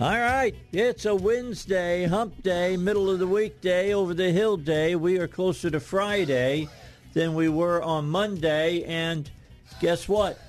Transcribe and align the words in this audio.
All 0.00 0.08
right, 0.08 0.54
it's 0.72 1.04
a 1.04 1.14
Wednesday, 1.14 2.06
hump 2.06 2.42
day, 2.42 2.78
middle 2.78 3.10
of 3.10 3.18
the 3.18 3.26
weekday, 3.26 3.92
over 3.92 4.14
the 4.14 4.32
hill 4.32 4.56
day. 4.56 4.96
We 4.96 5.18
are 5.18 5.28
closer 5.28 5.68
to 5.68 5.78
Friday 5.78 6.70
than 7.12 7.34
we 7.34 7.50
were 7.50 7.82
on 7.82 8.08
Monday, 8.08 8.82
and 8.84 9.30
guess 9.78 10.08
what? 10.08 10.40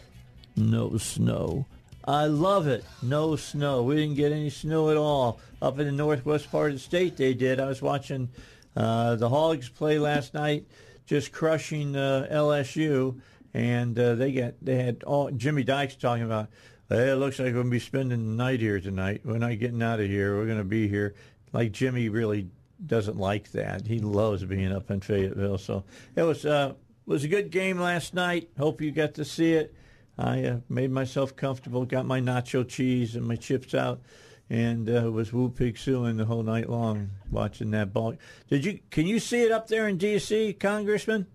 No 0.56 0.96
snow. 0.96 1.66
I 2.06 2.28
love 2.28 2.68
it. 2.68 2.86
No 3.04 3.36
snow. 3.36 3.84
We 3.84 3.98
didn't 3.98 4.16
get 4.16 4.32
any 4.32 4.50
snow 4.50 4.90
at 4.90 4.96
all. 4.96 5.42
Up 5.62 5.78
in 5.80 5.86
the 5.86 5.92
northwest 5.92 6.50
part 6.50 6.70
of 6.72 6.78
the 6.78 6.80
state, 6.80 7.18
they 7.18 7.34
did. 7.34 7.60
I 7.60 7.66
was 7.66 7.82
watching 7.82 8.30
uh, 8.78 9.16
the 9.18 9.28
Hogs 9.28 9.68
play 9.68 10.00
last 10.00 10.34
night, 10.34 10.66
just 11.06 11.34
crushing 11.34 11.98
uh, 11.98 12.30
LSU, 12.32 13.20
and 13.54 14.00
uh, 14.00 14.16
they 14.16 14.32
got 14.32 14.54
they 14.62 14.82
had 14.82 15.04
all 15.04 15.30
Jimmy 15.30 15.66
Dykes 15.66 15.98
talking 15.98 16.24
about 16.24 16.48
Hey, 16.92 17.12
it 17.12 17.16
looks 17.16 17.40
like 17.40 17.46
we're 17.46 17.54
going 17.54 17.68
to 17.68 17.72
be 17.72 17.80
spending 17.80 18.28
the 18.28 18.44
night 18.44 18.60
here 18.60 18.82
tonight. 18.82 19.22
We're 19.24 19.38
not 19.38 19.58
getting 19.60 19.82
out 19.82 20.02
of 20.02 20.08
here. 20.08 20.36
We're 20.36 20.46
going 20.46 20.58
to 20.58 20.66
be 20.66 20.90
here. 20.90 21.16
Like 21.54 21.72
Jimmy 21.72 22.10
really 22.10 22.50
doesn't 22.86 23.16
like 23.16 23.50
that. 23.54 23.88
He 23.88 24.00
loves 24.00 24.44
being 24.44 24.74
up 24.74 24.92
in 24.92 25.00
Fayetteville. 25.00 25.58
So 25.58 25.86
it 26.18 26.24
was 26.24 26.46
uh, 26.46 26.74
was 27.06 27.24
a 27.24 27.30
good 27.30 27.50
game 27.50 27.80
last 27.80 28.14
night. 28.14 28.50
Hope 28.58 28.82
you 28.82 28.92
got 28.92 29.14
to 29.14 29.24
see 29.24 29.54
it. 29.54 29.74
I 30.18 30.44
uh, 30.44 30.58
made 30.68 30.92
myself 30.92 31.34
comfortable, 31.34 31.86
got 31.86 32.06
my 32.06 32.20
nacho 32.20 32.68
cheese 32.68 33.16
and 33.16 33.26
my 33.26 33.38
chips 33.38 33.74
out, 33.74 34.02
and 34.50 34.90
uh, 34.90 35.10
was 35.10 35.32
woo 35.32 35.48
pig 35.48 35.78
suing 35.78 36.18
the 36.18 36.26
whole 36.26 36.44
night 36.44 36.70
long 36.70 37.12
watching 37.30 37.72
that 37.72 37.94
ball. 37.94 38.16
Did 38.50 38.66
you? 38.66 38.80
Can 38.90 39.08
you 39.08 39.22
see 39.22 39.44
it 39.44 39.54
up 39.54 39.70
there 39.70 39.88
in 39.88 39.98
D.C., 39.98 40.52
Congressman? 40.60 41.28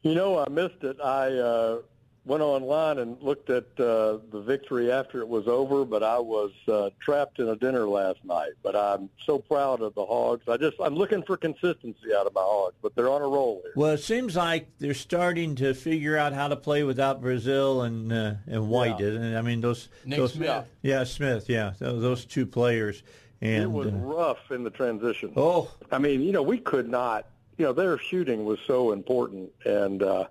You 0.00 0.14
know, 0.14 0.38
I 0.38 0.48
missed 0.48 0.82
it. 0.82 0.96
I 1.04 1.26
uh, 1.34 1.78
went 2.26 2.42
online 2.42 2.98
and 2.98 3.22
looked 3.22 3.48
at 3.50 3.64
uh, 3.78 4.18
the 4.30 4.42
victory 4.44 4.90
after 4.90 5.20
it 5.20 5.28
was 5.28 5.46
over, 5.46 5.84
but 5.84 6.02
I 6.02 6.18
was 6.18 6.50
uh, 6.66 6.90
trapped 7.00 7.38
in 7.38 7.48
a 7.48 7.56
dinner 7.56 7.88
last 7.88 8.24
night. 8.24 8.52
But 8.62 8.74
I'm 8.74 9.08
so 9.24 9.38
proud 9.38 9.80
of 9.80 9.94
the 9.94 10.04
Hogs. 10.04 10.42
I 10.48 10.56
just 10.56 10.76
I'm 10.80 10.94
looking 10.94 11.22
for 11.22 11.36
consistency 11.36 12.12
out 12.14 12.26
of 12.26 12.34
my 12.34 12.42
Hogs, 12.42 12.74
but 12.82 12.94
they're 12.96 13.08
on 13.08 13.22
a 13.22 13.28
roll 13.28 13.62
here. 13.62 13.72
Well, 13.76 13.92
it 13.92 13.98
seems 13.98 14.36
like 14.36 14.68
they're 14.78 14.92
starting 14.92 15.54
to 15.56 15.72
figure 15.72 16.16
out 16.16 16.32
how 16.32 16.48
to 16.48 16.56
play 16.56 16.82
without 16.82 17.22
Brazile 17.22 17.86
and 17.86 18.12
uh, 18.12 18.34
and 18.46 18.68
White. 18.68 18.98
Yeah. 18.98 19.08
And 19.08 19.38
I 19.38 19.42
mean 19.42 19.60
those 19.60 19.88
Nick 20.04 20.18
those 20.18 20.32
Smith. 20.34 20.66
yeah 20.82 21.04
Smith 21.04 21.48
yeah 21.48 21.72
those, 21.78 22.02
those 22.02 22.24
two 22.24 22.44
players. 22.44 23.02
And 23.40 23.62
it 23.62 23.70
was 23.70 23.88
uh, 23.88 23.90
rough 23.90 24.50
in 24.50 24.64
the 24.64 24.70
transition. 24.70 25.32
oh 25.36 25.70
I 25.92 25.98
mean, 25.98 26.22
you 26.22 26.32
know, 26.32 26.42
we 26.42 26.58
could 26.58 26.88
not. 26.88 27.26
You 27.58 27.64
know, 27.64 27.72
their 27.72 27.96
shooting 27.96 28.44
was 28.44 28.58
so 28.66 28.92
important, 28.92 29.50
and 29.64 30.02
uh, 30.02 30.26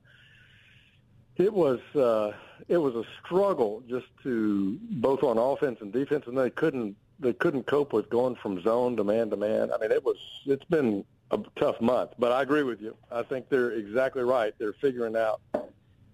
it 1.37 1.53
was 1.53 1.79
uh, 1.95 2.33
it 2.67 2.77
was 2.77 2.95
a 2.95 3.03
struggle 3.23 3.83
just 3.89 4.07
to 4.23 4.77
both 4.81 5.23
on 5.23 5.37
offense 5.37 5.79
and 5.81 5.91
defense, 5.91 6.25
and 6.27 6.37
they 6.37 6.49
couldn't 6.49 6.95
they 7.19 7.33
couldn't 7.33 7.65
cope 7.65 7.93
with 7.93 8.09
going 8.09 8.35
from 8.35 8.61
zone 8.61 8.95
to 8.97 9.03
man 9.03 9.29
to 9.29 9.37
man. 9.37 9.71
I 9.71 9.77
mean, 9.77 9.91
it 9.91 10.03
was 10.03 10.17
it's 10.45 10.65
been 10.65 11.05
a 11.31 11.39
tough 11.57 11.79
month, 11.81 12.11
but 12.19 12.31
I 12.31 12.41
agree 12.41 12.63
with 12.63 12.81
you. 12.81 12.95
I 13.11 13.23
think 13.23 13.49
they're 13.49 13.71
exactly 13.71 14.23
right. 14.23 14.53
They're 14.57 14.73
figuring 14.73 15.15
out 15.15 15.41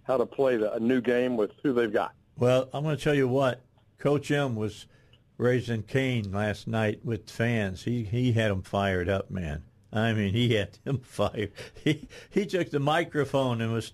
how 0.03 0.17
to 0.17 0.25
play 0.25 0.57
the, 0.57 0.73
a 0.73 0.79
new 0.79 1.01
game 1.01 1.37
with 1.37 1.51
who 1.61 1.73
they've 1.73 1.91
got. 1.91 2.13
well, 2.37 2.69
I'm 2.73 2.83
going 2.83 2.97
to 2.97 3.03
tell 3.03 3.13
you 3.13 3.27
what 3.27 3.61
Coach 3.99 4.31
M 4.31 4.55
was 4.55 4.87
raising 5.37 5.83
Cain 5.83 6.31
last 6.31 6.67
night 6.67 6.99
with 7.03 7.29
fans. 7.29 7.83
He 7.83 8.03
he 8.03 8.31
had 8.33 8.51
them 8.51 8.61
fired 8.63 9.09
up, 9.09 9.29
man. 9.29 9.63
I 9.93 10.13
mean, 10.13 10.33
he 10.33 10.53
had 10.55 10.79
them 10.83 10.99
fired. 11.03 11.51
He 11.83 12.07
he 12.29 12.45
took 12.45 12.71
the 12.71 12.79
microphone 12.79 13.61
and 13.61 13.71
was. 13.71 13.93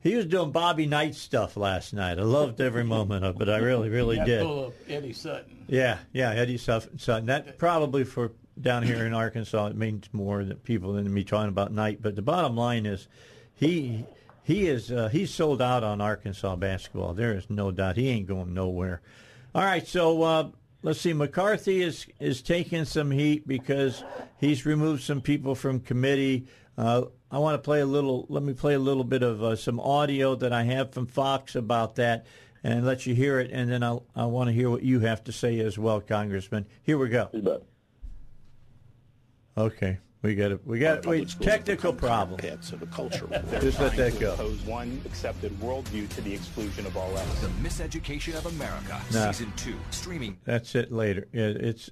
He 0.00 0.14
was 0.14 0.26
doing 0.26 0.52
Bobby 0.52 0.86
Knight 0.86 1.14
stuff 1.14 1.56
last 1.56 1.92
night. 1.92 2.18
I 2.18 2.22
loved 2.22 2.60
every 2.60 2.84
moment 2.84 3.24
of 3.24 3.40
it. 3.40 3.48
I 3.48 3.58
really, 3.58 3.88
really 3.88 4.18
did. 4.24 4.42
Full 4.42 4.66
of 4.66 4.74
Eddie 4.88 5.12
Sutton. 5.12 5.64
Yeah, 5.66 5.98
yeah, 6.12 6.30
Eddie 6.30 6.56
Sutton. 6.56 7.26
That 7.26 7.58
probably 7.58 8.04
for 8.04 8.32
down 8.60 8.82
here 8.82 9.06
in 9.06 9.14
Arkansas, 9.14 9.66
it 9.66 9.76
means 9.76 10.08
more 10.12 10.44
than 10.44 10.56
people 10.58 10.92
than 10.92 11.12
me 11.12 11.24
talking 11.24 11.48
about 11.48 11.72
Knight. 11.72 12.00
But 12.00 12.16
the 12.16 12.22
bottom 12.22 12.56
line 12.56 12.86
is, 12.86 13.08
he 13.54 14.04
he 14.44 14.66
is 14.66 14.92
uh, 14.92 15.08
he's 15.08 15.34
sold 15.34 15.60
out 15.60 15.84
on 15.84 16.00
Arkansas 16.00 16.56
basketball. 16.56 17.12
There 17.14 17.34
is 17.34 17.50
no 17.50 17.70
doubt. 17.70 17.96
He 17.96 18.08
ain't 18.08 18.26
going 18.26 18.54
nowhere. 18.54 19.02
All 19.54 19.64
right, 19.64 19.86
so 19.86 20.22
uh, 20.22 20.48
let's 20.82 21.00
see. 21.00 21.12
McCarthy 21.12 21.82
is 21.82 22.06
is 22.20 22.40
taking 22.40 22.84
some 22.84 23.10
heat 23.10 23.46
because 23.48 24.04
he's 24.38 24.64
removed 24.64 25.02
some 25.02 25.20
people 25.20 25.54
from 25.54 25.80
committee. 25.80 26.46
Uh, 26.76 27.06
I 27.30 27.38
want 27.38 27.54
to 27.54 27.58
play 27.58 27.80
a 27.80 27.86
little. 27.86 28.26
Let 28.28 28.42
me 28.42 28.54
play 28.54 28.74
a 28.74 28.78
little 28.78 29.04
bit 29.04 29.22
of 29.22 29.42
uh, 29.42 29.56
some 29.56 29.78
audio 29.80 30.34
that 30.36 30.52
I 30.52 30.62
have 30.64 30.92
from 30.92 31.06
Fox 31.06 31.54
about 31.54 31.96
that, 31.96 32.26
and 32.64 32.86
let 32.86 33.06
you 33.06 33.14
hear 33.14 33.38
it, 33.38 33.50
and 33.52 33.70
then 33.70 33.82
I'll, 33.82 34.06
I 34.16 34.24
want 34.26 34.48
to 34.48 34.54
hear 34.54 34.70
what 34.70 34.82
you 34.82 35.00
have 35.00 35.24
to 35.24 35.32
say 35.32 35.58
as 35.60 35.78
well, 35.78 36.00
Congressman. 36.00 36.66
Here 36.82 36.96
we 36.96 37.08
go. 37.08 37.28
You 37.32 37.42
bet. 37.42 37.62
Okay, 39.58 39.98
we 40.22 40.34
got 40.36 40.52
it. 40.52 40.66
we 40.66 40.78
got 40.78 41.04
wait, 41.04 41.28
technical 41.40 41.92
problem. 41.92 42.38
Pits 42.38 42.72
of 42.72 42.80
a 42.80 42.86
cultural 42.86 43.28
Just 43.60 43.80
let 43.80 43.96
that 43.96 44.18
go. 44.18 44.32
Impose 44.32 44.62
one 44.62 45.00
accepted 45.04 45.52
worldview 45.60 46.08
to 46.10 46.20
the 46.22 46.32
exclusion 46.32 46.86
of 46.86 46.96
all 46.96 47.10
else. 47.16 47.40
The 47.40 47.48
Miseducation 47.48 48.36
of 48.38 48.46
America, 48.46 49.00
Nah. 49.12 49.32
Season 49.32 49.52
2, 49.56 49.74
streaming 49.90 50.38
That's 50.44 50.74
it 50.74 50.92
later. 50.92 51.26
Yeah, 51.32 51.48
it's 51.48 51.90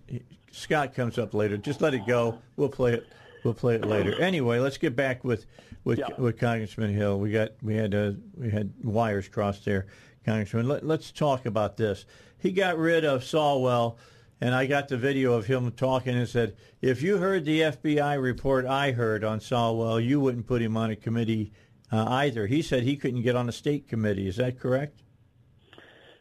Scott 0.53 0.95
comes 0.95 1.19
up 1.19 1.35
later. 1.35 1.59
Just 1.59 1.83
let 1.83 1.93
it 1.93 2.07
go. 2.07 2.39
We'll 2.57 2.69
play 2.71 2.95
it. 2.95 3.07
We'll 3.47 3.55
play 3.55 3.77
it 3.77 3.85
later. 3.87 4.21
Anyway, 4.21 4.59
let's 4.59 4.77
get 4.77 4.97
back 4.97 5.23
with 5.23 5.47
with, 5.85 6.01
Yeah. 6.01 6.09
with 6.19 6.37
Congressman 6.37 6.93
Hill. 6.93 7.21
We 7.21 7.31
got 7.31 7.51
we 7.63 7.77
had 7.77 7.95
uh, 7.95 8.13
we 8.37 8.51
had 8.51 8.73
wires 8.83 9.29
crossed 9.29 9.65
there, 9.65 9.87
Congressman. 10.25 10.67
Let, 10.67 10.85
let's 10.85 11.13
talk 11.13 11.47
about 11.47 11.77
this. 11.77 12.07
He 12.39 12.51
got 12.51 12.77
rid 12.77 13.05
of 13.05 13.23
Swalwell, 13.23 13.99
and 14.41 14.53
I 14.53 14.67
got 14.67 14.89
the 14.89 14.97
video 14.97 15.35
of 15.35 15.47
him 15.47 15.71
talking 15.71 16.17
and 16.17 16.29
said, 16.29 16.57
if 16.83 17.03
you 17.03 17.19
heard 17.19 17.45
the 17.45 17.61
FBI 17.61 18.21
report 18.21 18.67
I 18.67 18.91
heard 18.91 19.23
on 19.23 19.39
Swalwell, 19.39 20.05
you 20.05 20.19
wouldn't 20.19 20.49
put 20.49 20.61
him 20.61 20.77
on 20.77 20.91
a 20.91 20.97
committee 20.97 21.53
uh, 21.93 22.05
either. 22.09 22.49
He 22.49 22.63
said 22.63 22.83
he 22.83 22.97
couldn't 22.97 23.23
get 23.23 23.37
on 23.37 23.49
a 23.49 23.53
state 23.53 23.87
committee. 23.87 24.27
Is 24.27 24.37
that 24.39 24.59
correct? 24.59 25.05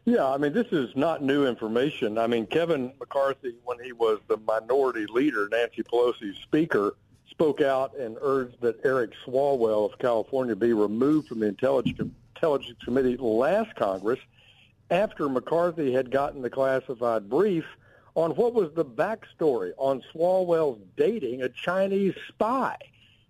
Yeah, 0.05 0.29
I 0.29 0.37
mean, 0.37 0.53
this 0.53 0.67
is 0.71 0.95
not 0.95 1.23
new 1.23 1.47
information. 1.47 2.19
I 2.19 2.27
mean, 2.27 2.45
Kevin 2.45 2.93
McCarthy, 2.99 3.55
when 3.63 3.83
he 3.83 3.93
was 3.93 4.19
the 4.27 4.37
minority 4.37 5.07
leader, 5.07 5.49
Nancy 5.51 5.81
Pelosi's 5.81 6.37
speaker, 6.43 6.95
spoke 7.35 7.61
out 7.61 7.95
and 7.97 8.17
urged 8.21 8.59
that 8.61 8.79
Eric 8.85 9.11
Swalwell 9.25 9.91
of 9.91 9.99
California 9.99 10.55
be 10.55 10.73
removed 10.73 11.27
from 11.27 11.39
the 11.39 11.47
Intelligence, 11.47 12.11
Intelligence 12.35 12.79
Committee 12.83 13.17
last 13.17 13.75
Congress 13.75 14.19
after 14.89 15.27
McCarthy 15.27 15.91
had 15.91 16.11
gotten 16.11 16.41
the 16.41 16.49
classified 16.49 17.29
brief 17.29 17.65
on 18.15 18.31
what 18.31 18.53
was 18.53 18.71
the 18.73 18.85
backstory 18.85 19.73
on 19.77 20.01
Swalwell's 20.13 20.79
dating 20.95 21.41
a 21.41 21.49
Chinese 21.49 22.15
spy. 22.29 22.77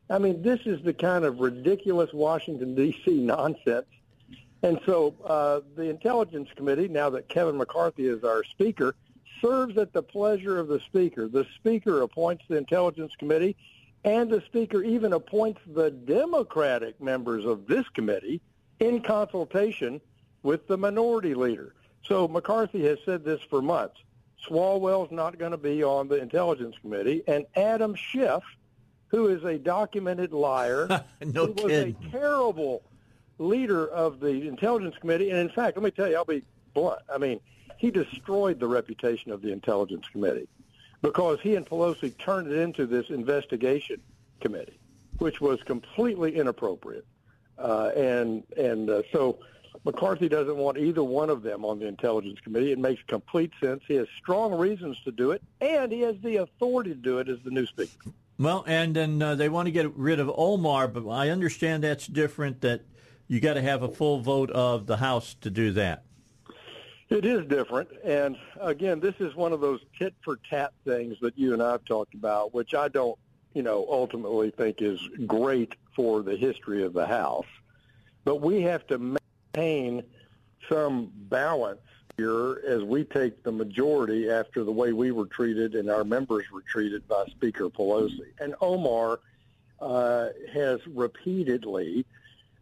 I 0.10 0.20
mean, 0.20 0.44
this 0.44 0.60
is 0.66 0.84
the 0.84 0.94
kind 0.94 1.26
of 1.26 1.40
ridiculous 1.40 2.14
Washington, 2.14 2.76
D.C. 2.76 3.12
nonsense 3.12 3.88
and 4.66 4.80
so 4.84 5.14
uh, 5.24 5.62
the 5.76 5.84
Intelligence 5.84 6.50
Committee, 6.56 6.88
now 6.88 7.12
that 7.12 7.30
Kevin 7.30 7.56
McCarthy 7.56 8.08
is 8.08 8.24
our 8.24 8.44
Speaker, 8.44 8.96
serves 9.40 9.78
at 9.78 9.94
the 9.94 10.02
pleasure 10.02 10.58
of 10.58 10.68
the 10.68 10.80
Speaker. 10.80 11.28
The 11.28 11.46
Speaker 11.56 12.02
appoints 12.02 12.46
the 12.48 12.58
Intelligence 12.58 13.14
Committee, 13.20 13.56
and 14.06 14.30
the 14.30 14.42
Speaker 14.42 14.84
even 14.84 15.14
appoints 15.14 15.60
the 15.66 15.90
Democratic 15.90 17.02
members 17.02 17.44
of 17.44 17.66
this 17.66 17.90
committee 17.90 18.40
in 18.80 19.02
consultation 19.02 20.00
with 20.44 20.68
the 20.68 20.78
minority 20.78 21.34
leader. 21.34 21.74
So 22.04 22.28
McCarthy 22.28 22.86
has 22.86 23.00
said 23.04 23.26
this 23.26 23.42
for 23.50 23.64
months. 23.64 23.98
Swalwell's 24.48 25.12
not 25.12 25.40
going 25.40 25.52
to 25.52 25.58
be 25.58 25.84
on 25.84 26.08
the 26.08 26.22
Intelligence 26.22 26.76
Committee, 26.80 27.24
and 27.28 27.48
Adam 27.56 27.96
Schiff, 27.96 28.44
who 29.08 29.28
is 29.28 29.44
a 29.44 29.58
documented 29.58 30.32
liar, 30.32 30.88
no 31.26 31.48
who 31.48 31.54
was 31.54 31.64
kidding. 31.64 31.96
a 32.08 32.12
terrible 32.12 32.84
leader 33.40 33.88
of 33.88 34.20
the 34.20 34.48
Intelligence 34.48 34.96
Committee, 35.02 35.32
and 35.32 35.40
in 35.40 35.50
fact, 35.50 35.78
let 35.78 35.84
me 35.84 35.90
tell 35.90 36.08
you, 36.08 36.16
I'll 36.16 36.26
be 36.26 36.44
blunt. 36.76 37.02
I 37.12 37.18
mean, 37.18 37.40
he 37.78 37.90
destroyed 37.90 38.60
the 38.60 38.68
reputation 38.68 39.32
of 39.32 39.42
the 39.42 39.52
Intelligence 39.52 40.06
Committee 40.12 40.48
because 41.06 41.40
he 41.42 41.56
and 41.56 41.66
Pelosi 41.66 42.18
turned 42.18 42.52
it 42.52 42.58
into 42.58 42.86
this 42.86 43.10
investigation 43.10 44.02
committee, 44.42 44.80
which 45.20 45.40
was 45.40 45.62
completely 45.64 46.36
inappropriate. 46.36 47.06
Uh, 47.58 47.92
and 47.96 48.44
and 48.58 48.90
uh, 48.90 49.02
so 49.12 49.40
McCarthy 49.86 50.28
doesn't 50.28 50.58
want 50.58 50.78
either 50.78 51.04
one 51.04 51.30
of 51.30 51.44
them 51.44 51.64
on 51.64 51.80
the 51.80 51.88
Intelligence 51.88 52.40
Committee. 52.40 52.72
It 52.72 52.80
makes 52.80 53.02
complete 53.04 53.52
sense. 53.62 53.84
He 53.88 53.96
has 53.96 54.08
strong 54.18 54.54
reasons 54.54 55.00
to 55.06 55.12
do 55.12 55.32
it, 55.32 55.42
and 55.62 55.92
he 55.92 56.02
has 56.02 56.16
the 56.24 56.38
authority 56.38 56.90
to 56.90 56.96
do 56.96 57.20
it 57.20 57.30
as 57.30 57.38
the 57.46 57.52
new 57.52 57.66
speaker. 57.66 58.12
Well, 58.38 58.66
and 58.68 58.96
then 58.96 59.22
uh, 59.22 59.36
they 59.36 59.48
want 59.48 59.68
to 59.68 59.72
get 59.72 59.96
rid 59.96 60.20
of 60.20 60.30
Omar, 60.36 60.88
but 60.88 61.08
I 61.08 61.30
understand 61.30 61.84
that's 61.84 62.08
different. 62.08 62.62
That 62.62 62.82
you 63.28 63.40
got 63.40 63.54
to 63.54 63.62
have 63.62 63.84
a 63.84 63.90
full 63.90 64.20
vote 64.22 64.50
of 64.52 64.88
the 64.88 64.98
House 64.98 65.36
to 65.42 65.50
do 65.50 65.72
that. 65.74 66.05
It 67.10 67.24
is 67.24 67.46
different, 67.46 67.90
and 68.04 68.36
again, 68.60 69.00
this 69.00 69.14
is 69.20 69.36
one 69.36 69.54
of 69.54 69.62
those 69.62 69.80
tit 69.98 70.16
for 70.24 70.40
tat 70.50 70.74
things 70.86 71.18
that 71.22 71.38
you 71.38 71.54
and 71.54 71.62
I 71.62 71.74
have 71.74 71.86
talked 71.86 72.16
about, 72.16 72.52
which 72.54 72.74
I 72.74 72.88
don't, 72.88 73.18
you 73.54 73.62
know, 73.62 73.86
ultimately 73.88 74.50
think 74.50 74.82
is 74.82 75.00
great 75.28 75.76
for 75.96 76.24
the 76.24 76.36
history 76.36 76.84
of 76.84 76.94
the 76.94 77.06
House. 77.06 77.46
But 78.24 78.38
we 78.42 78.64
have 78.64 78.88
to 78.88 79.18
maintain 79.54 80.04
some 80.68 81.12
balance 81.30 81.80
here 82.18 82.62
as 82.68 82.82
we 82.82 83.04
take 83.04 83.44
the 83.44 83.52
majority 83.52 84.30
after 84.30 84.64
the 84.64 84.72
way 84.72 84.92
we 84.92 85.12
were 85.12 85.28
treated 85.28 85.76
and 85.76 85.92
our 85.92 86.04
members 86.04 86.46
were 86.52 86.64
treated 86.64 87.08
by 87.08 87.26
Speaker 87.26 87.70
Pelosi. 87.70 88.32
And 88.40 88.56
Omar 88.62 89.20
uh, 89.80 90.30
has 90.52 90.80
repeatedly 90.88 92.06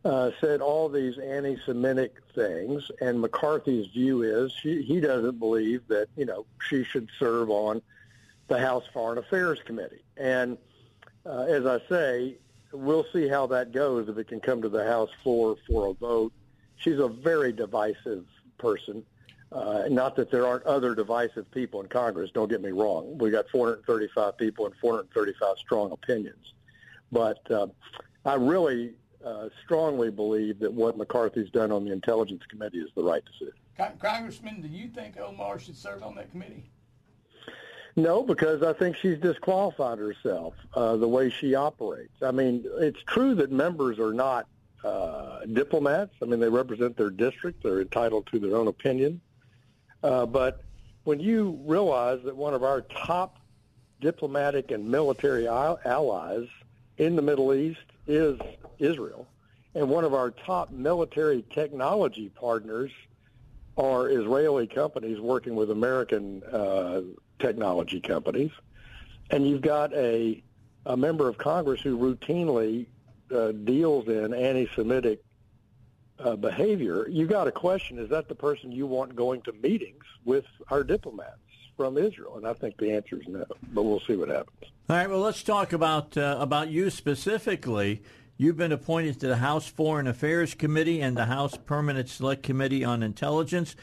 uh, 0.05 0.31
said 0.41 0.61
all 0.61 0.89
these 0.89 1.17
anti-Semitic 1.17 2.17
things, 2.35 2.91
and 2.99 3.21
McCarthy's 3.21 3.87
view 3.87 4.23
is 4.23 4.51
she, 4.51 4.81
he 4.81 4.99
doesn't 4.99 5.39
believe 5.39 5.87
that 5.87 6.07
you 6.17 6.25
know 6.25 6.45
she 6.67 6.83
should 6.83 7.09
serve 7.17 7.49
on 7.49 7.81
the 8.47 8.59
House 8.59 8.83
Foreign 8.93 9.17
Affairs 9.17 9.59
Committee. 9.65 10.03
And 10.17 10.57
uh, 11.25 11.43
as 11.43 11.65
I 11.65 11.79
say, 11.87 12.35
we'll 12.73 13.05
see 13.13 13.27
how 13.27 13.47
that 13.47 13.71
goes 13.71 14.09
if 14.09 14.17
it 14.17 14.27
can 14.27 14.41
come 14.41 14.61
to 14.61 14.69
the 14.69 14.85
House 14.85 15.09
floor 15.23 15.55
for 15.67 15.87
a 15.87 15.93
vote. 15.93 16.33
She's 16.75 16.99
a 16.99 17.07
very 17.07 17.53
divisive 17.53 18.25
person. 18.57 19.05
Uh, 19.53 19.83
not 19.89 20.15
that 20.15 20.31
there 20.31 20.47
aren't 20.47 20.65
other 20.65 20.95
divisive 20.95 21.49
people 21.51 21.79
in 21.79 21.87
Congress. 21.87 22.31
Don't 22.33 22.49
get 22.49 22.61
me 22.61 22.71
wrong. 22.71 23.17
We 23.19 23.29
got 23.29 23.47
435 23.49 24.37
people 24.37 24.65
and 24.65 24.75
435 24.77 25.57
strong 25.59 25.91
opinions. 25.91 26.53
But 27.11 27.39
uh, 27.51 27.67
I 28.25 28.33
really 28.33 28.95
uh, 29.25 29.49
strongly 29.63 30.11
believe 30.11 30.59
that 30.59 30.73
what 30.73 30.97
McCarthy's 30.97 31.49
done 31.49 31.71
on 31.71 31.85
the 31.85 31.91
Intelligence 31.91 32.43
Committee 32.49 32.79
is 32.79 32.89
the 32.95 33.03
right 33.03 33.23
decision. 33.25 33.53
Congressman, 33.99 34.61
do 34.61 34.67
you 34.67 34.87
think 34.87 35.17
Omar 35.19 35.59
should 35.59 35.77
serve 35.77 36.03
on 36.03 36.15
that 36.15 36.31
committee? 36.31 36.63
No, 37.95 38.23
because 38.23 38.63
I 38.63 38.73
think 38.73 38.95
she's 38.95 39.19
disqualified 39.19 39.99
herself 39.99 40.55
uh, 40.73 40.95
the 40.97 41.07
way 41.07 41.29
she 41.29 41.53
operates. 41.53 42.23
I 42.23 42.31
mean, 42.31 42.65
it's 42.79 43.01
true 43.03 43.35
that 43.35 43.51
members 43.51 43.99
are 43.99 44.13
not 44.13 44.47
uh, 44.83 45.45
diplomats. 45.45 46.13
I 46.21 46.25
mean, 46.25 46.39
they 46.39 46.49
represent 46.49 46.97
their 46.97 47.11
district. 47.11 47.63
They're 47.63 47.81
entitled 47.81 48.27
to 48.27 48.39
their 48.39 48.55
own 48.55 48.67
opinion. 48.67 49.21
Uh, 50.01 50.25
but 50.25 50.61
when 51.03 51.19
you 51.19 51.59
realize 51.65 52.19
that 52.23 52.35
one 52.35 52.53
of 52.53 52.63
our 52.63 52.81
top 52.81 53.37
diplomatic 54.01 54.71
and 54.71 54.89
military 54.89 55.47
allies 55.47 56.47
in 56.97 57.15
the 57.15 57.21
Middle 57.21 57.53
East 57.53 57.79
is 58.07 58.39
Israel, 58.79 59.27
and 59.75 59.89
one 59.89 60.03
of 60.03 60.13
our 60.13 60.31
top 60.31 60.71
military 60.71 61.43
technology 61.49 62.29
partners 62.29 62.91
are 63.77 64.09
Israeli 64.09 64.67
companies 64.67 65.19
working 65.19 65.55
with 65.55 65.71
American 65.71 66.43
uh, 66.43 67.01
technology 67.39 67.99
companies, 67.99 68.51
and 69.29 69.47
you've 69.47 69.61
got 69.61 69.93
a 69.93 70.43
a 70.85 70.97
member 70.97 71.29
of 71.29 71.37
Congress 71.37 71.81
who 71.81 71.97
routinely 71.97 72.87
uh, 73.33 73.51
deals 73.51 74.07
in 74.07 74.33
anti-Semitic 74.33 75.23
uh, 76.19 76.35
behavior, 76.35 77.07
You've 77.09 77.29
got 77.29 77.47
a 77.47 77.51
question: 77.51 77.97
Is 77.97 78.09
that 78.09 78.27
the 78.27 78.35
person 78.35 78.71
you 78.71 78.85
want 78.85 79.15
going 79.15 79.41
to 79.43 79.53
meetings 79.53 80.03
with 80.25 80.45
our 80.69 80.83
diplomats 80.83 81.42
from 81.75 81.97
Israel? 81.97 82.37
And 82.37 82.47
I 82.47 82.53
think 82.53 82.77
the 82.77 82.91
answer 82.91 83.17
is 83.17 83.27
no. 83.27 83.45
But 83.73 83.83
we'll 83.83 84.01
see 84.01 84.15
what 84.15 84.29
happens. 84.29 84.71
All 84.89 84.95
right. 84.95 85.09
Well, 85.09 85.19
let's 85.19 85.43
talk 85.43 85.73
about 85.73 86.17
uh, 86.17 86.37
about 86.39 86.69
you 86.69 86.89
specifically. 86.89 88.03
You've 88.35 88.57
been 88.57 88.71
appointed 88.71 89.19
to 89.19 89.27
the 89.27 89.37
House 89.37 89.67
Foreign 89.67 90.07
Affairs 90.07 90.55
Committee 90.55 91.01
and 91.01 91.15
the 91.15 91.25
House 91.25 91.55
Permanent 91.55 92.09
Select 92.09 92.43
Committee 92.43 92.83
on 92.83 93.03
Intelligence. 93.03 93.75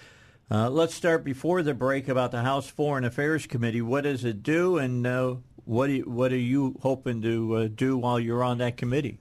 Uh, 0.51 0.69
let's 0.69 0.95
start 0.95 1.25
before 1.25 1.63
the 1.63 1.75
break 1.75 2.09
about 2.09 2.33
the 2.33 2.43
House 2.43 2.69
Foreign 2.69 3.05
Affairs 3.05 3.47
Committee. 3.47 3.81
What 3.81 4.03
does 4.03 4.25
it 4.25 4.43
do, 4.43 4.79
and 4.79 5.07
uh, 5.07 5.37
what 5.65 5.87
do 5.87 5.93
you, 5.93 6.03
what 6.03 6.33
are 6.33 6.37
you 6.37 6.77
hoping 6.83 7.23
to 7.23 7.55
uh, 7.55 7.69
do 7.73 7.97
while 7.97 8.19
you're 8.19 8.43
on 8.43 8.59
that 8.59 8.77
committee? 8.77 9.21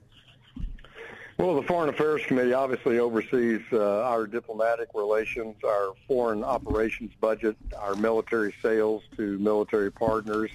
Well, 1.40 1.54
the 1.54 1.62
Foreign 1.62 1.88
Affairs 1.88 2.20
Committee 2.26 2.52
obviously 2.52 2.98
oversees 2.98 3.62
uh, 3.72 4.02
our 4.02 4.26
diplomatic 4.26 4.88
relations, 4.92 5.56
our 5.64 5.94
foreign 6.06 6.44
operations 6.44 7.12
budget, 7.18 7.56
our 7.78 7.94
military 7.94 8.54
sales 8.60 9.02
to 9.16 9.38
military 9.38 9.90
partners. 9.90 10.50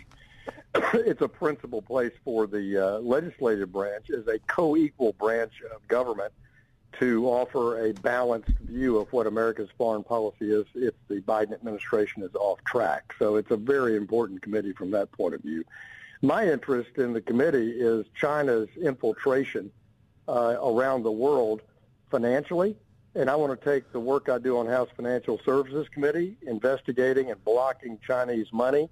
it's 0.93 1.23
a 1.23 1.27
principal 1.27 1.81
place 1.81 2.11
for 2.23 2.45
the 2.45 2.77
uh, 2.77 2.99
legislative 2.99 3.71
branch 3.71 4.11
as 4.11 4.27
a 4.27 4.37
co-equal 4.45 5.13
branch 5.13 5.53
of 5.73 5.87
government 5.87 6.31
to 6.99 7.25
offer 7.25 7.83
a 7.87 7.91
balanced 7.91 8.55
view 8.59 8.99
of 8.99 9.11
what 9.11 9.25
America's 9.25 9.69
foreign 9.79 10.03
policy 10.03 10.51
is 10.51 10.67
if 10.75 10.93
the 11.07 11.19
Biden 11.21 11.53
administration 11.53 12.21
is 12.21 12.35
off 12.35 12.63
track. 12.63 13.11
So 13.17 13.37
it's 13.37 13.49
a 13.49 13.57
very 13.57 13.95
important 13.95 14.43
committee 14.43 14.73
from 14.73 14.91
that 14.91 15.11
point 15.11 15.33
of 15.33 15.41
view. 15.41 15.65
My 16.21 16.47
interest 16.47 16.91
in 16.97 17.13
the 17.13 17.21
committee 17.21 17.71
is 17.71 18.05
China's 18.15 18.69
infiltration 18.79 19.71
uh, 20.27 20.57
around 20.61 21.03
the 21.03 21.11
world 21.11 21.61
financially. 22.09 22.75
And 23.15 23.29
I 23.29 23.35
want 23.35 23.59
to 23.59 23.69
take 23.69 23.91
the 23.91 23.99
work 23.99 24.27
I 24.27 24.37
do 24.37 24.57
on 24.57 24.67
House 24.67 24.89
Financial 24.95 25.39
Services 25.45 25.87
Committee, 25.89 26.35
investigating 26.45 27.31
and 27.31 27.43
blocking 27.45 27.97
Chinese 28.05 28.51
money 28.51 28.89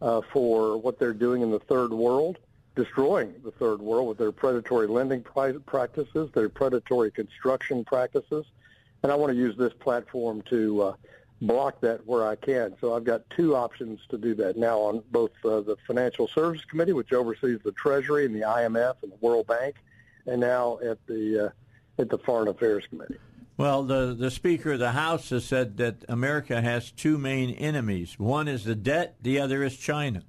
uh, 0.00 0.20
for 0.32 0.76
what 0.76 0.98
they're 0.98 1.12
doing 1.12 1.42
in 1.42 1.50
the 1.50 1.58
third 1.58 1.92
world, 1.92 2.38
destroying 2.76 3.34
the 3.44 3.50
third 3.50 3.80
world 3.80 4.08
with 4.08 4.18
their 4.18 4.30
predatory 4.30 4.86
lending 4.86 5.22
practices, 5.22 6.30
their 6.34 6.48
predatory 6.48 7.10
construction 7.10 7.84
practices. 7.84 8.46
And 9.02 9.10
I 9.10 9.16
want 9.16 9.32
to 9.32 9.36
use 9.36 9.56
this 9.56 9.72
platform 9.72 10.42
to 10.42 10.82
uh, 10.82 10.94
block 11.42 11.80
that 11.80 12.06
where 12.06 12.26
I 12.26 12.36
can. 12.36 12.74
So 12.80 12.94
I've 12.94 13.04
got 13.04 13.28
two 13.30 13.56
options 13.56 14.00
to 14.08 14.18
do 14.18 14.34
that 14.36 14.56
now 14.56 14.78
on 14.78 15.02
both 15.10 15.32
uh, 15.44 15.60
the 15.60 15.76
Financial 15.86 16.28
Services 16.28 16.64
Committee, 16.64 16.92
which 16.92 17.12
oversees 17.12 17.60
the 17.64 17.72
Treasury 17.72 18.24
and 18.24 18.34
the 18.34 18.42
IMF 18.42 18.94
and 19.02 19.12
the 19.12 19.18
World 19.20 19.46
Bank, 19.46 19.76
and 20.26 20.40
now 20.40 20.78
at 20.84 20.98
the 21.06 21.46
uh, 21.46 22.00
at 22.00 22.10
the 22.10 22.18
Foreign 22.18 22.48
Affairs 22.48 22.84
Committee. 22.88 23.16
Well, 23.56 23.84
the 23.84 24.14
the 24.18 24.30
Speaker 24.30 24.72
of 24.72 24.78
the 24.80 24.92
House 24.92 25.30
has 25.30 25.44
said 25.44 25.76
that 25.76 26.04
America 26.08 26.60
has 26.60 26.90
two 26.90 27.18
main 27.18 27.50
enemies. 27.50 28.18
One 28.18 28.48
is 28.48 28.64
the 28.64 28.74
debt. 28.74 29.16
The 29.22 29.38
other 29.40 29.62
is 29.62 29.76
China. 29.76 30.24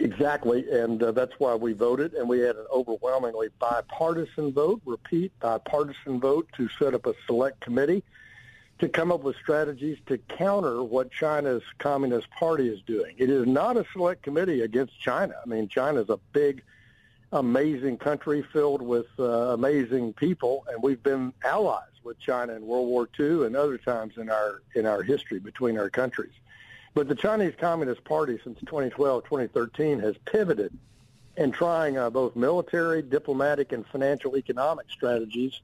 Exactly, 0.00 0.70
and 0.70 1.02
uh, 1.02 1.10
that's 1.10 1.32
why 1.38 1.56
we 1.56 1.72
voted, 1.72 2.14
and 2.14 2.28
we 2.28 2.38
had 2.38 2.54
an 2.54 2.66
overwhelmingly 2.72 3.48
bipartisan 3.58 4.52
vote. 4.52 4.80
Repeat, 4.84 5.32
bipartisan 5.40 6.20
vote 6.20 6.48
to 6.56 6.68
set 6.78 6.94
up 6.94 7.06
a 7.06 7.14
select 7.26 7.60
committee 7.60 8.04
to 8.78 8.88
come 8.88 9.10
up 9.10 9.24
with 9.24 9.34
strategies 9.36 9.98
to 10.06 10.18
counter 10.18 10.84
what 10.84 11.10
China's 11.10 11.64
Communist 11.78 12.30
Party 12.30 12.68
is 12.68 12.80
doing. 12.82 13.16
It 13.18 13.28
is 13.28 13.46
not 13.46 13.76
a 13.76 13.84
select 13.92 14.22
committee 14.22 14.60
against 14.60 15.00
China. 15.00 15.34
I 15.44 15.48
mean, 15.48 15.68
China 15.68 16.00
is 16.00 16.10
a 16.10 16.18
big 16.32 16.62
amazing 17.32 17.98
country 17.98 18.42
filled 18.42 18.82
with 18.82 19.06
uh, 19.18 19.24
amazing 19.52 20.12
people, 20.14 20.64
and 20.70 20.82
we've 20.82 21.02
been 21.02 21.32
allies 21.44 21.82
with 22.02 22.18
China 22.18 22.54
in 22.54 22.66
World 22.66 22.88
War 22.88 23.08
II 23.18 23.46
and 23.46 23.56
other 23.56 23.78
times 23.78 24.16
in 24.16 24.30
our 24.30 24.62
in 24.74 24.86
our 24.86 25.02
history 25.02 25.38
between 25.38 25.78
our 25.78 25.90
countries. 25.90 26.32
But 26.94 27.08
the 27.08 27.14
Chinese 27.14 27.54
Communist 27.58 28.02
Party 28.04 28.40
since 28.42 28.58
2012, 28.60 29.24
2013 29.24 30.00
has 30.00 30.16
pivoted 30.24 30.76
in 31.36 31.52
trying 31.52 31.96
uh, 31.96 32.10
both 32.10 32.34
military, 32.34 33.02
diplomatic, 33.02 33.72
and 33.72 33.86
financial 33.86 34.36
economic 34.36 34.86
strategies 34.90 35.60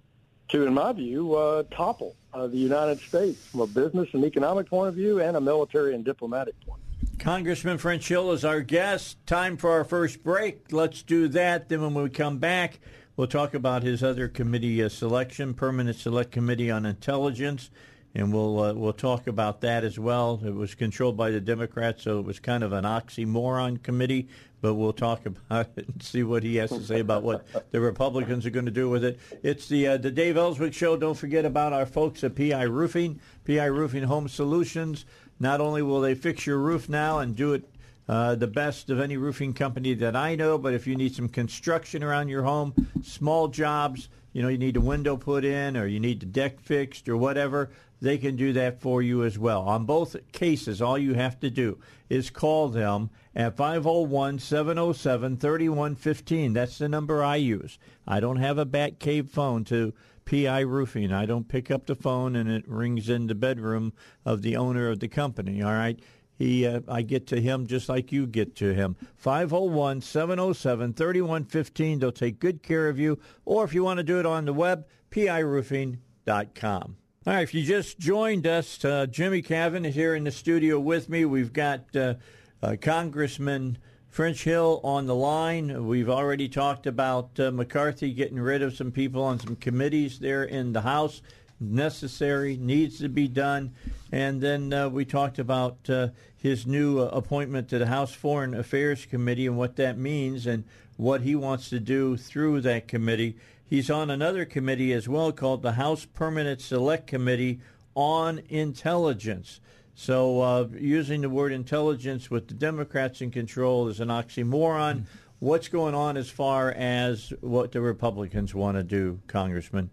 to, 0.48 0.66
in 0.66 0.74
my 0.74 0.92
view, 0.92 1.34
uh, 1.34 1.64
topple 1.70 2.14
uh, 2.32 2.46
the 2.46 2.58
United 2.58 3.00
States 3.00 3.38
from 3.46 3.60
a 3.60 3.66
business 3.66 4.08
and 4.12 4.24
economic 4.24 4.68
point 4.68 4.88
of 4.88 4.94
view 4.94 5.20
and 5.20 5.36
a 5.36 5.40
military 5.40 5.94
and 5.94 6.04
diplomatic 6.04 6.54
point. 6.60 6.83
Congressman 7.18 7.78
French 7.78 8.08
Hill 8.08 8.32
is 8.32 8.44
our 8.44 8.60
guest. 8.60 9.24
Time 9.26 9.56
for 9.56 9.70
our 9.70 9.84
first 9.84 10.22
break. 10.22 10.72
Let's 10.72 11.02
do 11.02 11.28
that. 11.28 11.68
Then 11.68 11.82
when 11.82 11.94
we 11.94 12.10
come 12.10 12.38
back, 12.38 12.80
we'll 13.16 13.26
talk 13.26 13.54
about 13.54 13.82
his 13.82 14.02
other 14.02 14.28
committee 14.28 14.82
uh, 14.82 14.88
selection, 14.88 15.54
Permanent 15.54 15.96
Select 15.96 16.30
Committee 16.30 16.70
on 16.70 16.84
Intelligence, 16.84 17.70
and 18.14 18.32
we'll 18.32 18.60
uh, 18.60 18.74
we'll 18.74 18.92
talk 18.92 19.26
about 19.26 19.60
that 19.62 19.84
as 19.84 19.98
well. 19.98 20.40
It 20.44 20.54
was 20.54 20.74
controlled 20.74 21.16
by 21.16 21.30
the 21.30 21.40
Democrats, 21.40 22.02
so 22.02 22.18
it 22.18 22.26
was 22.26 22.38
kind 22.40 22.62
of 22.62 22.72
an 22.72 22.84
oxymoron 22.84 23.82
committee. 23.82 24.28
But 24.60 24.74
we'll 24.74 24.92
talk 24.92 25.26
about 25.26 25.68
it 25.76 25.88
and 25.88 26.02
see 26.02 26.22
what 26.22 26.42
he 26.42 26.56
has 26.56 26.70
to 26.70 26.82
say 26.82 27.00
about 27.00 27.22
what 27.22 27.70
the 27.70 27.80
Republicans 27.80 28.44
are 28.46 28.50
going 28.50 28.66
to 28.66 28.70
do 28.70 28.88
with 28.88 29.04
it. 29.04 29.18
It's 29.42 29.68
the 29.68 29.86
uh, 29.88 29.96
the 29.96 30.10
Dave 30.10 30.36
Elswick 30.36 30.74
Show. 30.74 30.96
Don't 30.96 31.16
forget 31.16 31.44
about 31.44 31.72
our 31.72 31.86
folks 31.86 32.22
at 32.24 32.34
PI 32.36 32.62
Roofing, 32.64 33.20
PI 33.46 33.66
Roofing 33.66 34.04
Home 34.04 34.28
Solutions. 34.28 35.06
Not 35.38 35.60
only 35.60 35.82
will 35.82 36.00
they 36.00 36.14
fix 36.14 36.46
your 36.46 36.58
roof 36.58 36.88
now 36.88 37.18
and 37.18 37.34
do 37.34 37.52
it 37.54 37.64
uh, 38.08 38.34
the 38.34 38.46
best 38.46 38.90
of 38.90 39.00
any 39.00 39.16
roofing 39.16 39.54
company 39.54 39.94
that 39.94 40.16
I 40.16 40.34
know. 40.34 40.58
But 40.58 40.74
if 40.74 40.86
you 40.86 40.96
need 40.96 41.14
some 41.14 41.28
construction 41.28 42.02
around 42.02 42.28
your 42.28 42.42
home, 42.42 42.88
small 43.02 43.48
jobs, 43.48 44.08
you 44.32 44.42
know, 44.42 44.48
you 44.48 44.58
need 44.58 44.76
a 44.76 44.80
window 44.80 45.16
put 45.16 45.44
in 45.44 45.76
or 45.76 45.86
you 45.86 46.00
need 46.00 46.20
the 46.20 46.26
deck 46.26 46.60
fixed 46.60 47.08
or 47.08 47.16
whatever, 47.16 47.70
they 48.00 48.18
can 48.18 48.36
do 48.36 48.52
that 48.52 48.80
for 48.80 49.00
you 49.00 49.24
as 49.24 49.38
well. 49.38 49.62
On 49.62 49.86
both 49.86 50.16
cases, 50.32 50.82
all 50.82 50.98
you 50.98 51.14
have 51.14 51.40
to 51.40 51.48
do 51.48 51.78
is 52.10 52.28
call 52.28 52.68
them 52.68 53.10
at 53.34 53.56
501 53.56 54.38
707 54.38 55.38
3115. 55.38 56.52
That's 56.52 56.78
the 56.78 56.88
number 56.88 57.24
I 57.24 57.36
use. 57.36 57.78
I 58.06 58.20
don't 58.20 58.36
have 58.36 58.58
a 58.58 58.66
Batcave 58.66 59.30
phone 59.30 59.64
to 59.64 59.94
PI 60.24 60.60
Roofing. 60.60 61.12
I 61.12 61.26
don't 61.26 61.48
pick 61.48 61.70
up 61.70 61.86
the 61.86 61.94
phone 61.94 62.36
and 62.36 62.50
it 62.50 62.68
rings 62.68 63.08
in 63.08 63.26
the 63.26 63.34
bedroom 63.34 63.92
of 64.24 64.42
the 64.42 64.56
owner 64.56 64.88
of 64.88 65.00
the 65.00 65.08
company. 65.08 65.62
All 65.62 65.72
right. 65.72 65.98
He, 66.36 66.66
uh, 66.66 66.80
I 66.88 67.02
get 67.02 67.28
to 67.28 67.40
him 67.40 67.66
just 67.66 67.88
like 67.88 68.10
you 68.10 68.26
get 68.26 68.56
to 68.56 68.74
him. 68.74 68.96
501 69.16 70.00
707 70.00 70.94
3115. 70.94 71.98
They'll 71.98 72.12
take 72.12 72.40
good 72.40 72.62
care 72.62 72.88
of 72.88 72.98
you. 72.98 73.20
Or 73.44 73.64
if 73.64 73.72
you 73.72 73.84
want 73.84 73.98
to 73.98 74.04
do 74.04 74.18
it 74.18 74.26
on 74.26 74.44
the 74.44 74.52
web, 74.52 74.86
piroofing.com. 75.10 76.96
All 77.26 77.32
right, 77.32 77.42
if 77.42 77.54
you 77.54 77.62
just 77.62 77.98
joined 77.98 78.46
us, 78.46 78.84
uh, 78.84 79.06
Jimmy 79.06 79.40
Cavitt 79.40 79.86
is 79.86 79.94
here 79.94 80.14
in 80.14 80.24
the 80.24 80.30
studio 80.30 80.78
with 80.78 81.08
me. 81.08 81.24
We've 81.24 81.54
got 81.54 81.96
uh, 81.96 82.14
uh, 82.62 82.76
Congressman 82.80 83.78
French 84.14 84.44
Hill 84.44 84.80
on 84.84 85.06
the 85.06 85.14
line. 85.16 85.88
We've 85.88 86.08
already 86.08 86.48
talked 86.48 86.86
about 86.86 87.30
uh, 87.40 87.50
McCarthy 87.50 88.12
getting 88.12 88.38
rid 88.38 88.62
of 88.62 88.76
some 88.76 88.92
people 88.92 89.24
on 89.24 89.40
some 89.40 89.56
committees 89.56 90.20
there 90.20 90.44
in 90.44 90.72
the 90.72 90.82
House. 90.82 91.20
Necessary, 91.58 92.56
needs 92.56 93.00
to 93.00 93.08
be 93.08 93.26
done. 93.26 93.74
And 94.12 94.40
then 94.40 94.72
uh, 94.72 94.88
we 94.88 95.04
talked 95.04 95.40
about 95.40 95.90
uh, 95.90 96.10
his 96.36 96.64
new 96.64 97.00
appointment 97.00 97.68
to 97.70 97.78
the 97.78 97.88
House 97.88 98.14
Foreign 98.14 98.54
Affairs 98.54 99.04
Committee 99.04 99.48
and 99.48 99.58
what 99.58 99.74
that 99.76 99.98
means 99.98 100.46
and 100.46 100.62
what 100.96 101.22
he 101.22 101.34
wants 101.34 101.68
to 101.70 101.80
do 101.80 102.16
through 102.16 102.60
that 102.60 102.86
committee. 102.86 103.36
He's 103.68 103.90
on 103.90 104.10
another 104.10 104.44
committee 104.44 104.92
as 104.92 105.08
well 105.08 105.32
called 105.32 105.62
the 105.62 105.72
House 105.72 106.04
Permanent 106.04 106.60
Select 106.60 107.08
Committee 107.08 107.58
on 107.96 108.42
Intelligence. 108.48 109.58
So 109.94 110.40
uh, 110.40 110.68
using 110.72 111.20
the 111.20 111.30
word 111.30 111.52
intelligence 111.52 112.30
with 112.30 112.48
the 112.48 112.54
Democrats 112.54 113.20
in 113.20 113.30
control 113.30 113.88
is 113.88 114.00
an 114.00 114.08
oxymoron. 114.08 114.96
Mm-hmm. 114.96 115.02
What's 115.38 115.68
going 115.68 115.94
on 115.94 116.16
as 116.16 116.28
far 116.28 116.72
as 116.72 117.32
what 117.40 117.72
the 117.72 117.80
Republicans 117.80 118.54
want 118.54 118.76
to 118.76 118.82
do, 118.82 119.20
Congressman? 119.26 119.90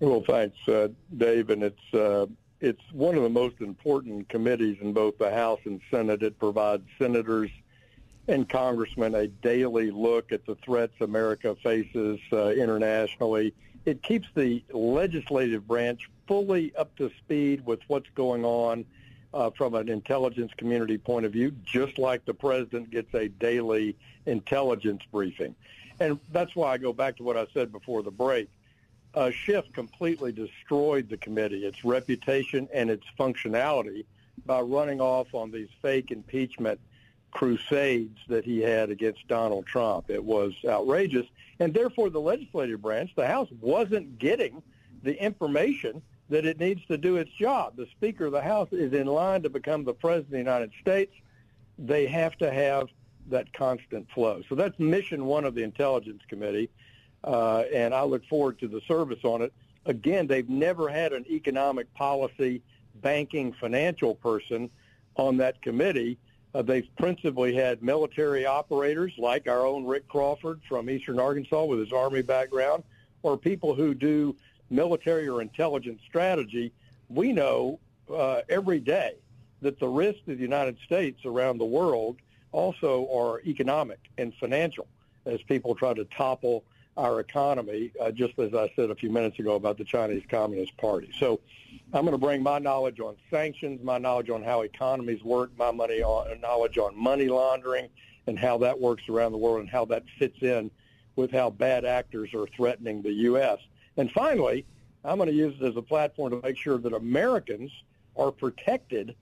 Well, 0.00 0.22
thanks, 0.26 0.56
uh, 0.68 0.88
Dave. 1.16 1.50
And 1.50 1.62
it's 1.62 1.94
uh, 1.94 2.26
it's 2.60 2.82
one 2.92 3.14
of 3.14 3.22
the 3.22 3.30
most 3.30 3.60
important 3.60 4.28
committees 4.28 4.78
in 4.80 4.92
both 4.92 5.18
the 5.18 5.30
House 5.30 5.60
and 5.64 5.80
Senate. 5.90 6.22
It 6.22 6.38
provides 6.38 6.84
senators 6.98 7.50
and 8.28 8.48
congressmen 8.48 9.14
a 9.14 9.28
daily 9.28 9.90
look 9.90 10.32
at 10.32 10.44
the 10.46 10.56
threats 10.56 10.94
America 11.00 11.56
faces 11.62 12.18
uh, 12.32 12.48
internationally. 12.48 13.54
It 13.84 14.02
keeps 14.02 14.26
the 14.34 14.64
legislative 14.72 15.66
branch 15.66 16.10
fully 16.26 16.74
up 16.74 16.94
to 16.96 17.10
speed 17.18 17.64
with 17.64 17.80
what's 17.86 18.10
going 18.16 18.44
on 18.44 18.84
uh, 19.36 19.50
from 19.50 19.74
an 19.74 19.90
intelligence 19.90 20.50
community 20.56 20.96
point 20.96 21.26
of 21.26 21.32
view, 21.32 21.54
just 21.62 21.98
like 21.98 22.24
the 22.24 22.32
president 22.32 22.90
gets 22.90 23.12
a 23.14 23.28
daily 23.28 23.94
intelligence 24.24 25.02
briefing. 25.12 25.54
And 26.00 26.18
that's 26.32 26.56
why 26.56 26.72
I 26.72 26.78
go 26.78 26.94
back 26.94 27.18
to 27.18 27.22
what 27.22 27.36
I 27.36 27.46
said 27.52 27.70
before 27.70 28.02
the 28.02 28.10
break. 28.10 28.48
Uh, 29.14 29.30
Schiff 29.30 29.70
completely 29.74 30.32
destroyed 30.32 31.10
the 31.10 31.18
committee, 31.18 31.66
its 31.66 31.84
reputation 31.84 32.66
and 32.72 32.88
its 32.88 33.04
functionality 33.18 34.06
by 34.46 34.60
running 34.60 35.02
off 35.02 35.34
on 35.34 35.50
these 35.50 35.68
fake 35.82 36.10
impeachment 36.10 36.80
crusades 37.30 38.18
that 38.28 38.44
he 38.44 38.60
had 38.60 38.88
against 38.88 39.28
Donald 39.28 39.66
Trump. 39.66 40.10
It 40.10 40.24
was 40.24 40.54
outrageous. 40.66 41.26
And 41.60 41.74
therefore, 41.74 42.08
the 42.08 42.20
legislative 42.20 42.80
branch, 42.80 43.12
the 43.14 43.26
House, 43.26 43.48
wasn't 43.60 44.18
getting 44.18 44.62
the 45.02 45.22
information 45.22 46.00
that 46.28 46.44
it 46.44 46.58
needs 46.58 46.84
to 46.86 46.98
do 46.98 47.16
its 47.16 47.30
job. 47.32 47.76
The 47.76 47.86
Speaker 47.86 48.26
of 48.26 48.32
the 48.32 48.42
House 48.42 48.68
is 48.72 48.92
in 48.92 49.06
line 49.06 49.42
to 49.42 49.50
become 49.50 49.84
the 49.84 49.94
President 49.94 50.26
of 50.26 50.30
the 50.32 50.38
United 50.38 50.72
States. 50.80 51.12
They 51.78 52.06
have 52.06 52.36
to 52.38 52.52
have 52.52 52.88
that 53.28 53.52
constant 53.52 54.08
flow. 54.10 54.42
So 54.48 54.54
that's 54.54 54.78
mission 54.78 55.26
one 55.26 55.44
of 55.44 55.54
the 55.54 55.62
Intelligence 55.62 56.22
Committee, 56.28 56.70
uh, 57.24 57.64
and 57.72 57.94
I 57.94 58.02
look 58.02 58.24
forward 58.26 58.58
to 58.60 58.68
the 58.68 58.80
service 58.82 59.20
on 59.24 59.42
it. 59.42 59.52
Again, 59.84 60.26
they've 60.26 60.48
never 60.48 60.88
had 60.88 61.12
an 61.12 61.24
economic 61.28 61.92
policy, 61.94 62.62
banking, 63.02 63.52
financial 63.52 64.14
person 64.14 64.70
on 65.16 65.36
that 65.36 65.62
committee. 65.62 66.18
Uh, 66.54 66.62
they've 66.62 66.88
principally 66.98 67.54
had 67.54 67.82
military 67.82 68.46
operators 68.46 69.12
like 69.18 69.46
our 69.46 69.66
own 69.66 69.84
Rick 69.84 70.08
Crawford 70.08 70.60
from 70.68 70.88
Eastern 70.88 71.20
Arkansas 71.20 71.64
with 71.64 71.78
his 71.78 71.92
Army 71.92 72.22
background, 72.22 72.82
or 73.22 73.36
people 73.36 73.74
who 73.74 73.94
do 73.94 74.34
military 74.70 75.28
or 75.28 75.42
intelligence 75.42 76.00
strategy. 76.06 76.72
We 77.08 77.32
know 77.32 77.78
uh, 78.12 78.42
every 78.48 78.80
day 78.80 79.14
that 79.62 79.78
the 79.78 79.88
risks 79.88 80.22
of 80.28 80.36
the 80.36 80.42
United 80.42 80.76
States 80.84 81.24
around 81.24 81.58
the 81.58 81.64
world 81.64 82.16
also 82.52 83.08
are 83.12 83.40
economic 83.40 83.98
and 84.18 84.32
financial 84.34 84.86
as 85.24 85.42
people 85.42 85.74
try 85.74 85.92
to 85.94 86.04
topple 86.06 86.64
our 86.96 87.20
economy, 87.20 87.92
uh, 88.00 88.10
just 88.10 88.38
as 88.38 88.54
I 88.54 88.72
said 88.74 88.90
a 88.90 88.94
few 88.94 89.10
minutes 89.10 89.38
ago 89.38 89.54
about 89.54 89.76
the 89.76 89.84
Chinese 89.84 90.22
Communist 90.30 90.76
Party. 90.78 91.10
So 91.18 91.40
I'm 91.92 92.02
going 92.02 92.12
to 92.12 92.18
bring 92.18 92.42
my 92.42 92.58
knowledge 92.58 93.00
on 93.00 93.16
sanctions, 93.30 93.82
my 93.84 93.98
knowledge 93.98 94.30
on 94.30 94.42
how 94.42 94.62
economies 94.62 95.22
work, 95.22 95.50
my 95.58 95.70
money 95.70 96.02
on, 96.02 96.40
knowledge 96.40 96.78
on 96.78 96.96
money 96.96 97.28
laundering 97.28 97.88
and 98.26 98.38
how 98.38 98.58
that 98.58 98.80
works 98.80 99.08
around 99.08 99.32
the 99.32 99.38
world 99.38 99.60
and 99.60 99.68
how 99.68 99.84
that 99.86 100.04
fits 100.18 100.42
in 100.42 100.70
with 101.16 101.30
how 101.30 101.50
bad 101.50 101.84
actors 101.84 102.32
are 102.34 102.46
threatening 102.46 103.02
the 103.02 103.12
U.S. 103.12 103.58
And 103.96 104.10
finally, 104.10 104.64
I'm 105.04 105.16
going 105.16 105.28
to 105.28 105.34
use 105.34 105.54
it 105.60 105.64
as 105.64 105.76
a 105.76 105.82
platform 105.82 106.30
to 106.32 106.40
make 106.42 106.56
sure 106.56 106.78
that 106.78 106.92
Americans 106.92 107.70
are 108.16 108.30
protected 108.30 109.14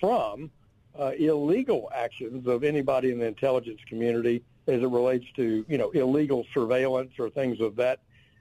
from 0.00 0.50
uh, 0.98 1.12
illegal 1.18 1.90
actions 1.94 2.46
of 2.46 2.64
anybody 2.64 3.10
in 3.10 3.18
the 3.18 3.26
intelligence 3.26 3.80
community 3.88 4.42
as 4.66 4.82
it 4.82 4.88
relates 4.88 5.26
to, 5.36 5.64
you 5.68 5.78
know, 5.78 5.90
illegal 5.90 6.46
surveillance 6.52 7.12
or 7.18 7.30
things 7.30 7.60
of 7.60 7.76
that 7.76 8.00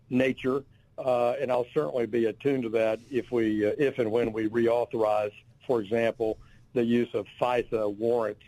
nature 0.09 0.63
uh, 0.97 1.35
and 1.41 1.51
I'll 1.51 1.67
certainly 1.73 2.05
be 2.05 2.25
attuned 2.25 2.63
to 2.63 2.69
that 2.69 2.99
if 3.09 3.31
we, 3.31 3.65
uh, 3.65 3.73
if 3.77 3.99
and 3.99 4.11
when 4.11 4.31
we 4.31 4.47
reauthorize, 4.47 5.31
for 5.65 5.81
example, 5.81 6.37
the 6.73 6.83
use 6.83 7.13
of 7.13 7.25
FISA 7.39 7.95
warrants 7.95 8.43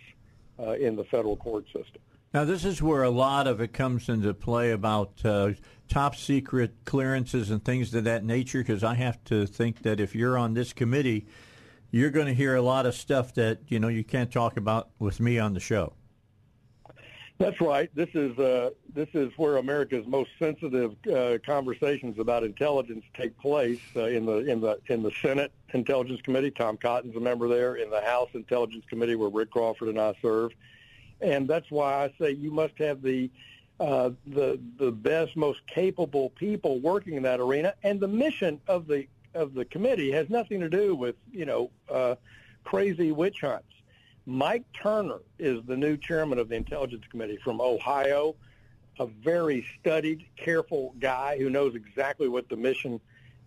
uh, 0.60 0.72
in 0.74 0.96
the 0.96 1.04
federal 1.04 1.36
court 1.36 1.66
system. 1.66 2.02
Now, 2.34 2.46
this 2.46 2.66
is 2.66 2.82
where 2.82 3.04
a 3.04 3.12
lot 3.12 3.46
of 3.46 3.62
it 3.62 3.74
comes 3.74 4.10
into 4.10 4.34
play 4.34 4.72
about 4.72 5.24
uh, 5.24 5.52
top 5.88 6.16
secret 6.16 6.74
clearances 6.84 7.52
and 7.52 7.64
things 7.64 7.94
of 7.94 8.06
that 8.06 8.24
nature. 8.24 8.60
Because 8.60 8.84
I 8.84 8.96
have 8.96 9.24
to 9.26 9.46
think 9.46 9.84
that 9.84 10.00
if 10.00 10.16
you're 10.16 10.36
on 10.36 10.56
this 10.56 10.74
committee, 10.74 11.28
you're 11.92 12.10
going 12.10 12.26
to 12.26 12.34
hear 12.34 12.56
a 12.56 12.62
lot 12.62 12.88
of 12.88 12.96
stuff 12.96 13.36
that 13.36 13.60
you 13.68 13.80
know 13.80 13.88
you 13.88 14.04
can't 14.04 14.32
talk 14.32 14.58
about 14.58 14.90
with 14.98 15.20
me 15.20 15.38
on 15.38 15.54
the 15.54 15.60
show. 15.60 15.94
That's 17.38 17.62
right. 17.62 17.90
This 17.94 18.10
is 18.16 18.36
uh, 18.40 18.72
this 18.92 19.10
is 19.14 19.32
where 19.38 19.58
America's 19.58 20.08
most 20.08 20.32
sensitive 20.40 20.96
uh, 21.14 21.38
conversations 21.46 22.18
about 22.18 22.44
intelligence 22.44 23.06
take 23.14 23.38
place 23.38 23.80
uh, 23.96 24.06
in 24.06 24.26
the 24.26 24.38
in 24.38 24.60
the 24.60 24.80
in 24.88 25.04
the 25.04 25.12
Senate 25.22 25.52
Intelligence 25.76 26.22
Committee. 26.24 26.50
Tom 26.50 26.78
Cotton's 26.78 27.16
a 27.16 27.20
member 27.20 27.48
there. 27.48 27.76
In 27.76 27.92
the 27.92 28.02
House 28.02 28.30
Intelligence 28.34 28.86
Committee, 28.90 29.16
where 29.16 29.30
Rick 29.30 29.52
Crawford 29.52 29.90
and 29.90 30.00
I 30.00 30.16
serve, 30.20 30.52
and 31.22 31.48
that's 31.48 31.70
why 31.72 32.04
I 32.04 32.14
say 32.20 32.32
you 32.32 32.52
must 32.52 32.78
have 32.78 33.02
the 33.02 33.30
uh, 33.80 34.12
the 34.28 34.60
the 34.78 34.92
best, 34.92 35.36
most 35.36 35.66
capable 35.68 36.30
people 36.32 36.80
working 36.80 37.16
in 37.16 37.24
that 37.24 37.40
arena. 37.40 37.74
And 37.84 38.00
the 38.00 38.08
mission 38.08 38.60
of 38.68 38.88
the 38.88 39.08
of 39.34 39.54
the 39.54 39.66
committee 39.66 40.12
has 40.12 40.30
nothing 40.30 40.60
to 40.60 40.70
do 40.70 40.96
with 40.96 41.16
you 41.32 41.46
know 41.46 41.72
uh, 41.90 42.16
crazy 42.64 43.12
witch 43.12 43.42
hunts. 43.42 43.66
Mike 44.26 44.64
Turner 44.74 45.20
is 45.38 45.62
the 45.66 45.76
new 45.76 45.98
chairman 45.98 46.40
of 46.40 46.48
the 46.48 46.56
Intelligence 46.56 47.04
Committee 47.10 47.38
from 47.44 47.60
Ohio, 47.60 48.36
a 49.00 49.06
very 49.06 49.66
studied, 49.80 50.26
careful 50.38 50.96
guy 51.00 51.38
who 51.38 51.50
knows 51.50 51.76
exactly 51.76 52.30
what 52.30 52.48
the 52.48 52.56
mission 52.56 53.02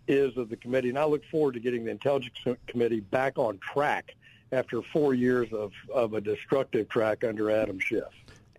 is 0.07 0.37
of 0.37 0.49
the 0.49 0.55
committee. 0.55 0.89
And 0.89 0.99
I 0.99 1.05
look 1.05 1.23
forward 1.31 1.55
to 1.55 1.59
getting 1.59 1.83
the 1.83 1.91
Intelligence 1.91 2.37
Committee 2.67 2.99
back 2.99 3.39
on 3.39 3.57
track 3.57 4.15
after 4.51 4.81
four 4.81 5.13
years 5.13 5.51
of, 5.53 5.71
of 5.93 6.13
a 6.13 6.21
destructive 6.21 6.89
track 6.89 7.23
under 7.23 7.51
Adam 7.51 7.79
Schiff. 7.79 8.03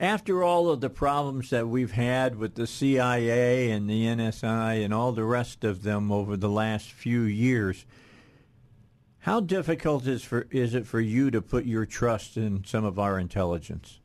After 0.00 0.44
all 0.44 0.70
of 0.70 0.80
the 0.80 0.90
problems 0.90 1.50
that 1.50 1.66
we've 1.68 1.92
had 1.92 2.36
with 2.36 2.54
the 2.54 2.66
CIA 2.68 3.70
and 3.70 3.90
the 3.90 4.04
NSA 4.04 4.84
and 4.84 4.94
all 4.94 5.10
the 5.12 5.24
rest 5.24 5.64
of 5.64 5.82
them 5.82 6.12
over 6.12 6.36
the 6.36 6.48
last 6.48 6.92
few 6.92 7.22
years, 7.22 7.84
How 9.20 9.40
difficult 9.40 10.06
is 10.06 10.22
for 10.22 10.46
is 10.50 10.74
it 10.74 10.86
for 10.86 11.00
you 11.00 11.30
to 11.32 11.42
put 11.42 11.64
your 11.64 11.84
trust 11.84 12.36
in 12.36 12.64
some 12.64 12.84
of 12.84 12.98
our 12.98 13.18
intelligence? 13.18 13.98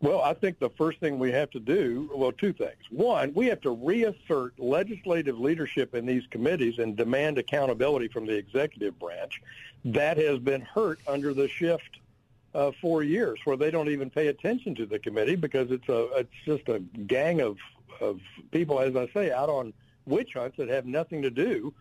Well, 0.00 0.20
I 0.20 0.32
think 0.34 0.60
the 0.60 0.70
first 0.70 1.00
thing 1.00 1.18
we 1.18 1.32
have 1.32 1.50
to 1.50 1.58
do, 1.58 2.08
well, 2.14 2.30
two 2.30 2.52
things. 2.52 2.78
One, 2.90 3.32
we 3.34 3.46
have 3.46 3.60
to 3.62 3.70
reassert 3.70 4.56
legislative 4.60 5.40
leadership 5.40 5.92
in 5.94 6.06
these 6.06 6.22
committees 6.30 6.78
and 6.78 6.94
demand 6.96 7.36
accountability 7.38 8.06
from 8.06 8.24
the 8.24 8.36
executive 8.36 8.96
branch. 9.00 9.42
That 9.84 10.16
has 10.18 10.38
been 10.38 10.62
hurt 10.62 10.98
under 11.06 11.32
the 11.32 11.48
Schiff 11.48 11.80
uh, 12.54 12.72
for 12.80 13.02
years, 13.02 13.38
where 13.44 13.56
they 13.56 13.70
don't 13.70 13.88
even 13.88 14.10
pay 14.10 14.28
attention 14.28 14.74
to 14.76 14.86
the 14.86 14.98
committee 14.98 15.36
because 15.36 15.70
it's 15.70 15.88
a 15.88 16.08
it's 16.18 16.30
just 16.44 16.68
a 16.68 16.80
gang 17.06 17.40
of 17.40 17.56
of 18.00 18.20
people, 18.50 18.80
as 18.80 18.96
I 18.96 19.08
say, 19.08 19.30
out 19.32 19.48
on 19.48 19.72
witch 20.06 20.34
hunts 20.34 20.56
that 20.56 20.68
have 20.68 20.86
nothing 20.86 21.22
to 21.22 21.30
do 21.30 21.72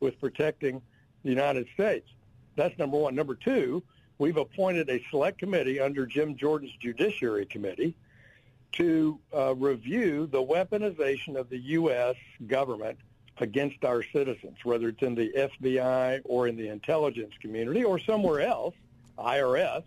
with 0.00 0.18
protecting 0.20 0.82
the 1.22 1.30
United 1.30 1.66
States. 1.74 2.08
That's 2.56 2.76
number 2.78 2.96
one. 2.96 3.14
Number 3.14 3.34
two, 3.34 3.82
we've 4.18 4.36
appointed 4.36 4.88
a 4.88 5.02
select 5.10 5.38
committee 5.38 5.80
under 5.80 6.06
Jim 6.06 6.36
Jordan's 6.36 6.74
Judiciary 6.80 7.46
Committee 7.46 7.94
to 8.72 9.18
uh, 9.34 9.54
review 9.54 10.26
the 10.26 10.42
weaponization 10.42 11.36
of 11.36 11.48
the 11.48 11.58
U.S. 11.58 12.16
government 12.46 12.98
against 13.38 13.84
our 13.84 14.02
citizens, 14.02 14.56
whether 14.64 14.88
it's 14.88 15.02
in 15.02 15.14
the 15.14 15.30
FBI 15.36 16.20
or 16.24 16.48
in 16.48 16.56
the 16.56 16.68
intelligence 16.68 17.34
community 17.40 17.84
or 17.84 17.98
somewhere 17.98 18.40
else, 18.40 18.74
IRS. 19.18 19.84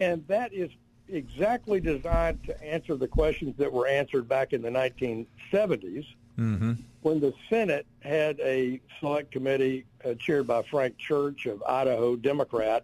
And 0.00 0.26
that 0.28 0.52
is 0.52 0.70
exactly 1.08 1.80
designed 1.80 2.42
to 2.44 2.62
answer 2.64 2.96
the 2.96 3.08
questions 3.08 3.56
that 3.58 3.72
were 3.72 3.86
answered 3.86 4.28
back 4.28 4.52
in 4.52 4.62
the 4.62 4.70
1970s 4.70 6.06
Mm-hmm. 6.38 6.72
when 7.02 7.20
the 7.20 7.32
Senate 7.48 7.86
had 8.00 8.40
a 8.40 8.80
select 8.98 9.30
committee 9.30 9.84
uh, 10.04 10.14
chaired 10.14 10.48
by 10.48 10.62
Frank 10.62 10.98
Church 10.98 11.46
of 11.46 11.62
Idaho, 11.62 12.16
Democrat. 12.16 12.82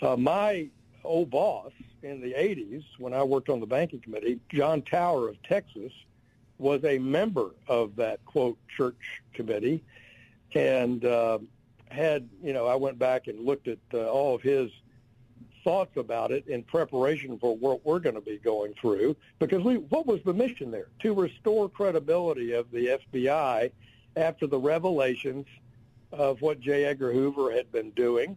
Uh, 0.00 0.16
my 0.16 0.68
old 1.02 1.30
boss 1.30 1.72
in 2.04 2.20
the 2.20 2.32
80s, 2.32 2.84
when 2.98 3.12
I 3.12 3.24
worked 3.24 3.48
on 3.48 3.58
the 3.58 3.66
banking 3.66 3.98
committee, 3.98 4.38
John 4.50 4.82
Tower 4.82 5.28
of 5.28 5.42
Texas, 5.42 5.92
was 6.60 6.84
a 6.84 6.98
member 6.98 7.50
of 7.66 7.96
that, 7.96 8.24
quote, 8.24 8.58
church 8.76 9.22
committee 9.32 9.82
and 10.54 11.04
uh, 11.04 11.38
had, 11.88 12.28
you 12.42 12.52
know, 12.52 12.66
I 12.66 12.74
went 12.74 12.98
back 12.98 13.26
and 13.26 13.44
looked 13.44 13.68
at 13.68 13.78
uh, 13.94 14.08
all 14.08 14.34
of 14.34 14.42
his 14.42 14.70
thoughts 15.64 15.96
about 15.96 16.32
it 16.32 16.46
in 16.46 16.62
preparation 16.62 17.38
for 17.38 17.56
what 17.56 17.84
we're 17.84 17.98
going 17.98 18.14
to 18.14 18.20
be 18.20 18.38
going 18.38 18.74
through. 18.80 19.16
Because 19.38 19.62
we, 19.62 19.76
what 19.76 20.06
was 20.06 20.20
the 20.24 20.32
mission 20.32 20.70
there? 20.70 20.88
To 21.00 21.14
restore 21.14 21.68
credibility 21.68 22.52
of 22.52 22.70
the 22.70 22.98
FBI 23.12 23.70
after 24.16 24.46
the 24.46 24.58
revelations 24.58 25.46
of 26.12 26.40
what 26.40 26.60
J. 26.60 26.84
Edgar 26.84 27.12
Hoover 27.12 27.52
had 27.52 27.70
been 27.70 27.90
doing, 27.90 28.36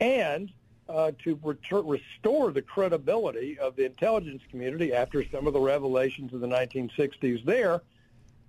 and 0.00 0.52
uh, 0.88 1.12
to 1.22 1.36
retur- 1.36 1.88
restore 1.88 2.52
the 2.52 2.62
credibility 2.62 3.58
of 3.58 3.76
the 3.76 3.84
intelligence 3.84 4.42
community 4.50 4.92
after 4.92 5.24
some 5.30 5.46
of 5.46 5.52
the 5.52 5.60
revelations 5.60 6.32
of 6.34 6.40
the 6.40 6.46
1960s 6.46 7.44
there. 7.44 7.82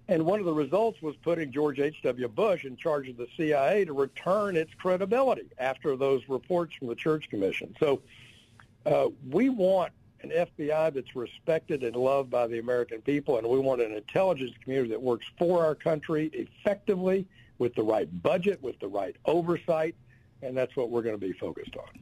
And 0.08 0.25
one 0.25 0.39
of 0.39 0.46
the 0.46 0.54
results 0.54 1.01
was 1.01 1.15
putting 1.15 1.51
George 1.51 1.80
H.W. 1.80 2.27
Bush 2.27 2.65
in 2.65 2.77
charge 2.77 3.10
of 3.10 3.18
the 3.18 3.27
CIA 3.36 3.86
to 3.86 3.94
return 3.94 4.56
its 4.56 4.74
credibility 4.75 5.50
after 5.58 5.96
those 5.96 6.22
reports 6.30 6.75
from 6.75 6.89
the 6.89 6.96
Church 6.96 7.30
Commission. 7.30 7.75
So 7.80 8.01
uh, 8.86 9.08
we 9.32 9.50
want 9.50 9.94
an 10.22 10.30
FBI 10.30 10.94
that's 10.94 11.15
respected 11.15 11.84
and 11.84 11.96
loved 11.96 12.30
by 12.30 12.48
the 12.48 12.60
American 12.60 13.01
people, 13.01 13.38
and 13.38 13.48
we 13.48 13.60
want 13.60 13.82
an 13.82 13.94
intelligence 13.94 14.54
community 14.63 14.89
that 14.89 15.01
works 15.01 15.25
for 15.38 15.63
our 15.65 15.75
country 15.75 16.30
effectively 16.34 17.27
with 17.58 17.74
the 17.75 17.84
right 17.84 18.22
budget, 18.22 18.62
with 18.62 18.80
the 18.80 18.88
right 18.88 19.15
oversight, 19.25 19.96
and 20.42 20.56
that's 20.56 20.75
what 20.75 20.89
we're 20.89 21.01
going 21.01 21.15
to 21.15 21.25
be 21.25 21.34
focused 21.34 21.75
on. 21.77 22.00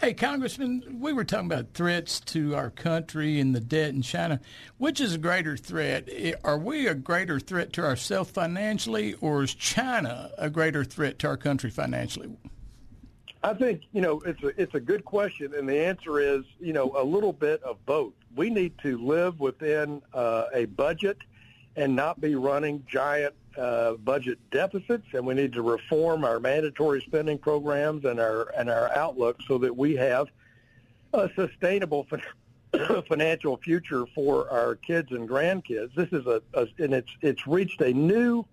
Hey, 0.00 0.12
Congressman, 0.12 0.98
we 1.00 1.12
were 1.12 1.24
talking 1.24 1.46
about 1.46 1.72
threats 1.72 2.18
to 2.20 2.56
our 2.56 2.70
country 2.70 3.38
and 3.38 3.54
the 3.54 3.60
debt 3.60 3.90
in 3.90 4.02
China. 4.02 4.40
Which 4.76 5.00
is 5.00 5.14
a 5.14 5.18
greater 5.18 5.56
threat? 5.56 6.08
Are 6.42 6.58
we 6.58 6.88
a 6.88 6.94
greater 6.94 7.38
threat 7.38 7.72
to 7.74 7.84
ourselves 7.84 8.30
financially, 8.30 9.14
or 9.14 9.44
is 9.44 9.54
China 9.54 10.32
a 10.36 10.50
greater 10.50 10.84
threat 10.84 11.20
to 11.20 11.28
our 11.28 11.36
country 11.36 11.70
financially? 11.70 12.36
I 13.44 13.54
think 13.54 13.82
you 13.92 14.00
know 14.00 14.20
it's 14.20 14.42
a 14.42 14.60
it's 14.60 14.74
a 14.74 14.80
good 14.80 15.04
question, 15.04 15.54
and 15.54 15.68
the 15.68 15.78
answer 15.78 16.18
is 16.18 16.44
you 16.58 16.72
know 16.72 16.92
a 16.96 17.04
little 17.04 17.32
bit 17.32 17.62
of 17.62 17.84
both. 17.86 18.14
We 18.34 18.50
need 18.50 18.76
to 18.78 18.98
live 18.98 19.38
within 19.38 20.02
uh, 20.12 20.46
a 20.52 20.64
budget 20.64 21.18
and 21.76 21.94
not 21.94 22.20
be 22.20 22.34
running 22.34 22.84
giant 22.88 23.34
uh, 23.58 23.94
budget 23.94 24.38
deficits, 24.50 25.06
and 25.12 25.26
we 25.26 25.34
need 25.34 25.52
to 25.52 25.62
reform 25.62 26.24
our 26.24 26.40
mandatory 26.40 27.00
spending 27.00 27.38
programs 27.38 28.04
and 28.04 28.20
our 28.20 28.52
and 28.56 28.68
our 28.68 28.90
outlook 28.96 29.40
so 29.46 29.58
that 29.58 29.76
we 29.76 29.94
have 29.94 30.28
a 31.12 31.30
sustainable 31.36 32.06
financial 33.08 33.56
future 33.58 34.06
for 34.14 34.50
our 34.50 34.74
kids 34.76 35.12
and 35.12 35.28
grandkids. 35.28 35.94
This 35.94 36.12
is 36.12 36.26
a, 36.26 36.42
a 36.54 36.66
and 36.78 36.94
it's 36.94 37.10
it's 37.20 37.46
reached 37.46 37.80
a 37.80 37.92
new, 37.92 38.44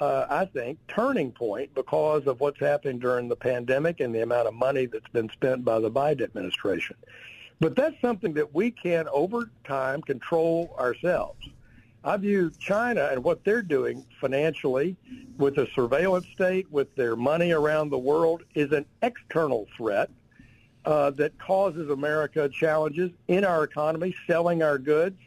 uh, 0.00 0.26
I 0.28 0.44
think, 0.44 0.78
turning 0.88 1.32
point 1.32 1.74
because 1.74 2.26
of 2.26 2.40
what's 2.40 2.60
happening 2.60 2.98
during 2.98 3.28
the 3.28 3.36
pandemic 3.36 4.00
and 4.00 4.14
the 4.14 4.22
amount 4.22 4.48
of 4.48 4.54
money 4.54 4.86
that's 4.86 5.08
been 5.08 5.30
spent 5.30 5.64
by 5.64 5.78
the 5.78 5.90
Biden 5.90 6.22
administration. 6.22 6.96
But 7.58 7.74
that's 7.74 7.98
something 8.02 8.34
that 8.34 8.54
we 8.54 8.70
can, 8.70 9.08
over 9.08 9.50
time, 9.64 10.02
control 10.02 10.76
ourselves. 10.78 11.48
I 12.04 12.16
view 12.16 12.52
China 12.58 13.08
and 13.10 13.24
what 13.24 13.44
they're 13.44 13.62
doing 13.62 14.04
financially 14.20 14.96
with 15.38 15.58
a 15.58 15.66
surveillance 15.74 16.26
state, 16.32 16.70
with 16.70 16.94
their 16.94 17.16
money 17.16 17.52
around 17.52 17.90
the 17.90 17.98
world, 17.98 18.44
is 18.54 18.72
an 18.72 18.86
external 19.02 19.66
threat 19.76 20.10
uh, 20.84 21.10
that 21.10 21.36
causes 21.38 21.90
America 21.90 22.48
challenges 22.48 23.10
in 23.26 23.44
our 23.44 23.64
economy, 23.64 24.14
selling 24.26 24.62
our 24.62 24.78
goods, 24.78 25.18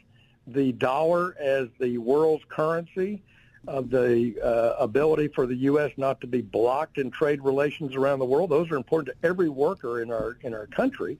the 0.46 0.72
dollar 0.72 1.36
as 1.38 1.68
the 1.78 1.98
world's 1.98 2.44
currency, 2.48 3.22
uh, 3.68 3.82
the 3.82 4.34
uh, 4.42 4.82
ability 4.82 5.28
for 5.28 5.46
the 5.46 5.54
U.S. 5.56 5.92
not 5.98 6.20
to 6.22 6.26
be 6.26 6.40
blocked 6.40 6.96
in 6.96 7.10
trade 7.10 7.42
relations 7.42 7.94
around 7.94 8.20
the 8.20 8.24
world. 8.24 8.48
Those 8.48 8.70
are 8.70 8.76
important 8.76 9.14
to 9.14 9.28
every 9.28 9.50
worker 9.50 10.00
in 10.00 10.10
our 10.10 10.38
in 10.42 10.54
our 10.54 10.66
country. 10.66 11.18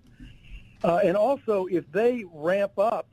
Uh, 0.82 1.00
and 1.04 1.16
also, 1.16 1.66
if 1.66 1.90
they 1.92 2.24
ramp 2.32 2.78
up 2.78 3.06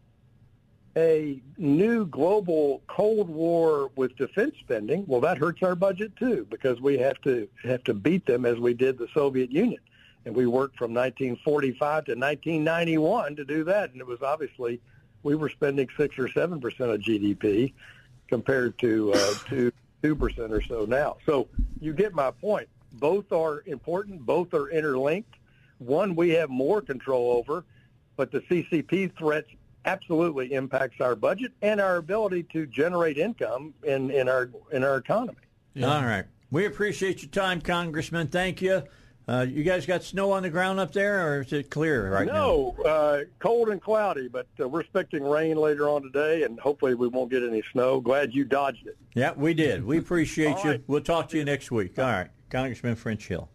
a 0.97 1.39
new 1.59 2.07
global 2.07 2.81
Cold 2.87 3.29
War 3.29 3.91
with 3.95 4.17
defense 4.17 4.55
spending, 4.59 5.05
well, 5.05 5.21
that 5.21 5.37
hurts 5.37 5.61
our 5.61 5.75
budget 5.75 6.15
too 6.15 6.47
because 6.49 6.81
we 6.81 6.97
have 6.97 7.21
to 7.21 7.47
have 7.63 7.83
to 7.83 7.93
beat 7.93 8.25
them 8.25 8.45
as 8.45 8.57
we 8.57 8.73
did 8.73 8.97
the 8.97 9.07
Soviet 9.13 9.51
Union, 9.51 9.79
and 10.25 10.35
we 10.35 10.47
worked 10.47 10.75
from 10.75 10.95
1945 10.95 12.05
to 12.05 12.11
1991 12.13 13.35
to 13.35 13.45
do 13.45 13.63
that, 13.65 13.91
and 13.91 14.01
it 14.01 14.07
was 14.07 14.23
obviously 14.23 14.81
we 15.21 15.35
were 15.35 15.49
spending 15.49 15.87
six 15.97 16.17
or 16.17 16.29
seven 16.29 16.59
percent 16.59 16.89
of 16.89 16.99
GDP 16.99 17.73
compared 18.27 18.75
to 18.79 19.13
uh, 19.13 19.33
two 20.01 20.15
percent 20.15 20.51
or 20.51 20.63
so 20.63 20.85
now. 20.85 21.17
So 21.27 21.47
you 21.79 21.93
get 21.93 22.15
my 22.15 22.31
point. 22.31 22.69
Both 22.93 23.31
are 23.31 23.61
important. 23.67 24.25
Both 24.25 24.55
are 24.55 24.69
interlinked. 24.69 25.35
One 25.77 26.15
we 26.15 26.29
have 26.31 26.49
more 26.49 26.81
control 26.81 27.33
over, 27.33 27.65
but 28.15 28.31
the 28.31 28.39
CCP 28.41 29.15
threats 29.15 29.49
absolutely 29.87 30.53
impacts 30.53 30.99
our 31.01 31.15
budget 31.15 31.53
and 31.61 31.79
our 31.79 31.95
ability 31.95 32.43
to 32.43 32.67
generate 32.67 33.17
income 33.17 33.73
in, 33.83 34.11
in 34.11 34.27
our 34.27 34.49
in 34.71 34.83
our 34.83 34.97
economy. 34.97 35.37
Yeah. 35.73 35.95
All 35.95 36.03
right. 36.03 36.25
We 36.51 36.65
appreciate 36.65 37.21
your 37.21 37.31
time, 37.31 37.61
Congressman. 37.61 38.27
Thank 38.27 38.61
you. 38.61 38.83
Uh, 39.27 39.45
you 39.47 39.63
guys 39.63 39.85
got 39.85 40.03
snow 40.03 40.31
on 40.31 40.43
the 40.43 40.49
ground 40.49 40.79
up 40.79 40.93
there, 40.93 41.27
or 41.27 41.41
is 41.41 41.51
it 41.51 41.69
clear 41.69 42.13
right 42.13 42.27
no, 42.27 42.33
now? 42.77 42.83
No, 42.83 42.89
uh, 42.89 43.23
cold 43.39 43.67
and 43.67 43.81
cloudy, 43.81 44.29
but 44.29 44.47
uh, 44.57 44.69
we're 44.69 44.79
expecting 44.79 45.21
rain 45.21 45.57
later 45.57 45.89
on 45.89 46.01
today, 46.01 46.43
and 46.43 46.57
hopefully 46.57 46.93
we 46.93 47.09
won't 47.09 47.29
get 47.29 47.43
any 47.43 47.61
snow. 47.73 47.99
Glad 47.99 48.33
you 48.33 48.45
dodged 48.45 48.87
it. 48.87 48.97
Yeah, 49.15 49.33
we 49.35 49.53
did. 49.53 49.83
We 49.83 49.97
appreciate 49.97 50.63
you. 50.63 50.71
Right. 50.71 50.83
We'll 50.87 51.01
talk 51.01 51.27
to 51.29 51.37
you 51.37 51.43
next 51.43 51.71
week. 51.71 51.99
All 51.99 52.05
right. 52.05 52.29
Congressman 52.49 52.95
French 52.95 53.27
Hill 53.27 53.49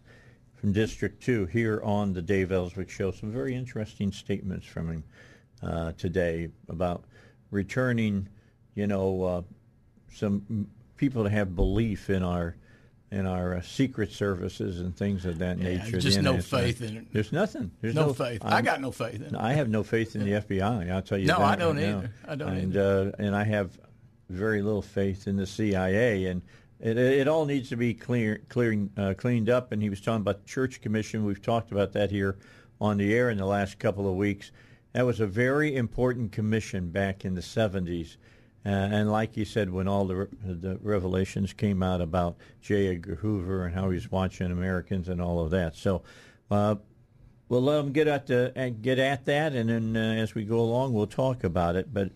from 0.56 0.72
District 0.72 1.22
2 1.22 1.46
here 1.46 1.80
on 1.82 2.12
the 2.12 2.20
Dave 2.20 2.52
Elswick 2.52 2.90
Show. 2.90 3.10
Some 3.10 3.32
very 3.32 3.54
interesting 3.54 4.12
statements 4.12 4.66
from 4.66 4.90
him 4.90 5.04
uh, 5.62 5.92
today 5.92 6.48
about 6.68 7.04
returning, 7.50 8.28
you 8.74 8.86
know, 8.86 9.22
uh, 9.24 9.42
some 10.14 10.66
people 10.96 11.24
to 11.24 11.30
have 11.30 11.54
belief 11.56 12.10
in 12.10 12.22
our 12.22 12.56
in 13.10 13.26
our 13.26 13.56
uh, 13.56 13.60
secret 13.60 14.10
services 14.10 14.80
and 14.80 14.96
things 14.96 15.26
of 15.26 15.38
that 15.38 15.58
Yeah, 15.58 15.64
nature. 15.76 15.98
just 16.00 16.22
no 16.22 16.38
faith 16.40 16.80
in 16.80 16.96
it. 16.96 17.12
There's 17.12 17.30
nothing. 17.30 17.70
There's 17.82 17.94
No 17.94 18.06
no, 18.06 18.12
faith. 18.14 18.42
I'm- 18.42 18.54
I 18.54 18.62
got 18.62 18.80
no 18.80 18.90
faith 18.90 19.16
in 19.16 19.22
it. 19.22 19.34
I 19.34 19.52
have 19.52 19.68
no 19.68 19.82
faith 19.82 20.16
in 20.16 20.24
the 20.24 20.30
FBI. 20.40 20.90
I'll 20.90 21.02
tell 21.02 21.18
you. 21.18 21.26
No, 21.26 21.38
that 21.38 21.44
I 21.44 21.56
don't 21.56 21.76
right 21.76 21.86
now. 21.86 21.98
either. 21.98 22.10
I 22.26 22.34
don't 22.36 22.48
and, 22.56 22.76
Uh, 22.76 23.12
and 23.18 23.36
I 23.36 23.44
have 23.44 23.78
very 24.30 24.62
little 24.62 24.80
faith 24.80 25.26
in 25.28 25.36
the 25.36 25.46
CIA, 25.46 26.24
and 26.24 26.40
it, 26.80 26.96
it 26.96 27.28
all 27.28 27.44
needs 27.44 27.68
to 27.68 27.76
be 27.76 27.92
clear, 27.92 28.40
clearing, 28.48 28.88
uh, 28.96 29.12
cleaned 29.14 29.50
up. 29.50 29.72
And 29.72 29.82
he 29.82 29.90
was 29.90 30.00
talking 30.00 30.22
about 30.22 30.40
the 30.40 30.48
Church 30.48 30.80
Commission. 30.80 31.26
We've 31.26 31.42
talked 31.42 31.70
about 31.70 31.92
that 31.92 32.10
here 32.10 32.38
on 32.80 32.96
the 32.96 33.14
air 33.14 33.28
in 33.28 33.36
the 33.36 33.44
last 33.44 33.78
couple 33.78 34.08
of 34.08 34.16
weeks. 34.16 34.52
That 34.92 35.06
was 35.06 35.20
a 35.20 35.26
very 35.26 35.74
important 35.74 36.32
commission 36.32 36.90
back 36.90 37.24
in 37.24 37.34
the 37.34 37.40
70s, 37.40 38.16
Uh, 38.64 38.68
and 38.68 39.10
like 39.10 39.36
you 39.36 39.44
said, 39.44 39.70
when 39.70 39.88
all 39.88 40.04
the 40.04 40.28
the 40.44 40.78
revelations 40.82 41.52
came 41.52 41.82
out 41.82 42.00
about 42.00 42.36
J. 42.60 42.86
Edgar 42.88 43.16
Hoover 43.16 43.64
and 43.66 43.74
how 43.74 43.90
he's 43.90 44.12
watching 44.12 44.52
Americans 44.52 45.08
and 45.08 45.20
all 45.20 45.40
of 45.40 45.50
that, 45.50 45.74
so 45.74 46.02
uh, 46.48 46.76
we'll 47.48 47.62
let 47.62 47.80
him 47.80 47.90
get 47.90 48.06
at 48.06 48.28
the 48.28 48.52
get 48.80 49.00
at 49.00 49.24
that, 49.24 49.52
and 49.54 49.68
then 49.68 49.96
uh, 49.96 50.14
as 50.22 50.36
we 50.36 50.44
go 50.44 50.60
along, 50.60 50.92
we'll 50.92 51.08
talk 51.08 51.42
about 51.42 51.74
it. 51.74 51.92
But 51.92 52.12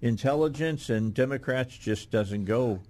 intelligence 0.00 0.88
and 0.88 1.12
Democrats 1.12 1.76
just 1.76 2.10
doesn't 2.10 2.46
go 2.46 2.80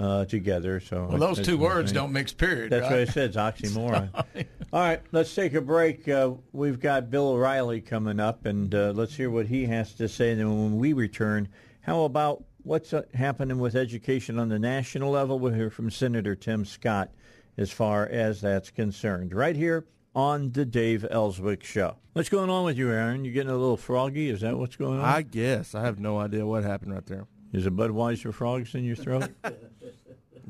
uh, 0.00 0.24
together. 0.24 0.80
So 0.80 1.06
Well, 1.06 1.18
those 1.18 1.36
that's 1.36 1.48
two 1.48 1.58
what 1.58 1.70
I'm 1.70 1.76
words 1.76 1.92
don't 1.92 2.12
mix. 2.12 2.32
Period. 2.32 2.72
That's 2.72 2.84
right? 2.84 2.90
what 2.90 3.00
I 3.00 3.04
said. 3.04 3.28
It's 3.28 3.36
oxymoron. 3.36 4.08
All 4.72 4.80
right, 4.80 5.02
let's 5.12 5.34
take 5.34 5.52
a 5.54 5.60
break. 5.60 6.08
Uh, 6.08 6.32
we've 6.52 6.80
got 6.80 7.10
Bill 7.10 7.28
O'Reilly 7.28 7.80
coming 7.80 8.18
up, 8.18 8.46
and 8.46 8.74
uh, 8.74 8.92
let's 8.94 9.14
hear 9.14 9.30
what 9.30 9.46
he 9.46 9.66
has 9.66 9.92
to 9.94 10.08
say. 10.08 10.30
And 10.30 10.40
then 10.40 10.48
when 10.48 10.78
we 10.78 10.92
return, 10.94 11.48
how 11.82 12.04
about 12.04 12.44
what's 12.62 12.94
uh, 12.94 13.02
happening 13.14 13.58
with 13.58 13.76
education 13.76 14.38
on 14.38 14.48
the 14.48 14.58
national 14.58 15.10
level? 15.10 15.38
We'll 15.38 15.52
hear 15.52 15.70
from 15.70 15.90
Senator 15.90 16.34
Tim 16.34 16.64
Scott 16.64 17.10
as 17.58 17.70
far 17.70 18.06
as 18.06 18.40
that's 18.40 18.70
concerned. 18.70 19.34
Right 19.34 19.56
here 19.56 19.86
on 20.14 20.52
the 20.52 20.64
Dave 20.64 21.04
Elswick 21.10 21.62
Show. 21.62 21.96
What's 22.14 22.28
going 22.28 22.48
on 22.48 22.64
with 22.64 22.78
you, 22.78 22.90
Aaron? 22.90 23.24
You 23.24 23.32
getting 23.32 23.50
a 23.50 23.56
little 23.56 23.76
froggy? 23.76 24.30
Is 24.30 24.40
that 24.40 24.56
what's 24.56 24.76
going 24.76 24.98
on? 24.98 25.04
I 25.04 25.22
guess. 25.22 25.74
I 25.74 25.82
have 25.84 26.00
no 26.00 26.18
idea 26.18 26.46
what 26.46 26.64
happened 26.64 26.94
right 26.94 27.06
there. 27.06 27.26
Is 27.52 27.66
it 27.66 27.76
Budweiser 27.76 28.32
frogs 28.32 28.74
in 28.74 28.84
your 28.84 28.96
throat? 28.96 29.28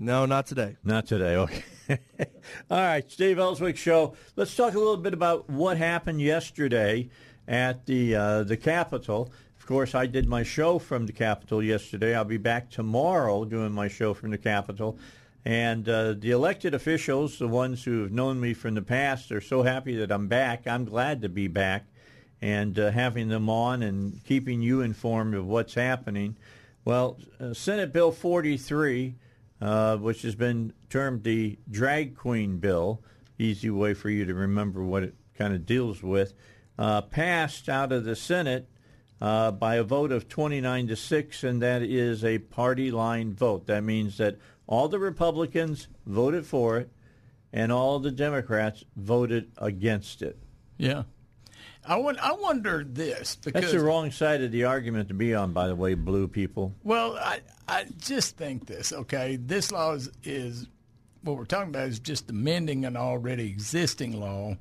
No, 0.02 0.24
not 0.24 0.46
today. 0.46 0.76
Not 0.82 1.06
today. 1.06 1.36
Okay. 1.36 1.62
All 2.70 2.78
right, 2.78 3.12
Steve 3.12 3.38
Elswick 3.38 3.76
show. 3.76 4.16
Let's 4.34 4.56
talk 4.56 4.72
a 4.72 4.78
little 4.78 4.96
bit 4.96 5.12
about 5.12 5.50
what 5.50 5.76
happened 5.76 6.22
yesterday 6.22 7.10
at 7.46 7.84
the 7.84 8.14
uh, 8.14 8.42
the 8.44 8.56
Capitol. 8.56 9.30
Of 9.58 9.66
course, 9.66 9.94
I 9.94 10.06
did 10.06 10.26
my 10.26 10.42
show 10.42 10.78
from 10.78 11.04
the 11.04 11.12
Capitol 11.12 11.62
yesterday. 11.62 12.14
I'll 12.14 12.24
be 12.24 12.38
back 12.38 12.70
tomorrow 12.70 13.44
doing 13.44 13.72
my 13.72 13.88
show 13.88 14.14
from 14.14 14.30
the 14.30 14.38
Capitol. 14.38 14.98
And 15.44 15.86
uh, 15.86 16.14
the 16.14 16.30
elected 16.30 16.72
officials, 16.72 17.38
the 17.38 17.46
ones 17.46 17.84
who 17.84 18.00
have 18.00 18.10
known 18.10 18.40
me 18.40 18.54
from 18.54 18.76
the 18.76 18.82
past, 18.82 19.30
are 19.30 19.42
so 19.42 19.64
happy 19.64 19.96
that 19.96 20.10
I'm 20.10 20.28
back. 20.28 20.66
I'm 20.66 20.86
glad 20.86 21.20
to 21.20 21.28
be 21.28 21.46
back 21.46 21.84
and 22.40 22.78
uh, 22.78 22.90
having 22.90 23.28
them 23.28 23.50
on 23.50 23.82
and 23.82 24.24
keeping 24.24 24.62
you 24.62 24.80
informed 24.80 25.34
of 25.34 25.46
what's 25.46 25.74
happening. 25.74 26.36
Well, 26.86 27.18
uh, 27.38 27.52
Senate 27.52 27.92
Bill 27.92 28.12
43, 28.12 29.14
uh, 29.60 29.96
which 29.96 30.22
has 30.22 30.34
been 30.34 30.72
termed 30.88 31.22
the 31.24 31.58
drag 31.70 32.16
queen 32.16 32.58
bill, 32.58 33.02
easy 33.38 33.70
way 33.70 33.94
for 33.94 34.10
you 34.10 34.24
to 34.24 34.34
remember 34.34 34.82
what 34.82 35.02
it 35.02 35.14
kind 35.36 35.54
of 35.54 35.66
deals 35.66 36.02
with, 36.02 36.34
uh, 36.78 37.02
passed 37.02 37.68
out 37.68 37.92
of 37.92 38.04
the 38.04 38.16
Senate 38.16 38.68
uh, 39.20 39.50
by 39.50 39.76
a 39.76 39.82
vote 39.82 40.12
of 40.12 40.28
29 40.28 40.88
to 40.88 40.96
6, 40.96 41.44
and 41.44 41.60
that 41.62 41.82
is 41.82 42.24
a 42.24 42.38
party 42.38 42.90
line 42.90 43.34
vote. 43.34 43.66
That 43.66 43.84
means 43.84 44.16
that 44.18 44.38
all 44.66 44.88
the 44.88 44.98
Republicans 44.98 45.88
voted 46.06 46.46
for 46.46 46.78
it, 46.78 46.90
and 47.52 47.72
all 47.72 47.98
the 47.98 48.10
Democrats 48.10 48.84
voted 48.96 49.50
against 49.58 50.22
it. 50.22 50.38
Yeah. 50.78 51.02
I, 51.86 51.96
won- 51.96 52.18
I 52.20 52.32
wonder 52.32 52.84
this 52.86 53.36
because 53.36 53.62
That's 53.62 53.72
the 53.72 53.80
wrong 53.80 54.10
side 54.10 54.42
of 54.42 54.52
the 54.52 54.64
argument 54.64 55.08
to 55.08 55.14
be 55.14 55.34
on, 55.34 55.52
by 55.52 55.66
the 55.66 55.74
way, 55.74 55.94
blue 55.94 56.28
people. 56.28 56.74
Well, 56.84 57.16
I, 57.16 57.40
I 57.66 57.86
just 57.98 58.36
think 58.36 58.66
this, 58.66 58.92
okay? 58.92 59.36
This 59.36 59.72
law 59.72 59.92
is, 59.92 60.10
is 60.22 60.66
what 61.22 61.36
we're 61.36 61.44
talking 61.46 61.70
about 61.70 61.88
is 61.88 61.98
just 61.98 62.30
amending 62.30 62.84
an 62.84 62.96
already 62.96 63.46
existing 63.48 64.18
law 64.20 64.56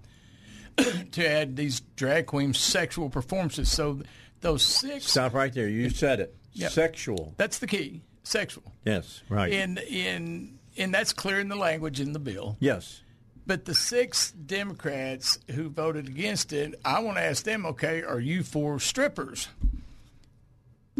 to 1.12 1.27
add 1.27 1.55
these 1.55 1.82
drag 1.95 2.25
queen 2.27 2.53
sexual 2.53 3.10
performances. 3.10 3.69
So 3.69 4.01
those 4.41 4.63
six, 4.63 5.05
Stop 5.08 5.34
right 5.34 5.53
there. 5.53 5.67
You 5.67 5.89
said 5.89 6.19
it. 6.21 6.36
Yep. 6.53 6.71
Sexual. 6.71 7.34
that's 7.38 7.60
the 7.60 7.67
key, 7.67 8.01
sexual. 8.23 8.71
Yes, 8.86 9.21
right. 9.29 9.51
And, 9.53 9.77
in, 9.77 10.58
and 10.77 10.93
that's 10.93 11.13
clear 11.13 11.39
in 11.39 11.47
the 11.47 11.55
language 11.55 11.99
in 11.99 12.13
the 12.13 12.19
bill. 12.19 12.58
yes. 12.60 13.01
But 13.49 13.65
the 13.65 13.73
six 13.73 14.29
Democrats 14.31 15.39
who 15.55 15.69
voted 15.69 16.07
against 16.07 16.53
it, 16.53 16.79
I 16.85 16.99
want 16.99 17.17
to 17.17 17.23
ask 17.23 17.43
them, 17.43 17.65
okay, 17.65 18.03
are 18.03 18.19
you 18.19 18.43
for 18.43 18.79
strippers 18.79 19.47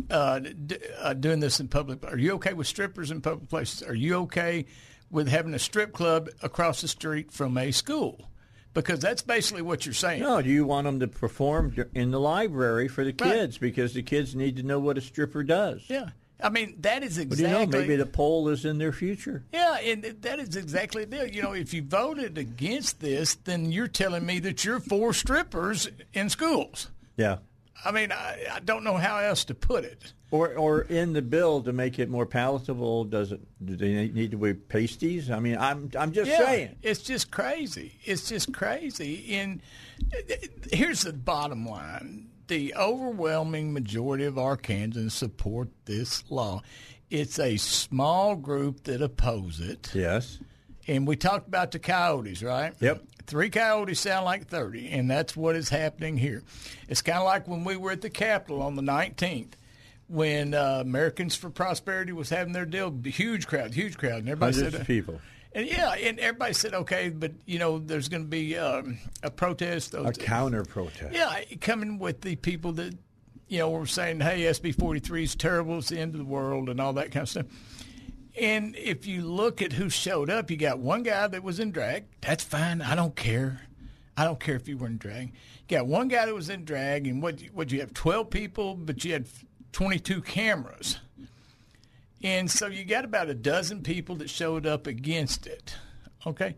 uh, 0.10 0.40
d- 0.40 0.78
uh, 1.00 1.14
doing 1.14 1.42
this 1.42 1.60
in 1.60 1.68
public? 1.68 2.04
Are 2.04 2.18
you 2.18 2.32
okay 2.34 2.54
with 2.54 2.66
strippers 2.66 3.12
in 3.12 3.22
public 3.22 3.50
places? 3.50 3.84
Are 3.84 3.94
you 3.94 4.16
okay 4.22 4.66
with 5.12 5.28
having 5.28 5.54
a 5.54 5.60
strip 5.60 5.94
club 5.94 6.28
across 6.42 6.82
the 6.82 6.88
street 6.88 7.32
from 7.32 7.56
a 7.56 7.70
school? 7.70 8.32
Because 8.74 9.00
that's 9.00 9.22
basically 9.22 9.62
what 9.62 9.86
you're 9.86 9.94
saying. 9.94 10.24
No, 10.24 10.42
do 10.42 10.50
you 10.50 10.66
want 10.66 10.86
them 10.86 11.00
to 11.02 11.08
perform 11.08 11.76
in 11.94 12.10
the 12.10 12.20
library 12.20 12.88
for 12.88 13.04
the 13.04 13.12
Right. 13.12 13.32
kids 13.32 13.60
because 13.60 13.94
the 13.94 14.02
kids 14.02 14.34
need 14.34 14.56
to 14.56 14.64
know 14.64 14.80
what 14.80 14.98
a 14.98 15.02
stripper 15.02 15.44
does? 15.44 15.84
Yeah. 15.88 16.10
I 16.42 16.50
mean, 16.50 16.76
that 16.80 17.04
is 17.04 17.18
But 17.18 17.38
you 17.38 17.46
exactly. 17.46 17.66
know, 17.66 17.82
maybe 17.82 17.96
the 17.96 18.06
poll 18.06 18.48
is 18.50 18.64
in 18.66 18.78
their 18.78 18.94
future. 18.94 19.44
Yeah, 19.52 19.78
and 19.80 20.04
that 20.04 20.40
is 20.40 20.56
exactly 20.56 21.04
it. 21.04 21.34
You 21.34 21.42
know, 21.42 21.54
if 21.54 21.74
you 21.74 21.82
voted 21.82 22.38
against 22.38 23.02
this, 23.02 23.36
then 23.36 23.72
you're 23.72 23.88
telling 23.88 24.26
me 24.26 24.40
that 24.40 24.64
you're 24.64 24.80
for 24.80 25.14
strippers 25.14 25.90
in 26.14 26.30
schools. 26.30 26.90
Yeah. 27.18 27.40
I 27.84 27.92
mean, 27.92 28.12
I, 28.12 28.46
I 28.54 28.60
don't 28.60 28.84
know 28.84 28.98
how 28.98 29.18
else 29.20 29.46
to 29.46 29.56
put 29.56 29.84
it. 29.86 30.14
Or, 30.32 30.54
or 30.56 30.82
in 30.82 31.14
the 31.14 31.22
bill 31.22 31.62
to 31.64 31.74
make 31.74 31.98
it 31.98 32.10
more 32.10 32.26
palatable, 32.26 33.06
does 33.06 33.32
it? 33.32 33.42
Do 33.66 33.76
they 33.76 34.08
need 34.10 34.32
to 34.32 34.38
wear 34.38 34.54
pasties? 34.54 35.32
I 35.32 35.40
mean, 35.40 35.58
I'm, 35.58 35.90
I'm 35.98 36.12
just 36.12 36.30
yeah, 36.30 36.46
saying. 36.46 36.76
It's 36.84 37.02
just 37.02 37.32
crazy. 37.32 37.96
It's 38.04 38.30
just 38.30 38.54
crazy. 38.54 39.36
And 39.36 39.62
here's 40.72 41.02
the 41.02 41.14
bottom 41.14 41.66
line. 41.66 42.29
The 42.50 42.74
overwhelming 42.76 43.74
majority 43.74 44.26
of 44.26 44.34
Arkansans 44.34 45.12
support 45.12 45.70
this 45.86 46.24
law. 46.32 46.64
It's 47.12 47.38
a 47.38 47.58
small 47.58 48.36
group 48.36 48.86
that 48.86 49.04
oppose 49.04 49.60
it. 49.60 49.92
Yes. 49.94 50.40
And 50.88 51.08
we 51.08 51.16
talked 51.16 51.48
about 51.48 51.70
the 51.70 51.78
coyotes, 51.78 52.42
right? 52.42 52.74
Yep. 52.80 53.04
Three 53.28 53.52
coyotes 53.52 54.00
sound 54.00 54.26
like 54.26 54.48
30, 54.48 54.90
and 54.90 55.12
that's 55.12 55.38
what 55.38 55.56
is 55.56 55.70
happening 55.70 56.18
here. 56.18 56.42
It's 56.88 57.04
kind 57.04 57.20
of 57.20 57.26
like 57.26 57.48
when 57.48 57.64
we 57.64 57.78
were 57.78 57.92
at 57.92 58.02
the 58.02 58.10
Capitol 58.10 58.64
on 58.64 58.76
the 58.76 58.82
19th 58.82 59.54
when 60.08 60.56
uh, 60.56 60.80
Americans 60.82 61.36
for 61.36 61.52
Prosperity 61.52 62.14
was 62.14 62.32
having 62.32 62.54
their 62.54 62.66
deal. 62.66 62.92
Huge 63.06 63.46
crowd, 63.46 63.76
huge 63.76 63.96
crowd. 63.96 64.22
And 64.22 64.30
everybody 64.30 64.56
Hundreds 64.56 64.74
said, 64.74 64.82
of 64.82 64.88
people. 64.88 65.22
And 65.54 65.68
yeah, 65.68 65.94
and 65.94 66.20
everybody 66.20 66.54
said, 66.54 66.74
okay, 66.74 67.10
but 67.10 67.32
you 67.46 67.58
know, 67.58 67.80
there's 67.80 68.08
going 68.08 68.24
to 68.24 68.30
be 68.30 68.58
um, 68.58 69.00
a 69.24 69.32
protest. 69.32 69.94
A 69.96 70.12
counter 70.14 70.64
protest. 70.64 71.14
Yeah, 71.14 71.42
coming 71.60 71.98
with 71.98 72.22
the 72.22 72.36
people 72.36 72.74
that 72.74 72.96
you 73.48 73.60
know 73.60 73.70
were 73.72 73.88
saying, 73.88 74.20
hey, 74.20 74.42
SB 74.42 74.78
43 74.78 75.24
is 75.24 75.36
terrible, 75.36 75.80
it's 75.80 75.90
the 75.90 76.00
end 76.00 76.14
of 76.14 76.20
the 76.20 76.26
world, 76.26 76.70
and 76.70 76.80
all 76.80 76.94
that 76.94 77.12
kind 77.12 77.24
of 77.24 77.30
stuff. 77.30 77.46
And 78.40 78.76
if 78.78 79.06
you 79.06 79.24
look 79.24 79.62
at 79.62 79.74
who 79.74 79.90
showed 79.90 80.30
up, 80.30 80.50
you 80.52 80.56
got 80.56 80.80
one 80.80 81.04
guy 81.04 81.28
that 81.28 81.44
was 81.44 81.60
in 81.60 81.72
drag. 81.72 82.06
That's 82.22 82.44
fine. 82.44 82.82
I 82.82 82.96
don't 82.96 83.16
care. 83.16 83.62
I 84.16 84.24
don't 84.24 84.40
care 84.40 84.56
if 84.56 84.68
you 84.68 84.78
were 84.78 84.88
in 84.88 84.98
drag. 84.98 85.34
You 85.68 85.78
got 85.78 85.88
one 85.88 86.10
guy 86.10 86.26
that 86.26 86.36
was 86.36 86.50
in 86.50 86.64
drag, 86.64 87.08
and 87.08 87.24
what 87.24 87.42
what 87.54 87.72
you 87.72 87.80
have 87.80 87.94
twelve 87.94 88.30
people, 88.30 88.76
but 88.76 89.04
you 89.04 89.14
had 89.14 89.28
twenty 89.72 89.98
two 89.98 90.22
cameras. 90.22 91.00
And 92.22 92.52
so 92.52 92.68
you 92.68 92.84
got 92.84 93.06
about 93.06 93.30
a 93.30 93.34
dozen 93.34 93.82
people 93.82 94.16
that 94.18 94.30
showed 94.30 94.66
up 94.66 94.88
against 94.88 95.48
it. 95.48 95.76
Okay? 96.26 96.56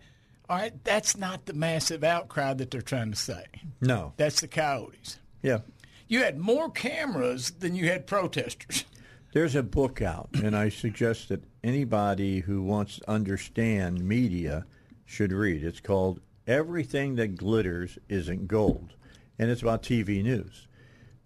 All 0.49 0.57
right, 0.57 0.83
that's 0.83 1.15
not 1.15 1.45
the 1.45 1.53
massive 1.53 2.03
outcry 2.03 2.53
that 2.55 2.71
they're 2.71 2.81
trying 2.81 3.11
to 3.11 3.17
say. 3.17 3.45
No. 3.79 4.13
That's 4.17 4.41
the 4.41 4.47
coyotes. 4.47 5.19
Yeah. 5.41 5.59
You 6.07 6.23
had 6.23 6.37
more 6.37 6.69
cameras 6.69 7.51
than 7.51 7.75
you 7.75 7.87
had 7.87 8.05
protesters. 8.05 8.85
There's 9.33 9.55
a 9.55 9.63
book 9.63 10.01
out, 10.01 10.29
and 10.43 10.57
I 10.57 10.67
suggest 10.67 11.29
that 11.29 11.45
anybody 11.63 12.41
who 12.41 12.61
wants 12.61 12.97
to 12.97 13.09
understand 13.09 14.03
media 14.03 14.65
should 15.05 15.31
read. 15.31 15.63
It's 15.63 15.79
called 15.79 16.19
Everything 16.45 17.15
That 17.15 17.37
Glitters 17.37 17.97
Isn't 18.09 18.49
Gold, 18.49 18.95
and 19.39 19.49
it's 19.49 19.61
about 19.61 19.83
TV 19.83 20.21
news. 20.21 20.67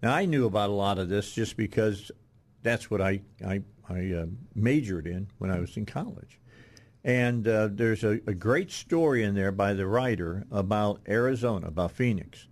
Now, 0.02 0.14
I 0.14 0.24
knew 0.24 0.46
about 0.46 0.70
a 0.70 0.74
lot 0.74 1.00
of 1.00 1.08
this 1.08 1.32
just 1.32 1.56
because 1.56 2.12
that's 2.62 2.88
what 2.88 3.00
I, 3.00 3.22
I, 3.44 3.62
I 3.88 4.12
uh, 4.12 4.26
majored 4.54 5.06
in 5.06 5.28
when 5.38 5.50
I 5.50 5.60
was 5.60 5.76
in 5.76 5.86
college. 5.86 6.38
And 7.04 7.46
uh, 7.46 7.68
there's 7.70 8.02
a, 8.02 8.20
a 8.26 8.34
great 8.34 8.72
story 8.72 9.22
in 9.22 9.34
there 9.34 9.52
by 9.52 9.74
the 9.74 9.86
writer 9.86 10.44
about 10.50 11.00
Arizona, 11.08 11.68
about 11.68 11.92
Phoenix. 11.92 12.48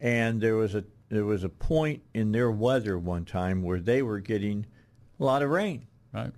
And 0.00 0.40
there 0.40 0.56
was 0.56 0.74
a 0.74 0.84
there 1.10 1.24
was 1.24 1.44
a 1.44 1.48
point 1.48 2.02
in 2.12 2.32
their 2.32 2.50
weather 2.50 2.98
one 2.98 3.24
time 3.24 3.62
where 3.62 3.78
they 3.78 4.02
were 4.02 4.18
getting 4.18 4.66
a 5.20 5.24
lot 5.24 5.42
of 5.42 5.50
rain. 5.50 5.86
Right. 6.12 6.32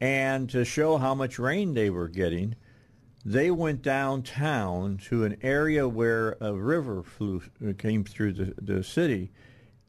And 0.00 0.48
to 0.50 0.64
show 0.64 0.98
how 0.98 1.14
much 1.14 1.38
rain 1.38 1.74
they 1.74 1.90
were 1.90 2.08
getting, 2.08 2.54
they 3.24 3.50
went 3.50 3.82
downtown 3.82 4.98
to 5.08 5.24
an 5.24 5.38
area 5.42 5.88
where 5.88 6.36
a 6.40 6.52
river 6.52 7.02
flew 7.02 7.42
came 7.78 8.04
through 8.04 8.34
the, 8.34 8.54
the 8.60 8.84
city, 8.84 9.32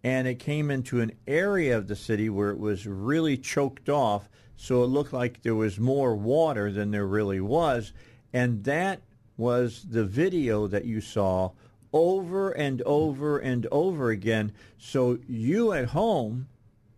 and 0.06 0.28
it 0.28 0.36
came 0.38 0.70
into 0.70 1.02
an 1.02 1.12
area 1.28 1.76
of 1.76 1.88
the 1.88 1.96
city 1.96 2.30
where 2.30 2.52
it 2.52 2.60
was 2.60 2.86
really 2.86 3.36
choked 3.38 3.90
off, 3.90 4.30
so 4.56 4.84
it 4.84 4.88
looked 4.88 5.12
like 5.14 5.42
there 5.42 5.56
was 5.56 5.80
more 5.80 6.16
water 6.16 6.72
than 6.72 6.92
there 6.92 7.08
really 7.08 7.42
was, 7.42 7.92
and 8.32 8.64
that 8.66 9.02
was 9.36 9.84
the 9.90 10.06
video 10.06 10.68
that 10.68 10.86
you 10.86 11.02
saw 11.02 11.50
over 11.92 12.52
and 12.52 12.82
over 12.84 13.40
and 13.40 13.66
over 13.72 14.12
again. 14.12 14.52
So 14.78 15.18
you 15.28 15.74
at 15.74 15.86
home, 15.88 16.48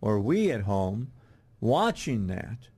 or 0.02 0.20
we 0.20 0.50
at 0.52 0.60
home, 0.62 1.10
watching 1.60 2.26
that, 2.26 2.68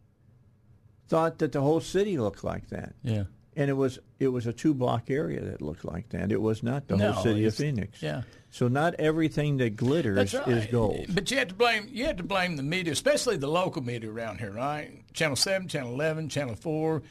thought 1.09 1.39
that 1.39 1.53
the 1.53 1.61
whole 1.61 1.81
city 1.81 2.17
looked 2.19 2.45
like 2.45 2.69
that. 2.69 2.95
Yeah. 3.03 3.25
And 3.57 3.69
it 3.69 3.75
was 3.75 3.99
it 4.19 4.29
was 4.29 4.47
a 4.47 4.53
two 4.53 4.75
block 4.75 5.11
area 5.11 5.41
that 5.41 5.61
looked 5.61 5.85
like 5.85 6.11
that. 6.11 6.31
It 6.31 6.41
was 6.41 6.63
not 6.63 6.87
the 6.87 6.97
No, 6.97 7.13
whole 7.13 7.23
city 7.25 7.45
of 7.47 7.55
Phoenix. 7.55 8.01
yeah. 8.03 8.23
So 8.51 8.67
not 8.67 8.95
everything 8.95 9.59
that 9.59 9.77
glitters 9.77 10.35
right. 10.35 10.49
is 10.49 10.67
gold. 10.67 11.07
But 11.09 11.31
you 11.31 11.39
have 11.39 11.49
to 11.49 11.55
blame 11.55 11.89
you 11.91 12.07
have 12.07 12.17
to 12.17 12.25
blame 12.25 12.57
the 12.57 12.63
media, 12.63 12.93
especially 12.93 13.37
the 13.37 13.47
local 13.47 13.83
media 13.83 14.11
around 14.11 14.41
here, 14.41 14.51
right? 14.51 15.03
Channel 15.15 15.37
seven, 15.37 15.69
Channel 15.69 15.93
eleven, 15.93 16.29
Channel 16.29 16.57
four. 16.57 17.03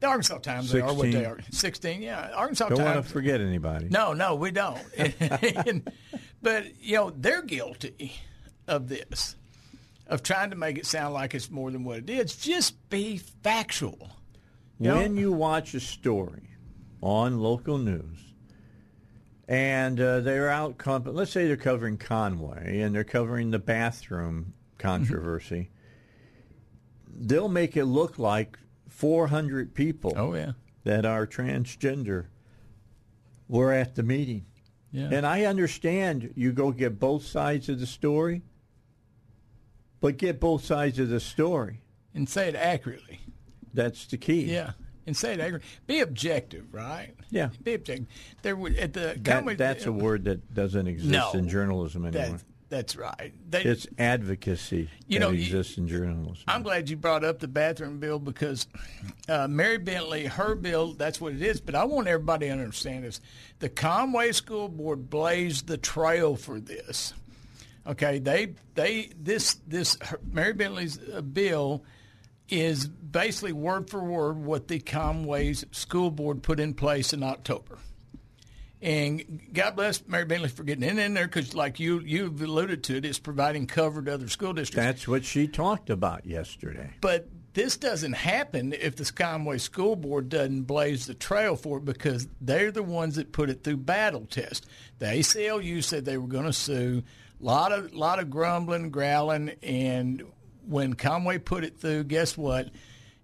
The 0.00 0.06
Arkansas 0.06 0.38
Times 0.38 0.70
they 0.70 0.80
are 0.80 0.92
what 0.92 1.10
they 1.10 1.24
are. 1.24 1.38
Sixteen, 1.50 2.00
yeah. 2.00 2.30
Arkansas 2.34 2.68
Times. 2.68 2.78
Don't 2.78 2.86
want 2.86 3.04
to 3.04 3.12
forget 3.12 3.40
anybody. 3.40 3.88
No, 3.90 4.12
no, 4.12 4.34
we 4.36 4.50
don't. 4.50 4.80
And- 4.96 5.90
but 6.42 6.80
you 6.80 6.96
know 6.96 7.10
they're 7.10 7.42
guilty 7.42 8.12
of 8.68 8.88
this, 8.88 9.34
of 10.06 10.22
trying 10.22 10.50
to 10.50 10.56
make 10.56 10.78
it 10.78 10.86
sound 10.86 11.14
like 11.14 11.34
it's 11.34 11.50
more 11.50 11.70
than 11.70 11.84
what 11.84 11.98
it 11.98 12.10
is. 12.10 12.36
Just 12.36 12.88
be 12.88 13.18
factual. 13.18 14.10
You 14.78 14.90
know? 14.90 14.96
when 14.96 15.16
you 15.16 15.32
watch 15.32 15.74
a 15.74 15.80
story 15.80 16.50
on 17.00 17.38
local 17.38 17.78
news 17.78 18.33
and 19.48 20.00
uh, 20.00 20.20
they're 20.20 20.48
out, 20.50 20.78
comp- 20.78 21.06
let's 21.10 21.30
say 21.30 21.46
they're 21.46 21.56
covering 21.56 21.98
Conway 21.98 22.80
and 22.80 22.94
they're 22.94 23.04
covering 23.04 23.50
the 23.50 23.58
bathroom 23.58 24.54
controversy, 24.78 25.70
they'll 27.16 27.48
make 27.48 27.76
it 27.76 27.84
look 27.84 28.18
like 28.18 28.58
400 28.88 29.74
people 29.74 30.12
Oh 30.16 30.34
yeah, 30.34 30.52
that 30.84 31.04
are 31.04 31.26
transgender 31.26 32.26
were 33.48 33.72
at 33.72 33.94
the 33.94 34.02
meeting. 34.02 34.46
yeah. 34.90 35.08
And 35.12 35.26
I 35.26 35.44
understand 35.44 36.32
you 36.34 36.52
go 36.52 36.70
get 36.72 36.98
both 36.98 37.24
sides 37.26 37.68
of 37.68 37.78
the 37.80 37.86
story, 37.86 38.42
but 40.00 40.16
get 40.16 40.40
both 40.40 40.64
sides 40.64 40.98
of 40.98 41.08
the 41.08 41.20
story. 41.20 41.82
and 42.14 42.28
say 42.28 42.48
it 42.48 42.54
accurately. 42.54 43.20
That's 43.72 44.06
the 44.06 44.16
key. 44.16 44.44
Yeah, 44.52 44.72
and 45.06 45.16
say 45.16 45.34
it 45.34 45.40
accurately. 45.40 45.66
Be 45.86 46.00
objective, 46.00 46.72
right? 46.72 47.14
Yeah. 47.30 47.48
Be 47.62 47.74
objective. 47.74 48.06
There 48.42 48.56
would 48.56 48.76
at 48.76 48.92
the 48.92 49.18
That, 49.20 49.24
Conway- 49.24 49.54
that's 49.56 49.86
a 49.86 49.92
word 49.92 50.24
that 50.24 50.54
doesn't 50.54 50.86
exist 50.86 51.10
No. 51.10 51.32
in 51.32 51.48
journalism 51.48 52.06
anymore. 52.06 52.28
That's, 52.30 52.44
that's 52.70 52.96
right. 52.96 53.32
They, 53.48 53.62
It's 53.62 53.86
advocacy 53.98 54.88
You 55.06 55.18
that 55.20 55.26
know, 55.26 55.32
exists 55.32 55.78
in 55.78 55.86
journalism. 55.86 56.42
I'm 56.48 56.62
glad 56.62 56.88
you 56.90 56.96
brought 56.96 57.22
up 57.24 57.38
the 57.38 57.46
bathroom 57.46 58.00
bill 58.00 58.18
because 58.18 58.66
uh, 59.28 59.46
Mary 59.46 59.78
Bentley, 59.78 60.26
her 60.26 60.54
bill, 60.56 60.94
that's 60.94 61.20
what 61.20 61.34
it 61.34 61.42
is. 61.42 61.60
But 61.60 61.74
I 61.76 61.84
want 61.84 62.08
everybody 62.08 62.46
to 62.46 62.52
understand 62.52 63.04
this. 63.04 63.20
The 63.60 63.68
Conway 63.68 64.32
School 64.32 64.68
Board 64.68 65.08
blazed 65.10 65.66
the 65.68 65.76
trail 65.76 66.34
for 66.36 66.58
this. 66.58 67.12
Okay, 67.86 68.18
they 68.18 68.54
they 68.74 69.10
this 69.20 69.54
this 69.68 69.98
Mary 70.32 70.54
Bentley's 70.54 70.98
uh, 70.98 71.20
bill 71.20 71.84
is 72.48 72.86
basically 72.86 73.52
word 73.52 73.90
for 73.90 74.02
word 74.02 74.38
what 74.38 74.68
the 74.68 74.78
Conway's 74.78 75.64
School 75.70 76.10
Board 76.10 76.42
put 76.42 76.60
in 76.60 76.74
place 76.74 77.12
in 77.12 77.22
October. 77.22 77.78
And 78.82 79.40
God 79.52 79.76
bless 79.76 80.06
Mary 80.06 80.26
Bentley 80.26 80.50
for 80.50 80.62
getting 80.62 80.84
it 80.84 80.98
in 80.98 81.14
there 81.14 81.26
because, 81.26 81.54
like 81.54 81.80
you 81.80 82.00
you've 82.00 82.42
alluded 82.42 82.84
to 82.84 82.96
it, 82.96 83.06
it's 83.06 83.18
providing 83.18 83.66
cover 83.66 84.02
to 84.02 84.12
other 84.12 84.28
school 84.28 84.52
districts. 84.52 84.84
That's 84.84 85.08
what 85.08 85.24
she 85.24 85.48
talked 85.48 85.88
about 85.88 86.26
yesterday. 86.26 86.90
But 87.00 87.28
this 87.54 87.78
doesn't 87.78 88.12
happen 88.12 88.74
if 88.74 88.96
the 88.96 89.10
Conway 89.10 89.56
School 89.56 89.96
Board 89.96 90.28
doesn't 90.28 90.64
blaze 90.64 91.06
the 91.06 91.14
trail 91.14 91.56
for 91.56 91.78
it 91.78 91.86
because 91.86 92.28
they're 92.42 92.72
the 92.72 92.82
ones 92.82 93.16
that 93.16 93.32
put 93.32 93.48
it 93.48 93.64
through 93.64 93.78
battle 93.78 94.26
test. 94.26 94.66
The 94.98 95.06
ACLU 95.06 95.82
said 95.82 96.04
they 96.04 96.18
were 96.18 96.28
going 96.28 96.44
to 96.44 96.52
sue. 96.52 97.04
A 97.40 97.44
lot 97.44 97.72
of 97.72 97.94
lot 97.94 98.18
of 98.18 98.28
grumbling, 98.28 98.90
growling, 98.90 99.52
and 99.62 100.24
when 100.66 100.94
Conway 100.94 101.38
put 101.38 101.64
it 101.64 101.78
through, 101.78 102.04
guess 102.04 102.36
what? 102.36 102.70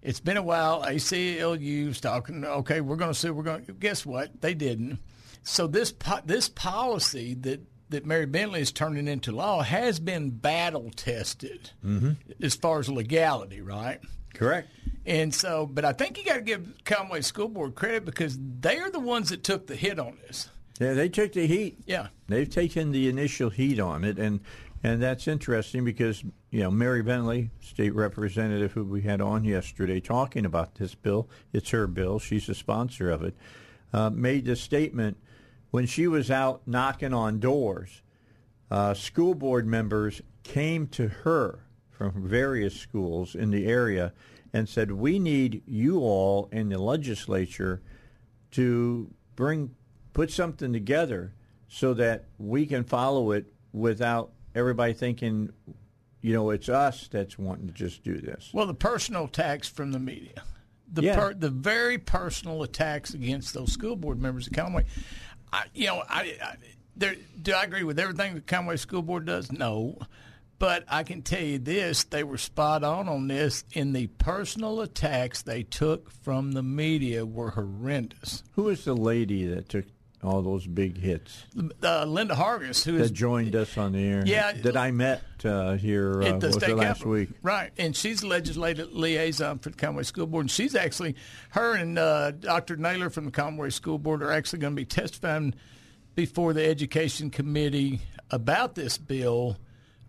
It's 0.01 0.19
been 0.19 0.37
a 0.37 0.41
while. 0.41 0.83
ACLU's 0.83 2.01
talking. 2.01 2.43
Okay, 2.43 2.81
we're 2.81 2.95
going 2.95 3.11
to 3.11 3.17
sue. 3.17 3.33
We're 3.33 3.43
going. 3.43 3.65
Guess 3.79 4.05
what? 4.05 4.41
They 4.41 4.53
didn't. 4.53 4.99
So 5.43 5.67
this 5.67 5.91
po- 5.91 6.21
this 6.25 6.49
policy 6.49 7.35
that 7.41 7.61
that 7.89 8.05
Mary 8.05 8.25
Bentley 8.25 8.61
is 8.61 8.71
turning 8.71 9.07
into 9.07 9.31
law 9.31 9.61
has 9.61 9.99
been 9.99 10.29
battle 10.29 10.89
tested 10.95 11.71
mm-hmm. 11.85 12.11
as 12.41 12.55
far 12.55 12.79
as 12.79 12.89
legality, 12.89 13.61
right? 13.61 13.99
Correct. 14.33 14.69
And 15.05 15.33
so, 15.33 15.65
but 15.65 15.83
I 15.83 15.93
think 15.93 16.17
you 16.17 16.23
got 16.23 16.35
to 16.35 16.41
give 16.41 16.73
Conway 16.85 17.21
School 17.21 17.49
Board 17.49 17.75
credit 17.75 18.05
because 18.05 18.37
they 18.39 18.77
are 18.77 18.89
the 18.89 18.99
ones 18.99 19.29
that 19.29 19.43
took 19.43 19.67
the 19.67 19.75
hit 19.75 19.99
on 19.99 20.17
this. 20.25 20.49
Yeah, 20.79 20.93
they 20.93 21.09
took 21.09 21.33
the 21.33 21.45
heat. 21.45 21.79
Yeah. 21.85 22.07
They've 22.27 22.49
taken 22.49 22.91
the 22.91 23.07
initial 23.07 23.49
heat 23.49 23.79
on 23.79 24.03
it, 24.03 24.17
and 24.17 24.39
and 24.83 25.01
that's 25.01 25.27
interesting 25.27 25.85
because 25.85 26.23
you 26.49 26.61
know 26.61 26.71
Mary 26.71 27.03
Bentley, 27.03 27.51
state 27.59 27.93
representative 27.93 28.71
who 28.71 28.83
we 28.83 29.01
had 29.01 29.21
on 29.21 29.43
yesterday, 29.43 29.99
talking 29.99 30.45
about 30.45 30.75
this 30.75 30.95
bill. 30.95 31.29
It's 31.53 31.69
her 31.69 31.87
bill. 31.87 32.19
She's 32.19 32.49
a 32.49 32.55
sponsor 32.55 33.09
of 33.09 33.23
it. 33.23 33.35
Uh, 33.93 34.09
made 34.09 34.45
the 34.45 34.55
statement 34.55 35.17
when 35.69 35.85
she 35.85 36.07
was 36.07 36.31
out 36.31 36.61
knocking 36.65 37.13
on 37.13 37.39
doors. 37.39 38.01
Uh, 38.69 38.93
school 38.93 39.35
board 39.35 39.67
members 39.67 40.21
came 40.43 40.87
to 40.87 41.07
her 41.07 41.65
from 41.89 42.27
various 42.27 42.73
schools 42.73 43.35
in 43.35 43.51
the 43.51 43.67
area 43.67 44.13
and 44.53 44.67
said, 44.67 44.91
"We 44.91 45.19
need 45.19 45.61
you 45.65 45.99
all 45.99 46.49
in 46.51 46.69
the 46.69 46.79
legislature 46.79 47.81
to 48.51 49.13
bring 49.35 49.75
put 50.13 50.31
something 50.31 50.73
together 50.73 51.33
so 51.67 51.93
that 51.93 52.25
we 52.37 52.65
can 52.65 52.83
follow 52.83 53.31
it 53.31 53.53
without 53.71 54.33
everybody 54.55 54.93
thinking, 54.93 55.51
you 56.21 56.33
know, 56.33 56.49
it's 56.51 56.69
us 56.69 57.07
that's 57.11 57.37
wanting 57.37 57.67
to 57.67 57.73
just 57.73 58.03
do 58.03 58.19
this." 58.19 58.51
Well, 58.53 58.65
the 58.67 58.73
personal 58.73 59.25
attacks 59.25 59.67
from 59.67 59.91
the 59.91 59.99
media, 59.99 60.43
the 60.91 61.03
Yeah. 61.03 61.15
per, 61.19 61.33
the 61.33 61.49
very 61.49 61.97
personal 61.97 62.63
attacks 62.63 63.13
against 63.13 63.53
those 63.53 63.71
school 63.71 63.95
board 63.95 64.19
members 64.21 64.47
of 64.47 64.53
Conway. 64.53 64.85
I, 65.53 65.65
you 65.73 65.87
know, 65.87 66.03
I, 66.07 66.37
I 66.43 66.55
there, 66.95 67.15
do 67.41 67.53
I 67.53 67.63
agree 67.63 67.83
with 67.83 67.99
everything 67.99 68.35
the 68.35 68.41
Conway 68.41 68.77
School 68.77 69.01
Board 69.01 69.25
does? 69.25 69.51
No. 69.51 69.97
But 70.59 70.83
I 70.87 71.01
can 71.03 71.23
tell 71.23 71.41
you 71.41 71.57
this: 71.57 72.03
they 72.03 72.23
were 72.23 72.37
spot 72.37 72.83
on 72.83 73.09
on 73.09 73.27
this. 73.27 73.63
In 73.73 73.93
the 73.93 74.05
personal 74.07 74.81
attacks 74.81 75.41
they 75.41 75.63
took 75.63 76.11
from 76.11 76.51
the 76.51 76.61
media 76.61 77.25
were 77.25 77.49
horrendous. 77.49 78.43
Who 78.51 78.63
was 78.63 78.85
the 78.85 78.93
lady 78.95 79.45
that 79.47 79.69
took 79.69 79.85
all 80.23 80.41
those 80.41 80.67
big 80.67 80.97
hits 80.97 81.45
Uh, 81.83 82.05
Linda 82.05 82.35
Hargis, 82.35 82.83
who 82.83 82.97
that 82.99 83.11
joined 83.13 83.55
us 83.55 83.77
on 83.77 83.93
the 83.93 83.99
air? 84.03 84.23
Yeah. 84.25 84.51
that 84.53 84.77
I 84.77 84.91
met 84.91 85.21
uh, 85.43 85.73
here 85.77 86.21
uh, 86.21 86.25
at 86.27 86.39
the 86.39 86.47
was 86.47 86.57
it 86.57 86.69
last 86.75 86.87
capitol. 86.99 87.11
week. 87.11 87.29
right? 87.41 87.71
And 87.77 87.95
she's 87.95 88.23
legislative 88.23 88.93
liaison 88.93 89.59
for 89.59 89.69
the 89.71 89.77
Conway 89.77 90.03
School 90.03 90.27
Board. 90.27 90.43
And 90.43 90.51
she's 90.51 90.75
actually, 90.75 91.15
her 91.51 91.75
and 91.75 91.97
uh, 91.97 92.31
Dr. 92.31 92.77
Naylor 92.77 93.09
from 93.09 93.25
the 93.25 93.31
Conway 93.31 93.69
School 93.71 93.97
Board 93.97 94.21
are 94.21 94.31
actually 94.31 94.59
going 94.59 94.73
to 94.75 94.79
be 94.79 94.85
testifying 94.85 95.55
before 96.15 96.53
the 96.53 96.63
Education 96.65 97.29
Committee 97.29 98.01
about 98.29 98.75
this 98.75 98.97
bill 98.97 99.57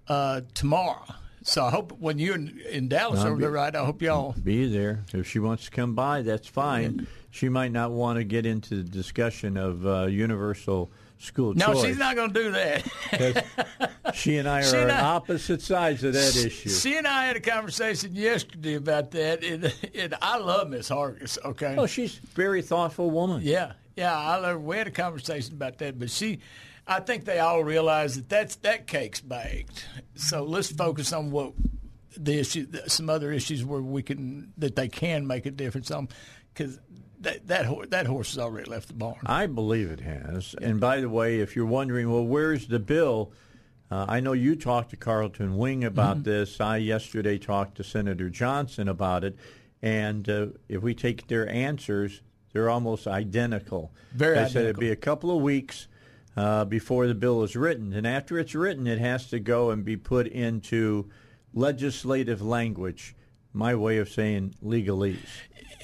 uh, 0.09 0.42
tomorrow. 0.55 1.05
So 1.44 1.64
I 1.64 1.70
hope 1.70 1.92
when 1.98 2.18
you're 2.18 2.35
in, 2.37 2.61
in 2.70 2.88
Dallas 2.88 3.20
I'll 3.20 3.29
over 3.29 3.37
be- 3.37 3.42
there, 3.42 3.51
right? 3.51 3.75
I 3.75 3.85
hope 3.85 4.01
y'all. 4.03 4.33
Be 4.42 4.66
there 4.68 5.05
if 5.12 5.27
she 5.29 5.38
wants 5.40 5.64
to 5.64 5.70
come 5.70 5.94
by. 5.94 6.22
That's 6.22 6.46
fine. 6.46 7.07
She 7.33 7.49
might 7.49 7.73
not 7.73 7.90
want 7.92 8.18
to 8.18 8.25
get 8.25 8.45
into 8.47 8.77
the 8.77 8.83
discussion 8.85 9.57
of 9.57 9.85
uh, 9.87 10.05
universal 10.07 10.92
school 11.18 11.55
No, 11.55 11.73
choice. 11.73 11.85
she's 11.87 11.99
not 11.99 12.14
going 12.14 12.31
to 12.33 12.42
do 12.42 12.51
that. 12.53 13.45
she 14.14 14.37
and 14.37 14.47
I 14.49 14.61
are 14.68 14.77
on 14.77 14.83
and 14.83 14.92
I- 14.92 15.01
opposite 15.01 15.62
sides 15.62 16.05
of 16.05 16.12
that 16.12 16.37
issue. 16.37 16.68
She 16.68 16.97
and 16.97 17.07
I 17.07 17.25
had 17.25 17.37
a 17.37 17.40
conversation 17.40 18.14
yesterday 18.14 18.75
about 18.75 19.12
that, 19.12 19.42
and, 19.42 19.73
and 19.95 20.14
I 20.21 20.37
love 20.38 20.68
Miss 20.68 20.88
Hargis. 20.90 21.38
Okay. 21.45 21.75
Oh, 21.79 21.87
she's 21.87 22.18
a 22.23 22.27
very 22.35 22.61
thoughtful 22.61 23.11
woman. 23.11 23.40
Yeah, 23.42 23.73
yeah. 23.97 24.14
I 24.16 24.37
love, 24.37 24.62
we 24.62 24.77
had 24.77 24.87
a 24.88 24.92
conversation 24.92 25.55
about 25.55 25.79
that, 25.79 25.99
but 25.99 26.11
she, 26.11 26.40
I 26.87 27.01
think 27.01 27.25
they 27.25 27.38
all 27.38 27.64
realize 27.64 28.16
that 28.16 28.29
that's 28.29 28.57
that 28.57 28.87
cake's 28.87 29.23
baked. 29.23 29.87
So 30.16 30.45
let's 30.45 30.71
focus 30.71 31.12
on 31.14 31.31
what 31.31 31.53
the 32.14 32.38
issue, 32.40 32.66
some 32.88 33.09
other 33.09 33.33
issues 33.33 33.64
where 33.64 33.81
we 33.81 34.03
can 34.03 34.53
that 34.59 34.77
they 34.77 34.88
can 34.88 35.27
make 35.27 35.47
a 35.47 35.51
difference 35.51 35.90
on, 35.90 36.09
because 36.53 36.79
that 37.23 37.47
that 37.49 37.91
that 37.91 38.07
horse 38.07 38.31
has 38.35 38.39
already 38.39 38.71
left 38.71 38.89
the 38.89 38.95
barn. 38.95 39.17
I 39.27 39.47
believe 39.47 39.91
it 39.91 40.01
has. 40.01 40.55
And 40.61 40.81
by 40.81 41.01
the 41.01 41.09
way, 41.09 41.41
if 41.41 41.57
you're 41.57 41.67
wondering, 41.67 42.11
well, 42.11 42.25
where's 42.27 42.67
the 42.69 42.79
bill? 42.79 43.33
Uh, 43.91 44.07
I 44.09 44.21
know 44.21 44.33
you 44.33 44.57
talked 44.57 44.91
to 44.91 44.97
Carlton 44.97 45.57
Wing 45.59 45.85
about 45.85 46.17
Mm-hmm. 46.19 46.31
this. 46.31 46.61
I 46.61 46.79
yesterday 46.79 47.39
talked 47.39 47.77
to 47.77 47.85
Senator 47.85 48.31
Johnson 48.31 48.89
about 48.89 49.23
it. 49.25 49.37
And 49.83 50.29
uh, 50.29 50.47
if 50.69 50.83
we 50.83 50.95
take 50.95 51.27
their 51.27 51.49
answers, 51.49 52.23
they're 52.53 52.71
almost 52.71 53.07
identical. 53.07 53.93
Very 54.15 54.37
they 54.39 54.49
said 54.49 54.65
it'd 54.65 54.79
be 54.79 54.91
a 54.91 54.97
couple 54.97 55.35
of 55.37 55.43
weeks 55.43 55.89
uh, 56.37 56.65
before 56.65 57.07
the 57.07 57.15
bill 57.15 57.43
is 57.43 57.55
written. 57.57 57.93
And 57.93 58.07
after 58.07 58.39
it's 58.39 58.55
written, 58.55 58.87
it 58.87 58.99
has 58.99 59.29
to 59.31 59.39
go 59.41 59.71
and 59.71 59.85
be 59.85 59.97
put 59.97 60.27
into 60.27 61.11
legislative 61.53 62.41
language. 62.43 63.15
My 63.53 63.75
way 63.75 63.99
of 63.99 64.09
saying 64.09 64.55
legalese. 64.65 65.19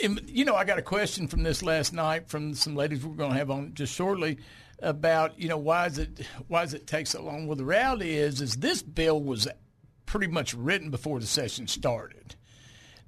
You 0.00 0.44
know, 0.44 0.54
I 0.54 0.64
got 0.64 0.78
a 0.78 0.82
question 0.82 1.28
from 1.28 1.42
this 1.42 1.62
last 1.62 1.92
night 1.92 2.28
from 2.28 2.54
some 2.54 2.76
ladies 2.76 3.04
we're 3.04 3.14
going 3.14 3.32
to 3.32 3.38
have 3.38 3.50
on 3.50 3.74
just 3.74 3.94
shortly 3.94 4.38
about 4.80 5.40
you 5.40 5.48
know 5.48 5.58
why 5.58 5.86
is 5.86 5.98
it 5.98 6.20
why 6.46 6.62
does 6.62 6.74
it 6.74 6.86
take 6.86 7.06
so 7.06 7.22
long? 7.22 7.46
Well, 7.46 7.56
the 7.56 7.64
reality 7.64 8.16
is 8.16 8.40
is 8.40 8.56
this 8.56 8.82
bill 8.82 9.20
was 9.20 9.48
pretty 10.06 10.28
much 10.28 10.54
written 10.54 10.90
before 10.90 11.20
the 11.20 11.26
session 11.26 11.66
started. 11.66 12.36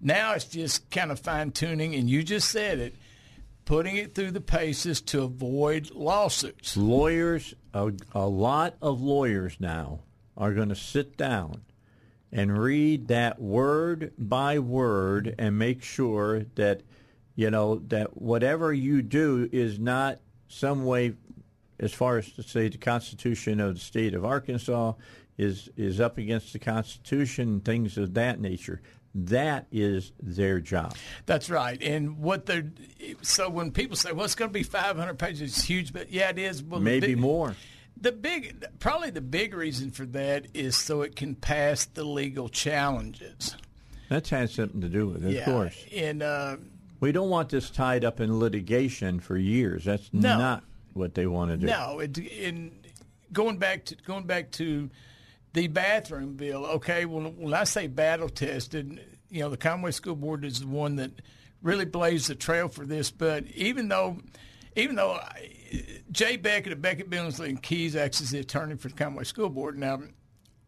Now 0.00 0.34
it's 0.34 0.46
just 0.46 0.90
kind 0.90 1.10
of 1.10 1.20
fine 1.20 1.52
tuning, 1.52 1.94
and 1.94 2.08
you 2.08 2.22
just 2.22 2.50
said 2.50 2.78
it, 2.78 2.94
putting 3.64 3.96
it 3.96 4.14
through 4.14 4.30
the 4.32 4.40
paces 4.40 5.00
to 5.02 5.22
avoid 5.22 5.90
lawsuits. 5.90 6.76
Lawyers, 6.76 7.54
a, 7.74 7.92
a 8.12 8.26
lot 8.26 8.76
of 8.80 9.00
lawyers 9.00 9.56
now 9.60 10.00
are 10.36 10.54
going 10.54 10.70
to 10.70 10.74
sit 10.74 11.16
down 11.16 11.62
and 12.32 12.56
read 12.56 13.08
that 13.08 13.40
word 13.40 14.12
by 14.18 14.58
word 14.58 15.34
and 15.38 15.58
make 15.58 15.82
sure 15.82 16.44
that 16.54 16.82
you 17.34 17.50
know 17.50 17.76
that 17.88 18.20
whatever 18.20 18.72
you 18.72 19.02
do 19.02 19.48
is 19.52 19.78
not 19.78 20.18
some 20.48 20.84
way 20.84 21.14
as 21.78 21.92
far 21.92 22.18
as 22.18 22.30
to 22.32 22.42
say 22.42 22.68
the 22.68 22.78
constitution 22.78 23.60
of 23.60 23.74
the 23.74 23.80
state 23.80 24.14
of 24.14 24.24
Arkansas 24.24 24.92
is 25.38 25.70
is 25.76 26.00
up 26.00 26.18
against 26.18 26.52
the 26.52 26.58
constitution 26.58 27.60
things 27.60 27.96
of 27.96 28.14
that 28.14 28.40
nature 28.40 28.80
that 29.14 29.66
is 29.72 30.12
their 30.22 30.60
job. 30.60 30.94
That's 31.26 31.50
right. 31.50 31.80
And 31.82 32.18
what 32.18 32.46
they're 32.46 32.70
so 33.22 33.50
when 33.50 33.72
people 33.72 33.96
say, 33.96 34.12
"Well, 34.12 34.24
it's 34.24 34.34
going 34.34 34.50
to 34.50 34.52
be 34.52 34.62
500 34.62 35.18
pages," 35.18 35.40
it's 35.56 35.64
huge, 35.64 35.92
but 35.92 36.12
yeah, 36.12 36.30
it 36.30 36.38
is. 36.38 36.62
Well, 36.62 36.80
Maybe 36.80 37.08
big, 37.08 37.18
more. 37.18 37.56
The 37.98 38.12
big, 38.12 38.64
probably 38.78 39.10
the 39.10 39.20
big 39.20 39.54
reason 39.54 39.90
for 39.90 40.06
that 40.06 40.46
is 40.54 40.76
so 40.76 41.02
it 41.02 41.16
can 41.16 41.34
pass 41.34 41.84
the 41.84 42.04
legal 42.04 42.48
challenges. 42.48 43.56
That 44.08 44.28
has 44.28 44.54
something 44.54 44.80
to 44.80 44.88
do 44.88 45.06
with 45.06 45.24
it, 45.24 45.32
yeah. 45.32 45.40
of 45.40 45.44
course. 45.46 45.84
And 45.94 46.22
uh, 46.22 46.56
we 46.98 47.12
don't 47.12 47.30
want 47.30 47.50
this 47.50 47.70
tied 47.70 48.04
up 48.04 48.20
in 48.20 48.38
litigation 48.38 49.20
for 49.20 49.36
years. 49.36 49.84
That's 49.84 50.12
no, 50.12 50.38
not 50.38 50.64
what 50.94 51.14
they 51.14 51.26
want 51.26 51.50
to 51.50 51.56
do. 51.56 51.66
No, 51.66 52.00
it, 52.00 52.18
in 52.18 52.72
going 53.32 53.58
back 53.58 53.84
to 53.86 53.96
going 53.96 54.24
back 54.24 54.50
to 54.52 54.90
the 55.52 55.68
bathroom 55.68 56.34
bill. 56.34 56.66
Okay, 56.66 57.04
well, 57.04 57.22
when 57.22 57.54
I 57.54 57.64
say 57.64 57.86
battle 57.86 58.28
tested, 58.28 59.00
you 59.30 59.40
know, 59.40 59.50
the 59.50 59.56
Conway 59.56 59.90
School 59.92 60.16
Board 60.16 60.44
is 60.44 60.60
the 60.60 60.66
one 60.66 60.96
that 60.96 61.10
really 61.62 61.84
blazed 61.84 62.28
the 62.28 62.34
trail 62.34 62.68
for 62.68 62.84
this. 62.86 63.10
But 63.10 63.46
even 63.48 63.88
though, 63.88 64.18
even 64.76 64.96
though 64.96 65.12
I, 65.12 65.50
Jay 66.10 66.36
Bequette 66.36 66.72
of 66.72 66.82
Bequette 66.82 67.08
Billingsley 67.08 67.48
and 67.48 67.62
Kees 67.62 67.96
acts 67.96 68.20
as 68.20 68.30
the 68.30 68.40
attorney 68.40 68.76
for 68.76 68.88
the 68.88 68.94
Conway 68.94 69.24
School 69.24 69.48
Board, 69.48 69.78
now 69.78 70.00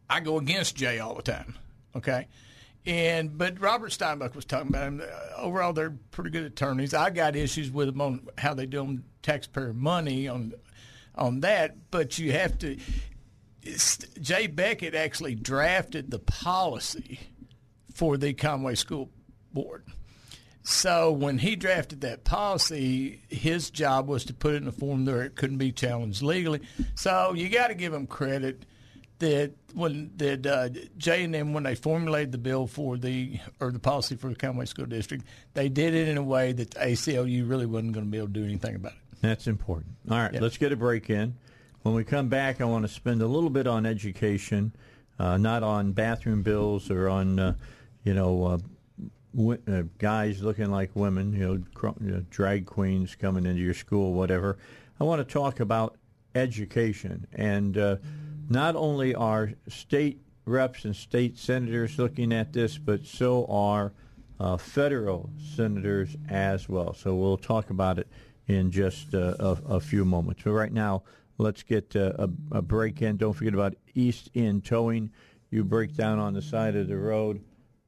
I 0.08 0.20
go 0.20 0.38
against 0.38 0.76
Jay 0.76 0.98
all 0.98 1.14
the 1.14 1.22
time. 1.22 1.56
Okay. 1.96 2.28
And 2.84 3.38
but 3.38 3.60
Robert 3.60 3.90
Steinbuch 3.90 4.34
was 4.34 4.44
talking 4.44 4.68
about 4.68 4.88
him. 4.88 5.02
Uh, 5.02 5.40
overall, 5.40 5.72
they're 5.72 5.96
pretty 6.10 6.30
good 6.30 6.44
attorneys. 6.44 6.94
I 6.94 7.10
got 7.10 7.36
issues 7.36 7.70
with 7.70 7.86
them 7.88 8.00
on 8.00 8.26
how 8.38 8.54
they 8.54 8.66
do 8.66 8.80
on 8.80 9.04
taxpayer 9.22 9.72
money 9.72 10.26
on 10.26 10.52
on 11.14 11.40
that. 11.40 11.90
But 11.90 12.18
you 12.18 12.32
have 12.32 12.58
to. 12.58 12.76
Jay 14.20 14.48
Bequette 14.48 14.96
actually 14.96 15.36
drafted 15.36 16.10
the 16.10 16.18
policy 16.18 17.20
for 17.94 18.16
the 18.16 18.32
Conway 18.32 18.74
School 18.74 19.10
Board. 19.52 19.84
So 20.64 21.10
when 21.10 21.38
he 21.38 21.56
drafted 21.56 22.02
that 22.02 22.24
policy, 22.24 23.20
his 23.28 23.70
job 23.70 24.06
was 24.08 24.24
to 24.26 24.34
put 24.34 24.54
it 24.54 24.62
in 24.62 24.68
a 24.68 24.72
form 24.72 25.04
where 25.04 25.22
it 25.22 25.34
couldn't 25.34 25.58
be 25.58 25.72
challenged 25.72 26.22
legally. 26.22 26.60
So 26.94 27.32
you 27.34 27.48
got 27.48 27.68
to 27.68 27.74
give 27.74 27.92
him 27.92 28.06
credit 28.06 28.64
that 29.18 29.52
when 29.74 30.10
that 30.16 30.46
uh, 30.46 30.68
Jay 30.96 31.24
and 31.24 31.34
M 31.34 31.52
when 31.52 31.62
they 31.62 31.74
formulated 31.74 32.32
the 32.32 32.38
bill 32.38 32.66
for 32.66 32.96
the 32.96 33.38
or 33.60 33.70
the 33.70 33.78
policy 33.78 34.16
for 34.16 34.28
the 34.28 34.34
Conway 34.34 34.66
School 34.66 34.86
District, 34.86 35.24
they 35.54 35.68
did 35.68 35.94
it 35.94 36.08
in 36.08 36.16
a 36.16 36.22
way 36.22 36.52
that 36.52 36.72
the 36.72 36.80
ACLU 36.80 37.48
really 37.48 37.66
wasn't 37.66 37.92
going 37.92 38.06
to 38.06 38.10
be 38.10 38.18
able 38.18 38.28
to 38.28 38.32
do 38.32 38.44
anything 38.44 38.74
about 38.74 38.92
it. 38.92 38.98
That's 39.20 39.46
important. 39.46 39.94
All 40.10 40.18
right, 40.18 40.34
let's 40.40 40.58
get 40.58 40.72
a 40.72 40.76
break 40.76 41.08
in. 41.08 41.36
When 41.82 41.94
we 41.94 42.04
come 42.04 42.28
back, 42.28 42.60
I 42.60 42.64
want 42.64 42.84
to 42.84 42.88
spend 42.92 43.22
a 43.22 43.26
little 43.26 43.50
bit 43.50 43.66
on 43.66 43.86
education, 43.86 44.74
uh, 45.18 45.36
not 45.36 45.62
on 45.62 45.92
bathroom 45.92 46.42
bills 46.42 46.90
or 46.90 47.08
on, 47.08 47.38
uh, 47.38 47.54
you 48.04 48.14
know, 48.14 48.60
uh, 49.38 49.82
guys 49.98 50.42
looking 50.42 50.70
like 50.70 50.90
women, 50.94 51.32
you 51.32 51.64
know, 52.00 52.24
drag 52.30 52.66
queens 52.66 53.14
coming 53.14 53.46
into 53.46 53.62
your 53.62 53.74
school, 53.74 54.12
whatever. 54.12 54.58
I 55.00 55.04
want 55.04 55.26
to 55.26 55.32
talk 55.32 55.60
about 55.60 55.96
education. 56.34 57.26
And 57.32 57.76
uh, 57.76 57.96
not 58.48 58.76
only 58.76 59.14
are 59.14 59.52
state 59.68 60.20
reps 60.44 60.84
and 60.84 60.94
state 60.94 61.38
senators 61.38 61.98
looking 61.98 62.32
at 62.32 62.52
this, 62.52 62.78
but 62.78 63.06
so 63.06 63.46
are 63.46 63.92
uh, 64.40 64.56
federal 64.56 65.30
senators 65.54 66.16
as 66.28 66.68
well. 66.68 66.94
So 66.94 67.14
we'll 67.14 67.36
talk 67.36 67.70
about 67.70 67.98
it 67.98 68.08
in 68.48 68.70
just 68.70 69.14
uh, 69.14 69.34
a, 69.38 69.58
a, 69.74 69.80
few 69.80 70.04
moments. 70.04 70.42
But 70.42 70.50
right 70.50 70.72
now, 70.72 71.04
let's 71.38 71.62
get 71.62 71.94
uh, 71.94 72.12
a, 72.18 72.28
a, 72.50 72.62
break 72.62 73.00
in. 73.02 73.16
Don't 73.16 73.32
forget 73.34 73.54
about 73.54 73.74
East 73.94 74.30
End 74.34 74.64
Towing. 74.64 75.10
You 75.50 75.62
break 75.62 75.94
down 75.94 76.18
on 76.18 76.34
the 76.34 76.42
side 76.42 76.74
of 76.74 76.88
the 76.88 76.96
road, 76.96 77.40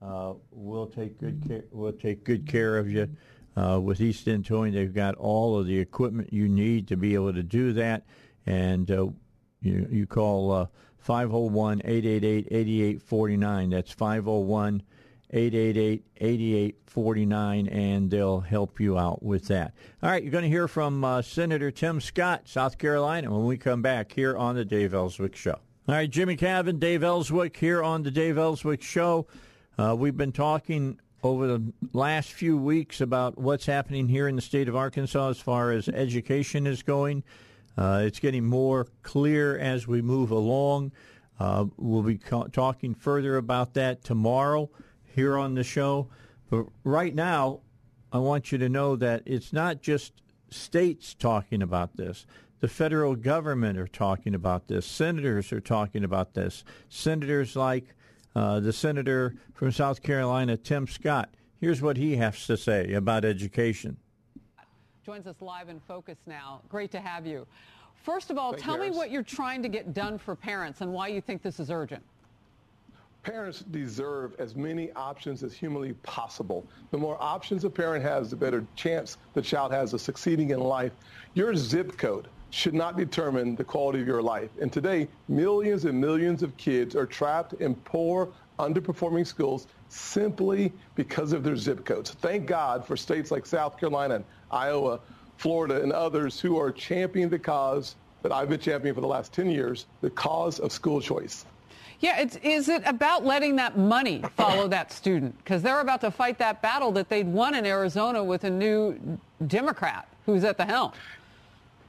uh, 0.05 0.35
we'll 0.51 0.87
take 0.87 1.19
good 1.19 1.43
care. 1.47 1.65
We'll 1.71 1.93
take 1.93 2.25
good 2.25 2.47
care 2.47 2.79
of 2.79 2.91
you. 2.91 3.09
Uh, 3.57 3.79
with 3.81 4.01
East 4.01 4.27
End 4.27 4.45
Towing, 4.45 4.73
they've 4.73 4.93
got 4.93 5.15
all 5.15 5.57
of 5.57 5.67
the 5.67 5.79
equipment 5.79 6.33
you 6.33 6.49
need 6.49 6.89
to 6.89 6.97
be 6.97 7.15
able 7.15 7.33
to 7.33 7.45
do 7.45 7.73
that, 7.75 8.05
and 8.47 8.91
uh, 8.91 9.07
you 9.61 9.87
you 9.91 10.09
call 10.09 10.69
501-888-8849. 11.07 13.71
That's 13.71 13.93
501 13.93 14.83
888-8849 15.35 17.75
and 17.75 18.11
they'll 18.11 18.41
help 18.41 18.79
you 18.79 18.99
out 18.99 19.23
with 19.23 19.49
that. 19.49 19.73
All 20.03 20.11
right, 20.11 20.23
you're 20.23 20.31
going 20.31 20.45
to 20.45 20.51
hear 20.51 20.69
from 20.69 21.03
uh, 21.03 21.23
Senator 21.23 21.71
Tim 21.73 21.99
Scott, 22.01 22.43
South 22.45 22.79
Carolina, 22.79 23.33
when 23.33 23.47
we 23.47 23.57
come 23.57 23.83
back 23.83 24.13
here 24.13 24.37
on 24.37 24.55
the 24.55 24.65
Dave 24.65 24.95
Elswick 24.95 25.35
Show. 25.35 25.59
All 25.89 25.95
right, 25.95 26.09
Jimmy 26.09 26.37
Cavitt, 26.37 26.79
Dave 26.79 27.03
Elswick 27.03 27.57
here 27.57 27.83
on 27.83 28.05
the 28.05 28.13
Dave 28.13 28.39
Elswick 28.39 28.83
Show. 28.83 29.27
Uh, 29.77 29.95
we've 29.99 30.17
been 30.17 30.33
talking 30.33 31.01
over 31.25 31.49
the 31.49 31.73
last 31.93 32.33
few 32.33 32.57
weeks 32.57 33.01
about 33.01 33.39
what's 33.39 33.67
happening 33.67 34.09
here 34.09 34.29
in 34.29 34.37
the 34.37 34.43
state 34.43 34.69
of 34.69 34.77
Arkansas 34.77 35.31
as 35.31 35.41
far 35.41 35.73
as 35.73 35.89
education 35.89 36.65
is 36.67 36.83
going. 36.85 37.25
Uh, 37.77 38.03
it's 38.05 38.21
getting 38.21 38.45
more 38.45 38.87
clear 39.03 39.59
as 39.59 39.89
we 39.89 40.01
move 40.01 40.31
along. 40.31 40.93
Uh, 41.41 41.65
we'll 41.77 42.03
be 42.03 42.19
talking 42.53 42.95
further 42.95 43.37
about 43.37 43.75
that 43.75 44.05
tomorrow 44.05 44.71
here 45.03 45.37
on 45.37 45.55
the 45.55 45.65
show. 45.65 46.09
But 46.51 46.67
right 46.85 47.15
now, 47.15 47.61
I 48.13 48.19
want 48.19 48.53
you 48.53 48.59
to 48.59 48.69
know 48.69 48.95
that 48.95 49.25
it's 49.27 49.53
not 49.53 49.83
just 49.83 50.13
states 50.51 51.15
talking 51.15 51.63
about 51.63 51.97
this. 51.97 52.27
The 52.61 52.69
federal 52.69 53.17
government 53.17 53.77
are 53.77 53.89
talking 53.89 54.37
about 54.37 54.69
this. 54.69 54.87
Senators 54.87 55.53
are 55.53 55.61
talking 55.61 56.05
about 56.05 56.35
this. 56.35 56.65
Senators 56.89 57.57
like 57.57 57.97
uh, 58.35 58.61
the 58.61 58.73
senator 58.73 59.35
from 59.55 59.71
South 59.71 60.03
Carolina, 60.03 60.57
Tim 60.57 60.87
Scott. 60.87 61.31
Here's 61.61 61.81
what 61.81 61.97
he 61.97 62.17
has 62.17 62.47
to 62.47 62.57
say 62.57 62.93
about 62.93 63.25
education. 63.25 63.97
Joins 65.05 65.27
us 65.27 65.37
live 65.41 65.69
in 65.69 65.81
focus 65.81 66.19
now. 66.27 66.61
Great 66.69 66.91
to 66.93 67.01
have 67.01 67.27
you. 67.27 67.47
First 68.03 68.31
of 68.31 68.39
all, 68.39 68.53
Thank 68.53 68.65
tell 68.65 68.77
you, 68.77 68.91
me 68.91 68.97
what 68.97 69.11
you're 69.11 69.23
trying 69.23 69.63
to 69.63 69.69
get 69.69 69.95
done 69.95 70.19
for 70.19 70.35
parents 70.35 70.81
and 70.81 70.93
why 70.93 71.09
you 71.09 71.21
think 71.21 71.43
this 71.43 71.61
is 71.61 71.71
urgent. 71.71 72.03
Parents 73.23 73.61
deserve 73.71 74.35
as 74.39 74.55
many 74.55 74.93
options 74.93 75.43
as 75.43 75.55
humanly 75.55 75.95
possible. 76.03 76.67
The 76.91 76.99
more 76.99 77.17
options 77.23 77.65
a 77.65 77.71
parent 77.71 78.05
has, 78.05 78.29
the 78.29 78.37
better 78.37 78.67
chance 78.77 79.17
the 79.33 79.41
child 79.41 79.73
has 79.73 79.95
of 79.95 80.03
succeeding 80.03 80.51
in 80.51 80.61
life. 80.61 80.93
Your 81.33 81.55
zip 81.57 81.97
code 81.97 82.29
should 82.55 82.73
not 82.73 82.97
determine 82.97 83.57
the 83.57 83.65
quality 83.65 84.01
of 84.01 84.07
your 84.07 84.23
life. 84.23 84.49
And 84.61 84.73
today, 84.73 85.09
millions 85.27 85.87
and 85.87 86.01
millions 86.01 86.45
of 86.45 86.57
kids 86.57 86.95
are 86.95 87.05
trapped 87.05 87.55
in 87.55 87.75
poor, 87.75 88.29
underperforming 88.61 89.27
schools 89.27 89.67
simply 89.89 90.73
because 90.95 91.33
of 91.33 91.43
their 91.43 91.57
zip 91.57 91.85
codes. 91.85 92.13
Thank 92.13 92.47
God 92.47 92.87
for 92.87 92.97
states 92.97 93.33
like 93.33 93.45
South 93.45 93.77
Carolina, 93.77 94.15
and 94.15 94.25
Iowa, 94.53 95.01
Florida, 95.37 95.83
and 95.83 95.93
others 95.93 96.39
who 96.39 96.57
are 96.57 96.71
championing 96.71 97.29
the 97.29 97.41
cause 97.41 97.97
that 98.23 98.31
I've 98.31 98.49
been 98.49 98.61
championing 98.61 98.95
for 98.95 99.01
the 99.01 99.09
last 99.09 99.33
10 99.33 99.51
years, 99.51 99.87
the 100.01 100.11
cause 100.11 100.61
of 100.61 100.71
school 100.71 101.01
choice. 101.01 101.45
Yeah, 101.99 102.25
is 102.43 102.69
it 102.69 102.83
about 102.87 103.25
letting 103.25 103.57
that 103.57 103.77
money 103.77 104.23
follow 104.37 104.69
that 104.69 104.93
student? 104.93 105.37
Because 105.39 105.61
they're 105.61 105.81
about 105.81 106.01
to 106.03 106.11
fight 106.13 106.39
that 106.39 106.63
battle 106.63 106.93
that 106.93 107.09
they'd 107.09 107.27
won 107.27 107.55
in 107.55 107.67
Arizona 107.67 108.23
with 108.23 108.45
a 108.45 108.51
new 108.51 109.19
Democrat 109.49 110.07
who's 110.25 110.45
at 110.45 110.57
the 110.57 110.65
helm. 110.65 110.93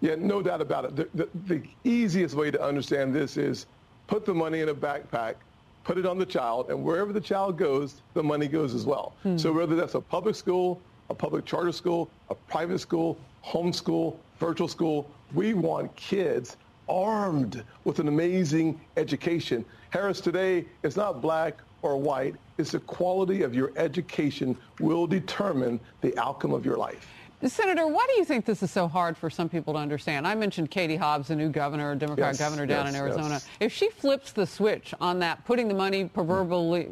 Yeah, 0.01 0.15
no 0.17 0.41
doubt 0.41 0.61
about 0.61 0.85
it. 0.85 0.95
The, 0.95 1.09
the, 1.13 1.29
the 1.47 1.63
easiest 1.83 2.35
way 2.35 2.51
to 2.51 2.61
understand 2.61 3.13
this 3.13 3.37
is 3.37 3.65
put 4.07 4.25
the 4.25 4.33
money 4.33 4.61
in 4.61 4.69
a 4.69 4.75
backpack, 4.75 5.35
put 5.83 5.97
it 5.97 6.05
on 6.05 6.17
the 6.17 6.25
child, 6.25 6.69
and 6.69 6.83
wherever 6.83 7.13
the 7.13 7.21
child 7.21 7.57
goes, 7.57 8.01
the 8.13 8.23
money 8.23 8.47
goes 8.47 8.73
as 8.73 8.85
well. 8.85 9.13
Hmm. 9.23 9.37
So 9.37 9.51
whether 9.51 9.75
that's 9.75 9.95
a 9.95 10.01
public 10.01 10.35
school, 10.35 10.81
a 11.09 11.13
public 11.13 11.45
charter 11.45 11.71
school, 11.71 12.09
a 12.29 12.35
private 12.35 12.79
school, 12.79 13.17
homeschool, 13.43 14.15
virtual 14.39 14.67
school, 14.67 15.09
we 15.33 15.53
want 15.53 15.95
kids 15.95 16.57
armed 16.87 17.63
with 17.83 17.99
an 17.99 18.07
amazing 18.07 18.79
education. 18.97 19.65
Harris, 19.89 20.21
today, 20.21 20.65
it's 20.83 20.95
not 20.95 21.21
black 21.21 21.59
or 21.81 21.97
white. 21.97 22.35
It's 22.57 22.71
the 22.71 22.79
quality 22.79 23.41
of 23.43 23.53
your 23.53 23.71
education 23.75 24.57
will 24.79 25.07
determine 25.07 25.79
the 26.01 26.17
outcome 26.19 26.53
of 26.53 26.65
your 26.65 26.77
life. 26.77 27.07
Senator, 27.49 27.87
why 27.87 28.05
do 28.07 28.17
you 28.17 28.25
think 28.25 28.45
this 28.45 28.63
is 28.63 28.71
so 28.71 28.87
hard 28.87 29.17
for 29.17 29.29
some 29.29 29.49
people 29.49 29.73
to 29.73 29.79
understand? 29.79 30.27
I 30.27 30.33
mentioned 30.35 30.71
Katie 30.71 30.95
Hobbs, 30.95 31.27
the 31.27 31.35
new 31.35 31.49
governor, 31.49 31.93
Democrat 31.95 32.29
Yes, 32.29 32.39
governor 32.39 32.65
down 32.65 32.85
yes, 32.85 32.95
in 32.95 32.99
Arizona. 33.01 33.29
yes. 33.29 33.47
If 33.59 33.71
she 33.73 33.89
flips 33.89 34.31
the 34.31 34.47
switch 34.47 34.93
on 34.99 35.19
that, 35.19 35.45
putting 35.45 35.67
the 35.67 35.73
money 35.73 36.05
proverbially, 36.05 36.89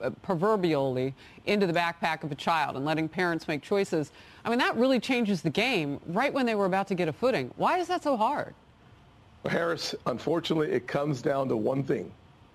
uh, 0.00 0.10
proverbially 0.22 1.14
into 1.46 1.66
the 1.66 1.72
backpack 1.72 2.24
of 2.24 2.32
a 2.32 2.34
child 2.34 2.76
and 2.76 2.84
letting 2.84 3.08
parents 3.08 3.46
make 3.46 3.62
choices, 3.62 4.10
I 4.44 4.50
mean, 4.50 4.58
that 4.58 4.76
really 4.76 4.98
changes 4.98 5.42
the 5.42 5.50
game 5.50 6.00
right 6.06 6.32
when 6.32 6.46
they 6.46 6.54
were 6.54 6.66
about 6.66 6.88
to 6.88 6.94
get 6.94 7.06
a 7.08 7.12
footing. 7.12 7.52
Why 7.56 7.78
is 7.78 7.86
that 7.88 8.02
so 8.02 8.16
hard? 8.16 8.54
Harris, 9.46 9.94
unfortunately, 10.06 10.70
it 10.72 10.86
comes 10.86 11.22
down 11.22 11.48
to 11.48 11.56
one 11.56 11.82
thing 11.82 12.10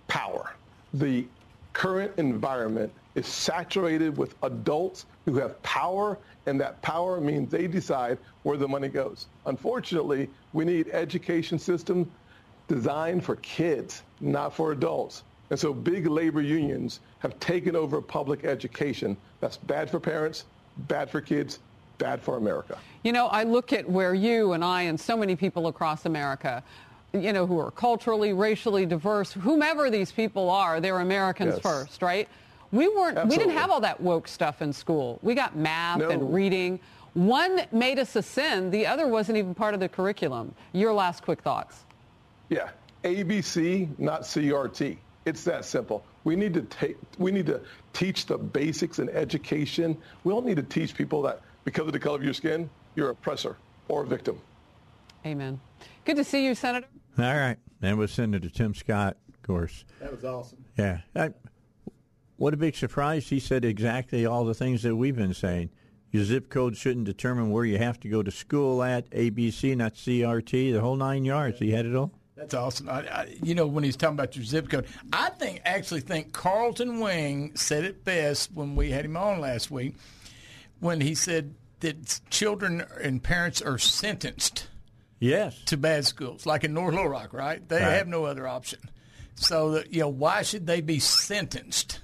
power. 0.08 0.54
The 0.94 1.26
current 1.74 2.12
environment 2.18 2.92
is 3.18 3.26
saturated 3.26 4.16
with 4.16 4.36
adults 4.44 5.08
who 5.26 5.36
have 5.40 5.62
power, 5.64 6.20
and 6.46 6.62
that 6.62 6.82
power 6.84 7.20
means 7.20 7.52
they 7.52 7.68
decide 7.68 8.20
where 8.44 8.58
the 8.58 8.68
money 8.68 8.88
goes. 8.88 9.30
Unfortunately, 9.46 10.30
we 10.54 10.64
need 10.64 10.88
education 10.94 11.58
system 11.58 12.12
designed 12.68 13.26
for 13.26 13.36
kids, 13.38 14.04
not 14.20 14.54
for 14.54 14.72
adults. 14.72 15.24
And 15.50 15.60
so 15.60 15.74
big 15.74 16.06
labor 16.06 16.42
unions 16.42 17.00
have 17.20 17.40
taken 17.40 17.76
over 17.76 18.02
public 18.04 18.46
education. 18.46 19.18
That's 19.42 19.58
bad 19.58 19.90
for 19.90 20.00
parents, 20.00 20.46
bad 20.76 21.10
for 21.10 21.20
kids, 21.20 21.60
bad 21.98 22.22
for 22.22 22.38
America. 22.38 22.78
You 23.04 23.14
know, 23.14 23.28
I 23.28 23.44
look 23.44 23.74
at 23.74 23.90
where 23.90 24.14
you 24.14 24.54
and 24.54 24.64
I 24.64 24.84
and 24.84 25.00
so 25.00 25.18
many 25.18 25.36
people 25.36 25.68
across 25.68 26.06
America, 26.06 26.64
you 27.14 27.34
know, 27.34 27.48
who 27.48 27.58
are 27.58 27.72
culturally, 27.72 28.34
racially 28.34 28.86
diverse, 28.86 29.32
whomever 29.32 29.90
these 29.90 30.12
people 30.12 30.52
are, 30.52 30.80
they're 30.80 31.00
Americans 31.00 31.56
Yes. 31.56 31.64
first, 31.64 32.02
right? 32.04 32.30
We 32.72 32.88
weren't, 32.90 33.28
we 33.28 33.38
didn't 33.38 33.54
have 33.56 33.72
all 33.72 33.80
that 33.82 34.00
woke 34.02 34.28
stuff 34.28 34.62
in 34.62 34.74
school. 34.74 35.20
We 35.22 35.36
got 35.36 35.56
math 35.56 36.00
No. 36.00 36.10
and 36.10 36.34
reading. 36.34 36.80
One 37.14 37.62
made 37.72 37.98
us 37.98 38.16
ascend, 38.16 38.72
the 38.72 38.86
other 38.86 39.08
wasn't 39.08 39.38
even 39.38 39.56
part 39.56 39.74
of 39.74 39.80
the 39.80 39.90
curriculum. 39.90 40.54
Your 40.74 40.94
last 40.94 41.24
quick 41.24 41.42
thoughts. 41.42 41.84
Yeah, 42.50 42.70
ABC, 43.04 43.88
not 43.98 44.22
CRT. 44.22 44.98
It's 45.26 45.44
that 45.46 45.66
simple. 45.66 46.06
We 46.24 46.36
need 46.36 46.54
to 46.54 46.62
take, 46.62 46.98
we 47.18 47.32
need 47.32 47.46
to 47.48 47.62
teach 47.94 48.26
the 48.26 48.38
basics 48.38 49.00
in 49.00 49.10
education. 49.10 49.98
We 50.24 50.34
don't 50.34 50.46
need 50.46 50.58
to 50.58 50.64
teach 50.64 50.94
people 50.94 51.22
that 51.24 51.42
because 51.64 51.88
of 51.88 51.94
the 51.94 52.00
color 52.00 52.18
of 52.18 52.24
your 52.24 52.34
skin, 52.34 52.70
you're 52.96 53.08
an 53.08 53.12
oppressor 53.14 53.58
or 53.88 54.04
a 54.04 54.08
victim. 54.08 54.40
Amen. 55.26 55.60
Good 56.06 56.18
to 56.18 56.24
see 56.24 56.46
you, 56.46 56.54
Senator. 56.56 56.88
All 57.18 57.24
right. 57.26 57.58
And 57.82 57.98
with 57.98 58.12
Senator 58.12 58.50
Tim 58.50 58.74
Scott, 58.74 59.18
of 59.34 59.42
course. 59.42 59.84
That 60.00 60.12
was 60.12 60.24
awesome. 60.24 60.64
Yeah. 60.78 61.00
I, 61.16 61.32
what 62.38 62.54
a 62.54 62.58
big 62.58 62.76
surprise. 62.76 63.28
He 63.30 63.40
said 63.40 63.66
exactly 63.66 64.26
all 64.26 64.46
the 64.46 64.54
things 64.54 64.84
that 64.84 64.96
we've 64.96 65.16
been 65.16 65.34
saying. 65.34 65.70
Your 66.12 66.24
zip 66.24 66.50
code 66.50 66.78
shouldn't 66.78 67.06
determine 67.06 67.52
where 67.52 67.66
you 67.66 67.78
have 67.78 68.00
to 68.00 68.08
go 68.08 68.24
to 68.24 68.32
school 68.32 68.82
at, 68.82 69.10
ABC, 69.12 69.76
not 69.76 69.96
CRT, 69.96 70.72
the 70.74 70.80
whole 70.80 70.96
nine 70.96 71.26
yards. 71.26 71.60
He 71.60 71.72
had 71.72 71.86
it 71.86 71.96
all. 71.96 72.12
That's 72.38 72.54
awesome. 72.54 72.88
I, 72.88 73.00
I, 73.02 73.36
you 73.44 73.56
know, 73.56 73.66
when 73.68 73.84
he's 73.84 73.98
talking 73.98 74.14
about 74.16 74.36
your 74.36 74.46
zip 74.46 74.70
code, 74.70 74.86
I 75.12 75.32
think 75.32 75.62
actually 75.66 76.02
think 76.02 76.32
Carlton 76.34 77.00
Wing 77.00 77.56
said 77.56 77.84
it 77.84 78.06
best 78.06 78.52
when 78.54 78.76
we 78.76 78.92
had 78.92 79.06
him 79.06 79.18
on 79.18 79.42
last 79.42 79.70
week, 79.72 79.96
when 80.80 81.02
he 81.02 81.16
said 81.16 81.56
that 81.80 82.22
children 82.30 82.86
and 83.02 83.22
parents 83.22 83.62
are 83.62 83.78
sentenced 83.78 84.68
Yes. 85.20 85.60
to 85.66 85.78
bad 85.78 86.06
schools, 86.06 86.46
like 86.46 86.64
in 86.64 86.74
North 86.76 86.94
Little 86.94 87.10
Rock, 87.10 87.34
right? 87.34 87.68
They 87.68 87.82
Right. 87.82 87.94
have 87.94 88.08
no 88.08 88.26
other 88.26 88.48
option. 88.48 88.80
So 89.36 89.72
that 89.72 89.92
you 89.92 90.02
know, 90.02 90.10
why 90.10 90.44
should 90.44 90.68
they 90.68 90.82
be 90.82 91.00
sentenced? 91.00 92.00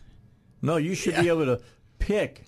No, 0.63 0.77
you 0.77 0.95
should 0.95 1.13
Yeah. 1.13 1.21
be 1.21 1.27
able 1.27 1.45
to 1.45 1.61
pick 1.99 2.45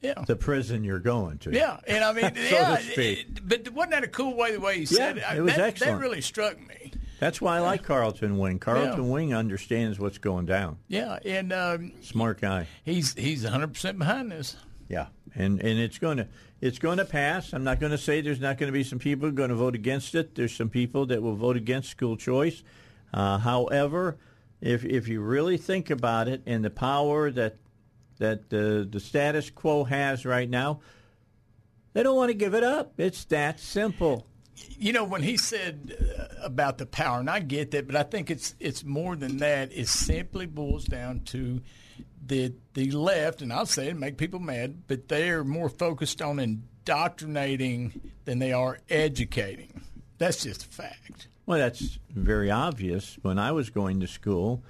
Yeah. 0.00 0.14
the 0.26 0.34
prison 0.34 0.82
you're 0.82 0.98
going 0.98 1.38
to. 1.38 1.52
Yeah, 1.52 1.78
and 1.86 2.02
I 2.02 2.12
mean, 2.12 2.34
So 2.34 2.40
yeah, 2.56 2.76
to 2.76 2.82
speak. 2.82 3.18
it- 3.20 3.48
but 3.48 3.68
wasn't 3.72 3.92
that 3.92 4.02
a 4.04 4.08
cool 4.08 4.34
way 4.36 4.52
the 4.52 4.60
way 4.60 4.78
he 4.78 4.86
said 4.86 5.18
Yeah, 5.18 5.34
it? 5.34 5.38
it 5.38 5.42
was 5.42 5.54
that, 5.54 5.60
excellent. 5.68 5.98
That 5.98 6.02
really 6.02 6.20
struck 6.20 6.58
me. 6.66 6.92
That's 7.20 7.40
why 7.40 7.58
I 7.58 7.60
like 7.60 7.84
Carlton 7.84 8.36
Wing. 8.38 8.58
Carlton 8.58 9.04
Yeah. 9.04 9.10
Wing 9.12 9.32
understands 9.32 10.00
what's 10.00 10.18
going 10.18 10.46
down. 10.46 10.78
Yeah, 10.88 11.20
and 11.24 11.52
um, 11.52 11.92
Smart 12.02 12.40
guy. 12.40 12.66
he's 12.82 13.14
he's 13.14 13.44
100 13.44 13.74
percent 13.74 13.96
behind 13.98 14.32
this. 14.32 14.56
Yeah, 14.88 15.06
and 15.36 15.60
and 15.60 15.78
it's 15.78 15.98
going 15.98 16.16
to 16.16 16.26
it's 16.60 16.80
going 16.80 16.98
to 16.98 17.04
pass. 17.04 17.52
I'm 17.52 17.62
not 17.62 17.78
going 17.78 17.92
to 17.92 17.98
say 17.98 18.22
there's 18.22 18.40
not 18.40 18.58
going 18.58 18.66
to 18.68 18.76
be 18.76 18.82
some 18.82 18.98
people 18.98 19.30
going 19.30 19.50
to 19.50 19.54
vote 19.54 19.76
against 19.76 20.14
it. 20.16 20.34
There's 20.34 20.54
some 20.54 20.68
people 20.68 21.06
that 21.06 21.22
will 21.22 21.36
vote 21.36 21.56
against 21.56 21.90
school 21.90 22.16
choice. 22.16 22.64
Uh, 23.14 23.38
however, 23.38 24.16
if 24.62 24.84
if 24.84 25.08
you 25.08 25.20
really 25.20 25.58
think 25.58 25.90
about 25.90 26.28
it 26.28 26.42
and 26.46 26.64
the 26.64 26.70
power 26.70 27.30
that 27.32 27.56
that 28.18 28.48
the 28.48 28.88
the 28.88 29.00
status 29.00 29.50
quo 29.50 29.84
has 29.84 30.24
right 30.24 30.48
now, 30.48 30.80
they 31.92 32.02
don't 32.02 32.16
want 32.16 32.30
to 32.30 32.34
give 32.34 32.54
it 32.54 32.62
up. 32.62 32.92
It's 32.96 33.24
that 33.26 33.58
simple. 33.58 34.26
You 34.78 34.92
know, 34.92 35.02
when 35.02 35.22
he 35.22 35.36
said 35.36 35.96
uh, 36.18 36.44
about 36.44 36.78
the 36.78 36.86
power, 36.86 37.18
and 37.18 37.28
I 37.28 37.40
get 37.40 37.72
that, 37.72 37.88
but 37.88 37.96
I 37.96 38.04
think 38.04 38.30
it's 38.30 38.54
it's 38.60 38.84
more 38.84 39.16
than 39.16 39.38
that. 39.38 39.72
It 39.72 39.88
simply 39.88 40.46
boils 40.46 40.84
down 40.84 41.20
to 41.26 41.60
the 42.24 42.54
the 42.74 42.92
left, 42.92 43.42
and 43.42 43.52
I'll 43.52 43.66
say 43.66 43.88
it, 43.88 43.96
make 43.96 44.16
people 44.16 44.38
mad, 44.38 44.84
but 44.86 45.08
they 45.08 45.30
are 45.30 45.42
more 45.42 45.68
focused 45.68 46.22
on 46.22 46.38
indoctrinating 46.38 48.12
than 48.26 48.38
they 48.38 48.52
are 48.52 48.78
educating. 48.88 49.82
That's 50.18 50.44
just 50.44 50.64
a 50.66 50.68
fact. 50.68 51.26
Well, 51.46 51.58
that's 51.58 51.98
very 52.10 52.50
obvious. 52.50 53.18
When 53.22 53.38
I 53.38 53.52
was 53.52 53.70
going 53.70 54.00
to 54.00 54.06
school, 54.06 54.62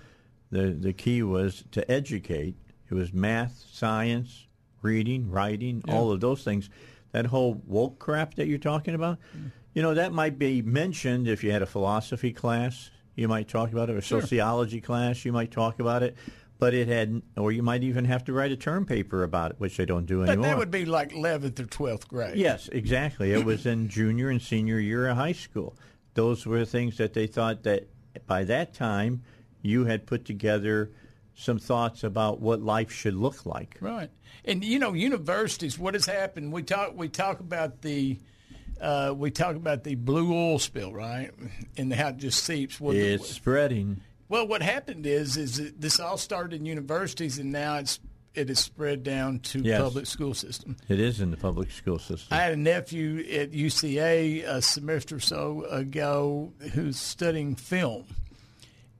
the 0.51 0.71
the 0.71 0.93
key 0.93 1.23
was 1.23 1.65
to 1.73 1.91
educate. 1.91 2.57
It 2.91 2.95
was 2.95 3.13
math, 3.13 3.65
science, 3.73 4.47
reading, 4.83 5.31
writing, 5.31 5.83
all 5.89 6.13
of 6.13 6.21
those 6.21 6.45
things. 6.45 6.69
That 7.13 7.27
whole 7.27 7.61
woke 7.67 7.99
crap 7.99 8.35
that 8.35 8.47
you're 8.47 8.59
talking 8.59 8.95
about, 8.95 9.19
mm. 9.37 9.51
you 9.75 9.83
know, 9.83 9.95
that 9.95 10.13
might 10.13 10.39
be 10.39 10.63
mentioned 10.63 11.29
if 11.29 11.45
you 11.45 11.53
had 11.53 11.63
a 11.63 11.67
philosophy 11.67 12.33
class. 12.33 12.91
You 13.15 13.29
might 13.29 13.49
talk 13.49 13.73
about 13.73 13.91
it, 13.91 13.95
or 13.95 13.99
a 13.99 14.03
sociology 14.03 14.81
class. 14.81 15.25
You 15.25 15.33
might 15.33 15.51
talk 15.51 15.79
about 15.81 16.03
it, 16.03 16.17
but 16.59 16.73
it 16.73 16.89
had, 16.89 17.21
or 17.37 17.53
you 17.53 17.63
might 17.63 17.83
even 17.83 18.07
have 18.07 18.25
to 18.25 18.33
write 18.33 18.53
a 18.53 18.57
term 18.57 18.87
paper 18.87 19.23
about 19.23 19.51
it, 19.51 19.61
which 19.61 19.77
they 19.77 19.85
don't 19.85 20.07
do 20.07 20.23
anymore. 20.23 20.37
But 20.37 20.43
that 20.43 20.59
would 20.59 20.71
be 20.71 20.87
like 20.87 21.13
11th 21.13 21.61
or 21.61 21.65
12th 21.65 22.09
grade. 22.09 22.37
Yes, 22.37 22.69
exactly. 22.73 23.33
It 23.33 23.45
was 23.45 23.67
in 23.67 23.89
junior 23.89 24.31
and 24.31 24.41
senior 24.41 24.79
year 24.79 25.09
of 25.09 25.17
high 25.19 25.33
school. 25.33 25.77
Those 26.15 26.45
were 26.47 26.65
things 26.65 26.97
that 26.99 27.15
they 27.15 27.27
thought 27.27 27.63
that 27.65 27.89
by 28.27 28.45
that 28.45 28.75
time 28.75 29.23
you 29.63 29.85
had 29.87 30.07
put 30.07 30.25
together 30.25 30.91
some 31.35 31.59
thoughts 31.59 32.05
about 32.05 32.41
what 32.41 32.61
life 32.61 32.93
should 32.93 33.15
look 33.15 33.47
like. 33.47 33.77
Right. 33.81 34.11
And 34.45 34.63
you 34.65 34.79
know, 34.79 34.93
universities. 34.93 35.79
What 35.79 35.95
has 35.95 36.05
happened? 36.07 36.53
We 36.53 36.63
talk. 36.63 36.93
We 36.95 37.09
talk 37.09 37.41
about 37.41 37.83
the. 37.83 38.19
Uh, 38.81 39.15
we 39.17 39.31
talk 39.31 39.55
about 39.55 39.85
the 39.85 39.95
blue 39.95 40.35
oil 40.35 40.59
spill, 40.59 40.93
right? 40.93 41.31
And 41.77 41.93
how 41.95 42.09
it 42.09 42.17
just 42.17 42.43
seeps. 42.43 42.79
The- 42.79 42.89
It's 43.15 43.29
spreading. 43.31 44.01
well, 44.29 44.47
what 44.49 44.61
happened 44.61 45.07
is, 45.07 45.37
is 45.37 45.73
this 45.79 46.01
all 46.01 46.17
started 46.17 46.57
in 46.57 46.67
universities, 46.67 47.39
and 47.39 47.53
now 47.53 47.77
it's 47.77 48.01
it 48.35 48.49
has 48.49 48.59
spread 48.59 49.03
down 49.03 49.39
to 49.41 49.61
Yes. 49.61 49.81
public 49.81 50.07
school 50.07 50.35
system. 50.35 50.77
It 50.89 50.99
is 51.01 51.21
in 51.21 51.31
the 51.31 51.37
public 51.37 51.71
school 51.71 51.99
system. 51.99 52.29
I 52.31 52.43
had 52.43 52.53
a 52.53 52.57
nephew 52.57 53.19
at 53.33 53.53
UCA 53.53 54.43
a 54.47 54.63
semester 54.63 55.17
or 55.17 55.21
so 55.21 55.65
ago 55.65 56.53
who's 56.73 56.99
studying 56.99 57.55
film. 57.57 58.05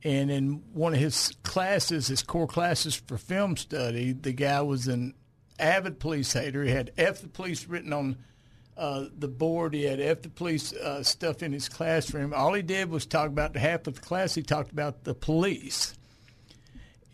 And 0.05 0.31
in 0.31 0.63
one 0.73 0.95
of 0.95 0.99
his 1.01 1.33
classes, 1.45 2.09
his 2.09 2.23
core 2.23 2.49
classes 2.49 2.95
for 2.97 3.17
film 3.17 3.57
study, 3.57 4.13
the 4.13 4.33
guy 4.33 4.61
was 4.61 4.89
an 4.89 5.15
avid 5.59 6.01
police 6.01 6.33
hater. 6.33 6.65
He 6.65 6.71
had 6.71 6.91
F 6.99 7.21
the 7.23 7.29
police 7.29 7.67
written 7.69 7.93
on 7.93 8.17
uh, 8.77 9.05
the 9.17 9.29
board. 9.29 9.75
He 9.75 9.85
had 9.85 10.01
F 10.01 10.23
the 10.23 10.29
police 10.29 10.73
uh, 10.73 11.03
stuff 11.05 11.43
in 11.43 11.53
his 11.53 11.69
classroom. 11.69 12.35
All 12.35 12.53
he 12.53 12.63
did 12.63 12.91
was 12.91 13.07
talk 13.07 13.29
about 13.29 13.57
half 13.57 13.87
of 13.87 13.95
the 13.95 14.01
class. 14.01 14.35
He 14.35 14.43
talked 14.43 14.73
about 14.73 15.05
the 15.05 15.15
police. 15.15 15.95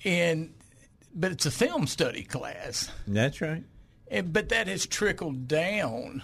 And 0.05 0.55
but 1.19 1.33
it's 1.33 1.47
a 1.47 1.51
film 1.51 1.87
study 1.87 2.23
class. 2.23 2.91
That's 3.07 3.41
right. 3.41 3.65
And, 4.11 4.33
but 4.33 4.49
that 4.51 4.69
has 4.69 4.87
trickled 4.87 5.49
down 5.49 6.23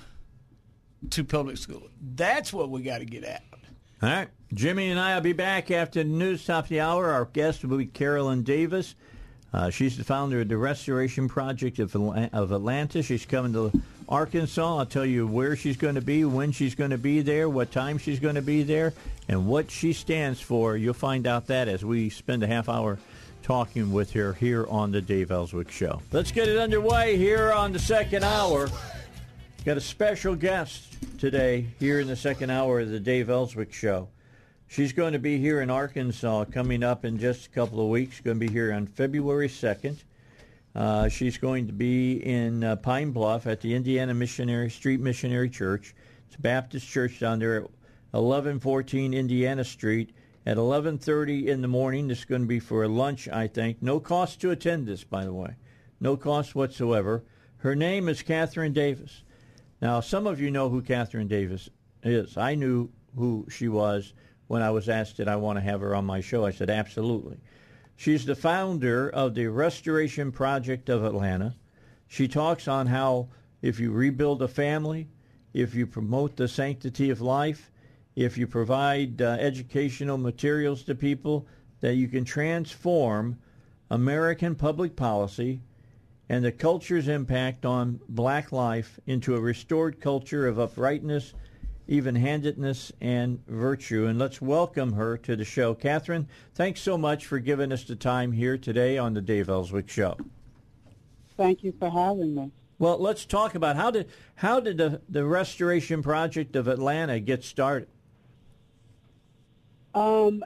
to 1.10 1.24
public 1.24 1.58
school. 1.58 1.88
That's 2.00 2.52
what 2.52 2.70
we 2.70 2.82
got 2.82 2.98
to 2.98 3.04
get 3.04 3.24
at. 3.24 3.42
All 4.02 4.08
right. 4.08 4.28
Jimmy 4.52 4.90
and 4.90 5.00
I 5.00 5.14
will 5.14 5.22
be 5.22 5.32
back 5.32 5.70
after 5.70 6.02
the 6.02 6.08
news 6.08 6.44
top 6.44 6.64
of 6.64 6.68
the 6.70 6.80
hour. 6.80 7.10
Our 7.10 7.24
guest 7.26 7.64
will 7.64 7.76
be 7.76 7.86
Carolyn 7.86 8.42
Davis. 8.42 8.94
Uh, 9.52 9.70
she's 9.70 9.96
the 9.96 10.04
founder 10.04 10.40
of 10.40 10.48
the 10.48 10.56
Restoration 10.56 11.28
Project 11.28 11.78
of, 11.78 11.94
of 11.94 12.52
Atlanta. 12.52 13.02
She's 13.02 13.26
coming 13.26 13.52
to 13.52 13.72
Arkansas. 14.08 14.78
I'll 14.78 14.86
tell 14.86 15.06
you 15.06 15.26
where 15.26 15.56
she's 15.56 15.76
going 15.76 15.94
to 15.94 16.00
be, 16.00 16.24
when 16.24 16.52
she's 16.52 16.74
going 16.74 16.90
to 16.90 16.98
be 16.98 17.22
there, 17.22 17.48
what 17.48 17.72
time 17.72 17.98
she's 17.98 18.20
going 18.20 18.34
to 18.34 18.42
be 18.42 18.62
there, 18.62 18.92
and 19.28 19.46
what 19.46 19.70
she 19.70 19.92
stands 19.92 20.40
for. 20.40 20.76
You'll 20.76 20.94
find 20.94 21.26
out 21.26 21.46
that 21.48 21.68
as 21.68 21.84
we 21.84 22.10
spend 22.10 22.42
a 22.42 22.46
half 22.46 22.68
hour 22.68 22.98
talking 23.44 23.92
with 23.92 24.10
her 24.12 24.32
here 24.32 24.66
on 24.70 24.90
the 24.90 25.02
Dave 25.02 25.30
Elswick 25.30 25.70
Show. 25.70 26.00
Let's 26.12 26.32
get 26.32 26.48
it 26.48 26.56
underway 26.56 27.18
here 27.18 27.52
on 27.52 27.74
the 27.74 27.78
second 27.78 28.24
hour. 28.24 28.70
Got 29.66 29.76
a 29.76 29.82
special 29.82 30.34
guest 30.34 30.96
today 31.18 31.66
here 31.78 32.00
in 32.00 32.06
the 32.06 32.16
second 32.16 32.48
hour 32.48 32.80
of 32.80 32.88
the 32.88 32.98
Dave 32.98 33.28
Elswick 33.28 33.70
Show. 33.70 34.08
She's 34.66 34.94
going 34.94 35.12
to 35.12 35.18
be 35.18 35.38
here 35.38 35.60
in 35.60 35.68
Arkansas 35.68 36.46
coming 36.46 36.82
up 36.82 37.04
in 37.04 37.18
just 37.18 37.46
a 37.46 37.50
couple 37.50 37.80
of 37.80 37.88
weeks. 37.88 38.18
Going 38.18 38.40
to 38.40 38.46
be 38.46 38.50
here 38.50 38.72
on 38.72 38.86
February 38.86 39.48
2nd. 39.48 39.98
Uh, 40.74 41.08
she's 41.10 41.36
going 41.36 41.66
to 41.66 41.72
be 41.74 42.24
in 42.24 42.64
uh, 42.64 42.76
Pine 42.76 43.10
Bluff 43.10 43.46
at 43.46 43.60
the 43.60 43.74
Indiana 43.74 44.14
Missionary 44.14 44.70
Street 44.70 45.00
Missionary 45.00 45.50
Church. 45.50 45.94
It's 46.28 46.36
a 46.36 46.40
Baptist 46.40 46.88
church 46.88 47.20
down 47.20 47.40
there 47.40 47.56
at 47.56 47.62
1114 48.10 49.12
Indiana 49.12 49.64
Street 49.64 50.14
at 50.46 50.56
11:30 50.56 51.46
in 51.46 51.62
the 51.62 51.68
morning. 51.68 52.08
This 52.08 52.20
is 52.20 52.24
going 52.24 52.42
to 52.42 52.48
be 52.48 52.60
for 52.60 52.86
lunch, 52.88 53.28
I 53.28 53.46
think. 53.46 53.82
No 53.82 54.00
cost 54.00 54.40
to 54.40 54.50
attend 54.50 54.86
this, 54.86 55.04
by 55.04 55.24
the 55.24 55.32
way. 55.32 55.56
No 56.00 56.16
cost 56.16 56.54
whatsoever. 56.54 57.24
Her 57.58 57.74
name 57.74 58.08
is 58.08 58.22
Catherine 58.22 58.72
Davis. 58.72 59.22
Now, 59.80 60.00
some 60.00 60.26
of 60.26 60.40
you 60.40 60.50
know 60.50 60.68
who 60.68 60.82
Catherine 60.82 61.28
Davis 61.28 61.70
is. 62.02 62.36
I 62.36 62.54
knew 62.54 62.90
who 63.16 63.46
she 63.50 63.68
was 63.68 64.12
when 64.46 64.62
I 64.62 64.70
was 64.70 64.88
asked, 64.88 65.16
did 65.16 65.28
I 65.28 65.36
want 65.36 65.56
to 65.56 65.64
have 65.64 65.80
her 65.80 65.94
on 65.94 66.04
my 66.04 66.20
show? 66.20 66.44
I 66.44 66.50
said, 66.50 66.70
absolutely. 66.70 67.38
She's 67.96 68.26
the 68.26 68.34
founder 68.34 69.08
of 69.08 69.34
the 69.34 69.46
Restoration 69.46 70.32
Project 70.32 70.88
of 70.88 71.04
Atlanta. 71.04 71.54
She 72.06 72.28
talks 72.28 72.68
on 72.68 72.86
how 72.88 73.28
if 73.62 73.80
you 73.80 73.92
rebuild 73.92 74.42
a 74.42 74.48
family, 74.48 75.08
if 75.52 75.74
you 75.74 75.86
promote 75.86 76.36
the 76.36 76.48
sanctity 76.48 77.10
of 77.10 77.20
life, 77.20 77.70
if 78.16 78.38
you 78.38 78.46
provide 78.46 79.20
uh, 79.20 79.36
educational 79.40 80.18
materials 80.18 80.82
to 80.84 80.94
people, 80.94 81.46
that 81.80 81.94
you 81.94 82.08
can 82.08 82.24
transform 82.24 83.38
American 83.90 84.54
public 84.54 84.96
policy 84.96 85.60
and 86.28 86.44
the 86.44 86.52
culture's 86.52 87.08
impact 87.08 87.66
on 87.66 88.00
black 88.08 88.50
life 88.52 88.98
into 89.06 89.34
a 89.34 89.40
restored 89.40 90.00
culture 90.00 90.46
of 90.46 90.58
uprightness, 90.58 91.34
even-handedness, 91.86 92.92
and 93.02 93.44
virtue. 93.46 94.06
And 94.06 94.18
let's 94.18 94.40
welcome 94.40 94.94
her 94.94 95.18
to 95.18 95.36
the 95.36 95.44
show. 95.44 95.74
Catherine, 95.74 96.26
thanks 96.54 96.80
so 96.80 96.96
much 96.96 97.26
for 97.26 97.38
giving 97.38 97.72
us 97.72 97.84
the 97.84 97.96
time 97.96 98.32
here 98.32 98.56
today 98.56 98.96
on 98.96 99.12
the 99.12 99.20
Dave 99.20 99.50
Elswick 99.50 99.90
Show. 99.90 100.16
Thank 101.36 101.62
you 101.62 101.74
for 101.78 101.90
having 101.90 102.34
me. 102.34 102.50
Well, 102.78 102.98
let's 102.98 103.24
talk 103.26 103.54
about 103.54 103.76
how 103.76 103.90
did 103.90 104.08
how 104.36 104.60
did 104.60 104.78
the, 104.78 105.00
the 105.08 105.24
Restoration 105.24 106.02
Project 106.02 106.56
of 106.56 106.68
Atlanta 106.68 107.20
get 107.20 107.44
started? 107.44 107.88
Um, 109.94 110.44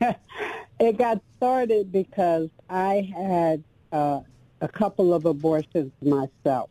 it 0.80 0.98
got 0.98 1.20
started 1.36 1.92
because 1.92 2.48
I 2.68 3.10
had 3.14 3.64
uh, 3.92 4.20
a 4.60 4.68
couple 4.68 5.14
of 5.14 5.24
abortions 5.24 5.92
myself. 6.02 6.70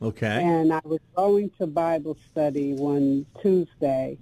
Okay. 0.00 0.42
And 0.42 0.72
I 0.72 0.80
was 0.84 1.00
going 1.16 1.50
to 1.58 1.66
Bible 1.66 2.16
study 2.30 2.74
one 2.74 3.26
Tuesday, 3.42 4.16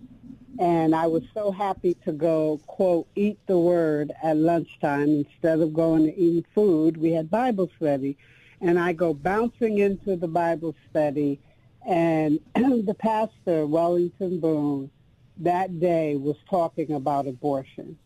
and 0.59 0.95
I 0.95 1.07
was 1.07 1.23
so 1.35 1.51
happy 1.51 1.95
to 2.05 2.13
go, 2.13 2.61
quote, 2.67 3.07
eat 3.15 3.39
the 3.47 3.59
word 3.59 4.13
at 4.23 4.37
lunchtime 4.39 5.25
instead 5.27 5.61
of 5.61 5.75
going 5.75 6.05
to 6.05 6.19
eat 6.19 6.47
food. 6.55 6.97
We 6.97 7.13
had 7.13 7.31
Bible 7.31 7.71
study. 7.77 8.17
And 8.63 8.79
I 8.79 8.95
go 8.95 9.13
bouncing 9.13 9.79
into 9.79 10.17
the 10.17 10.29
Bible 10.29 10.75
study, 10.89 11.39
and 11.87 12.41
the 12.55 12.97
pastor, 12.99 13.67
Wellington 13.67 14.41
Boone, 14.41 14.91
that 15.39 15.81
day 15.81 16.17
was 16.17 16.37
talking 16.49 16.93
about 16.93 17.27
abortion. 17.27 17.99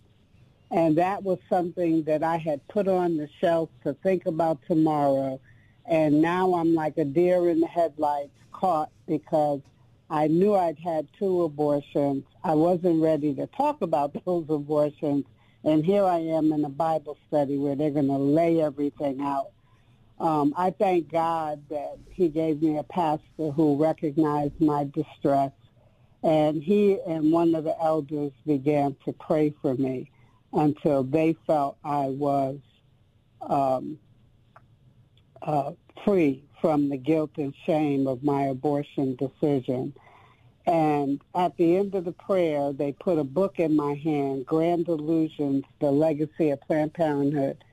And 0.70 0.96
that 0.98 1.22
was 1.22 1.38
something 1.48 2.04
that 2.04 2.22
I 2.22 2.36
had 2.36 2.66
put 2.68 2.86
on 2.86 3.16
the 3.16 3.28
shelf 3.40 3.70
to 3.84 3.94
think 3.94 4.26
about 4.26 4.60
tomorrow. 4.66 5.40
And 5.86 6.22
now 6.22 6.54
I'm 6.54 6.74
like 6.74 6.96
a 6.98 7.04
deer 7.04 7.48
in 7.48 7.60
the 7.60 7.66
headlights 7.66 8.36
caught 8.52 8.90
because 9.06 9.60
I 10.08 10.28
knew 10.28 10.54
I'd 10.54 10.78
had 10.78 11.08
two 11.18 11.42
abortions. 11.42 12.24
I 12.44 12.54
wasn't 12.54 13.02
ready 13.02 13.34
to 13.34 13.46
talk 13.48 13.82
about 13.82 14.12
those 14.24 14.46
abortions. 14.48 15.24
And 15.64 15.84
here 15.84 16.04
I 16.04 16.18
am 16.18 16.52
in 16.52 16.64
a 16.64 16.70
Bible 16.70 17.18
study 17.28 17.58
where 17.58 17.74
they're 17.74 17.90
going 17.90 18.06
to 18.06 18.16
lay 18.16 18.60
everything 18.60 19.20
out. 19.20 19.50
Um, 20.18 20.52
I 20.56 20.70
thank 20.70 21.10
God 21.10 21.62
that 21.70 21.98
he 22.10 22.28
gave 22.28 22.62
me 22.62 22.76
a 22.76 22.82
pastor 22.82 23.50
who 23.50 23.82
recognized 23.82 24.60
my 24.60 24.84
distress. 24.84 25.52
And 26.22 26.62
he 26.62 26.98
and 27.06 27.32
one 27.32 27.54
of 27.54 27.64
the 27.64 27.80
elders 27.82 28.32
began 28.46 28.96
to 29.04 29.12
pray 29.12 29.54
for 29.62 29.74
me 29.74 30.10
until 30.52 31.02
they 31.02 31.36
felt 31.46 31.78
I 31.84 32.06
was 32.06 32.58
um, 33.40 33.98
uh, 35.42 35.72
free 36.04 36.44
from 36.60 36.90
the 36.90 36.96
guilt 36.98 37.30
and 37.36 37.54
shame 37.64 38.06
of 38.06 38.22
my 38.22 38.44
abortion 38.44 39.16
decision. 39.16 39.94
And 40.66 41.20
at 41.34 41.56
the 41.56 41.76
end 41.76 41.94
of 41.94 42.04
the 42.04 42.12
prayer, 42.12 42.72
they 42.72 42.92
put 42.92 43.18
a 43.18 43.24
book 43.24 43.58
in 43.58 43.74
my 43.74 43.94
hand, 43.94 44.44
Grand 44.44 44.88
Illusions, 44.88 45.64
The 45.80 45.90
Legacy 45.90 46.50
of 46.50 46.60
Planned 46.60 46.92
Parenthood, 46.92 47.64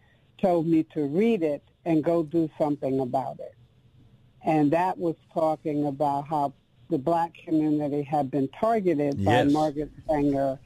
told 0.41 0.67
me 0.67 0.83
to 0.93 1.05
read 1.05 1.43
it 1.43 1.63
and 1.85 2.03
go 2.03 2.23
do 2.23 2.49
something 2.57 2.99
about 2.99 3.39
it. 3.39 3.55
And 4.45 4.71
that 4.71 4.97
was 4.97 5.15
talking 5.33 5.85
about 5.85 6.27
how 6.27 6.53
the 6.89 6.97
black 6.97 7.33
community 7.45 8.01
had 8.01 8.31
been 8.31 8.47
targeted 8.49 9.23
by 9.23 9.43
Yes. 9.43 9.51
Margaret 9.51 9.91
Sanger 10.07 10.59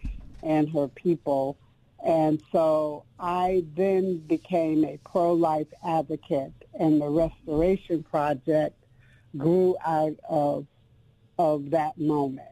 and 0.43 0.69
her 0.69 0.87
people. 0.87 1.57
And 2.05 2.41
so 2.51 3.03
I 3.19 3.63
then 3.75 4.17
became 4.19 4.83
a 4.85 4.99
pro-life 5.05 5.67
advocate, 5.85 6.53
and 6.79 6.99
the 6.99 7.09
Restoration 7.09 8.03
Project 8.03 8.75
grew 9.37 9.75
out 9.85 10.15
of 10.27 10.65
of 11.37 11.71
that 11.71 11.97
moment 11.97 12.47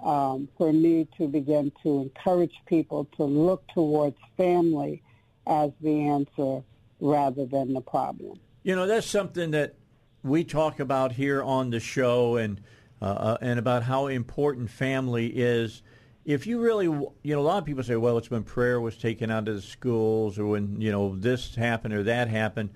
um, 0.00 0.48
for 0.58 0.72
me 0.72 1.06
to 1.16 1.28
begin 1.28 1.72
to 1.82 2.00
encourage 2.00 2.54
people 2.66 3.06
to 3.16 3.24
look 3.24 3.66
towards 3.68 4.16
family 4.36 5.02
as 5.46 5.70
the 5.80 6.00
answer 6.08 6.62
rather 7.00 7.46
than 7.46 7.72
the 7.72 7.80
problem. 7.80 8.38
You 8.64 8.76
know, 8.76 8.86
that's 8.86 9.06
something 9.06 9.50
that 9.52 9.74
we 10.22 10.44
talk 10.44 10.80
about 10.80 11.12
here 11.12 11.42
on 11.42 11.70
the 11.70 11.80
show, 11.80 12.36
and 12.36 12.60
uh, 13.00 13.36
and 13.40 13.58
about 13.58 13.82
how 13.84 14.06
important 14.06 14.70
family 14.70 15.26
is. 15.26 15.82
If 16.24 16.46
you 16.46 16.60
really, 16.60 16.86
you 16.86 17.34
know, 17.34 17.40
a 17.40 17.42
lot 17.42 17.58
of 17.58 17.64
people 17.64 17.82
say, 17.82 17.96
well, 17.96 18.18
it's 18.18 18.30
when 18.30 18.42
prayer 18.42 18.80
was 18.80 18.96
taken 18.96 19.30
out 19.30 19.48
of 19.48 19.54
the 19.54 19.62
schools, 19.62 20.38
or 20.38 20.46
when 20.46 20.80
you 20.80 20.92
know 20.92 21.16
this 21.16 21.54
happened 21.54 21.94
or 21.94 22.02
that 22.04 22.28
happened. 22.28 22.70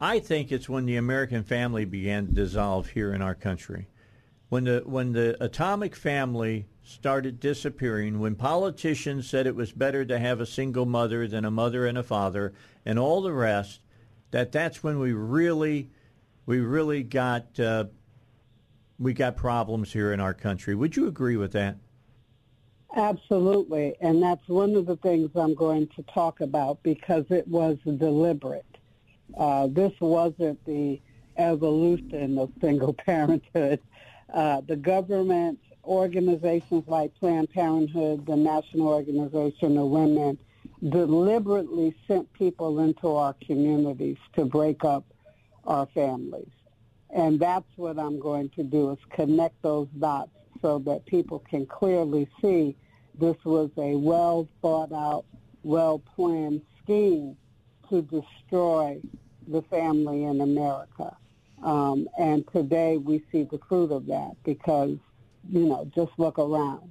I 0.00 0.18
think 0.18 0.50
it's 0.50 0.68
when 0.68 0.86
the 0.86 0.96
American 0.96 1.44
family 1.44 1.84
began 1.84 2.26
to 2.26 2.32
dissolve 2.32 2.88
here 2.88 3.12
in 3.12 3.22
our 3.22 3.34
country, 3.34 3.88
when 4.48 4.64
the 4.64 4.82
when 4.86 5.12
the 5.12 5.36
atomic 5.42 5.94
family 5.94 6.66
started 6.82 7.40
disappearing, 7.40 8.20
when 8.20 8.34
politicians 8.34 9.28
said 9.28 9.46
it 9.46 9.56
was 9.56 9.72
better 9.72 10.04
to 10.04 10.18
have 10.18 10.40
a 10.40 10.46
single 10.46 10.84
mother 10.84 11.26
than 11.26 11.44
a 11.44 11.50
mother 11.50 11.86
and 11.86 11.96
a 11.96 12.02
father, 12.02 12.52
and 12.84 12.98
all 12.98 13.22
the 13.22 13.32
rest, 13.32 13.80
that 14.30 14.52
that's 14.52 14.82
when 14.82 14.98
we 14.98 15.12
really 15.12 15.90
we 16.46 16.60
really 16.60 17.02
got 17.02 17.58
uh, 17.58 17.84
we 18.98 19.12
got 19.12 19.36
problems 19.36 19.92
here 19.92 20.12
in 20.12 20.20
our 20.20 20.34
country. 20.34 20.74
Would 20.74 20.96
you 20.96 21.06
agree 21.06 21.36
with 21.36 21.52
that? 21.52 21.76
Absolutely, 22.96 23.96
and 24.00 24.22
that's 24.22 24.46
one 24.48 24.76
of 24.76 24.86
the 24.86 24.96
things 24.96 25.30
I'm 25.34 25.54
going 25.54 25.88
to 25.96 26.02
talk 26.04 26.40
about 26.40 26.82
because 26.84 27.24
it 27.28 27.46
was 27.48 27.76
deliberate. 27.84 28.64
Uh, 29.36 29.66
this 29.68 29.92
wasn't 29.98 30.64
the 30.64 31.00
evolution 31.36 32.38
of 32.38 32.52
single 32.60 32.92
parenthood. 33.06 33.80
Uh, 34.32 34.60
the 34.66 34.76
government, 34.76 35.58
organizations 35.84 36.84
like 36.86 37.14
Planned 37.16 37.50
Parenthood, 37.50 38.26
the 38.26 38.36
National 38.36 38.88
Organization 38.88 39.76
of 39.76 39.88
Women, 39.88 40.38
deliberately 40.88 41.94
sent 42.06 42.32
people 42.32 42.78
into 42.78 43.08
our 43.08 43.34
communities 43.44 44.18
to 44.34 44.44
break 44.44 44.84
up 44.84 45.04
our 45.64 45.86
families. 45.86 46.50
And 47.14 47.38
that's 47.38 47.66
what 47.76 47.98
I'm 47.98 48.18
going 48.18 48.50
to 48.50 48.64
do 48.64 48.90
is 48.90 48.98
connect 49.10 49.62
those 49.62 49.86
dots 49.98 50.30
so 50.60 50.80
that 50.80 51.06
people 51.06 51.38
can 51.38 51.64
clearly 51.64 52.28
see 52.42 52.76
this 53.18 53.36
was 53.44 53.70
a 53.76 53.94
well 53.94 54.48
thought 54.60 54.92
out, 54.92 55.24
well 55.62 56.00
planned 56.00 56.62
scheme 56.82 57.36
to 57.88 58.02
destroy 58.02 59.00
the 59.46 59.62
family 59.62 60.24
in 60.24 60.40
America. 60.40 61.16
Um, 61.62 62.08
and 62.18 62.44
today 62.52 62.96
we 62.96 63.22
see 63.30 63.44
the 63.44 63.60
fruit 63.68 63.92
of 63.92 64.06
that 64.06 64.32
because, 64.44 64.96
you 65.48 65.66
know, 65.66 65.88
just 65.94 66.12
look 66.18 66.38
around. 66.38 66.90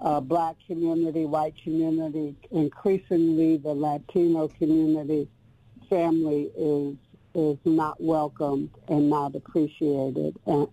Uh, 0.00 0.20
black 0.20 0.56
community, 0.66 1.24
white 1.24 1.54
community, 1.62 2.36
increasingly 2.50 3.56
the 3.56 3.72
Latino 3.72 4.48
community, 4.48 5.26
family 5.88 6.50
is 6.56 6.96
is 7.34 7.58
not 7.64 8.00
welcomed 8.00 8.70
and 8.88 9.10
not 9.10 9.34
appreciated, 9.34 10.38
and, 10.46 10.68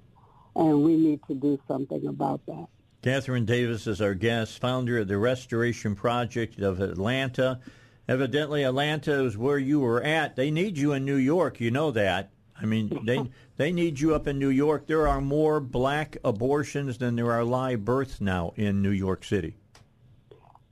and 0.55 0.83
we 0.83 0.95
need 0.95 1.19
to 1.27 1.33
do 1.33 1.59
something 1.67 2.07
about 2.07 2.45
that. 2.45 2.67
Catherine 3.01 3.45
Davis 3.45 3.87
is 3.87 3.99
our 3.99 4.13
guest, 4.13 4.59
founder 4.59 4.99
of 4.99 5.07
the 5.07 5.17
Restoration 5.17 5.95
Project 5.95 6.59
of 6.59 6.79
Atlanta. 6.79 7.59
Evidently, 8.07 8.63
Atlanta 8.63 9.23
is 9.25 9.35
where 9.37 9.57
you 9.57 9.79
were 9.79 10.03
at. 10.03 10.35
They 10.35 10.51
need 10.51 10.77
you 10.77 10.93
in 10.93 11.03
New 11.03 11.15
York. 11.15 11.59
You 11.59 11.71
know 11.71 11.89
that. 11.91 12.31
I 12.61 12.65
mean, 12.65 12.99
they 13.05 13.31
they 13.57 13.71
need 13.71 13.99
you 13.99 14.13
up 14.13 14.27
in 14.27 14.37
New 14.37 14.49
York. 14.49 14.85
There 14.85 15.07
are 15.07 15.19
more 15.19 15.59
black 15.59 16.17
abortions 16.23 16.99
than 16.99 17.15
there 17.15 17.31
are 17.31 17.43
live 17.43 17.83
births 17.83 18.21
now 18.21 18.53
in 18.55 18.83
New 18.83 18.91
York 18.91 19.23
City. 19.23 19.55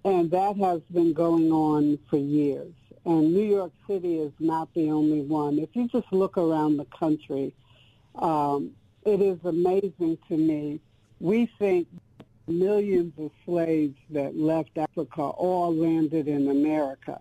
And 0.06 0.30
that 0.32 0.56
has 0.58 0.82
been 0.94 1.14
going 1.14 1.52
on 1.52 1.98
for 2.10 2.18
years. 2.18 2.74
And 3.10 3.34
New 3.34 3.43
York 3.43 3.72
City 3.88 4.20
is 4.20 4.32
not 4.39 4.72
the 4.76 4.91
only 4.91 5.22
one. 5.22 5.57
If 5.57 5.70
you 5.74 5.88
just 5.88 6.14
look 6.14 6.38
around 6.38 6.78
the 6.78 6.86
country, 6.86 7.55
um, 8.14 8.72
it 9.03 9.20
is 9.20 9.39
amazing 9.43 10.20
to 10.28 10.38
me. 10.38 10.80
We 11.20 11.47
think 11.57 11.88
millions 12.47 13.14
of 13.18 13.32
slaves 13.45 13.97
that 14.12 14.38
left 14.38 14.78
Africa 14.78 15.24
all 15.24 15.74
landed 15.74 16.28
in 16.28 16.49
America. 16.49 17.20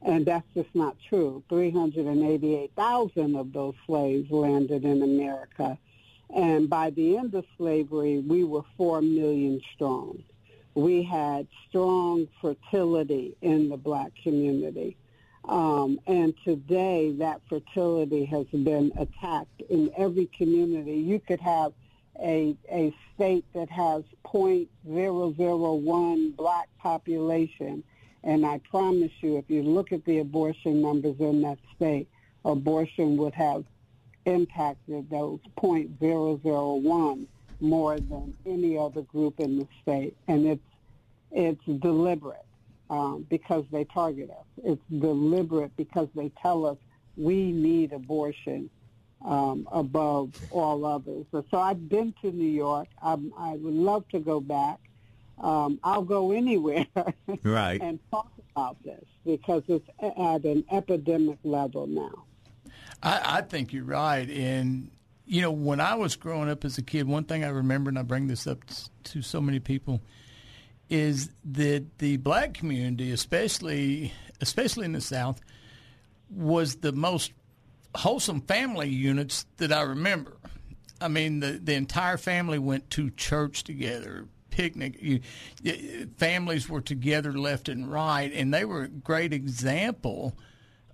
And 0.00 0.24
that's 0.24 0.46
just 0.54 0.74
not 0.74 0.96
true. 1.06 1.42
388,000 1.50 3.36
of 3.36 3.52
those 3.52 3.74
slaves 3.84 4.30
landed 4.30 4.86
in 4.86 5.02
America. 5.02 5.76
And 6.34 6.70
by 6.70 6.88
the 6.88 7.18
end 7.18 7.34
of 7.34 7.44
slavery, 7.58 8.20
we 8.20 8.42
were 8.44 8.64
4 8.78 9.02
million 9.02 9.60
strong. 9.74 10.22
We 10.74 11.02
had 11.02 11.46
strong 11.68 12.26
fertility 12.40 13.36
in 13.42 13.68
the 13.68 13.76
black 13.76 14.12
community. 14.22 14.96
Um, 15.48 16.00
and 16.08 16.34
today, 16.44 17.12
that 17.18 17.40
fertility 17.48 18.24
has 18.24 18.46
been 18.46 18.92
attacked 18.98 19.60
in 19.70 19.92
every 19.96 20.26
community. 20.26 20.96
You 20.96 21.20
could 21.20 21.40
have 21.40 21.72
a, 22.20 22.56
a 22.70 22.92
state 23.14 23.44
that 23.54 23.70
has 23.70 24.02
0.001 24.24 26.36
black 26.36 26.68
population, 26.78 27.84
and 28.24 28.44
I 28.44 28.58
promise 28.70 29.12
you, 29.20 29.36
if 29.36 29.48
you 29.48 29.62
look 29.62 29.92
at 29.92 30.04
the 30.04 30.18
abortion 30.18 30.82
numbers 30.82 31.20
in 31.20 31.42
that 31.42 31.58
state, 31.76 32.08
abortion 32.44 33.16
would 33.18 33.34
have 33.34 33.64
impacted 34.24 35.08
those 35.10 35.38
0.001 35.58 37.26
more 37.60 38.00
than 38.00 38.34
any 38.44 38.76
other 38.76 39.02
group 39.02 39.38
in 39.38 39.58
the 39.58 39.68
state, 39.82 40.16
and 40.26 40.46
it's 40.46 40.62
it's 41.32 41.64
deliberate 41.80 42.45
um, 42.90 43.26
because 43.28 43.64
they 43.70 43.84
target 43.84 44.30
us. 44.30 44.46
It's 44.64 44.82
deliberate 44.90 45.76
because 45.76 46.08
they 46.14 46.30
tell 46.40 46.66
us 46.66 46.78
we 47.16 47.52
need 47.52 47.92
abortion 47.92 48.70
um, 49.24 49.68
above 49.72 50.34
all 50.50 50.84
others. 50.84 51.26
So 51.32 51.44
I've 51.58 51.88
been 51.88 52.14
to 52.22 52.30
New 52.30 52.48
York. 52.48 52.88
I'm, 53.02 53.32
I 53.36 53.52
would 53.52 53.74
love 53.74 54.08
to 54.10 54.20
go 54.20 54.40
back. 54.40 54.78
Um, 55.38 55.78
I'll 55.84 56.02
go 56.02 56.32
anywhere 56.32 56.86
right. 57.42 57.80
and 57.80 57.98
talk 58.10 58.30
about 58.54 58.82
this 58.84 59.04
because 59.24 59.62
it's 59.68 59.88
at 60.00 60.44
an 60.44 60.64
epidemic 60.70 61.38
level 61.42 61.86
now. 61.86 62.24
I, 63.02 63.38
I 63.38 63.40
think 63.42 63.72
you're 63.72 63.84
right. 63.84 64.28
And, 64.30 64.90
you 65.26 65.42
know, 65.42 65.50
when 65.50 65.80
I 65.80 65.94
was 65.94 66.16
growing 66.16 66.48
up 66.48 66.64
as 66.64 66.78
a 66.78 66.82
kid, 66.82 67.06
one 67.06 67.24
thing 67.24 67.44
I 67.44 67.48
remember, 67.48 67.88
and 67.88 67.98
I 67.98 68.02
bring 68.02 68.28
this 68.28 68.46
up 68.46 68.60
to 69.04 69.22
so 69.22 69.40
many 69.40 69.58
people, 69.58 70.00
is 70.88 71.30
that 71.44 71.98
the 71.98 72.16
black 72.18 72.54
community, 72.54 73.12
especially 73.12 74.12
especially 74.40 74.84
in 74.84 74.92
the 74.92 75.00
South, 75.00 75.40
was 76.30 76.76
the 76.76 76.92
most 76.92 77.32
wholesome 77.94 78.42
family 78.42 78.88
units 78.88 79.46
that 79.56 79.72
I 79.72 79.82
remember. 79.82 80.36
I 81.00 81.08
mean, 81.08 81.40
the 81.40 81.60
the 81.62 81.74
entire 81.74 82.16
family 82.16 82.58
went 82.58 82.90
to 82.90 83.10
church 83.10 83.64
together, 83.64 84.26
picnic. 84.50 84.96
You, 85.00 85.20
families 86.16 86.68
were 86.68 86.80
together 86.80 87.32
left 87.32 87.68
and 87.68 87.90
right, 87.90 88.32
and 88.32 88.52
they 88.52 88.64
were 88.64 88.84
a 88.84 88.88
great 88.88 89.32
example 89.32 90.36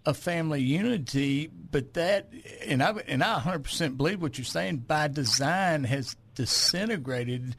of 0.05 0.17
family 0.17 0.61
unity. 0.61 1.49
But 1.49 1.95
that, 1.95 2.33
and 2.67 2.83
I 2.83 2.93
and 3.07 3.23
I 3.23 3.39
100% 3.39 3.97
believe 3.97 4.21
what 4.21 4.39
you're 4.39 4.45
saying. 4.45 4.79
By 4.79 5.09
design, 5.09 5.85
has 5.85 6.17
disintegrated 6.35 7.55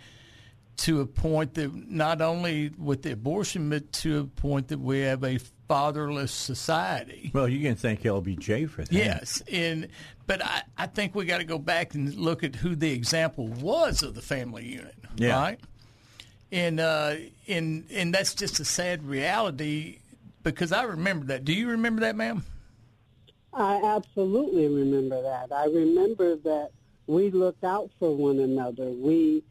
to 0.77 1.01
a 1.01 1.05
point 1.05 1.53
that 1.55 1.73
not 1.89 2.21
only 2.21 2.69
with 2.77 3.03
the 3.03 3.11
abortion, 3.11 3.69
but 3.69 3.91
to 3.93 4.19
a 4.21 4.23
point 4.23 4.69
that 4.69 4.79
we 4.79 5.01
have 5.01 5.23
a 5.23 5.39
fatherless 5.67 6.31
society. 6.31 7.31
Well, 7.33 7.47
you 7.47 7.61
can 7.61 7.75
thank 7.75 8.01
LBJ 8.01 8.69
for 8.69 8.83
that. 8.83 8.91
Yes, 8.91 9.41
and 9.51 9.87
but 10.25 10.43
I, 10.43 10.63
I 10.77 10.87
think 10.87 11.15
we 11.15 11.25
got 11.25 11.39
to 11.39 11.43
go 11.43 11.57
back 11.57 11.93
and 11.93 12.13
look 12.15 12.43
at 12.43 12.55
who 12.55 12.75
the 12.75 12.91
example 12.91 13.47
was 13.47 14.03
of 14.03 14.15
the 14.15 14.21
family 14.21 14.65
unit, 14.65 14.95
yeah. 15.15 15.39
right? 15.39 15.59
And 16.51 16.79
uh, 16.79 17.15
and 17.47 17.85
and 17.91 18.13
that's 18.13 18.35
just 18.35 18.59
a 18.59 18.65
sad 18.65 19.03
reality 19.03 19.99
because 20.43 20.71
I 20.71 20.83
remember 20.83 21.27
that. 21.27 21.45
Do 21.45 21.53
you 21.53 21.69
remember 21.69 22.01
that, 22.01 22.15
ma'am? 22.15 22.43
I 23.53 23.81
absolutely 23.83 24.67
remember 24.67 25.21
that. 25.21 25.51
I 25.51 25.65
remember 25.65 26.35
that 26.37 26.69
we 27.07 27.29
looked 27.29 27.63
out 27.63 27.89
for 27.99 28.15
one 28.15 28.39
another. 28.39 28.89
We 28.89 29.43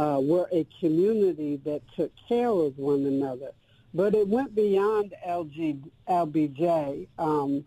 uh, 0.00 0.18
were 0.18 0.48
a 0.50 0.66
community 0.80 1.60
that 1.64 1.82
took 1.94 2.10
care 2.26 2.48
of 2.48 2.78
one 2.78 3.04
another. 3.04 3.50
But 3.92 4.14
it 4.14 4.26
went 4.26 4.54
beyond 4.54 5.12
LG, 5.26 5.82
LBJ. 6.08 7.06
Um, 7.18 7.64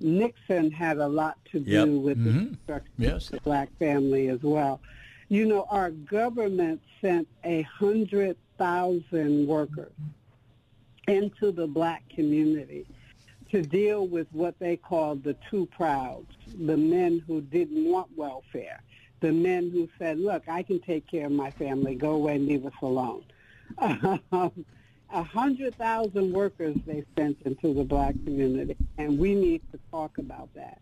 Nixon 0.00 0.70
had 0.70 0.96
a 0.96 1.06
lot 1.06 1.36
to 1.52 1.60
do 1.60 1.70
yep. 1.70 1.88
with 1.88 2.18
mm-hmm. 2.18 2.52
the 2.52 2.58
structure 2.64 2.90
yes. 2.96 3.26
of 3.26 3.32
the 3.32 3.40
black 3.40 3.68
family 3.78 4.28
as 4.28 4.42
well. 4.42 4.80
You 5.28 5.44
know, 5.44 5.66
our 5.68 5.90
government 5.90 6.80
sent 7.02 7.28
a 7.44 7.62
hundred 7.62 8.38
thousand 8.56 9.46
workers 9.46 9.92
into 11.06 11.52
the 11.52 11.66
black 11.66 12.02
community 12.08 12.86
to 13.50 13.60
deal 13.60 14.06
with 14.06 14.26
what 14.32 14.58
they 14.58 14.76
called 14.76 15.22
the 15.22 15.36
two 15.50 15.66
prouds, 15.66 16.32
the 16.64 16.76
men 16.76 17.22
who 17.26 17.42
didn't 17.42 17.84
want 17.84 18.08
welfare, 18.16 18.80
the 19.20 19.32
men 19.32 19.70
who 19.70 19.88
said, 19.98 20.18
look, 20.18 20.48
I 20.48 20.62
can 20.62 20.80
take 20.80 21.06
care 21.06 21.26
of 21.26 21.32
my 21.32 21.50
family, 21.50 21.94
go 21.94 22.12
away 22.12 22.36
and 22.36 22.46
leave 22.46 22.66
us 22.66 22.72
alone. 22.82 23.24
Um, 23.78 24.64
a 25.10 25.22
hundred 25.22 25.74
thousand 25.76 26.32
workers 26.32 26.76
they 26.86 27.04
sent 27.16 27.38
into 27.44 27.72
the 27.72 27.84
black 27.84 28.14
community, 28.24 28.76
and 28.98 29.18
we 29.18 29.34
need 29.34 29.62
to 29.72 29.78
talk 29.90 30.18
about 30.18 30.52
that 30.54 30.80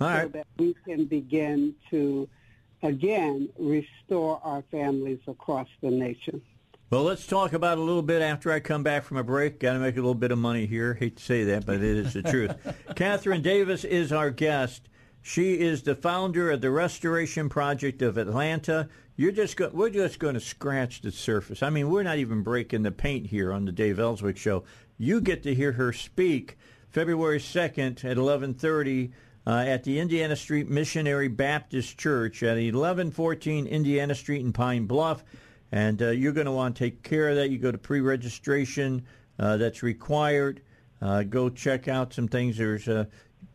All 0.00 0.08
so 0.08 0.14
right. 0.14 0.32
that 0.32 0.46
we 0.56 0.74
can 0.84 1.04
begin 1.04 1.74
to, 1.90 2.28
again, 2.82 3.48
restore 3.58 4.40
our 4.42 4.62
families 4.70 5.18
across 5.26 5.68
the 5.82 5.90
nation. 5.90 6.40
Well, 6.90 7.02
let's 7.02 7.26
talk 7.26 7.52
about 7.52 7.76
it 7.76 7.82
a 7.82 7.84
little 7.84 8.02
bit 8.02 8.22
after 8.22 8.50
I 8.50 8.60
come 8.60 8.82
back 8.82 9.04
from 9.04 9.18
a 9.18 9.22
break. 9.22 9.60
Got 9.60 9.74
to 9.74 9.78
make 9.78 9.96
a 9.96 10.00
little 10.00 10.14
bit 10.14 10.32
of 10.32 10.38
money 10.38 10.64
here. 10.64 10.94
Hate 10.94 11.18
to 11.18 11.22
say 11.22 11.44
that, 11.44 11.66
but 11.66 11.76
it 11.76 11.82
is 11.82 12.14
the 12.14 12.22
truth. 12.22 12.54
Catherine 12.96 13.42
Davis 13.42 13.84
is 13.84 14.10
our 14.10 14.30
guest. 14.30 14.88
She 15.28 15.60
is 15.60 15.82
the 15.82 15.94
founder 15.94 16.50
of 16.50 16.62
the 16.62 16.70
Restoration 16.70 17.50
Project 17.50 18.00
of 18.00 18.16
Atlanta. 18.16 18.88
You're 19.14 19.30
just 19.30 19.58
go- 19.58 19.68
we're 19.74 19.90
just 19.90 20.18
going 20.18 20.32
to 20.32 20.40
scratch 20.40 21.02
the 21.02 21.12
surface. 21.12 21.62
I 21.62 21.68
mean, 21.68 21.90
we're 21.90 22.02
not 22.02 22.16
even 22.16 22.42
breaking 22.42 22.82
the 22.82 22.92
paint 22.92 23.26
here 23.26 23.52
on 23.52 23.66
the 23.66 23.72
Dave 23.72 23.98
Elswick 23.98 24.38
Show. 24.38 24.64
You 24.96 25.20
get 25.20 25.42
to 25.42 25.54
hear 25.54 25.72
her 25.72 25.92
speak 25.92 26.56
February 26.88 27.40
2nd 27.40 28.06
at 28.06 28.16
11:30 28.16 29.12
uh, 29.46 29.50
at 29.50 29.84
the 29.84 30.00
Indiana 30.00 30.34
Street 30.34 30.70
Missionary 30.70 31.28
Baptist 31.28 31.98
Church 31.98 32.42
at 32.42 32.56
1114 32.56 33.66
Indiana 33.66 34.14
Street 34.14 34.40
in 34.40 34.54
Pine 34.54 34.86
Bluff. 34.86 35.24
And 35.70 36.00
uh, 36.00 36.08
you're 36.08 36.32
going 36.32 36.46
to 36.46 36.52
want 36.52 36.74
to 36.76 36.84
take 36.84 37.02
care 37.02 37.28
of 37.28 37.36
that. 37.36 37.50
You 37.50 37.58
go 37.58 37.70
to 37.70 37.76
pre-registration 37.76 39.04
uh, 39.38 39.58
that's 39.58 39.82
required. 39.82 40.62
Uh, 41.02 41.22
go 41.22 41.48
check 41.50 41.86
out 41.86 42.14
some 42.14 42.28
things. 42.28 42.56
There's 42.56 42.88
uh, 42.88 43.04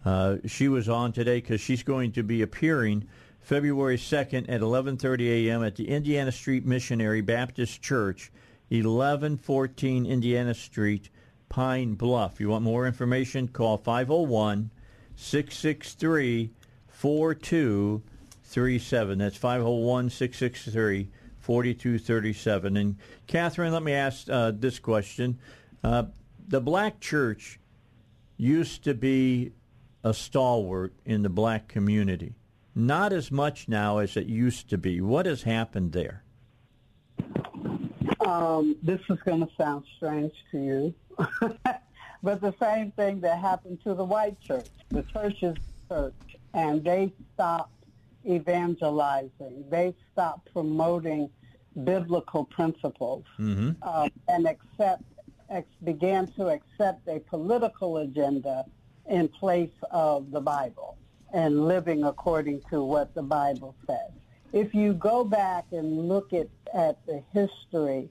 uh, 0.08 0.38
she 0.46 0.70
was 0.70 0.88
on 0.88 1.12
today 1.12 1.42
because 1.42 1.60
she's 1.60 1.84
going 1.84 2.14
to 2.14 2.24
be 2.24 2.42
appearing 2.42 3.06
February 3.42 3.98
2nd 3.98 4.48
at 4.48 4.62
11:30 4.62 5.50
a.m. 5.50 5.66
at 5.66 5.76
the 5.76 5.90
Indiana 5.90 6.32
Street 6.32 6.66
Missionary 6.66 7.20
Baptist 7.20 7.82
Church, 7.82 8.32
1114 8.70 10.06
Indiana 10.06 10.54
Street, 10.54 11.10
Pine 11.50 11.96
Bluff. 11.96 12.40
You 12.40 12.48
want 12.48 12.64
more 12.64 12.88
information? 12.88 13.50
Call 13.50 13.78
501 13.78 14.70
663 15.18 16.52
4237. 16.88 19.18
That's 19.18 19.36
501 19.36 20.10
663 20.10 21.10
4237. 21.38 22.78
And 22.78 22.96
Catherine, 23.28 23.74
let 23.74 23.84
me 23.84 23.92
ask 23.92 24.30
uh, 24.30 24.54
this 24.56 24.80
question. 24.80 25.38
Uh, 25.84 26.06
the 26.48 26.62
black 26.62 27.02
church 27.02 27.60
used 28.38 28.86
to 28.86 28.94
be 28.94 29.52
a 30.08 30.14
stalwart 30.14 30.94
in 31.06 31.22
the 31.24 31.30
black 31.30 31.68
community. 31.68 32.34
Not 32.74 33.12
as 33.12 33.30
much 33.30 33.68
now 33.68 33.98
as 33.98 34.16
it 34.16 34.28
used 34.28 34.70
to 34.70 34.78
be. 34.78 35.02
What 35.02 35.26
has 35.26 35.44
happened 35.44 35.92
there? 35.92 36.24
Um, 38.26 38.76
this 38.82 39.02
is 39.10 39.20
going 39.26 39.42
to 39.46 39.50
sound 39.58 39.84
strange 39.98 40.32
to 40.52 40.58
you, 40.60 40.94
but 42.24 42.42
the 42.42 42.54
same 42.62 42.92
thing 42.92 43.20
that 43.22 43.40
happened 43.40 43.80
to 43.84 43.94
the 43.94 44.04
white 44.04 44.40
church. 44.42 44.68
The 44.90 45.04
churches 45.04 45.56
church, 45.90 46.14
and 46.54 46.84
they 46.84 47.12
stopped 47.34 47.72
evangelizing. 48.26 49.66
They 49.70 49.94
stopped 50.14 50.52
promoting 50.54 51.30
biblical 51.84 52.46
principles 52.46 53.24
Mm-hmm. 53.40 53.72
uh, 53.82 54.10
and 54.28 54.48
accept 54.48 55.04
ex- 55.50 55.68
began 55.84 56.28
to 56.34 56.48
accept 56.48 57.08
a 57.08 57.20
political 57.20 57.98
agenda 57.98 58.66
in 59.10 59.28
place 59.28 59.72
of 59.92 60.32
the 60.32 60.42
Bible 60.42 60.98
and 61.34 61.68
living 61.68 62.04
according 62.04 62.62
to 62.70 62.84
what 62.84 63.14
the 63.14 63.22
Bible 63.22 63.76
says. 63.86 64.12
If 64.54 64.74
you 64.74 64.94
go 64.94 65.24
back 65.24 65.66
and 65.72 66.08
look 66.08 66.34
at, 66.34 66.48
at 66.74 67.06
the 67.06 67.22
history, 67.34 68.10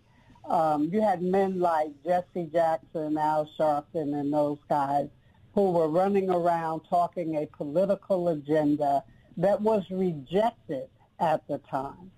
um, 0.48 0.90
you 0.92 1.00
had 1.00 1.22
men 1.22 1.58
like 1.58 1.88
Jesse 2.04 2.48
Jackson, 2.52 3.16
Al 3.16 3.48
Sharpton, 3.58 4.18
and 4.18 4.32
those 4.32 4.58
guys 4.68 5.08
who 5.54 5.70
were 5.70 5.88
running 5.88 6.30
around 6.30 6.80
talking 6.88 7.36
a 7.36 7.46
political 7.46 8.28
agenda 8.28 9.02
that 9.38 9.60
was 9.60 9.84
rejected 9.90 10.88
at 11.18 11.46
the 11.48 11.58
time. 11.70 12.10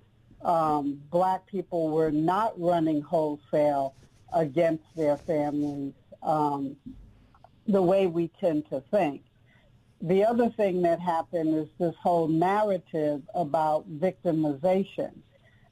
Um, 0.42 1.00
black 1.10 1.46
people 1.46 1.88
were 1.88 2.10
not 2.10 2.58
running 2.60 3.00
wholesale 3.00 3.94
against 4.32 4.84
their 4.96 5.16
families 5.16 5.94
um, 6.22 6.76
the 7.68 7.82
way 7.82 8.06
we 8.06 8.28
tend 8.40 8.68
to 8.70 8.82
think. 8.90 9.22
The 10.00 10.24
other 10.24 10.48
thing 10.50 10.82
that 10.82 11.00
happened 11.00 11.54
is 11.54 11.68
this 11.78 11.94
whole 12.02 12.28
narrative 12.28 13.22
about 13.34 13.88
victimization. 13.98 15.12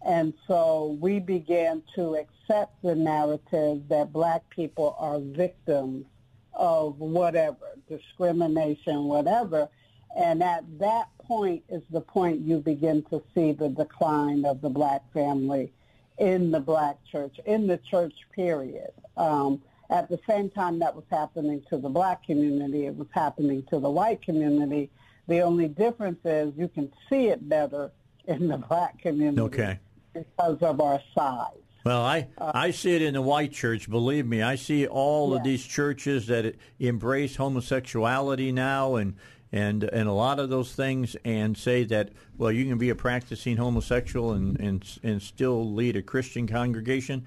And 0.05 0.35
so 0.47 0.99
we 1.01 1.19
began 1.19 1.83
to 1.95 2.17
accept 2.17 2.83
the 2.83 2.95
narrative 2.95 3.89
that 3.89 4.13
black 4.13 4.49
people 4.51 4.95
are 4.99 5.19
victims 5.19 6.05
of 6.53 6.99
whatever, 6.99 7.77
discrimination, 7.89 9.05
whatever. 9.05 9.69
And 10.17 10.43
at 10.43 10.65
that 10.79 11.09
point 11.19 11.65
is 11.69 11.83
the 11.91 12.01
point 12.01 12.41
you 12.41 12.59
begin 12.59 13.03
to 13.11 13.23
see 13.35 13.53
the 13.53 13.69
decline 13.69 14.45
of 14.45 14.61
the 14.61 14.71
black 14.71 15.03
family 15.13 15.73
in 16.19 16.51
the 16.51 16.61
black 16.61 16.99
church, 17.11 17.39
in 17.45 17.67
the 17.67 17.79
church 17.79 18.15
period. 18.35 18.91
Um, 19.17 19.63
at 19.91 20.09
the 20.09 20.19
same 20.29 20.51
time 20.51 20.79
that 20.81 20.95
was 20.95 21.05
happening 21.11 21.63
to 21.71 21.79
the 21.79 21.89
black 21.89 22.25
community, 22.25 22.87
it 22.87 22.97
was 22.97 23.09
happening 23.13 23.63
to 23.71 23.79
the 23.79 23.91
white 23.91 24.23
community. 24.23 24.91
The 25.29 25.41
only 25.41 25.69
difference 25.69 26.21
is 26.25 26.53
you 26.57 26.69
can 26.69 26.93
see 27.09 27.29
it 27.29 27.49
better 27.49 27.91
in 28.27 28.49
the 28.49 28.59
black 28.59 28.99
community 29.01 29.41
Okay. 29.43 29.79
because 30.13 30.59
of 30.63 30.81
our 30.81 31.01
size. 31.15 31.57
Well, 31.85 32.03
I 32.03 32.27
uh, 32.39 32.51
I 32.53 32.73
see 32.73 32.97
it 32.97 33.03
in 33.03 33.15
the 33.15 33.23
white 33.23 33.53
church. 33.53 33.89
Believe 33.89 34.27
me, 34.27 34.43
I 34.43 34.57
see 34.57 34.89
all 34.89 35.35
of 35.37 35.45
these 35.45 35.65
churches 35.65 36.27
that 36.27 36.57
embrace 36.81 37.37
homosexuality 37.37 38.51
now, 38.51 38.97
and 38.97 39.15
and 39.53 39.85
and 39.85 40.09
a 40.09 40.13
lot 40.13 40.41
of 40.41 40.51
those 40.51 40.73
things, 40.73 41.15
and 41.25 41.57
say 41.57 41.85
that 41.85 42.11
well, 42.37 42.51
you 42.51 42.65
can 42.67 42.77
be 42.77 42.91
a 42.91 42.97
practicing 42.97 43.57
homosexual 43.57 44.33
and 44.33 44.59
and 44.59 44.99
and 45.05 45.23
still 45.23 45.73
lead 45.73 45.95
a 45.95 46.03
Christian 46.03 46.49
congregation. 46.49 47.25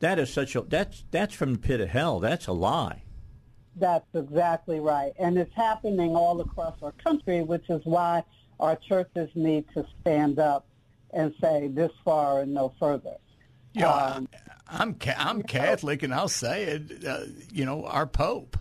That 0.00 0.18
is 0.18 0.32
such 0.32 0.56
a 0.56 0.62
that's 0.62 1.04
that's 1.10 1.34
from 1.34 1.52
the 1.54 1.58
pit 1.58 1.80
of 1.80 1.88
hell. 1.90 2.20
That's 2.20 2.46
a 2.46 2.52
lie. 2.52 3.02
That's 3.76 4.06
exactly 4.14 4.80
right. 4.80 5.12
And 5.18 5.38
it's 5.38 5.54
happening 5.54 6.16
all 6.16 6.40
across 6.40 6.74
our 6.82 6.92
country, 6.92 7.42
which 7.42 7.68
is 7.70 7.80
why 7.84 8.24
our 8.58 8.76
churches 8.76 9.30
need 9.34 9.66
to 9.74 9.86
stand 10.00 10.38
up 10.38 10.66
and 11.12 11.34
say 11.40 11.68
this 11.68 11.92
far 12.04 12.40
and 12.40 12.52
no 12.54 12.72
further. 12.78 13.16
Yeah, 13.72 13.92
Um, 13.92 14.28
I'm 14.68 14.96
I'm 15.16 15.42
Catholic, 15.42 16.02
and 16.02 16.12
I'll 16.12 16.28
say 16.28 16.64
it. 16.64 17.04
Uh, 17.04 17.20
you 17.52 17.64
know, 17.64 17.84
our 17.86 18.06
Pope, 18.06 18.56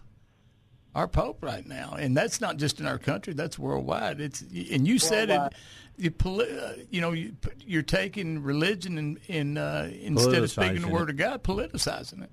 our 0.96 1.08
Pope 1.08 1.44
right 1.44 1.66
now, 1.68 1.96
and 2.00 2.16
that's 2.16 2.42
not 2.42 2.58
just 2.58 2.80
in 2.80 2.86
our 2.86 2.98
country; 2.98 3.34
that's 3.34 3.60
worldwide. 3.60 4.20
It's 4.20 4.42
and 4.42 4.88
you 4.88 5.00
said 5.00 5.30
it. 5.30 5.54
You, 5.98 6.12
poli- 6.12 6.58
uh, 6.58 6.74
you 6.90 7.02
know, 7.02 7.12
you, 7.12 7.36
you're 7.60 7.82
taking 7.82 8.42
religion 8.42 8.98
and 8.98 9.20
in, 9.28 9.58
uh, 9.58 9.92
instead 10.02 10.42
of 10.44 10.50
speaking 10.50 10.82
the 10.82 10.88
word 10.88 11.10
of 11.10 11.18
God, 11.18 11.44
politicizing 11.44 12.24
it. 12.24 12.32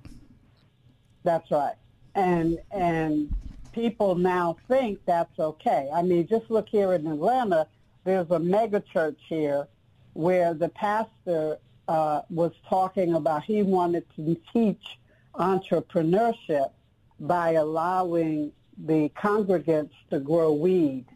That's 1.24 1.50
right. 1.50 1.74
And 2.14 2.58
and 2.70 3.34
people 3.72 4.14
now 4.14 4.56
think 4.68 5.00
that's 5.04 5.38
okay. 5.38 5.90
I 5.92 6.02
mean, 6.02 6.26
just 6.28 6.50
look 6.50 6.68
here 6.68 6.92
in 6.92 7.06
Atlanta. 7.06 7.66
There's 8.04 8.30
a 8.30 8.38
mega 8.38 8.80
church 8.80 9.18
here 9.28 9.66
where 10.12 10.54
the 10.54 10.68
pastor 10.68 11.58
uh, 11.88 12.22
was 12.30 12.52
talking 12.68 13.14
about 13.14 13.44
he 13.44 13.62
wanted 13.62 14.04
to 14.16 14.36
teach 14.52 14.98
entrepreneurship 15.34 16.70
by 17.20 17.52
allowing 17.52 18.52
the 18.84 19.08
congregants 19.10 19.92
to 20.10 20.20
grow 20.20 20.52
weed. 20.52 21.06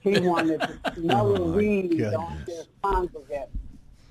He 0.00 0.18
wanted 0.20 0.60
to 0.60 0.78
grow 1.00 1.36
Oh, 1.36 1.52
weed 1.52 1.90
goodness. 1.90 2.14
on 2.14 2.38
his 2.46 2.66
congregants. 2.82 3.48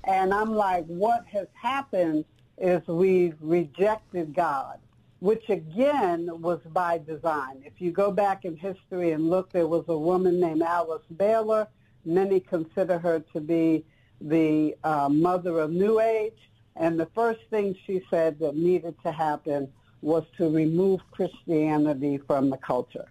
And 0.04 0.32
I'm 0.32 0.54
like, 0.54 0.84
what 0.86 1.26
has 1.26 1.48
happened 1.60 2.24
is 2.56 2.86
we've 2.86 3.36
rejected 3.40 4.34
God, 4.34 4.78
which 5.20 5.48
again 5.48 6.28
was 6.40 6.60
by 6.72 6.98
design. 6.98 7.62
If 7.64 7.80
you 7.80 7.90
go 7.92 8.10
back 8.10 8.44
in 8.44 8.56
history 8.56 9.12
and 9.12 9.28
look, 9.28 9.52
there 9.52 9.66
was 9.66 9.84
a 9.88 9.98
woman 9.98 10.40
named 10.40 10.62
Alice 10.62 11.02
Bailey. 11.16 11.64
Many 12.04 12.40
consider 12.40 12.98
her 12.98 13.20
to 13.32 13.40
be 13.40 13.84
the 14.20 14.76
uh, 14.84 15.08
mother 15.08 15.58
of 15.58 15.70
New 15.72 16.00
Age. 16.00 16.38
And 16.76 16.98
the 16.98 17.06
first 17.14 17.40
thing 17.50 17.76
she 17.86 18.00
said 18.08 18.38
that 18.38 18.56
needed 18.56 18.94
to 19.02 19.12
happen 19.12 19.68
was 20.00 20.24
to 20.36 20.48
remove 20.48 21.00
Christianity 21.10 22.18
from 22.18 22.50
the 22.50 22.56
culture. 22.56 23.10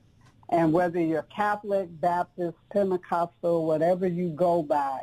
And 0.50 0.72
whether 0.72 1.00
you're 1.00 1.24
Catholic, 1.24 1.90
Baptist, 2.00 2.58
Pentecostal, 2.72 3.66
whatever 3.66 4.08
you 4.08 4.30
go 4.30 4.64
by, 4.64 5.02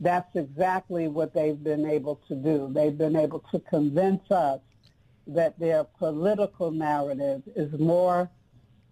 that's 0.00 0.34
exactly 0.34 1.08
what 1.08 1.34
they've 1.34 1.62
been 1.62 1.84
able 1.84 2.20
to 2.28 2.34
do. 2.34 2.70
They've 2.72 2.96
been 2.96 3.16
able 3.16 3.40
to 3.50 3.58
convince 3.60 4.30
us 4.30 4.60
that 5.26 5.58
their 5.58 5.84
political 5.84 6.70
narrative 6.70 7.42
is 7.54 7.78
more 7.78 8.30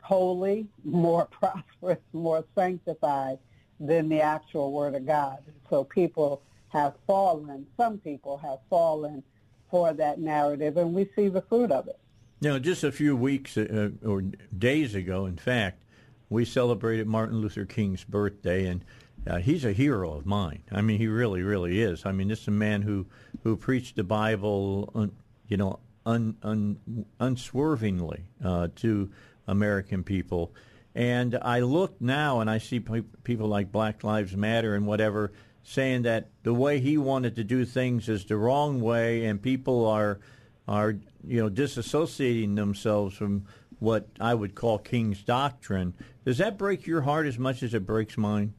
holy, 0.03 0.66
more 0.84 1.26
prosperous, 1.30 1.99
more 2.12 2.45
sanctified 2.55 3.39
than 3.80 4.09
the 4.09 4.20
actual 4.20 4.72
Word 4.72 4.95
of 4.95 5.07
God. 5.07 5.39
So 5.70 5.84
people 5.84 6.43
have 6.68 6.95
fallen, 7.07 7.66
some 7.76 7.99
people 7.99 8.37
have 8.39 8.59
fallen 8.68 9.22
for 9.70 9.93
that 9.95 10.18
narrative, 10.18 10.76
and 10.76 10.93
we 10.93 11.09
see 11.16 11.28
the 11.28 11.43
fruit 11.43 11.70
of 11.70 11.89
it. 11.89 11.99
Know, 12.41 12.59
just 12.59 12.84
a 12.84 12.93
few 12.93 13.16
weeks 13.16 13.57
uh, 13.57 13.91
or 14.05 14.22
days 14.57 14.95
ago, 14.95 15.24
in 15.24 15.39
fact, 15.39 15.84
we 16.28 16.45
celebrated 16.45 17.07
Martin 17.07 17.41
Luther 17.41 17.64
King's 17.64 18.05
birthday, 18.05 18.66
and 18.66 18.84
uh, 19.26 19.39
he's 19.39 19.64
a 19.64 19.72
hero 19.72 20.12
of 20.12 20.26
mine. 20.26 20.62
I 20.70 20.82
mean, 20.82 20.99
he 20.99 21.07
really, 21.07 21.43
really 21.43 21.80
is. 21.80 22.05
I 22.05 22.12
mean, 22.12 22.28
this 22.28 22.43
is 22.43 22.49
a 22.49 22.53
man 22.53 22.82
who 22.82 23.07
who 23.43 23.57
preached 23.57 23.97
the 23.97 24.05
Bible, 24.05 24.91
un, 24.95 25.12
you 25.49 25.57
know, 25.57 25.78
un, 26.05 26.37
un, 26.43 27.07
unswervingly 27.20 28.24
uh, 28.45 28.68
to 28.76 29.11
American 29.47 30.05
people. 30.05 30.53
And 30.95 31.39
I 31.41 31.61
look 31.61 32.01
now, 32.01 32.41
and 32.41 32.51
I 32.51 32.59
see 32.59 32.80
pe- 32.80 33.03
people 33.24 33.49
like 33.49 33.72
Black 33.72 34.05
Lives 34.05 34.37
Matter 34.37 34.74
and 34.74 34.87
whatever 34.87 35.32
saying 35.62 36.03
that 36.03 36.28
the 36.43 36.55
way 36.55 36.80
he 36.80 36.97
wanted 36.97 37.34
to 37.37 37.45
do 37.45 37.64
things 37.64 38.09
is 38.09 38.24
the 38.24 38.37
wrong 38.37 38.80
way, 38.80 39.24
and 39.24 39.41
people 39.41 39.87
are 39.87 40.20
are 40.69 40.97
you 41.27 41.43
know 41.43 41.51
disassociating 41.51 42.57
themselves 42.57 43.17
from 43.17 43.47
what 43.79 44.09
I 44.21 44.35
would 44.35 44.55
call 44.55 44.79
King's 44.79 45.23
doctrine. 45.23 45.95
Does 46.25 46.39
that 46.39 46.57
break 46.59 46.87
your 46.87 47.03
heart 47.03 47.27
as 47.27 47.39
much 47.39 47.62
as 47.62 47.75
it 47.75 47.87
breaks 47.87 48.17
mine? 48.17 48.55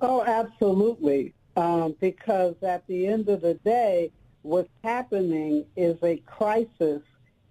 Oh, 0.00 0.24
absolutely. 0.24 1.34
Um, 1.56 1.94
because 2.00 2.54
at 2.62 2.86
the 2.86 3.06
end 3.06 3.28
of 3.28 3.42
the 3.42 3.54
day, 3.54 4.10
what's 4.42 4.70
happening 4.82 5.66
is 5.76 6.02
a 6.02 6.16
crisis 6.18 7.02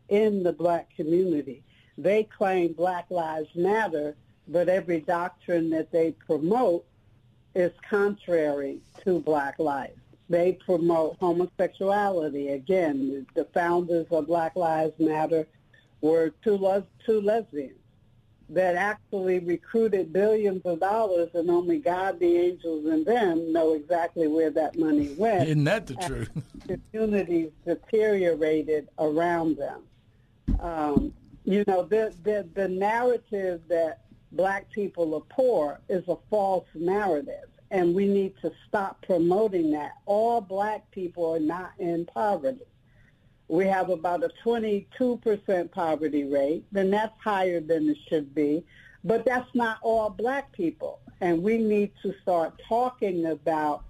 in 0.07 0.41
the 0.41 0.53
black 0.53 0.89
community. 0.95 1.63
They 1.97 2.23
claim 2.23 2.73
Black 2.73 3.05
Lives 3.09 3.49
Matter, 3.55 4.15
but 4.47 4.69
every 4.69 5.01
doctrine 5.01 5.69
that 5.71 5.91
they 5.91 6.11
promote 6.11 6.85
is 7.53 7.71
contrary 7.87 8.79
to 9.03 9.19
black 9.19 9.59
life. 9.59 9.98
They 10.29 10.53
promote 10.53 11.17
homosexuality. 11.19 12.49
Again, 12.49 13.25
the 13.33 13.45
founders 13.45 14.05
of 14.11 14.27
Black 14.27 14.55
Lives 14.55 14.93
Matter 14.99 15.47
were 16.01 16.31
two, 16.43 16.57
les- 16.57 16.83
two 17.05 17.19
lesbians 17.19 17.79
that 18.49 18.75
actually 18.75 19.39
recruited 19.39 20.11
billions 20.11 20.61
of 20.65 20.79
dollars 20.79 21.29
and 21.33 21.49
only 21.49 21.77
God, 21.77 22.19
the 22.19 22.35
angels, 22.35 22.85
and 22.85 23.05
them 23.05 23.53
know 23.53 23.73
exactly 23.73 24.27
where 24.27 24.49
that 24.49 24.77
money 24.77 25.13
went. 25.17 25.47
Isn't 25.47 25.63
that 25.65 25.85
the 25.87 25.95
truth? 25.95 26.29
Communities 26.91 27.51
deteriorated 27.65 28.89
around 28.97 29.57
them. 29.57 29.83
Um, 30.59 31.13
you 31.43 31.63
know, 31.67 31.83
the, 31.83 32.13
the, 32.23 32.47
the 32.55 32.67
narrative 32.67 33.61
that 33.69 34.01
black 34.31 34.69
people 34.71 35.15
are 35.15 35.21
poor 35.29 35.79
is 35.87 36.07
a 36.07 36.17
false 36.29 36.67
narrative, 36.73 37.49
and 37.71 37.93
we 37.93 38.07
need 38.07 38.33
to 38.41 38.51
stop 38.67 39.01
promoting 39.05 39.71
that. 39.71 39.93
All 40.05 40.41
black 40.41 40.89
people 40.91 41.35
are 41.35 41.39
not 41.39 41.73
in 41.77 42.05
poverty. 42.05 42.65
We 43.47 43.65
have 43.65 43.89
about 43.89 44.23
a 44.23 44.29
22% 44.45 45.71
poverty 45.71 46.23
rate. 46.23 46.65
Then 46.71 46.91
that's 46.91 47.13
higher 47.21 47.59
than 47.59 47.89
it 47.89 47.97
should 48.07 48.33
be. 48.33 48.63
But 49.03 49.25
that's 49.25 49.53
not 49.55 49.79
all 49.81 50.09
black 50.09 50.51
people. 50.51 50.99
And 51.21 51.41
we 51.41 51.57
need 51.57 51.91
to 52.03 52.13
start 52.21 52.61
talking 52.67 53.25
about 53.27 53.83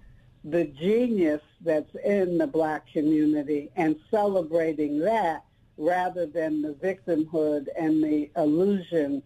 the 0.44 0.64
genius 0.64 1.42
that's 1.60 1.94
in 2.04 2.38
the 2.38 2.46
black 2.46 2.90
community 2.90 3.70
and 3.76 3.96
celebrating 4.10 4.98
that 5.00 5.44
rather 5.76 6.26
than 6.26 6.62
the 6.62 6.72
victimhood 6.74 7.66
and 7.78 8.02
the 8.02 8.30
illusion 8.36 9.22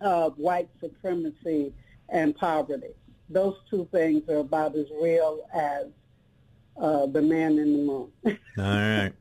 of 0.00 0.36
white 0.38 0.68
supremacy 0.80 1.72
and 2.08 2.36
poverty. 2.36 2.94
Those 3.30 3.56
two 3.70 3.88
things 3.92 4.28
are 4.28 4.38
about 4.38 4.74
as 4.74 4.86
real 5.00 5.46
as 5.54 5.86
uh, 6.76 7.06
the 7.06 7.22
man 7.22 7.58
in 7.58 7.72
the 7.72 7.78
moon. 7.78 8.10
All 8.26 8.64
right. 8.64 9.12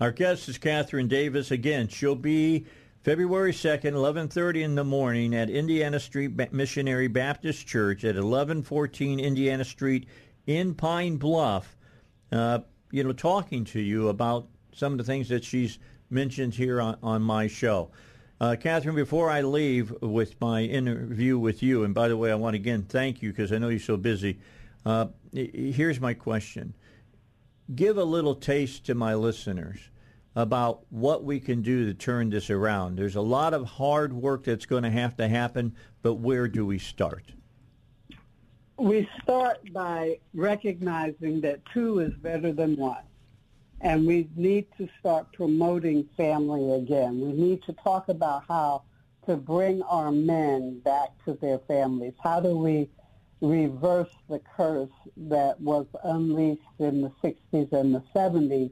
Our 0.00 0.10
guest 0.10 0.48
is 0.48 0.58
Catherine 0.58 1.06
Davis. 1.06 1.52
Again, 1.52 1.86
she'll 1.86 2.16
be 2.16 2.66
February 3.04 3.52
2nd, 3.52 3.92
11:30 3.92 4.62
in 4.62 4.74
the 4.74 4.84
morning 4.84 5.34
at 5.34 5.48
Indiana 5.48 6.00
Street 6.00 6.52
Missionary 6.52 7.06
Baptist 7.08 7.66
Church 7.66 8.04
at 8.04 8.16
1114 8.16 9.20
Indiana 9.20 9.64
Street 9.64 10.08
in 10.46 10.74
Pine 10.74 11.16
Bluff. 11.16 11.76
Uh, 12.32 12.60
you 12.90 13.04
know, 13.04 13.12
talking 13.12 13.64
to 13.66 13.80
you 13.80 14.08
about 14.08 14.48
some 14.74 14.92
of 14.92 14.98
the 14.98 15.04
things 15.04 15.28
that 15.28 15.44
she's 15.44 15.78
mentioned 16.10 16.54
here 16.54 16.80
on, 16.80 16.96
on 17.02 17.22
my 17.22 17.46
show. 17.46 17.90
Uh, 18.42 18.56
Catherine, 18.56 18.96
before 18.96 19.30
I 19.30 19.42
leave 19.42 19.94
with 20.02 20.40
my 20.40 20.62
interview 20.62 21.38
with 21.38 21.62
you, 21.62 21.84
and 21.84 21.94
by 21.94 22.08
the 22.08 22.16
way, 22.16 22.32
I 22.32 22.34
want 22.34 22.54
to 22.54 22.58
again 22.58 22.82
thank 22.82 23.22
you 23.22 23.30
because 23.30 23.52
I 23.52 23.58
know 23.58 23.68
you're 23.68 23.78
so 23.78 23.96
busy. 23.96 24.40
Uh, 24.84 25.06
here's 25.32 26.00
my 26.00 26.12
question 26.12 26.74
Give 27.72 27.98
a 27.98 28.02
little 28.02 28.34
taste 28.34 28.84
to 28.86 28.96
my 28.96 29.14
listeners 29.14 29.78
about 30.34 30.80
what 30.90 31.22
we 31.22 31.38
can 31.38 31.62
do 31.62 31.86
to 31.86 31.94
turn 31.94 32.30
this 32.30 32.50
around. 32.50 32.96
There's 32.96 33.14
a 33.14 33.20
lot 33.20 33.54
of 33.54 33.64
hard 33.64 34.12
work 34.12 34.42
that's 34.42 34.66
going 34.66 34.82
to 34.82 34.90
have 34.90 35.16
to 35.18 35.28
happen, 35.28 35.76
but 36.02 36.14
where 36.14 36.48
do 36.48 36.66
we 36.66 36.80
start? 36.80 37.30
We 38.76 39.08
start 39.22 39.72
by 39.72 40.18
recognizing 40.34 41.42
that 41.42 41.60
two 41.72 42.00
is 42.00 42.12
better 42.14 42.52
than 42.52 42.74
one. 42.74 43.04
And 43.82 44.06
we 44.06 44.28
need 44.36 44.66
to 44.78 44.88
start 45.00 45.32
promoting 45.32 46.08
family 46.16 46.72
again. 46.72 47.20
We 47.20 47.32
need 47.32 47.64
to 47.64 47.72
talk 47.72 48.08
about 48.08 48.44
how 48.46 48.84
to 49.26 49.36
bring 49.36 49.82
our 49.82 50.12
men 50.12 50.80
back 50.84 51.10
to 51.24 51.34
their 51.34 51.58
families. 51.58 52.14
How 52.22 52.38
do 52.38 52.56
we 52.56 52.88
reverse 53.40 54.14
the 54.28 54.40
curse 54.56 54.88
that 55.16 55.60
was 55.60 55.86
unleashed 56.04 56.62
in 56.78 57.02
the 57.02 57.10
60s 57.22 57.72
and 57.72 57.92
the 57.92 58.04
70s 58.14 58.70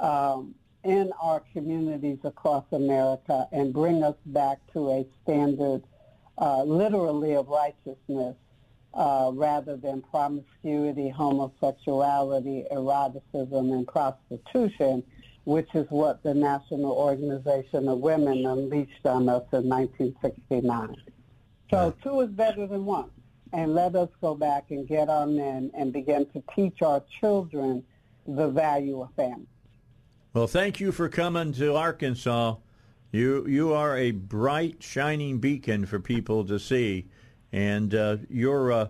um, 0.00 0.54
in 0.82 1.12
our 1.20 1.42
communities 1.52 2.18
across 2.24 2.64
America 2.72 3.46
and 3.52 3.74
bring 3.74 4.02
us 4.02 4.16
back 4.24 4.58
to 4.72 4.90
a 4.90 5.06
standard 5.22 5.82
uh, 6.38 6.62
literally 6.62 7.34
of 7.34 7.48
righteousness 7.48 8.36
uh, 8.94 9.30
rather 9.34 9.76
than 9.76 10.02
promiscuity, 10.02 11.08
homosexuality, 11.08 12.64
eroticism, 12.70 13.72
and 13.72 13.86
prostitution, 13.86 15.02
which 15.44 15.68
is 15.74 15.86
what 15.90 16.22
the 16.22 16.34
National 16.34 16.92
Organization 16.92 17.88
of 17.88 17.98
Women 17.98 18.44
unleashed 18.46 19.06
on 19.06 19.28
us 19.28 19.44
in 19.52 19.68
1969. 19.68 20.96
So 21.70 21.94
two 22.02 22.20
is 22.20 22.30
better 22.30 22.66
than 22.66 22.84
one. 22.84 23.10
And 23.52 23.74
let 23.74 23.94
us 23.94 24.10
go 24.20 24.34
back 24.34 24.66
and 24.70 24.86
get 24.86 25.08
our 25.08 25.26
men 25.26 25.70
and 25.74 25.90
begin 25.92 26.26
to 26.32 26.42
teach 26.54 26.82
our 26.82 27.02
children 27.20 27.82
the 28.26 28.48
value 28.48 29.00
of 29.00 29.08
family. 29.14 29.46
Well, 30.34 30.46
thank 30.46 30.80
you 30.80 30.92
for 30.92 31.08
coming 31.08 31.52
to 31.54 31.74
Arkansas. 31.74 32.56
You 33.10 33.46
you 33.46 33.72
are 33.72 33.96
a 33.96 34.10
bright, 34.10 34.82
shining 34.82 35.38
beacon 35.38 35.86
for 35.86 35.98
people 35.98 36.44
to 36.44 36.58
see 36.58 37.06
and 37.52 37.94
uh, 37.94 38.16
your 38.28 38.72
uh, 38.72 38.88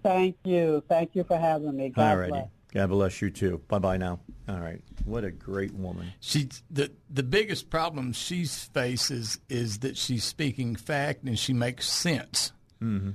Thank 0.03 0.37
you. 0.43 0.83
Thank 0.89 1.15
you 1.15 1.23
for 1.23 1.37
having 1.37 1.77
me. 1.77 1.91
God 1.91 2.13
all 2.13 2.17
righty. 2.17 2.31
bless. 2.31 2.49
God 2.73 2.87
bless 2.89 3.21
you, 3.21 3.29
too. 3.29 3.61
Bye-bye 3.69 3.99
now. 3.99 4.21
All 4.49 4.59
right. 4.59 4.81
What 5.05 5.25
a 5.25 5.31
great 5.31 5.75
woman. 5.75 6.15
She's 6.21 6.63
the 6.71 6.91
the 7.11 7.23
biggest 7.23 7.69
problem 7.69 8.15
she 8.15 8.47
faces 8.47 9.39
is 9.51 9.81
that 9.81 9.99
she's 9.99 10.25
speaking 10.25 10.77
fact 10.77 11.25
and 11.25 11.39
she 11.39 11.53
makes 11.53 11.87
sense. 11.87 12.53
Mm-hmm. 12.83 13.11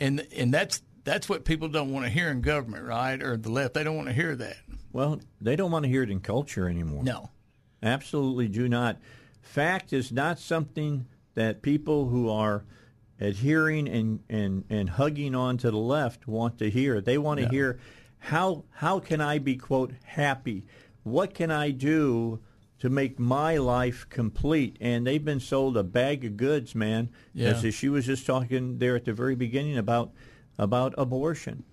And 0.00 0.26
and 0.36 0.52
that's 0.52 0.82
that's 1.04 1.28
what 1.28 1.44
people 1.44 1.68
don't 1.68 1.92
want 1.92 2.04
to 2.04 2.10
hear 2.10 2.30
in 2.30 2.40
government, 2.40 2.84
right? 2.84 3.22
Or 3.22 3.36
the 3.36 3.52
left. 3.52 3.74
They 3.74 3.84
don't 3.84 3.94
want 3.94 4.08
to 4.08 4.14
hear 4.14 4.34
that. 4.34 4.56
Well, 4.92 5.20
they 5.40 5.54
don't 5.54 5.70
want 5.70 5.84
to 5.84 5.88
hear 5.88 6.02
it 6.02 6.10
in 6.10 6.18
culture 6.18 6.68
anymore. 6.68 7.04
No. 7.04 7.30
Absolutely 7.80 8.48
do 8.48 8.68
not. 8.68 8.98
Fact 9.40 9.92
is 9.92 10.10
not 10.10 10.40
something 10.40 11.06
that 11.34 11.62
people 11.62 12.08
who 12.08 12.28
are 12.28 12.64
adhering 13.20 13.88
and, 13.88 14.20
and, 14.28 14.64
and 14.70 14.90
hugging 14.90 15.34
on 15.34 15.56
to 15.58 15.70
the 15.70 15.76
left 15.76 16.26
want 16.26 16.58
to 16.58 16.70
hear. 16.70 17.00
They 17.00 17.18
want 17.18 17.38
to 17.40 17.46
No. 17.46 17.50
hear 17.52 17.78
how 18.18 18.64
how 18.70 19.00
can 19.00 19.20
I 19.20 19.38
be 19.38 19.56
quote 19.56 19.92
happy? 20.04 20.64
What 21.02 21.34
can 21.34 21.50
I 21.50 21.70
do 21.70 22.40
to 22.78 22.88
make 22.88 23.18
my 23.18 23.58
life 23.58 24.06
complete? 24.08 24.76
And 24.80 25.06
they've 25.06 25.24
been 25.24 25.40
sold 25.40 25.76
a 25.76 25.82
bag 25.84 26.24
of 26.24 26.36
goods, 26.36 26.74
man. 26.74 27.10
Yeah. 27.34 27.50
As 27.50 27.74
she 27.74 27.88
was 27.90 28.06
just 28.06 28.24
talking 28.26 28.78
there 28.78 28.96
at 28.96 29.04
the 29.04 29.12
very 29.12 29.34
beginning 29.34 29.76
about 29.76 30.12
about 30.58 30.94
abortion. 30.96 31.64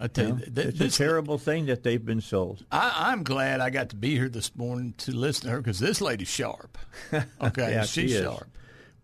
I 0.00 0.08
tell 0.08 0.24
you, 0.26 0.32
know, 0.32 0.38
th- 0.38 0.66
it's 0.68 0.78
this- 0.80 0.94
a 0.96 0.98
terrible 0.98 1.38
thing 1.38 1.66
that 1.66 1.84
they've 1.84 2.04
been 2.04 2.20
sold. 2.20 2.64
I, 2.72 3.10
I'm 3.12 3.22
glad 3.22 3.60
I 3.60 3.70
got 3.70 3.90
to 3.90 3.96
be 3.96 4.16
here 4.16 4.28
this 4.28 4.54
morning 4.56 4.94
to 4.98 5.12
listen 5.12 5.44
to 5.44 5.50
her 5.52 5.58
because 5.58 5.78
this 5.78 6.00
lady's 6.00 6.26
sharp. 6.28 6.76
Okay, 7.40 7.70
yeah, 7.72 7.84
she's 7.84 8.10
she 8.10 8.20
sharp. 8.20 8.48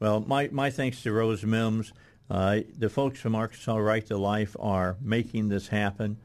Well, 0.00 0.24
my, 0.26 0.48
my 0.50 0.70
thanks 0.70 1.02
to 1.02 1.12
Rose 1.12 1.44
Mimms. 1.44 1.92
Uh, 2.30 2.60
the 2.78 2.88
folks 2.88 3.20
from 3.20 3.34
Arkansas 3.34 3.76
Right 3.76 4.06
to 4.06 4.16
Life 4.16 4.56
are 4.58 4.96
making 5.02 5.50
this 5.50 5.68
happen, 5.68 6.16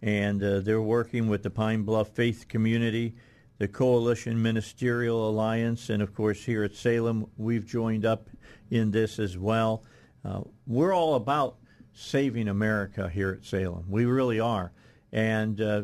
and 0.00 0.40
uh, 0.40 0.60
they're 0.60 0.80
working 0.80 1.26
with 1.26 1.42
the 1.42 1.50
Pine 1.50 1.82
Bluff 1.82 2.10
Faith 2.10 2.46
Community, 2.46 3.16
the 3.58 3.66
Coalition 3.66 4.40
Ministerial 4.40 5.28
Alliance, 5.28 5.90
and 5.90 6.00
of 6.00 6.14
course 6.14 6.44
here 6.44 6.62
at 6.62 6.76
Salem, 6.76 7.28
we've 7.36 7.66
joined 7.66 8.06
up 8.06 8.30
in 8.70 8.92
this 8.92 9.18
as 9.18 9.36
well. 9.36 9.82
Uh, 10.24 10.42
we're 10.68 10.94
all 10.94 11.16
about 11.16 11.56
saving 11.92 12.46
America 12.46 13.08
here 13.08 13.32
at 13.32 13.44
Salem. 13.44 13.84
We 13.88 14.04
really 14.04 14.38
are, 14.38 14.70
and 15.10 15.60
uh, 15.60 15.82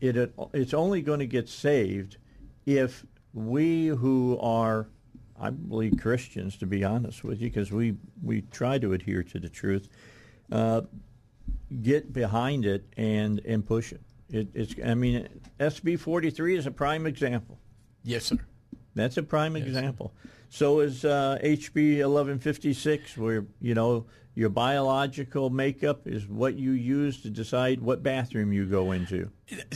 it, 0.00 0.16
it 0.16 0.34
it's 0.52 0.74
only 0.74 1.02
going 1.02 1.20
to 1.20 1.26
get 1.26 1.48
saved 1.48 2.16
if 2.66 3.06
we 3.32 3.86
who 3.86 4.36
are 4.40 4.88
I 5.40 5.50
believe 5.50 5.94
Christians, 6.00 6.56
to 6.58 6.66
be 6.66 6.84
honest 6.84 7.24
with 7.24 7.40
you, 7.40 7.48
because 7.48 7.70
we, 7.70 7.96
we 8.22 8.42
try 8.42 8.78
to 8.78 8.92
adhere 8.92 9.22
to 9.22 9.38
the 9.38 9.48
truth, 9.48 9.88
uh, 10.50 10.82
get 11.82 12.12
behind 12.12 12.64
it 12.64 12.84
and, 12.96 13.40
and 13.44 13.64
push 13.64 13.92
it. 13.92 14.00
it. 14.30 14.48
It's 14.54 14.74
I 14.84 14.94
mean, 14.94 15.28
SB 15.60 15.98
43 15.98 16.56
is 16.56 16.66
a 16.66 16.70
prime 16.70 17.06
example. 17.06 17.58
Yes, 18.04 18.24
sir. 18.24 18.38
That's 18.94 19.16
a 19.16 19.22
prime 19.22 19.54
example. 19.54 20.12
So 20.50 20.80
is 20.80 21.04
uh, 21.04 21.38
HB 21.42 21.98
1156, 21.98 23.16
where 23.16 23.44
you 23.60 23.74
know 23.74 24.06
your 24.38 24.50
biological 24.50 25.50
makeup 25.50 26.06
is 26.06 26.24
what 26.28 26.54
you 26.54 26.70
use 26.70 27.22
to 27.22 27.28
decide 27.28 27.80
what 27.80 28.04
bathroom 28.04 28.52
you 28.52 28.66
go 28.66 28.92
into. 28.92 29.28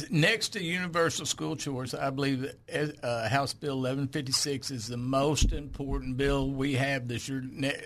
Next 0.08 0.50
to 0.50 0.62
universal 0.62 1.26
school 1.26 1.56
choice, 1.56 1.94
I 1.94 2.10
believe 2.10 2.42
that 2.68 2.94
uh, 3.02 3.28
House 3.28 3.54
Bill 3.54 3.74
1156 3.78 4.70
is 4.70 4.86
the 4.86 4.96
most 4.96 5.52
important 5.52 6.16
bill 6.16 6.52
we 6.52 6.74
have 6.74 7.08
this 7.08 7.28
year, 7.28 7.42
ne- 7.44 7.82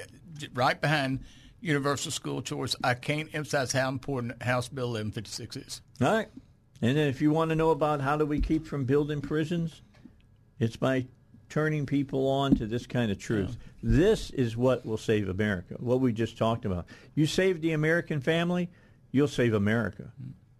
right 0.52 0.78
behind 0.78 1.20
universal 1.62 2.10
school 2.10 2.42
choice. 2.42 2.76
I 2.84 2.92
can't 2.92 3.34
emphasize 3.34 3.72
how 3.72 3.88
important 3.88 4.42
House 4.42 4.68
Bill 4.68 4.88
1156 4.88 5.56
is. 5.56 5.80
All 6.02 6.12
right. 6.12 6.28
And 6.82 6.94
then 6.94 7.08
if 7.08 7.22
you 7.22 7.30
want 7.30 7.48
to 7.52 7.56
know 7.56 7.70
about 7.70 8.02
how 8.02 8.18
do 8.18 8.26
we 8.26 8.38
keep 8.38 8.66
from 8.66 8.84
building 8.84 9.22
prisons, 9.22 9.80
it's 10.58 10.76
by 10.76 11.06
turning 11.48 11.86
people 11.86 12.28
on 12.28 12.54
to 12.56 12.66
this 12.66 12.86
kind 12.86 13.10
of 13.10 13.18
truth. 13.18 13.56
This 13.82 14.30
is 14.30 14.56
what 14.56 14.84
will 14.84 14.98
save 14.98 15.28
America, 15.28 15.74
what 15.78 16.00
we 16.00 16.12
just 16.12 16.36
talked 16.36 16.64
about. 16.64 16.86
You 17.14 17.26
save 17.26 17.60
the 17.60 17.72
American 17.72 18.20
family, 18.20 18.68
you'll 19.12 19.28
save 19.28 19.54
America. 19.54 20.12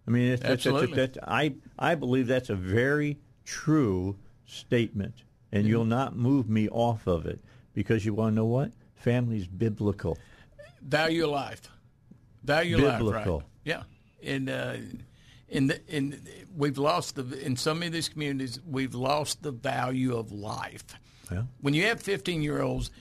I 0.07 0.11
mean, 0.11 0.31
it's, 0.31 0.43
Absolutely. 0.43 0.95
that's, 0.95 1.17
I, 1.27 1.55
I 1.77 1.95
believe 1.95 2.27
that's 2.27 2.49
a 2.49 2.55
very 2.55 3.17
true 3.43 4.17
statement, 4.45 5.23
and 5.51 5.67
you'll 5.67 5.85
not 5.85 6.15
move 6.15 6.49
me 6.49 6.69
off 6.69 7.07
of 7.07 7.25
it 7.25 7.39
because 7.73 8.05
you 8.05 8.13
want 8.13 8.31
to 8.31 8.35
know 8.35 8.45
what? 8.45 8.71
Family's 8.95 9.47
biblical. 9.47 10.17
Value 10.81 11.27
life. 11.27 11.69
Value 12.43 12.77
biblical. 12.77 13.07
life, 13.07 13.27
right? 13.27 13.41
Yeah, 13.65 13.83
and 14.23 14.49
uh, 14.49 14.75
in 15.49 15.67
the 15.67 15.81
in 15.87 16.21
we've 16.55 16.77
lost 16.77 17.15
the 17.15 17.45
in 17.45 17.55
some 17.55 17.81
of 17.83 17.91
these 17.91 18.09
communities 18.09 18.59
we've 18.65 18.95
lost 18.95 19.43
the 19.43 19.51
value 19.51 20.15
of 20.15 20.31
life. 20.31 20.83
Yeah. 21.31 21.43
When 21.61 21.73
you 21.73 21.83
have 21.83 22.01
15 22.01 22.41
year 22.41 22.61
olds 22.61 22.91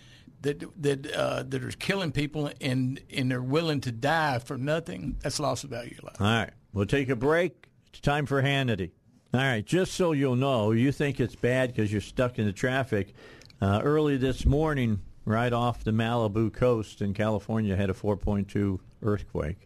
that 0.43 0.63
that 0.83 1.13
uh, 1.13 1.43
that 1.45 1.65
are 1.65 1.71
killing 1.71 2.13
people 2.13 2.51
and 2.61 3.01
and 3.15 3.31
they're 3.31 3.43
willing 3.43 3.81
to 3.83 3.93
die 3.93 4.39
for 4.39 4.57
nothing, 4.57 5.17
that's 5.21 5.41
loss 5.41 5.65
of 5.65 5.71
value 5.71 5.95
of 5.99 6.05
life. 6.05 6.21
All 6.21 6.27
right, 6.27 6.53
we'll 6.73 6.87
take 6.87 7.09
a 7.09 7.17
break. 7.17 7.69
It's 7.89 8.01
time 8.01 8.27
for 8.27 8.43
Hannity. 8.43 8.91
All 9.35 9.41
right, 9.41 9.65
just 9.65 9.95
so 9.95 10.13
you'll 10.13 10.37
know, 10.37 10.73
you 10.73 10.93
think 10.93 11.21
it's 11.21 11.35
bad 11.35 11.71
because 11.71 11.91
you're 11.91 12.01
stuck 12.01 12.39
in 12.39 12.47
the 12.47 12.53
traffic. 12.53 13.13
Uh, 13.61 13.81
early 13.83 14.17
this 14.17 14.47
morning, 14.47 15.01
right 15.25 15.53
off 15.53 15.83
the 15.83 15.91
Malibu 15.91 16.53
coast 16.53 17.03
in 17.03 17.13
California, 17.13 17.75
had 17.75 17.91
a 17.91 17.95
4.2 17.95 18.79
earthquake, 19.03 19.66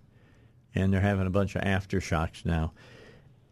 and 0.75 0.93
they're 0.93 1.01
having 1.01 1.27
a 1.27 1.31
bunch 1.31 1.57
of 1.57 1.63
aftershocks 1.63 2.45
now. 2.45 2.73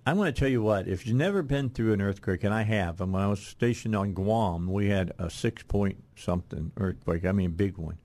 I'm 0.07 0.17
going 0.17 0.33
to 0.33 0.39
tell 0.39 0.49
you 0.49 0.63
what, 0.63 0.89
if 0.89 1.07
you've 1.07 1.17
never 1.17 1.43
been 1.43 1.69
through 1.69 1.93
an 1.93 2.01
earthquake, 2.01 2.43
and 2.43 2.55
I 2.55 2.63
have, 2.63 3.01
and 3.01 3.13
when 3.13 3.23
I 3.23 3.27
was 3.27 3.41
stationed 3.41 3.95
on 3.95 4.15
Guam, 4.15 4.67
we 4.73 4.89
had 4.89 5.13
a 5.19 5.29
six 5.29 5.63
point 5.63 6.03
something 6.17 6.73
earthquake, 6.79 7.27
I 7.27 7.33
mean, 7.33 7.51
big 7.51 7.77
one. 7.77 7.99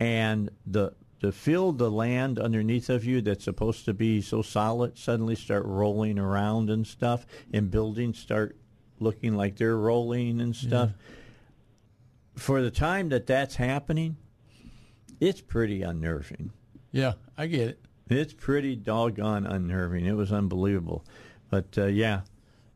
And 0.00 0.50
the 0.66 0.94
to 1.20 1.32
feel 1.32 1.72
the 1.72 1.90
land 1.90 2.38
underneath 2.38 2.90
of 2.90 3.04
you 3.04 3.20
that's 3.22 3.44
supposed 3.44 3.84
to 3.86 3.94
be 3.94 4.20
so 4.20 4.42
solid 4.42 4.98
suddenly 4.98 5.34
start 5.34 5.64
rolling 5.64 6.18
around 6.18 6.70
and 6.70 6.86
stuff, 6.86 7.26
and 7.52 7.70
buildings 7.70 8.18
start 8.18 8.56
looking 9.00 9.34
like 9.34 9.56
they're 9.56 9.76
rolling 9.76 10.40
and 10.40 10.54
stuff. 10.54 10.90
For 12.34 12.60
the 12.62 12.70
time 12.70 13.08
that 13.10 13.26
that's 13.26 13.56
happening, 13.56 14.16
it's 15.20 15.40
pretty 15.40 15.82
unnerving. 15.82 16.52
Yeah, 16.92 17.14
I 17.36 17.46
get 17.46 17.68
it. 17.68 17.80
It's 18.08 18.32
pretty 18.32 18.76
doggone 18.76 19.46
unnerving. 19.46 20.06
It 20.06 20.14
was 20.14 20.32
unbelievable. 20.32 21.04
But 21.50 21.76
uh, 21.76 21.86
yeah, 21.86 22.20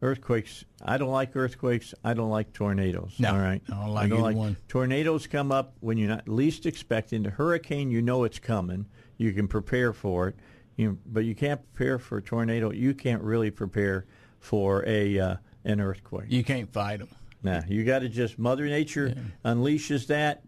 earthquakes. 0.02 0.64
I 0.82 0.98
don't 0.98 1.10
like 1.10 1.36
earthquakes. 1.36 1.94
I 2.04 2.14
don't 2.14 2.30
like 2.30 2.52
tornadoes. 2.52 3.14
No, 3.18 3.32
all 3.32 3.38
right. 3.38 3.62
I 3.68 3.74
don't 3.74 3.88
like 3.94 4.12
either 4.12 4.36
one. 4.36 4.56
Tornadoes 4.68 5.26
come 5.26 5.52
up 5.52 5.74
when 5.80 5.98
you're 5.98 6.08
not 6.08 6.28
least 6.28 6.66
expecting. 6.66 7.22
The 7.22 7.30
hurricane, 7.30 7.90
you 7.90 8.02
know 8.02 8.24
it's 8.24 8.38
coming. 8.38 8.86
You 9.18 9.32
can 9.32 9.46
prepare 9.48 9.92
for 9.92 10.28
it. 10.28 10.36
You, 10.76 10.98
but 11.06 11.24
you 11.24 11.34
can't 11.34 11.60
prepare 11.74 11.98
for 11.98 12.18
a 12.18 12.22
tornado. 12.22 12.72
You 12.72 12.94
can't 12.94 13.22
really 13.22 13.50
prepare 13.50 14.06
for 14.38 14.84
a 14.86 15.18
uh, 15.18 15.36
an 15.64 15.80
earthquake. 15.80 16.26
You 16.28 16.42
can't 16.42 16.72
fight 16.72 17.00
them. 17.00 17.08
Nah, 17.42 17.62
you 17.68 17.84
got 17.84 18.00
to 18.00 18.08
just 18.08 18.38
Mother 18.38 18.66
Nature 18.66 19.14
unleashes 19.44 20.06
that. 20.08 20.42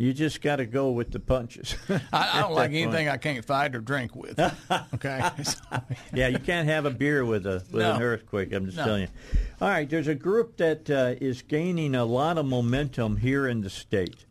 You 0.00 0.14
just 0.14 0.40
got 0.40 0.56
to 0.56 0.64
go 0.64 0.92
with 0.92 1.10
the 1.10 1.20
punches. 1.20 1.76
I, 1.90 2.00
I 2.10 2.40
don't 2.40 2.54
like 2.54 2.70
that 2.70 2.76
anything 2.78 3.04
point. 3.06 3.08
I 3.10 3.18
can't 3.18 3.44
fight 3.44 3.74
or 3.74 3.80
drink 3.80 4.16
with. 4.16 4.40
Okay. 4.94 5.20
yeah, 6.14 6.28
you 6.28 6.38
can't 6.38 6.66
have 6.66 6.86
a 6.86 6.90
beer 6.90 7.22
with 7.22 7.44
a 7.46 7.62
with 7.70 7.84
an 7.84 8.00
earthquake. 8.00 8.50
I'm 8.54 8.64
just 8.64 8.78
No. 8.78 8.84
telling 8.86 9.02
you. 9.02 9.08
All 9.60 9.68
right, 9.68 9.88
there's 9.88 10.08
a 10.08 10.14
group 10.14 10.56
that 10.56 10.88
uh, 10.88 11.16
is 11.20 11.42
gaining 11.42 11.94
a 11.94 12.06
lot 12.06 12.38
of 12.38 12.46
momentum 12.46 13.18
here 13.18 13.46
in 13.46 13.60
the 13.60 13.68
state, 13.68 14.24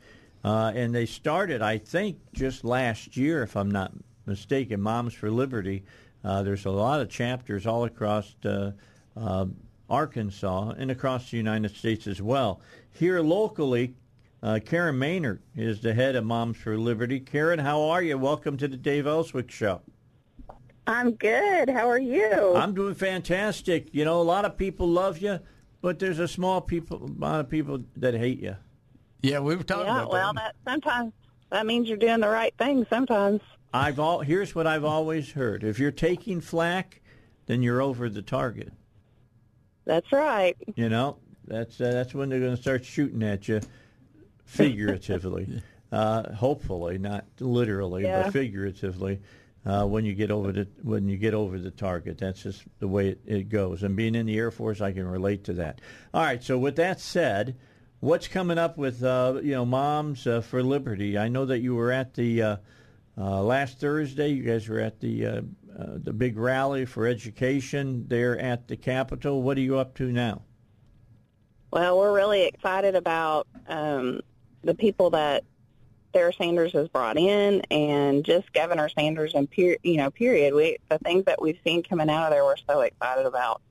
uh, 0.43 0.72
and 0.74 0.93
they 0.95 1.05
started, 1.05 1.61
I 1.61 1.78
think, 1.78 2.17
just 2.34 2.63
last 2.63 3.15
year, 3.15 3.43
if 3.43 3.55
I'm 3.55 3.70
not 3.70 3.91
mistaken. 4.26 4.82
Moms 4.82 5.13
for 5.13 5.30
Liberty. 5.30 5.84
Uh, 6.24 6.41
there's 6.41 6.65
a 6.65 6.72
lot 6.72 6.99
of 6.99 7.09
chapters 7.09 7.67
all 7.67 7.84
across 7.84 8.36
uh, 8.43 8.72
uh, 9.15 9.45
Arkansas 9.88 10.74
and 10.80 10.89
across 10.89 11.30
the 11.30 11.38
United 11.38 11.76
States 11.76 12.07
as 12.07 12.24
well. 12.24 12.59
Here 12.91 13.22
locally, 13.22 13.93
uh, 14.42 14.60
Karen 14.64 14.98
Maynard 14.98 15.42
is 15.56 15.82
the 15.82 15.94
head 15.94 16.16
of 16.16 16.26
Moms 16.26 16.58
for 16.58 16.78
Liberty. 16.78 17.20
Karen, 17.20 17.60
how 17.60 17.82
are 17.82 18.02
you? 18.02 18.18
Welcome 18.18 18.58
to 18.58 18.68
the 18.68 18.78
Dave 18.78 19.06
Elswick 19.06 19.52
Show. 19.52 19.82
I'm 20.88 21.12
good. 21.12 21.70
How 21.70 21.88
are 21.88 22.00
you? 22.00 22.56
I'm 22.56 22.74
doing 22.74 22.96
fantastic. 22.96 23.90
You 23.94 24.06
know, 24.06 24.22
a 24.22 24.24
lot 24.24 24.46
of 24.46 24.58
people 24.58 24.88
love 24.88 25.20
you, 25.20 25.40
but 25.82 26.00
there's 26.00 26.20
a 26.20 26.28
small 26.28 26.62
people 26.62 27.06
amount 27.06 27.42
of 27.42 27.50
people 27.50 27.84
that 27.98 28.16
hate 28.16 28.40
you. 28.40 28.56
Yeah, 29.22 29.40
we 29.40 29.56
were 29.56 29.64
talking 29.64 29.86
yeah, 29.86 30.06
well, 30.06 30.34
that 30.34 30.56
sometimes 30.66 31.14
that 31.52 31.66
means 31.66 31.88
you're 31.88 31.98
doing 31.98 32.22
the 32.22 32.30
right 32.30 32.54
thing. 32.58 32.88
Sometimes. 32.90 33.42
I've 33.74 34.00
all 34.00 34.22
here's 34.22 34.56
what 34.56 34.66
I've 34.66 34.86
always 34.86 35.32
heard: 35.34 35.64
if 35.64 35.78
you're 35.78 35.92
taking 35.92 36.42
flack, 36.42 37.02
then 37.46 37.62
you're 37.62 37.82
over 37.82 38.10
the 38.10 38.22
target. 38.22 38.72
That's 39.86 40.12
right. 40.12 40.56
You 40.76 40.90
know, 40.90 41.18
that's 41.46 41.80
uh, 41.80 41.92
that's 41.92 42.16
when 42.16 42.30
they're 42.30 42.40
going 42.40 42.56
to 42.56 42.62
start 42.62 42.86
shooting 42.86 43.22
at 43.22 43.48
you, 43.48 43.60
figuratively. 44.50 45.62
uh, 45.91 46.34
hopefully, 46.34 46.97
not 46.97 47.26
literally, 47.39 48.04
Yeah. 48.04 48.24
but 48.24 48.34
figuratively. 48.34 49.22
Uh, 49.66 49.86
when 49.86 50.06
you 50.06 50.14
get 50.14 50.32
over 50.32 50.52
the 50.54 50.68
when 50.84 51.10
you 51.10 51.18
get 51.18 51.34
over 51.34 51.60
the 51.60 51.70
target, 51.72 52.18
that's 52.18 52.41
just 52.43 52.64
the 52.80 52.88
way 52.88 53.10
it, 53.10 53.20
it 53.26 53.50
goes. 53.50 53.84
And 53.84 53.95
being 53.95 54.16
in 54.16 54.26
the 54.26 54.38
Air 54.38 54.52
Force, 54.52 54.80
I 54.82 54.93
can 54.93 55.06
relate 55.06 55.43
to 55.45 55.54
that. 55.54 55.82
All 56.14 56.24
right. 56.24 56.41
So 56.41 56.58
with 56.58 56.78
that 56.78 57.00
said, 57.02 57.58
what's 58.00 58.28
coming 58.28 58.58
up 58.58 58.78
with 58.78 59.04
uh, 59.04 59.39
you 59.43 59.52
know 59.52 59.66
Moms 59.66 60.26
uh, 60.26 60.41
for 60.41 60.64
Liberty? 60.64 61.18
I 61.18 61.28
know 61.28 61.45
that 61.45 61.60
you 61.60 61.76
were 61.76 61.91
at 61.91 62.14
the 62.14 62.41
uh, 62.41 62.58
uh, 63.18 63.43
last 63.43 63.80
Thursday. 63.80 64.30
You 64.30 64.43
guys 64.43 64.68
were 64.70 64.80
at 64.80 65.02
the 65.02 65.26
uh, 65.26 65.41
uh, 65.78 65.97
the 66.04 66.14
big 66.14 66.38
rally 66.38 66.86
for 66.86 67.06
education 67.06 68.06
there 68.08 68.39
at 68.39 68.70
the 68.70 68.78
Capitol. 68.78 69.43
What 69.43 69.58
are 69.58 69.62
you 69.62 69.78
up 69.78 69.93
to 69.95 70.10
now? 70.10 70.41
Well, 71.72 72.00
we're 72.00 72.16
really 72.16 72.45
excited 72.45 72.95
about 72.95 73.45
um, 73.68 74.22
the 74.64 74.76
people 74.76 75.12
that 75.12 75.43
Sarah 76.14 76.34
Sanders 76.34 76.74
has 76.74 76.88
brought 76.88 77.18
in, 77.18 77.62
and 77.70 78.24
just 78.26 78.51
Governor 78.53 78.89
Sanders 78.89 79.34
and 79.36 79.49
per- 79.49 79.78
you 79.84 79.97
know, 79.97 80.10
period. 80.10 80.53
We 80.53 80.78
the 80.89 80.97
things 80.99 81.26
that 81.26 81.41
we've 81.41 81.60
seen 81.64 81.84
coming 81.84 82.10
out 82.10 82.26
of 82.26 82.32
there, 82.32 82.43
we're 82.43 82.55
so 82.68 82.82
excited 82.82 83.26
about. 83.26 83.62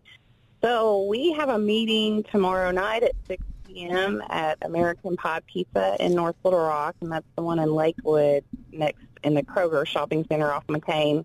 So 0.62 1.04
we 1.04 1.32
have 1.32 1.48
a 1.48 1.58
meeting 1.58 2.24
tomorrow 2.24 2.70
night 2.70 3.04
at 3.04 3.12
6 3.28 3.42
p.m. 3.66 4.22
at 4.28 4.58
American 4.62 5.16
Pie 5.16 5.40
Pizza 5.46 5.96
in 6.00 6.14
North 6.14 6.36
Little 6.42 6.60
Rock, 6.60 6.96
and 7.00 7.12
that's 7.12 7.26
the 7.36 7.42
one 7.42 7.58
in 7.58 7.72
Lakewood 7.72 8.44
next 8.72 9.02
in 9.22 9.34
the 9.34 9.42
Kroger 9.42 9.86
Shopping 9.86 10.24
Center 10.28 10.50
off 10.52 10.66
McCain. 10.66 11.24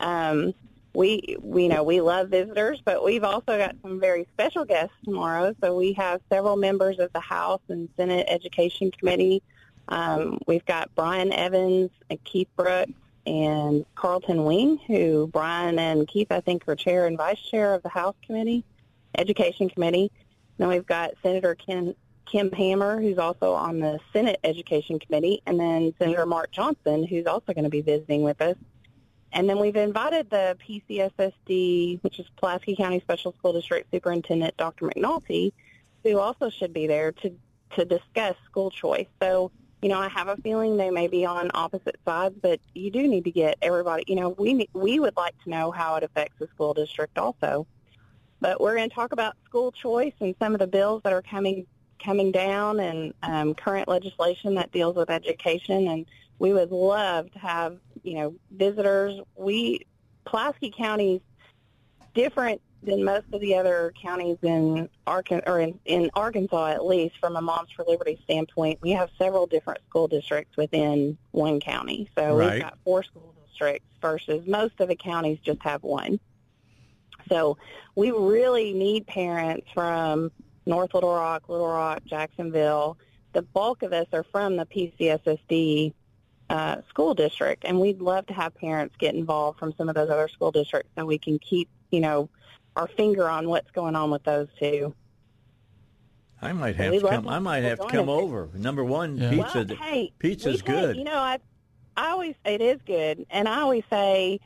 Um, 0.00 0.54
we, 0.94 1.36
we 1.40 1.64
you 1.64 1.68
know 1.68 1.82
we 1.82 2.00
love 2.00 2.28
visitors, 2.28 2.80
but 2.84 3.04
we've 3.04 3.24
also 3.24 3.56
got 3.58 3.76
some 3.82 3.98
very 4.00 4.26
special 4.34 4.64
guests 4.64 4.94
tomorrow. 5.04 5.54
So 5.62 5.76
we 5.76 5.92
have 5.94 6.20
several 6.30 6.56
members 6.56 6.98
of 6.98 7.12
the 7.12 7.20
House 7.20 7.62
and 7.68 7.88
Senate 7.96 8.26
Education 8.28 8.90
Committee. 8.90 9.42
Um, 9.88 10.38
we've 10.46 10.64
got 10.64 10.94
Brian 10.94 11.32
Evans 11.32 11.90
and 12.10 12.22
Keith 12.24 12.48
Brooks 12.56 12.92
and 13.26 13.84
Carlton 13.94 14.44
Wing, 14.44 14.78
who 14.86 15.28
Brian 15.32 15.78
and 15.78 16.06
Keith 16.06 16.30
I 16.30 16.40
think 16.40 16.64
are 16.68 16.76
chair 16.76 17.06
and 17.06 17.16
vice 17.16 17.40
chair 17.40 17.74
of 17.74 17.82
the 17.82 17.88
House 17.88 18.16
Committee, 18.26 18.64
Education 19.16 19.68
Committee. 19.70 20.10
Then 20.58 20.68
we've 20.68 20.86
got 20.86 21.12
Senator 21.22 21.54
Ken, 21.54 21.94
Kim 22.26 22.52
Hammer, 22.52 23.00
who's 23.00 23.18
also 23.18 23.52
on 23.54 23.80
the 23.80 23.98
Senate 24.12 24.40
Education 24.44 24.98
Committee, 24.98 25.42
and 25.46 25.58
then 25.58 25.94
Senator 25.98 26.26
Mark 26.26 26.50
Johnson, 26.50 27.06
who's 27.06 27.26
also 27.26 27.52
going 27.52 27.64
to 27.64 27.70
be 27.70 27.80
visiting 27.80 28.22
with 28.22 28.40
us. 28.40 28.56
And 29.32 29.48
then 29.48 29.58
we've 29.58 29.76
invited 29.76 30.28
the 30.28 30.56
PCSSD, 30.66 32.02
which 32.02 32.18
is 32.18 32.26
Pulaski 32.36 32.76
County 32.76 33.00
Special 33.00 33.32
School 33.38 33.54
District 33.54 33.90
Superintendent 33.90 34.56
Dr. 34.56 34.86
McNulty, 34.88 35.52
who 36.02 36.18
also 36.18 36.50
should 36.50 36.72
be 36.72 36.86
there 36.86 37.12
to, 37.12 37.32
to 37.76 37.84
discuss 37.84 38.36
school 38.44 38.70
choice. 38.70 39.06
So, 39.22 39.50
you 39.80 39.88
know, 39.88 39.98
I 39.98 40.08
have 40.08 40.28
a 40.28 40.36
feeling 40.36 40.76
they 40.76 40.90
may 40.90 41.08
be 41.08 41.24
on 41.24 41.50
opposite 41.54 41.96
sides, 42.04 42.34
but 42.40 42.60
you 42.74 42.90
do 42.90 43.08
need 43.08 43.24
to 43.24 43.30
get 43.30 43.56
everybody, 43.62 44.04
you 44.06 44.16
know, 44.16 44.30
we, 44.30 44.68
we 44.74 45.00
would 45.00 45.16
like 45.16 45.34
to 45.44 45.50
know 45.50 45.70
how 45.70 45.96
it 45.96 46.02
affects 46.04 46.38
the 46.38 46.46
school 46.48 46.74
district 46.74 47.16
also. 47.16 47.66
But 48.40 48.60
we're 48.60 48.76
going 48.76 48.88
to 48.88 48.94
talk 48.94 49.12
about 49.12 49.36
school 49.44 49.72
choice 49.72 50.14
and 50.20 50.34
some 50.38 50.52
of 50.52 50.58
the 50.58 50.66
bills 50.66 51.02
that 51.04 51.12
are 51.12 51.22
coming 51.22 51.66
coming 52.02 52.32
down 52.32 52.80
and 52.80 53.14
um, 53.22 53.54
current 53.54 53.88
legislation 53.88 54.56
that 54.56 54.72
deals 54.72 54.96
with 54.96 55.10
education. 55.10 55.88
And 55.88 56.06
we 56.38 56.52
would 56.52 56.70
love 56.70 57.30
to 57.32 57.38
have 57.38 57.78
you 58.02 58.14
know 58.14 58.34
visitors. 58.50 59.20
We 59.36 59.86
Pulaski 60.24 60.72
County's 60.76 61.20
different 62.14 62.60
than 62.82 63.04
most 63.04 63.26
of 63.32 63.40
the 63.40 63.54
other 63.54 63.92
counties 64.00 64.38
in 64.42 64.88
Arkansas, 65.06 65.48
or 65.50 65.60
in, 65.60 65.78
in 65.84 66.10
Arkansas 66.14 66.66
at 66.66 66.84
least, 66.84 67.16
from 67.20 67.36
a 67.36 67.40
Moms 67.40 67.70
for 67.70 67.84
Liberty 67.86 68.20
standpoint. 68.24 68.80
We 68.82 68.90
have 68.90 69.08
several 69.18 69.46
different 69.46 69.80
school 69.88 70.08
districts 70.08 70.56
within 70.56 71.16
one 71.30 71.60
county. 71.60 72.10
So 72.18 72.36
Right. 72.36 72.54
we've 72.54 72.62
got 72.62 72.78
four 72.84 73.04
school 73.04 73.34
districts 73.48 73.86
versus 74.00 74.46
most 74.48 74.80
of 74.80 74.88
the 74.88 74.96
counties 74.96 75.38
just 75.44 75.62
have 75.62 75.82
one. 75.84 76.18
So 77.28 77.56
we 77.94 78.10
really 78.10 78.72
need 78.72 79.06
parents 79.06 79.68
from 79.72 80.32
North 80.66 80.92
Little 80.94 81.14
Rock, 81.14 81.48
Little 81.48 81.68
Rock, 81.68 82.02
Jacksonville. 82.04 82.98
The 83.32 83.42
bulk 83.42 83.82
of 83.84 83.92
us 83.92 84.06
are 84.12 84.24
from 84.24 84.56
the 84.56 84.66
PCSSD 84.66 85.94
uh, 86.52 86.82
school 86.88 87.14
district, 87.14 87.64
and 87.64 87.80
we'd 87.80 88.00
love 88.00 88.26
to 88.26 88.34
have 88.34 88.54
parents 88.54 88.94
get 88.98 89.14
involved 89.14 89.58
from 89.58 89.72
some 89.78 89.88
of 89.88 89.94
those 89.94 90.10
other 90.10 90.28
school 90.28 90.50
districts 90.52 90.90
so 90.96 91.06
we 91.06 91.16
can 91.18 91.38
keep, 91.38 91.68
you 91.90 92.00
know, 92.00 92.28
our 92.76 92.86
finger 92.88 93.28
on 93.28 93.48
what's 93.48 93.70
going 93.70 93.96
on 93.96 94.10
with 94.10 94.22
those 94.24 94.48
two. 94.60 94.94
I 96.42 96.52
might 96.52 96.76
have 96.76 96.90
We 96.92 96.98
to 97.00 97.08
come. 97.08 97.28
I 97.28 97.38
might 97.38 97.62
have 97.64 97.78
to 97.80 97.86
come 97.86 98.06
to- 98.06 98.12
over. 98.12 98.50
Number 98.54 98.84
one, 98.84 99.16
Yeah. 99.16 99.30
pizza. 99.30 99.66
Well, 99.68 99.76
hey, 99.78 100.12
pizza's 100.18 100.62
we 100.62 100.66
take- 100.66 100.66
good. 100.66 100.96
You 100.96 101.04
know, 101.04 101.18
I 101.18 101.38
I 101.96 102.10
always 102.10 102.34
it 102.44 102.60
is 102.60 102.80
good, 102.86 103.26
and 103.30 103.48
I 103.48 103.60
always 103.60 103.84
say, 103.90 104.40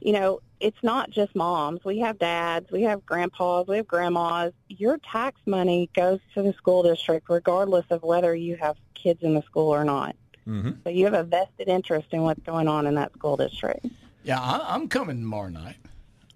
you 0.00 0.12
know, 0.12 0.40
it's 0.60 0.82
not 0.82 1.10
just 1.10 1.34
moms. 1.34 1.84
We 1.84 1.98
have 2.00 2.18
dads, 2.18 2.70
we 2.70 2.82
have 2.82 3.04
grandpas, 3.04 3.66
we 3.66 3.76
have 3.78 3.86
grandmas. 3.88 4.52
Your 4.68 4.98
tax 4.98 5.40
money 5.46 5.90
goes 5.94 6.20
to 6.34 6.42
the 6.42 6.52
school 6.54 6.82
district, 6.82 7.28
regardless 7.28 7.86
of 7.90 8.02
whether 8.02 8.34
you 8.34 8.56
have 8.56 8.76
kids 8.94 9.22
in 9.22 9.34
the 9.34 9.42
school 9.42 9.68
or 9.74 9.84
not. 9.84 10.14
Hmm 10.50 10.70
So 10.82 10.90
you 10.90 11.04
have 11.04 11.14
a 11.14 11.22
vested 11.22 11.68
interest 11.68 12.08
in 12.10 12.22
what's 12.22 12.42
going 12.42 12.66
on 12.66 12.86
in 12.86 12.96
that 12.96 13.12
school 13.12 13.36
district. 13.36 13.86
Yeah, 14.24 14.40
I, 14.40 14.74
I'm 14.74 14.88
coming 14.88 15.18
tomorrow 15.20 15.48
night. 15.48 15.76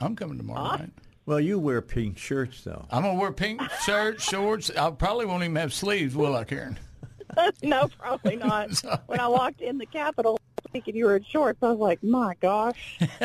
I'm 0.00 0.14
coming 0.14 0.38
tomorrow 0.38 0.76
night. 0.76 0.90
Well, 1.26 1.40
you 1.40 1.58
wear 1.58 1.80
pink 1.82 2.16
shirts 2.18 2.62
though. 2.62 2.86
I'm 2.90 3.02
gonna 3.02 3.18
wear 3.18 3.32
pink 3.32 3.60
shirts, 3.84 4.22
shorts. 4.22 4.70
I 4.70 4.90
probably 4.92 5.26
won't 5.26 5.42
even 5.42 5.56
have 5.56 5.72
sleeves, 5.72 6.14
will 6.14 6.36
I, 6.36 6.44
Karen? 6.44 6.78
no, 7.62 7.88
probably 7.98 8.36
not. 8.36 8.70
when 9.06 9.18
I 9.18 9.26
walked 9.26 9.60
in 9.60 9.78
the 9.78 9.86
Capitol 9.86 10.38
thinking 10.72 10.94
you 10.94 11.06
were 11.06 11.16
in 11.16 11.24
shorts, 11.24 11.58
I 11.62 11.70
was 11.70 11.78
like, 11.78 12.02
my 12.04 12.34
gosh, 12.40 12.98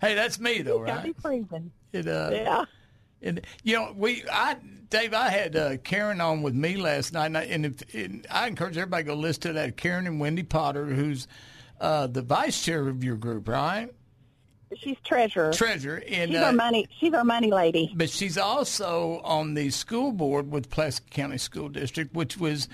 Hey, 0.00 0.14
that's 0.14 0.38
me 0.38 0.62
though, 0.62 0.84
got 0.84 1.04
me 1.04 1.14
freezing. 1.20 1.70
It, 1.92 2.06
uh, 2.06 2.30
Yeah. 2.32 2.64
And 3.22 3.40
you 3.62 3.76
know, 3.76 3.92
we, 3.96 4.24
I, 4.30 4.56
Dave, 4.90 5.14
I 5.14 5.28
had 5.30 5.56
uh, 5.56 5.76
Karen 5.78 6.20
on 6.20 6.42
with 6.42 6.54
me 6.54 6.76
last 6.76 7.12
night, 7.12 7.26
and 7.26 7.38
I, 7.38 7.42
and 7.44 7.66
if, 7.66 7.94
and 7.94 8.26
I 8.30 8.46
encourage 8.46 8.76
everybody 8.76 9.04
to 9.04 9.08
go 9.08 9.14
listen 9.14 9.42
to 9.42 9.52
that. 9.54 9.76
Karen 9.76 10.06
and 10.06 10.20
Wendy 10.20 10.42
Potter, 10.42 10.86
who's 10.86 11.26
uh, 11.80 12.06
the 12.06 12.22
vice 12.22 12.62
chair 12.62 12.86
of 12.88 13.02
your 13.02 13.16
group, 13.16 13.48
right? 13.48 13.90
She's 14.78 14.96
treasurer. 15.04 15.52
Treasurer, 15.52 16.02
and 16.08 16.32
She's 16.32 16.40
uh, 16.40 16.44
our 16.46 16.52
money. 16.52 16.88
She's 16.98 17.14
our 17.14 17.24
money 17.24 17.50
lady. 17.52 17.92
but 17.94 18.10
she's 18.10 18.36
also 18.36 19.20
on 19.22 19.54
the 19.54 19.70
school 19.70 20.12
board 20.12 20.50
with 20.50 20.70
Pulaski 20.70 21.06
County 21.10 21.38
School 21.38 21.68
District, 21.68 22.14
which 22.14 22.36
was. 22.36 22.68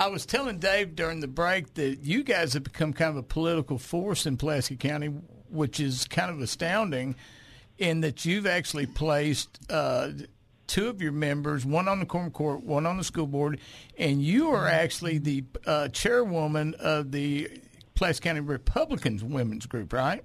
I 0.00 0.06
was 0.06 0.24
telling 0.24 0.60
Dave 0.60 0.94
during 0.94 1.18
the 1.18 1.26
break 1.26 1.74
that 1.74 2.04
you 2.04 2.22
guys 2.22 2.52
have 2.52 2.62
become 2.62 2.92
kind 2.92 3.10
of 3.10 3.16
a 3.16 3.22
political 3.24 3.78
force 3.78 4.26
in 4.26 4.36
Pulaski 4.36 4.76
County, 4.76 5.08
which 5.50 5.80
is 5.80 6.04
kind 6.04 6.30
of 6.30 6.40
astounding, 6.40 7.16
in 7.78 8.00
that 8.00 8.24
you've 8.24 8.46
actually 8.46 8.86
placed 8.86 9.58
uh, 9.70 10.10
two 10.66 10.88
of 10.88 11.00
your 11.00 11.12
members, 11.12 11.64
one 11.64 11.88
on 11.88 12.00
the 12.00 12.06
Quorum 12.06 12.30
Court, 12.30 12.62
one 12.62 12.86
on 12.86 12.96
the 12.96 13.04
school 13.04 13.26
board, 13.26 13.60
and 13.98 14.22
you 14.22 14.50
are 14.50 14.66
actually 14.68 15.18
the 15.18 15.44
uh, 15.66 15.88
chairwoman 15.88 16.74
of 16.78 17.10
the 17.10 17.48
Pulaski 17.94 18.24
County 18.24 18.40
Republicans 18.40 19.24
Women's 19.24 19.66
Group, 19.66 19.92
right? 19.92 20.22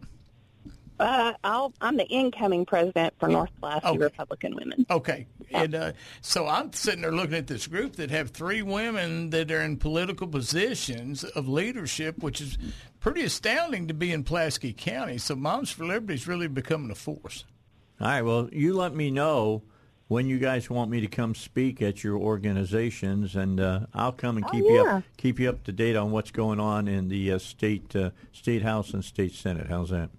Uh, 1.04 1.34
I'll, 1.44 1.74
I'm 1.82 1.98
the 1.98 2.08
incoming 2.08 2.66
president 2.66 3.14
for 3.20 3.28
North 3.28 3.50
Pulaski 3.60 3.88
Okay. 3.90 3.98
Republican 3.98 4.56
Women. 4.56 4.86
Okay. 4.90 5.28
And 5.52 5.76
uh, 5.76 5.92
so 6.22 6.48
I'm 6.48 6.72
sitting 6.74 7.02
there 7.02 7.12
looking 7.12 7.36
at 7.36 7.48
this 7.48 7.68
group 7.68 7.98
that 7.98 8.10
have 8.10 8.32
three 8.32 8.62
women 8.62 9.30
that 9.32 9.52
are 9.52 9.62
in 9.62 9.78
political 9.78 10.28
positions 10.28 11.24
of 11.24 11.48
leadership, 11.48 12.18
which 12.24 12.42
is 12.42 12.58
pretty 13.00 13.24
astounding 13.24 13.88
to 13.88 13.94
be 13.94 14.12
in 14.12 14.24
Pulaski 14.24 14.74
County. 14.74 15.18
So 15.18 15.36
Moms 15.36 15.72
for 15.72 15.86
Liberty 15.86 16.16
is 16.16 16.28
really 16.28 16.48
becoming 16.48 16.90
a 16.90 16.96
force. 16.96 17.44
All 18.02 18.08
right. 18.08 18.22
Well, 18.22 18.50
you 18.52 18.74
let 18.74 18.96
me 18.96 19.12
know 19.12 19.64
when 20.08 20.28
you 20.28 20.40
guys 20.40 20.70
want 20.70 20.90
me 20.92 21.02
to 21.02 21.08
come 21.08 21.34
speak 21.36 21.82
at 21.82 22.04
your 22.04 22.18
organizations, 22.18 23.36
and 23.36 23.60
uh, 23.60 23.82
I'll 23.94 24.12
come 24.12 24.38
and 24.38 24.46
Oh, 24.46 24.50
keep 24.52 24.64
you 24.66 24.86
up 24.86 25.04
keep 25.18 25.40
you 25.40 25.50
up 25.50 25.64
to 25.66 25.72
date 25.72 25.96
on 25.96 26.12
what's 26.12 26.32
going 26.32 26.60
on 26.60 26.88
in 26.88 27.08
the 27.10 27.32
uh, 27.34 27.38
state 27.40 27.96
uh, 27.96 28.12
state 28.32 28.62
house 28.64 28.94
and 28.94 29.04
state 29.04 29.34
senate. 29.34 29.68
How's 29.70 29.90
that? 29.92 30.10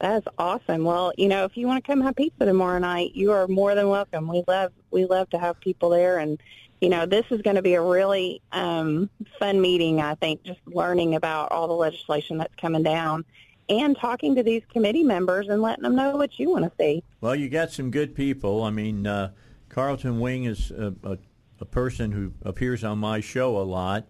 That's 0.00 0.26
awesome. 0.38 0.84
Well, 0.84 1.12
you 1.16 1.28
know, 1.28 1.44
if 1.44 1.56
you 1.56 1.66
want 1.66 1.84
to 1.84 1.90
come 1.90 2.00
have 2.02 2.16
pizza 2.16 2.44
tomorrow 2.44 2.78
night, 2.78 3.12
you 3.14 3.32
are 3.32 3.48
more 3.48 3.74
than 3.74 3.88
welcome. 3.88 4.28
We 4.28 4.44
love 4.46 4.72
we 4.90 5.06
love 5.06 5.30
to 5.30 5.38
have 5.38 5.58
people 5.60 5.90
there, 5.90 6.18
and 6.18 6.40
you 6.80 6.88
know, 6.88 7.06
this 7.06 7.24
is 7.30 7.40
going 7.42 7.56
to 7.56 7.62
be 7.62 7.74
a 7.74 7.82
really 7.82 8.42
um, 8.52 9.08
fun 9.38 9.60
meeting. 9.60 10.00
I 10.00 10.14
think 10.14 10.42
just 10.42 10.60
learning 10.66 11.14
about 11.14 11.52
all 11.52 11.66
the 11.68 11.74
legislation 11.74 12.38
that's 12.38 12.54
coming 12.56 12.82
down, 12.82 13.24
and 13.68 13.96
talking 13.96 14.34
to 14.34 14.42
these 14.42 14.62
committee 14.70 15.04
members 15.04 15.48
and 15.48 15.62
letting 15.62 15.84
them 15.84 15.96
know 15.96 16.16
what 16.16 16.38
you 16.38 16.50
want 16.50 16.64
to 16.64 16.72
see. 16.78 17.02
Well, 17.20 17.34
you 17.34 17.48
got 17.48 17.70
some 17.70 17.90
good 17.90 18.14
people. 18.14 18.62
I 18.62 18.70
mean, 18.70 19.06
uh, 19.06 19.32
Carlton 19.68 20.20
Wing 20.20 20.44
is 20.44 20.70
a, 20.70 20.94
a, 21.02 21.18
a 21.60 21.64
person 21.64 22.12
who 22.12 22.32
appears 22.42 22.84
on 22.84 22.98
my 22.98 23.20
show 23.20 23.56
a 23.58 23.64
lot. 23.64 24.06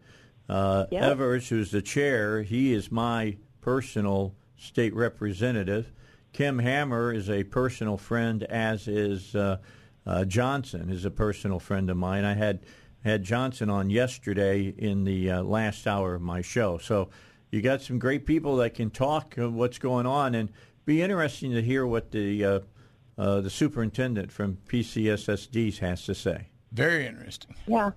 Uh, 0.49 0.87
Yep. 0.91 1.03
Evans, 1.03 1.49
who's 1.49 1.71
the 1.73 1.83
chair, 1.83 2.43
he 2.43 2.73
is 2.73 2.93
my 2.93 3.37
personal 3.61 4.35
state 4.57 4.95
representative. 4.95 5.93
Kim 6.33 6.59
Hammer 6.59 7.13
is 7.13 7.31
a 7.31 7.45
personal 7.45 7.97
friend, 7.97 8.43
as 8.45 8.89
is 8.89 9.35
uh, 9.35 9.59
uh, 10.07 10.25
Johnson 10.25 10.91
is 10.91 11.05
a 11.05 11.11
personal 11.11 11.59
friend 11.59 11.91
of 11.91 11.97
mine. 11.97 12.25
I 12.25 12.35
had 12.35 12.61
had 13.05 13.23
Johnson 13.23 13.71
on 13.71 13.89
yesterday 13.89 14.75
in 14.77 15.05
the 15.05 15.31
uh, 15.31 15.43
last 15.43 15.87
hour 15.87 16.15
of 16.15 16.23
my 16.23 16.43
show. 16.43 16.79
So 16.79 17.09
you 17.51 17.63
got 17.63 17.81
some 17.81 17.99
great 17.99 18.27
people 18.27 18.57
that 18.57 18.75
can 18.75 18.91
talk 18.91 19.37
of 19.39 19.55
what's 19.55 19.79
going 19.79 20.07
on, 20.07 20.35
and 20.35 20.51
be 20.85 21.03
interesting 21.03 21.53
to 21.53 21.63
hear 21.63 21.87
what 21.87 22.11
the 22.11 22.45
uh, 22.45 22.61
uh, 23.19 23.41
the 23.41 23.51
superintendent 23.51 24.31
from 24.31 24.59
PCSSD 24.69 25.79
has 25.79 26.05
to 26.05 26.15
say. 26.15 26.49
Very 26.73 27.07
interesting. 27.07 27.55
Yeah. 27.67 27.93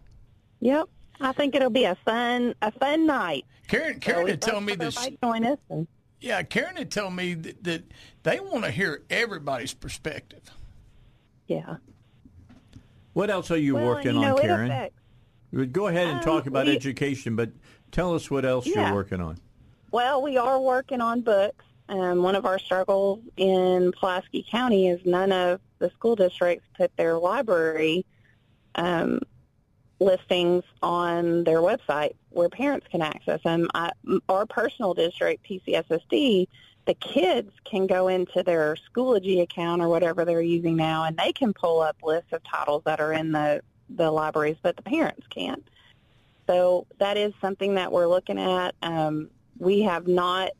Yep. 0.62 0.89
I 1.22 1.34
think 1.34 1.55
it'll 1.55 1.70
be 1.70 1.86
a 1.86 1.95
fun 2.05 2.55
a 2.62 2.72
fun 2.72 3.05
night. 3.05 3.45
Karen, 3.68 3.99
Karen 3.99 4.24
we'd 4.24 4.32
had 4.32 4.41
told 4.41 4.64
me 4.64 4.76
this. 4.76 4.97
everybody 4.97 5.18
Join 5.22 5.45
us. 5.45 5.60
And, 5.70 5.88
Yeah, 6.22 6.43
Karen 6.43 6.76
had 6.76 6.91
told 6.91 7.13
me 7.13 7.34
that, 7.34 7.63
that 7.63 7.84
they 8.24 8.39
want 8.39 8.65
to 8.65 8.72
hear 8.72 9.03
everybody's 9.09 9.74
perspective. 9.74 10.41
yeah. 11.47 11.78
What 13.13 13.30
else 13.32 13.49
are 13.51 13.57
you 13.57 13.76
Well, 13.76 13.86
working 13.86 14.15
you 14.15 14.22
know, 14.22 14.34
on, 14.34 14.39
it 14.39 14.41
Karen? 14.47 14.72
affects- 14.72 14.95
Go 15.72 15.88
ahead 15.88 16.07
and 16.07 16.17
Um, 16.20 16.24
talk 16.24 16.45
about 16.45 16.67
we- 16.67 16.76
education, 16.76 17.36
but 17.36 17.49
tell 17.91 18.13
us 18.13 18.30
what 18.30 18.45
else 18.45 18.67
Yeah. 18.67 18.86
you're 18.88 18.95
working 18.95 19.20
on. 19.20 19.39
Well, 19.91 20.22
we 20.22 20.38
are 20.38 20.59
working 20.61 21.01
on 21.01 21.22
books. 21.22 21.65
Um, 21.89 22.22
one 22.22 22.36
of 22.36 22.45
our 22.45 22.59
struggles 22.59 23.20
in 23.36 23.91
Pulaski 23.93 24.45
County 24.49 24.88
is 24.89 25.03
none 25.05 25.32
of 25.32 25.59
the 25.80 25.89
school 25.89 26.15
districts 26.15 26.65
put 26.78 26.95
their 26.97 27.17
library 27.17 28.05
um, 28.76 29.20
listings 29.99 30.63
on 30.84 31.43
their 31.45 31.59
website 31.61 32.13
where 32.32 32.49
parents 32.49 32.88
can 32.89 33.01
access 33.01 33.41
them. 33.43 33.67
I, 33.73 33.91
our 34.27 34.45
personal 34.45 34.93
district, 34.93 35.45
PCSSD, 35.47 36.47
the 36.86 36.93
kids 36.95 37.51
can 37.65 37.88
go 37.88 38.07
into 38.07 38.43
their 38.43 38.75
Schoology 38.75 39.41
account 39.41 39.82
or 39.82 39.89
whatever 39.89 40.25
they're 40.25 40.41
using 40.41 40.75
now, 40.75 41.05
and 41.05 41.17
they 41.17 41.32
can 41.32 41.53
pull 41.53 41.82
up 41.82 41.97
lists 42.03 42.34
of 42.34 42.43
titles 42.43 42.84
that 42.86 42.99
are 42.99 43.13
in 43.13 43.32
the, 43.32 43.61
the 43.89 44.09
libraries, 44.09 44.57
but 44.61 44.75
the 44.75 44.82
parents 44.82 45.25
can't. 45.27 45.63
So 46.47 46.88
that 46.97 47.15
is 47.15 47.34
something 47.41 47.75
that 47.75 47.91
we're 47.91 48.07
looking 48.07 48.39
at. 48.39 48.73
Um, 48.82 49.30
we 49.59 49.82
have 49.82 50.07
not 50.07 50.51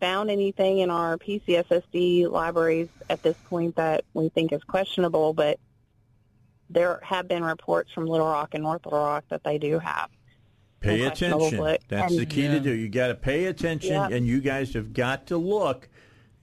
found 0.00 0.30
anything 0.30 0.78
in 0.78 0.90
our 0.90 1.18
PCSSD 1.18 2.30
libraries 2.30 2.88
at 3.10 3.22
this 3.22 3.36
point 3.48 3.76
that 3.76 4.04
we 4.14 4.30
think 4.30 4.52
is 4.52 4.64
questionable, 4.64 5.34
but 5.34 5.60
there 6.70 7.00
have 7.02 7.28
been 7.28 7.44
reports 7.44 7.92
from 7.92 8.06
Little 8.06 8.28
Rock 8.28 8.54
and 8.54 8.62
North 8.62 8.86
Little 8.86 9.00
Rock 9.00 9.24
that 9.28 9.44
they 9.44 9.58
do 9.58 9.78
have. 9.78 10.08
Pay 10.80 11.02
attention. 11.02 11.58
books. 11.58 11.84
That's 11.88 12.12
And- 12.12 12.20
the 12.20 12.26
key 12.26 12.48
to 12.48 12.60
do. 12.60 12.70
You 12.72 12.88
got 12.88 13.08
to 13.08 13.14
pay 13.14 13.46
attention, 13.46 13.92
Yep. 13.92 14.10
and 14.12 14.26
you 14.26 14.40
guys 14.40 14.72
have 14.74 14.92
got 14.92 15.26
to 15.28 15.36
look 15.36 15.88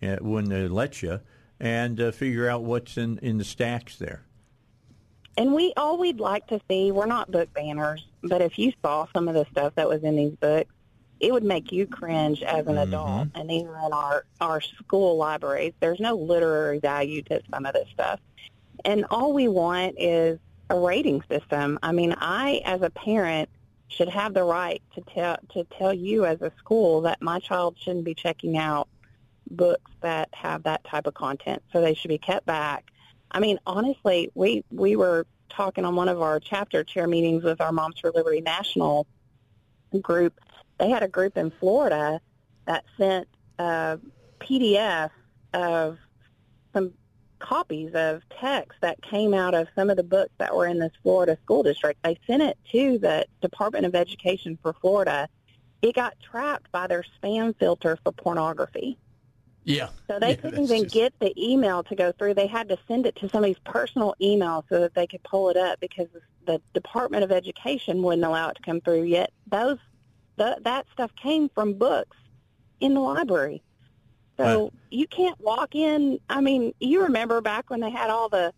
at 0.01 0.21
when 0.23 0.45
they 0.49 0.67
let 0.67 1.01
you 1.01 1.19
and 1.59 1.99
uh, 1.99 2.11
figure 2.11 2.47
out 2.47 2.63
what's 2.63 2.97
in, 2.97 3.17
in 3.19 3.37
the 3.39 3.43
stacks 3.43 3.97
there. 3.97 4.23
And 5.37 5.53
we 5.53 5.73
all 5.77 5.97
we'd 5.97 6.19
like 6.19 6.47
to 6.47 6.59
see, 6.69 6.91
we're 6.91 7.05
not 7.05 7.31
book 7.31 7.51
banners, 7.53 8.05
but 8.23 8.41
if 8.41 8.57
you 8.57 8.73
saw 8.81 9.07
some 9.13 9.27
of 9.27 9.35
the 9.35 9.45
stuff 9.51 9.73
that 9.75 9.87
was 9.87 10.03
in 10.03 10.15
these 10.15 10.33
books, 10.35 10.71
it 11.19 11.31
would 11.31 11.43
make 11.43 11.71
you 11.71 11.87
cringe 11.87 12.43
as 12.43 12.67
an 12.67 12.77
adult. 12.77 13.29
And 13.33 13.51
even 13.51 13.69
in 13.69 13.91
our, 13.93 14.25
our 14.39 14.61
school 14.61 15.17
libraries, 15.17 15.73
there's 15.79 15.99
no 15.99 16.15
literary 16.15 16.77
value 16.79 17.23
to 17.23 17.41
some 17.51 17.65
of 17.65 17.73
this 17.73 17.87
stuff. 17.91 18.19
And 18.85 19.05
all 19.09 19.33
we 19.33 19.47
want 19.47 19.95
is 19.97 20.37
a 20.69 20.77
rating 20.77 21.23
system. 21.29 21.79
I 21.81 21.91
mean, 21.91 22.13
I, 22.19 22.61
as 22.65 22.83
a 22.83 22.91
parent, 22.91 23.49
should 23.87 24.09
have 24.09 24.33
the 24.33 24.43
right 24.43 24.81
to 24.95 25.01
tell 25.01 25.37
to 25.53 25.63
tell 25.77 25.93
you 25.93 26.25
as 26.25 26.41
a 26.41 26.51
school 26.59 27.01
that 27.01 27.21
my 27.21 27.39
child 27.39 27.77
shouldn't 27.79 28.05
be 28.05 28.13
checking 28.13 28.57
out 28.57 28.87
books 29.49 29.91
that 30.01 30.29
have 30.33 30.63
that 30.63 30.83
type 30.83 31.07
of 31.07 31.13
content. 31.13 31.63
So 31.71 31.81
they 31.81 31.93
should 31.93 32.09
be 32.09 32.17
kept 32.17 32.45
back. 32.45 32.91
I 33.31 33.39
mean, 33.39 33.59
honestly, 33.65 34.31
we 34.35 34.63
we 34.71 34.95
were 34.95 35.25
talking 35.49 35.85
on 35.85 35.95
one 35.95 36.09
of 36.09 36.21
our 36.21 36.39
chapter 36.39 36.83
chair 36.83 37.07
meetings 37.07 37.43
with 37.43 37.61
our 37.61 37.71
Moms 37.71 37.99
for 37.99 38.11
Liberty 38.11 38.41
National 38.41 39.07
group. 40.01 40.39
They 40.77 40.89
had 40.89 41.03
a 41.03 41.07
group 41.07 41.37
in 41.37 41.51
Florida 41.51 42.21
that 42.65 42.83
sent 42.97 43.27
a 43.57 43.99
PDF 44.39 45.09
of 45.53 45.97
some 46.73 46.93
copies 47.39 47.91
of 47.93 48.21
text 48.39 48.79
that 48.81 49.01
came 49.01 49.33
out 49.33 49.53
of 49.53 49.67
some 49.75 49.89
of 49.89 49.97
the 49.97 50.03
books 50.03 50.33
that 50.37 50.55
were 50.55 50.67
in 50.67 50.79
this 50.79 50.91
Florida 51.03 51.37
school 51.43 51.63
district. 51.63 52.01
They 52.03 52.19
sent 52.27 52.41
it 52.43 52.57
to 52.71 52.97
the 52.97 53.25
Department 53.41 53.85
of 53.85 53.95
Education 53.95 54.57
for 54.61 54.73
Florida. 54.73 55.29
It 55.81 55.95
got 55.95 56.15
trapped 56.19 56.71
by 56.71 56.87
their 56.87 57.03
spam 57.21 57.57
filter 57.57 57.97
for 58.03 58.11
pornography. 58.11 58.97
Yeah. 59.63 59.89
So 60.07 60.17
they 60.17 60.29
Yeah, 60.29 60.35
couldn't 60.35 60.63
even 60.63 60.83
just- 60.83 60.93
get 60.93 61.13
the 61.19 61.33
email 61.37 61.83
to 61.83 61.95
go 61.95 62.11
through. 62.13 62.35
They 62.35 62.47
had 62.47 62.69
to 62.69 62.77
send 62.87 63.05
it 63.05 63.15
to 63.17 63.29
somebody's 63.29 63.59
personal 63.65 64.15
email 64.21 64.63
so 64.69 64.79
that 64.79 64.93
they 64.93 65.05
could 65.05 65.23
pull 65.23 65.49
it 65.49 65.57
up 65.57 65.79
because 65.79 66.07
the 66.45 66.61
Department 66.73 67.23
of 67.25 67.31
Education 67.31 68.01
wouldn't 68.01 68.23
allow 68.23 68.49
it 68.49 68.55
to 68.55 68.61
come 68.63 68.79
through. 68.81 69.03
Yet 69.03 69.31
those 69.45 69.77
th- 70.39 70.57
that 70.61 70.85
stuff 70.93 71.11
came 71.15 71.49
from 71.49 71.73
books 71.73 72.15
in 72.79 72.93
the 72.93 73.01
library. 73.01 73.61
So 74.37 74.71
you 74.91 75.07
can't 75.07 75.39
walk 75.39 75.75
in. 75.75 76.19
I 76.29 76.41
mean, 76.41 76.73
you 76.79 77.03
remember 77.03 77.41
back 77.41 77.69
when 77.69 77.79
they 77.79 77.89
had 77.89 78.09
all 78.09 78.29
the 78.29 78.53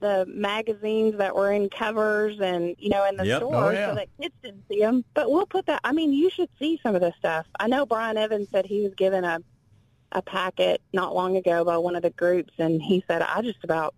the 0.00 0.26
magazines 0.28 1.16
that 1.16 1.34
were 1.34 1.50
in 1.52 1.70
covers 1.70 2.38
and 2.40 2.74
you 2.78 2.90
know 2.90 3.06
in 3.06 3.16
the 3.16 3.24
Yep. 3.24 3.38
stores 3.38 3.54
Oh, 3.54 3.70
yeah. 3.70 3.88
so 3.88 3.94
that 3.94 4.08
kids 4.20 4.34
didn't 4.42 4.64
see 4.70 4.80
them. 4.80 5.04
But 5.14 5.30
we'll 5.30 5.46
put 5.46 5.64
that. 5.66 5.80
I 5.82 5.92
mean, 5.92 6.12
you 6.12 6.28
should 6.30 6.50
see 6.58 6.78
some 6.82 6.94
of 6.94 7.00
this 7.00 7.14
stuff. 7.16 7.46
I 7.58 7.68
know 7.68 7.86
Brian 7.86 8.18
Evans 8.18 8.48
said 8.52 8.66
he 8.66 8.82
was 8.82 8.92
given 8.96 9.24
a 9.24 9.40
a 10.12 10.22
packet 10.22 10.80
not 10.92 11.14
long 11.14 11.36
ago 11.36 11.64
by 11.64 11.76
one 11.78 11.96
of 11.96 12.02
the 12.02 12.10
groups, 12.10 12.52
and 12.58 12.80
he 12.82 13.02
said 13.08 13.22
I 13.22 13.40
just 13.42 13.64
about 13.64 13.94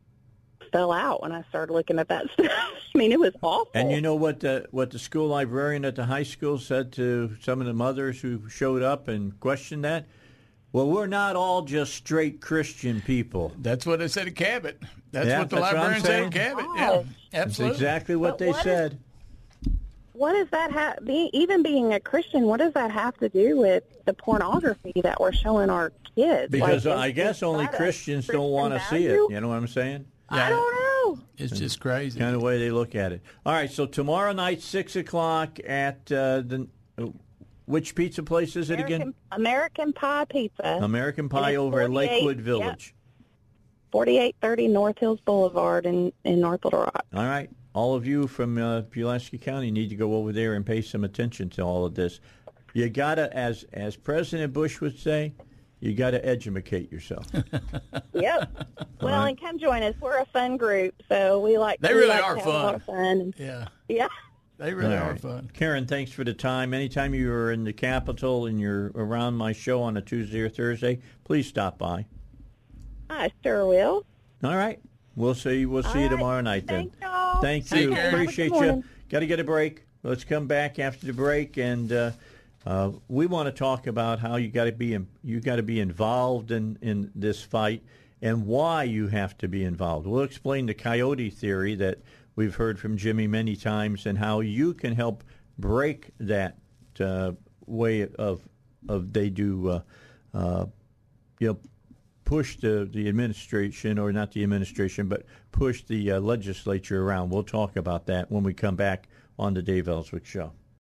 fell 0.72 0.92
out 0.92 1.22
when 1.22 1.32
I 1.32 1.42
started 1.48 1.72
looking 1.72 1.98
at 1.98 2.08
that 2.08 2.26
stuff. 2.32 2.50
I 2.94 2.98
mean, 2.98 3.12
it 3.12 3.20
was 3.20 3.32
awful. 3.42 3.70
And 3.74 3.90
you 3.90 4.00
know 4.00 4.14
what 4.14 4.40
the 4.40 4.66
what 4.70 4.90
the 4.90 4.98
school 4.98 5.28
librarian 5.28 5.84
at 5.84 5.96
the 5.96 6.04
high 6.06 6.22
school 6.22 6.58
said 6.58 6.92
to 6.94 7.36
some 7.40 7.60
of 7.60 7.66
the 7.66 7.74
mothers 7.74 8.20
who 8.20 8.48
showed 8.48 8.82
up 8.82 9.08
and 9.08 9.38
questioned 9.40 9.84
that? 9.84 10.06
Well, 10.72 10.88
we're 10.88 11.06
not 11.06 11.36
all 11.36 11.62
just 11.62 11.94
straight 11.94 12.40
Christian 12.40 13.00
people. 13.00 13.52
That's 13.58 13.86
what 13.86 13.98
they 14.00 14.08
said 14.08 14.26
at 14.26 14.36
Cabot. 14.36 14.78
That's 15.12 15.26
Yeah, 15.26 15.38
what 15.40 15.50
the 15.50 15.56
that's 15.56 15.64
what 15.72 15.74
librarian 15.74 16.00
said 16.02 16.08
saying. 16.08 16.26
at 16.26 16.32
Cabot. 16.32 16.64
Gosh. 16.66 16.76
Yeah, 16.76 17.02
That's 17.44 17.60
exactly 17.60 18.16
what 18.16 18.30
But 18.32 18.38
they 18.38 18.48
what 18.48 18.56
is- 18.58 18.62
said. 18.62 18.98
what 20.12 20.32
does 20.32 20.48
that 20.50 20.72
have? 20.72 21.04
Be, 21.04 21.30
even 21.32 21.62
being 21.62 21.92
a 21.94 22.00
Christian, 22.00 22.42
what 22.44 22.58
does 22.58 22.72
that 22.74 22.90
have 22.90 23.16
to 23.18 23.28
do 23.28 23.56
with 23.56 23.84
the 24.04 24.12
pornography 24.12 24.92
that 25.02 25.18
we're 25.20 25.32
showing 25.32 25.70
our 25.70 25.92
kids? 26.14 26.50
Because 26.50 26.84
Like, 26.84 26.98
I 26.98 27.10
guess 27.10 27.42
only 27.42 27.64
that 27.66 27.74
a 27.74 27.76
Christians 27.76 28.26
don't 28.26 28.50
want 28.50 28.74
to 28.74 28.80
see 28.90 29.06
it. 29.06 29.18
You 29.30 29.40
know 29.40 29.48
what 29.48 29.56
I'm 29.56 29.66
saying? 29.68 30.04
I 30.28 30.48
don't 30.50 30.74
know. 30.74 31.20
It's 31.38 31.56
just 31.58 31.80
crazy. 31.80 32.18
Kind 32.18 32.34
of 32.34 32.42
way 32.42 32.58
they 32.58 32.70
look 32.70 32.94
at 32.94 33.12
it. 33.12 33.22
All 33.46 33.52
right, 33.52 33.70
so 33.70 33.86
tomorrow 33.86 34.32
night, 34.32 34.60
six 34.60 34.96
o'clock 34.96 35.58
at 35.66 36.10
uh, 36.10 36.40
the 36.40 36.66
uh, 36.98 37.06
which 37.66 37.94
pizza 37.94 38.22
place 38.22 38.56
is 38.56 38.70
it 38.70 38.80
again? 38.80 39.02
American, 39.02 39.14
American 39.32 39.92
Pie 39.92 40.24
Pizza. 40.26 40.78
American 40.82 41.28
Pie 41.28 41.56
over 41.56 41.80
at 41.80 41.88
48 41.88 42.10
Lakewood 42.10 42.36
yep, 42.38 42.44
Village. 42.44 42.94
4830 43.92 44.68
North 44.68 44.98
Hills 44.98 45.20
Boulevard 45.24 45.86
in, 45.86 46.12
in 46.24 46.40
North 46.40 46.64
Little 46.64 46.80
Rock. 46.80 47.04
All 47.14 47.24
right, 47.24 47.48
all 47.74 47.94
of 47.94 48.06
you 48.06 48.26
from 48.26 48.58
uh, 48.58 48.82
Pulaski 48.82 49.38
County 49.38 49.70
need 49.70 49.88
to 49.90 49.96
go 49.96 50.14
over 50.14 50.32
there 50.32 50.54
and 50.54 50.64
pay 50.66 50.82
some 50.82 51.04
attention 51.04 51.48
to 51.50 51.62
all 51.62 51.84
of 51.84 51.94
this. 51.94 52.20
You 52.74 52.88
gotta, 52.90 53.34
as 53.36 53.64
as 53.72 53.96
President 53.96 54.52
Bush 54.52 54.80
would 54.80 54.98
say, 54.98 55.32
you 55.80 55.94
gotta 55.94 56.24
educate 56.26 56.90
yourself. 56.92 57.26
Yep. 58.12 58.50
well, 59.02 59.20
right. 59.20 59.28
and 59.28 59.40
come 59.40 59.58
join 59.58 59.82
us. 59.82 59.94
We're 60.00 60.18
a 60.18 60.24
fun 60.26 60.56
group, 60.56 60.94
so 61.06 61.38
we 61.40 61.58
like. 61.58 61.80
They 61.80 61.92
we 61.92 62.00
really 62.00 62.08
like 62.08 62.24
are 62.24 62.34
to 62.36 62.40
have 62.40 62.46
A 62.48 62.50
lot 62.50 62.64
fun. 62.64 62.74
of 62.74 62.82
fun. 62.84 63.34
Yeah, 63.36 63.66
Yeah. 63.88 64.08
They 64.58 64.74
really 64.74 64.96
All 64.96 65.10
are 65.10 65.16
fun. 65.16 65.50
Karen, 65.52 65.86
thanks 65.86 66.10
for 66.10 66.24
the 66.24 66.32
time. 66.32 66.72
Anytime 66.72 67.14
you 67.14 67.30
are 67.32 67.52
in 67.52 67.64
the 67.64 67.72
Capitol 67.72 68.46
and 68.46 68.60
you're 68.60 68.90
around 68.94 69.34
my 69.34 69.52
show 69.52 69.82
on 69.82 69.96
a 69.96 70.02
Tuesday 70.02 70.40
or 70.40 70.48
Thursday, 70.48 71.00
please 71.24 71.46
stop 71.46 71.78
by. 71.78 72.06
I 73.10 73.30
sure 73.42 73.66
will. 73.66 74.04
All 74.42 74.56
right. 74.56 74.80
We'll 75.14 75.34
see. 75.34 75.66
We'll 75.66 75.82
see 75.82 76.00
you 76.00 76.06
right. 76.06 76.10
tomorrow 76.10 76.40
night 76.40 76.66
then. 76.66 76.90
Thank 76.90 77.02
y'all. 77.02 77.40
Thank 77.42 77.66
See 77.66 77.82
you, 77.82 77.88
you. 77.90 77.94
Karen. 77.94 78.04
Have 78.04 78.12
a 78.12 78.16
good 78.16 78.22
Appreciate 78.22 78.52
you. 78.52 78.84
Got 79.08 79.20
to 79.20 79.26
get 79.26 79.40
a 79.40 79.44
break. 79.44 79.84
Let's 80.02 80.24
come 80.24 80.46
back 80.46 80.78
after 80.78 81.06
the 81.06 81.12
break, 81.12 81.56
and 81.56 81.92
uh, 81.92 82.10
uh, 82.64 82.92
we 83.08 83.26
want 83.26 83.46
to 83.46 83.52
talk 83.52 83.86
about 83.86 84.18
how 84.20 84.36
you 84.36 84.48
got 84.48 84.64
to 84.64 84.72
be 84.72 84.94
in, 84.94 85.06
you 85.22 85.40
got 85.40 85.56
to 85.56 85.62
be 85.62 85.80
involved 85.80 86.50
in 86.50 86.78
in 86.82 87.10
this 87.14 87.42
fight 87.42 87.82
and 88.22 88.46
why 88.46 88.84
you 88.84 89.08
have 89.08 89.36
to 89.38 89.48
be 89.48 89.64
involved. 89.64 90.06
We'll 90.06 90.22
explain 90.22 90.66
the 90.66 90.74
coyote 90.74 91.30
theory 91.30 91.74
that 91.76 91.98
we've 92.36 92.54
heard 92.54 92.78
from 92.78 92.96
Jimmy 92.96 93.26
many 93.26 93.56
times, 93.56 94.06
and 94.06 94.16
how 94.16 94.40
you 94.40 94.74
can 94.74 94.94
help 94.94 95.24
break 95.58 96.10
that 96.20 96.58
uh, 97.00 97.32
way 97.66 98.06
of 98.18 98.46
of 98.88 99.12
they 99.12 99.30
do. 99.30 99.68
Uh, 99.68 99.80
uh, 100.32 100.66
you 101.38 101.48
know, 101.48 101.58
push 102.24 102.56
the, 102.56 102.88
the 102.92 103.08
administration, 103.08 103.98
or 103.98 104.12
not 104.12 104.32
the 104.32 104.42
administration, 104.42 105.08
but 105.08 105.24
push 105.52 105.82
the 105.84 106.12
uh, 106.12 106.20
legislature 106.20 107.02
around. 107.02 107.30
We'll 107.30 107.42
talk 107.42 107.76
about 107.76 108.06
that 108.06 108.30
when 108.30 108.42
we 108.42 108.52
come 108.52 108.76
back 108.76 109.08
on 109.38 109.54
the 109.54 109.62
Dave 109.62 109.88
Elswick 109.88 110.26
Show. 110.26 110.52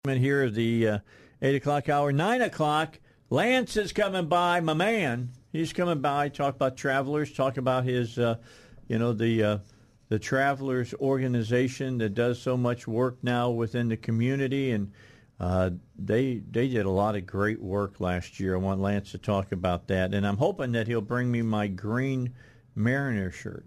And 0.05 0.19
here, 0.19 0.49
the 0.51 0.89
uh, 0.89 0.99
8 1.43 1.57
o'clock 1.57 1.89
hour, 1.89 2.13
9 2.13 2.43
o'clock, 2.43 2.99
Lance 3.31 3.77
is 3.77 3.93
coming 3.93 4.27
by, 4.27 4.61
my 4.61 4.75
man. 4.75 5.31
He's 5.53 5.73
coming 5.73 6.01
by, 6.01 6.29
talk 6.31 6.55
about 6.55 6.77
travelers, 6.77 7.33
talk 7.33 7.57
about 7.59 7.85
his, 7.85 8.19
uh, 8.19 8.37
you 8.89 8.99
know, 8.99 9.13
the 9.13 9.45
uh, 9.45 9.59
the 10.09 10.19
travelers 10.19 10.95
organization 10.95 11.99
that 11.99 12.15
does 12.15 12.41
so 12.41 12.57
much 12.57 12.87
work 12.87 13.19
now 13.23 13.51
within 13.51 13.89
the 13.89 13.97
community 13.97 14.71
and 14.71 14.91
uh, 15.41 15.71
they 15.97 16.43
they 16.51 16.69
did 16.69 16.85
a 16.85 16.91
lot 16.91 17.15
of 17.15 17.25
great 17.25 17.63
work 17.63 18.01
last 18.01 18.41
year. 18.41 18.55
I 18.55 18.59
want 18.59 18.81
Lance 18.81 19.13
to 19.13 19.19
talk 19.19 19.53
about 19.53 19.87
that, 19.87 20.13
and 20.13 20.27
I'm 20.27 20.37
hoping 20.37 20.73
that 20.73 20.89
he'll 20.89 21.01
bring 21.01 21.31
me 21.31 21.43
my 21.43 21.69
green 21.69 22.35
Mariner 22.75 23.31
shirt 23.31 23.65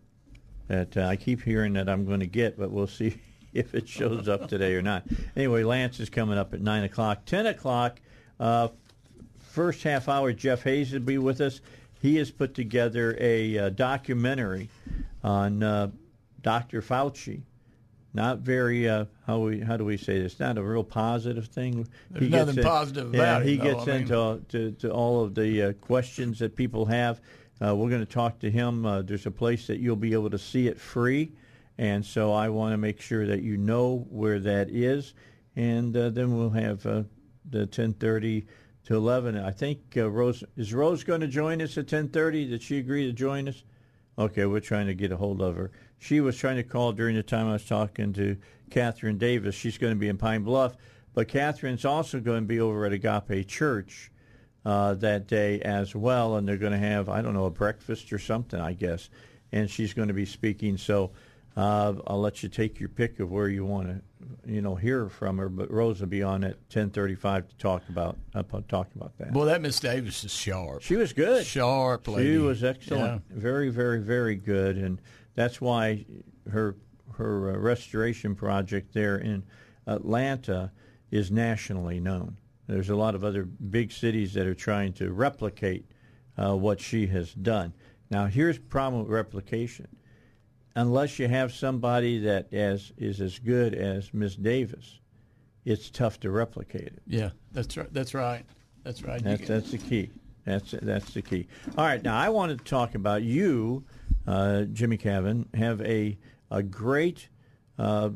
that 0.68 0.98
uh, 0.98 1.06
I 1.06 1.16
keep 1.16 1.42
hearing 1.42 1.74
that 1.74 1.88
I'm 1.88 2.06
going 2.06 2.20
to 2.20 2.28
get, 2.28 2.58
but 2.58 2.72
we'll 2.72 2.88
see 2.88 3.22
if 3.54 3.74
it 3.74 3.88
shows 3.88 4.28
up 4.28 4.50
today 4.50 4.74
or 4.74 4.82
not. 4.82 5.06
Anyway, 5.36 5.64
Lance 5.64 6.00
is 6.00 6.10
coming 6.10 6.38
up 6.38 6.54
at 6.54 6.62
nine 6.62 6.84
o'clock, 6.84 7.26
ten 7.26 7.46
o'clock. 7.46 8.02
Uh, 8.38 8.68
first 9.40 9.84
half 9.84 10.10
hour, 10.10 10.34
Jeff 10.34 10.64
Hayes 10.64 10.92
will 10.92 11.00
be 11.00 11.18
with 11.18 11.40
us. 11.40 11.62
He 12.02 12.18
has 12.18 12.32
put 12.32 12.54
together 12.54 13.16
a 13.20 13.58
uh, 13.58 13.70
documentary 13.70 14.70
on 15.24 15.64
uh, 15.64 15.92
Dr. 16.42 16.82
Fauci 16.82 17.44
not 18.14 18.40
very 18.40 18.90
uh, 18.90 19.06
how 19.26 19.40
we 19.40 19.62
how 19.62 19.78
do 19.78 19.86
we 19.86 19.98
say 19.98 20.22
this? 20.22 20.40
Not 20.40 20.58
a 20.58 20.64
real 20.64 20.84
positive 20.84 21.48
thing. 21.48 21.88
There's 22.10 22.30
nothing 22.30 22.58
in- 22.58 22.64
positive 22.64 23.14
yeah, 23.14 23.22
about 23.22 23.42
it, 23.44 23.48
he 23.48 23.56
though, 23.56 23.64
gets 23.64 23.84
I 23.84 23.86
mean. 23.86 24.02
into 24.02 24.42
to, 24.50 24.72
to 24.72 24.92
all 24.92 25.24
of 25.24 25.36
the 25.36 25.64
uh, 25.64 25.74
questions 25.74 26.40
that 26.40 26.56
people 26.56 26.86
have. 26.86 27.22
Uh, 27.64 27.76
we're 27.76 27.90
going 27.90 28.06
to 28.06 28.12
talk 28.12 28.40
to 28.40 28.50
him. 28.50 28.86
Uh, 28.86 29.02
there's 29.02 29.28
a 29.28 29.32
place 29.32 29.68
that 29.68 29.80
you'll 29.80 29.96
be 29.96 30.14
able 30.14 30.30
to 30.30 30.38
see 30.38 30.68
it 30.68 30.80
free, 30.80 31.32
and 31.78 32.04
so 32.04 32.34
I 32.34 32.50
want 32.50 32.74
to 32.74 32.78
make 32.78 33.00
sure 33.00 33.26
that 33.28 33.44
you 33.44 33.56
know 33.56 34.06
where 34.10 34.40
that 34.40 34.70
is. 34.70 35.14
And 35.56 35.96
uh, 35.96 36.10
then 36.10 36.38
we'll 36.38 36.50
have 36.50 36.86
uh, 36.86 37.04
the 37.50 37.68
10:30 37.68 38.46
to 38.86 38.96
11. 38.96 39.38
I 39.38 39.52
think 39.52 39.80
uh, 39.96 40.10
Rose 40.10 40.44
is 40.58 40.74
Rose 40.74 41.04
going 41.04 41.22
to 41.22 41.28
join 41.28 41.62
us 41.62 41.78
at 41.78 41.86
10:30. 41.86 42.50
Did 42.50 42.62
she 42.62 42.78
agree 42.78 43.06
to 43.06 43.14
join 43.14 43.48
us? 43.48 43.64
Okay, 44.20 44.46
we're 44.46 44.60
trying 44.60 44.88
to 44.88 44.94
get 44.94 45.14
a 45.14 45.18
hold 45.18 45.42
of 45.42 45.56
her. 45.56 45.72
She 46.02 46.20
was 46.20 46.36
trying 46.36 46.56
to 46.56 46.64
call 46.64 46.94
during 46.94 47.16
the 47.16 47.22
time 47.22 47.48
I 47.48 47.54
was 47.54 47.64
talking 47.64 48.12
to 48.14 48.36
Catherine 48.72 49.20
Davis. 49.20 49.54
She's 49.54 49.78
going 49.78 49.94
to 49.94 50.00
be 50.00 50.10
in 50.10 50.18
Pine 50.18 50.42
Bluff, 50.42 50.76
but 51.14 51.28
Catherine's 51.28 51.86
also 51.86 52.20
going 52.20 52.42
to 52.42 52.48
be 52.48 52.60
over 52.60 52.88
at 52.88 52.92
Agape 52.92 53.48
Church 53.48 54.12
uh, 54.66 54.96
that 54.96 55.28
day 55.28 55.62
as 55.62 55.96
well, 55.96 56.38
and 56.38 56.48
they're 56.48 56.58
going 56.58 56.72
to 56.72 56.80
have 56.80 57.08
I 57.08 57.22
don't 57.22 57.36
know 57.36 57.46
a 57.46 57.52
breakfast 57.52 58.12
or 58.12 58.18
something, 58.18 58.60
I 58.60 58.74
guess, 58.74 59.12
and 59.52 59.70
she's 59.70 59.94
going 59.94 60.08
to 60.08 60.14
be 60.16 60.26
speaking. 60.26 60.76
So 60.76 61.12
uh, 61.56 61.94
I'll 62.08 62.20
let 62.20 62.42
you 62.42 62.50
take 62.50 62.80
your 62.80 62.90
pick 62.90 63.20
of 63.20 63.30
where 63.30 63.48
you 63.48 63.64
want 63.64 63.90
to, 63.90 64.02
you 64.52 64.64
know, 64.64 64.74
hear 64.74 65.08
from 65.08 65.38
her. 65.38 65.50
But 65.50 65.70
Rose 65.70 66.00
will 66.00 66.08
be 66.08 66.24
on 66.24 66.44
at 66.44 66.68
ten 66.72 66.90
thirty-five 66.90 67.48
to 67.48 67.58
talk 67.58 67.88
about 67.90 68.18
uh, 68.34 68.42
talk 68.68 68.88
about 68.96 69.16
that. 69.20 69.34
Well, 69.34 69.46
that 69.46 69.62
Miss 69.62 69.80
Davis 69.80 70.24
is 70.24 70.34
sharp. 70.34 70.82
She 70.82 70.96
was 70.96 71.14
good. 71.14 71.46
Sharp 71.46 72.08
lady. 72.08 72.32
She 72.32 72.38
was 72.40 72.64
excellent. 72.64 73.22
Very, 73.30 73.70
very, 73.70 74.00
very 74.00 74.36
good, 74.36 74.78
and 74.78 75.00
that's 75.36 75.62
why 75.62 76.06
her 76.50 76.76
her 77.14 77.52
uh, 77.52 77.58
restoration 77.58 78.36
project 78.36 78.94
there 78.94 79.18
in 79.18 79.44
Atlanta 79.88 80.72
is 81.12 81.32
nationally 81.32 82.00
known. 82.00 82.38
There's 82.68 82.90
a 82.90 82.96
lot 82.96 83.16
of 83.16 83.24
other 83.24 83.44
big 83.44 83.92
cities 83.92 84.34
that 84.34 84.48
are 84.48 84.56
trying 84.56 84.94
to 84.94 85.12
replicate 85.12 85.86
uh, 86.38 86.56
what 86.56 86.80
she 86.80 87.08
has 87.08 87.34
done. 87.34 87.74
Now, 88.10 88.28
here's 88.28 88.58
the 88.58 88.64
problem 88.64 89.04
with 89.04 89.12
replication. 89.12 89.88
Unless 90.76 91.20
you 91.20 91.28
have 91.28 91.54
somebody 91.54 92.20
that 92.20 92.54
as, 92.54 92.94
is 92.98 93.20
as 93.20 93.40
good 93.40 93.76
as 93.76 94.14
Miss 94.14 94.36
Davis, 94.36 95.00
it's 95.66 95.90
tough 95.90 96.20
to 96.22 96.32
replicate 96.32 96.88
it. 96.88 97.02
Yeah, 97.06 97.32
that's 97.52 97.76
right. 97.76 97.94
That's 97.94 98.14
right. 98.14 98.46
That's 98.84 99.04
right. 99.04 99.22
That's 99.22 99.48
that's 99.48 99.72
the 99.72 99.78
key. 99.78 100.10
That's 100.46 100.74
that's 100.82 101.14
the 101.14 101.22
key. 101.22 101.48
All 101.78 101.86
right, 101.86 102.02
now 102.02 102.18
I 102.18 102.30
wanted 102.30 102.60
to 102.60 102.66
talk 102.66 102.96
about 102.96 103.22
you, 103.22 103.84
uh, 104.28 104.64
Jimmy 104.64 104.98
Cavitt, 104.98 105.54
have 105.56 105.82
a 105.82 106.18
a 106.50 106.62
great 106.64 107.30
uh, 107.80 108.10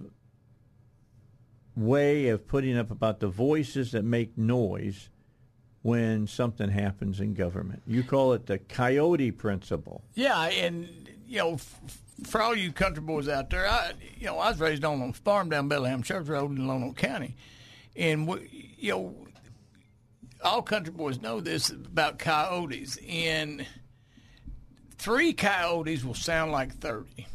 way 1.75 2.27
of 2.29 2.47
putting 2.47 2.77
up 2.77 2.91
about 2.91 3.19
the 3.19 3.27
voices 3.27 3.91
that 3.91 4.03
make 4.03 4.37
noise 4.37 5.09
when 5.81 6.25
something 6.27 6.69
happens 6.69 7.19
in 7.19 7.33
government. 7.33 7.81
You 7.85 8.03
call 8.03 8.33
it 8.33 8.47
the 8.47 8.57
coyote 8.57 9.31
principle. 9.31 10.03
Yeah, 10.15 10.45
and 10.45 10.87
you 11.27 11.37
know, 11.37 11.53
f- 11.53 11.79
for 12.25 12.41
all 12.41 12.55
you 12.55 12.71
country 12.71 13.03
boys 13.03 13.27
out 13.27 13.49
there, 13.49 13.67
I 13.67 13.91
you 14.17 14.27
know 14.27 14.39
I 14.39 14.49
was 14.49 14.59
raised 14.59 14.83
on 14.83 15.01
a 15.01 15.13
farm 15.13 15.49
down 15.49 15.67
Bellingham 15.67 16.03
Church 16.03 16.27
Road 16.27 16.51
in 16.51 16.65
Lonoke 16.65 16.97
County, 16.97 17.35
and 17.95 18.27
we, 18.27 18.73
you 18.77 18.91
know, 18.91 19.15
all 20.43 20.61
country 20.61 20.93
boys 20.93 21.21
know 21.21 21.39
this 21.39 21.69
about 21.69 22.19
coyotes. 22.19 22.97
And 23.07 23.65
three 25.05 25.33
coyotes 25.33 26.03
will 26.03 26.15
sound 26.15 26.51
like 26.51 26.75
thirty. 26.79 27.27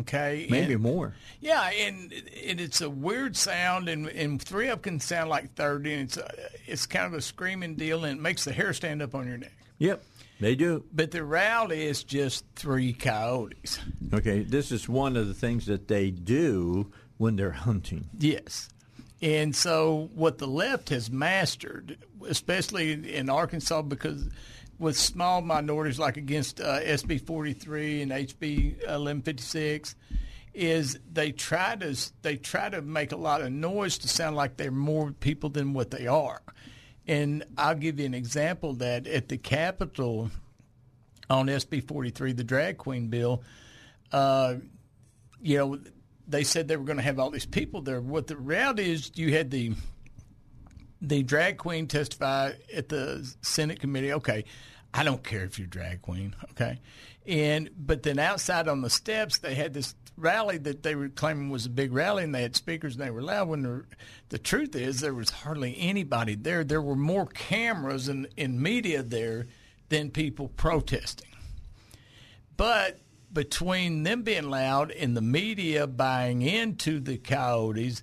Okay, 0.00 0.46
Maybe 0.48 0.72
And- 0.72 0.82
more. 0.82 1.14
Yeah, 1.40 1.68
and, 1.68 2.10
and 2.12 2.60
it's 2.60 2.80
a 2.80 2.88
weird 2.88 3.36
sound, 3.36 3.90
and, 3.90 4.08
and 4.08 4.40
three 4.40 4.68
of 4.68 4.80
them 4.80 4.94
can 4.94 5.00
sound 5.00 5.28
like 5.28 5.54
thirty, 5.54 5.92
and 5.92 6.02
it's 6.04 6.16
a, 6.16 6.30
it's 6.66 6.86
kind 6.86 7.04
of 7.06 7.12
a 7.12 7.20
screaming 7.20 7.74
deal, 7.74 8.04
and 8.04 8.18
it 8.18 8.22
makes 8.22 8.44
the 8.44 8.52
hair 8.52 8.72
stand 8.72 9.02
up 9.02 9.14
on 9.14 9.26
your 9.28 9.36
neck. 9.36 9.52
Yep, 9.78 10.02
they 10.40 10.54
do. 10.54 10.84
But 10.94 11.10
the 11.10 11.22
reality 11.24 11.82
is 11.84 12.04
just 12.04 12.44
three 12.56 12.94
coyotes. 12.94 13.78
Okay, 14.14 14.42
this 14.44 14.72
is 14.72 14.88
one 14.88 15.14
of 15.16 15.28
the 15.28 15.34
things 15.34 15.66
that 15.66 15.88
they 15.88 16.10
do 16.10 16.90
when 17.18 17.36
they're 17.36 17.50
hunting. 17.52 18.08
Yes. 18.18 18.70
And 19.20 19.54
so 19.54 20.08
what 20.14 20.38
the 20.38 20.48
left 20.48 20.88
has 20.88 21.10
mastered, 21.10 21.98
especially 22.26 23.14
in 23.14 23.28
Arkansas, 23.28 23.82
because 23.82 24.28
with 24.82 24.98
small 24.98 25.40
minorities 25.40 26.00
like 26.00 26.16
against 26.16 26.60
uh, 26.60 26.80
SB 26.80 27.24
43 27.24 28.02
and 28.02 28.10
HB 28.10 28.78
1156, 28.78 29.94
is 30.52 30.98
they 31.10 31.30
try 31.30 31.76
to 31.76 31.96
they 32.22 32.36
try 32.36 32.68
to 32.68 32.82
make 32.82 33.12
a 33.12 33.16
lot 33.16 33.40
of 33.40 33.52
noise 33.52 33.96
to 33.98 34.08
sound 34.08 34.34
like 34.34 34.56
they're 34.56 34.72
more 34.72 35.12
people 35.12 35.48
than 35.50 35.72
what 35.72 35.92
they 35.92 36.08
are. 36.08 36.42
And 37.06 37.44
I'll 37.56 37.76
give 37.76 38.00
you 38.00 38.06
an 38.06 38.14
example 38.14 38.74
that 38.74 39.06
at 39.06 39.28
the 39.28 39.38
Capitol 39.38 40.30
on 41.30 41.46
SB 41.46 41.86
43, 41.86 42.32
the 42.32 42.44
drag 42.44 42.76
queen 42.76 43.06
bill, 43.06 43.42
uh, 44.10 44.56
you 45.40 45.58
know, 45.58 45.78
they 46.26 46.42
said 46.42 46.66
they 46.66 46.76
were 46.76 46.84
going 46.84 46.98
to 46.98 47.04
have 47.04 47.20
all 47.20 47.30
these 47.30 47.46
people 47.46 47.82
there. 47.82 48.00
What 48.00 48.26
the 48.26 48.36
reality 48.36 48.90
is, 48.90 49.12
you 49.14 49.32
had 49.32 49.52
the 49.52 49.74
the 51.00 51.22
drag 51.22 51.58
queen 51.58 51.86
testify 51.86 52.52
at 52.74 52.88
the 52.88 53.32
Senate 53.42 53.78
committee. 53.78 54.12
Okay, 54.12 54.44
I 54.94 55.04
don't 55.04 55.22
care 55.24 55.44
if 55.44 55.58
you're 55.58 55.66
drag 55.66 56.02
queen. 56.02 56.34
Okay, 56.50 56.80
and 57.26 57.70
but 57.76 58.02
then 58.02 58.18
outside 58.18 58.68
on 58.68 58.82
the 58.82 58.90
steps, 58.90 59.38
they 59.38 59.54
had 59.54 59.74
this 59.74 59.94
rally 60.16 60.58
that 60.58 60.82
they 60.82 60.94
were 60.94 61.08
claiming 61.08 61.50
was 61.50 61.66
a 61.66 61.70
big 61.70 61.92
rally, 61.92 62.24
and 62.24 62.34
they 62.34 62.42
had 62.42 62.56
speakers 62.56 62.94
and 62.94 63.04
they 63.04 63.10
were 63.10 63.22
loud. 63.22 63.48
When 63.48 63.84
the, 64.28 64.38
truth 64.38 64.76
is, 64.76 65.00
there 65.00 65.14
was 65.14 65.30
hardly 65.30 65.76
anybody 65.78 66.34
there. 66.34 66.64
There 66.64 66.82
were 66.82 66.96
more 66.96 67.26
cameras 67.26 68.08
and, 68.08 68.28
and 68.36 68.60
media 68.60 69.02
there 69.02 69.46
than 69.88 70.10
people 70.10 70.48
protesting. 70.48 71.28
But 72.56 73.00
between 73.32 74.02
them 74.02 74.22
being 74.22 74.50
loud 74.50 74.90
and 74.90 75.16
the 75.16 75.22
media 75.22 75.86
buying 75.86 76.42
into 76.42 77.00
the 77.00 77.18
coyotes, 77.18 78.02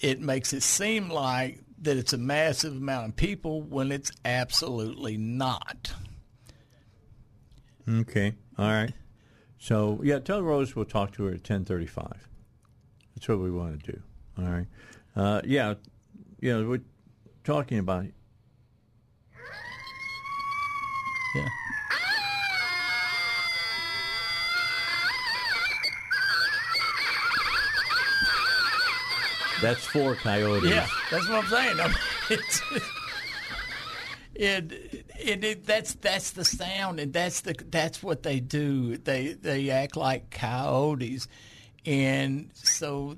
it 0.00 0.20
makes 0.20 0.52
it 0.52 0.62
seem 0.62 1.08
like 1.08 1.60
that 1.82 1.96
it's 1.96 2.12
a 2.12 2.18
massive 2.18 2.76
amount 2.76 3.08
of 3.08 3.16
people 3.16 3.62
when 3.62 3.92
it's 3.92 4.12
absolutely 4.24 5.16
not. 5.16 5.92
Okay, 7.88 8.34
all 8.58 8.68
right. 8.68 8.92
So 9.58 10.00
yeah, 10.02 10.18
tell 10.18 10.42
Rose 10.42 10.74
we'll 10.74 10.84
talk 10.84 11.12
to 11.14 11.24
her 11.24 11.34
at 11.34 11.44
ten 11.44 11.64
thirty-five. 11.64 12.28
That's 13.14 13.28
what 13.28 13.38
we 13.38 13.50
want 13.50 13.82
to 13.84 13.92
do. 13.92 14.02
All 14.38 14.44
right. 14.44 14.66
Uh, 15.14 15.40
yeah, 15.44 15.74
yeah. 16.40 16.62
We're 16.62 16.80
talking 17.44 17.78
about. 17.78 18.06
Yeah. 21.34 21.48
That's 29.62 29.84
four 29.84 30.14
coyotes. 30.14 30.68
Yeah, 30.68 30.86
that's 31.10 31.28
what 31.28 31.44
I'm 31.44 31.50
saying. 31.50 31.76
I 31.80 33.03
it, 34.34 34.72
it, 35.18 35.44
it, 35.44 35.66
that's 35.66 35.94
that's 35.94 36.32
the 36.32 36.44
sound, 36.44 37.00
and 37.00 37.12
that's 37.12 37.42
the 37.42 37.54
that's 37.70 38.02
what 38.02 38.22
they 38.22 38.40
do. 38.40 38.96
They 38.96 39.34
they 39.34 39.70
act 39.70 39.96
like 39.96 40.30
coyotes, 40.30 41.28
and 41.86 42.50
so 42.54 43.16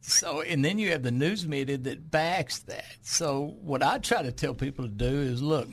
so 0.00 0.40
and 0.42 0.64
then 0.64 0.78
you 0.78 0.90
have 0.90 1.02
the 1.02 1.10
news 1.10 1.46
media 1.46 1.78
that 1.78 2.10
backs 2.10 2.60
that. 2.60 2.96
So 3.02 3.56
what 3.62 3.82
I 3.82 3.98
try 3.98 4.22
to 4.22 4.32
tell 4.32 4.54
people 4.54 4.84
to 4.86 4.90
do 4.90 5.20
is 5.20 5.42
look. 5.42 5.68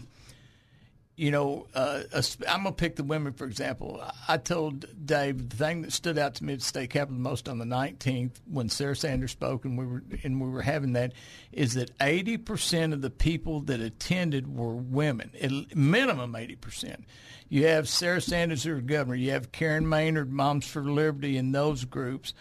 You 1.17 1.31
know, 1.31 1.65
uh, 1.73 2.03
I'm 2.47 2.61
gonna 2.61 2.73
pick 2.73 2.95
the 2.95 3.03
women 3.03 3.33
for 3.33 3.45
example. 3.45 3.99
I 4.27 4.37
told 4.37 4.85
Dave 5.03 5.49
the 5.49 5.55
thing 5.55 5.81
that 5.81 5.91
stood 5.91 6.19
out 6.19 6.35
to 6.35 6.43
me 6.43 6.53
at 6.53 6.59
the 6.59 6.65
state 6.65 6.91
capitol 6.91 7.19
most 7.19 7.49
on 7.49 7.57
the 7.57 7.65
19th 7.65 8.33
when 8.45 8.69
Sarah 8.69 8.95
Sanders 8.95 9.31
spoke, 9.31 9.65
and 9.65 9.79
we 9.79 9.85
were 9.87 10.03
and 10.23 10.39
we 10.39 10.47
were 10.47 10.61
having 10.61 10.93
that, 10.93 11.13
is 11.51 11.73
that 11.73 11.89
80 11.99 12.37
percent 12.37 12.93
of 12.93 13.01
the 13.01 13.09
people 13.09 13.61
that 13.61 13.81
attended 13.81 14.55
were 14.55 14.75
women, 14.75 15.31
at 15.41 15.75
minimum 15.75 16.35
80 16.35 16.55
percent. 16.57 17.05
You 17.49 17.65
have 17.65 17.89
Sarah 17.89 18.21
Sanders, 18.21 18.63
who's 18.63 18.83
governor. 18.83 19.15
You 19.15 19.31
have 19.31 19.51
Karen 19.51 19.89
Maynard, 19.89 20.31
Moms 20.31 20.67
for 20.67 20.83
Liberty, 20.83 21.35
in 21.37 21.51
those 21.51 21.83
groups. 21.83 22.35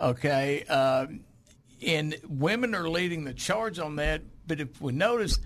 Okay, 0.00 0.64
uh, 0.70 1.06
and 1.86 2.16
women 2.26 2.74
are 2.74 2.88
leading 2.88 3.24
the 3.24 3.34
charge 3.34 3.78
on 3.78 3.96
that. 3.96 4.22
But 4.46 4.58
if 4.58 4.80
we 4.80 4.92
notice, 4.92 5.38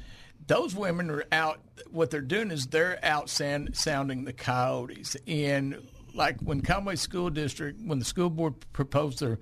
those 0.46 0.74
women 0.74 1.10
are 1.10 1.24
out. 1.32 1.60
What 1.90 2.10
they're 2.10 2.20
doing 2.20 2.50
is 2.50 2.66
they're 2.66 2.98
out 3.04 3.28
sound, 3.28 3.76
sounding 3.76 4.24
the 4.24 4.32
coyotes. 4.32 5.16
And 5.26 5.88
like 6.14 6.40
when 6.40 6.60
Conway 6.60 6.96
School 6.96 7.30
District, 7.30 7.80
when 7.84 7.98
the 7.98 8.04
school 8.04 8.30
board 8.30 8.54
proposed 8.72 9.20
their 9.20 9.38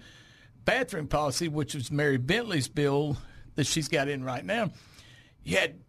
bathroom 0.65 1.07
policy, 1.07 1.49
which 1.49 1.75
was 1.75 1.91
Mary 1.91 2.17
Bentley's 2.17 2.69
bill 2.69 3.17
that 3.55 3.67
she's 3.67 3.89
got 3.89 4.09
in 4.09 4.25
right 4.25 4.45
now, 4.45 4.71
you 5.43 5.59
had 5.59 5.81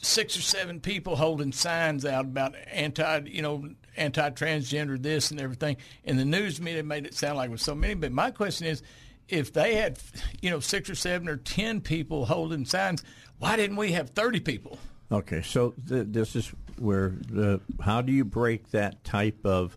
six 0.00 0.36
or 0.36 0.42
seven 0.42 0.80
people 0.80 1.16
holding 1.16 1.50
signs 1.50 2.04
out 2.04 2.24
about 2.24 2.54
anti, 2.70 3.20
you 3.26 3.42
know, 3.42 3.68
anti-transgender 3.96 5.02
this 5.02 5.30
and 5.30 5.40
everything. 5.40 5.76
And 6.04 6.18
the 6.18 6.24
news 6.24 6.60
media 6.60 6.84
made 6.84 7.04
it 7.04 7.14
sound 7.14 7.36
like 7.36 7.48
it 7.48 7.52
was 7.52 7.62
so 7.62 7.74
many. 7.74 7.94
But 7.94 8.12
my 8.12 8.30
question 8.30 8.66
is, 8.66 8.82
if 9.28 9.52
they 9.52 9.74
had, 9.74 9.98
you 10.40 10.50
know, 10.50 10.60
six 10.60 10.88
or 10.88 10.94
seven 10.94 11.28
or 11.28 11.36
ten 11.36 11.80
people 11.80 12.24
holding 12.24 12.64
signs, 12.64 13.02
why 13.38 13.56
didn't 13.56 13.76
we 13.76 13.92
have 13.92 14.10
thirty 14.10 14.40
people? 14.40 14.78
Okay, 15.10 15.40
so 15.42 15.74
th- 15.88 16.06
this 16.10 16.36
is 16.36 16.52
where 16.78 17.14
the 17.30 17.60
how 17.80 18.02
do 18.02 18.12
you 18.12 18.24
break 18.24 18.70
that 18.70 19.02
type 19.04 19.44
of 19.44 19.76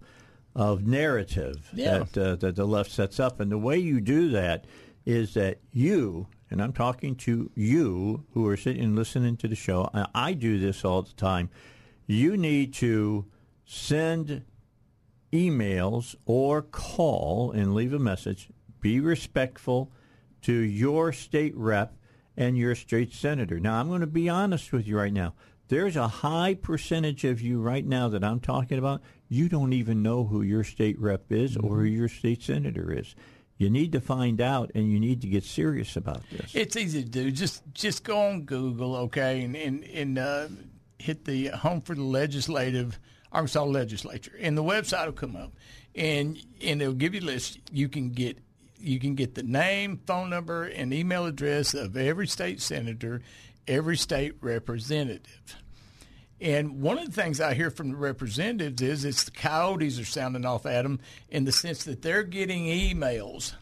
of 0.56 0.86
narrative 0.86 1.70
Yeah. 1.74 2.00
that 2.00 2.18
uh, 2.18 2.36
that 2.38 2.56
the 2.56 2.66
left 2.66 2.92
sets 2.92 3.20
up, 3.20 3.40
and 3.40 3.52
the 3.52 3.58
way 3.58 3.78
you 3.78 4.02
do 4.02 4.30
that 4.32 4.66
is 5.06 5.34
that 5.36 5.60
you 5.72 6.28
and 6.50 6.62
I'm 6.62 6.74
talking 6.74 7.16
to 7.18 7.50
you 7.56 8.26
who 8.34 8.46
are 8.48 8.58
sitting 8.58 8.84
and 8.84 8.96
listening 8.96 9.38
to 9.38 9.48
the 9.48 9.56
show. 9.56 9.90
I, 9.94 10.06
I 10.14 10.34
do 10.34 10.60
this 10.60 10.84
all 10.84 11.02
the 11.04 11.14
time. 11.14 11.50
You 12.08 12.36
need 12.36 12.74
to 12.76 13.26
send 13.66 14.44
emails 15.32 16.16
or 16.26 16.62
call 16.62 17.52
and 17.52 17.74
leave 17.74 17.94
a 17.94 18.00
message. 18.00 18.50
Be 18.82 19.00
respectful 19.00 19.92
to 20.42 20.52
your 20.54 21.14
state 21.14 21.56
rep 21.56 21.96
and 22.38 22.58
you're 22.58 22.72
a 22.72 22.76
state 22.76 23.14
senator. 23.14 23.60
Now, 23.60 23.80
I'm 23.80 23.88
going 23.90 24.02
to 24.02 24.08
be 24.08 24.30
honest 24.30 24.72
with 24.72 24.88
you 24.88 24.98
right 24.98 25.14
now. 25.14 25.34
There's 25.68 25.96
a 25.96 26.08
high 26.08 26.56
percentage 26.56 27.24
of 27.24 27.42
you 27.42 27.62
right 27.62 27.86
now 27.86 28.10
that 28.10 28.24
I'm 28.24 28.42
talking 28.42 28.78
about. 28.78 29.02
You 29.30 29.48
don't 29.48 29.72
even 29.72 30.04
know 30.04 30.26
who 30.26 30.42
your 30.42 30.66
state 30.66 31.00
rep 31.00 31.32
is 31.32 31.56
or 31.56 31.78
who 31.78 31.84
your 31.84 32.10
state 32.10 32.44
senator 32.44 32.92
is. 32.92 33.16
You 33.58 33.70
need 33.70 33.92
to 33.92 34.02
find 34.02 34.42
out, 34.42 34.72
and 34.74 34.92
you 34.92 35.00
need 35.00 35.22
to 35.22 35.28
get 35.28 35.44
serious 35.44 35.96
about 35.96 36.24
this. 36.32 36.56
It's 36.56 36.76
easy 36.76 37.04
to 37.04 37.10
do. 37.10 37.32
Just 37.32 37.62
just 37.74 38.04
go 38.04 38.18
on 38.18 38.42
Google, 38.42 38.96
okay, 38.96 39.44
and 39.44 39.56
and, 39.56 39.84
and 39.84 40.18
uh, 40.18 40.48
hit 40.98 41.26
the 41.26 41.50
Home 41.50 41.80
for 41.80 41.94
the 41.94 42.04
Legislative 42.04 43.00
Arkansas 43.32 43.64
Legislature, 43.64 44.34
and 44.42 44.58
the 44.58 44.64
website 44.64 45.06
will 45.06 45.14
come 45.14 45.36
up, 45.36 45.54
and 45.96 46.38
and 46.62 46.82
it'll 46.82 46.96
give 46.96 47.14
you 47.14 47.22
a 47.22 47.24
list. 47.24 47.60
You 47.72 47.88
can 47.88 48.10
get 48.10 48.40
you 48.82 49.00
can 49.00 49.16
get 49.16 49.36
the 49.36 49.44
name, 49.44 50.02
phone 50.06 50.30
number, 50.30 50.64
and 50.64 50.94
email 50.94 51.26
address 51.26 51.74
of 51.74 51.96
every 51.96 52.28
state 52.28 52.62
senator, 52.62 53.22
every 53.68 53.98
state 53.98 54.36
representative. 54.42 55.56
And 56.40 56.82
one 56.82 56.98
of 56.98 57.06
the 57.06 57.22
things 57.22 57.40
I 57.40 57.54
hear 57.54 57.70
from 57.70 57.92
the 57.92 57.98
representatives 57.98 58.82
is 58.82 59.06
it's 59.06 59.24
the 59.26 59.32
coyotes 59.32 60.00
are 60.00 60.06
sounding 60.06 60.46
off 60.46 60.66
at 60.66 60.82
them 60.82 61.00
in 61.30 61.46
the 61.46 61.52
sense 61.52 61.84
that 61.84 62.02
they're 62.02 62.24
getting 62.24 62.66
emails 62.66 63.54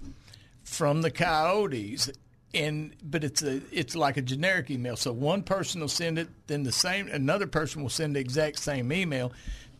from 0.63 1.01
the 1.01 1.11
coyotes 1.11 2.09
and 2.53 2.95
but 3.03 3.23
it's 3.23 3.41
a 3.43 3.61
it's 3.71 3.95
like 3.95 4.17
a 4.17 4.21
generic 4.21 4.71
email. 4.71 4.95
So 4.95 5.11
one 5.11 5.43
person 5.43 5.81
will 5.81 5.87
send 5.87 6.17
it, 6.17 6.29
then 6.47 6.63
the 6.63 6.71
same 6.71 7.07
another 7.09 7.47
person 7.47 7.81
will 7.81 7.89
send 7.89 8.15
the 8.15 8.19
exact 8.19 8.59
same 8.59 8.91
email, 8.91 9.31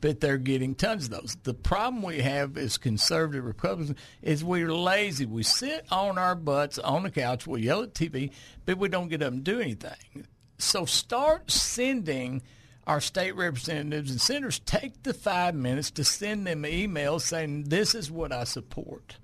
but 0.01 0.19
they're 0.19 0.37
getting 0.37 0.75
tons 0.75 1.05
of 1.05 1.11
those. 1.11 1.37
The 1.43 1.53
problem 1.53 2.01
we 2.01 2.19
have 2.19 2.57
as 2.57 2.77
conservative 2.77 3.45
Republicans 3.45 3.97
is 4.21 4.43
we're 4.43 4.73
lazy. 4.73 5.25
We 5.25 5.43
sit 5.43 5.85
on 5.91 6.17
our 6.17 6.35
butts 6.35 6.79
on 6.79 7.03
the 7.03 7.11
couch, 7.11 7.47
we 7.47 7.63
yell 7.63 7.83
at 7.83 7.93
TV, 7.93 8.31
but 8.65 8.77
we 8.77 8.89
don't 8.89 9.09
get 9.09 9.21
up 9.21 9.33
and 9.33 9.43
do 9.43 9.59
anything. 9.59 10.25
So 10.57 10.85
start 10.85 11.51
sending 11.51 12.41
our 12.87 12.99
state 12.99 13.35
representatives 13.35 14.09
and 14.09 14.19
senators 14.19 14.59
take 14.59 15.03
the 15.03 15.13
five 15.13 15.53
minutes 15.53 15.91
to 15.91 16.03
send 16.03 16.47
them 16.47 16.63
emails 16.63 17.21
saying 17.21 17.65
this 17.65 17.93
is 17.93 18.09
what 18.09 18.31
I 18.31 18.45
support, 18.45 19.17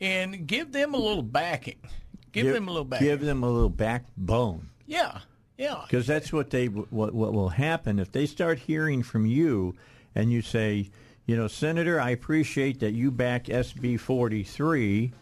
and 0.00 0.46
give 0.46 0.72
them 0.72 0.94
a 0.94 0.98
little 0.98 1.22
backing. 1.22 1.80
Give, 2.32 2.52
them 2.52 2.68
a 2.68 2.70
little 2.70 2.84
backing. 2.84 3.06
Give 3.06 3.20
them 3.20 3.42
a 3.42 3.50
little 3.50 3.70
backbone. 3.70 4.68
Yeah. 4.86 5.20
Yeah. 5.56 5.82
Because 5.86 6.06
that's 6.06 6.32
what 6.32 6.50
they 6.50 6.66
what 6.66 7.14
what 7.14 7.32
will 7.32 7.48
happen 7.48 7.98
if 7.98 8.12
they 8.12 8.26
start 8.26 8.58
hearing 8.60 9.02
from 9.02 9.26
you, 9.26 9.74
and 10.18 10.32
you 10.32 10.42
say, 10.42 10.90
you 11.26 11.36
know, 11.36 11.46
Senator, 11.46 12.00
I 12.00 12.10
appreciate 12.10 12.80
that 12.80 12.90
you 12.92 13.10
back 13.12 13.44
SB 13.44 14.00
43, 14.00 15.12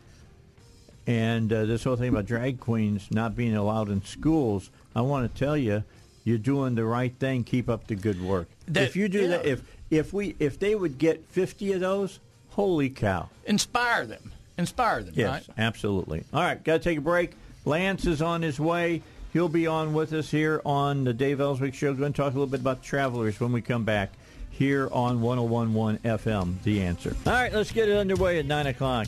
and 1.06 1.52
uh, 1.52 1.66
this 1.66 1.84
whole 1.84 1.96
thing 1.96 2.08
about 2.08 2.24
drag 2.24 2.58
queens 2.58 3.08
not 3.10 3.36
being 3.36 3.54
allowed 3.54 3.90
in 3.90 4.02
schools. 4.02 4.70
I 4.94 5.02
want 5.02 5.32
to 5.32 5.38
tell 5.38 5.56
you, 5.56 5.84
you're 6.24 6.38
doing 6.38 6.74
the 6.74 6.84
right 6.86 7.14
thing. 7.18 7.44
Keep 7.44 7.68
up 7.68 7.86
the 7.86 7.94
good 7.94 8.20
work. 8.22 8.48
That- 8.68 8.84
if 8.84 8.96
you 8.96 9.08
do 9.08 9.22
yeah. 9.22 9.28
that, 9.28 9.46
if 9.46 9.62
if 9.90 10.12
we 10.12 10.34
if 10.40 10.58
they 10.58 10.74
would 10.74 10.98
get 10.98 11.24
50 11.28 11.74
of 11.74 11.80
those, 11.80 12.18
holy 12.50 12.88
cow! 12.88 13.28
Inspire 13.44 14.06
them. 14.06 14.32
Inspire 14.58 15.02
them, 15.02 15.12
Yes, 15.14 15.48
right? 15.48 15.58
absolutely. 15.58 16.24
All 16.32 16.40
right, 16.40 16.62
got 16.64 16.78
to 16.78 16.78
take 16.78 16.96
a 16.96 17.02
break. 17.02 17.32
Lance 17.66 18.06
is 18.06 18.22
on 18.22 18.40
his 18.40 18.58
way. 18.58 19.02
He'll 19.34 19.50
be 19.50 19.66
on 19.66 19.92
with 19.92 20.14
us 20.14 20.30
here 20.30 20.62
on 20.64 21.04
the 21.04 21.12
Dave 21.12 21.42
Elswick 21.42 21.74
Show. 21.74 21.92
Going 21.92 22.14
to 22.14 22.16
talk 22.16 22.30
a 22.32 22.36
little 22.38 22.46
bit 22.46 22.60
about 22.60 22.82
travelers 22.82 23.38
when 23.38 23.52
we 23.52 23.60
come 23.60 23.84
back 23.84 24.12
here 24.56 24.88
on 24.90 25.20
1011 25.20 25.98
FM, 26.02 26.62
The 26.62 26.80
Answer. 26.82 27.14
All 27.26 27.32
right, 27.32 27.52
let's 27.52 27.70
get 27.72 27.88
it 27.90 27.96
underway 27.96 28.38
at 28.38 28.46
9 28.46 28.66
o'clock. 28.68 29.06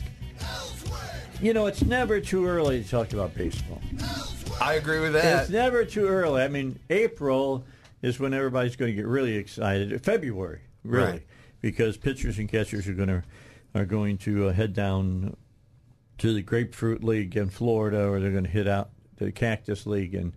You 1.41 1.53
know, 1.53 1.65
it's 1.65 1.83
never 1.83 2.19
too 2.19 2.45
early 2.45 2.83
to 2.83 2.89
talk 2.89 3.13
about 3.13 3.33
baseball. 3.33 3.81
I 4.61 4.73
agree 4.75 4.99
with 4.99 5.13
that. 5.13 5.43
It's 5.43 5.49
never 5.49 5.85
too 5.85 6.05
early. 6.05 6.43
I 6.43 6.49
mean, 6.49 6.77
April 6.89 7.63
is 8.01 8.19
when 8.19 8.33
everybody's 8.33 8.75
going 8.75 8.91
to 8.91 8.95
get 8.95 9.07
really 9.07 9.35
excited. 9.35 10.03
February, 10.03 10.59
really, 10.83 11.11
Right. 11.13 11.21
because 11.61 11.97
pitchers 11.97 12.37
and 12.37 12.47
catchers 12.49 12.87
are 12.87 12.93
going 12.93 13.07
to 13.09 13.23
are 13.75 13.85
going 13.85 14.17
to 14.17 14.47
uh, 14.49 14.53
head 14.53 14.73
down 14.73 15.35
to 16.17 16.33
the 16.33 16.41
Grapefruit 16.41 17.03
League 17.03 17.37
in 17.37 17.49
Florida, 17.49 18.07
or 18.07 18.19
they're 18.19 18.31
going 18.31 18.43
to 18.43 18.49
hit 18.49 18.67
out 18.67 18.89
the 19.17 19.31
Cactus 19.31 19.85
League 19.85 20.13
in 20.13 20.33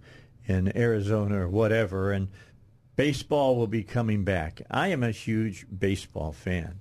in 0.47 0.75
Arizona 0.77 1.41
or 1.43 1.49
whatever, 1.49 2.13
and 2.13 2.29
baseball 2.97 3.57
will 3.57 3.67
be 3.67 3.83
coming 3.83 4.25
back. 4.25 4.63
I 4.71 4.89
am 4.89 5.03
a 5.03 5.11
huge 5.11 5.67
baseball 5.77 6.33
fan. 6.33 6.81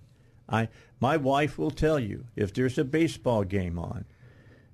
I 0.49 0.69
my 0.99 1.17
wife 1.17 1.57
will 1.57 1.71
tell 1.71 1.99
you 1.99 2.25
if 2.35 2.53
there's 2.53 2.77
a 2.77 2.83
baseball 2.83 3.43
game 3.43 3.79
on, 3.79 4.05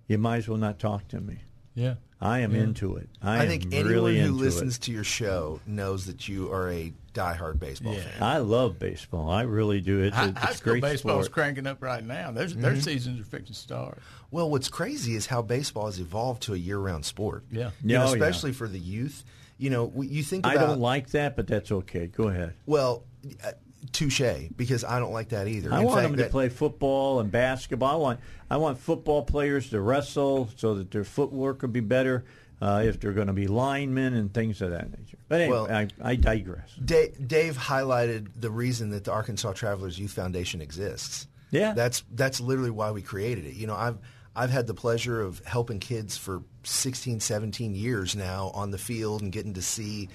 you 0.08 0.18
might 0.18 0.38
as 0.38 0.48
well 0.50 0.58
not 0.58 0.80
talk 0.80 1.08
to 1.10 1.22
me. 1.22 1.40
Yeah. 1.76 1.96
I 2.20 2.40
am 2.40 2.56
Yeah. 2.56 2.64
into 2.64 2.96
it. 2.98 3.10
I, 3.22 3.38
I, 3.38 3.44
am 3.44 3.48
think 3.50 3.66
anyone 3.68 3.92
really 3.92 4.18
who 4.20 4.26
into 4.30 4.38
listens 4.40 4.78
it. 4.78 4.82
to 4.84 4.92
your 4.92 5.04
show 5.04 5.60
knows 5.68 6.08
that 6.08 6.28
you 6.28 6.52
are 6.52 6.72
a 6.72 6.92
diehard 7.14 7.60
baseball 7.60 7.94
fan. 7.94 8.24
I 8.24 8.38
love 8.40 8.80
baseball. 8.80 9.30
I 9.30 9.44
really 9.44 9.82
do. 9.82 10.02
It's, 10.02 10.16
High, 10.16 10.30
it's 10.30 10.40
high 10.40 10.54
school 10.54 10.72
great 10.74 10.82
baseball's 10.82 11.26
sport. 11.26 11.34
cranking 11.34 11.68
up 11.68 11.82
right 11.84 12.04
now. 12.04 12.32
Their, 12.32 12.48
their 12.48 12.74
Mhm. 12.74 12.84
seasons 12.84 13.22
are 13.22 13.24
fixing 13.24 13.54
to 13.54 13.60
start. 13.60 14.00
Well, 14.32 14.50
what's 14.50 14.68
crazy 14.68 15.16
is 15.16 15.28
how 15.28 15.44
baseball 15.44 15.86
has 15.86 16.00
evolved 16.00 16.42
to 16.44 16.56
a 16.56 16.58
year-round 16.58 17.06
sport. 17.06 17.44
Yeah. 17.52 17.70
You 17.84 17.94
know, 18.00 18.06
Oh, 18.06 18.08
yeah. 18.08 18.14
especially 18.14 18.52
for 18.54 18.68
the 18.68 18.80
youth. 18.80 19.24
You 19.58 19.70
know, 19.70 19.92
you 20.00 20.24
think 20.24 20.46
I 20.46 20.54
don't 20.56 20.80
like 20.80 21.10
that, 21.12 21.36
but 21.36 21.48
that's 21.48 21.72
okay. 21.72 22.08
Go 22.08 22.28
ahead. 22.28 22.54
well, 22.66 23.04
uh, 23.44 23.52
touche, 23.92 24.22
because 24.56 24.84
I 24.84 25.00
don't 25.00 25.14
like 25.14 25.30
that 25.30 25.48
either. 25.48 25.74
I 25.74 25.80
In 25.80 25.86
want 25.86 25.98
fact, 26.00 26.10
them 26.10 26.18
to 26.18 26.24
that- 26.24 26.32
play 26.32 26.50
football 26.50 27.20
and 27.20 27.32
basketball. 27.32 27.92
I 27.92 27.96
want 27.96 28.20
I 28.50 28.58
want 28.58 28.78
football 28.80 29.24
players 29.24 29.70
to 29.72 29.82
wrestle 29.82 30.50
so 30.56 30.76
that 30.76 30.92
their 30.92 31.04
footwork 31.04 31.62
will 31.62 31.70
be 31.70 31.80
better. 31.80 32.24
Uh, 32.60 32.82
if 32.86 33.00
they're 33.00 33.14
going 33.14 33.28
to 33.28 33.34
be 33.34 33.46
linemen 33.46 34.16
and 34.16 34.34
things 34.34 34.64
of 34.64 34.72
that 34.72 34.90
nature. 34.90 35.20
But 35.28 35.42
anyway, 35.42 35.58
Well- 35.60 35.72
I, 35.72 35.88
I 36.02 36.16
digress. 36.16 36.68
Da- 36.84 37.12
Dave 37.24 37.56
highlighted 37.56 38.30
the 38.36 38.50
reason 38.50 38.90
that 38.90 39.04
the 39.04 39.12
Arkansas 39.12 39.54
Travelers 39.54 40.00
Youth 40.00 40.14
Foundation 40.14 40.60
exists. 40.60 41.28
Yeah. 41.52 41.74
that's 41.74 42.04
that's 42.16 42.42
literally 42.42 42.72
why 42.72 42.90
we 42.92 43.04
created 43.04 43.46
it. 43.46 43.54
You 43.54 43.68
know, 43.68 43.76
I've 43.76 44.00
I've 44.38 44.52
had 44.52 44.68
the 44.68 44.76
pleasure 44.76 45.20
of 45.20 45.44
helping 45.46 45.80
kids 45.80 46.16
for 46.16 46.44
16, 46.62 47.20
17 47.20 47.74
years 47.74 48.16
now 48.16 48.52
on 48.54 48.70
the 48.70 48.78
field 48.78 49.24
and 49.24 49.32
getting 49.32 49.56
to 49.56 49.64
see 49.64 50.10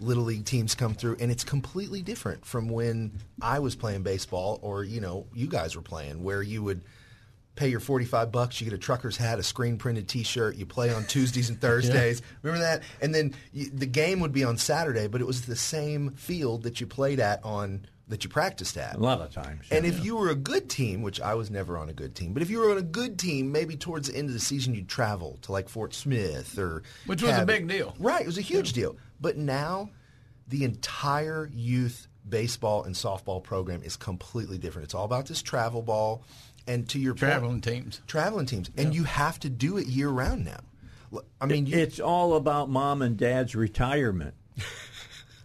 little 0.00 0.24
league 0.24 0.46
teams 0.46 0.74
come 0.74 0.94
through, 0.94 1.18
and 1.20 1.30
it's 1.30 1.44
completely 1.44 2.00
different 2.00 2.46
from 2.46 2.70
when 2.70 3.20
I 3.42 3.58
was 3.58 3.76
playing 3.76 4.02
baseball 4.02 4.58
or 4.62 4.82
you 4.82 5.02
know 5.02 5.26
you 5.34 5.46
guys 5.46 5.76
were 5.76 5.82
playing, 5.82 6.22
where 6.24 6.40
you 6.40 6.62
would 6.62 6.84
pay 7.54 7.68
your 7.68 7.80
45 7.80 8.32
bucks, 8.32 8.60
you 8.60 8.64
get 8.64 8.74
a 8.74 8.78
trucker's 8.78 9.18
hat, 9.18 9.38
a 9.38 9.42
screen 9.42 9.76
printed 9.76 10.08
t-shirt, 10.08 10.56
you 10.56 10.64
play 10.64 10.92
on 10.92 11.04
Tuesdays 11.04 11.50
and 11.50 11.60
Thursdays. 11.60 12.22
Remember 12.42 12.64
that? 12.64 12.82
And 13.02 13.14
then 13.14 13.34
you, 13.52 13.68
the 13.70 13.86
game 13.86 14.20
would 14.20 14.32
be 14.32 14.44
on 14.44 14.56
Saturday, 14.56 15.06
but 15.06 15.20
it 15.20 15.26
was 15.26 15.42
the 15.42 15.56
same 15.56 16.12
field 16.12 16.62
that 16.62 16.80
you 16.80 16.86
played 16.86 17.20
at 17.20 17.44
on 17.44 17.86
that 18.08 18.22
you 18.22 18.30
practiced 18.30 18.76
at. 18.76 18.94
A 18.94 18.98
lot 18.98 19.20
of 19.20 19.32
times. 19.32 19.66
And 19.70 19.84
if 19.84 20.04
you 20.04 20.16
were 20.16 20.30
a 20.30 20.34
good 20.36 20.70
team, 20.70 21.02
which 21.02 21.20
I 21.20 21.34
was 21.34 21.50
never 21.50 21.76
on 21.76 21.88
a 21.88 21.92
good 21.92 22.14
team, 22.14 22.32
but 22.32 22.42
if 22.42 22.50
you 22.50 22.58
were 22.60 22.70
on 22.70 22.78
a 22.78 22.82
good 22.82 23.18
team, 23.18 23.50
maybe 23.50 23.76
towards 23.76 24.08
the 24.08 24.16
end 24.16 24.28
of 24.28 24.34
the 24.34 24.40
season 24.40 24.74
you'd 24.74 24.88
travel 24.88 25.38
to 25.42 25.52
like 25.52 25.68
Fort 25.68 25.92
Smith 25.94 26.56
or 26.58 26.82
Which 27.06 27.22
was 27.22 27.36
a 27.36 27.44
big 27.44 27.66
deal. 27.66 27.94
Right, 27.98 28.22
it 28.22 28.26
was 28.26 28.38
a 28.38 28.42
huge 28.42 28.72
deal. 28.72 28.96
But 29.20 29.36
now 29.36 29.90
the 30.48 30.62
entire 30.64 31.50
youth 31.52 32.06
baseball 32.28 32.84
and 32.84 32.94
softball 32.94 33.42
program 33.42 33.82
is 33.82 33.96
completely 33.96 34.58
different. 34.58 34.84
It's 34.84 34.94
all 34.94 35.04
about 35.04 35.26
this 35.26 35.42
travel 35.42 35.82
ball 35.82 36.22
and 36.68 36.88
to 36.90 36.98
your 36.98 37.14
point- 37.14 37.20
Traveling 37.20 37.60
teams. 37.60 38.00
traveling 38.06 38.46
teams, 38.46 38.70
and 38.76 38.94
you 38.94 39.04
have 39.04 39.38
to 39.40 39.48
do 39.48 39.76
it 39.78 39.86
year 39.86 40.08
round 40.08 40.44
now. 40.44 40.60
I 41.40 41.46
mean, 41.46 41.66
you, 41.66 41.78
it's 41.78 42.00
all 42.00 42.34
about 42.34 42.68
mom 42.68 43.00
and 43.02 43.16
dad's 43.16 43.54
retirement. 43.54 44.34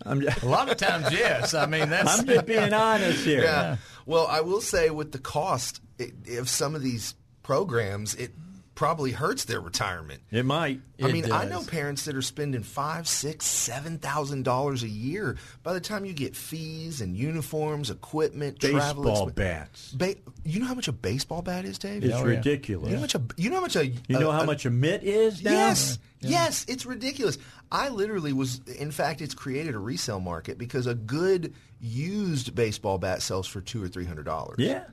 I'm 0.05 0.21
just, 0.21 0.41
A 0.43 0.47
lot 0.47 0.69
of 0.69 0.77
times, 0.77 1.11
yes. 1.11 1.53
I 1.53 1.65
mean, 1.65 1.89
that's. 1.89 2.19
I'm 2.19 2.25
just 2.25 2.45
being 2.45 2.73
honest 2.73 3.23
here. 3.25 3.43
Yeah. 3.43 3.77
Well, 4.05 4.27
I 4.27 4.41
will 4.41 4.61
say 4.61 4.89
with 4.89 5.11
the 5.11 5.19
cost 5.19 5.79
it, 5.99 6.13
of 6.37 6.49
some 6.49 6.75
of 6.75 6.81
these 6.81 7.13
programs, 7.43 8.15
it 8.15 8.31
probably 8.73 9.11
hurts 9.11 9.45
their 9.45 9.59
retirement. 9.61 10.21
It 10.31 10.43
might. 10.43 10.79
I 11.01 11.07
It 11.09 11.13
mean, 11.13 11.31
I 11.31 11.45
know 11.45 11.61
parents 11.61 12.05
that 12.05 12.15
are 12.15 12.21
spending 12.23 12.63
five, 12.63 13.07
six, 13.07 13.45
seven 13.45 13.99
thousand 13.99 14.43
dollars 14.43 14.81
a 14.81 14.87
year. 14.87 15.37
By 15.61 15.73
the 15.73 15.79
time 15.81 16.03
you 16.05 16.13
get 16.13 16.35
fees 16.35 16.99
and 17.01 17.15
uniforms, 17.15 17.91
equipment, 17.91 18.59
travel, 18.59 19.03
Baseball 19.03 19.29
expen- 19.29 19.35
bats. 19.35 19.91
Ba- 19.91 20.15
you 20.43 20.59
know 20.61 20.65
how 20.65 20.73
much 20.73 20.87
a 20.87 20.91
baseball 20.93 21.43
bat 21.43 21.65
is, 21.65 21.77
Dave? 21.77 22.03
It's 22.03 22.13
Oh, 22.13 22.19
yeah. 22.25 22.37
ridiculous. 22.37 22.87
You 22.89 22.93
know 22.95 22.97
how 22.97 23.01
much 23.01 23.15
a 23.15 23.21
you 23.37 23.49
know 23.49 23.55
how 23.57 23.61
much 23.61 23.75
a 23.75 23.85
You 23.85 23.99
know 24.19 24.29
a- 24.29 24.33
how 24.33 24.41
a- 24.41 24.45
much 24.47 24.65
a 24.65 24.71
mitt 24.71 25.03
is 25.03 25.43
now? 25.43 25.51
Yes, 25.51 25.99
yes, 26.21 26.65
it's 26.67 26.85
ridiculous. 26.87 27.37
I 27.71 27.89
literally 27.89 28.33
was. 28.33 28.59
In 28.77 28.91
fact, 28.91 29.21
it's 29.21 29.33
created 29.33 29.75
a 29.75 29.79
resale 29.79 30.19
market 30.19 30.57
because 30.57 30.87
a 30.87 30.95
good 30.95 31.53
used 31.79 32.53
baseball 32.55 32.97
bat 32.97 33.21
sells 33.21 33.47
for 33.47 33.61
two 33.61 33.83
or 33.83 33.87
three 33.87 34.05
hundred 34.05 34.25
dollars. 34.25 34.55
Yeah. 34.59 34.83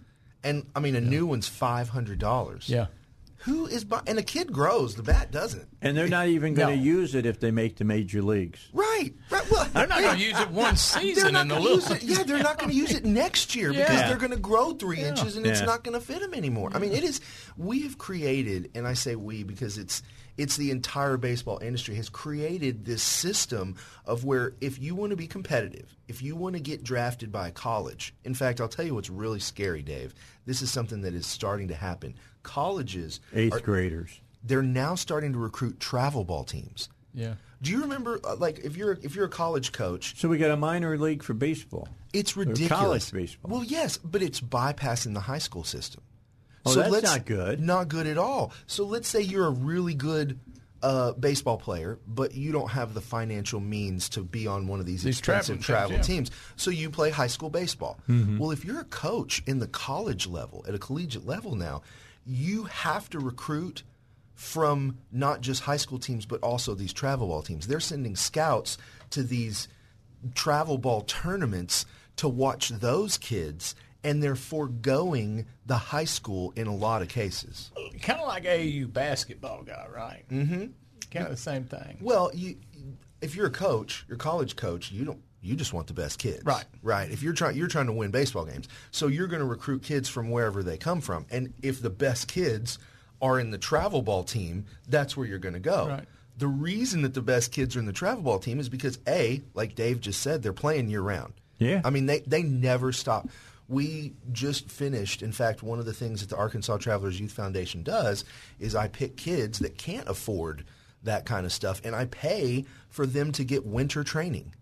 and 0.44 0.64
I 0.76 0.80
mean 0.80 0.94
a 0.96 1.00
new 1.00 1.26
one's 1.26 1.48
five 1.48 1.88
hundred 1.88 2.18
dollars. 2.18 2.68
Yeah. 2.68 2.86
Who 3.42 3.66
is 3.66 3.84
buy- 3.84 4.02
and 4.08 4.18
a 4.18 4.22
kid 4.22 4.52
grows, 4.52 4.96
the 4.96 5.02
bat 5.04 5.30
doesn't. 5.30 5.68
And 5.80 5.96
they're 5.96 6.08
not 6.08 6.26
even 6.26 6.54
going 6.54 6.70
to 6.70 6.76
No. 6.76 6.82
use 6.82 7.14
it 7.14 7.24
if 7.24 7.38
they 7.38 7.52
make 7.52 7.76
the 7.76 7.84
major 7.84 8.20
leagues. 8.20 8.58
Right, 8.72 9.14
right. 9.30 9.48
Well, 9.48 9.64
They're 9.72 9.86
not 9.86 10.00
going 10.02 10.16
to 10.18 10.22
use 10.24 10.40
it 10.40 10.50
one 10.50 10.64
They're 10.70 10.76
season 10.76 11.34
not 11.34 11.42
in 11.42 11.48
the 11.48 11.54
going 11.54 11.66
to 11.66 11.70
use 11.74 11.88
little. 11.88 12.10
it. 12.10 12.16
Yeah, 12.18 12.24
they're 12.24 12.42
not 12.42 12.58
going 12.58 12.70
to 12.70 12.76
use 12.76 12.92
it 12.96 13.04
next 13.24 13.54
year 13.54 13.70
because 13.72 14.00
they're 14.08 14.16
going 14.18 14.32
to 14.32 14.38
grow 14.38 14.72
three 14.72 15.00
inches 15.00 15.36
and 15.36 15.46
it's 15.46 15.60
not 15.62 15.84
going 15.84 15.94
to 15.98 16.04
fit 16.04 16.20
them 16.20 16.34
anymore. 16.34 16.70
I 16.74 16.80
mean, 16.80 16.92
it 16.92 17.04
is. 17.04 17.20
We 17.56 17.82
have 17.82 17.96
created, 17.96 18.70
and 18.74 18.88
I 18.88 18.94
say 18.94 19.14
we 19.14 19.44
because 19.44 19.78
it's 19.78 20.02
it's 20.38 20.56
the 20.56 20.70
entire 20.70 21.16
baseball 21.18 21.58
industry 21.58 21.96
has 21.96 22.08
created 22.08 22.84
this 22.86 23.02
system 23.02 23.74
of 24.06 24.24
where 24.24 24.54
if 24.60 24.78
you 24.80 24.94
want 24.94 25.10
to 25.10 25.16
be 25.16 25.26
competitive, 25.26 25.94
if 26.08 26.22
you 26.22 26.34
want 26.36 26.54
to 26.54 26.60
get 26.60 26.82
drafted 26.84 27.30
by 27.30 27.48
a 27.48 27.52
college. 27.52 28.14
In 28.24 28.32
fact, 28.34 28.60
I'll 28.60 28.68
tell 28.68 28.86
you 28.86 28.94
what's 28.94 29.10
really 29.10 29.40
scary, 29.40 29.82
Dave. 29.82 30.14
This 30.46 30.62
is 30.62 30.70
something 30.70 31.02
that 31.02 31.12
is 31.12 31.26
starting 31.26 31.68
to 31.68 31.74
happen. 31.74 32.14
Colleges 32.44 33.20
Eighth 33.34 33.54
are- 33.54 33.60
graders. 33.60 34.20
they're 34.42 34.62
now 34.62 34.94
starting 34.94 35.32
to 35.34 35.38
recruit 35.38 35.78
travel 35.80 36.24
ball 36.24 36.44
teams. 36.44 36.88
Yeah. 37.12 37.34
Do 37.60 37.72
you 37.72 37.82
remember, 37.82 38.20
uh, 38.24 38.36
like, 38.36 38.60
if 38.60 38.76
you're 38.76 38.98
if 39.02 39.14
you're 39.16 39.24
a 39.26 39.28
college 39.28 39.72
coach, 39.72 40.18
So 40.18 40.28
we 40.28 40.38
got 40.38 40.50
a 40.52 40.56
minor 40.56 40.96
league 40.96 41.22
for 41.24 41.34
baseball. 41.34 41.88
it's 42.12 42.36
Or 42.36 42.40
ridiculous. 42.40 42.68
college 42.70 43.12
baseball. 43.12 43.50
Well, 43.50 43.64
yes, 43.64 43.98
but 43.98 44.22
it's 44.22 44.40
bypassing 44.40 45.14
the 45.14 45.20
high 45.20 45.38
school 45.38 45.64
system. 45.64 46.02
Oh, 46.68 46.74
that's 46.74 46.90
let's- 46.90 47.04
not 47.04 47.26
good. 47.26 47.60
Not 47.60 47.88
good 47.88 48.06
at 48.06 48.18
all. 48.18 48.52
So 48.66 48.84
let's 48.84 49.08
say 49.08 49.20
you're 49.20 49.46
a 49.46 49.50
really 49.50 49.94
good 49.94 50.38
uh, 50.82 51.12
baseball 51.12 51.56
player, 51.56 51.98
but 52.06 52.34
you 52.34 52.52
don't 52.52 52.70
have 52.70 52.94
the 52.94 53.00
financial 53.00 53.58
means 53.60 54.08
to 54.10 54.22
be 54.22 54.46
on 54.46 54.68
one 54.68 54.78
of 54.80 54.86
these, 54.86 55.02
These 55.02 55.18
expensive 55.18 55.60
traveling 55.60 55.98
travel 55.98 56.04
teams, 56.04 56.30
teams. 56.30 56.38
So 56.56 56.70
you 56.70 56.88
play 56.90 57.10
high 57.10 57.26
school 57.26 57.50
baseball. 57.50 57.98
Mm-hmm. 58.08 58.38
Well, 58.38 58.52
if 58.52 58.64
you're 58.64 58.80
a 58.80 58.84
coach 58.84 59.42
in 59.46 59.58
the 59.58 59.66
college 59.66 60.26
level, 60.28 60.64
at 60.68 60.74
a 60.74 60.78
collegiate 60.78 61.26
level 61.26 61.56
now, 61.56 61.82
you 62.24 62.64
have 62.64 63.10
to 63.10 63.18
recruit 63.18 63.82
from 64.34 64.98
not 65.10 65.40
just 65.40 65.62
high 65.62 65.78
school 65.78 65.98
teams, 65.98 66.24
but 66.26 66.40
also 66.44 66.74
these 66.74 66.92
travel 66.92 67.26
ball 67.26 67.42
teams. 67.42 67.66
They're 67.66 67.80
sending 67.80 68.14
scouts 68.14 68.78
to 69.10 69.24
these 69.24 69.66
travel 70.36 70.78
ball 70.78 71.00
tournaments 71.00 71.86
to 72.16 72.28
watch 72.28 72.68
those 72.68 73.18
kids, 73.18 73.74
and 74.04 74.22
they're 74.22 74.36
foregoing 74.36 75.46
the 75.66 75.76
high 75.76 76.04
school 76.04 76.52
in 76.56 76.66
a 76.66 76.74
lot 76.74 77.02
of 77.02 77.08
cases. 77.08 77.70
Kind 78.00 78.20
of 78.20 78.28
like 78.28 78.44
AAU 78.44 78.92
basketball 78.92 79.62
guy, 79.62 79.86
right? 79.94 80.24
Mm-hmm. 80.30 80.66
Kind 81.10 81.26
of 81.26 81.30
the 81.30 81.36
same 81.36 81.64
thing. 81.64 81.98
Well, 82.00 82.30
you, 82.34 82.56
if 83.20 83.34
you're 83.34 83.46
a 83.46 83.50
coach, 83.50 84.04
you're 84.08 84.16
a 84.16 84.18
college 84.18 84.56
coach, 84.56 84.90
you 84.92 85.04
don't. 85.04 85.20
You 85.40 85.54
just 85.54 85.72
want 85.72 85.86
the 85.86 85.94
best 85.94 86.18
kids, 86.18 86.42
Right. 86.44 86.64
Right. 86.82 87.08
If 87.12 87.22
you're 87.22 87.32
trying, 87.32 87.56
you're 87.56 87.68
trying 87.68 87.86
to 87.86 87.92
win 87.92 88.10
baseball 88.10 88.44
games, 88.44 88.68
so 88.90 89.06
you're 89.06 89.28
going 89.28 89.38
to 89.40 89.46
recruit 89.46 89.84
kids 89.84 90.08
from 90.08 90.30
wherever 90.30 90.64
they 90.64 90.76
come 90.76 91.00
from, 91.00 91.26
and 91.30 91.54
if 91.62 91.80
the 91.80 91.90
best 91.90 92.26
kids 92.26 92.78
are 93.22 93.38
in 93.38 93.52
the 93.52 93.58
travel 93.58 94.02
ball 94.02 94.24
team, 94.24 94.66
that's 94.88 95.16
where 95.16 95.26
you're 95.28 95.38
going 95.38 95.54
to 95.54 95.60
go. 95.60 95.88
Right. 95.88 96.04
The 96.36 96.48
reason 96.48 97.02
that 97.02 97.14
the 97.14 97.22
best 97.22 97.52
kids 97.52 97.76
are 97.76 97.78
in 97.78 97.86
the 97.86 97.92
travel 97.92 98.22
ball 98.22 98.38
team 98.40 98.58
is 98.58 98.68
because 98.68 98.98
A, 99.06 99.42
like 99.54 99.76
Dave 99.76 100.00
just 100.00 100.20
said, 100.20 100.42
they're 100.42 100.52
playing 100.52 100.88
year 100.88 101.02
round. 101.02 101.34
Yeah. 101.58 101.82
I 101.84 101.90
mean, 101.90 102.06
they, 102.06 102.20
they 102.20 102.42
never 102.42 102.92
stop. 102.92 103.28
We 103.68 104.14
just 104.32 104.70
finished, 104.70 105.22
in 105.22 105.32
fact, 105.32 105.62
one 105.62 105.78
of 105.78 105.84
the 105.84 105.92
things 105.92 106.20
that 106.20 106.30
the 106.30 106.36
Arkansas 106.36 106.78
Travelers 106.78 107.20
Youth 107.20 107.32
Foundation 107.32 107.82
does 107.82 108.24
is 108.58 108.74
I 108.74 108.88
pick 108.88 109.16
kids 109.16 109.58
that 109.58 109.76
can't 109.76 110.08
afford 110.08 110.64
that 111.02 111.26
kind 111.26 111.44
of 111.46 111.52
stuff, 111.52 111.80
and 111.84 111.94
I 111.94 112.06
pay 112.06 112.64
for 112.88 113.06
them 113.06 113.30
to 113.32 113.44
get 113.44 113.66
winter 113.66 114.02
training, 114.02 114.54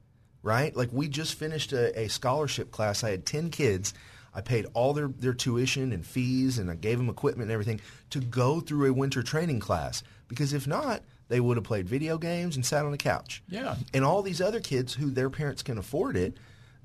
right? 0.42 0.76
Like 0.76 0.90
we 0.92 1.08
just 1.08 1.34
finished 1.34 1.72
a, 1.72 1.98
a 1.98 2.08
scholarship 2.08 2.70
class. 2.70 3.04
I 3.04 3.10
had 3.10 3.24
10 3.24 3.50
kids. 3.50 3.94
I 4.34 4.42
paid 4.42 4.66
all 4.74 4.92
their, 4.92 5.08
their 5.08 5.32
tuition 5.32 5.92
and 5.92 6.04
fees, 6.04 6.58
and 6.58 6.70
I 6.70 6.74
gave 6.74 6.98
them 6.98 7.08
equipment 7.08 7.48
and 7.48 7.52
everything 7.52 7.80
to 8.10 8.20
go 8.20 8.60
through 8.60 8.90
a 8.90 8.92
winter 8.92 9.22
training 9.22 9.60
class. 9.60 10.02
Because 10.28 10.52
if 10.52 10.66
not, 10.66 11.02
they 11.28 11.40
would 11.40 11.56
have 11.56 11.64
played 11.64 11.88
video 11.88 12.18
games 12.18 12.56
and 12.56 12.64
sat 12.64 12.84
on 12.84 12.92
a 12.92 12.98
couch. 12.98 13.42
Yeah. 13.48 13.76
And 13.94 14.04
all 14.04 14.22
these 14.22 14.40
other 14.40 14.60
kids 14.60 14.94
who 14.94 15.10
their 15.10 15.30
parents 15.30 15.62
can 15.62 15.78
afford 15.78 16.16
it, 16.16 16.36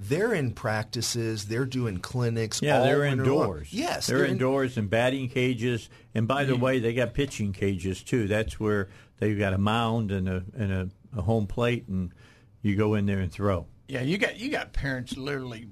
they're 0.10 0.34
in 0.34 0.52
practices, 0.52 1.45
they're 1.45 1.65
doing 1.65 1.99
clinics. 1.99 2.61
Yeah, 2.61 2.80
all 2.80 2.84
they're 2.86 2.99
winter 2.99 3.26
long. 3.26 3.41
indoors. 3.44 3.73
Yes, 3.73 4.07
they're, 4.07 4.18
they're 4.19 4.28
indoors 4.28 4.78
in 4.78 4.88
batting 4.88 5.30
cages. 5.30 5.90
And 6.15 6.28
by 6.28 6.44
the 6.45 6.56
way, 6.56 6.80
they 6.80 6.94
got 6.94 7.14
pitching 7.14 7.53
cages 7.53 8.02
too. 8.03 8.28
That's 8.28 8.60
where 8.60 8.90
they've 9.19 9.38
got 9.38 9.53
a 9.53 9.57
mound 9.57 10.11
and 10.11 10.28
a 10.28 10.44
and 10.57 10.72
a, 10.72 10.90
a 11.18 11.22
home 11.22 11.45
plate, 11.48 11.88
and 11.88 12.11
you 12.61 12.76
go 12.76 12.95
in 12.95 13.06
there 13.06 13.19
and 13.19 13.32
throw. 13.32 13.68
Yeah, 13.88 14.02
you 14.02 14.18
got 14.18 14.40
you 14.40 14.49
got 14.49 14.73
parents 14.73 15.15
literally 15.18 15.68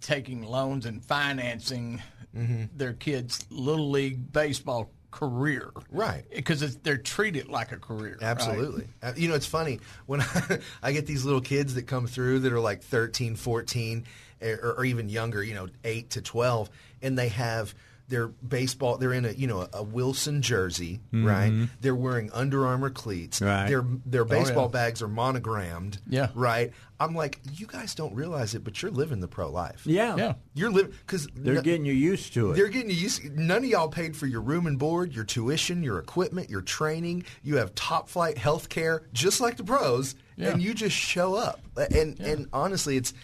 taking 0.00 0.42
loans 0.42 0.86
and 0.86 1.04
financing 1.04 2.02
Mm-hmm. 2.34 2.78
their 2.78 2.94
kids' 2.94 3.44
little 3.50 3.90
league 3.90 4.32
baseball 4.32 4.90
career, 5.12 5.70
Right. 5.90 6.24
Because 6.34 6.76
they're 6.78 6.96
treated 6.96 7.46
like 7.48 7.70
a 7.70 7.76
career. 7.76 8.18
Absolutely. 8.20 8.88
Uh, 9.00 9.12
You 9.16 9.28
know, 9.28 9.34
it's 9.34 9.46
funny 9.46 9.78
when 10.06 10.22
I, 10.22 10.58
I 10.82 10.92
get 10.92 11.06
these 11.06 11.24
little 11.24 11.40
kids 11.40 11.74
that 11.74 11.86
come 11.86 12.08
through 12.08 12.40
that 12.40 12.52
are 12.52 12.58
like 12.58 12.82
13, 12.82 13.36
14, 13.36 14.04
or, 14.42 14.74
or 14.78 14.84
even 14.84 15.08
younger, 15.08 15.42
you 15.44 15.54
know, 15.54 15.68
8 15.84 16.10
to 16.10 16.22
12, 16.22 16.68
and 17.02 17.16
they 17.16 17.28
have 17.28 17.74
their 18.12 18.28
baseball, 18.28 18.98
they're 18.98 19.12
in 19.14 19.24
a, 19.24 19.32
you 19.32 19.46
know, 19.46 19.66
a 19.72 19.82
Wilson 19.82 20.42
jersey, 20.42 21.00
mm-hmm. 21.12 21.26
right? 21.26 21.68
They're 21.80 21.94
wearing 21.96 22.30
Under 22.32 22.66
Armour 22.66 22.90
cleats. 22.90 23.40
Right. 23.40 23.68
Their, 23.68 23.84
their 24.06 24.22
Oh, 24.22 24.26
baseball 24.26 24.66
yeah. 24.66 24.80
bags 24.80 25.00
are 25.02 25.08
monogrammed. 25.08 25.98
Yeah. 26.08 26.28
Right? 26.34 26.72
I'm 27.00 27.14
like, 27.16 27.40
you 27.54 27.66
guys 27.66 27.94
don't 27.96 28.14
realize 28.14 28.54
it, 28.54 28.62
but 28.62 28.80
you're 28.80 28.92
living 28.92 29.20
the 29.20 29.26
pro 29.28 29.50
life. 29.50 29.82
Yeah, 29.86 30.14
Yeah. 30.16 30.34
You're 30.54 30.70
living, 30.70 30.92
because 31.04 31.26
They're 31.34 31.62
getting 31.62 31.84
you 31.86 31.94
used 31.94 32.34
to 32.34 32.52
it. 32.52 32.56
they're 32.56 32.68
getting 32.68 32.90
you 32.90 32.96
used. 32.96 33.24
None 33.36 33.58
of 33.58 33.64
y'all 33.64 33.88
paid 33.88 34.14
for 34.16 34.26
your 34.26 34.42
room 34.42 34.66
and 34.66 34.78
board, 34.78 35.12
your 35.14 35.24
tuition, 35.24 35.82
your 35.82 35.98
equipment, 35.98 36.50
your 36.50 36.60
training. 36.62 37.24
You 37.42 37.56
have 37.56 37.74
top 37.74 38.08
flight 38.08 38.38
health 38.38 38.68
care, 38.68 39.02
just 39.12 39.40
like 39.40 39.56
the 39.56 39.64
pros, 39.64 40.14
Yeah. 40.36 40.50
and 40.50 40.62
you 40.62 40.74
just 40.74 40.94
show 40.94 41.34
up. 41.34 41.60
And 41.90 42.20
and 42.20 42.48
honestly, 42.52 42.96
it's 42.98 43.14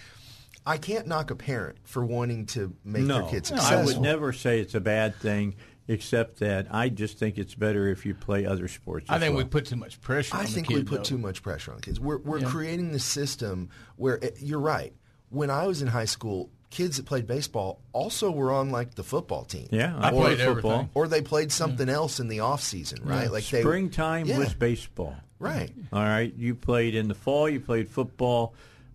I 0.69 0.77
can't 0.77 1.07
knock 1.07 1.31
a 1.31 1.35
parent 1.35 1.79
for 1.85 2.05
wanting 2.05 2.47
to 2.47 2.75
make 2.85 3.03
no, 3.05 3.23
their 3.23 3.31
kids 3.31 3.51
I 3.53 3.83
would 3.85 4.01
never 4.01 4.33
say 4.33 4.61
it's 4.61 4.75
a 4.75 4.81
bad 4.81 5.17
thing, 5.17 5.55
except 5.89 6.41
that 6.41 6.67
I 6.71 6.91
just 6.91 7.19
think 7.19 7.39
it's 7.39 7.55
better 7.55 7.89
if 7.89 8.05
you 8.05 8.15
play 8.15 8.45
other 8.45 8.69
sports. 8.69 9.07
I 9.09 9.17
as 9.17 9.23
think 9.23 9.37
we 9.37 9.45
put 9.45 9.65
too 9.67 9.77
much 9.77 10.01
pressure. 10.01 10.37
On 10.37 10.43
kids. 10.43 10.51
I 10.51 10.53
on 10.53 10.55
think 10.55 10.69
the 10.69 10.75
we 10.75 10.83
put 10.85 10.99
though. 10.99 11.03
too 11.05 11.19
much 11.19 11.43
pressure 11.43 11.71
on 11.71 11.79
the 11.79 11.83
kids. 11.83 11.99
We're 11.99 12.19
we're 12.19 12.41
Yeah. 12.41 12.49
creating 12.51 12.93
the 12.93 12.99
system 12.99 13.71
where 13.97 14.17
it, 14.17 14.37
you're 14.41 14.61
right. 14.61 14.93
When 15.31 15.51
I 15.51 15.67
was 15.67 15.81
in 15.83 15.89
high 15.89 16.05
school, 16.05 16.51
kids 16.71 16.99
that 16.99 17.07
played 17.07 17.27
baseball 17.27 17.81
also 17.95 18.31
were 18.31 18.53
on 18.53 18.71
like 18.71 18.95
the 18.95 19.03
football 19.03 19.45
team. 19.45 19.69
Yeah, 19.71 19.97
I 19.99 20.09
I 20.09 20.11
played 20.11 20.23
played 20.37 20.39
football. 20.41 20.71
everything. 20.73 20.91
Or 20.95 21.09
they 21.09 21.23
played 21.23 21.51
something 21.51 21.89
else 21.89 22.21
in 22.21 22.29
the 22.29 22.41
off 22.41 22.63
season, 22.63 23.01
right? 23.05 23.33
Like 23.33 23.49
they 23.49 23.61
Springtime 23.63 24.27
Yeah. 24.27 24.39
was 24.39 24.53
baseball. 24.53 25.17
right. 25.39 25.71
All 25.95 26.03
right, 26.03 26.35
you 26.37 26.55
played 26.55 26.95
in 26.95 27.09
the 27.09 27.15
fall. 27.15 27.49
You 27.49 27.61
played 27.61 27.89
football 27.89 28.53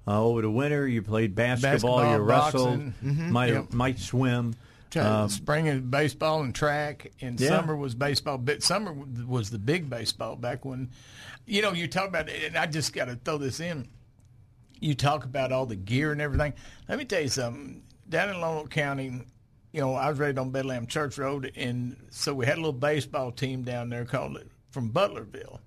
uh, 0.08 0.24
over 0.24 0.42
the 0.42 0.50
winter. 0.52 0.88
You 0.88 1.02
played 1.02 1.36
basketball. 1.36 1.98
Basketball, 2.00 2.12
you 2.18 2.22
wrestled. 2.24 2.80
Mm-hmm. 3.04 3.32
Might 3.32 3.50
Yep. 3.54 3.74
might 3.74 4.00
swim. 4.00 4.56
Uh, 4.96 5.28
spring 5.28 5.66
is 5.66 5.82
baseball 5.82 6.44
and 6.44 6.54
track, 6.54 7.12
and 7.20 7.40
Yeah. 7.40 7.48
summer 7.50 7.76
was 7.76 7.96
baseball. 7.96 8.38
But 8.38 8.62
summer 8.62 8.94
was 8.94 9.50
the 9.50 9.58
big 9.58 9.90
baseball 9.90 10.36
back 10.36 10.66
when, 10.66 10.92
you 11.48 11.64
know, 11.64 11.74
you 11.74 11.88
talk 11.88 12.08
about 12.10 12.30
it, 12.30 12.44
and 12.44 12.56
I 12.56 12.68
just 12.68 12.94
got 12.94 13.06
to 13.06 13.16
throw 13.16 13.40
this 13.40 13.60
in. 13.60 13.88
You 14.80 14.94
talk 14.94 15.24
about 15.24 15.52
all 15.52 15.66
the 15.66 15.76
gear 15.76 16.12
and 16.12 16.22
everything. 16.22 16.54
Let 16.88 17.00
me 17.00 17.06
tell 17.06 17.22
you 17.22 17.28
something. 17.30 17.82
Down 18.08 18.30
in 18.30 18.36
Lonoke 18.36 18.70
County, 18.70 19.22
you 19.72 19.82
know, 19.82 19.96
I 19.96 20.10
was 20.12 20.20
raised 20.20 20.38
on 20.38 20.52
Bedlam 20.52 20.86
Church 20.86 21.18
Road, 21.18 21.52
and 21.56 21.96
so 22.12 22.36
we 22.36 22.46
had 22.46 22.56
a 22.56 22.62
little 22.62 22.72
baseball 22.74 23.32
team 23.32 23.64
down 23.64 23.90
there 23.90 24.06
called 24.06 24.38
it 24.38 24.52
from 24.70 24.92
Butlerville, 24.92 25.60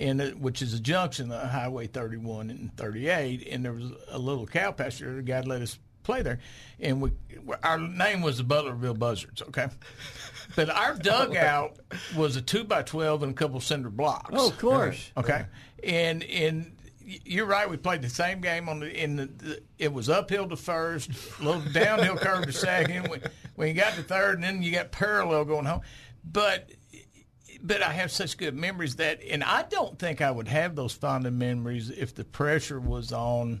and 0.00 0.20
it, 0.20 0.40
which 0.40 0.62
is 0.62 0.72
a 0.72 0.80
junction 0.80 1.30
of 1.30 1.50
Highway 1.50 1.86
31 1.86 2.50
and 2.50 2.76
38, 2.76 3.46
and 3.48 3.64
there 3.64 3.74
was 3.74 3.92
a 4.08 4.18
little 4.18 4.46
cow 4.46 4.72
pasture. 4.72 5.16
The 5.16 5.22
guy 5.22 5.42
let 5.42 5.60
us 5.60 5.78
play 6.02 6.22
there, 6.22 6.38
and 6.80 7.00
we 7.02 7.12
our 7.62 7.78
name 7.78 8.22
was 8.22 8.38
the 8.38 8.44
Butlerville 8.44 8.98
Buzzards. 8.98 9.42
Okay, 9.42 9.68
but 10.56 10.70
our 10.70 10.92
oh. 10.92 10.98
dugout 10.98 11.76
was 12.16 12.36
a 12.36 12.42
two 12.42 12.64
by 12.64 12.82
twelve 12.82 13.22
and 13.22 13.32
a 13.32 13.34
couple 13.34 13.60
cinder 13.60 13.90
blocks. 13.90 14.30
Oh, 14.32 14.48
of 14.48 14.58
course. 14.58 15.12
Uh-huh. 15.16 15.26
Okay, 15.26 15.46
and 15.84 16.24
and 16.24 16.72
you're 17.04 17.46
right. 17.46 17.68
We 17.68 17.76
played 17.76 18.00
the 18.00 18.08
same 18.08 18.40
game 18.40 18.70
on 18.70 18.80
the 18.80 19.02
in 19.02 19.16
the, 19.16 19.26
the 19.26 19.62
it 19.78 19.92
was 19.92 20.08
uphill 20.08 20.48
to 20.48 20.56
first, 20.56 21.10
a 21.40 21.44
little 21.44 21.62
downhill 21.72 22.16
curve 22.16 22.46
to 22.46 22.52
second. 22.52 23.08
When, 23.08 23.20
when 23.54 23.68
you 23.68 23.74
got 23.74 23.92
to 23.94 24.02
third, 24.02 24.36
and 24.36 24.44
then 24.44 24.62
you 24.62 24.72
got 24.72 24.92
parallel 24.92 25.44
going 25.44 25.66
home. 25.66 25.82
But 26.24 26.70
but 27.62 27.82
I 27.82 27.92
have 27.92 28.10
such 28.10 28.36
good 28.36 28.54
memories 28.54 28.96
that, 28.96 29.20
and 29.28 29.44
I 29.44 29.62
don't 29.62 29.98
think 29.98 30.20
I 30.20 30.30
would 30.30 30.48
have 30.48 30.74
those 30.74 30.92
fond 30.92 31.30
memories 31.38 31.90
if 31.90 32.14
the 32.14 32.24
pressure 32.24 32.80
was 32.80 33.12
on 33.12 33.60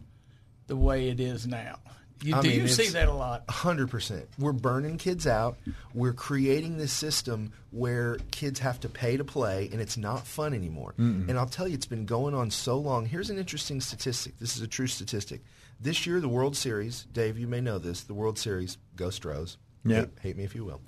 the 0.66 0.76
way 0.76 1.08
it 1.08 1.20
is 1.20 1.46
now. 1.46 1.78
You, 2.22 2.36
I 2.36 2.42
do 2.42 2.48
mean, 2.48 2.60
you 2.60 2.68
see 2.68 2.88
that 2.88 3.08
a 3.08 3.14
lot? 3.14 3.44
hundred 3.48 3.90
percent. 3.90 4.28
We're 4.38 4.52
burning 4.52 4.98
kids 4.98 5.26
out. 5.26 5.56
We're 5.94 6.12
creating 6.12 6.76
this 6.76 6.92
system 6.92 7.52
where 7.70 8.18
kids 8.30 8.60
have 8.60 8.78
to 8.80 8.90
pay 8.90 9.16
to 9.16 9.24
play, 9.24 9.70
and 9.72 9.80
it's 9.80 9.96
not 9.96 10.26
fun 10.26 10.52
anymore. 10.52 10.94
And 10.98 11.32
I'll 11.38 11.46
tell 11.46 11.66
you, 11.66 11.74
it's 11.74 11.86
been 11.86 12.04
going 12.04 12.34
on 12.34 12.50
so 12.50 12.76
long. 12.76 13.06
Here's 13.06 13.30
an 13.30 13.38
interesting 13.38 13.80
statistic. 13.80 14.38
This 14.38 14.54
is 14.54 14.62
a 14.62 14.66
true 14.66 14.86
statistic. 14.86 15.40
This 15.80 16.06
year, 16.06 16.20
the 16.20 16.28
World 16.28 16.58
Series, 16.58 17.06
Dave, 17.10 17.38
you 17.38 17.46
may 17.46 17.62
know 17.62 17.78
this. 17.78 18.02
The 18.02 18.12
World 18.12 18.38
Series, 18.38 18.76
go 18.96 19.08
Stros. 19.08 19.56
Yeah. 19.82 20.00
Hate, 20.00 20.08
hate 20.20 20.36
me 20.36 20.44
if 20.44 20.54
you 20.54 20.62
will. 20.66 20.82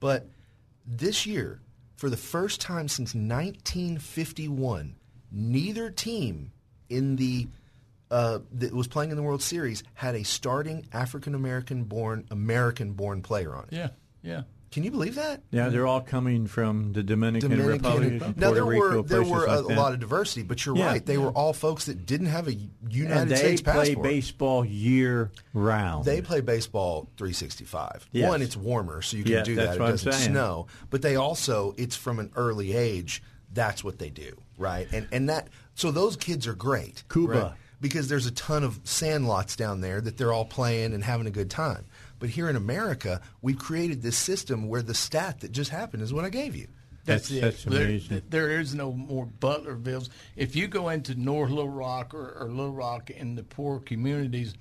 But 0.00 0.30
this 0.86 1.26
year, 1.26 1.60
for 2.00 2.08
the 2.08 2.16
first 2.16 2.62
time 2.62 2.88
since 2.88 3.14
1951, 3.14 4.96
neither 5.30 5.90
team 5.90 6.50
in 6.88 7.16
the 7.16 7.46
uh, 8.10 8.38
that 8.52 8.72
was 8.72 8.88
playing 8.88 9.10
in 9.10 9.18
the 9.18 9.22
World 9.22 9.42
Series 9.42 9.84
had 9.92 10.14
a 10.14 10.22
starting 10.24 10.86
African 10.94 11.34
American 11.34 11.84
born 11.84 12.26
American 12.30 12.94
born 12.94 13.20
player 13.20 13.54
on 13.54 13.64
it. 13.64 13.74
Yeah, 13.74 13.88
yeah. 14.22 14.42
Can 14.70 14.84
you 14.84 14.92
believe 14.92 15.16
that? 15.16 15.42
Yeah, 15.50 15.68
they're 15.68 15.86
all 15.86 16.00
coming 16.00 16.46
from 16.46 16.92
the 16.92 17.02
Dominican, 17.02 17.60
Republic, 17.66 18.36
Now 18.36 18.52
there 18.52 18.64
Rico, 18.64 18.98
were 18.98 19.02
there 19.02 19.22
were 19.24 19.46
a, 19.46 19.60
like 19.62 19.76
lot 19.76 19.92
of 19.92 19.98
diversity, 19.98 20.42
but 20.44 20.64
you're 20.64 20.76
Yeah. 20.76 20.86
right. 20.86 21.04
They 21.04 21.18
were 21.18 21.30
all 21.30 21.52
folks 21.52 21.86
that 21.86 22.06
didn't 22.06 22.26
have 22.28 22.46
a 22.46 22.54
United 22.88 23.20
and 23.22 23.30
they 23.32 23.36
States 23.36 23.62
play 23.62 23.72
passport. 23.88 24.02
baseball 24.04 24.64
year 24.64 25.32
round. 25.54 26.04
They 26.04 26.20
play 26.22 26.40
baseball 26.40 27.08
365. 27.16 28.06
Yes. 28.12 28.28
One, 28.28 28.42
it's 28.42 28.56
warmer, 28.56 29.02
so 29.02 29.16
you 29.16 29.24
can 29.24 29.32
Yeah, 29.32 29.42
do 29.42 29.54
that. 29.56 29.74
It 29.74 29.78
doesn't 29.78 30.12
snow. 30.12 30.66
But 30.88 31.02
they 31.02 31.16
also, 31.16 31.74
it's 31.76 31.96
from 31.96 32.20
an 32.20 32.30
early 32.36 32.72
age. 32.74 33.22
That's 33.52 33.82
what 33.82 33.98
they 33.98 34.10
do, 34.10 34.36
right? 34.56 34.86
And 34.92 35.08
and 35.10 35.28
that 35.28 35.48
so 35.74 35.90
those 35.90 36.14
kids 36.14 36.46
are 36.46 36.54
great. 36.54 37.02
Cuba. 37.10 37.32
right? 37.32 37.52
Because 37.80 38.08
there's 38.08 38.26
a 38.26 38.30
ton 38.30 38.62
of 38.62 38.78
sand 38.84 39.26
lots 39.26 39.56
down 39.56 39.80
there 39.80 40.00
that 40.02 40.18
they're 40.18 40.32
all 40.34 40.44
playing 40.44 40.92
and 40.92 41.02
having 41.02 41.26
a 41.26 41.30
good 41.30 41.50
time. 41.50 41.86
But 42.20 42.28
here 42.30 42.48
in 42.48 42.54
America, 42.54 43.20
we've 43.42 43.58
created 43.58 44.02
this 44.02 44.16
system 44.16 44.68
where 44.68 44.82
the 44.82 44.94
stat 44.94 45.40
that 45.40 45.50
just 45.50 45.70
happened 45.70 46.02
is 46.04 46.12
what 46.14 46.24
I 46.24 46.28
gave 46.28 46.54
you. 46.54 46.68
That's, 47.06 47.28
That's- 47.30 47.64
it. 47.64 47.64
that's 47.72 48.08
There- 48.08 48.20
There 48.28 48.60
is 48.60 48.74
no 48.74 48.92
more 48.92 49.26
Butlervilles. 49.40 50.10
If 50.36 50.54
you 50.54 50.68
go 50.68 50.90
into 50.90 51.14
North 51.14 51.50
Little 51.50 51.70
Rock 51.70 52.14
or, 52.14 52.36
or 52.38 52.48
Little 52.50 52.72
Rock 52.72 53.10
in 53.10 53.34
the 53.34 53.42
poor 53.42 53.80
communities, 53.80 54.54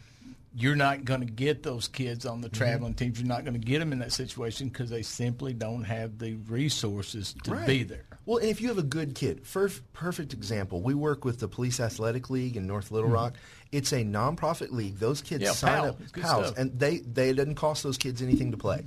you're 0.55 0.75
not 0.77 1.05
going 1.05 1.19
to 1.19 1.27
get 1.31 1.61
those 1.63 1.87
kids 1.89 2.25
on 2.25 2.35
Mm-hmm. 2.37 2.41
the 2.43 2.49
traveling 2.49 2.93
teams. 2.95 3.19
You're 3.19 3.27
not 3.27 3.43
going 3.43 3.53
to 3.53 3.65
get 3.65 3.79
them 3.79 3.91
in 3.91 3.99
that 3.99 4.13
situation 4.13 4.69
because 4.69 4.89
they 4.89 5.01
simply 5.03 5.53
don't 5.53 5.83
have 5.83 6.17
the 6.17 6.35
resources 6.47 7.35
to 7.43 7.51
Right. 7.51 7.67
be 7.67 7.83
there. 7.83 8.05
Well, 8.25 8.37
and 8.37 8.47
if 8.49 8.61
you 8.61 8.67
have 8.69 8.77
a 8.77 8.83
good 8.83 9.15
kid, 9.15 9.45
first, 9.45 9.81
perfect 9.93 10.33
example. 10.33 10.81
We 10.81 10.93
work 10.93 11.25
with 11.25 11.39
the 11.39 11.47
Police 11.47 11.79
Athletic 11.79 12.29
League 12.29 12.55
in 12.57 12.65
North 12.67 12.89
Little 12.91 13.09
Rock. 13.09 13.33
It's 13.71 13.91
a 13.91 14.03
nonprofit 14.03 14.71
league. 14.71 14.97
Those 14.97 15.21
kids. 15.21 15.43
Yeah, 15.43 15.51
sign 15.51 15.73
PAL. 15.81 15.85
up, 15.89 16.01
It's 16.01 16.11
pals, 16.11 16.47
stuff. 16.47 16.57
and 16.57 16.79
they 16.79 16.97
they 16.99 17.29
it 17.29 17.35
doesn't 17.35 17.55
cost 17.55 17.83
those 17.83 17.97
kids 17.97 18.21
anything 18.21 18.51
to 18.51 18.57
play. 18.57 18.85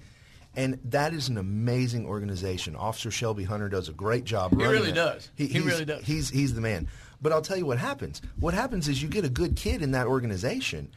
And 0.54 0.78
that 0.84 1.14
is 1.14 1.28
an 1.28 1.38
amazing 1.38 2.04
organization. 2.06 2.76
Officer 2.76 3.10
Shelby 3.10 3.44
Hunter 3.44 3.68
does 3.70 3.88
a 3.88 3.92
great 3.92 4.24
job. 4.24 4.50
He 4.50 4.56
running 4.56 4.70
really 4.72 4.90
it. 4.90 4.94
does. 4.94 5.30
He 5.34 5.46
he's- 5.46 5.64
really 5.64 5.84
does. 5.84 6.04
He's 6.04 6.28
he's 6.30 6.54
the 6.54 6.60
man. 6.60 6.88
But 7.22 7.32
I'll 7.32 7.40
tell 7.42 7.56
you 7.56 7.64
what 7.66 7.78
happens. 7.78 8.20
What 8.40 8.52
happens 8.54 8.88
is 8.88 9.00
you 9.00 9.08
get 9.08 9.24
a 9.24 9.30
good 9.30 9.54
kid 9.56 9.80
in 9.82 9.92
that 9.92 10.06
organization. 10.08 10.90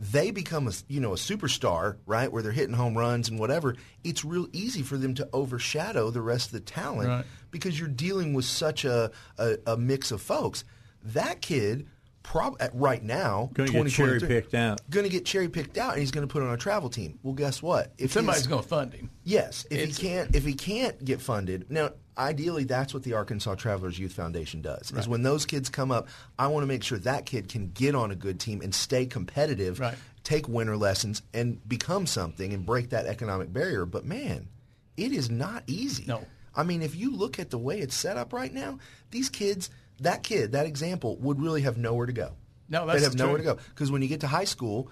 they 0.00 0.30
become 0.30 0.68
a 0.68 0.72
you 0.88 1.00
know 1.00 1.12
a 1.12 1.16
superstar, 1.16 1.96
right? 2.06 2.30
Where 2.32 2.42
they're 2.42 2.52
hitting 2.52 2.74
home 2.74 2.96
runs 2.98 3.28
and 3.28 3.38
whatever. 3.38 3.74
It's 4.04 4.24
real 4.24 4.46
easy 4.52 4.82
for 4.82 4.96
them 4.96 5.14
to 5.14 5.28
overshadow 5.32 6.10
the 6.10 6.20
rest 6.20 6.46
of 6.46 6.52
the 6.52 6.60
talent 6.60 7.08
Right. 7.08 7.24
because 7.50 7.78
you're 7.78 7.88
dealing 7.88 8.32
with 8.34 8.44
such 8.44 8.84
a, 8.84 9.10
a, 9.38 9.56
a 9.66 9.76
mix 9.76 10.10
of 10.12 10.20
folks. 10.22 10.64
That 11.04 11.40
kid, 11.40 11.86
prob- 12.22 12.56
at 12.60 12.74
right 12.74 13.02
now, 13.02 13.50
Gonna 13.54 13.70
get 13.70 13.82
2023 13.84 13.90
cherry-picked 14.18 14.54
out. 14.54 14.80
Going 14.90 15.04
to 15.04 15.10
get 15.10 15.24
cherry 15.24 15.48
picked 15.48 15.78
out, 15.78 15.92
and 15.92 16.00
he's 16.00 16.10
going 16.10 16.26
to 16.26 16.32
put 16.32 16.42
on 16.42 16.52
a 16.52 16.56
travel 16.56 16.90
team. 16.90 17.18
Well, 17.22 17.34
guess 17.34 17.62
what? 17.62 17.92
If 17.98 18.12
Somebody's 18.12 18.46
going 18.46 18.62
to 18.62 18.68
fund 18.68 18.92
him. 18.94 19.10
Yes, 19.24 19.66
if 19.70 19.78
It's- 19.78 19.96
he 19.96 20.08
can't 20.08 20.34
if 20.34 20.44
he 20.44 20.54
can't 20.54 21.02
get 21.04 21.20
funded 21.20 21.70
now. 21.70 21.90
Ideally, 22.16 22.64
that's 22.64 22.92
what 22.92 23.04
the 23.04 23.12
Arkansas 23.12 23.54
Travelers 23.54 23.96
Youth 23.96 24.12
Foundation 24.12 24.60
does. 24.60 24.90
Is 24.90 25.06
when 25.06 25.22
those 25.22 25.46
kids 25.46 25.68
come 25.68 25.92
up, 25.92 26.08
I 26.36 26.48
want 26.48 26.64
to 26.64 26.66
make 26.66 26.82
sure 26.82 26.98
that 26.98 27.26
kid 27.26 27.48
can 27.48 27.70
get 27.70 27.94
on 27.94 28.10
a 28.10 28.16
good 28.16 28.40
team 28.40 28.60
and 28.60 28.74
stay 28.74 29.06
competitive, 29.06 29.78
right. 29.78 29.94
take 30.24 30.48
winter 30.48 30.76
lessons, 30.76 31.22
and 31.32 31.60
become 31.68 32.08
something 32.08 32.52
and 32.52 32.66
break 32.66 32.90
that 32.90 33.06
economic 33.06 33.52
barrier. 33.52 33.86
But 33.86 34.04
man, 34.04 34.48
it 34.96 35.12
is 35.12 35.30
not 35.30 35.62
easy. 35.68 36.06
No, 36.08 36.24
I 36.56 36.64
mean, 36.64 36.82
if 36.82 36.96
you 36.96 37.14
look 37.14 37.38
at 37.38 37.50
the 37.50 37.58
way 37.58 37.78
it's 37.78 37.94
set 37.94 38.16
up 38.16 38.32
right 38.32 38.52
now, 38.52 38.80
these 39.12 39.28
kids, 39.28 39.70
that 40.00 40.22
kid, 40.22 40.52
that 40.52 40.66
example, 40.66 41.16
would 41.18 41.40
really 41.40 41.62
have 41.62 41.76
nowhere 41.76 42.06
to 42.06 42.12
go. 42.12 42.32
No, 42.68 42.86
that's 42.86 43.00
They'd 43.00 43.04
that's 43.06 43.14
have 43.14 43.26
nowhere 43.26 43.38
to 43.38 43.44
go 43.44 43.58
because 43.70 43.90
when 43.90 44.02
you 44.02 44.08
get 44.08 44.20
to 44.20 44.26
high 44.26 44.44
school, 44.44 44.90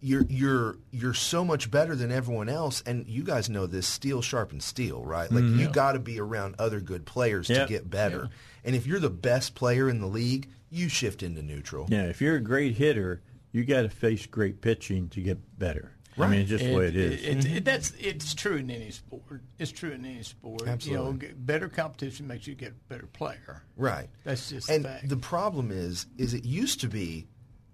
you're 0.00 0.24
you're 0.28 0.76
you're 0.92 1.12
so 1.14 1.44
much 1.44 1.70
better 1.70 1.94
than 1.96 2.10
everyone 2.12 2.48
else, 2.48 2.82
and 2.86 3.06
you 3.08 3.22
guys 3.24 3.50
know 3.50 3.66
this: 3.66 3.86
steel 3.86 4.22
sharpens 4.22 4.64
steel, 4.64 5.04
right? 5.04 5.30
Like 5.30 5.44
Mhm. 5.44 5.58
you 5.58 5.68
got 5.68 5.92
to 5.92 5.98
be 5.98 6.20
around 6.20 6.54
other 6.58 6.80
good 6.80 7.04
players 7.04 7.48
Yep. 7.48 7.66
to 7.66 7.72
get 7.72 7.90
better. 7.90 8.28
And 8.64 8.74
if 8.76 8.86
you're 8.86 9.00
the 9.00 9.10
best 9.10 9.54
player 9.54 9.88
in 9.88 10.00
the 10.00 10.06
league, 10.06 10.48
you 10.70 10.88
shift 10.88 11.22
into 11.22 11.42
neutral. 11.42 11.86
Yeah, 11.90 12.04
if 12.04 12.20
you're 12.20 12.36
a 12.36 12.40
great 12.40 12.76
hitter, 12.76 13.22
you 13.52 13.64
got 13.64 13.82
to 13.82 13.88
face 13.88 14.26
great 14.26 14.60
pitching 14.60 15.08
to 15.10 15.20
get 15.20 15.58
better. 15.58 15.92
I 16.26 16.26
mean, 16.30 16.40
it's 16.40 16.50
just 16.50 16.64
the 16.64 16.74
way 16.76 16.88
it 16.88 16.96
is. 16.96 17.22
It, 17.22 17.56
it, 17.56 17.64
that's 17.64 17.92
it's 17.98 18.34
true 18.34 18.56
in 18.56 18.70
any 18.70 18.90
sport. 18.90 19.42
It's 19.58 19.70
true 19.70 19.90
in 19.92 20.04
any 20.04 20.22
sport. 20.22 20.66
Absolutely. 20.66 21.26
You 21.28 21.32
know, 21.32 21.34
better 21.38 21.68
competition 21.68 22.26
makes 22.26 22.46
you 22.46 22.54
get 22.54 22.70
a 22.72 22.92
better 22.92 23.06
player. 23.06 23.62
Right. 23.76 24.08
That's 24.24 24.48
just 24.50 24.68
and 24.68 24.84
a 24.84 24.88
fact. 24.88 25.08
the 25.08 25.16
problem 25.16 25.70
is, 25.70 26.06
is 26.16 26.34
it 26.34 26.44
used 26.44 26.80
to 26.80 26.88
be 26.88 27.26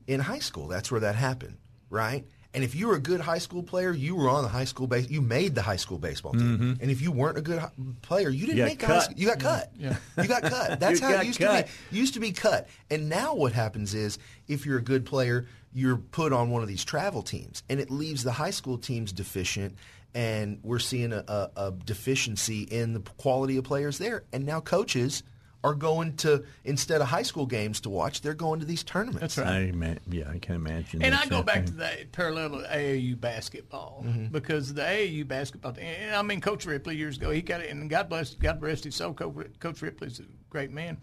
in 0.07 0.21
high 0.21 0.39
school. 0.41 0.69
That's 0.69 0.91
where 0.91 1.01
that 1.01 1.15
happened, 1.15 1.57
right? 1.91 2.27
And 2.53 2.63
if 2.63 2.77
you 2.77 2.87
were 2.87 2.95
a 2.95 3.01
good 3.01 3.21
high 3.21 3.39
school 3.39 3.65
player, 3.65 3.91
you 3.93 4.15
were 4.15 4.29
on 4.29 4.43
the 4.45 4.49
high 4.49 4.65
school 4.67 4.87
base. 4.87 5.11
You 5.11 5.21
made 5.21 5.57
the 5.57 5.63
high 5.63 5.75
school 5.75 5.99
baseball 5.99 6.35
team. 6.35 6.57
Mhm. 6.59 6.81
And 6.83 6.89
if 6.89 7.01
you 7.03 7.11
weren't 7.11 7.37
a 7.37 7.41
good 7.43 7.59
hi- 7.59 7.71
player, 8.03 8.29
you 8.31 8.47
didn't 8.47 8.59
You 8.59 8.65
make 8.65 8.79
the 8.79 8.87
high 8.87 8.93
cut. 8.93 9.03
school. 9.07 9.19
You 9.19 9.27
got 9.27 9.41
cut. 9.41 9.73
Yeah. 9.77 9.97
You 10.19 10.29
got 10.29 10.43
cut. 10.43 10.79
That's 10.81 11.01
how 11.01 11.11
it 11.21 11.27
used 11.27 11.41
cut. 11.41 11.67
to 11.67 11.73
be. 11.91 11.99
Used 11.99 12.15
to 12.15 12.21
be 12.21 12.31
cut. 12.31 12.69
And 12.91 13.09
now 13.09 13.35
what 13.35 13.53
happens 13.55 13.93
is, 13.93 14.19
if 14.47 14.67
you're 14.67 14.79
a 14.79 14.83
good 14.83 15.05
player, 15.05 15.47
you're 15.75 15.97
put 15.97 16.33
on 16.33 16.51
one 16.51 16.63
of 16.63 16.69
these 16.69 16.85
travel 16.85 17.23
teams, 17.23 17.63
and 17.69 17.81
it 17.81 17.91
leaves 17.91 18.23
the 18.25 18.33
high 18.33 18.51
school 18.51 18.79
teams 18.79 19.13
deficient. 19.13 19.77
And 20.17 20.61
we're 20.63 20.79
seeing 20.79 21.13
a, 21.13 21.25
a, 21.27 21.51
a 21.57 21.71
deficiency 21.73 22.63
in 22.63 22.93
the 22.95 23.01
quality 23.01 23.57
of 23.57 23.65
players 23.65 23.99
there. 23.99 24.23
And 24.33 24.47
now 24.47 24.61
coaches 24.61 25.25
are 25.65 25.75
going 25.75 26.15
to 26.19 26.45
instead 26.63 27.01
of 27.01 27.09
high 27.09 27.23
school 27.25 27.47
games 27.47 27.81
to 27.81 27.91
watch, 27.91 28.21
they're 28.21 28.33
going 28.35 28.61
to 28.61 28.67
these 28.67 28.85
tournaments. 28.85 29.35
That's 29.35 29.39
right. 29.39 29.49
I 29.49 29.59
ima- 29.63 29.97
yeah, 30.09 30.31
I 30.31 30.39
can 30.39 30.55
imagine. 30.55 31.03
And 31.03 31.15
that's 31.15 31.27
I 31.27 31.29
go 31.31 31.43
back 31.43 31.55
happening. 31.57 31.73
to 31.73 31.79
that 31.79 32.13
parallel 32.13 32.55
of 32.57 32.65
AAU 32.67 33.19
basketball 33.21 34.05
Mm-hmm. 34.07 34.27
because 34.27 34.73
the 34.75 34.83
AAU 34.83 35.27
basketball. 35.27 35.75
And 35.81 36.15
I 36.15 36.23
mean, 36.23 36.41
Coach 36.41 36.65
Ripley 36.67 36.97
years 36.97 37.17
ago, 37.17 37.31
he 37.33 37.41
got 37.43 37.61
it, 37.63 37.71
and 37.71 37.91
God 37.91 38.09
bless, 38.09 38.35
God 38.35 38.63
rest 38.63 38.85
his 38.85 38.95
soul. 38.95 39.15
Co- 39.15 39.35
Coach 39.59 39.83
Ripley's 39.83 40.21
a 40.21 40.25
great 40.51 40.71
man. 40.71 40.99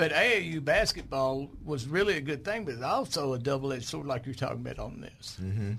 But 0.00 0.12
AAU 0.12 0.64
basketball 0.64 1.50
was 1.62 1.86
really 1.86 2.16
a 2.16 2.22
good 2.22 2.42
thing, 2.42 2.64
but 2.64 2.72
it's 2.72 2.82
also 2.82 3.34
a 3.34 3.38
double-edged 3.38 3.84
sword, 3.84 4.06
like 4.06 4.24
you're 4.24 4.34
talking 4.34 4.60
about 4.60 4.78
on 4.78 5.02
this. 5.02 5.36
Mm-hmm. 5.42 5.72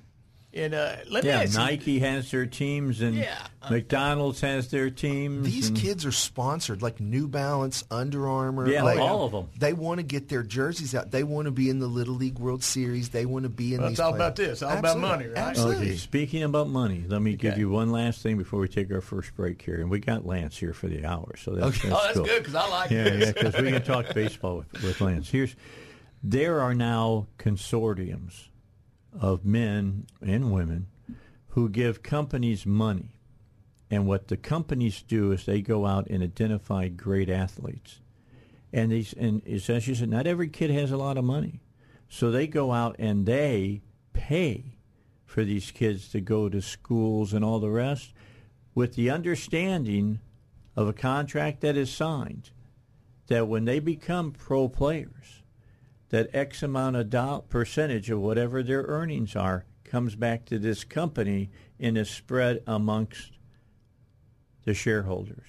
And 0.54 0.74
uh, 0.74 0.98
let 1.10 1.24
me 1.24 1.30
yeah, 1.30 1.44
ask 1.44 1.54
you- 1.54 1.60
Nike 1.60 2.00
has 2.00 2.30
their 2.30 2.46
teams, 2.46 3.00
and 3.00 3.16
Yeah. 3.16 3.38
McDonald's 3.70 4.42
has 4.42 4.70
their 4.70 4.90
teams. 4.90 5.46
These 5.46 5.70
and- 5.70 5.78
kids 5.78 6.06
are 6.06 6.12
sponsored, 6.12 6.82
like 6.82 7.00
New 7.00 7.30
Balance, 7.30 7.86
Under 7.90 8.28
Armour. 8.28 8.68
Yeah, 8.70 8.84
like, 8.84 9.00
all 9.00 9.24
of 9.26 9.34
'em. 9.34 9.48
They 9.58 9.72
want 9.72 10.00
to 10.00 10.04
get 10.04 10.28
their 10.28 10.44
jerseys 10.44 10.94
out. 10.94 11.12
They 11.12 11.24
want 11.24 11.46
to 11.46 11.52
be 11.52 11.70
in 11.70 11.80
the 11.80 11.88
Little 11.88 12.16
League 12.16 12.38
World 12.38 12.64
Series. 12.66 13.10
They 13.10 13.26
want 13.26 13.44
to 13.44 13.50
be 13.50 13.74
in 13.76 13.80
Well, 13.80 13.90
these. 13.92 14.00
it's 14.00 14.00
all 14.02 14.12
play- 14.12 14.18
about 14.20 14.36
this, 14.36 14.62
all 14.62 14.78
about 14.78 15.00
money, 15.00 15.28
right? 15.28 15.38
Absolutely. 15.38 15.88
Okay, 15.88 15.96
speaking 15.96 16.44
about 16.44 16.68
money, 16.68 17.06
let 17.08 17.22
me 17.22 17.38
give 17.38 17.58
you 17.58 17.70
one 17.70 17.90
last 17.94 18.22
thing 18.22 18.38
before 18.38 18.60
we 18.60 18.68
take 18.68 18.92
our 18.92 19.00
first 19.00 19.34
break 19.38 19.62
here, 19.62 19.76
and 19.80 19.90
we 19.90 20.00
got 20.00 20.26
Lance 20.26 20.58
here 20.58 20.74
for 20.74 20.88
the 20.90 21.06
hour, 21.06 21.34
so 21.38 21.52
that's, 21.52 21.78
Okay. 21.78 21.88
that's 21.90 22.02
Oh, 22.02 22.04
that's 22.04 22.18
cool. 22.18 22.26
good, 22.26 22.44
'cause 22.44 22.56
I 22.56 22.68
like 22.70 22.92
yeah, 22.92 23.04
this. 23.06 23.26
yeah, 23.28 23.32
because 23.44 23.62
we 23.62 23.72
can 23.72 23.84
talk 23.84 24.14
baseball 24.14 24.58
with, 24.74 24.84
with 24.84 25.00
Lance. 25.00 25.30
Here's 25.30 25.56
there 26.24 26.60
are 26.60 26.74
now 26.76 27.28
consortiums 27.40 28.48
of 29.20 29.46
men 29.46 30.08
and 30.22 30.52
women 30.52 30.88
who 31.50 31.70
give 31.70 32.04
companies 32.04 32.66
money, 32.66 33.20
and 33.90 34.08
what 34.08 34.30
the 34.30 34.38
companies 34.38 35.02
do 35.02 35.32
is 35.32 35.46
they 35.46 35.62
go 35.62 35.86
out 35.86 36.08
and 36.10 36.24
identify 36.24 36.88
great 36.88 37.30
athletes, 37.30 38.00
and 38.72 38.92
these 38.92 39.14
and 39.14 39.46
as 39.48 39.88
you 39.88 39.96
said, 39.96 40.10
not 40.10 40.28
every 40.28 40.48
kid 40.48 40.72
has 40.72 40.92
a 40.92 40.98
lot 40.98 41.18
of 41.18 41.26
money, 41.26 41.62
so 42.08 42.32
they 42.32 42.48
go 42.48 42.72
out 42.72 42.96
and 43.00 43.26
they 43.26 43.82
pay 44.14 44.78
for 45.26 45.44
these 45.44 45.72
kids 45.72 46.10
to 46.10 46.22
go 46.22 46.50
to 46.50 46.62
schools 46.62 47.34
and 47.34 47.44
all 47.44 47.60
the 47.60 47.70
rest, 47.70 48.14
with 48.76 48.96
the 48.96 49.10
understanding 49.10 50.20
of 50.76 50.88
a 50.88 50.94
contract 50.94 51.62
that 51.62 51.76
is 51.76 51.92
signed 51.92 52.52
that 53.28 53.48
when 53.48 53.66
they 53.66 53.80
become 53.80 54.32
pro 54.32 54.68
players, 54.68 55.41
that 56.12 56.30
X 56.34 56.62
amount 56.62 56.98
of 56.98 57.10
do- 57.10 57.44
percentage 57.50 58.10
of 58.10 58.20
whatever 58.20 58.62
their 58.62 58.84
earnings 58.84 59.36
are 59.36 59.66
comes 59.84 60.16
back 60.16 60.46
to 60.46 60.60
this 60.60 60.84
company 60.84 61.50
and 61.80 61.98
is 61.98 62.10
spread 62.10 62.62
amongst 62.68 63.32
the 64.64 64.74
shareholders. 64.74 65.48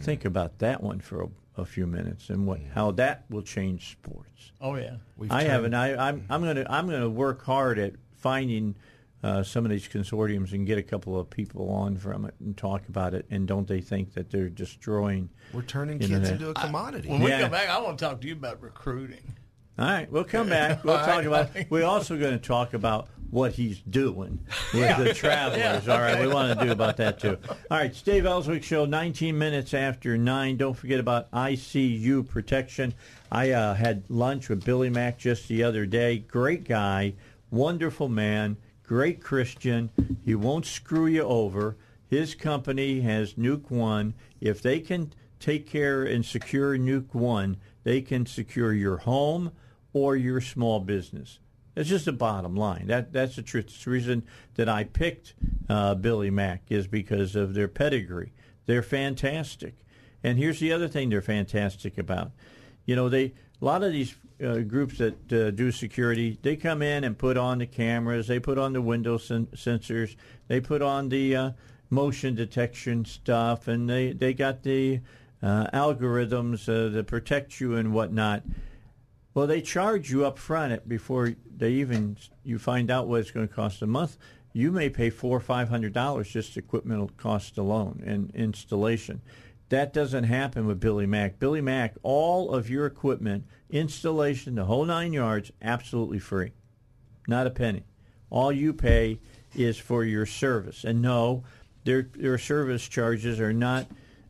Think 0.00 0.26
about 0.26 0.58
that 0.58 0.82
one 0.82 1.00
for 1.00 1.22
a, 1.22 1.28
a 1.62 1.64
few 1.64 1.86
minutes 1.86 2.28
and 2.28 2.46
what 2.46 2.60
how 2.74 2.90
that 2.92 3.24
will 3.30 3.40
change 3.40 3.92
sports. 3.92 4.52
Oh 4.60 4.74
yeah. 4.74 4.96
I 5.30 5.44
haven't. 5.44 5.72
I, 5.72 6.08
I'm 6.08 6.26
I'm 6.28 6.42
gonna 6.42 6.66
I'm 6.68 6.86
gonna 6.86 7.08
work 7.08 7.42
hard 7.44 7.78
at 7.78 7.94
finding 8.12 8.76
uh, 9.22 9.42
some 9.42 9.64
of 9.64 9.70
these 9.70 9.88
consortiums 9.88 10.52
and 10.52 10.66
get 10.66 10.76
a 10.76 10.82
couple 10.82 11.18
of 11.18 11.30
people 11.30 11.70
on 11.70 11.96
from 11.96 12.26
it 12.26 12.34
and 12.40 12.56
talk 12.58 12.86
about 12.88 13.14
it. 13.14 13.24
And 13.30 13.48
don't 13.48 13.66
they 13.66 13.80
think 13.80 14.12
that 14.14 14.30
they're 14.30 14.50
destroying? 14.50 15.30
We're 15.54 15.62
turning 15.62 15.98
internet? 15.98 16.22
kids 16.22 16.30
into 16.32 16.50
a 16.50 16.54
commodity. 16.54 17.08
When 17.08 17.22
we 17.22 17.30
come 17.30 17.50
back, 17.50 17.70
I 17.70 17.80
want 17.80 17.98
to 17.98 18.04
talk 18.04 18.20
to 18.20 18.26
you 18.28 18.34
about 18.34 18.60
recruiting. 18.60 19.34
All 19.78 19.84
right, 19.84 20.10
we'll 20.10 20.24
come 20.24 20.48
back. 20.48 20.82
We'll 20.84 20.96
talk 20.98 21.24
about. 21.24 21.50
We're 21.68 21.84
also 21.84 22.18
going 22.18 22.32
to 22.38 22.44
talk 22.44 22.72
about 22.72 23.08
what 23.30 23.52
he's 23.52 23.80
doing 23.80 24.38
with 24.72 24.96
the 24.96 25.12
travelers. 25.14 25.86
Yeah, 25.86 25.92
All 25.92 26.00
right, 26.00 26.18
we 26.18 26.28
want 26.28 26.58
to 26.58 26.64
do 26.64 26.72
about 26.72 26.96
that 26.96 27.18
too. 27.18 27.36
All 27.48 27.56
right, 27.76 27.94
Steve 27.94 28.24
Elswick 28.24 28.62
Show, 28.62 28.86
19 28.86 29.36
minutes 29.36 29.74
after 29.74 30.16
nine. 30.16 30.56
Don't 30.56 30.74
forget 30.74 30.98
about 31.00 31.30
ICU 31.32 32.26
protection. 32.26 32.94
I 33.30 33.50
uh, 33.50 33.74
had 33.74 34.04
lunch 34.08 34.48
with 34.48 34.64
Billy 34.64 34.88
Mack 34.88 35.18
just 35.18 35.48
the 35.48 35.62
other 35.62 35.84
day. 35.84 36.18
Great 36.18 36.64
guy, 36.64 37.14
wonderful 37.50 38.08
man, 38.08 38.56
great 38.82 39.20
Christian. 39.22 39.90
He 40.24 40.34
won't 40.34 40.64
screw 40.64 41.06
you 41.06 41.22
over. 41.22 41.76
His 42.08 42.34
company 42.34 43.00
has 43.00 43.34
Nuke 43.34 43.70
One. 43.70 44.14
If 44.40 44.62
they 44.62 44.80
can 44.80 45.12
take 45.40 45.66
care 45.66 46.04
and 46.04 46.24
secure 46.24 46.78
Nuke 46.78 47.12
One, 47.12 47.56
they 47.82 48.00
can 48.00 48.24
secure 48.24 48.72
your 48.72 48.98
home 48.98 49.52
or 49.92 50.16
your 50.16 50.40
small 50.40 50.80
business. 50.80 51.38
That's 51.74 51.88
just 51.88 52.06
the 52.06 52.12
bottom 52.12 52.56
line. 52.56 52.86
That 52.86 53.12
that's 53.12 53.36
the 53.36 53.42
truth. 53.42 53.66
It's 53.66 53.84
the 53.84 53.90
reason 53.90 54.22
that 54.54 54.68
I 54.68 54.84
picked 54.84 55.34
uh, 55.68 55.94
Billy 55.94 56.30
Mack 56.30 56.62
is 56.70 56.86
because 56.86 57.36
of 57.36 57.54
their 57.54 57.68
pedigree. 57.68 58.32
They're 58.64 58.82
fantastic. 58.82 59.74
And 60.24 60.38
here's 60.38 60.58
the 60.58 60.72
other 60.72 60.88
thing 60.88 61.10
they're 61.10 61.22
fantastic 61.22 61.98
about. 61.98 62.32
You 62.86 62.96
know, 62.96 63.08
they 63.08 63.34
a 63.60 63.64
lot 63.64 63.82
of 63.82 63.92
these 63.92 64.14
uh, 64.42 64.58
groups 64.58 64.98
that 64.98 65.32
uh, 65.32 65.50
do 65.50 65.70
security, 65.70 66.38
they 66.42 66.56
come 66.56 66.82
in 66.82 67.04
and 67.04 67.16
put 67.16 67.36
on 67.36 67.58
the 67.58 67.66
cameras, 67.66 68.26
they 68.26 68.38
put 68.38 68.58
on 68.58 68.72
the 68.72 68.82
window 68.82 69.18
sen- 69.18 69.46
sensors, 69.48 70.16
they 70.48 70.60
put 70.60 70.82
on 70.82 71.08
the 71.08 71.36
uh, 71.36 71.50
motion 71.90 72.34
detection 72.34 73.04
stuff, 73.04 73.68
and 73.68 73.88
they 73.88 74.12
they 74.12 74.34
got 74.34 74.62
the 74.62 75.00
uh, 75.42 75.66
algorithms 75.72 76.68
uh, 76.68 76.90
that 76.90 77.06
protect 77.06 77.60
you 77.60 77.76
and 77.76 77.92
whatnot. 77.92 78.42
Well, 79.36 79.46
they 79.46 79.60
charge 79.60 80.10
you 80.10 80.24
up 80.24 80.38
front 80.38 80.88
before 80.88 81.34
they 81.54 81.72
even 81.72 82.16
you 82.42 82.58
find 82.58 82.90
out 82.90 83.06
what 83.06 83.20
it's 83.20 83.30
going 83.30 83.46
to 83.46 83.54
cost 83.54 83.82
a 83.82 83.86
month. 83.86 84.16
You 84.54 84.72
may 84.72 84.88
pay 84.88 85.10
four 85.10 85.36
or 85.36 85.40
five 85.40 85.68
hundred 85.68 85.92
dollars 85.92 86.30
just 86.30 86.56
equipment 86.56 87.18
cost 87.18 87.58
alone 87.58 88.02
and 88.06 88.34
installation. 88.34 89.20
That 89.68 89.92
doesn't 89.92 90.24
happen 90.24 90.66
with 90.66 90.80
Billy 90.80 91.04
Mack. 91.04 91.38
Billy 91.38 91.60
Mack, 91.60 91.96
all 92.02 92.50
of 92.50 92.70
your 92.70 92.86
equipment, 92.86 93.44
installation, 93.68 94.54
the 94.54 94.64
whole 94.64 94.86
nine 94.86 95.12
yards, 95.12 95.52
absolutely 95.60 96.18
free, 96.18 96.52
not 97.28 97.46
a 97.46 97.50
penny. 97.50 97.84
All 98.30 98.50
you 98.50 98.72
pay 98.72 99.20
is 99.54 99.76
for 99.76 100.02
your 100.02 100.24
service. 100.24 100.82
And 100.82 101.02
no, 101.02 101.44
their 101.84 102.08
their 102.14 102.38
service 102.38 102.88
charges 102.88 103.38
are 103.38 103.52
not 103.52 103.86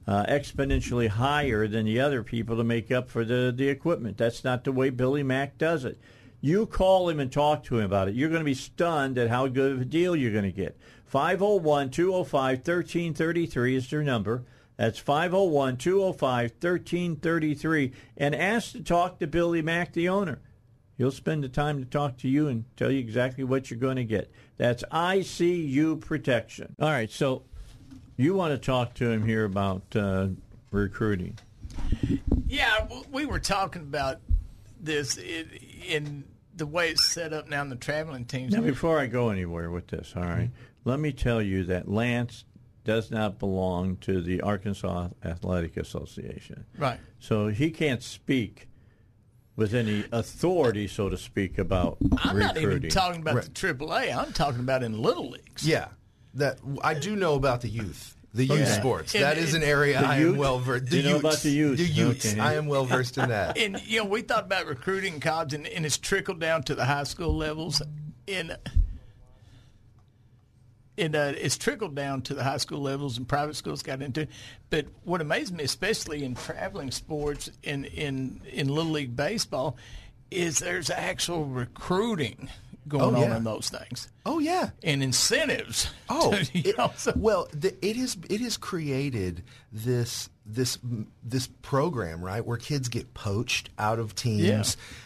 uh, 0.07 0.25
exponentially 0.27 1.09
higher 1.09 1.67
than 1.67 1.85
the 1.85 2.01
other 2.01 2.23
people 2.23 2.57
to 2.57 2.65
make 2.65 2.91
up 2.93 3.09
for 3.09 3.25
the, 3.25 3.53
the 3.55 3.69
equipment. 3.69 4.17
That's 4.17 4.45
not 4.45 4.65
the 4.65 4.73
way 4.73 4.91
Billy 4.91 5.23
Mack 5.23 5.59
does 5.59 5.85
it. 5.85 5.99
You 6.41 6.67
call 6.67 7.09
him 7.09 7.19
and 7.19 7.33
talk 7.33 7.65
to 7.65 7.79
him 7.79 7.85
about 7.85 8.09
it. 8.09 8.15
You're 8.15 8.29
going 8.29 8.41
to 8.41 8.45
be 8.45 8.55
stunned 8.55 9.19
at 9.19 9.31
how 9.31 9.49
good 9.49 9.73
of 9.73 9.81
a 9.81 9.85
deal 9.85 10.15
you're 10.15 10.33
going 10.33 10.45
to 10.45 10.53
get. 10.53 10.79
501 11.07 11.91
205 11.91 12.59
1333 12.59 13.77
is 13.77 13.91
their 13.91 14.03
number. 14.03 14.45
That's 14.77 14.99
501 14.99 15.79
205 15.79 16.51
1333. 16.61 17.93
And 18.17 18.35
ask 18.35 18.73
to 18.73 18.83
talk 18.83 19.19
to 19.19 19.27
Billy 19.27 19.63
Mack, 19.63 19.93
the 19.93 20.09
owner. 20.09 20.41
He'll 20.99 21.11
spend 21.11 21.45
the 21.45 21.49
time 21.49 21.79
to 21.79 21.85
talk 21.85 22.17
to 22.19 22.29
you 22.29 22.49
and 22.49 22.65
tell 22.77 22.91
you 22.91 22.99
exactly 22.99 23.45
what 23.45 23.71
you're 23.71 23.81
going 23.81 23.97
to 23.97 24.05
get. 24.05 24.31
That's 24.57 24.83
ICU 24.85 26.01
protection. 26.01 26.75
All 26.81 26.91
right, 26.91 27.11
so 27.11 27.43
you 28.17 28.35
want 28.35 28.53
to 28.53 28.59
talk 28.59 28.95
to 28.95 29.11
him 29.11 29.25
here 29.27 29.45
about 29.45 29.83
uh, 29.95 30.29
recruiting. 30.71 31.39
Yeah, 32.47 32.87
we 33.11 33.27
were 33.27 33.41
talking 33.41 33.83
about 33.83 34.21
this 34.81 35.17
in, 35.17 35.51
in 35.87 36.25
the 36.55 36.67
way 36.67 36.91
it's 36.91 37.05
set 37.13 37.33
up 37.33 37.49
now 37.49 37.63
in 37.63 37.69
the 37.69 37.77
traveling 37.77 38.25
teams. 38.25 38.53
Now, 38.55 38.63
before 38.63 38.99
I 38.99 39.07
go 39.07 39.31
anywhere 39.31 39.71
with 39.71 39.89
this, 39.89 40.15
all 40.17 40.23
right, 40.23 40.51
let 40.85 41.01
me 41.01 41.13
tell 41.13 41.43
you 41.43 41.65
that 41.65 41.89
Lance 41.89 42.45
does 42.85 43.11
not 43.11 43.39
belong 43.39 43.97
to 43.97 44.21
the 44.23 44.41
Arkansas 44.43 45.09
Athletic 45.25 45.77
Association. 45.77 46.65
Right. 46.79 47.01
So 47.19 47.49
he 47.49 47.71
can't 47.71 48.03
speak 48.03 48.69
with 49.57 49.75
any 49.75 50.05
authority, 50.13 50.87
so 50.87 51.09
to 51.09 51.19
speak, 51.19 51.59
about 51.59 51.97
I'm 52.23 52.39
not 52.39 52.57
even 52.59 52.89
talking 52.89 53.23
about 53.23 53.35
Right. 53.37 53.45
the 53.45 53.51
AAA. 53.51 54.17
I'm 54.17 54.33
talking 54.33 54.61
about 54.61 54.83
in 54.83 55.01
little 55.03 55.31
leagues. 55.31 55.67
Yeah, 55.67 55.89
that 56.37 56.59
I 56.83 56.95
do 56.95 57.17
know 57.17 57.35
about 57.35 57.61
the 57.63 57.69
youth. 57.69 58.15
The 58.35 58.45
youth 58.45 58.61
Okay. 58.69 58.71
sports. 58.79 59.15
And- 59.15 59.25
that 59.25 59.39
is 59.39 59.55
an 59.55 59.63
area 59.63 59.99
I 60.01 60.19
am 60.19 60.37
well 60.37 60.59
versed. 60.59 60.93
You 60.93 61.03
know 61.03 61.17
about 61.17 61.39
the 61.39 61.51
youth. 61.51 61.79
The 61.79 61.85
youths. 61.87 62.33
Okay. 62.33 62.41
I 62.41 62.55
am 62.55 62.67
well 62.67 62.85
versed 62.97 63.17
in 63.19 63.31
that. 63.31 63.57
And 63.57 63.81
you 63.87 64.01
know, 64.01 64.05
we 64.05 64.21
thought 64.23 64.45
about 64.45 64.67
recruiting 64.67 65.15
in 65.15 65.21
college, 65.21 65.55
and, 65.55 65.67
and 65.67 65.87
it's 65.87 65.97
trickled 65.99 66.39
down 66.39 66.63
to 66.65 66.75
the 66.75 66.85
high 66.85 67.05
school 67.05 67.35
levels. 67.35 67.81
In 68.27 68.55
and 70.99 71.15
uh, 71.15 71.33
it's 71.37 71.59
trickled 71.59 71.95
down 71.95 72.23
to 72.23 72.35
the 72.35 72.43
high 72.43 72.57
school 72.57 72.81
levels, 72.81 73.19
and 73.19 73.29
private 73.29 73.55
schools 73.55 73.83
got 73.83 74.01
into 74.01 74.23
it. 74.23 74.31
But 74.71 74.87
what 75.05 75.21
amazed 75.21 75.55
me, 75.55 75.65
especially 75.65 76.25
in 76.25 76.35
traveling 76.35 76.91
sports, 76.91 77.51
in 77.63 77.85
in 77.87 78.41
in 78.51 78.69
little 78.69 78.93
league 78.93 79.15
baseball, 79.17 79.77
is 80.31 80.59
there's 80.59 80.91
actual 80.91 81.45
recruiting 81.45 82.49
going 82.89 83.17
Oh, 83.17 83.25
on 83.25 83.33
in 83.33 83.45
those 83.45 83.69
things. 83.69 84.09
Oh 84.25 84.39
yeah, 84.39 84.71
and 84.83 85.03
incentives. 85.03 85.91
Oh, 86.09 86.33
you 86.53 86.63
it- 86.65 86.79
know, 86.79 86.93
so- 86.97 87.13
well, 87.17 87.49
the, 87.53 87.75
it 87.85 87.97
has 87.97 88.17
it 88.31 88.41
has 88.41 88.57
created 88.57 89.43
this 89.73 90.29
this 90.45 90.79
this 91.25 91.49
program 91.63 92.23
right 92.25 92.45
where 92.45 92.57
kids 92.57 92.89
get 92.89 93.13
poached 93.15 93.71
out 93.79 93.99
of 93.99 94.15
teams. 94.15 94.43
Yeah. 94.45 94.63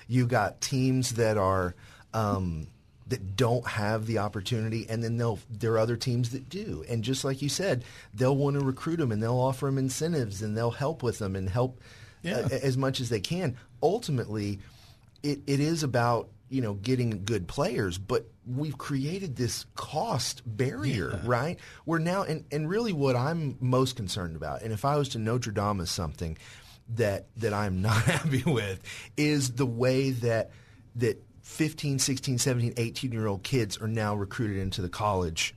You 0.08 0.26
got 0.26 0.60
teams 0.60 1.14
that 1.14 1.38
are 1.38 1.74
um, 2.12 2.66
that 3.06 3.34
don't 3.36 3.66
have 3.66 4.06
the 4.06 4.18
opportunity, 4.18 4.86
and 4.88 5.02
then 5.02 5.16
they'll 5.16 5.38
there 5.50 5.72
are 5.72 5.78
other 5.78 5.96
teams 5.96 6.30
that 6.30 6.48
do. 6.48 6.84
And 6.88 7.02
just 7.02 7.24
like 7.24 7.40
you 7.42 7.48
said, 7.48 7.84
they'll 8.12 8.36
want 8.36 8.58
to 8.58 8.64
recruit 8.64 8.96
them, 8.98 9.10
and 9.10 9.22
they'll 9.22 9.38
offer 9.38 9.66
them 9.66 9.78
incentives, 9.78 10.42
and 10.42 10.56
they'll 10.56 10.70
help 10.70 11.02
with 11.02 11.18
them, 11.18 11.34
and 11.34 11.48
help 11.48 11.80
Yeah. 12.22 12.40
uh, 12.40 12.48
as 12.62 12.76
much 12.76 13.00
as 13.00 13.08
they 13.08 13.20
can. 13.20 13.56
Ultimately, 13.82 14.58
it, 15.22 15.40
it 15.46 15.60
is 15.60 15.82
about 15.82 16.28
you 16.50 16.60
know 16.60 16.74
getting 16.74 17.24
good 17.24 17.48
players, 17.48 17.96
but 17.96 18.26
we've 18.46 18.76
created 18.76 19.36
this 19.36 19.64
cost 19.76 20.42
barrier, 20.44 21.20
right? 21.24 21.58
We're 21.86 21.98
now 21.98 22.24
and, 22.24 22.44
and 22.50 22.68
really 22.68 22.92
what 22.92 23.16
I'm 23.16 23.56
most 23.60 23.96
concerned 23.96 24.36
about, 24.36 24.62
and 24.62 24.72
if 24.72 24.84
I 24.84 24.96
was 24.96 25.08
to 25.10 25.18
Notre 25.18 25.52
Dame 25.52 25.80
as 25.80 25.90
something 25.90 26.36
that 26.96 27.28
that 27.36 27.54
I'm 27.54 27.80
not 27.82 28.02
happy 28.02 28.42
with, 28.44 28.82
is 29.16 29.52
the 29.52 29.66
way 29.66 30.10
that 30.10 30.50
that 30.96 31.22
15, 31.42 31.98
16, 31.98 32.38
17, 32.38 32.74
18 32.76 33.12
year 33.12 33.26
old 33.26 33.42
kids 33.42 33.80
are 33.80 33.88
now 33.88 34.14
recruited 34.14 34.58
into 34.58 34.82
the 34.82 34.88
college 34.88 35.54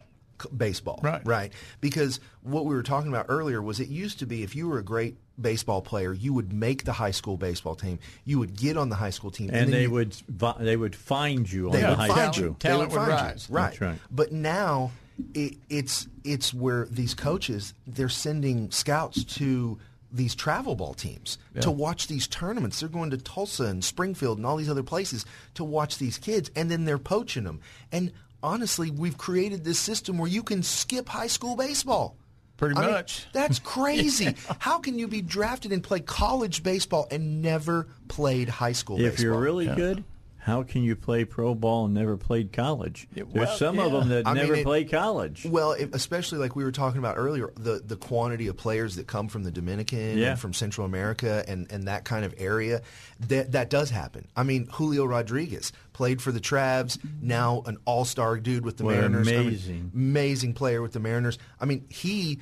baseball. 0.56 1.00
Right. 1.04 1.22
Right. 1.26 1.54
Because 1.82 2.20
what 2.42 2.66
we 2.66 2.74
were 2.76 2.84
talking 2.84 3.10
about 3.10 3.28
earlier 3.30 3.62
was 3.62 3.80
it 3.80 3.90
used 3.90 4.20
to 4.20 4.26
be 4.26 4.44
if 4.44 4.56
you 4.56 4.68
were 4.68 4.80
a 4.80 4.84
great 4.84 5.16
baseball 5.40 5.82
player, 5.82 6.14
you 6.14 6.34
would 6.34 6.54
make 6.54 6.84
the 6.84 6.94
high 6.94 7.12
school 7.12 7.38
baseball 7.38 7.76
team. 7.76 8.00
You 8.26 8.40
would 8.40 8.56
get 8.56 8.78
on 8.78 8.90
the 8.90 8.96
high 8.96 9.10
school 9.10 9.32
team. 9.32 9.50
and, 9.50 9.56
then 9.68 9.72
they 9.72 9.84
you- 9.84 9.92
would 9.92 10.16
they 10.60 10.78
would 10.78 10.96
find 10.96 11.52
you 11.52 11.68
on 11.68 11.74
they 11.74 11.82
the 11.82 11.90
would 11.90 11.98
high 11.98 12.08
find 12.08 12.34
school. 12.36 12.46
you. 12.48 12.56
They 12.60 12.70
Talent 12.70 12.92
would 12.92 13.00
would 13.00 13.08
find 13.08 13.22
rise. 13.22 13.48
You. 13.50 13.56
Right. 13.56 13.82
Right. 13.82 14.00
But 14.12 14.32
now 14.32 14.92
it, 15.34 15.56
it's 15.70 16.08
it's 16.24 16.54
where 16.54 16.86
these 16.86 17.14
coaches 17.14 17.74
they're 17.88 18.10
sending 18.10 18.72
scouts 18.72 19.24
to 19.36 19.78
these 20.12 20.36
travel 20.36 20.76
ball 20.76 20.94
teams 20.94 21.40
to 21.60 21.72
watch 21.72 22.06
these 22.06 22.28
tournaments. 22.28 22.80
They're 22.80 22.88
going 22.90 23.10
to 23.10 23.18
Tulsa 23.18 23.64
and 23.64 23.84
Springfield 23.84 24.38
and 24.38 24.46
all 24.46 24.58
these 24.58 24.70
other 24.70 24.84
places 24.84 25.26
to 25.56 25.64
watch 25.64 25.98
these 25.98 26.20
kids, 26.20 26.52
and 26.56 26.70
then 26.70 26.86
they're 26.86 27.00
poaching 27.00 27.46
them. 27.46 27.62
And 27.92 28.12
honestly, 28.44 28.92
we've 28.92 29.18
created 29.18 29.64
this 29.64 29.80
system 29.80 30.18
where 30.18 30.30
you 30.30 30.44
can 30.44 30.62
skip 30.62 31.08
high 31.10 31.28
school 31.28 31.56
baseball. 31.56 32.18
Pretty 32.58 32.76
I 32.76 32.82
mean, 32.82 32.92
much. 32.92 33.26
that's 33.34 33.58
crazy. 33.60 34.36
How 34.60 34.78
can 34.78 35.00
you 35.00 35.08
be 35.08 35.22
drafted 35.22 35.72
and 35.72 35.82
play 35.82 36.02
college 36.02 36.62
baseball 36.62 37.08
and 37.10 37.42
never 37.42 37.88
played 38.08 38.50
high 38.50 38.74
school 38.74 39.00
If 39.00 39.14
baseball? 39.14 39.24
you're 39.24 39.40
really 39.42 39.66
good, 39.66 40.04
how 40.44 40.62
can 40.64 40.84
you 40.84 40.96
play 40.98 41.24
pro 41.24 41.56
ball 41.56 41.86
and 41.86 41.94
never 41.94 42.18
played 42.18 42.52
college? 42.52 43.08
There's 43.14 43.28
well, 43.28 43.56
some 43.58 43.80
of 43.80 43.94
them 43.94 44.10
that 44.10 44.28
I 44.28 44.34
mean, 44.34 44.44
never 44.44 44.56
it- 44.56 44.66
played 44.66 44.92
college. 44.92 45.46
Well, 45.46 45.72
if, 45.72 45.94
especially 45.94 46.38
like 46.40 46.54
we 46.56 46.66
were 46.66 46.72
talking 46.74 47.00
about 47.00 47.18
earlier, 47.18 47.54
the, 47.56 47.82
the 47.86 47.96
quantity 47.96 48.48
of 48.48 48.58
players 48.58 48.98
that 48.98 49.08
come 49.08 49.30
from 49.30 49.44
the 49.44 49.52
Dominican 49.52 50.18
Yeah. 50.18 50.32
and 50.32 50.40
from 50.40 50.54
Central 50.54 50.86
America 50.86 51.46
and, 51.48 51.72
and 51.72 51.88
that 51.88 52.04
kind 52.04 52.26
of 52.26 52.34
area, 52.38 52.82
that 53.28 53.54
that 53.54 53.70
does 53.70 53.90
happen. 53.90 54.28
I 54.36 54.44
mean, 54.44 54.68
Julio 54.72 55.06
Rodriguez 55.06 55.72
played 55.94 56.22
for 56.22 56.34
the 56.34 56.42
Travs, 56.42 56.98
now 57.22 57.64
an 57.66 57.78
all-star 57.86 58.38
dude 58.38 58.66
with 58.66 58.76
the 58.76 58.84
What 58.84 58.96
Mariners. 58.96 59.28
I 59.28 59.32
mean, 59.32 59.40
amazing. 59.48 59.92
amazing 59.96 60.54
player 60.56 60.82
with 60.82 60.92
the 60.92 61.00
Mariners. 61.00 61.38
I 61.62 61.66
mean, 61.66 61.86
he 61.90 62.40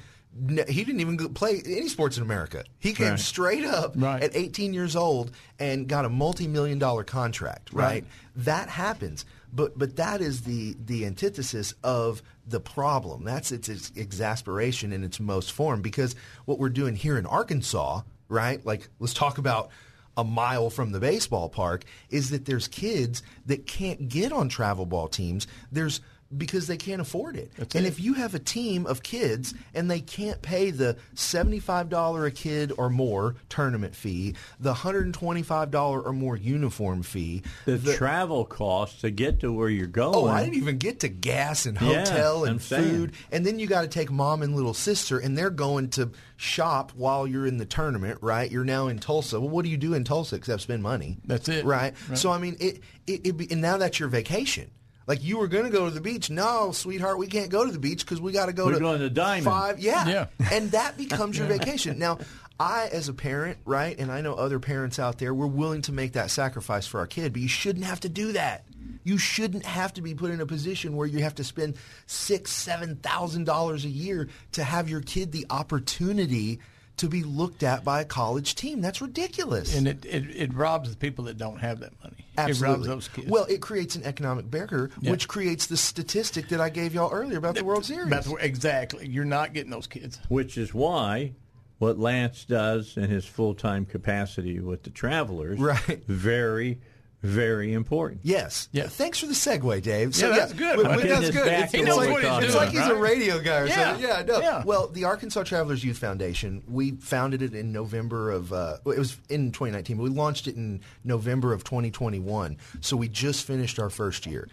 he 0.69 0.83
didn't 0.85 1.01
even 1.01 1.17
play 1.33 1.61
any 1.65 1.89
sports 1.89 2.17
in 2.17 2.23
America. 2.23 2.63
He 2.79 2.93
came 2.93 3.11
Right. 3.11 3.19
straight 3.19 3.65
up 3.65 3.93
Right. 3.95 4.23
at 4.23 4.35
18 4.35 4.73
years 4.73 4.95
old 4.95 5.31
and 5.59 5.87
got 5.87 6.05
a 6.05 6.09
multi-million 6.09 6.79
dollar 6.79 7.03
contract, 7.03 7.73
right? 7.73 7.85
Right. 7.85 8.05
That 8.37 8.69
happens. 8.69 9.25
But 9.53 9.77
but 9.77 9.97
that 9.97 10.21
is 10.21 10.41
the 10.43 10.77
the 10.85 11.05
antithesis 11.05 11.73
of 11.83 12.21
the 12.47 12.61
problem. 12.61 13.25
That's 13.25 13.51
its, 13.51 13.67
its 13.67 13.91
exasperation 13.97 14.93
in 14.93 15.03
its 15.03 15.19
most 15.19 15.51
form 15.51 15.81
because 15.81 16.15
what 16.45 16.57
we're 16.59 16.69
doing 16.69 16.95
here 16.95 17.17
in 17.17 17.25
Arkansas, 17.25 18.01
right? 18.29 18.65
Like 18.65 18.87
let's 18.99 19.13
talk 19.13 19.37
about 19.37 19.69
a 20.17 20.23
mile 20.23 20.69
from 20.69 20.91
the 20.93 20.99
baseball 20.99 21.49
park 21.49 21.83
is 22.09 22.29
that 22.29 22.45
there's 22.45 22.67
kids 22.67 23.21
that 23.45 23.65
can't 23.65 24.07
get 24.09 24.31
on 24.31 24.47
travel 24.49 24.85
ball 24.85 25.07
teams. 25.09 25.47
There's 25.71 25.99
because 26.37 26.67
they 26.67 26.77
can't 26.77 27.01
afford 27.01 27.35
it. 27.35 27.51
and 27.75 27.85
if 27.85 27.99
you 27.99 28.13
have 28.13 28.33
a 28.35 28.39
team 28.39 28.85
of 28.85 29.03
kids 29.03 29.53
and 29.73 29.89
they 29.89 29.99
can't 29.99 30.41
pay 30.41 30.71
the 30.71 30.97
$75 31.15 32.25
a 32.25 32.31
kid 32.31 32.71
or 32.77 32.89
more 32.89 33.35
tournament 33.49 33.95
fee, 33.95 34.35
the 34.59 34.73
$125 34.73 36.05
or 36.05 36.13
more 36.13 36.35
uniform 36.35 37.03
fee, 37.03 37.43
the, 37.65 37.93
travel 37.93 38.45
costs 38.45 39.01
to 39.01 39.11
get 39.11 39.39
to 39.41 39.51
where 39.51 39.69
you're 39.69 39.87
going. 39.87 40.15
Oh, 40.15 40.27
I 40.27 40.43
didn't 40.43 40.57
even 40.57 40.77
get 40.77 41.01
to 41.01 41.09
gas 41.09 41.65
and 41.65 41.79
Yeah, 41.81 41.99
hotel 41.99 42.43
I'm 42.45 42.51
and 42.51 42.61
food. 42.61 43.13
And 43.31 43.45
then 43.45 43.59
you 43.59 43.67
got 43.67 43.81
to 43.81 43.87
take 43.87 44.11
mom 44.11 44.41
and 44.41 44.55
little 44.55 44.73
sister, 44.73 45.19
and 45.19 45.37
they're 45.37 45.49
going 45.49 45.89
to 45.91 46.11
shop 46.37 46.91
while 46.95 47.27
you're 47.27 47.45
in 47.45 47.57
the 47.57 47.65
tournament, 47.65 48.19
right? 48.21 48.49
You're 48.51 48.63
now 48.63 48.87
in 48.87 48.99
Tulsa. 48.99 49.39
Well, 49.39 49.49
what 49.49 49.63
do 49.65 49.71
you 49.71 49.77
do 49.77 49.93
in 49.93 50.03
Tulsa 50.03 50.35
except 50.35 50.61
spend 50.63 50.83
money? 50.83 51.17
That's 51.25 51.49
it. 51.49 51.65
Right? 51.65 51.93
Right. 52.09 52.17
So, 52.17 52.31
I 52.31 52.37
mean, 52.37 52.57
it, 52.59 52.79
it, 53.07 53.27
it 53.27 53.37
be, 53.37 53.47
and 53.51 53.61
now 53.61 53.77
that's 53.77 53.99
your 53.99 54.09
vacation. 54.09 54.71
Like 55.07 55.23
you 55.23 55.38
were 55.38 55.48
going 55.48 55.65
to 55.65 55.69
go 55.69 55.86
to 55.86 55.91
the 55.91 56.02
beach. 56.02 56.30
No, 56.30 56.72
sweetheart, 56.72 57.18
we 57.18 57.28
can't 57.28 57.49
go 57.49 57.65
to 57.65 57.72
the 57.72 57.80
beach 57.80 58.06
because 58.06 58.22
we 58.22 58.32
got 58.32 58.45
to 58.45 58.53
go 58.53 58.65
We're 58.65 58.73
to 58.73 58.80
going 58.80 58.99
to 58.99 59.10
Diamond. 59.10 59.45
Five, 59.45 59.80
yeah. 59.80 60.07
Yeah. 60.07 60.26
And 60.52 60.72
that 60.72 60.98
becomes 60.98 61.38
your 61.38 61.48
vacation. 61.48 61.98
Now, 61.98 62.19
I, 62.60 62.90
as 62.91 63.10
a 63.10 63.14
parent, 63.14 63.57
right, 63.65 63.98
and 63.98 64.11
I 64.11 64.22
know 64.22 64.36
other 64.36 64.60
parents 64.60 64.99
out 64.99 65.18
there, 65.18 65.34
we're 65.34 65.48
willing 65.48 65.82
to 65.84 65.91
make 65.91 66.14
that 66.14 66.30
sacrifice 66.30 66.86
for 66.86 66.99
our 66.99 67.07
kid, 67.07 67.34
but 67.34 67.41
you 67.41 67.48
shouldn't 67.48 67.86
have 67.86 68.02
to 68.02 68.10
do 68.10 68.34
that. 68.34 68.65
You 69.03 69.18
shouldn't 69.18 69.65
have 69.65 69.94
to 69.94 70.02
be 70.02 70.14
put 70.14 70.30
in 70.30 70.41
a 70.41 70.45
position 70.45 70.95
where 70.95 71.07
you 71.07 71.23
have 71.23 71.36
to 71.36 71.44
spend 71.44 71.76
six, 72.06 72.52
seven 72.52 72.98
thousand 72.98 73.45
dollars 73.45 73.84
a 73.84 73.90
year 73.90 74.30
to 74.52 74.64
have 74.64 74.90
your 74.90 75.02
kid 75.02 75.32
the 75.32 75.48
opportunity 75.49 76.60
to 77.02 77.10
be 77.10 77.22
looked 77.23 77.61
at 77.64 77.84
by 77.84 78.02
a 78.02 78.06
college 78.06 78.56
team. 78.56 78.82
That's 78.82 79.02
ridiculous. 79.02 79.76
and 79.76 79.88
it, 79.88 80.06
it, 80.06 80.30
it 80.36 80.53
robs 80.53 80.90
the 80.90 80.95
people 80.98 81.26
that 81.26 81.38
don't 81.38 81.57
have 81.60 81.82
that 81.82 81.91
money. 82.03 82.26
Absolutely. 82.38 82.73
It 82.73 82.78
robs 82.78 82.88
those 82.88 83.07
kids. 83.10 83.30
Well, 83.30 83.45
it 83.45 83.61
creates 83.61 83.95
an 83.95 84.03
economic 84.03 84.49
barrier, 84.49 84.90
Yeah. 85.02 85.11
which 85.11 85.28
creates 85.28 85.68
the 85.68 85.78
statistic 85.78 86.48
that 86.49 86.61
I 86.61 86.69
gave 86.69 86.94
y'all 86.94 87.11
earlier 87.11 87.38
about 87.38 87.56
the 87.56 87.64
World 87.65 87.86
Series. 87.86 88.07
About 88.07 88.23
the- 88.23 88.36
exactly. 88.36 89.07
You're 89.07 89.26
not 89.26 89.53
getting 89.53 89.72
those 89.72 89.88
kids. 89.88 90.19
which 90.30 90.57
is 90.57 90.73
why 90.73 91.34
what 91.80 91.98
Lance 91.99 92.45
does 92.45 92.95
in 92.95 93.10
his 93.10 93.26
full 93.26 93.56
time 93.56 93.86
capacity 93.86 94.60
with 94.60 94.84
the 94.84 94.91
Travelers, 94.91 95.60
Right. 95.60 96.03
very, 96.07 96.80
very 97.22 97.72
important. 97.73 98.22
Yes. 98.23 98.68
Yeah. 98.72 98.88
Thanks 98.88 99.19
for 99.19 99.27
the 99.27 99.34
segue, 99.34 99.81
Dave. 99.84 100.15
So, 100.15 100.30
Yeah, 100.30 100.35
that's 100.38 100.53
good. 100.53 100.77
we- 100.77 100.84
we- 100.95 101.03
that's 101.07 101.30
good. 101.30 101.45
back 101.45 101.65
It's, 101.65 101.73
it's 101.76 101.88
what 101.88 101.98
like, 101.98 102.10
we're 102.10 102.19
it's 102.19 102.27
talking 102.27 102.49
like 102.56 102.69
about, 102.69 102.84
he's 102.84 102.91
a 102.91 102.95
radio 102.95 103.39
guy. 103.39 103.60
Or 103.60 103.65
Yeah. 103.68 103.85
something. 103.91 104.07
yeah, 104.10 104.23
no. 104.26 104.39
Yeah. 104.39 104.64
Well, 104.65 104.88
the 104.88 105.03
Arkansas 105.03 105.43
Travelers 105.43 105.84
Youth 105.84 105.99
Foundation, 105.99 106.64
we 106.68 106.91
founded 106.91 107.41
it 107.43 107.53
in 107.53 107.72
November 107.72 108.31
of, 108.31 108.52
uh, 108.52 108.77
it 108.88 108.98
was 108.98 109.18
in 109.30 109.52
2019, 109.52 109.98
but 109.98 110.03
we 110.03 110.10
launched 110.10 110.48
it 110.48 110.56
in 110.56 110.81
November 111.03 111.53
of 111.53 111.64
2021. 111.64 112.57
So 112.81 112.98
we 112.98 113.07
just 113.07 113.45
finished 113.45 113.77
our 113.77 113.89
first 113.91 114.26
year. 114.26 114.48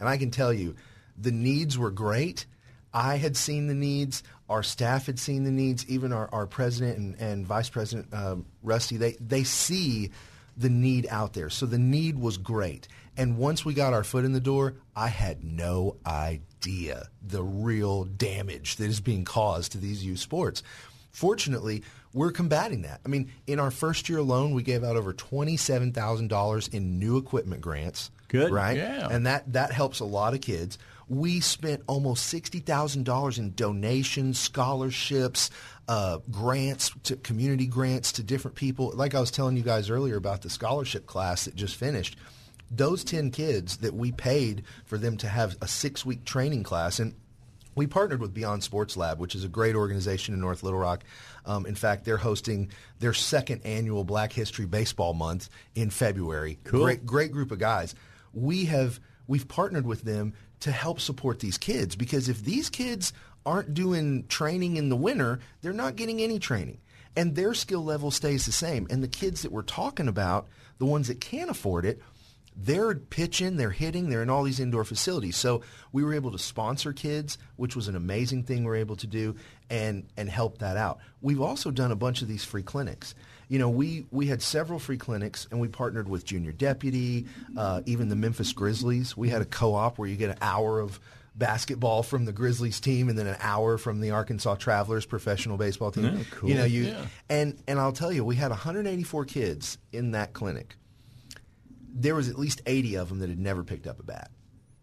And 0.00 0.08
I 0.08 0.16
can 0.16 0.30
tell 0.30 0.52
you, 0.52 0.76
the 1.20 1.30
needs 1.32 1.76
were 1.76 1.90
great. 1.90 2.46
I 2.92 3.16
had 3.16 3.36
seen 3.36 3.66
the 3.66 3.74
needs. 3.74 4.22
Our 4.48 4.62
staff 4.62 5.06
had 5.06 5.18
seen 5.18 5.44
the 5.44 5.50
needs. 5.50 5.86
Even 5.88 6.12
our, 6.12 6.28
our 6.32 6.46
president 6.46 6.96
and, 6.98 7.14
and 7.20 7.46
vice 7.46 7.68
president, 7.68 8.12
um, 8.14 8.46
Rusty, 8.62 8.96
they, 8.96 9.12
they 9.20 9.44
see 9.44 10.10
the 10.56 10.70
need 10.70 11.06
out 11.10 11.32
there. 11.32 11.50
So 11.50 11.66
the 11.66 11.78
need 11.78 12.18
was 12.18 12.36
great. 12.36 12.88
And 13.16 13.38
once 13.38 13.64
we 13.64 13.74
got 13.74 13.92
our 13.92 14.04
foot 14.04 14.24
in 14.24 14.32
the 14.32 14.40
door, 14.40 14.74
I 14.96 15.08
had 15.08 15.44
no 15.44 15.96
idea 16.06 17.08
the 17.22 17.42
real 17.42 18.04
damage 18.04 18.76
that 18.76 18.86
is 18.86 19.00
being 19.00 19.24
caused 19.24 19.72
to 19.72 19.78
these 19.78 20.04
youth 20.04 20.18
sports. 20.18 20.62
Fortunately, 21.12 21.82
we're 22.12 22.32
combating 22.32 22.82
that. 22.82 23.00
I 23.04 23.08
mean, 23.08 23.30
in 23.46 23.60
our 23.60 23.70
first 23.70 24.08
year 24.08 24.18
alone, 24.18 24.52
we 24.52 24.62
gave 24.62 24.82
out 24.82 24.96
over 24.96 25.12
$27,000 25.12 26.74
in 26.74 26.98
new 26.98 27.16
equipment 27.16 27.60
grants. 27.60 28.10
Good. 28.28 28.50
Right? 28.50 28.76
Yeah. 28.76 29.08
And 29.10 29.26
that, 29.26 29.52
that 29.52 29.70
helps 29.70 30.00
a 30.00 30.04
lot 30.04 30.34
of 30.34 30.40
kids. 30.40 30.78
We 31.08 31.40
spent 31.40 31.82
almost 31.86 32.32
$60,000 32.32 33.38
in 33.38 33.54
donations, 33.54 34.38
scholarships, 34.38 35.50
uh, 35.88 36.18
grants, 36.30 36.90
to 37.04 37.16
community 37.16 37.66
grants 37.66 38.12
to 38.12 38.22
different 38.22 38.56
people. 38.56 38.92
Like 38.94 39.14
I 39.14 39.20
was 39.20 39.30
telling 39.30 39.56
you 39.56 39.62
guys 39.62 39.90
earlier 39.90 40.16
about 40.16 40.42
the 40.42 40.50
scholarship 40.50 41.06
class 41.06 41.44
that 41.44 41.54
just 41.54 41.76
finished. 41.76 42.16
Those 42.70 43.04
10 43.04 43.30
kids 43.30 43.78
that 43.78 43.94
we 43.94 44.10
paid 44.12 44.64
for 44.86 44.98
them 44.98 45.16
to 45.18 45.28
have 45.28 45.56
a 45.60 45.68
six-week 45.68 46.24
training 46.24 46.62
class, 46.62 46.98
and 46.98 47.14
we 47.74 47.86
partnered 47.86 48.20
with 48.20 48.32
Beyond 48.32 48.62
Sports 48.62 48.96
Lab, 48.96 49.18
which 49.18 49.34
is 49.34 49.44
a 49.44 49.48
great 49.48 49.74
organization 49.74 50.32
in 50.32 50.40
North 50.40 50.62
Little 50.62 50.78
Rock. 50.78 51.04
Um, 51.44 51.66
in 51.66 51.74
fact, 51.74 52.04
they're 52.04 52.16
hosting 52.16 52.70
their 53.00 53.12
second 53.12 53.62
annual 53.64 54.04
Black 54.04 54.32
History 54.32 54.66
Baseball 54.66 55.12
Month 55.12 55.48
in 55.74 55.90
February. 55.90 56.58
Cool. 56.64 56.84
Great, 56.84 57.06
great 57.06 57.32
group 57.32 57.50
of 57.50 57.58
guys. 57.58 57.94
We 58.32 58.64
have 58.66 59.00
we've 59.26 59.48
partnered 59.48 59.86
with 59.86 60.02
them 60.02 60.34
to 60.60 60.72
help 60.72 61.00
support 61.00 61.40
these 61.40 61.58
kids 61.58 61.96
because 61.96 62.28
if 62.28 62.42
these 62.42 62.70
kids 62.70 63.12
aren't 63.46 63.74
doing 63.74 64.26
training 64.28 64.76
in 64.76 64.88
the 64.88 64.96
winter, 64.96 65.40
they're 65.62 65.72
not 65.72 65.96
getting 65.96 66.20
any 66.20 66.38
training. 66.38 66.78
And 67.16 67.34
their 67.34 67.54
skill 67.54 67.84
level 67.84 68.10
stays 68.10 68.46
the 68.46 68.52
same. 68.52 68.86
And 68.90 69.02
the 69.02 69.08
kids 69.08 69.42
that 69.42 69.52
we're 69.52 69.62
talking 69.62 70.08
about, 70.08 70.48
the 70.78 70.86
ones 70.86 71.08
that 71.08 71.20
can't 71.20 71.50
afford 71.50 71.84
it, 71.84 72.00
they're 72.56 72.94
pitching, 72.94 73.56
they're 73.56 73.70
hitting, 73.70 74.10
they're 74.10 74.22
in 74.22 74.30
all 74.30 74.44
these 74.44 74.60
indoor 74.60 74.84
facilities. 74.84 75.36
So 75.36 75.62
we 75.92 76.04
were 76.04 76.14
able 76.14 76.30
to 76.32 76.38
sponsor 76.38 76.92
kids, 76.92 77.36
which 77.56 77.74
was 77.74 77.88
an 77.88 77.96
amazing 77.96 78.44
thing 78.44 78.64
we're 78.64 78.76
able 78.76 78.96
to 78.96 79.06
do, 79.06 79.34
and 79.70 80.06
and 80.16 80.28
help 80.28 80.58
that 80.58 80.76
out. 80.76 80.98
We've 81.20 81.40
also 81.40 81.70
done 81.70 81.90
a 81.90 81.96
bunch 81.96 82.22
of 82.22 82.28
these 82.28 82.44
free 82.44 82.62
clinics. 82.62 83.14
You 83.48 83.58
know, 83.58 83.68
we 83.68 84.06
we 84.10 84.26
had 84.26 84.40
several 84.40 84.78
free 84.78 84.96
clinics, 84.96 85.48
and 85.50 85.60
we 85.60 85.68
partnered 85.68 86.08
with 86.08 86.24
Junior 86.24 86.52
Deputy, 86.52 87.26
uh, 87.56 87.82
even 87.86 88.08
the 88.08 88.16
Memphis 88.16 88.52
Grizzlies. 88.52 89.16
We 89.16 89.30
had 89.30 89.42
a 89.42 89.46
co-op 89.46 89.98
where 89.98 90.08
you 90.08 90.16
get 90.16 90.30
an 90.30 90.38
hour 90.40 90.80
of 90.80 91.00
basketball 91.36 92.02
from 92.02 92.24
the 92.24 92.32
Grizzlies 92.32 92.78
team, 92.80 93.08
and 93.08 93.18
then 93.18 93.26
an 93.26 93.36
hour 93.40 93.76
from 93.78 94.00
the 94.00 94.10
Arkansas 94.12 94.54
Travelers 94.56 95.04
professional 95.06 95.56
baseball 95.56 95.90
team. 95.90 96.04
Yeah, 96.04 96.22
cool. 96.30 96.48
You 96.48 96.54
know, 96.56 96.64
you 96.64 96.84
Yeah. 96.84 97.06
and 97.28 97.58
and 97.66 97.78
I'll 97.80 97.92
tell 97.92 98.12
you, 98.12 98.24
we 98.24 98.36
had 98.36 98.50
184 98.50 99.24
kids 99.24 99.78
in 99.92 100.12
that 100.12 100.32
clinic 100.32 100.76
there 101.96 102.16
was 102.16 102.28
at 102.28 102.36
least 102.36 102.60
80 102.66 102.96
of 102.96 103.08
them 103.08 103.20
that 103.20 103.28
had 103.28 103.38
never 103.38 103.62
picked 103.62 103.86
up 103.86 104.00
a 104.00 104.02
bat. 104.02 104.28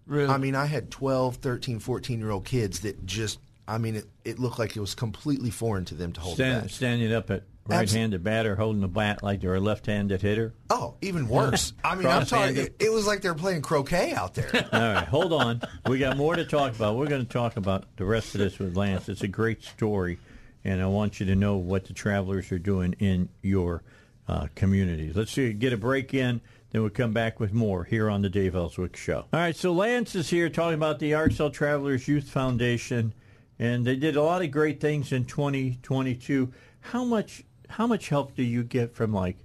Really? 0.06 0.30
I 0.34 0.38
mean, 0.38 0.56
I 0.56 0.66
had 0.66 0.90
12, 0.92 1.36
13, 1.36 1.80
14 1.80 2.20
year 2.20 2.32
old 2.32 2.46
kids 2.46 2.80
that 2.82 3.06
just, 3.06 3.38
I 3.68 3.80
mean, 3.80 3.98
it, 3.98 4.06
it 4.24 4.40
looked 4.40 4.58
like 4.60 4.78
it 4.78 4.80
was 4.80 4.96
completely 4.96 5.50
foreign 5.50 5.84
to 5.86 5.96
them 5.96 6.14
to 6.14 6.22
hold 6.22 6.34
a 6.34 6.36
Stand, 6.36 6.62
bat. 6.64 6.72
standing 6.72 7.12
up 7.14 7.30
at 7.30 7.44
right-handed 7.68 8.24
batter, 8.24 8.56
holding 8.56 8.82
the 8.82 8.88
bat 8.88 9.24
like 9.24 9.42
they're 9.42 9.56
a 9.56 9.60
left-handed 9.60 10.22
hitter. 10.22 10.54
Oh, 10.70 10.96
even 11.02 11.28
worse. 11.28 11.74
I 11.84 11.96
mean, 11.96 12.08
I'm 12.08 12.26
talking, 12.26 12.58
it, 12.58 12.76
it 12.80 12.92
was 12.92 13.06
like 13.08 13.22
they 13.22 13.30
were 13.30 13.36
playing 13.36 13.62
croquet 13.62 14.14
out 14.14 14.34
there. 14.34 14.50
All 14.74 14.80
right, 14.80 15.08
hold 15.08 15.34
on. 15.34 15.62
We 15.88 16.00
got 16.00 16.18
more 16.18 16.36
to 16.36 16.46
talk 16.46 16.76
about. 16.76 16.98
We're 16.98 17.08
going 17.08 17.26
to 17.26 17.32
talk 17.32 17.58
about 17.58 17.86
the 17.98 18.06
rest 18.06 18.36
of 18.36 18.40
this 18.40 18.60
with 18.60 18.76
Lance. 18.76 19.10
It's 19.10 19.22
a 19.22 19.28
great 19.28 19.64
story, 19.64 20.20
and 20.64 20.82
I 20.82 20.88
want 20.88 21.20
you 21.20 21.26
to 21.28 21.36
know 21.36 21.58
what 21.58 21.86
the 21.86 21.94
travelers 21.94 22.52
are 22.52 22.60
doing 22.60 22.96
in 23.00 23.30
your 23.42 23.84
uh, 24.28 24.48
communities. 24.56 25.16
Let's 25.16 25.32
see, 25.32 25.54
get 25.54 25.74
a 25.74 25.78
break 25.78 26.14
in, 26.14 26.42
then 26.72 26.82
we'll 26.82 26.90
come 26.90 27.12
back 27.12 27.40
with 27.40 27.54
more 27.54 27.84
here 27.84 28.10
on 28.10 28.22
the 28.22 28.30
Dave 28.30 28.56
Elswick 28.56 28.96
Show. 28.96 29.26
All 29.34 29.40
right, 29.40 29.56
so 29.56 29.74
Lance 29.74 30.16
is 30.16 30.30
here 30.30 30.50
talking 30.50 30.76
about 30.76 31.00
the 31.00 31.14
Arkansas 31.14 31.50
Travelers 31.50 32.08
Youth 32.08 32.30
Foundation, 32.30 33.14
and 33.60 33.86
they 33.86 33.96
did 33.98 34.16
a 34.16 34.24
lot 34.24 34.42
of 34.42 34.52
great 34.52 34.80
things 34.80 35.12
in 35.12 35.26
2022. 35.26 36.52
How 36.80 37.04
much 37.04 37.44
how 37.72 37.88
much 37.88 38.10
help 38.10 38.36
do 38.36 38.44
you 38.44 38.64
get 38.64 38.94
from 38.96 39.14
like 39.14 39.38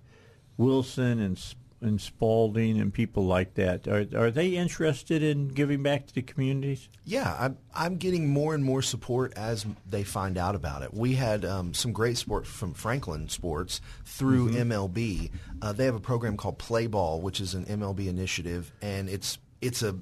Wilson 0.56 1.20
and 1.20 1.38
and 1.82 2.00
Spalding 2.00 2.80
and 2.80 2.92
people 2.92 3.26
like 3.26 3.54
that? 3.54 3.86
Are 3.86 4.06
are 4.16 4.30
they 4.30 4.56
interested 4.56 5.22
in 5.22 5.48
giving 5.48 5.82
back 5.82 6.06
to 6.06 6.14
the 6.14 6.22
communities? 6.22 6.88
Yeah, 7.04 7.36
I'm, 7.38 7.58
I'm 7.74 7.96
getting 7.96 8.28
more 8.28 8.54
and 8.54 8.64
more 8.64 8.82
support 8.82 9.32
as 9.36 9.66
they 9.88 10.02
find 10.02 10.38
out 10.38 10.54
about 10.54 10.82
it. 10.82 10.92
We 10.92 11.14
had 11.14 11.44
um, 11.44 11.74
some 11.74 11.92
great 11.92 12.16
support 12.18 12.46
from 12.46 12.74
Franklin 12.74 13.28
Sports 13.28 13.80
through 14.04 14.50
MLB. 14.50 15.30
Uh, 15.62 15.72
they 15.72 15.84
have 15.84 15.94
a 15.94 16.00
program 16.00 16.36
called 16.36 16.58
Play 16.58 16.86
Ball, 16.86 17.20
which 17.20 17.40
is 17.40 17.54
an 17.54 17.66
MLB 17.66 18.08
initiative, 18.08 18.72
and 18.82 19.08
it's 19.08 19.38
it's 19.60 19.82
a 19.82 19.96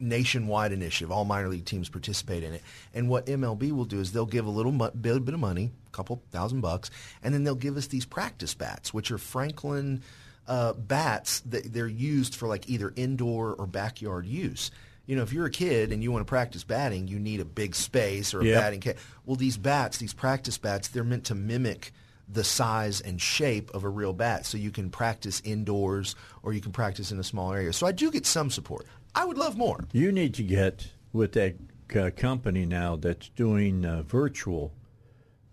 nationwide 0.00 0.72
initiative. 0.72 1.10
All 1.10 1.24
minor 1.24 1.48
league 1.48 1.64
teams 1.64 1.88
participate 1.88 2.42
in 2.42 2.52
it. 2.54 2.62
And 2.94 3.08
what 3.08 3.26
MLB 3.26 3.72
will 3.72 3.84
do 3.84 4.00
is 4.00 4.12
they'll 4.12 4.26
give 4.26 4.46
a 4.46 4.50
little 4.50 4.72
mo- 4.72 4.90
bit, 4.90 5.24
bit 5.24 5.34
of 5.34 5.40
money, 5.40 5.70
a 5.86 5.90
couple 5.90 6.22
thousand 6.30 6.60
bucks, 6.60 6.90
and 7.22 7.34
then 7.34 7.44
they'll 7.44 7.54
give 7.54 7.76
us 7.76 7.86
these 7.88 8.04
practice 8.06 8.54
bats, 8.54 8.92
which 8.94 9.10
are 9.10 9.18
Franklin 9.18 10.02
uh, 10.46 10.72
bats 10.72 11.40
that 11.40 11.72
they're 11.72 11.86
used 11.88 12.34
for 12.34 12.48
like 12.48 12.68
either 12.70 12.92
indoor 12.96 13.54
or 13.54 13.66
backyard 13.66 14.26
use. 14.26 14.70
You 15.06 15.16
know, 15.16 15.22
if 15.22 15.32
you're 15.32 15.46
a 15.46 15.50
kid 15.50 15.90
and 15.92 16.02
you 16.02 16.12
want 16.12 16.20
to 16.26 16.28
practice 16.28 16.64
batting, 16.64 17.08
you 17.08 17.18
need 17.18 17.40
a 17.40 17.44
big 17.44 17.74
space 17.74 18.34
or 18.34 18.40
a 18.40 18.44
Yep. 18.44 18.60
batting 18.62 18.80
cage. 18.80 18.96
Well, 19.24 19.36
these 19.36 19.56
bats, 19.56 19.98
these 19.98 20.12
practice 20.14 20.58
bats, 20.58 20.88
they're 20.88 21.04
meant 21.04 21.24
to 21.24 21.34
mimic 21.34 21.92
the 22.30 22.44
size 22.44 23.00
and 23.00 23.18
shape 23.18 23.70
of 23.72 23.84
a 23.84 23.88
real 23.88 24.12
bat, 24.12 24.44
so 24.44 24.58
you 24.58 24.70
can 24.70 24.90
practice 24.90 25.40
indoors 25.46 26.14
or 26.42 26.52
you 26.52 26.60
can 26.60 26.72
practice 26.72 27.10
in 27.10 27.18
a 27.18 27.24
small 27.24 27.54
area. 27.54 27.72
So 27.72 27.86
I 27.86 27.92
do 27.92 28.10
get 28.10 28.26
some 28.26 28.50
support. 28.50 28.84
I 29.14 29.24
would 29.24 29.38
love 29.38 29.56
more. 29.56 29.84
You 29.92 30.12
need 30.12 30.34
to 30.34 30.42
get 30.42 30.88
with 31.12 31.32
that 31.32 31.56
uh, 31.96 32.10
company 32.16 32.66
now 32.66 32.96
that's 32.96 33.28
doing 33.30 33.84
uh, 33.84 34.02
virtual 34.02 34.72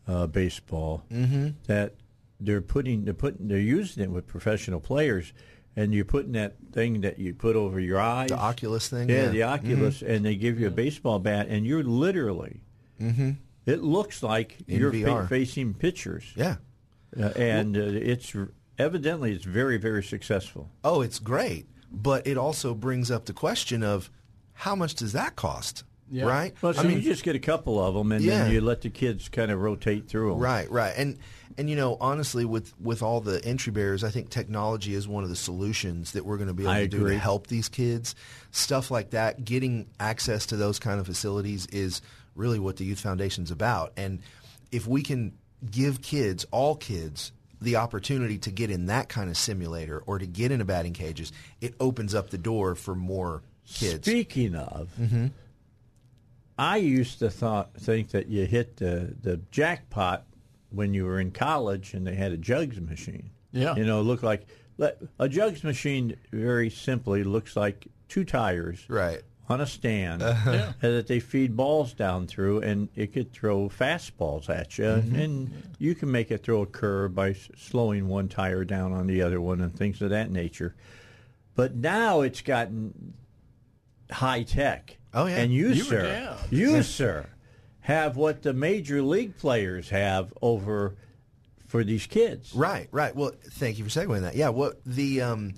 uh, 0.07 0.27
baseball. 0.27 1.03
Mhm. 1.11 1.55
That 1.67 1.95
they're 2.39 2.61
putting 2.61 3.05
they're 3.05 3.13
putting 3.13 3.47
they're 3.47 3.57
using 3.59 4.03
it 4.03 4.11
with 4.11 4.27
professional 4.27 4.79
players, 4.79 5.33
and 5.75 5.93
you're 5.93 6.05
putting 6.05 6.33
that 6.33 6.55
thing 6.71 7.01
that 7.01 7.17
you 7.17 7.33
put 7.33 7.55
over 7.55 7.79
your 7.79 7.99
eyes, 7.99 8.29
The 8.29 8.37
Oculus 8.37 8.89
thing? 8.89 9.09
yeah, 9.09 9.23
Yeah. 9.25 9.29
the 9.29 9.43
Oculus, 9.43 10.01
Mhm. 10.01 10.09
and 10.09 10.25
they 10.25 10.35
give 10.35 10.59
you 10.59 10.67
a 10.67 10.71
baseball 10.71 11.19
bat, 11.19 11.47
and 11.49 11.65
you're 11.65 11.83
literally. 11.83 12.61
Mhm. 13.01 13.37
It 13.65 13.81
looks 13.81 14.21
like 14.21 14.57
In 14.67 14.79
you're 14.79 14.91
fa- 14.93 15.25
facing 15.27 15.73
pitchers. 15.73 16.25
Yeah. 16.35 16.57
uh, 17.19 17.29
and 17.37 17.75
uh, 17.77 17.79
it's 17.81 18.35
evidently 18.77 19.31
it's 19.33 19.45
very 19.45 19.77
very 19.77 20.03
successful. 20.03 20.69
Oh, 20.83 20.99
it's 21.01 21.17
great, 21.19 21.65
but 22.01 22.27
it 22.27 22.37
also 22.37 22.73
brings 22.73 23.09
up 23.09 23.25
the 23.25 23.33
question 23.33 23.83
of 23.83 24.09
how 24.53 24.75
much 24.75 24.95
does 24.95 25.13
that 25.13 25.35
cost? 25.35 25.83
Right? 26.11 26.53
Well, 26.61 26.73
so 26.73 26.87
you 26.87 27.01
just 27.01 27.23
get 27.23 27.35
a 27.35 27.39
couple 27.39 27.83
of 27.83 27.95
them, 27.95 28.11
and 28.11 28.23
Yeah. 28.23 28.43
then 28.43 28.51
you 28.51 28.61
let 28.61 28.81
the 28.81 28.91
kids 28.91 29.27
kind 29.27 29.49
of 29.49 29.59
rotate 29.59 30.07
through 30.07 30.29
them. 30.31 30.39
Right, 30.39 30.69
right, 30.69 30.93
and 30.95 31.17
and 31.57 31.67
you 31.67 31.75
know, 31.75 31.97
honestly, 31.99 32.45
with 32.45 32.79
with 32.79 33.01
all 33.01 33.21
the 33.21 33.43
entry 33.43 33.71
barriers, 33.71 34.03
I 34.03 34.11
think 34.11 34.29
technology 34.29 34.93
is 34.93 35.07
one 35.07 35.23
of 35.23 35.29
the 35.29 35.35
solutions 35.35 36.11
that 36.11 36.23
we're 36.23 36.37
going 36.37 36.47
to 36.47 36.53
be 36.53 36.63
able 36.63 36.73
I 36.73 36.81
to 36.81 36.87
do 36.87 37.07
to 37.07 37.17
help 37.17 37.47
these 37.47 37.69
kids. 37.69 38.13
Stuff 38.51 38.91
like 38.91 39.09
that, 39.11 39.43
getting 39.45 39.87
access 39.99 40.45
to 40.47 40.57
those 40.57 40.77
kind 40.77 40.99
of 40.99 41.07
facilities 41.07 41.65
is 41.67 42.01
really 42.35 42.59
what 42.59 42.77
the 42.77 42.85
Youth 42.85 42.99
Foundation's 42.99 43.49
about. 43.49 43.91
And 43.97 44.19
if 44.71 44.85
we 44.87 45.01
can 45.01 45.33
give 45.71 46.01
kids, 46.03 46.45
all 46.51 46.75
kids, 46.75 47.31
the 47.65 47.75
opportunity 47.75 48.37
to 48.37 48.51
get 48.51 48.69
in 48.71 48.85
that 48.85 49.09
kind 49.09 49.29
of 49.29 49.35
simulator 49.37 49.99
or 50.05 50.17
to 50.19 50.25
get 50.25 50.51
into 50.51 50.63
batting 50.63 50.93
cages, 50.93 51.31
it 51.59 51.73
opens 51.79 52.15
up 52.15 52.29
the 52.29 52.37
door 52.37 52.75
for 52.75 52.95
more 52.95 53.43
kids. 53.67 54.07
Speaking 54.07 54.55
of, 54.55 54.89
Mhm. 54.99 55.31
I 56.57 56.77
used 56.77 57.19
to 57.19 57.29
thought 57.29 57.73
think 57.75 58.11
that 58.11 58.27
you 58.27 58.45
hit 58.45 58.77
the 58.77 59.13
the 59.21 59.41
jackpot 59.51 60.25
when 60.69 60.93
you 60.93 61.03
were 61.05 61.19
in 61.19 61.31
college 61.31 61.93
and 61.93 62.07
they 62.07 62.15
had 62.15 62.31
a 62.31 62.37
jugs 62.37 62.79
machine. 62.79 63.29
Yeah. 63.51 63.75
you 63.75 63.85
know, 63.85 64.01
look 64.01 64.21
like 64.23 64.45
a 65.19 65.29
jugs 65.29 65.63
machine. 65.63 66.15
Very 66.31 66.69
simply, 66.69 67.23
looks 67.23 67.55
like 67.55 67.87
two 68.09 68.23
tires, 68.25 68.83
right, 68.89 69.21
on 69.47 69.61
a 69.61 69.65
stand, 69.67 70.21
Uh-huh. 70.23 70.73
That 70.81 71.07
they 71.07 71.19
feed 71.19 71.55
balls 71.55 71.93
down 71.93 72.27
through, 72.27 72.61
and 72.61 72.89
it 72.95 73.13
could 73.13 73.31
throw 73.31 73.69
fastballs 73.69 74.49
at 74.49 74.77
you, 74.77 74.85
Mm-hmm. 74.85 75.15
and 75.15 75.63
you 75.77 75.93
can 75.95 76.11
make 76.11 76.31
it 76.31 76.43
throw 76.43 76.61
a 76.61 76.65
curve 76.65 77.13
by 77.13 77.31
s- 77.31 77.49
slowing 77.57 78.07
one 78.07 78.27
tire 78.27 78.63
down 78.65 78.91
on 78.93 79.07
the 79.07 79.21
other 79.21 79.39
one 79.39 79.61
and 79.61 79.75
things 79.75 80.01
of 80.01 80.09
that 80.09 80.31
nature. 80.31 80.75
But 81.55 81.75
now 81.75 82.21
it's 82.21 82.41
gotten 82.41 83.13
high 84.11 84.43
tech. 84.43 84.97
Oh, 85.13 85.25
yeah. 85.27 85.37
And 85.37 85.53
you, 85.53 85.69
You 85.69 85.83
sir, 85.83 86.37
you 86.49 86.83
sir, 86.83 87.27
have 87.81 88.17
what 88.17 88.41
the 88.41 88.53
major 88.53 89.01
league 89.01 89.37
players 89.37 89.89
have 89.89 90.33
over 90.41 90.95
for 91.67 91.83
these 91.83 92.05
kids. 92.07 92.53
Right, 92.53 92.87
right. 92.91 93.15
Well, 93.15 93.31
thank 93.51 93.77
you 93.77 93.85
for 93.85 93.89
segueing 93.89 94.21
that. 94.21 94.35
Yeah, 94.35 94.49
what 94.49 94.83
the 94.85 95.21
um, 95.21 95.53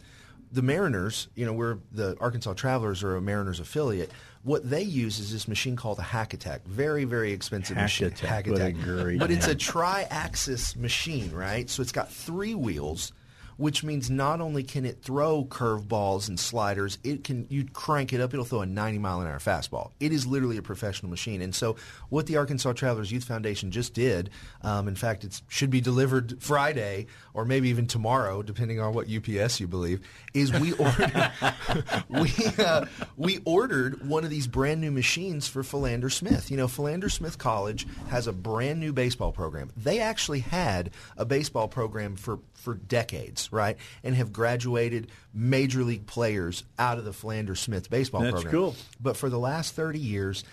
the 0.51 0.61
Mariners, 0.61 1.27
you 1.35 1.45
know, 1.45 1.53
we're 1.53 1.77
the 1.91 2.17
Arkansas 2.19 2.53
Travelers 2.53 3.03
are 3.03 3.15
a 3.15 3.21
Mariners 3.21 3.59
affiliate. 3.59 4.11
What 4.43 4.69
they 4.69 4.81
use 4.81 5.19
is 5.19 5.31
this 5.33 5.47
machine 5.47 5.75
called 5.75 5.99
a 5.99 6.03
Hack 6.03 6.33
Attack. 6.33 6.65
Very, 6.65 7.03
very 7.03 7.33
expensive 7.33 7.75
machine. 7.75 8.09
Hack-A-Tack, 8.09 8.29
Hack 8.29 8.47
Attack. 8.47 8.75
great 8.81 9.19
But 9.19 9.31
it's 9.31 9.47
a 9.47 9.55
tri-axis 9.55 10.75
machine, 10.77 11.31
right? 11.31 11.69
So 11.69 11.81
it's 11.81 11.91
got 11.91 12.11
three 12.11 12.55
wheels, 12.55 13.11
which 13.57 13.83
means 13.83 14.09
not 14.09 14.41
only 14.41 14.63
can 14.63 14.85
it 14.85 15.01
throw 15.01 15.43
curveballs 15.45 16.27
and 16.27 16.39
sliders, 16.39 16.97
it 17.03 17.23
can 17.23 17.45
you 17.49 17.65
crank 17.65 18.13
it 18.13 18.21
up, 18.21 18.33
it'll 18.33 18.45
throw 18.45 18.61
a 18.61 18.65
90 18.65 18.99
mile 18.99 19.21
an 19.21 19.27
hour 19.27 19.39
fastball. 19.39 19.91
It 19.99 20.11
is 20.11 20.25
literally 20.25 20.57
a 20.57 20.61
professional 20.61 21.09
machine. 21.09 21.41
And 21.41 21.53
so 21.53 21.75
what 22.09 22.27
the 22.27 22.37
Arkansas 22.37 22.73
Travelers 22.73 23.11
Youth 23.11 23.23
Foundation 23.25 23.71
just 23.71 23.93
did, 23.93 24.29
um, 24.61 24.87
in 24.87 24.95
fact, 24.95 25.23
it 25.23 25.41
should 25.47 25.69
be 25.69 25.81
delivered 25.81 26.41
Friday 26.41 27.07
or 27.33 27.45
maybe 27.45 27.69
even 27.69 27.87
tomorrow, 27.87 28.41
depending 28.41 28.79
on 28.79 28.93
what 28.93 29.07
UPS 29.07 29.59
you 29.59 29.67
believe, 29.67 30.01
is 30.33 30.51
we 30.53 30.71
ordered 30.73 31.31
we 32.09 32.31
uh, 32.59 32.85
we 33.15 33.39
ordered 33.45 34.07
one 34.07 34.23
of 34.23 34.29
these 34.29 34.47
brand 34.47 34.81
new 34.81 34.91
machines 34.91 35.47
for 35.47 35.63
Philander 35.63 36.09
Smith. 36.09 36.49
You 36.51 36.57
know, 36.57 36.67
Philander 36.67 37.09
Smith 37.09 37.37
College 37.37 37.87
has 38.09 38.27
a 38.27 38.33
brand 38.33 38.79
new 38.79 38.93
baseball 38.93 39.31
program. 39.31 39.71
They 39.75 39.99
actually 39.99 40.39
had 40.39 40.91
a 41.15 41.25
baseball 41.25 41.67
program 41.67 42.15
for 42.15 42.39
for 42.57 42.73
decades, 42.73 43.51
right, 43.53 43.77
and 44.03 44.15
have 44.15 44.33
graduated 44.33 45.07
major 45.33 45.83
league 45.83 46.05
players 46.05 46.63
out 46.77 46.97
of 46.97 47.05
the 47.05 47.13
Philander 47.13 47.55
Smith 47.55 47.89
baseball 47.89 48.21
That's 48.21 48.33
program. 48.33 48.51
cool. 48.51 48.75
But 48.99 49.15
for 49.15 49.29
the 49.29 49.39
last 49.39 49.73
thirty 49.73 49.99
years, 49.99 50.43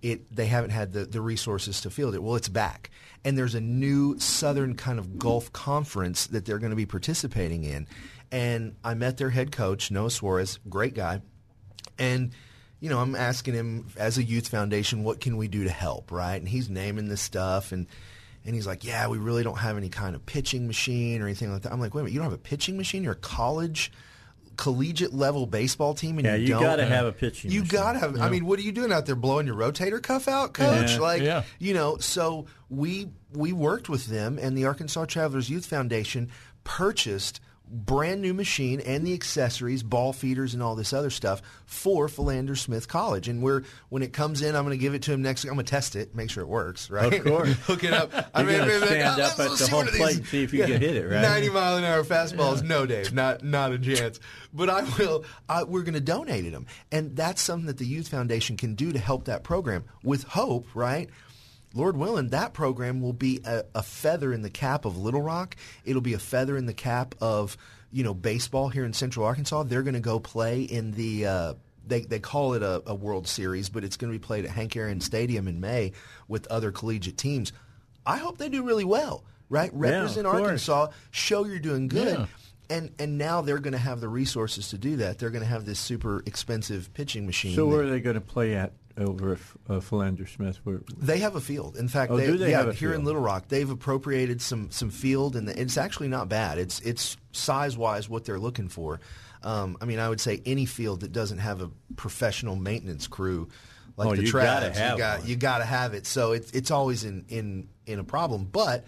it 0.00 0.34
they 0.34 0.46
haven't 0.46 0.70
had 0.70 0.92
the, 0.92 1.04
the 1.04 1.20
resources 1.20 1.82
to 1.82 1.90
field 1.90 2.14
it. 2.14 2.22
Well, 2.22 2.36
it's 2.36 2.48
back. 2.48 2.90
And 3.24 3.36
there's 3.36 3.54
a 3.54 3.60
new 3.60 4.18
Southern 4.18 4.74
kind 4.74 4.98
of 4.98 5.18
Gulf 5.18 5.52
conference 5.52 6.26
that 6.28 6.44
they're 6.44 6.58
going 6.58 6.70
to 6.70 6.76
be 6.76 6.86
participating 6.86 7.62
in. 7.64 7.86
And 8.32 8.74
I 8.82 8.94
met 8.94 9.18
their 9.18 9.30
head 9.30 9.52
coach, 9.52 9.90
Noah 9.90 10.10
Suarez, 10.10 10.58
great 10.68 10.94
guy. 10.94 11.20
And 11.98 12.32
you 12.80 12.88
know, 12.88 12.98
I'm 12.98 13.14
asking 13.14 13.54
him 13.54 13.86
as 13.96 14.18
a 14.18 14.24
youth 14.24 14.48
foundation, 14.48 15.04
what 15.04 15.20
can 15.20 15.36
we 15.36 15.46
do 15.46 15.64
to 15.64 15.70
help, 15.70 16.10
right? 16.10 16.34
And 16.34 16.48
he's 16.48 16.68
naming 16.68 17.08
this 17.08 17.20
stuff 17.20 17.70
and 17.70 17.86
and 18.44 18.54
he's 18.54 18.66
like, 18.66 18.84
"Yeah, 18.84 19.08
we 19.08 19.18
really 19.18 19.42
don't 19.42 19.58
have 19.58 19.76
any 19.76 19.88
kind 19.88 20.14
of 20.14 20.24
pitching 20.26 20.66
machine 20.66 21.20
or 21.22 21.26
anything 21.26 21.52
like 21.52 21.62
that." 21.62 21.72
I'm 21.72 21.80
like, 21.80 21.94
"Wait 21.94 22.00
a 22.00 22.04
minute, 22.04 22.14
you 22.14 22.18
don't 22.20 22.30
have 22.30 22.38
a 22.38 22.42
pitching 22.42 22.76
machine? 22.76 23.02
You're 23.02 23.12
a 23.12 23.16
college 23.16 23.92
collegiate 24.58 25.14
level 25.14 25.46
baseball 25.46 25.94
team 25.94 26.18
and 26.18 26.26
Yeah, 26.26 26.34
you, 26.34 26.42
you 26.42 26.48
don't 26.50 26.62
gotta 26.62 26.84
have 26.84 27.06
a 27.06 27.12
pitching 27.12 27.50
You 27.50 27.64
got 27.64 27.92
to 27.94 27.98
have 27.98 28.20
I 28.20 28.28
mean, 28.28 28.44
what 28.44 28.58
are 28.58 28.62
you 28.62 28.70
doing 28.70 28.92
out 28.92 29.06
there 29.06 29.16
blowing 29.16 29.46
your 29.46 29.56
rotator 29.56 30.00
cuff 30.00 30.28
out, 30.28 30.52
coach? 30.52 30.92
Yeah. 30.92 30.98
Like, 31.00 31.22
Yeah. 31.22 31.44
you 31.58 31.72
know, 31.72 31.96
so 31.96 32.44
we 32.68 33.08
we 33.32 33.52
worked 33.54 33.88
with 33.88 34.06
them 34.06 34.38
and 34.38 34.56
the 34.56 34.66
Arkansas 34.66 35.06
Travelers 35.06 35.48
Youth 35.48 35.64
Foundation 35.64 36.30
purchased 36.64 37.40
brand 37.72 38.22
new 38.22 38.34
machine 38.34 38.80
and 38.80 39.04
the 39.04 39.14
accessories, 39.14 39.82
ball 39.82 40.12
feeders 40.12 40.54
and 40.54 40.62
all 40.62 40.76
this 40.76 40.92
other 40.92 41.10
stuff 41.10 41.42
for 41.66 42.06
Philander 42.06 42.54
Smith 42.54 42.86
College. 42.86 43.28
And 43.28 43.42
we're 43.42 43.64
when 43.88 44.02
it 44.02 44.12
comes 44.12 44.42
in, 44.42 44.54
I'm 44.54 44.64
going 44.64 44.78
to 44.78 44.80
give 44.80 44.94
it 44.94 45.02
to 45.02 45.12
him 45.12 45.22
next 45.22 45.44
I'm 45.44 45.54
going 45.54 45.64
to 45.64 45.70
test 45.70 45.96
it, 45.96 46.14
make 46.14 46.30
sure 46.30 46.44
it 46.44 46.48
works, 46.48 46.90
right? 46.90 47.12
Of 47.12 47.24
course. 47.24 47.52
Hook 47.66 47.82
it 47.82 47.92
up. 47.92 48.12
Gonna 48.12 48.46
maybe, 48.46 48.86
stand 48.86 49.20
oh, 49.20 49.24
up 49.24 49.40
at 49.40 49.58
the 49.58 49.66
home 49.68 49.86
plate 49.88 50.18
and 50.18 50.26
see 50.26 50.44
if 50.44 50.52
you 50.52 50.64
can 50.64 50.80
hit 50.80 50.96
it, 50.96 51.06
right? 51.06 51.22
90 51.22 51.50
mile 51.50 51.76
an 51.78 51.84
hour 51.84 52.04
fastballs. 52.04 52.62
No, 52.62 52.86
Dave, 52.86 53.12
not 53.12 53.42
not 53.42 53.72
a 53.72 53.78
chance. 53.78 54.20
But 54.52 54.70
I 54.70 54.82
will. 54.98 55.24
I, 55.48 55.64
we're 55.64 55.82
going 55.82 55.94
to 55.94 56.00
donate 56.00 56.44
it 56.44 56.52
them, 56.52 56.66
and 56.92 57.16
that's 57.16 57.42
something 57.42 57.66
that 57.66 57.78
the 57.78 57.86
Youth 57.86 58.08
Foundation 58.08 58.56
can 58.56 58.74
do 58.74 58.92
to 58.92 58.98
help 58.98 59.24
that 59.24 59.42
program 59.42 59.84
with 60.04 60.22
hope, 60.24 60.66
right? 60.74 61.10
Lord 61.74 61.96
willing, 61.96 62.28
that 62.28 62.52
program 62.52 63.00
will 63.00 63.12
be 63.12 63.40
a, 63.44 63.64
a 63.74 63.82
feather 63.82 64.32
in 64.32 64.42
the 64.42 64.50
cap 64.50 64.84
of 64.84 64.96
Little 64.98 65.22
Rock. 65.22 65.56
It'll 65.84 66.02
be 66.02 66.14
a 66.14 66.18
feather 66.18 66.56
in 66.56 66.66
the 66.66 66.74
cap 66.74 67.14
of 67.20 67.56
you 67.90 68.04
know 68.04 68.14
baseball 68.14 68.68
here 68.68 68.84
in 68.84 68.92
Central 68.92 69.24
Arkansas. 69.26 69.64
They're 69.64 69.82
going 69.82 69.94
to 69.94 70.00
go 70.00 70.18
play 70.20 70.62
in 70.62 70.92
the. 70.92 71.26
Uh, 71.26 71.54
they, 71.84 72.02
they 72.02 72.20
call 72.20 72.54
it 72.54 72.62
a, 72.62 72.80
a 72.86 72.94
World 72.94 73.26
Series, 73.26 73.68
but 73.68 73.82
it's 73.82 73.96
going 73.96 74.12
to 74.12 74.16
be 74.18 74.22
played 74.24 74.44
at 74.44 74.52
Hank 74.52 74.76
Aaron 74.76 75.00
Stadium 75.00 75.48
in 75.48 75.60
May 75.60 75.92
with 76.28 76.46
other 76.46 76.70
collegiate 76.70 77.18
teams. 77.18 77.52
I 78.06 78.18
hope 78.18 78.38
they 78.38 78.48
do 78.48 78.62
really 78.62 78.84
well, 78.84 79.24
right? 79.48 79.70
Represent 79.72 80.24
course. 80.26 80.42
Arkansas, 80.42 80.88
show 81.10 81.44
you're 81.44 81.58
doing 81.58 81.88
good. 81.88 82.18
Yeah. 82.20 82.26
And 82.70 82.90
and 83.00 83.18
now 83.18 83.40
they're 83.42 83.58
going 83.58 83.72
to 83.72 83.78
have 83.78 84.00
the 84.00 84.08
resources 84.08 84.68
to 84.68 84.78
do 84.78 84.96
that. 84.98 85.18
They're 85.18 85.30
going 85.30 85.42
to 85.42 85.48
have 85.48 85.66
this 85.66 85.80
super 85.80 86.22
expensive 86.24 86.94
pitching 86.94 87.26
machine. 87.26 87.56
So 87.56 87.64
that- 87.64 87.70
where 87.76 87.82
are 87.82 87.90
they 87.90 88.00
going 88.00 88.14
to 88.14 88.20
play 88.20 88.54
at 88.54 88.72
over 88.98 89.32
at 89.32 89.38
uh, 89.68 89.80
Philander 89.80 90.26
Smith? 90.26 90.60
Where, 90.64 90.80
they 90.96 91.18
have 91.18 91.36
a 91.36 91.40
field. 91.40 91.76
In 91.76 91.88
fact, 91.88 92.12
Oh, 92.12 92.16
they, 92.16 92.30
they 92.30 92.50
yeah, 92.50 92.72
here 92.72 92.92
in? 92.92 93.04
Little 93.04 93.20
Rock, 93.20 93.48
they've 93.48 93.68
appropriated 93.68 94.40
some 94.40 94.70
some 94.70 94.90
field, 94.90 95.36
and 95.36 95.48
it's 95.48 95.76
actually 95.76 96.08
not 96.08 96.28
bad. 96.28 96.58
It's 96.58 96.80
it's 96.80 97.16
size 97.32 97.76
wise 97.76 98.08
what 98.08 98.24
they're 98.24 98.38
looking 98.38 98.68
for. 98.68 99.00
Um, 99.42 99.76
I 99.80 99.86
mean, 99.86 99.98
I 99.98 100.08
would 100.08 100.20
say 100.20 100.40
any 100.46 100.66
field 100.66 101.00
that 101.00 101.12
doesn't 101.12 101.38
have 101.38 101.60
a 101.60 101.70
professional 101.96 102.54
maintenance 102.56 103.06
crew 103.08 103.48
like 103.96 104.08
Oh, 104.08 104.16
the 104.16 104.24
you 104.24 104.32
gotta 104.32 104.70
Travs, 104.70 104.74
have 104.76 104.92
you 104.92 104.98
got 104.98 105.28
you 105.28 105.36
got 105.36 105.58
to 105.58 105.64
have 105.64 105.94
it. 105.94 106.06
So 106.06 106.32
it's 106.32 106.50
it's 106.52 106.70
always 106.70 107.04
in 107.04 107.24
in 107.28 107.68
in 107.86 107.98
a 107.98 108.04
problem, 108.04 108.44
but 108.50 108.84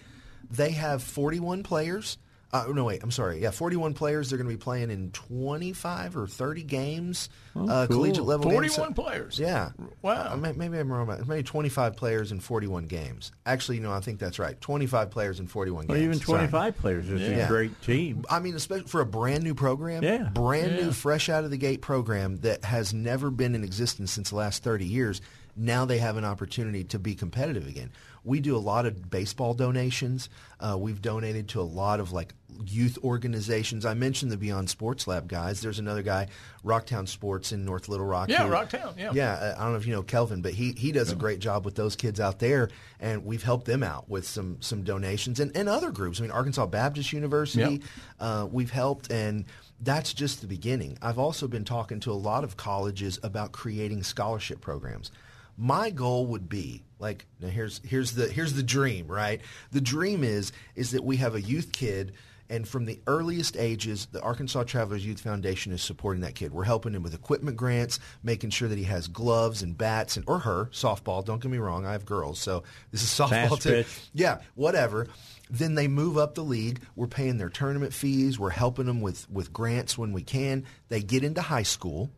they 0.51 0.71
have 0.73 1.03
41 1.03 1.63
players. 1.63 2.19
Uh, 2.55 2.67
no, 2.73 2.85
wait. 2.85 3.03
I'm 3.03 3.11
sorry. 3.11 3.41
Yeah, 3.43 3.51
41 3.51 3.95
players. 3.95 4.31
They're 4.31 4.39
going 4.39 4.49
to 4.49 4.55
be 4.57 4.63
playing 4.63 4.91
in 4.91 5.11
25 5.11 6.17
or 6.17 6.27
30 6.29 6.63
games, 6.63 7.29
Oh, 7.57 7.69
uh, 7.69 7.87
cool. 7.89 7.97
collegiate 7.97 8.25
level. 8.25 8.49
games. 8.51 8.77
41 8.77 8.95
players. 8.95 9.39
Yeah. 9.41 9.71
Wow. 10.03 10.33
Uh, 10.33 10.37
maybe 10.37 10.79
I'm 10.79 10.91
wrong 10.93 11.03
about. 11.03 11.27
Maybe 11.27 11.43
25 11.43 11.97
players 11.97 12.31
in 12.31 12.39
41 12.39 12.87
games. 12.87 13.33
Actually, 13.45 13.81
no, 13.81 13.93
I 13.93 13.99
think 13.99 14.21
that's 14.21 14.39
right. 14.39 14.61
25 14.61 15.11
players 15.11 15.41
in 15.41 15.49
41 15.49 15.87
well, 15.89 15.99
games. 15.99 16.05
even 16.17 16.19
Sorry. 16.27 16.39
25 16.49 16.79
players 16.79 17.09
is 17.11 17.21
Yeah. 17.23 17.39
a 17.39 17.49
great 17.49 17.83
team. 17.83 18.25
I 18.31 18.39
mean, 18.39 18.55
especially 18.55 18.87
for 18.87 19.01
a 19.01 19.07
brand 19.07 19.43
new 19.43 19.55
program, 19.57 20.05
Yeah. 20.05 20.29
brand 20.33 20.73
Yeah. 20.77 20.85
new, 20.85 20.93
fresh 20.93 21.29
out 21.29 21.43
of 21.45 21.51
the 21.51 21.57
gate 21.59 21.83
program 21.83 22.37
that 22.43 22.65
has 22.65 22.95
never 22.95 23.31
been 23.31 23.55
in 23.57 23.65
existence 23.65 24.13
since 24.13 24.31
the 24.31 24.37
last 24.37 24.63
30 24.63 24.87
years. 24.87 25.21
Now 25.57 25.85
they 25.85 25.99
have 25.99 26.17
an 26.17 26.25
opportunity 26.25 26.83
to 26.85 26.99
be 26.99 27.15
competitive 27.15 27.67
again. 27.69 27.91
We 28.25 28.41
do 28.41 28.57
a 28.57 28.59
lot 28.59 28.87
of 28.87 29.11
baseball 29.11 29.55
donations. 29.55 30.29
Uh, 30.59 30.77
we've 30.79 31.03
donated 31.03 31.49
to 31.51 31.61
a 31.61 31.63
lot 31.63 32.01
of 32.01 32.11
like 32.13 32.33
youth 32.67 32.97
organizations. 33.05 33.85
I 33.85 33.95
mentioned 33.95 34.31
the 34.33 34.37
Beyond 34.37 34.71
Sports 34.71 35.07
Lab 35.07 35.29
guys. 35.29 35.61
There's 35.61 35.79
another 35.79 36.03
guy, 36.03 36.29
Rocktown 36.65 37.07
Sports 37.07 37.53
in 37.53 37.65
North 37.65 37.89
Little 37.89 38.07
Rock. 38.07 38.29
Yeah, 38.31 38.47
who- 38.47 38.53
Rocktown, 38.53 38.97
yeah. 38.99 39.11
Yeah, 39.13 39.33
uh, 39.35 39.55
I 39.59 39.63
don't 39.65 39.73
know 39.73 39.79
if 39.79 39.87
you 39.87 39.93
know 39.93 40.03
Kelvin, 40.03 40.41
but 40.41 40.55
he, 40.55 40.73
he 40.73 40.91
does 40.93 41.11
a 41.13 41.17
great 41.17 41.41
job 41.41 41.65
with 41.65 41.75
those 41.75 41.97
kids 41.97 42.19
out 42.21 42.39
there, 42.39 42.71
and 43.01 43.25
we've 43.27 43.43
helped 43.43 43.67
them 43.67 43.83
out 43.83 44.09
with 44.09 44.27
some 44.27 44.57
some 44.61 44.83
donations 44.85 45.39
and, 45.41 45.55
and 45.57 45.69
other 45.69 45.91
groups. 45.91 46.19
I 46.19 46.23
mean, 46.23 46.31
Arkansas 46.31 46.67
Baptist 46.67 47.13
University, 47.13 47.61
Yep. 47.73 47.83
uh, 48.21 48.49
we've 48.51 48.71
helped, 48.71 49.11
and 49.13 49.45
that's 49.81 50.15
just 50.15 50.41
the 50.41 50.47
beginning. 50.47 50.97
I've 51.03 51.19
also 51.19 51.47
been 51.49 51.65
talking 51.65 52.01
to 52.01 52.13
a 52.13 52.15
lot 52.15 52.45
of 52.45 52.57
colleges 52.57 53.19
about 53.23 53.53
creating 53.53 54.03
scholarship 54.05 54.61
programs. 54.61 55.11
My 55.57 55.91
goal 55.91 56.27
would 56.27 56.49
be 56.49 56.83
like 56.99 57.27
now 57.41 57.49
here's 57.49 57.81
here's 57.85 58.13
the 58.13 58.29
here's 58.29 58.55
the 58.55 58.63
dream, 58.63 59.07
right? 59.07 59.41
The 59.73 59.81
dream 59.81 60.25
is 60.25 60.53
is 60.75 60.93
that 60.93 61.05
we 61.05 61.17
have 61.19 61.35
a 61.35 61.41
youth 61.41 61.73
kid 61.73 62.13
and 62.51 62.69
from 62.69 62.85
the 62.85 63.01
earliest 63.07 63.57
ages, 63.57 64.07
the 64.13 64.21
Arkansas 64.21 64.65
Travelers 64.65 65.05
Youth 65.05 65.21
Foundation 65.21 65.73
is 65.73 65.83
supporting 65.83 66.21
that 66.23 66.35
kid. 66.35 66.53
We're 66.53 66.65
helping 66.65 66.93
him 66.95 67.03
with 67.03 67.15
equipment 67.15 67.57
grants, 67.57 67.99
making 68.23 68.51
sure 68.51 68.69
that 68.69 68.77
he 68.77 68.85
has 68.85 69.09
gloves 69.09 69.63
and 69.63 69.77
bats 69.77 70.17
and 70.17 70.25
or 70.29 70.41
her 70.41 70.67
softball. 70.67 71.25
Don't 71.25 71.41
get 71.41 71.51
me 71.51 71.59
wrong, 71.59 71.87
I 71.87 71.93
have 71.93 72.05
girls, 72.05 72.39
so 72.39 72.63
this 72.91 73.03
is 73.03 73.09
softball 73.09 73.49
Fast 73.51 73.63
too. 73.63 73.71
pitch. 73.71 74.01
Yeah, 74.13 74.41
whatever. 74.55 75.09
Then 75.51 75.75
they 75.75 75.89
move 75.89 76.19
up 76.19 76.35
the 76.35 76.45
league. 76.45 76.81
We're 76.97 77.07
paying 77.07 77.39
their 77.39 77.49
tournament 77.49 77.95
fees. 77.95 78.39
We're 78.39 78.51
helping 78.51 78.87
them 78.87 79.01
with, 79.01 79.29
with 79.31 79.53
grants 79.53 79.97
when 79.97 80.13
we 80.13 80.23
can. 80.23 80.65
They 80.89 81.01
get 81.01 81.25
into 81.25 81.41
high 81.43 81.63
school. 81.63 82.11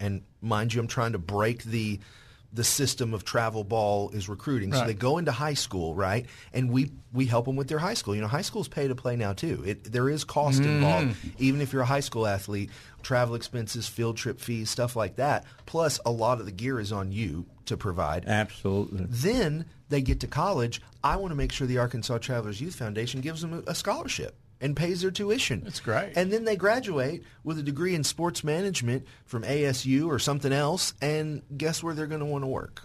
And 0.00 0.22
mind 0.40 0.74
you, 0.74 0.80
I'm 0.80 0.86
trying 0.86 1.12
to 1.12 1.18
break 1.18 1.62
the 1.62 2.00
the 2.54 2.64
system 2.64 3.12
of 3.12 3.24
travel 3.24 3.64
ball 3.64 4.10
is 4.10 4.28
recruiting. 4.28 4.72
So 4.72 4.86
they 4.86 4.94
go 4.94 5.18
into 5.18 5.32
high 5.32 5.54
school, 5.54 5.94
right? 5.94 6.26
And 6.52 6.70
we 6.70 6.92
we 7.12 7.26
help 7.26 7.46
them 7.46 7.56
with 7.56 7.68
their 7.68 7.80
high 7.80 7.94
school. 7.94 8.14
You 8.14 8.20
know, 8.20 8.28
high 8.28 8.42
school's 8.42 8.68
pay 8.68 8.86
to 8.86 8.94
play 8.94 9.16
now 9.16 9.32
too. 9.32 9.64
It 9.66 9.92
there 9.92 10.08
is 10.08 10.22
cost 10.22 10.62
mm. 10.62 10.66
involved. 10.66 11.16
Even 11.38 11.60
if 11.60 11.72
you're 11.72 11.82
a 11.82 11.86
high 11.86 12.00
school 12.00 12.26
athlete, 12.26 12.70
travel 13.02 13.34
expenses, 13.34 13.88
field 13.88 14.16
trip 14.16 14.40
fees, 14.40 14.70
stuff 14.70 14.94
like 14.94 15.16
that. 15.16 15.44
Plus 15.66 15.98
a 16.06 16.12
lot 16.12 16.38
of 16.38 16.46
the 16.46 16.52
gear 16.52 16.78
is 16.78 16.92
on 16.92 17.10
you 17.10 17.44
to 17.66 17.76
provide. 17.76 18.24
Absolutely. 18.26 19.04
Then 19.08 19.64
they 19.88 20.00
get 20.00 20.20
to 20.20 20.28
college. 20.28 20.80
I 21.02 21.16
want 21.16 21.32
to 21.32 21.36
make 21.36 21.50
sure 21.50 21.66
the 21.66 21.78
Arkansas 21.78 22.18
Travelers 22.18 22.60
Youth 22.60 22.76
Foundation 22.76 23.20
gives 23.20 23.40
them 23.40 23.64
a, 23.66 23.70
a 23.70 23.74
scholarship 23.74 24.36
and 24.64 24.74
pays 24.74 25.02
their 25.02 25.10
tuition. 25.10 25.60
That's 25.62 25.78
great. 25.78 26.14
And 26.16 26.32
then 26.32 26.44
they 26.44 26.56
graduate 26.56 27.22
with 27.44 27.58
a 27.58 27.62
degree 27.62 27.94
in 27.94 28.02
sports 28.02 28.42
management 28.42 29.04
from 29.26 29.42
ASU 29.42 30.08
or 30.08 30.18
something 30.18 30.54
else. 30.54 30.94
And 31.02 31.42
guess 31.54 31.82
where 31.82 31.94
they're 31.94 32.06
going 32.06 32.20
to 32.20 32.26
want 32.26 32.44
to 32.44 32.48
work? 32.48 32.82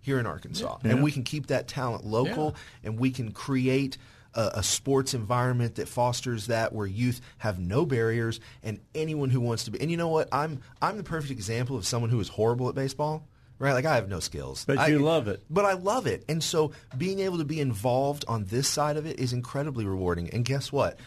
Here 0.00 0.18
in 0.18 0.26
Arkansas. 0.26 0.78
Yeah. 0.82 0.90
And 0.90 1.02
we 1.02 1.12
can 1.12 1.22
keep 1.22 1.48
that 1.48 1.68
talent 1.68 2.06
local 2.06 2.56
and 2.82 2.98
we 2.98 3.10
can 3.10 3.32
create 3.32 3.98
a, 4.32 4.52
a 4.54 4.62
sports 4.62 5.12
environment 5.12 5.74
that 5.74 5.88
fosters 5.88 6.46
that, 6.46 6.72
where 6.72 6.86
youth 6.86 7.20
have 7.38 7.58
no 7.58 7.84
barriers, 7.84 8.40
and 8.62 8.80
anyone 8.94 9.30
who 9.30 9.40
wants 9.40 9.64
to 9.64 9.70
be. 9.70 9.80
And 9.80 9.90
you 9.90 9.96
know 9.96 10.08
what? 10.08 10.28
I'm 10.32 10.60
I'm 10.82 10.96
the 10.96 11.04
perfect 11.04 11.30
example 11.30 11.76
of 11.76 11.86
someone 11.86 12.10
who 12.10 12.20
is 12.20 12.28
horrible 12.28 12.68
at 12.68 12.74
baseball. 12.74 13.26
Right, 13.58 13.72
like 13.72 13.84
I 13.84 13.94
have 13.94 14.08
no 14.08 14.18
skills, 14.20 14.64
But 14.66 14.78
I- 14.78 14.88
you 14.88 14.98
love 14.98 15.28
it. 15.28 15.42
But 15.48 15.64
I 15.64 15.74
love 15.74 16.06
it, 16.06 16.24
and 16.28 16.42
so 16.42 16.72
being 16.98 17.20
able 17.20 17.38
to 17.38 17.44
be 17.44 17.60
involved 17.60 18.24
on 18.26 18.44
this 18.46 18.68
side 18.68 18.96
of 18.96 19.06
it 19.06 19.18
is 19.20 19.32
incredibly 19.32 19.86
rewarding. 19.86 20.28
And 20.30 20.44
guess 20.44 20.72
what? 20.72 20.98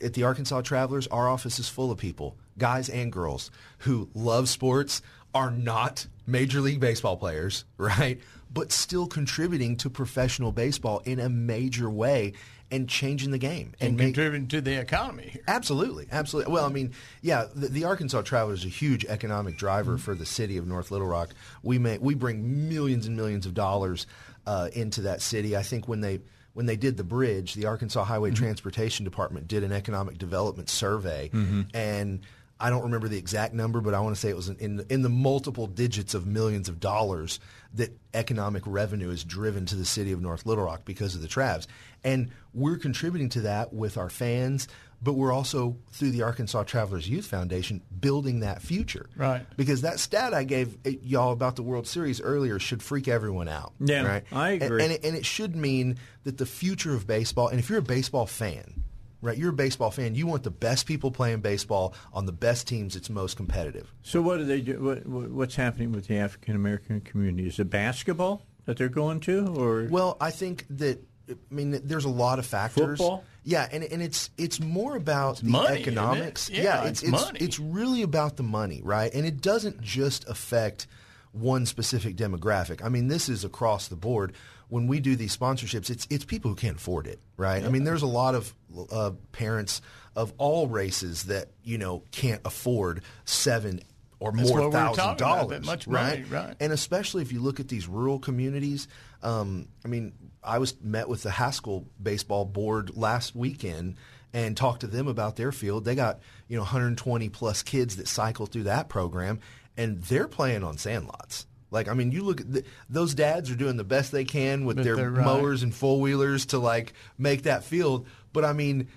At 0.00 0.14
the 0.14 0.22
Arkansas 0.24 0.60
Travelers, 0.62 1.06
our 1.08 1.28
office 1.28 1.58
is 1.58 1.68
full 1.68 1.90
of 1.90 1.98
people, 1.98 2.36
guys 2.58 2.88
and 2.88 3.10
girls, 3.10 3.50
who 3.78 4.08
love 4.14 4.48
sports, 4.48 5.02
are 5.34 5.50
not 5.50 6.06
Major 6.26 6.60
League 6.60 6.80
Baseball 6.80 7.16
players, 7.16 7.64
right? 7.76 8.20
But 8.52 8.72
still 8.72 9.06
contributing 9.06 9.76
to 9.78 9.90
professional 9.90 10.52
baseball 10.52 11.00
in 11.04 11.18
a 11.18 11.28
major 11.28 11.90
way 11.90 12.34
and 12.70 12.88
changing 12.88 13.30
the 13.30 13.38
game 13.38 13.72
and, 13.80 13.96
make, 13.96 14.08
contributing 14.14 14.48
to 14.48 14.60
the 14.60 14.74
economy 14.80 15.28
here. 15.32 15.42
Absolutely, 15.46 16.06
absolutely. 16.10 16.52
Well, 16.52 16.64
I 16.66 16.68
mean, 16.70 16.92
yeah, 17.22 17.46
the, 17.54 17.68
the 17.68 17.84
Arkansas 17.84 18.22
Travelers 18.22 18.60
is 18.60 18.66
a 18.66 18.68
huge 18.68 19.04
economic 19.04 19.56
driver 19.56 19.92
Mm-hmm. 19.92 20.00
for 20.02 20.14
the 20.14 20.26
city 20.26 20.56
of 20.56 20.66
North 20.66 20.90
Little 20.90 21.06
Rock. 21.06 21.30
We 21.62 21.78
may, 21.78 21.98
we 21.98 22.14
bring 22.14 22.68
millions 22.68 23.06
and 23.06 23.16
millions 23.16 23.46
of 23.46 23.54
dollars 23.54 24.06
uh, 24.46 24.68
into 24.72 25.02
that 25.02 25.22
city. 25.22 25.56
I 25.56 25.62
think 25.62 25.86
when 25.88 26.00
they 26.00 26.20
when 26.54 26.64
they 26.66 26.76
did 26.76 26.96
the 26.96 27.04
bridge, 27.04 27.52
the 27.54 27.66
Arkansas 27.66 28.02
Highway 28.04 28.30
Mm-hmm. 28.30 28.42
Transportation 28.44 29.04
Department 29.04 29.46
did 29.46 29.62
an 29.62 29.72
economic 29.72 30.16
development 30.18 30.70
survey, 30.70 31.28
Mhm. 31.32 31.66
and 31.74 32.20
I 32.58 32.70
don't 32.70 32.84
remember 32.84 33.08
the 33.08 33.18
exact 33.18 33.52
number, 33.52 33.82
but 33.82 33.92
I 33.92 34.00
want 34.00 34.16
to 34.16 34.20
say 34.20 34.30
it 34.30 34.36
was 34.36 34.48
in 34.48 34.84
in 34.88 35.02
the 35.02 35.10
multiple 35.10 35.66
digits 35.66 36.14
of 36.14 36.26
millions 36.26 36.70
of 36.70 36.80
dollars 36.80 37.38
that 37.74 37.90
economic 38.14 38.62
revenue 38.64 39.10
is 39.10 39.22
driven 39.22 39.66
to 39.66 39.74
the 39.76 39.84
city 39.84 40.12
of 40.12 40.22
North 40.22 40.46
Little 40.46 40.64
Rock 40.64 40.86
because 40.86 41.14
of 41.14 41.20
the 41.20 41.28
Travs. 41.28 41.66
And 42.02 42.30
we're 42.56 42.78
contributing 42.78 43.28
to 43.30 43.42
that 43.42 43.72
with 43.72 43.96
our 43.98 44.08
fans, 44.10 44.66
but 45.02 45.12
we're 45.12 45.32
also 45.32 45.76
through 45.92 46.10
the 46.10 46.22
Arkansas 46.22 46.62
Travelers 46.64 47.08
Youth 47.08 47.26
Foundation 47.26 47.82
building 48.00 48.40
that 48.40 48.62
future. 48.62 49.10
Right. 49.14 49.46
Because 49.56 49.82
that 49.82 50.00
stat 50.00 50.32
I 50.32 50.44
gave 50.44 50.76
uh, 50.86 50.90
y'all 51.02 51.32
about 51.32 51.56
the 51.56 51.62
World 51.62 51.86
Series 51.86 52.20
earlier 52.20 52.58
should 52.58 52.82
freak 52.82 53.06
everyone 53.06 53.46
out. 53.48 53.74
Yeah, 53.78 54.02
right? 54.06 54.24
I 54.32 54.52
And- 54.52 54.62
agree. 54.62 54.82
And, 54.84 54.92
it, 54.94 55.04
and 55.04 55.14
it 55.14 55.26
should 55.26 55.54
mean 55.54 55.98
that 56.24 56.38
the 56.38 56.46
future 56.46 56.94
of 56.94 57.06
baseball, 57.06 57.48
and 57.48 57.58
if 57.60 57.68
you're 57.68 57.78
a 57.78 57.82
baseball 57.82 58.26
fan, 58.26 58.82
right, 59.20 59.36
you're 59.36 59.50
a 59.50 59.52
baseball 59.52 59.90
fan, 59.90 60.14
you 60.14 60.26
want 60.26 60.42
the 60.42 60.50
best 60.50 60.86
people 60.86 61.10
playing 61.10 61.40
baseball 61.40 61.92
on 62.14 62.24
the 62.24 62.32
best 62.32 62.66
teams 62.66 62.94
that's 62.94 63.10
most 63.10 63.36
competitive. 63.36 63.92
So 64.02 64.22
what 64.22 64.38
do 64.38 64.44
they 64.44 64.62
do? 64.62 64.82
What- 64.82 65.06
what's 65.30 65.56
happening 65.56 65.92
with 65.92 66.06
the 66.06 66.16
African 66.16 66.56
American 66.56 67.02
community? 67.02 67.48
Is 67.48 67.58
it 67.58 67.68
basketball 67.68 68.46
that 68.64 68.78
they're 68.78 68.88
going 68.88 69.20
to, 69.20 69.46
or 69.54 69.88
Well, 69.90 70.16
I 70.22 70.30
think 70.30 70.64
that 70.70 71.04
I 71.28 71.34
mean 71.50 71.80
there's 71.84 72.04
a 72.04 72.10
lot 72.10 72.38
of 72.38 72.46
factors. 72.46 72.98
Football? 72.98 73.24
Yeah, 73.42 73.68
and 73.70 73.84
and 73.84 74.02
it's 74.02 74.30
it's 74.36 74.60
more 74.60 74.96
about 74.96 75.38
the 75.38 75.50
money, 75.50 75.66
isn't 75.66 75.76
it? 75.76 75.80
economics. 75.82 76.50
Yeah, 76.50 76.82
it's 76.84 77.02
it's 77.02 77.12
it's, 77.12 77.24
money. 77.24 77.38
it's 77.40 77.58
really 77.58 78.02
about 78.02 78.36
the 78.36 78.42
money, 78.42 78.80
right? 78.82 79.12
And 79.12 79.26
it 79.26 79.40
doesn't 79.40 79.80
just 79.80 80.28
affect 80.28 80.86
one 81.32 81.66
specific 81.66 82.16
demographic. 82.16 82.84
I 82.84 82.88
mean, 82.88 83.08
this 83.08 83.28
is 83.28 83.44
across 83.44 83.88
the 83.88 83.96
board. 83.96 84.32
When 84.68 84.88
we 84.88 84.98
do 84.98 85.14
these 85.14 85.36
sponsorships, 85.36 85.90
it's 85.90 86.06
it's 86.10 86.24
people 86.24 86.50
who 86.50 86.56
can't 86.56 86.76
afford 86.76 87.06
it, 87.06 87.20
right? 87.36 87.64
I 87.64 87.68
mean, 87.68 87.84
there's 87.84 88.02
a 88.02 88.08
lot 88.08 88.34
of 88.34 88.52
uh, 88.90 89.12
parents 89.30 89.80
of 90.16 90.32
all 90.38 90.66
races 90.66 91.24
that 91.24 91.50
you 91.62 91.78
know 91.78 92.02
can't 92.10 92.40
afford 92.44 93.02
seven 93.24 93.80
or 94.18 94.32
That's 94.32 94.48
more 94.48 94.60
what 94.60 94.60
we 94.60 94.66
were 94.66 94.94
thousand 94.94 95.18
dollars, 95.18 95.48
that 95.50 95.64
much 95.64 95.86
right? 95.86 96.28
money, 96.28 96.46
right. 96.46 96.56
And 96.58 96.72
especially 96.72 97.22
if 97.22 97.32
you 97.32 97.40
look 97.40 97.60
at 97.60 97.68
these 97.68 97.86
rural 97.86 98.18
communities, 98.18 98.88
um, 99.22 99.68
I 99.84 99.88
mean, 99.88 100.12
I 100.46 100.58
was 100.58 100.74
met 100.80 101.08
with 101.08 101.22
the 101.22 101.30
Haskell 101.30 101.86
baseball 102.02 102.44
board 102.44 102.96
last 102.96 103.34
weekend 103.34 103.96
and 104.32 104.56
talked 104.56 104.80
to 104.80 104.86
them 104.86 105.08
about 105.08 105.36
their 105.36 105.52
field. 105.52 105.84
They 105.84 105.94
got 105.94 106.20
you 106.48 106.56
know 106.56 106.62
120 106.62 107.28
plus 107.30 107.62
kids 107.62 107.96
that 107.96 108.08
cycle 108.08 108.46
through 108.46 108.64
that 108.64 108.88
program, 108.88 109.40
and 109.76 110.02
they're 110.04 110.28
playing 110.28 110.64
on 110.64 110.76
sandlots. 110.76 111.46
Like 111.70 111.88
I 111.88 111.94
mean, 111.94 112.12
you 112.12 112.22
look 112.22 112.40
at 112.40 112.52
the, 112.52 112.64
those 112.88 113.14
dads 113.14 113.50
are 113.50 113.56
doing 113.56 113.76
the 113.76 113.84
best 113.84 114.12
they 114.12 114.24
can 114.24 114.64
with 114.64 114.76
But 114.76 114.84
their 114.84 115.10
right. 115.10 115.24
mowers 115.24 115.62
and 115.62 115.74
four 115.74 116.00
wheelers 116.00 116.46
to 116.46 116.58
like 116.58 116.92
make 117.18 117.42
that 117.42 117.64
field. 117.64 118.06
But 118.32 118.44
I 118.44 118.52
mean, 118.52 118.88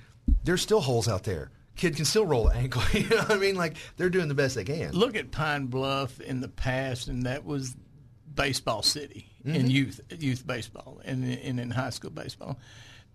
there's 0.44 0.62
still 0.62 0.82
holes 0.82 1.08
out 1.08 1.24
there. 1.24 1.52
Kid 1.76 1.96
can 1.96 2.06
still 2.06 2.26
roll 2.26 2.50
an 2.50 2.58
ankle. 2.58 2.82
You 2.94 3.08
know 3.10 3.18
what 3.18 3.32
I 3.32 3.38
mean? 3.38 3.56
Like 3.56 3.78
they're 3.98 4.10
doing 4.10 4.28
the 4.28 4.36
best 4.36 4.56
they 4.56 4.66
can. 4.66 4.92
Look 4.92 5.16
at 5.16 5.32
Pine 5.32 5.68
Bluff 5.68 6.20
in 6.20 6.42
the 6.42 6.50
past, 6.50 7.08
and 7.08 7.24
that 7.24 7.46
was 7.46 7.76
baseball 8.36 8.84
city 8.84 9.28
in 9.45 9.66
Mhm. 9.68 9.70
youth 9.72 10.02
youth 10.20 10.45
baseball 10.45 10.99
and, 11.06 11.24
and 11.24 11.60
in 11.60 11.72
high 11.72 11.90
school 11.91 12.11
baseball. 12.11 12.60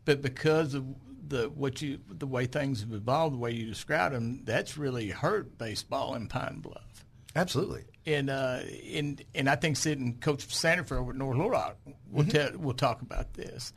But 0.05 0.23
because 0.23 0.75
of 0.75 0.85
the 1.29 1.49
what 1.49 1.81
you 1.83 2.01
the 2.09 2.27
way 2.27 2.47
things 2.47 2.81
have 2.81 2.93
evolved, 2.93 3.35
the 3.35 3.39
way 3.39 3.53
you 3.53 3.67
described 3.67 4.15
them, 4.15 4.43
that's 4.45 4.77
really 4.77 5.11
hurt 5.11 5.57
baseball 5.59 6.15
in 6.15 6.29
Pine 6.29 6.61
Bluff. 6.61 7.05
Absolutely. 7.37 7.85
And 8.07 8.31
uh, 8.31 8.61
and 8.93 9.23
and 9.35 9.49
I 9.49 9.57
think 9.57 9.77
sitting 9.77 10.19
Coach 10.21 10.47
Sandifer 10.49 10.99
over 10.99 11.11
at 11.11 11.17
North 11.17 11.37
Little 11.37 11.51
Rock 11.51 11.77
will 12.11 12.25
Mhm. 12.25 12.31
tell 12.31 12.59
will 12.59 12.75
talk 12.75 13.03
about 13.03 13.35
this. 13.35 13.73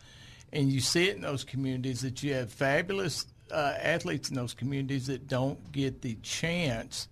And 0.53 0.72
you 0.72 0.80
see 0.80 1.10
it 1.10 1.15
in 1.15 1.22
those 1.22 1.44
communities 1.44 2.02
that 2.02 2.24
you 2.24 2.34
have 2.34 2.52
fabulous 2.52 3.26
uh, 3.52 3.74
athletes 3.82 4.30
in 4.30 4.36
those 4.36 4.53
communities 4.53 5.07
that 5.07 5.28
don't 5.28 5.72
get 5.72 6.02
the 6.02 6.15
chance 6.22 7.07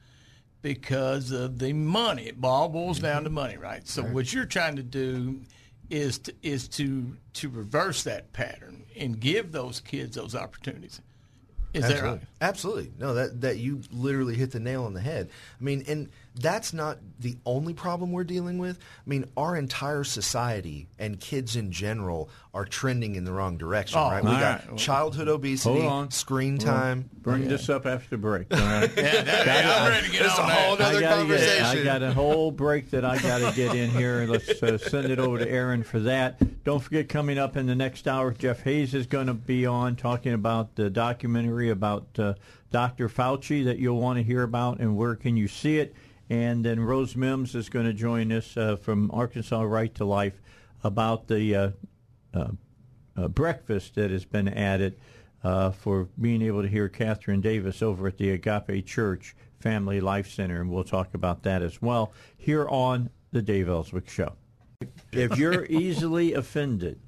because 0.65 1.29
of 1.29 1.59
the 1.59 1.71
money. 1.73 2.23
It 2.23 2.37
all 2.41 2.69
boils 2.69 2.97
down 2.97 3.21
to 3.25 3.29
mm-hmm. 3.29 3.35
money, 3.35 3.57
right? 3.57 3.87
So 3.87 4.01
Right. 4.01 4.11
what 4.11 4.33
you're 4.33 4.47
trying 4.47 4.77
to 4.77 4.81
do 4.81 5.41
is 5.91 6.17
to, 6.17 6.33
is 6.41 6.67
to 6.69 7.15
to 7.33 7.49
reverse 7.49 8.01
that 8.01 8.33
pattern 8.33 8.83
and 8.97 9.19
give 9.19 9.51
those 9.51 9.79
kids 9.79 10.15
those 10.15 10.33
opportunities. 10.33 11.01
Is 11.75 11.83
that 11.83 11.91
Absolutely. 11.91 12.09
right? 12.17 12.27
Absolutely. 12.41 12.91
No, 12.97 13.13
that 13.13 13.41
that 13.41 13.57
you 13.59 13.81
literally 13.91 14.33
hit 14.33 14.49
the 14.49 14.59
nail 14.59 14.85
on 14.85 14.95
the 14.95 15.01
head. 15.01 15.29
I 15.61 15.63
mean, 15.63 15.83
and 15.87 16.09
that's 16.37 16.73
not 16.73 16.97
the 17.19 17.37
only 17.45 17.73
problem 17.73 18.11
we're 18.11 18.25
dealing 18.25 18.57
with. 18.57 18.77
I 18.77 19.09
mean, 19.09 19.25
our 19.37 19.55
entire 19.55 20.03
society 20.03 20.87
and 20.99 21.17
kids 21.19 21.55
in 21.55 21.71
general 21.71 22.29
are 22.53 22.65
trending 22.65 23.15
in 23.15 23.23
the 23.23 23.31
wrong 23.31 23.57
direction, 23.57 23.99
Oh, 23.99 24.09
right? 24.09 24.23
We 24.23 24.31
got 24.31 24.67
right. 24.67 24.77
childhood 24.77 25.27
obesity, 25.29 25.79
Hold 25.79 25.91
on. 25.91 26.11
screen 26.11 26.57
Hold 26.57 26.69
on. 26.69 26.75
time. 26.75 27.09
Bring 27.21 27.43
Yeah. 27.43 27.49
this 27.49 27.69
up 27.69 27.85
after 27.85 28.09
the 28.11 28.17
break. 28.17 28.47
all 28.53 28.59
right? 28.59 28.91
Yeah, 28.97 29.21
that- 29.23 29.45
Gotta- 29.45 29.67
I'm 29.81 29.89
ready 29.91 30.05
to 30.07 30.11
get 30.11 30.21
It's 30.25 30.39
on 30.39 30.49
a 30.49 30.53
whole 30.53 30.75
that. 30.75 30.83
nother 30.83 30.97
I 30.97 31.01
gotta 31.01 31.15
conversation. 31.21 31.63
Get, 31.83 31.87
I 31.95 31.99
got 31.99 32.03
a 32.03 32.13
whole 32.13 32.51
break 32.51 32.89
that 32.91 33.05
I 33.05 33.17
got 33.17 33.37
to 33.39 33.55
get 33.55 33.73
in 33.75 33.89
here. 33.91 34.25
Let's 34.29 34.61
uh, 34.61 34.77
send 34.77 35.09
it 35.09 35.19
over 35.19 35.39
to 35.39 35.49
Aaron 35.49 35.83
for 35.83 35.99
that. 36.01 36.63
Don't 36.65 36.81
forget, 36.81 37.07
coming 37.07 37.37
up 37.37 37.55
in 37.55 37.65
the 37.65 37.75
next 37.75 38.07
hour, 38.07 38.31
Jeff 38.31 38.61
Hayes 38.63 38.93
is 38.93 39.05
going 39.07 39.27
to 39.27 39.33
be 39.33 39.65
on 39.65 39.95
talking 39.95 40.33
about 40.33 40.75
the 40.75 40.89
documentary 40.89 41.69
about 41.69 42.07
uh, 42.19 42.33
Dr. 42.71 43.07
Fauci 43.07 43.63
that 43.65 43.79
you'll 43.79 44.01
want 44.01 44.17
to 44.17 44.23
hear 44.23 44.43
about 44.43 44.79
and 44.79 44.97
where 44.97 45.15
can 45.15 45.37
you 45.37 45.47
see 45.47 45.77
it. 45.79 45.95
And 46.29 46.65
then 46.65 46.79
Rose 46.79 47.13
Mimms 47.13 47.55
is 47.55 47.69
going 47.69 47.85
to 47.85 47.93
join 47.93 48.31
us 48.31 48.57
uh, 48.57 48.77
from 48.77 49.11
Arkansas 49.11 49.61
Right 49.61 49.93
to 49.95 50.05
Life 50.05 50.41
about 50.83 51.27
the 51.27 51.55
uh, 51.55 51.69
uh, 52.33 52.47
uh, 53.15 53.27
breakfast 53.27 53.95
that 53.95 54.11
has 54.11 54.25
been 54.25 54.47
added 54.47 54.97
uh, 55.43 55.71
for 55.71 56.09
being 56.19 56.41
able 56.41 56.63
to 56.63 56.67
hear 56.67 56.89
Catherine 56.89 57.41
Davis 57.41 57.81
over 57.81 58.07
at 58.07 58.17
the 58.17 58.31
Agape 58.31 58.85
Church 58.85 59.35
Family 59.59 60.01
Life 60.01 60.31
Center, 60.31 60.61
and 60.61 60.71
we'll 60.71 60.83
talk 60.83 61.13
about 61.13 61.43
that 61.43 61.61
as 61.61 61.81
well 61.81 62.11
here 62.37 62.67
on 62.67 63.09
the 63.31 63.41
Dave 63.41 63.69
Elswick 63.69 64.09
Show. 64.09 64.33
If 65.11 65.37
you're 65.37 65.65
easily 65.69 66.33
offended, 66.33 66.99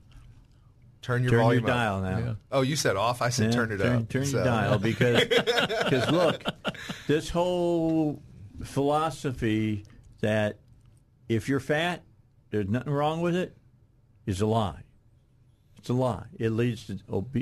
Turn 1.02 1.24
your 1.24 1.32
turn 1.32 1.40
volume 1.40 1.64
your 1.64 1.74
dial 1.74 2.02
now. 2.02 2.36
Oh, 2.52 2.62
you 2.62 2.76
said 2.76 2.98
off. 2.98 3.22
I 3.22 3.30
said 3.30 3.46
Yeah, 3.46 3.52
turn 3.52 3.72
it 3.72 3.78
turn, 3.78 3.96
up. 3.96 4.10
Turn 4.10 4.26
so. 4.26 4.38
your 4.38 4.46
dial 4.46 4.78
because 4.78 5.24
because 5.24 6.12
look, 6.12 6.44
this 7.08 7.30
whole 7.30 8.22
philosophy 8.64 9.86
that 10.22 10.60
if 11.30 11.50
you're 11.50 11.60
fat, 11.60 12.04
there's 12.50 12.68
nothing 12.68 12.94
wrong 12.94 13.22
with 13.22 13.36
it 13.36 13.56
is 14.26 14.42
a 14.42 14.46
lie. 14.46 14.84
It's 15.78 15.90
a 15.90 15.94
lie. 15.94 16.26
It 16.38 16.52
leads 16.52 16.88
to 16.88 16.98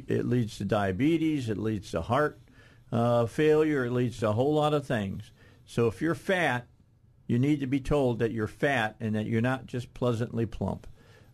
it 0.07 0.25
leads 0.25 0.57
to 0.57 0.65
diabetes. 0.65 1.49
It 1.49 1.57
leads 1.57 1.91
to 1.91 2.01
heart 2.01 2.39
uh, 2.91 3.25
failure. 3.25 3.85
It 3.85 3.91
leads 3.91 4.19
to 4.19 4.29
a 4.29 4.33
whole 4.33 4.53
lot 4.53 4.73
of 4.73 4.85
things. 4.85 5.31
So 5.65 5.87
if 5.87 6.01
you're 6.01 6.15
fat, 6.15 6.67
you 7.27 7.39
need 7.39 7.59
to 7.61 7.67
be 7.67 7.79
told 7.79 8.19
that 8.19 8.31
you're 8.31 8.47
fat 8.47 8.95
and 8.99 9.15
that 9.15 9.25
you're 9.25 9.41
not 9.41 9.65
just 9.65 9.93
pleasantly 9.93 10.45
plump, 10.45 10.87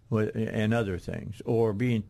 and 0.09 0.73
other 0.73 0.97
things, 0.97 1.41
or 1.45 1.73
being 1.73 2.03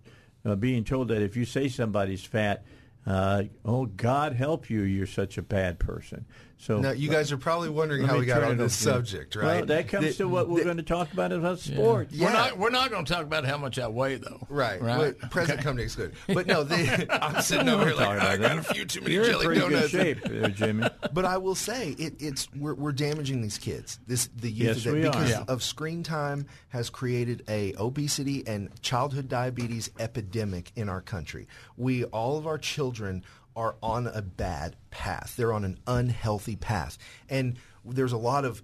uh, 0.46 0.56
being 0.56 0.84
told 0.84 1.08
that 1.10 1.22
if 1.22 1.36
you 1.36 1.46
say 1.46 1.68
somebody's 1.68 2.24
fat, 2.24 2.64
uh, 3.06 3.44
oh 3.64 3.86
God 3.86 4.34
help 4.34 4.70
you, 4.70 4.82
you're 4.82 5.06
such 5.08 5.38
a 5.38 5.42
bad 5.42 5.80
person. 5.80 6.26
So 6.62 6.80
now 6.80 6.92
you 6.92 7.10
guys 7.10 7.32
are 7.32 7.38
probably 7.40 7.70
wondering 7.70 8.04
how 8.04 8.20
we 8.20 8.26
got 8.28 8.44
on 8.44 8.56
this 8.58 8.86
over. 8.86 8.98
subject, 8.98 9.36
Well, 9.36 9.46
right? 9.46 9.66
that 9.68 9.88
comes 9.88 10.06
The- 10.10 10.14
to 10.24 10.28
what 10.28 10.48
we're 10.48 10.60
the- 10.60 10.66
going 10.66 10.78
to 10.78 10.84
talk 10.84 11.12
about 11.12 11.32
about 11.32 11.66
Yeah. 11.66 11.76
sports. 11.76 12.16
We're 12.16 12.32
not. 12.32 12.58
We're 12.60 12.70
not 12.70 12.92
going 12.92 13.04
to 13.04 13.12
talk 13.12 13.24
about 13.24 13.46
how 13.46 13.58
much 13.58 13.80
I 13.80 13.88
weigh, 13.88 14.18
though. 14.18 14.46
Right. 14.48 14.80
Right. 14.80 14.98
Well, 15.00 15.30
present 15.32 15.58
Okay. 15.60 15.64
company 15.64 15.86
is 15.86 15.96
good. 15.96 16.14
But 16.28 16.46
no, 16.46 16.64
the, 16.64 17.08
I'm 17.24 17.42
sitting 17.42 17.68
over 17.68 17.86
here 17.88 17.96
like, 17.96 18.06
Talking 18.20 18.22
I 18.28 18.34
about 18.36 18.56
got 18.64 18.72
a 18.72 18.74
few 18.76 18.86
too 18.86 19.02
many 19.02 19.14
You're 19.16 19.26
jelly 19.26 19.46
pretty 19.48 19.62
donuts. 19.62 19.82
good 19.82 19.90
shape, 19.92 20.24
there, 20.24 20.50
Jimmy. 20.50 20.88
But 21.14 21.26
I 21.26 21.38
will 21.38 21.56
say 21.56 21.90
it, 21.98 22.14
it's 22.20 22.48
we're, 22.56 22.76
we're 22.76 22.92
damaging 22.92 23.42
these 23.42 23.58
kids. 23.58 24.00
This 24.08 24.30
the 24.36 24.50
youth 24.50 24.68
Yes, 24.68 24.78
of 24.78 24.84
that- 24.84 24.94
we 24.94 25.06
are. 25.08 25.12
because 25.12 25.30
Yeah. 25.32 25.44
of 25.48 25.64
screen 25.64 26.04
time 26.04 26.46
has 26.70 26.90
created 26.92 27.44
a 27.50 27.74
obesity 27.80 28.44
and 28.48 28.70
childhood 28.84 29.28
diabetes 29.28 29.90
epidemic 30.00 30.72
in 30.76 30.90
our 30.90 31.02
country. 31.02 31.48
We 31.76 32.04
all 32.06 32.38
of 32.38 32.46
our 32.46 32.58
children 32.60 33.24
are 33.56 33.76
on 33.82 34.08
a 34.08 34.22
bad 34.22 34.76
path. 34.90 35.36
They're 35.36 35.54
on 35.54 35.66
an 35.66 35.80
unhealthy 35.88 36.56
path, 36.56 36.98
and 37.30 37.58
there's 37.86 38.14
a 38.14 38.18
lot 38.18 38.46
of 38.46 38.62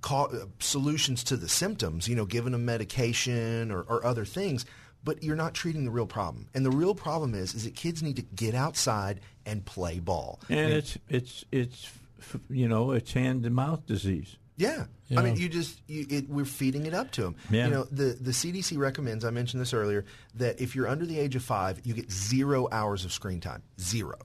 ca- 0.00 0.24
uh, 0.24 0.46
solutions 0.58 1.24
to 1.24 1.36
the 1.36 1.48
symptoms. 1.48 2.08
You 2.08 2.16
know, 2.16 2.24
giving 2.24 2.52
them 2.52 2.64
medication 2.64 3.70
or, 3.70 3.82
or 3.82 4.04
other 4.04 4.24
things. 4.24 4.64
But 5.04 5.22
you're 5.22 5.36
not 5.36 5.54
treating 5.54 5.84
the 5.84 5.90
real 5.90 6.06
problem, 6.06 6.48
and 6.54 6.64
the 6.66 6.70
real 6.70 6.94
problem 6.94 7.34
is 7.34 7.54
is 7.54 7.64
that 7.64 7.76
kids 7.76 8.02
need 8.02 8.16
to 8.16 8.22
get 8.22 8.54
outside 8.54 9.20
and 9.44 9.64
play 9.64 10.00
ball. 10.00 10.40
And 10.48 10.72
it's 10.72 10.98
it's 11.08 11.44
it's 11.52 11.92
you 12.50 12.66
know 12.66 12.90
it's 12.90 13.12
hand 13.12 13.44
to 13.44 13.50
mouth 13.50 13.86
disease. 13.86 14.36
Yeah. 14.56 14.84
Yeah. 15.08 15.20
I 15.20 15.22
mean, 15.22 15.36
you 15.36 15.48
just 15.48 15.80
you, 15.86 16.06
it, 16.08 16.28
we're 16.28 16.44
feeding 16.44 16.86
it 16.86 16.94
up 16.94 17.10
to 17.12 17.22
them. 17.22 17.36
Yeah. 17.50 17.66
You 17.66 17.70
know, 17.70 17.84
the 17.84 18.16
the 18.20 18.32
CDC 18.32 18.76
recommends. 18.78 19.24
I 19.24 19.30
mentioned 19.30 19.60
this 19.60 19.72
earlier 19.74 20.04
that 20.34 20.60
if 20.60 20.74
you're 20.74 20.88
under 20.88 21.06
the 21.06 21.18
age 21.18 21.36
of 21.36 21.42
five, 21.42 21.80
you 21.84 21.94
get 21.94 22.10
zero 22.10 22.68
hours 22.72 23.04
of 23.04 23.12
screen 23.12 23.40
time. 23.40 23.62
Zero. 23.80 24.18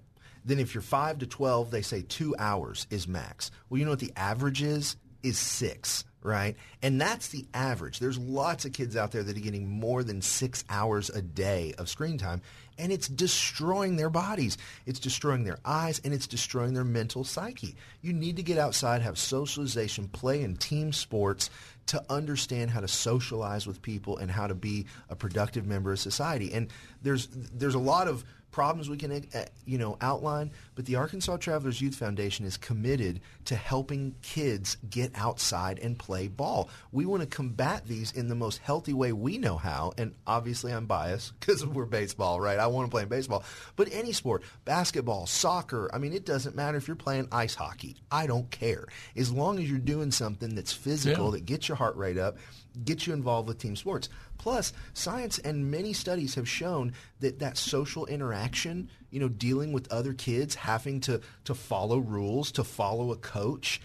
Then 0.44 0.60
if 0.60 0.74
you're 0.74 0.82
five 0.82 1.20
to 1.20 1.28
twelve, 1.28 1.70
they 1.70 1.82
say 1.84 2.02
two 2.02 2.36
hours 2.40 2.88
is 2.90 3.08
max. 3.08 3.52
Well, 3.70 3.78
you 3.78 3.86
know 3.86 3.92
what 3.92 4.00
the 4.00 4.14
average 4.16 4.64
is? 4.64 4.96
Is 5.22 5.38
six. 5.38 6.04
Right, 6.24 6.56
and 6.84 7.02
that's 7.02 7.30
the 7.30 7.48
average. 7.52 7.98
There's 7.98 8.20
lots 8.20 8.66
of 8.66 8.74
kids 8.74 8.96
out 8.96 9.12
there 9.12 9.24
that 9.24 9.36
are 9.36 9.40
getting 9.40 9.68
more 9.68 10.04
than 10.04 10.22
six 10.22 10.64
hours 10.70 11.10
a 11.10 11.20
day 11.20 11.74
of 11.80 11.90
screen 11.90 12.20
time, 12.20 12.44
and 12.82 12.92
it's 12.92 13.08
destroying 13.08 13.96
their 13.96 14.10
bodies. 14.10 14.58
It's 14.86 15.00
destroying 15.00 15.44
their 15.44 15.60
eyes, 15.64 16.02
and 16.04 16.14
it's 16.14 16.28
destroying 16.28 16.74
their 16.74 16.84
mental 16.84 17.24
psyche. 17.24 17.76
You 18.02 18.12
need 18.12 18.36
to 18.38 18.44
get 18.44 18.58
outside, 18.58 19.02
have 19.02 19.18
socialization, 19.18 20.08
play 20.08 20.42
in 20.42 20.58
team 20.58 20.92
sports 20.92 21.50
to 21.88 22.04
understand 22.10 22.72
how 22.72 22.80
to 22.80 22.88
socialize 22.88 23.68
with 23.68 23.82
people 23.82 24.18
and 24.18 24.32
how 24.32 24.48
to 24.48 24.56
be 24.56 24.86
a 25.10 25.16
productive 25.16 25.66
member 25.66 25.92
of 25.92 26.00
society. 26.00 26.52
And 26.54 26.70
there's 27.02 27.28
there's 27.28 27.76
a 27.76 27.80
lot 27.80 28.08
of 28.08 28.24
problems 28.52 28.90
we 28.90 28.98
can 28.98 29.12
uh, 29.12 29.46
you 29.66 29.78
know 29.78 29.98
outline, 30.02 30.52
but 30.76 30.86
the 30.86 30.96
Arkansas 30.96 31.38
Travelers 31.38 31.82
Youth 31.82 31.96
Foundation 31.96 32.46
is 32.46 32.58
committed 32.58 33.22
to 33.46 33.56
helping 33.56 34.16
kids 34.22 34.78
get 34.90 35.12
outside 35.16 35.80
and 35.80 35.98
play 35.98 36.28
ball. 36.28 36.70
We 36.92 37.06
want 37.06 37.22
to 37.22 37.28
combat 37.28 37.86
these 37.88 38.12
in 38.12 38.28
the 38.28 38.36
most 38.36 38.60
healthy 38.60 38.94
way 38.94 39.12
we 39.14 39.38
know 39.38 39.58
how, 39.58 39.94
and 39.98 40.14
obviously 40.28 40.72
I'm 40.74 40.86
biased 40.86 41.34
because 41.40 41.66
we're 41.66 41.86
baseball, 41.86 42.40
right? 42.42 42.60
I 42.60 42.68
want 42.68 42.88
to 42.88 42.92
play 42.92 43.04
in 43.04 43.10
baseball, 43.10 43.44
but 43.76 43.88
any 43.92 44.12
sport, 44.12 44.44
basketball, 44.66 45.26
soccer, 45.28 45.90
I 45.94 45.98
mean 45.98 46.14
it 46.14 46.26
doesn't 46.26 46.56
matter 46.56 46.78
if 46.78 46.88
you're 46.88 46.96
playing 46.96 47.28
ice 47.32 47.56
hockey. 47.56 47.96
I 48.12 48.28
don't 48.28 48.50
care. 48.52 48.86
As 49.16 49.32
long 49.32 49.60
as 49.60 49.70
you're 49.70 49.80
doing 49.80 50.12
something 50.12 50.56
that's 50.56 50.74
physical 50.74 51.26
Yeah. 51.26 51.32
that 51.32 51.46
gets 51.46 51.68
your 51.70 51.78
heart 51.78 51.96
rate 51.96 52.18
up, 52.18 52.38
gets 52.86 53.06
you 53.08 53.14
involved 53.14 53.48
with 53.48 53.58
team 53.58 53.76
sports. 53.76 54.08
Plus, 54.42 54.74
science 54.94 55.38
and 55.38 55.70
many 55.70 55.94
studies 55.94 56.34
have 56.34 56.50
shown 56.50 56.94
that 57.20 57.38
that 57.38 57.58
social 57.58 58.08
interaction, 58.08 58.90
you 59.12 59.20
know, 59.20 59.30
dealing 59.30 59.72
with 59.72 59.92
other 59.92 60.14
kids, 60.14 60.56
having 60.56 61.00
to, 61.00 61.22
to 61.44 61.54
follow 61.54 62.00
rules, 62.00 62.52
to 62.54 62.64
follow 62.64 63.12
a 63.12 63.16
coach, 63.18 63.80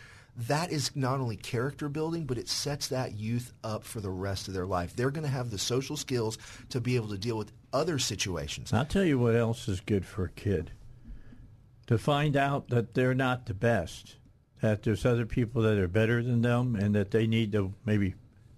that 0.48 0.72
is 0.72 0.96
not 0.96 1.20
only 1.20 1.36
character 1.36 1.90
building, 1.90 2.24
but 2.24 2.38
it 2.38 2.48
sets 2.48 2.88
that 2.88 3.18
youth 3.18 3.52
up 3.62 3.84
for 3.84 4.00
the 4.00 4.08
rest 4.08 4.48
of 4.48 4.54
their 4.54 4.64
life. 4.64 4.96
They're 4.96 5.10
going 5.10 5.26
to 5.26 5.30
have 5.30 5.50
the 5.50 5.58
social 5.58 5.94
skills 5.94 6.38
to 6.70 6.80
be 6.80 6.96
able 6.96 7.08
to 7.08 7.18
deal 7.18 7.36
with 7.36 7.52
other 7.74 7.98
situations. 7.98 8.72
I'll 8.72 8.86
tell 8.86 9.04
you 9.04 9.18
what 9.18 9.36
else 9.36 9.68
is 9.68 9.80
good 9.80 10.06
for 10.06 10.24
a 10.24 10.30
kid. 10.30 10.70
To 11.88 11.98
find 11.98 12.34
out 12.34 12.68
that 12.68 12.94
they're 12.94 13.14
not 13.14 13.44
the 13.44 13.52
best, 13.52 14.16
that 14.62 14.84
there's 14.84 15.04
other 15.04 15.26
people 15.26 15.60
that 15.62 15.76
are 15.76 15.86
better 15.86 16.22
than 16.22 16.40
them, 16.40 16.76
and 16.76 16.94
that 16.94 17.10
they 17.10 17.26
need 17.26 17.52
to 17.52 17.74
maybe 17.84 18.14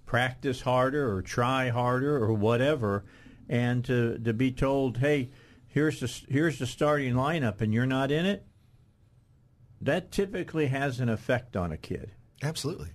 practice 0.09 0.63
harder 0.63 1.15
or 1.15 1.21
try 1.23 1.69
harder 1.69 2.17
or 2.17 2.33
whatever, 2.33 3.05
and 3.49 3.85
to 3.85 4.19
to 4.19 4.33
be 4.33 4.51
told, 4.51 4.97
hey, 4.97 5.31
here's 5.69 6.01
the 6.01 6.33
here's 6.33 6.59
the 6.59 6.67
starting 6.67 7.15
lineup, 7.15 7.61
and 7.61 7.73
you're 7.73 7.87
not 7.87 8.11
in 8.11 8.27
it. 8.27 8.45
That 9.81 10.11
typically 10.11 10.67
has 10.69 10.99
an 10.99 11.09
effect 11.09 11.57
on 11.57 11.71
a 11.71 11.77
kid. 11.77 12.11
Absolutely. 12.43 12.89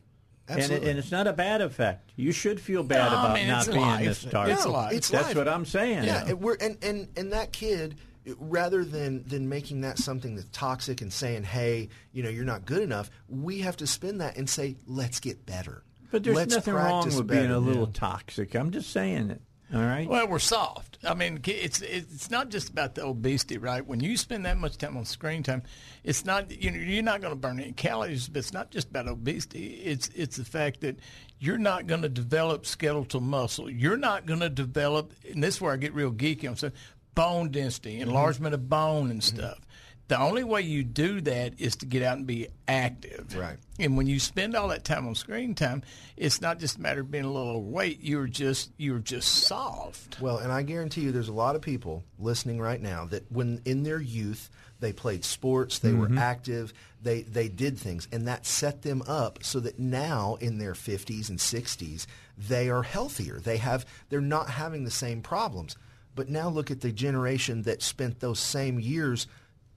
And, 0.50 0.60
it, 0.60 0.64
Absolutely. 0.64 0.90
and 0.90 1.00
it's 1.00 1.12
not 1.12 1.28
a 1.28 1.32
bad 1.34 1.62
effect. 1.62 2.12
You 2.18 2.34
should 2.34 2.60
feel 2.60 2.84
bad 2.84 3.10
No, 3.12 3.18
I 3.18 3.24
about 3.24 3.36
mean, 3.36 3.48
not 3.48 3.60
it's 3.66 3.68
being 3.74 3.80
life. 3.86 4.06
the 4.06 4.14
starter. 4.16 4.52
It's 4.52 4.66
No, 4.66 4.72
life. 4.72 4.92
It's 4.94 5.10
That's 5.10 5.28
life. 5.28 5.38
what 5.38 5.48
I'm 5.48 5.64
saying. 5.66 6.04
Yeah, 6.04 6.26
and 6.28 6.42
we're 6.42 6.58
and, 6.60 6.78
and 6.84 7.08
and 7.16 7.32
that 7.32 7.54
kid, 7.54 7.96
rather 8.38 8.84
than 8.84 9.24
than 9.26 9.48
making 9.48 9.82
that 9.82 9.98
something 10.00 10.36
that's 10.36 10.50
toxic 10.52 11.00
and 11.02 11.14
saying, 11.14 11.44
"Hey, 11.44 11.88
you 12.12 12.24
know, 12.24 12.30
you're 12.30 12.44
not 12.44 12.66
good 12.66 12.82
enough," 12.82 13.10
we 13.30 13.60
have 13.60 13.78
to 13.78 13.88
spin 13.88 14.18
that 14.18 14.36
and 14.36 14.50
say, 14.50 14.76
"Let's 14.86 15.20
get 15.22 15.46
better." 15.46 15.84
But 16.14 16.24
there's 16.24 16.36
Let's 16.36 16.54
nothing 16.54 16.76
wrong 16.76 17.06
with 17.08 17.26
being 17.26 17.50
a 17.50 17.58
little 17.58 17.88
toxic. 17.88 18.54
I'm 18.54 18.70
just 18.70 18.92
saying 18.92 19.32
it. 19.32 19.42
All 19.74 19.82
right. 19.82 20.08
Well, 20.08 20.28
we're 20.28 20.38
soft. 20.38 21.00
I 21.04 21.16
mean, 21.16 21.40
it's 21.44 21.82
it's 21.82 22.30
not 22.30 22.50
just 22.50 22.70
about 22.70 22.94
the 22.94 23.04
obesity, 23.04 23.58
right? 23.58 23.84
When 23.84 24.00
you 24.00 24.16
spend 24.16 24.46
that 24.46 24.60
much 24.60 24.78
time 24.78 24.96
on 24.96 25.06
screen 25.06 25.42
time, 25.42 25.64
it's 26.04 26.24
not 26.24 26.52
you 26.52 26.70
know 26.70 26.78
you're 26.78 27.02
not 27.02 27.22
going 27.22 27.32
to 27.34 27.36
burn 27.36 27.60
any 27.60 27.72
calories, 27.72 28.28
but 28.28 28.38
it's 28.38 28.54
not 28.54 28.70
just 28.70 28.92
about 28.92 29.08
obesity. 29.08 29.82
It's 29.84 30.10
it's 30.10 30.38
the 30.38 30.46
fact 30.46 30.82
that 30.82 31.00
you're 31.40 31.58
not 31.58 31.88
going 31.88 32.04
to 32.04 32.10
develop 32.10 32.68
skeletal 32.68 33.20
muscle. 33.20 33.68
You're 33.68 33.98
not 33.98 34.28
going 34.28 34.42
to 34.42 34.50
develop, 34.50 35.14
and 35.28 35.44
this 35.44 35.56
is 35.56 35.62
where 35.62 35.74
I 35.74 35.78
get 35.78 35.96
real 35.96 36.12
geeky. 36.12 36.48
I'm 36.48 36.56
saying 36.56 36.74
bone 37.16 37.50
density, 37.50 38.02
enlargement 38.02 38.54
of 38.54 38.70
bone, 38.70 39.10
and 39.10 39.24
stuff. 39.24 39.60
The 40.10 40.20
only 40.20 40.44
way 40.44 40.62
you 40.62 40.84
do 40.84 41.22
that 41.22 41.60
is 41.60 41.78
to 41.78 41.86
get 41.86 42.04
out 42.04 42.18
and 42.18 42.28
be 42.28 42.48
active. 42.68 43.36
Right. 43.38 43.58
And 43.80 43.96
when 43.96 44.06
you 44.06 44.20
spend 44.20 44.56
all 44.56 44.68
that 44.68 44.84
time 44.84 45.08
on 45.08 45.16
screen 45.16 45.56
time, 45.56 45.82
it's 46.18 46.42
not 46.42 46.60
just 46.60 46.78
a 46.78 46.82
matter 46.82 47.02
of 47.02 47.10
being 47.10 47.24
a 47.24 47.32
little 47.32 47.58
overweight. 47.58 48.02
You're 48.02 48.28
just 48.28 48.72
you're 48.78 49.00
just 49.00 49.48
soft. 49.48 50.20
Well, 50.20 50.38
and 50.38 50.52
I 50.52 50.62
guarantee 50.64 51.02
you, 51.02 51.12
there's 51.12 51.30
a 51.30 51.34
lot 51.34 51.56
of 51.56 51.62
people 51.62 52.04
listening 52.20 52.60
right 52.60 52.82
now 52.82 53.06
that 53.06 53.32
when 53.32 53.62
in 53.66 53.84
their 53.84 54.02
youth 54.02 54.50
they 54.82 54.92
played 54.92 55.24
sports, 55.24 55.80
they 55.80 55.94
were 55.94 56.08
mm-hmm. 56.08 56.18
active, 56.18 56.74
they 57.02 57.22
they 57.22 57.48
did 57.48 57.78
things, 57.78 58.08
and 58.12 58.28
that 58.28 58.46
set 58.46 58.82
them 58.82 59.02
up 59.08 59.40
so 59.42 59.62
that 59.62 59.80
now 59.80 60.38
in 60.42 60.58
their 60.58 60.74
50s 60.74 61.30
and 61.30 61.40
60s 61.40 62.06
they 62.38 62.70
are 62.70 62.84
healthier. 62.84 63.40
They 63.40 63.58
have 63.58 63.86
they're 64.10 64.22
not 64.22 64.50
having 64.50 64.84
the 64.84 64.92
same 64.92 65.22
problems. 65.22 65.78
But 66.16 66.30
now 66.30 66.50
look 66.50 66.70
at 66.70 66.82
the 66.82 66.92
generation 66.92 67.64
that 67.64 67.82
spent 67.82 68.20
those 68.20 68.40
same 68.40 68.80
years 68.80 69.26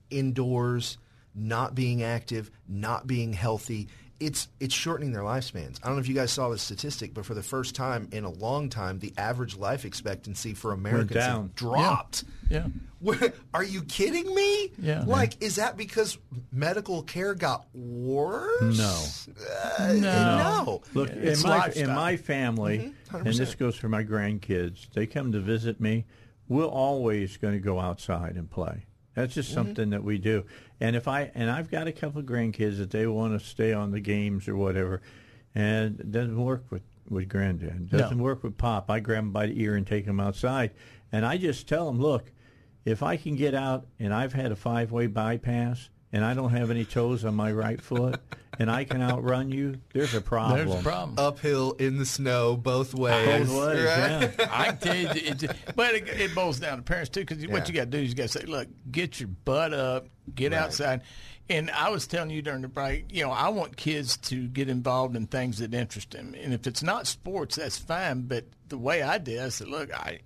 indoors, 0.09 0.97
not 1.35 1.75
being 1.75 2.03
active, 2.03 2.51
not 2.67 3.07
being 3.07 3.33
healthy. 3.33 3.87
It's 4.19 4.47
it's 4.59 4.73
shortening 4.73 5.11
their 5.11 5.21
lifespans. 5.21 5.77
I 5.83 5.87
don't 5.87 5.97
know 5.97 5.99
if 6.01 6.07
you 6.07 6.15
guys 6.15 6.31
saw 6.31 6.49
the 6.49 6.57
statistic, 6.57 7.13
but 7.13 7.23
for 7.23 7.35
the 7.35 7.43
first 7.43 7.75
time 7.75 8.09
in 8.11 8.23
a 8.23 8.31
long 8.31 8.67
time, 8.67 8.97
the 8.97 9.13
average 9.15 9.55
life 9.55 9.85
expectancy 9.85 10.55
for 10.55 10.71
Americans 10.73 11.51
dropped. 11.53 12.23
Yeah. 12.49 12.65
Where- 12.99 13.31
Are 13.53 13.63
you 13.63 13.83
kidding 13.83 14.33
me? 14.33 14.71
Yeah. 14.79 15.03
Like, 15.05 15.39
is 15.43 15.57
that 15.57 15.77
because 15.77 16.17
medical 16.51 17.03
care 17.03 17.35
got 17.35 17.67
worse? 17.75 18.75
No. 18.79 19.03
Uh, 19.77 19.93
no. 19.93 20.81
Look, 20.95 21.09
It's 21.11 21.43
in 21.43 21.49
my 21.49 21.69
in 21.75 21.87
my 21.93 22.17
family, 22.17 22.93
Mhm, 23.11 23.25
and 23.25 23.35
this 23.35 23.53
goes 23.53 23.75
for 23.75 23.87
my 23.87 24.03
grandkids. 24.03 24.89
They 24.93 25.05
come 25.05 25.31
to 25.33 25.39
visit 25.39 25.79
me. 25.79 26.05
We're 26.47 26.65
always 26.65 27.37
going 27.37 27.53
to 27.53 27.59
go 27.59 27.79
outside 27.79 28.35
and 28.35 28.49
play. 28.49 28.85
That's 29.17 29.33
just 29.33 29.49
Mm-hmm. 29.49 29.55
something 29.57 29.89
that 29.89 30.03
we 30.03 30.19
do. 30.19 30.45
And 30.79 30.95
if 30.95 31.07
I 31.07 31.31
and 31.33 31.49
I've 31.49 31.71
got 31.71 31.87
a 31.87 31.91
couple 31.91 32.19
of 32.19 32.27
grandkids 32.27 32.77
that 32.77 32.91
they 32.91 33.07
want 33.07 33.39
to 33.39 33.43
stay 33.45 33.73
on 33.73 33.89
the 33.91 33.99
games 33.99 34.47
or 34.47 34.55
whatever, 34.55 35.01
and 35.55 35.99
it 35.99 36.11
doesn't 36.11 36.37
work 36.39 36.65
with 36.69 36.83
with 37.09 37.27
granddad. 37.27 37.89
It 37.91 37.97
doesn't 37.97 38.21
work 38.21 38.43
with 38.43 38.57
pop. 38.57 38.91
I 38.91 38.99
grab 38.99 39.23
them 39.23 39.31
by 39.31 39.47
the 39.47 39.59
ear 39.61 39.75
and 39.75 39.87
take 39.87 40.05
them 40.05 40.19
outside, 40.19 40.71
and 41.11 41.25
I 41.25 41.37
just 41.37 41.67
tell 41.67 41.87
them, 41.87 41.99
look, 41.99 42.31
if 42.85 43.01
I 43.01 43.17
can 43.17 43.35
get 43.35 43.55
out 43.55 43.87
and 43.99 44.13
I've 44.13 44.33
had 44.33 44.51
a 44.51 44.55
five 44.55 44.91
way 44.91 45.07
bypass 45.07 45.89
and 46.13 46.23
I 46.23 46.33
don't 46.33 46.51
have 46.51 46.71
any 46.71 46.85
toes 46.85 47.25
on 47.25 47.35
my 47.35 47.51
right 47.51 47.81
foot 47.81 48.19
and 48.59 48.71
I 48.71 48.85
can 48.85 49.01
outrun 49.01 49.51
you, 49.51 49.79
there's 49.93 50.13
a 50.13 50.21
problem. 50.21 50.67
There's 50.67 50.79
a 50.79 50.83
problem. 50.83 51.15
Uphill 51.19 51.73
in 51.73 51.97
the 51.97 52.05
snow, 52.05 52.55
both 52.55 52.93
ways. 52.93 53.47
Both 53.49 53.67
ways, 53.67 53.83
right? 53.85 54.33
yeah. 54.39 54.47
I 54.51 54.65
can 54.67 54.77
tell 54.77 54.95
you, 54.95 55.07
it, 55.09 55.43
it- 55.43 55.51
but 55.75 55.93
it, 55.95 56.07
it 56.07 56.33
boils 56.35 56.59
down 56.59 56.77
to 56.77 56.83
parents 56.83 57.09
too. 57.09 57.21
Because 57.25 57.45
what 57.47 57.67
you 57.67 57.75
got 57.75 57.81
to 57.85 57.85
do 57.91 57.97
is 57.99 58.09
you 58.09 58.15
got 58.15 58.29
to 58.29 58.39
say, 58.39 58.45
look, 58.45 58.67
get 58.91 59.19
your 59.19 59.29
butt 59.45 59.73
up, 59.73 60.07
get 60.33 60.53
Right. 60.53 60.61
outside. 60.61 61.01
And 61.49 61.69
I 61.71 61.89
was 61.89 62.07
telling 62.07 62.29
you 62.29 62.41
during 62.41 62.61
the 62.61 62.67
break, 62.67 63.05
you 63.09 63.23
know, 63.23 63.31
I 63.31 63.49
want 63.49 63.77
kids 63.77 64.17
to 64.17 64.47
get 64.49 64.67
involved 64.69 65.15
in 65.15 65.27
things 65.27 65.59
that 65.59 65.73
interest 65.73 66.11
them. 66.11 66.35
And 66.41 66.53
if 66.53 66.67
it's 66.67 66.83
not 66.83 67.07
sports, 67.07 67.55
that's 67.55 67.77
fine. 67.77 68.23
But 68.23 68.45
the 68.67 68.77
way 68.77 69.01
I 69.01 69.17
did, 69.17 69.39
I 69.39 69.47
said, 69.49 69.69
look, 69.69 69.93
I, 69.93 70.19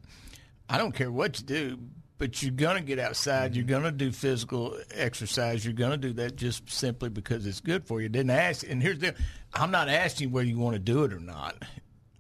I 0.68 0.78
don't 0.80 0.94
care 0.96 1.12
what 1.12 1.40
you 1.40 1.46
do, 1.46 1.80
but 2.22 2.44
you're 2.44 2.52
going 2.52 2.78
to 2.78 2.84
get 2.84 3.00
outside. 3.00 3.56
You're 3.56 3.66
going 3.66 3.82
to 3.82 3.92
do 3.92 4.12
physical 4.12 4.78
exercise. 4.94 5.66
You're 5.66 5.74
going 5.74 5.90
to 5.90 5.98
do 5.98 6.14
that 6.14 6.36
just 6.36 6.70
simply 6.70 7.10
because 7.10 7.48
it's 7.48 7.60
good 7.62 7.84
for 7.88 8.00
you. 8.00 8.10
Didn't 8.10 8.30
ask. 8.30 8.64
And 8.70 8.80
here's 8.80 9.00
the, 9.00 9.16
I'm 9.56 9.72
not 9.72 9.90
asking 9.90 10.28
you 10.30 10.34
whether 10.36 10.48
you 10.48 10.60
want 10.60 10.76
to 10.76 10.80
do 10.80 11.04
it 11.04 11.14
or 11.14 11.20
not. 11.20 11.56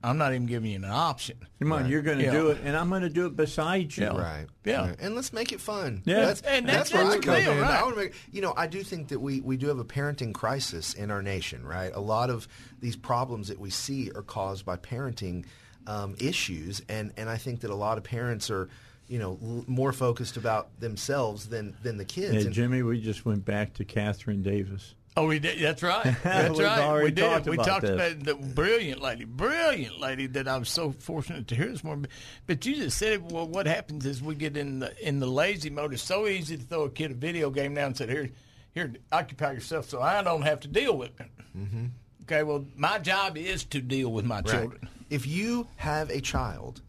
I'm 0.03 0.17
not 0.17 0.33
even 0.33 0.47
giving 0.47 0.71
you 0.71 0.77
an 0.77 0.85
option. 0.85 1.37
Come 1.59 1.71
on, 1.71 1.87
you're 1.87 2.01
going 2.01 2.17
to 2.17 2.23
Yeah. 2.23 2.31
do 2.31 2.47
it, 2.49 2.57
and 2.63 2.75
I'm 2.75 2.89
going 2.89 3.03
to 3.03 3.09
do 3.11 3.27
it 3.27 3.35
beside 3.35 3.95
you. 3.95 4.09
Right. 4.09 4.47
Yeah. 4.65 4.87
Right. 4.87 4.95
And 4.99 5.13
let's 5.13 5.31
make 5.31 5.51
it 5.51 5.61
fun. 5.61 6.01
Yeah. 6.05 6.25
That's, 6.25 6.41
And 6.41 6.67
that's, 6.67 6.89
that's 6.89 6.93
where 6.93 7.03
I 7.05 7.15
the 7.17 7.21
come 7.21 7.35
deal, 7.35 7.51
in. 7.51 7.59
right. 7.61 7.79
I 7.79 7.83
wanna 7.83 7.95
make, 7.97 8.13
you 8.31 8.41
know, 8.41 8.55
I 8.57 8.65
do 8.65 8.81
think 8.81 9.09
that 9.09 9.19
we, 9.19 9.39
we 9.41 9.55
do 9.57 9.67
have 9.67 9.77
a 9.77 9.85
parenting 9.85 10.33
crisis 10.33 10.95
in 10.95 11.11
our 11.11 11.21
nation, 11.21 11.63
right? 11.63 11.91
A 11.93 11.99
lot 12.01 12.31
of 12.31 12.47
these 12.79 12.95
problems 12.95 13.49
that 13.49 13.59
we 13.59 13.69
see 13.69 14.09
are 14.15 14.23
caused 14.23 14.65
by 14.65 14.77
parenting 14.77 15.45
um, 15.85 16.15
issues, 16.17 16.81
and, 16.89 17.13
and 17.15 17.29
I 17.29 17.37
think 17.37 17.59
that 17.59 17.69
a 17.69 17.75
lot 17.75 17.99
of 17.99 18.03
parents 18.03 18.49
are, 18.49 18.69
you 19.11 19.19
know, 19.19 19.37
l- 19.43 19.65
more 19.67 19.91
focused 19.91 20.37
about 20.37 20.79
themselves 20.79 21.49
than, 21.49 21.75
than 21.83 21.97
the 21.97 22.05
kids. 22.05 22.31
Hey, 22.33 22.41
And- 22.45 22.53
Jimmy, 22.53 22.81
we 22.81 23.01
just 23.01 23.25
went 23.25 23.43
back 23.45 23.73
to 23.75 23.83
Catherine 23.85 24.41
Davis. 24.41 24.95
Oh, 25.17 25.27
we 25.27 25.39
did. 25.39 25.59
That's 25.59 25.83
right. 25.83 26.15
That's 26.23 26.57
We've 26.57 26.65
right. 26.65 27.03
We 27.03 27.11
did. 27.11 27.25
talked 27.25 27.45
we 27.45 27.55
about 27.55 27.65
talked 27.67 27.81
this. 27.81 27.91
about 28.13 28.23
the 28.23 28.35
brilliant 28.35 29.01
lady, 29.01 29.25
brilliant 29.25 29.99
lady 29.99 30.27
that 30.27 30.47
I 30.47 30.57
was 30.57 30.69
so 30.69 30.93
fortunate 30.93 31.49
to 31.49 31.55
hear 31.55 31.67
this 31.69 31.83
morning. 31.83 32.07
But 32.47 32.65
you 32.65 32.75
just 32.77 32.97
said, 32.97 33.29
well, 33.29 33.45
what 33.45 33.67
happens 33.67 34.05
is 34.05 34.21
we 34.23 34.35
get 34.35 34.55
in 34.55 34.79
the 34.79 35.05
in 35.05 35.19
the 35.19 35.27
lazy 35.27 35.69
mode. 35.69 35.91
It's 35.93 36.01
so 36.01 36.27
easy 36.27 36.55
to 36.55 36.63
throw 36.63 36.83
a 36.83 36.89
kid 36.89 37.11
a 37.11 37.15
video 37.15 37.49
game 37.49 37.73
now 37.73 37.87
and 37.87 37.97
say, 37.97 38.07
here, 38.07 38.29
here, 38.73 38.93
occupy 39.11 39.51
yourself, 39.51 39.89
so 39.89 40.01
I 40.01 40.23
don't 40.23 40.43
have 40.43 40.61
to 40.61 40.69
deal 40.69 40.95
with 40.97 41.19
it. 41.19 41.27
Mhm. 41.57 41.89
Okay. 42.21 42.43
Well, 42.43 42.63
my 42.77 42.97
job 42.97 43.35
is 43.37 43.65
to 43.65 43.81
deal 43.81 44.13
with 44.13 44.23
my 44.23 44.35
Right. 44.37 44.45
children. 44.45 44.87
If 45.09 45.27
you 45.27 45.67
have 45.75 46.09
a 46.09 46.21
child, 46.21 46.81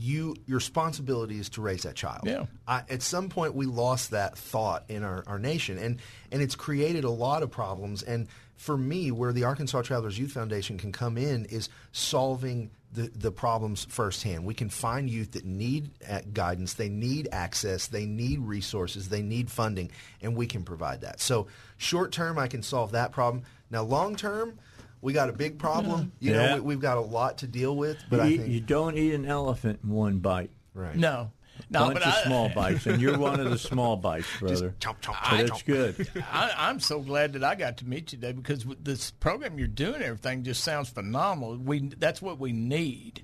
you 0.00 0.36
your 0.46 0.56
responsibility 0.56 1.38
is 1.38 1.48
to 1.50 1.60
raise 1.60 1.82
that 1.82 1.94
child. 1.94 2.22
Yeah. 2.24 2.46
I, 2.66 2.82
at 2.88 3.02
some 3.02 3.28
point, 3.28 3.54
we 3.54 3.66
lost 3.66 4.10
that 4.12 4.36
thought 4.36 4.84
in 4.88 5.02
our, 5.04 5.22
our 5.26 5.38
nation, 5.38 5.78
and 5.78 6.00
and 6.32 6.42
it's 6.42 6.54
created 6.54 7.04
a 7.04 7.10
lot 7.10 7.42
of 7.42 7.50
problems. 7.50 8.02
And 8.02 8.28
for 8.56 8.76
me, 8.76 9.10
where 9.10 9.32
the 9.32 9.44
Arkansas 9.44 9.82
Travelers 9.82 10.18
Youth 10.18 10.32
Foundation 10.32 10.78
can 10.78 10.92
come 10.92 11.16
in 11.16 11.46
is 11.46 11.68
solving 11.92 12.70
the, 12.92 13.10
the 13.14 13.30
problems 13.30 13.86
firsthand. 13.88 14.44
We 14.44 14.54
can 14.54 14.68
find 14.68 15.08
youth 15.08 15.32
that 15.32 15.44
need 15.44 15.90
uh, 16.08 16.20
guidance, 16.32 16.74
they 16.74 16.88
need 16.88 17.28
access, 17.30 17.86
they 17.86 18.04
need 18.04 18.40
resources, 18.40 19.08
they 19.08 19.22
need 19.22 19.50
funding, 19.50 19.90
and 20.20 20.36
we 20.36 20.46
can 20.46 20.64
provide 20.64 21.02
that. 21.02 21.20
So 21.20 21.46
short 21.76 22.12
term, 22.12 22.38
I 22.38 22.48
can 22.48 22.62
solve 22.62 22.92
that 22.92 23.12
problem. 23.12 23.44
Now, 23.70 23.82
long 23.84 24.16
term, 24.16 24.58
we 25.02 25.12
got 25.12 25.28
a 25.28 25.32
big 25.32 25.58
problem. 25.58 26.12
You 26.20 26.32
Yeah. 26.32 26.46
know, 26.46 26.54
we, 26.56 26.60
we've 26.60 26.80
got 26.80 26.96
a 26.98 27.00
lot 27.02 27.38
to 27.38 27.46
deal 27.46 27.76
with. 27.76 27.98
But 28.10 28.16
you, 28.16 28.22
I 28.22 28.36
think 28.38 28.48
you 28.48 28.60
don't 28.60 28.96
eat 28.96 29.14
an 29.14 29.26
elephant 29.26 29.80
in 29.84 29.90
one 29.90 30.18
bite. 30.18 30.50
Right. 30.74 30.96
No. 30.96 31.32
No, 31.68 31.80
Bunch 31.80 31.94
but 31.94 32.02
of 32.04 32.14
I- 32.14 32.22
small 32.24 32.48
bites, 32.48 32.86
and 32.86 33.02
you're 33.02 33.18
one 33.18 33.38
of 33.38 33.50
the 33.50 33.58
small 33.58 33.94
bites, 33.96 34.26
brother. 34.40 34.74
but 34.80 35.40
it's 35.40 35.62
good. 35.62 36.08
I, 36.32 36.52
I'm 36.56 36.80
so 36.80 37.00
glad 37.00 37.34
that 37.34 37.44
I 37.44 37.54
got 37.54 37.76
to 37.78 37.86
meet 37.86 38.12
you 38.12 38.18
today 38.18 38.32
because 38.32 38.64
with 38.64 38.82
this 38.82 39.10
program 39.10 39.58
you're 39.58 39.68
doing, 39.68 40.00
everything 40.00 40.42
just 40.42 40.64
sounds 40.64 40.88
phenomenal. 40.88 41.58
We 41.58 41.80
that's 41.98 42.22
what 42.22 42.38
we 42.38 42.52
need. 42.52 43.22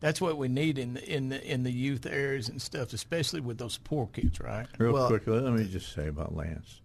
That's 0.00 0.20
what 0.20 0.38
we 0.38 0.48
need 0.48 0.76
in 0.78 0.94
the, 0.94 1.08
in 1.12 1.28
the 1.28 1.40
in 1.44 1.62
the 1.62 1.70
youth 1.70 2.04
areas 2.04 2.48
and 2.48 2.60
stuff, 2.60 2.92
especially 2.92 3.40
with 3.40 3.58
those 3.58 3.78
poor 3.78 4.08
kids, 4.08 4.40
right? 4.40 4.66
Real 4.78 5.06
quickly, 5.06 5.38
let 5.38 5.52
me 5.52 5.64
just 5.64 5.92
say 5.92 6.08
about 6.08 6.34
Lance. 6.34 6.80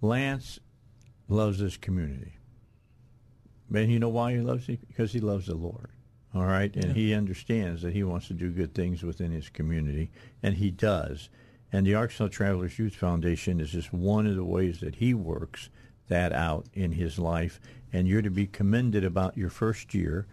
Lance 0.00 0.60
loves 1.28 1.58
this 1.58 1.76
community. 1.76 2.34
And 3.72 3.90
you 3.90 3.98
know 3.98 4.08
why 4.08 4.32
he 4.32 4.40
loves 4.40 4.68
it? 4.68 4.86
Because 4.88 5.12
he 5.12 5.20
loves 5.20 5.46
the 5.46 5.54
Lord. 5.54 5.90
All 6.34 6.44
right? 6.46 6.74
And 6.74 6.86
Yeah. 6.86 6.92
he 6.92 7.14
understands 7.14 7.82
that 7.82 7.92
he 7.92 8.02
wants 8.02 8.28
to 8.28 8.34
do 8.34 8.50
good 8.50 8.74
things 8.74 9.02
within 9.02 9.32
his 9.32 9.48
community, 9.48 10.10
and 10.42 10.56
he 10.56 10.70
does. 10.70 11.28
And 11.72 11.86
the 11.86 11.94
Arkansas 11.94 12.28
Travelers 12.28 12.78
Youth 12.78 12.94
Foundation 12.96 13.60
is 13.60 13.70
just 13.70 13.92
one 13.92 14.26
of 14.26 14.36
the 14.36 14.44
ways 14.44 14.80
that 14.80 14.96
he 14.96 15.14
works 15.14 15.70
that 16.08 16.32
out 16.32 16.66
in 16.74 16.92
his 16.92 17.18
life. 17.18 17.60
And 17.92 18.08
you're 18.08 18.22
to 18.22 18.30
be 18.30 18.46
commended 18.46 19.04
about 19.04 19.36
your 19.36 19.50
first 19.50 19.94
year. 19.94 20.26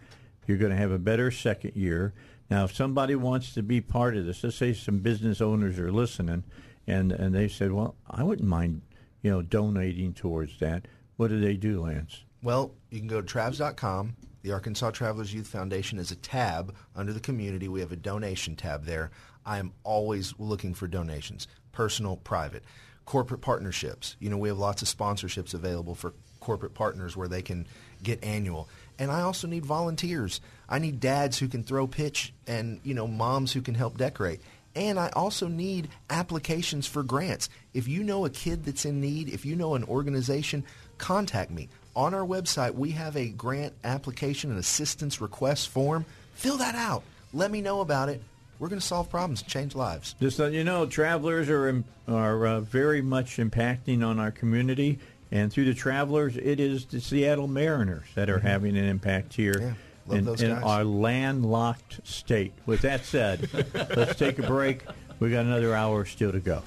You're 0.46 0.58
going 0.58 0.70
to 0.72 0.76
have 0.78 0.90
a 0.90 0.98
better 0.98 1.30
second 1.30 1.76
year. 1.76 2.12
Now, 2.50 2.64
if 2.64 2.74
somebody 2.74 3.14
wants 3.14 3.52
to 3.54 3.62
be 3.62 3.80
part 3.80 4.16
of 4.16 4.24
this, 4.26 4.42
let's 4.42 4.56
say 4.56 4.72
some 4.72 4.98
business 5.00 5.40
owners 5.40 5.78
are 5.78 5.92
listening, 5.92 6.44
and 6.86 7.12
and 7.12 7.34
they 7.34 7.46
said, 7.48 7.72
"Well, 7.72 7.94
I 8.08 8.22
wouldn't 8.22 8.48
mind, 8.48 8.80
you 9.22 9.30
know, 9.30 9.42
donating 9.42 10.14
towards 10.14 10.58
that." 10.58 10.88
What 11.16 11.28
do 11.28 11.38
they 11.38 11.56
do, 11.56 11.82
Lance? 11.82 12.24
Well, 12.42 12.72
you 12.90 12.98
can 12.98 13.08
go 13.08 13.20
to 13.20 13.26
travs.com. 13.26 14.16
The 14.42 14.52
Arkansas 14.52 14.92
Travelers 14.92 15.34
Youth 15.34 15.48
Foundation 15.48 15.98
is 15.98 16.12
a 16.12 16.16
tab 16.16 16.74
under 16.94 17.12
the 17.12 17.20
community. 17.20 17.68
We 17.68 17.80
have 17.80 17.92
a 17.92 17.96
donation 17.96 18.54
tab 18.54 18.84
there. 18.84 19.10
I 19.44 19.58
am 19.58 19.72
always 19.82 20.34
looking 20.38 20.74
for 20.74 20.86
donations, 20.86 21.48
personal, 21.72 22.16
private. 22.16 22.62
Corporate 23.04 23.40
partnerships. 23.40 24.16
You 24.20 24.30
know, 24.30 24.36
we 24.36 24.48
have 24.48 24.58
lots 24.58 24.82
of 24.82 24.88
sponsorships 24.88 25.54
available 25.54 25.94
for 25.94 26.12
corporate 26.40 26.74
partners 26.74 27.16
where 27.16 27.26
they 27.28 27.42
can 27.42 27.66
get 28.02 28.22
annual. 28.22 28.68
And 28.98 29.10
I 29.10 29.22
also 29.22 29.46
need 29.46 29.64
volunteers. 29.64 30.40
I 30.68 30.78
need 30.78 31.00
dads 31.00 31.38
who 31.38 31.48
can 31.48 31.62
throw 31.62 31.86
pitch 31.86 32.32
and, 32.46 32.80
you 32.84 32.94
know, 32.94 33.06
moms 33.06 33.52
who 33.52 33.62
can 33.62 33.74
help 33.74 33.96
decorate. 33.96 34.40
And 34.76 34.98
I 34.98 35.08
also 35.14 35.48
need 35.48 35.88
applications 36.10 36.86
for 36.86 37.02
grants. 37.02 37.48
If 37.74 37.88
you 37.88 38.02
know 38.02 38.24
a 38.24 38.30
kid 38.30 38.64
that's 38.64 38.84
in 38.84 39.00
need, 39.00 39.28
if 39.28 39.44
you 39.44 39.56
know 39.56 39.74
an 39.74 39.84
organization, 39.84 40.64
contact 40.98 41.50
me. 41.50 41.68
On 41.98 42.14
our 42.14 42.24
website, 42.24 42.74
we 42.74 42.92
have 42.92 43.16
a 43.16 43.28
grant 43.30 43.74
application 43.82 44.50
and 44.50 44.60
assistance 44.60 45.20
request 45.20 45.68
form. 45.68 46.06
Fill 46.34 46.56
that 46.58 46.76
out. 46.76 47.02
Let 47.32 47.50
me 47.50 47.60
know 47.60 47.80
about 47.80 48.08
it. 48.08 48.22
We're 48.60 48.68
going 48.68 48.78
to 48.78 48.86
solve 48.86 49.10
problems, 49.10 49.42
change 49.42 49.74
lives. 49.74 50.14
Just 50.20 50.36
so 50.36 50.46
you 50.46 50.62
know, 50.62 50.86
travelers 50.86 51.50
are 51.50 51.82
are 52.06 52.46
uh, 52.46 52.60
very 52.60 53.02
much 53.02 53.38
impacting 53.38 54.06
on 54.06 54.20
our 54.20 54.30
community, 54.30 55.00
and 55.32 55.52
through 55.52 55.64
the 55.64 55.74
travelers, 55.74 56.36
it 56.36 56.60
is 56.60 56.84
the 56.84 57.00
Seattle 57.00 57.48
Mariners 57.48 58.06
that 58.14 58.30
are 58.30 58.38
having 58.38 58.76
an 58.76 58.84
impact 58.84 59.34
here 59.34 59.76
love 60.06 60.40
in, 60.40 60.52
in 60.52 60.52
our 60.52 60.84
landlocked 60.84 62.06
state. 62.06 62.52
With 62.64 62.82
that 62.82 63.06
said, 63.06 63.50
let's 63.96 64.14
take 64.16 64.38
a 64.38 64.46
break. 64.46 64.84
We 65.18 65.32
got 65.32 65.46
another 65.46 65.74
hour 65.74 66.04
still 66.04 66.30
to 66.30 66.38
go. 66.38 66.62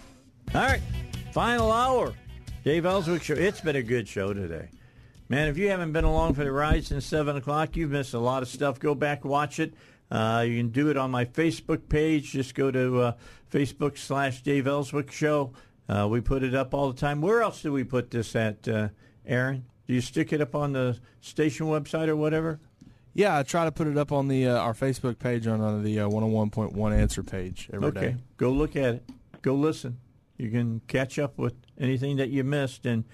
All 0.53 0.61
right, 0.61 0.81
final 1.31 1.71
hour. 1.71 2.13
Dave 2.65 2.85
Elswick 2.85 3.23
Show. 3.23 3.35
It's 3.35 3.61
been 3.61 3.77
a 3.77 3.81
good 3.81 4.09
show 4.09 4.33
today. 4.33 4.67
Man, 5.31 5.47
if 5.47 5.57
you 5.57 5.69
haven't 5.69 5.93
been 5.93 6.03
along 6.03 6.33
for 6.33 6.43
the 6.43 6.51
ride 6.51 6.83
since 6.83 7.05
7 7.05 7.37
o'clock, 7.37 7.77
you've 7.77 7.91
missed 7.91 8.13
a 8.13 8.19
lot 8.19 8.41
of 8.43 8.49
stuff. 8.49 8.79
Go 8.79 8.93
back, 8.93 9.23
watch 9.23 9.61
it. 9.61 9.73
Uh, 10.11 10.43
you 10.45 10.57
can 10.57 10.71
do 10.71 10.89
it 10.89 10.97
on 10.97 11.09
my 11.09 11.23
Facebook 11.23 11.87
page. 11.87 12.33
Just 12.33 12.53
go 12.53 12.69
to 12.69 12.99
uh, 12.99 13.13
Facebook 13.49 13.97
slash 13.97 14.41
Dave 14.41 14.67
Elswick 14.67 15.09
Show. 15.09 15.53
Uh, 15.87 16.05
we 16.11 16.19
put 16.19 16.43
it 16.43 16.53
up 16.53 16.73
all 16.73 16.91
the 16.91 16.99
time. 16.99 17.21
Where 17.21 17.41
else 17.41 17.61
do 17.61 17.71
we 17.71 17.85
put 17.85 18.11
this 18.11 18.35
at, 18.35 18.67
uh, 18.67 18.89
Aaron? 19.25 19.63
Do 19.87 19.93
you 19.93 20.01
stick 20.01 20.33
it 20.33 20.41
up 20.41 20.53
on 20.53 20.73
the 20.73 20.99
station 21.21 21.67
website 21.67 22.09
or 22.09 22.17
whatever? 22.17 22.59
Yeah, 23.13 23.37
I 23.37 23.43
try 23.43 23.63
to 23.63 23.71
put 23.71 23.87
it 23.87 23.97
up 23.97 24.11
on 24.11 24.27
the 24.27 24.49
uh, 24.49 24.57
our 24.57 24.73
Facebook 24.73 25.17
page 25.17 25.47
on 25.47 25.61
uh, 25.61 25.77
the 25.77 26.01
uh, 26.01 26.09
101.1 26.09 26.93
answer 26.93 27.23
page 27.23 27.69
every 27.71 27.91
day. 27.91 27.99
okay, 27.99 28.15
go 28.35 28.49
look 28.49 28.75
at 28.75 28.95
it. 28.95 29.09
Go 29.41 29.55
listen. 29.55 29.97
You 30.35 30.49
can 30.49 30.81
catch 30.89 31.17
up 31.17 31.37
with 31.37 31.53
anything 31.79 32.17
that 32.17 32.31
you 32.31 32.43
missed. 32.43 32.85
And 32.85 33.05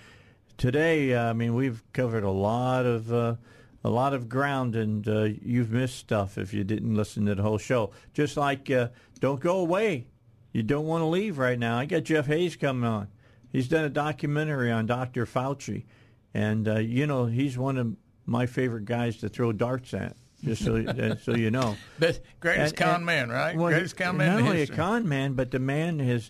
today, 0.58 1.14
uh, 1.14 1.30
I 1.30 1.34
mean, 1.34 1.56
we've 1.56 1.84
covered 1.94 2.24
a 2.24 2.32
lot 2.32 2.86
of 2.86 3.12
uh, 3.14 3.36
a 3.84 3.90
lot 3.90 4.14
of 4.14 4.28
ground, 4.28 4.76
and 4.76 5.08
uh, 5.08 5.24
you've 5.42 5.72
missed 5.72 5.98
stuff 5.98 6.38
if 6.38 6.54
you 6.54 6.64
didn't 6.64 6.96
listen 6.96 7.26
to 7.26 7.36
the 7.36 7.44
whole 7.44 7.58
show. 7.58 7.92
Just 8.14 8.38
like 8.38 8.70
uh, 8.70 8.90
don't 9.20 9.40
go 9.40 9.58
away. 9.60 10.08
You 10.54 10.64
don't 10.64 10.86
want 10.86 11.02
to 11.02 11.06
leave 11.06 11.38
right 11.38 11.60
now. 11.60 11.78
I 11.78 11.86
got 11.86 12.04
Jeff 12.04 12.26
Hayes 12.28 12.56
coming 12.56 12.90
on. 12.90 13.08
He's 13.52 13.68
done 13.68 13.86
a 13.86 13.90
documentary 13.90 14.72
on 14.72 14.86
Dr. 14.88 15.26
Fauci, 15.26 15.86
and 16.34 16.68
uh, 16.68 16.76
you 16.80 17.08
know 17.08 17.26
he's 17.26 17.58
one 17.58 17.78
of 17.78 17.96
my 18.26 18.46
favorite 18.46 18.86
guys 18.86 19.18
to 19.18 19.30
throw 19.30 19.52
darts 19.52 19.94
at. 19.94 20.16
Just 20.44 20.64
so 20.64 20.76
uh, 20.78 21.16
so 21.16 21.36
you 21.36 21.50
know. 21.52 21.76
But 22.00 22.20
greatest 22.40 22.74
And- 22.74 22.78
con 22.78 22.96
and- 22.98 23.06
man, 23.06 23.30
right? 23.30 23.56
well, 23.56 23.70
greatest 23.70 23.98
con 23.98 24.18
man. 24.18 24.34
Not 24.40 24.42
only 24.44 24.58
history. 24.60 24.74
a 24.76 24.78
con 24.78 25.08
man, 25.08 25.34
but 25.34 25.50
the 25.52 25.60
man 25.60 26.00
has, 26.00 26.30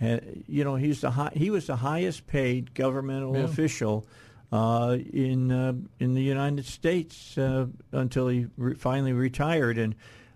uh, 0.00 0.18
you 0.46 0.62
know, 0.64 0.76
he's 0.76 1.00
the 1.00 1.10
high, 1.10 1.32
he 1.34 1.50
was 1.50 1.66
the 1.66 1.76
highest 1.76 2.26
paid 2.26 2.74
governmental 2.74 3.34
Yeah. 3.36 3.44
official 3.44 4.06
uh, 4.52 4.96
in 5.12 5.50
uh, 5.50 5.72
in 5.98 6.14
the 6.14 6.22
United 6.22 6.66
States 6.66 7.36
uh, 7.38 7.66
until 7.92 8.28
he 8.28 8.46
re- 8.56 8.74
finally 8.74 9.12
retired. 9.12 9.78
And 9.78 9.94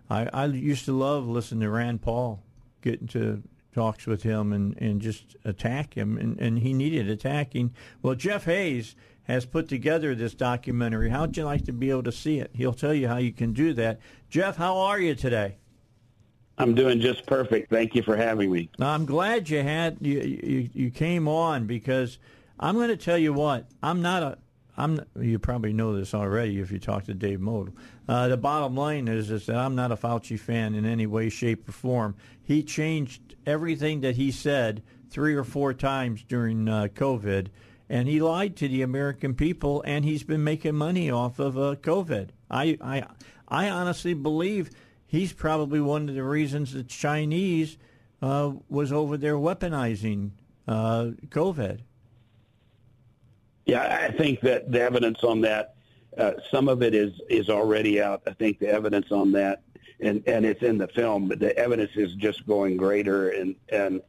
I, 0.09 0.29
I 0.33 0.47
used 0.47 0.85
to 0.87 0.93
love 0.93 1.27
listening 1.29 1.61
to 1.61 1.71
Rand 1.71 2.03
Paul, 2.03 2.43
getting 2.83 3.07
to 3.09 3.43
talks 3.73 4.07
with 4.07 4.25
him 4.25 4.53
and, 4.53 4.77
and 4.83 5.01
just 5.01 5.37
attack 5.45 5.95
him, 5.95 6.19
and, 6.19 6.41
and 6.41 6.59
he 6.59 6.73
needed 6.73 7.09
attacking. 7.09 7.73
Well, 8.03 8.17
Jeff 8.17 8.45
Hayes 8.47 8.97
has 9.25 9.47
put 9.47 9.69
together 9.69 10.13
this 10.17 10.35
documentary. 10.35 11.11
How'd 11.11 11.37
you 11.37 11.45
like 11.45 11.65
to 11.67 11.73
be 11.73 11.89
able 11.91 12.03
to 12.03 12.11
see 12.11 12.41
it? 12.41 12.51
He'll 12.53 12.73
tell 12.73 12.93
you 12.93 13.07
how 13.07 13.19
you 13.19 13.31
can 13.31 13.53
do 13.53 13.73
that. 13.75 14.01
Jeff, 14.29 14.57
how 14.57 14.77
are 14.79 14.99
you 14.99 15.15
today? 15.15 15.59
I'm 16.61 16.75
doing 16.75 17.01
just 17.01 17.27
perfect. 17.27 17.71
Thank 17.71 17.95
you 17.95 18.03
for 18.03 18.17
having 18.17 18.51
me. 18.53 18.69
I'm 18.79 19.07
glad 19.07 19.49
you 19.49 19.63
had 19.63 19.99
you, 20.01 20.21
you 20.21 20.71
you 20.73 20.91
came 20.91 21.29
on 21.29 21.67
because 21.67 22.19
I'm 22.59 22.75
going 22.75 22.89
to 22.89 22.97
tell 22.97 23.19
you 23.19 23.33
what 23.33 23.67
I'm 23.83 24.03
not 24.03 24.23
a 24.23 24.39
I'm. 24.77 25.01
You 25.19 25.39
probably 25.39 25.73
know 25.73 25.97
this 25.97 26.15
already 26.15 26.61
if 26.61 26.71
you 26.71 26.79
talk 26.79 27.05
to 27.05 27.15
Dave 27.15 27.41
Mould. 27.41 27.73
Uh, 28.09 28.29
the 28.29 28.37
bottom 28.37 28.77
line 28.77 29.09
is 29.09 29.31
is 29.31 29.47
that 29.47 29.57
I'm 29.57 29.75
not 29.75 29.93
a 29.93 29.97
Fauci 29.97 30.39
fan 30.39 30.75
in 30.75 30.85
any 30.85 31.07
way, 31.07 31.29
shape, 31.29 31.69
or 31.69 31.73
form. 31.73 32.15
He 32.43 32.63
changed 32.63 33.37
everything 33.47 34.01
that 34.01 34.17
he 34.17 34.31
said 34.31 34.83
three 35.11 35.35
or 35.35 35.45
four 35.45 35.75
times 35.75 36.23
during 36.23 36.69
uh, 36.69 36.89
COVID, 36.95 37.49
and 37.89 38.09
he 38.09 38.21
lied 38.21 38.57
to 38.57 38.69
the 38.69 38.83
American 38.83 39.35
people, 39.35 39.83
and 39.87 40.05
he's 40.05 40.23
been 40.23 40.45
making 40.45 40.77
money 40.77 41.11
off 41.11 41.39
of 41.39 41.59
uh, 41.59 41.75
COVID. 41.77 42.31
I, 42.51 42.79
I, 42.81 43.07
I 43.49 43.69
honestly 43.69 44.15
believe 44.15 44.71
he's 45.11 45.33
probably 45.33 45.81
one 45.81 46.09
of 46.09 46.15
the 46.15 46.23
reasons 46.23 46.73
the 46.73 46.85
Chinese 46.85 47.77
uh, 48.23 48.53
was 48.69 48.93
over 48.93 49.17
there 49.17 49.35
weaponizing 49.35 50.31
uh, 50.69 51.11
COVID. 51.29 51.81
Yeah, 53.67 54.09
I 54.09 54.17
think 54.17 54.41
that 54.43 54.71
the 54.71 54.81
evidence 54.81 55.25
on 55.25 55.41
that, 55.41 55.75
uh, 56.17 56.33
some 56.51 56.69
of 56.69 56.83
it 56.83 56.95
is 56.95 57.13
is 57.29 57.49
already 57.49 58.01
out. 58.01 58.23
I 58.27 58.33
think 58.33 58.61
the 58.61 58.69
evidence 58.69 59.11
on 59.11 59.33
that, 59.33 59.63
and 60.01 60.23
and 60.27 60.47
it's 60.47 60.63
in 60.63 60.79
the 60.79 60.89
film, 60.89 61.29
but 61.29 61.41
the 61.41 61.57
evidence 61.59 61.91
is 61.97 62.15
just 62.15 62.47
going 62.47 62.77
greater, 62.77 63.31
and 63.31 63.57
and 63.69 64.01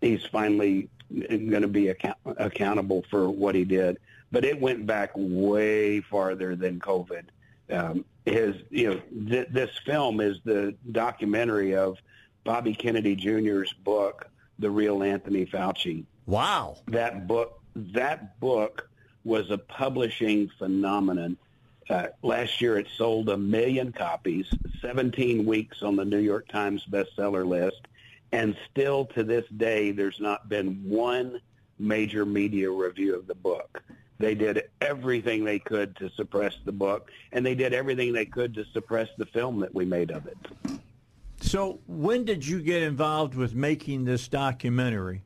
he's 0.00 0.24
finally 0.26 0.88
going 1.28 1.62
to 1.62 1.68
be 1.68 1.88
account- 1.88 2.18
accountable 2.24 3.04
for 3.10 3.28
what 3.28 3.54
he 3.54 3.64
did. 3.64 3.98
But 4.30 4.44
it 4.44 4.60
went 4.60 4.86
back 4.86 5.10
way 5.14 6.00
farther 6.00 6.56
than 6.56 6.78
COVID. 6.78 7.24
Um, 7.70 8.04
his, 8.24 8.56
you 8.70 8.94
know, 8.94 9.00
th- 9.28 9.48
this 9.50 9.70
film 9.84 10.20
is 10.20 10.38
the 10.44 10.74
documentary 10.92 11.74
of 11.74 11.98
Bobby 12.44 12.74
Kennedy 12.74 13.16
Jr.'s 13.16 13.72
book, 13.72 14.28
The 14.58 14.70
Real 14.70 15.02
Anthony 15.02 15.46
Fauci. 15.46 16.04
Wow. 16.26 16.78
That 16.88 17.26
book, 17.26 17.60
that 17.74 18.40
book 18.40 18.88
was 19.24 19.50
a 19.50 19.58
publishing 19.58 20.50
phenomenon. 20.58 21.36
Uh, 21.88 22.06
last 22.22 22.60
year, 22.60 22.78
it 22.78 22.86
sold 22.96 23.28
a 23.28 23.36
million 23.36 23.92
copies, 23.92 24.46
17 24.80 25.44
weeks 25.44 25.82
on 25.82 25.96
the 25.96 26.04
New 26.04 26.18
York 26.18 26.48
Times 26.48 26.84
bestseller 26.90 27.46
list, 27.46 27.82
and 28.32 28.56
still 28.70 29.04
to 29.06 29.22
this 29.22 29.44
day, 29.56 29.90
there's 29.90 30.18
not 30.18 30.48
been 30.48 30.82
one 30.84 31.40
major 31.78 32.24
media 32.24 32.70
review 32.70 33.14
of 33.16 33.26
the 33.26 33.34
book. 33.34 33.82
They 34.18 34.34
did 34.34 34.64
everything 34.80 35.44
they 35.44 35.58
could 35.58 35.96
to 35.96 36.08
suppress 36.10 36.56
the 36.64 36.72
book, 36.72 37.10
and 37.32 37.44
they 37.44 37.54
did 37.54 37.74
everything 37.74 38.12
they 38.12 38.26
could 38.26 38.54
to 38.54 38.64
suppress 38.72 39.08
the 39.18 39.26
film 39.26 39.60
that 39.60 39.74
we 39.74 39.84
made 39.84 40.10
of 40.10 40.26
it. 40.26 40.38
So, 41.40 41.80
when 41.86 42.24
did 42.24 42.46
you 42.46 42.62
get 42.62 42.82
involved 42.82 43.34
with 43.34 43.54
making 43.54 44.04
this 44.04 44.28
documentary? 44.28 45.22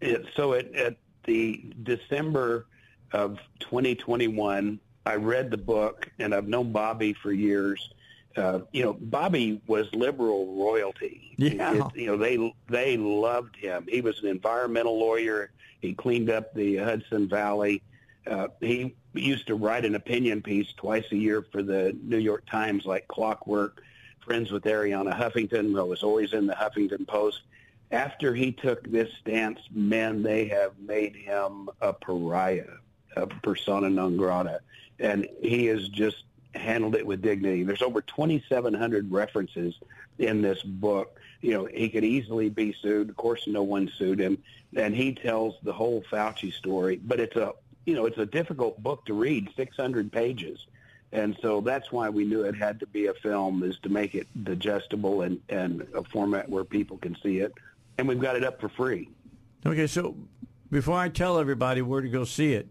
It, 0.00 0.26
so, 0.34 0.54
at, 0.54 0.74
at 0.74 0.96
the 1.24 1.72
December 1.82 2.66
of 3.12 3.38
2021, 3.60 4.80
I 5.06 5.14
read 5.16 5.50
the 5.50 5.58
book, 5.58 6.10
and 6.18 6.34
I've 6.34 6.48
known 6.48 6.72
Bobby 6.72 7.12
for 7.12 7.32
years. 7.32 7.90
Uh, 8.36 8.60
you 8.72 8.82
know, 8.82 8.94
Bobby 8.94 9.60
was 9.66 9.86
liberal 9.94 10.54
royalty. 10.56 11.34
Yeah. 11.36 11.86
It, 11.86 11.96
you 11.96 12.06
know, 12.06 12.16
they 12.16 12.52
they 12.68 12.96
loved 12.96 13.54
him. 13.56 13.86
He 13.88 14.00
was 14.00 14.20
an 14.22 14.28
environmental 14.28 14.98
lawyer. 14.98 15.52
He 15.84 15.92
cleaned 15.92 16.30
up 16.30 16.54
the 16.54 16.76
Hudson 16.76 17.28
Valley. 17.28 17.82
Uh, 18.26 18.48
he 18.60 18.94
used 19.12 19.46
to 19.48 19.54
write 19.54 19.84
an 19.84 19.94
opinion 19.94 20.40
piece 20.40 20.72
twice 20.72 21.04
a 21.12 21.16
year 21.16 21.44
for 21.52 21.62
the 21.62 21.94
New 22.02 22.16
York 22.16 22.46
Times, 22.46 22.86
like 22.86 23.06
clockwork. 23.08 23.82
Friends 24.24 24.50
with 24.50 24.64
Arianna 24.64 25.14
Huffington. 25.14 25.78
I 25.78 25.82
was 25.82 26.02
always 26.02 26.32
in 26.32 26.46
the 26.46 26.54
Huffington 26.54 27.06
Post. 27.06 27.42
After 27.90 28.34
he 28.34 28.50
took 28.50 28.90
this 28.90 29.12
stance, 29.20 29.60
men, 29.70 30.22
they 30.22 30.48
have 30.48 30.72
made 30.78 31.14
him 31.14 31.68
a 31.82 31.92
pariah, 31.92 32.78
a 33.16 33.26
persona 33.26 33.90
non 33.90 34.16
grata, 34.16 34.60
and 34.98 35.28
he 35.42 35.66
has 35.66 35.90
just 35.90 36.24
handled 36.54 36.94
it 36.94 37.06
with 37.06 37.20
dignity. 37.20 37.62
There's 37.62 37.82
over 37.82 38.00
2,700 38.00 39.12
references 39.12 39.74
in 40.18 40.40
this 40.40 40.62
book. 40.62 41.20
You 41.44 41.52
know, 41.52 41.64
he 41.66 41.90
could 41.90 42.04
easily 42.04 42.48
be 42.48 42.74
sued. 42.80 43.10
Of 43.10 43.16
course, 43.16 43.46
no 43.46 43.62
one 43.62 43.90
sued 43.98 44.18
him, 44.18 44.38
and 44.74 44.96
he 44.96 45.12
tells 45.12 45.56
the 45.62 45.74
whole 45.74 46.02
Fauci 46.10 46.50
story. 46.50 46.96
But 47.04 47.20
it's 47.20 47.36
a, 47.36 47.52
you 47.84 47.94
know, 47.94 48.06
it's 48.06 48.16
a 48.16 48.24
difficult 48.24 48.82
book 48.82 49.04
to 49.04 49.12
read, 49.12 49.50
600 49.54 50.10
pages, 50.10 50.58
and 51.12 51.36
so 51.42 51.60
that's 51.60 51.92
why 51.92 52.08
we 52.08 52.24
knew 52.24 52.44
it 52.44 52.56
had 52.56 52.80
to 52.80 52.86
be 52.86 53.08
a 53.08 53.12
film, 53.12 53.62
is 53.62 53.78
to 53.80 53.90
make 53.90 54.14
it 54.14 54.26
digestible 54.42 55.20
and 55.20 55.38
and 55.50 55.86
a 55.94 56.02
format 56.04 56.48
where 56.48 56.64
people 56.64 56.96
can 56.96 57.14
see 57.22 57.40
it, 57.40 57.52
and 57.98 58.08
we've 58.08 58.22
got 58.22 58.36
it 58.36 58.42
up 58.42 58.58
for 58.58 58.70
free. 58.70 59.10
Okay, 59.66 59.86
so 59.86 60.16
before 60.70 60.96
I 60.96 61.10
tell 61.10 61.38
everybody 61.38 61.82
where 61.82 62.00
to 62.00 62.08
go 62.08 62.24
see 62.24 62.54
it, 62.54 62.68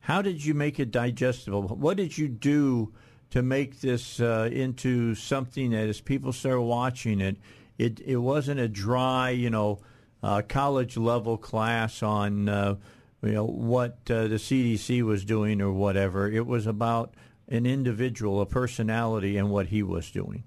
how 0.00 0.20
did 0.20 0.44
you 0.44 0.52
make 0.52 0.80
it 0.80 0.90
digestible? 0.90 1.62
What 1.62 1.96
did 1.96 2.18
you 2.18 2.26
do? 2.26 2.92
to 3.28 3.42
make 3.42 3.80
this 3.80 4.20
uh, 4.20 4.48
into 4.52 5.12
something 5.16 5.72
that 5.72 5.88
as 5.88 6.00
people 6.00 6.32
start 6.32 6.62
watching 6.62 7.20
it, 7.20 7.36
it 7.78 8.00
it 8.00 8.16
wasn't 8.16 8.60
a 8.60 8.68
dry, 8.68 9.30
you 9.30 9.50
know, 9.50 9.80
uh, 10.22 10.42
college 10.48 10.96
level 10.96 11.36
class 11.36 12.02
on 12.02 12.48
uh, 12.48 12.76
you 13.22 13.32
know 13.32 13.44
what 13.44 13.98
uh, 14.10 14.28
the 14.28 14.36
CDC 14.36 15.02
was 15.02 15.24
doing 15.24 15.60
or 15.60 15.72
whatever. 15.72 16.30
It 16.30 16.46
was 16.46 16.66
about 16.66 17.14
an 17.48 17.66
individual, 17.66 18.40
a 18.40 18.46
personality, 18.46 19.36
and 19.36 19.50
what 19.50 19.66
he 19.68 19.82
was 19.82 20.10
doing. 20.10 20.44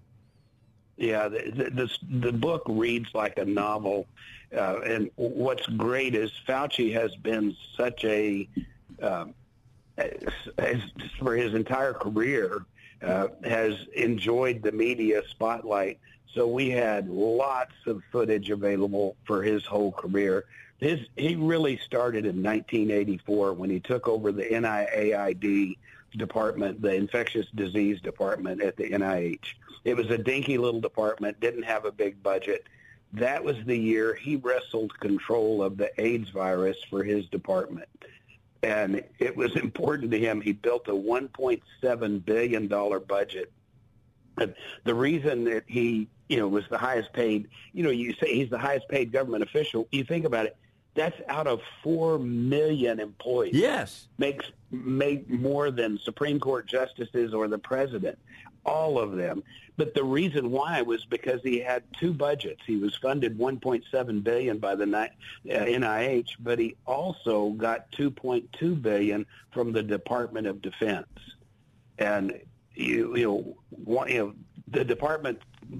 Yeah, 0.98 1.30
the, 1.30 1.90
the, 2.10 2.34
book 2.34 2.64
reads 2.68 3.08
like 3.14 3.38
a 3.38 3.46
novel, 3.46 4.06
uh, 4.54 4.82
and 4.82 5.10
what's 5.16 5.66
great 5.66 6.14
is 6.14 6.30
Fauci 6.46 6.92
has 6.94 7.16
been 7.16 7.56
such 7.78 8.04
a 8.04 8.50
as, 10.00 10.82
for 11.20 11.36
his 11.36 11.54
entire 11.54 11.94
career 11.94 12.66
uh, 13.02 13.28
has 13.44 13.74
enjoyed 13.96 14.62
the 14.62 14.72
media 14.72 15.22
spotlight. 15.30 16.00
So 16.34 16.48
we 16.48 16.70
had 16.70 17.10
lots 17.10 17.74
of 17.88 18.04
footage 18.12 18.50
available 18.50 19.16
for 19.26 19.42
his 19.42 19.66
whole 19.66 19.92
career. 19.92 20.46
His 20.78 21.00
he 21.18 21.36
really 21.36 21.78
started 21.78 22.26
in 22.26 22.42
1984 22.44 23.54
when 23.54 23.70
he 23.70 23.80
took 23.80 24.08
over 24.08 24.32
the 24.32 24.46
NIAID 24.46 25.78
department, 26.18 26.82
the 26.82 26.94
infectious 26.94 27.48
disease 27.56 28.00
department 28.02 28.62
at 28.62 28.78
the 28.78 28.90
NIH. 28.92 29.56
It 29.84 29.96
was 29.96 30.10
a 30.10 30.18
dinky 30.18 30.58
little 30.58 30.82
department, 30.82 31.40
didn't 31.40 31.64
have 31.64 31.86
a 31.86 31.92
big 31.92 32.22
budget. 32.22 32.68
That 33.14 33.44
was 33.44 33.58
the 33.66 33.78
year 33.78 34.14
he 34.16 34.36
wrestled 34.36 34.98
control 35.00 35.64
of 35.64 35.78
the 35.78 35.92
AIDS 36.00 36.30
virus 36.30 36.78
for 36.90 37.04
his 37.04 37.26
department 37.28 37.90
and 38.64 39.04
it 39.20 39.36
was 39.36 39.56
important 39.56 40.12
to 40.12 40.20
him. 40.20 40.42
He 40.42 40.54
built 40.54 40.88
a 40.88 40.92
1.7 40.92 42.26
billion 42.26 42.68
dollar 42.68 43.00
budget. 43.00 43.52
And 44.40 44.54
the 44.84 44.94
reason 44.94 45.44
that 45.46 45.64
he, 45.68 46.08
you 46.28 46.38
know, 46.38 46.48
was 46.48 46.64
the 46.70 46.78
highest 46.78 47.14
paid, 47.14 47.48
you 47.74 47.84
know, 47.84 47.90
you 47.90 48.14
say 48.14 48.34
he's 48.34 48.50
the 48.50 48.58
highest 48.58 48.88
paid 48.90 49.12
government 49.12 49.44
official. 49.44 49.88
You 49.92 50.04
think 50.04 50.26
about 50.26 50.46
it. 50.46 50.58
That's 50.96 51.20
out 51.28 51.48
of 51.48 51.62
four 51.84 52.20
million 52.20 53.00
employees. 53.00 53.54
Yes, 53.54 54.08
makes 54.18 54.46
make 54.72 55.30
more 55.30 55.72
than 55.72 55.98
Supreme 56.00 56.40
Court 56.40 56.68
justices 56.68 57.34
or 57.34 57.48
the 57.48 57.58
president 57.58 58.18
all 58.66 59.00
of 59.00 59.16
them. 59.16 59.44
But 59.78 59.94
the 59.94 60.04
reason 60.04 60.52
why 60.52 60.82
was 60.82 61.06
because 61.06 61.42
he 61.42 61.60
had 61.60 61.84
two 61.98 62.14
budgets. 62.14 62.62
He 62.68 62.76
was 62.76 62.96
funded 62.96 63.38
1.7 63.38 64.24
billion 64.24 64.58
by 64.58 64.76
the 64.76 64.86
NIH, 65.46 66.30
uh, 66.30 66.36
but 66.40 66.60
he 66.60 66.76
also 66.86 67.52
got 67.52 67.90
2.2 67.94 68.82
billion 68.82 69.26
from 69.52 69.72
the 69.72 69.82
Department 69.82 70.48
of 70.48 70.62
Defense. 70.62 71.08
And 71.98 72.40
you, 72.80 73.16
you 73.16 73.26
know, 73.26 73.58
one, 73.70 74.10
you 74.10 74.18
know, 74.18 74.34
the 74.68 74.84
Department 74.84 75.40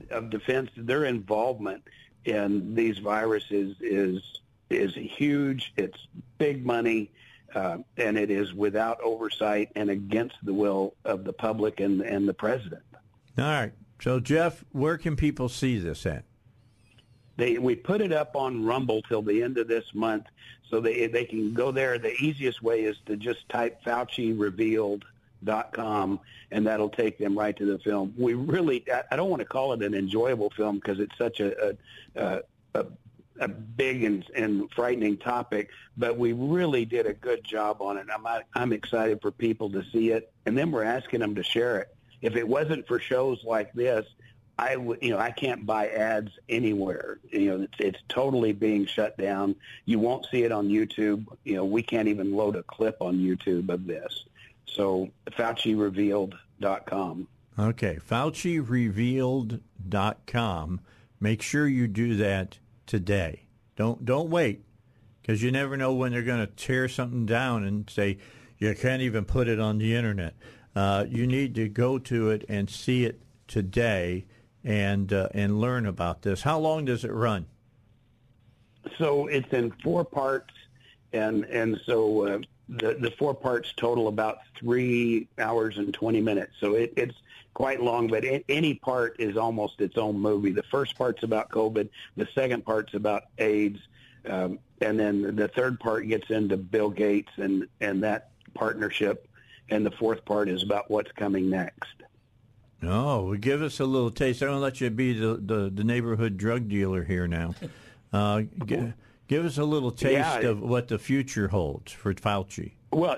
of 0.10 0.30
Defense, 0.30 0.70
their 0.76 1.06
involvement 1.06 1.84
in 2.26 2.76
these 2.76 2.98
viruses 2.98 3.76
is 3.82 4.22
is 4.70 4.94
huge. 4.94 5.74
It's 5.78 5.98
big 6.38 6.66
money 6.66 7.12
uh, 7.56 7.78
and 7.98 8.18
it 8.18 8.30
is 8.30 8.54
without 8.54 9.00
oversight 9.02 9.72
and 9.76 9.90
against 9.90 10.36
the 10.44 10.54
will 10.54 10.94
of 11.06 11.24
the 11.24 11.34
public 11.34 11.80
and, 11.80 12.02
and 12.02 12.28
the 12.28 12.34
president. 12.34 12.84
All 13.38 13.46
right. 13.46 13.72
So, 14.02 14.20
Jeff, 14.20 14.64
where 14.72 14.98
can 14.98 15.16
people 15.16 15.50
see 15.50 15.80
this 15.80 16.06
at? 16.06 16.24
They, 17.38 17.58
we 17.58 17.76
put 17.76 18.02
it 18.02 18.12
up 18.12 18.36
on 18.36 18.66
Rumble 18.66 19.02
till 19.02 19.22
the 19.22 19.42
end 19.42 19.58
of 19.58 19.68
this 19.68 19.86
month, 19.94 20.26
so 20.70 20.82
they 20.82 21.08
they 21.08 21.24
can 21.24 21.54
go 21.54 21.72
there. 21.72 21.98
The 21.98 22.14
easiest 22.16 22.62
way 22.62 22.84
is 22.84 22.98
to 23.06 23.16
just 23.16 23.48
type 23.48 23.82
Fauci 23.84 24.38
Revealed 24.38 25.06
dot 25.44 25.72
com 25.72 26.20
and 26.52 26.68
that'll 26.68 26.90
take 26.90 27.18
them 27.18 27.38
right 27.38 27.56
to 27.56 27.66
the 27.66 27.80
film 27.80 28.14
we 28.18 28.34
really 28.34 28.84
i 29.12 29.16
don't 29.16 29.30
want 29.30 29.40
to 29.40 29.46
call 29.46 29.74
it 29.74 29.82
an 29.82 29.94
enjoyable 29.94 30.50
film 30.50 30.76
because 30.76 31.00
it's 31.00 31.18
such 31.18 31.40
a, 31.40 31.78
a, 32.16 32.42
a, 32.76 32.86
a 33.40 33.48
big 33.48 34.04
and, 34.04 34.26
and 34.36 34.70
frightening 34.72 35.18
topic, 35.18 35.70
but 35.98 36.18
we 36.18 36.34
really 36.34 36.86
did 36.86 37.06
a 37.06 37.14
good 37.14 37.44
job 37.44 37.82
on 37.82 37.98
it. 37.98 38.08
I'm 38.14 38.26
I'm 38.54 38.74
excited 38.74 39.22
for 39.22 39.32
people 39.32 39.70
to 39.72 39.84
see 39.92 40.12
it, 40.12 40.32
and 40.46 40.58
then 40.58 40.72
we're 40.72 40.84
asking 40.84 41.22
them 41.22 41.36
to 41.36 41.44
share 41.44 41.80
it. 41.80 41.96
If 42.22 42.36
it 42.36 42.48
wasn't 42.48 42.88
for 42.88 43.00
shows 43.00 43.44
like 43.46 43.72
this, 43.74 44.06
I 44.58 44.76
would, 44.76 45.02
you 45.02 45.12
know, 45.12 45.20
I 45.20 45.32
can't 45.32 45.66
buy 45.66 45.88
ads 45.88 46.32
anywhere. 46.50 47.20
You 47.32 47.58
know, 47.58 47.64
it's, 47.64 47.80
it's 47.80 48.00
totally 48.10 48.52
being 48.52 48.86
shut 48.86 49.18
down. 49.18 49.56
You 49.86 50.00
won't 50.00 50.28
see 50.30 50.44
it 50.44 50.52
on 50.52 50.68
YouTube. 50.68 51.26
You 51.46 51.56
know, 51.56 51.66
we 51.66 51.82
can't 51.82 52.10
even 52.10 52.36
load 52.36 52.58
a 52.58 52.64
clip 52.64 52.98
on 53.00 53.20
YouTube 53.20 53.70
of 53.70 53.88
this. 53.88 54.26
So 54.76 55.10
FauciRevealed.com. 55.32 57.28
Okay, 57.58 57.98
FauciRevealed.com. 58.08 60.82
Make 61.20 61.42
sure 61.42 61.68
you 61.68 61.88
do 61.88 62.16
that 62.16 62.60
today. 62.86 63.48
Don't 63.76 64.06
don't 64.06 64.30
wait, 64.30 64.64
because 65.22 65.42
you 65.44 65.52
never 65.52 65.76
know 65.76 65.94
when 65.94 66.14
they're 66.14 66.22
going 66.22 66.46
to 66.46 66.48
tear 66.48 66.88
something 66.88 67.26
down 67.26 67.66
and 67.66 67.90
say 67.90 68.20
you 68.58 68.74
can't 68.76 69.02
even 69.02 69.26
put 69.26 69.50
it 69.50 69.60
on 69.60 69.78
the 69.78 69.94
internet. 69.96 70.36
Uh, 70.76 71.06
you 71.10 71.28
need 71.28 71.56
to 71.56 71.68
go 71.68 72.00
to 72.00 72.30
it 72.30 72.46
and 72.48 72.70
see 72.70 73.04
it 73.04 73.22
today 73.48 74.26
and 74.64 75.12
uh, 75.12 75.28
and 75.34 75.60
learn 75.60 75.86
about 75.86 76.22
this. 76.22 76.44
How 76.44 76.58
long 76.60 76.86
does 76.86 77.04
it 77.04 77.12
run? 77.12 77.46
So 78.98 79.28
it's 79.28 79.52
in 79.52 79.74
four 79.84 80.06
parts, 80.06 80.54
and 81.12 81.44
and 81.46 81.78
so 81.86 82.28
uh, 82.28 82.40
the 82.70 82.94
the 82.94 83.12
four 83.18 83.34
parts 83.34 83.74
total 83.76 84.08
about 84.08 84.40
three 84.58 85.28
hours 85.40 85.78
and 85.78 85.94
twenty 85.94 86.22
minutes. 86.22 86.54
So 86.60 86.76
it, 86.76 86.94
it's 86.96 87.16
quite 87.54 87.82
long, 87.82 88.08
but 88.08 88.24
it, 88.24 88.46
any 88.48 88.76
part 88.76 89.16
is 89.20 89.36
almost 89.36 89.82
its 89.82 89.98
own 89.98 90.20
movie. 90.20 90.52
The 90.52 90.64
first 90.64 90.98
part's 90.98 91.24
about 91.24 91.50
COVID, 91.50 91.90
the 92.16 92.28
second 92.36 92.64
part's 92.66 92.94
about 92.94 93.24
AIDS, 93.40 93.80
um, 94.30 94.60
and 94.82 95.00
then 95.00 95.36
the 95.36 95.48
third 95.48 95.80
part 95.80 96.08
gets 96.08 96.30
into 96.30 96.58
Bill 96.58 96.90
Gates 96.90 97.32
and 97.38 97.68
and 97.82 98.04
that 98.04 98.30
partnership, 98.54 99.28
and 99.70 99.86
the 99.86 99.92
fourth 99.92 100.24
part 100.26 100.48
is 100.48 100.64
about 100.64 100.90
what's 100.90 101.12
coming 101.14 101.50
next. 101.50 101.94
Well, 102.82 103.34
give 103.34 103.62
us 103.62 103.80
a 103.80 103.86
little 103.86 104.12
taste. 104.12 104.42
I 104.42 104.46
don't 104.46 104.62
let 104.62 104.80
you 104.80 104.90
be 104.90 105.12
the, 105.12 105.36
the, 105.36 105.70
the 105.70 105.84
neighborhood 105.84 106.38
drug 106.38 106.70
dealer 106.70 107.04
here 107.04 107.28
now. 107.28 107.54
Uh, 108.14 108.44
g- 108.66 108.94
give 109.30 109.46
us 109.46 109.58
a 109.58 109.64
little 109.64 109.92
taste 109.92 110.42
Yeah. 110.42 110.50
of 110.50 110.60
what 110.60 110.90
the 110.90 111.00
future 111.00 111.48
holds 111.48 111.94
for 111.94 112.14
Fauci. 112.14 112.74
Well, 112.92 113.18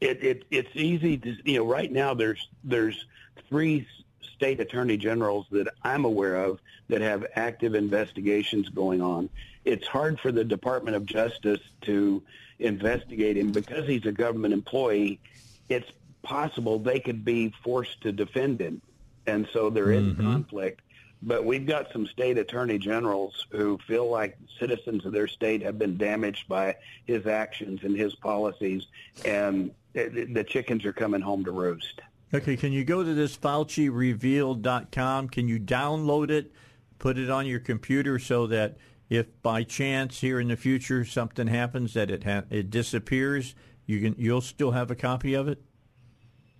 it, 0.00 0.24
it 0.24 0.44
it's 0.50 0.74
easy 0.74 1.18
to 1.18 1.36
you 1.44 1.58
know 1.58 1.66
right 1.66 1.92
now 1.92 2.14
there's 2.14 2.48
there's 2.64 3.04
three 3.48 3.86
state 4.34 4.60
attorney 4.60 4.96
generals 4.96 5.46
that 5.50 5.66
I'm 5.82 6.04
aware 6.04 6.36
of 6.36 6.60
that 6.88 7.00
have 7.00 7.26
active 7.34 7.74
investigations 7.74 8.68
going 8.68 9.02
on. 9.02 9.28
It's 9.64 9.86
hard 9.86 10.20
for 10.20 10.30
the 10.30 10.44
Department 10.44 10.96
of 10.96 11.04
Justice 11.04 11.60
to 11.82 12.22
investigate 12.60 13.36
him 13.36 13.50
because 13.50 13.86
he's 13.86 14.06
a 14.06 14.12
government 14.12 14.54
employee. 14.54 15.20
It's 15.68 15.90
possible 16.22 16.78
they 16.78 17.00
could 17.00 17.24
be 17.24 17.52
forced 17.64 18.00
to 18.02 18.12
defend 18.12 18.60
him, 18.60 18.80
and 19.26 19.48
so 19.52 19.68
there 19.68 19.90
is 19.90 20.04
mm-hmm. 20.04 20.22
conflict. 20.22 20.80
But 21.22 21.44
we've 21.44 21.66
got 21.66 21.92
some 21.92 22.06
state 22.06 22.38
attorney 22.38 22.78
generals 22.78 23.46
who 23.50 23.78
feel 23.86 24.08
like 24.08 24.38
citizens 24.60 25.04
of 25.04 25.12
their 25.12 25.26
state 25.26 25.62
have 25.62 25.78
been 25.78 25.96
damaged 25.96 26.48
by 26.48 26.76
his 27.06 27.26
actions 27.26 27.80
and 27.82 27.96
his 27.96 28.14
policies, 28.14 28.86
and 29.24 29.72
the 29.94 30.44
chickens 30.46 30.84
are 30.84 30.92
coming 30.92 31.20
home 31.20 31.44
to 31.44 31.50
roost. 31.50 32.00
Okay, 32.32 32.56
can 32.56 32.72
you 32.72 32.84
go 32.84 33.02
to 33.02 33.14
this 33.14 33.36
FauciRevealed.com? 33.36 35.28
Can 35.30 35.48
you 35.48 35.58
download 35.58 36.30
it, 36.30 36.52
put 36.98 37.18
it 37.18 37.30
on 37.30 37.46
your 37.46 37.60
computer 37.60 38.18
so 38.18 38.46
that 38.46 38.76
if 39.08 39.26
by 39.42 39.62
chance 39.62 40.20
here 40.20 40.38
in 40.38 40.48
the 40.48 40.56
future 40.56 41.04
something 41.04 41.46
happens 41.46 41.94
that 41.94 42.10
it 42.10 42.24
ha- 42.24 42.44
it 42.50 42.70
disappears, 42.70 43.54
you 43.86 44.00
can 44.00 44.14
you'll 44.18 44.42
still 44.42 44.72
have 44.72 44.90
a 44.90 44.94
copy 44.94 45.32
of 45.32 45.48
it? 45.48 45.62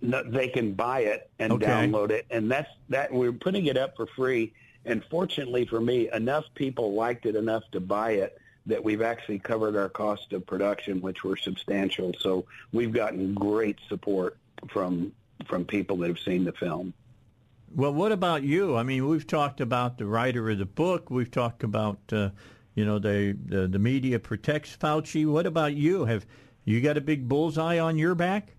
No, 0.01 0.23
they 0.23 0.47
can 0.47 0.73
buy 0.73 1.01
it 1.01 1.29
and 1.39 1.53
Okay. 1.53 1.65
download 1.65 2.11
it, 2.11 2.25
and 2.29 2.49
that's 2.49 2.69
that. 2.89 3.11
We're 3.11 3.33
putting 3.33 3.65
it 3.65 3.77
up 3.77 3.95
for 3.97 4.07
free, 4.07 4.53
and 4.85 5.03
fortunately 5.11 5.65
for 5.65 5.81
me, 5.81 6.09
enough 6.13 6.45
people 6.55 6.93
liked 6.93 7.25
it 7.25 7.35
enough 7.35 7.63
to 7.71 7.79
buy 7.79 8.11
it 8.11 8.37
that 8.65 8.83
we've 8.83 9.01
actually 9.01 9.39
covered 9.39 9.75
our 9.75 9.89
cost 9.89 10.31
of 10.31 10.45
production, 10.45 11.01
which 11.01 11.23
were 11.23 11.35
substantial. 11.35 12.13
So 12.19 12.45
we've 12.71 12.93
gotten 12.93 13.33
great 13.33 13.77
support 13.89 14.37
from 14.69 15.11
from 15.47 15.65
people 15.65 15.97
that 15.97 16.07
have 16.07 16.19
seen 16.19 16.43
the 16.43 16.51
film. 16.53 16.93
Well, 17.75 17.93
what 17.93 18.11
about 18.11 18.43
you? 18.43 18.75
I 18.75 18.83
mean, 18.83 19.07
we've 19.07 19.27
talked 19.27 19.61
about 19.61 19.97
the 19.97 20.05
writer 20.05 20.49
of 20.49 20.57
the 20.57 20.65
book. 20.65 21.09
We've 21.09 21.29
talked 21.29 21.63
about 21.63 21.99
uh, 22.11 22.29
you 22.73 22.85
know 22.85 22.99
the, 22.99 23.37
the 23.45 23.67
the 23.67 23.79
media 23.79 24.19
protects 24.19 24.77
Fauci. 24.77 25.25
What 25.25 25.45
about 25.45 25.73
you? 25.73 26.05
Have 26.05 26.25
you 26.63 26.79
got 26.81 26.95
a 26.97 27.01
big 27.01 27.27
bullseye 27.27 27.79
on 27.79 27.97
your 27.97 28.15
back? 28.15 28.53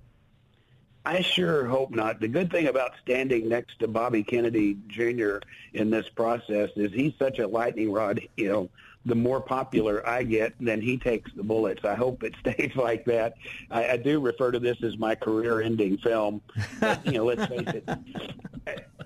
I 1.04 1.22
sure 1.22 1.66
hope 1.66 1.90
not. 1.90 2.20
The 2.20 2.28
good 2.28 2.50
thing 2.50 2.66
about 2.66 2.92
standing 3.02 3.48
next 3.48 3.78
to 3.80 3.88
Bobby 3.88 4.22
Kennedy 4.22 4.76
Jr. 4.86 5.38
in 5.72 5.90
this 5.90 6.08
process 6.10 6.70
is 6.76 6.92
he's 6.92 7.14
such 7.18 7.38
a 7.38 7.46
lightning 7.46 7.90
rod. 7.90 8.20
You 8.36 8.48
know, 8.48 8.68
the 9.06 9.14
more 9.14 9.40
popular 9.40 10.06
I 10.06 10.24
get, 10.24 10.54
then 10.60 10.80
he 10.80 10.98
takes 10.98 11.32
the 11.32 11.42
bullets. 11.42 11.84
I 11.84 11.94
hope 11.94 12.22
it 12.22 12.34
stays 12.40 12.76
like 12.76 13.06
that. 13.06 13.34
I, 13.70 13.90
I 13.90 13.96
do 13.96 14.20
refer 14.20 14.50
to 14.50 14.58
this 14.58 14.82
as 14.82 14.98
my 14.98 15.14
career-ending 15.14 15.98
film. 15.98 16.42
But, 16.80 17.04
you 17.06 17.12
know, 17.12 17.24
let's 17.24 17.46
face 17.46 17.66
it. 17.66 17.88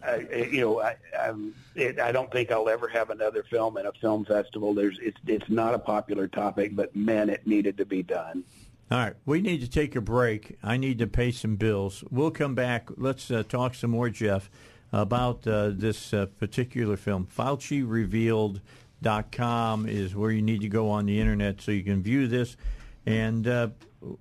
I, 0.02 0.48
you 0.50 0.60
know, 0.60 0.82
I, 0.82 0.96
I'm, 1.18 1.54
it, 1.74 1.98
I 1.98 2.12
don't 2.12 2.30
think 2.30 2.50
I'll 2.50 2.68
ever 2.68 2.88
have 2.88 3.10
another 3.10 3.42
film 3.44 3.76
at 3.78 3.86
a 3.86 3.92
film 3.92 4.24
festival. 4.24 4.74
There's, 4.74 4.98
it's, 5.00 5.16
it's 5.26 5.48
not 5.48 5.74
a 5.74 5.78
popular 5.78 6.28
topic, 6.28 6.74
but 6.74 6.94
man, 6.94 7.30
it 7.30 7.46
needed 7.46 7.78
to 7.78 7.86
be 7.86 8.02
done. 8.02 8.44
All 8.90 8.98
right, 8.98 9.14
we 9.24 9.40
need 9.40 9.62
to 9.62 9.68
take 9.68 9.96
a 9.96 10.02
break. 10.02 10.58
I 10.62 10.76
need 10.76 10.98
to 10.98 11.06
pay 11.06 11.30
some 11.30 11.56
bills. 11.56 12.04
We'll 12.10 12.30
come 12.30 12.54
back. 12.54 12.90
Let's 12.98 13.30
uh, 13.30 13.42
talk 13.48 13.74
some 13.74 13.92
more, 13.92 14.10
Jeff, 14.10 14.50
about 14.92 15.46
uh, 15.46 15.70
this 15.72 16.12
uh, 16.12 16.26
particular 16.38 16.98
film. 16.98 17.26
FauciRevealed.com 17.26 19.88
is 19.88 20.14
where 20.14 20.30
you 20.30 20.42
need 20.42 20.60
to 20.60 20.68
go 20.68 20.90
on 20.90 21.06
the 21.06 21.18
internet 21.18 21.62
so 21.62 21.72
you 21.72 21.82
can 21.82 22.02
view 22.02 22.28
this. 22.28 22.58
And 23.06 23.48
uh, 23.48 23.68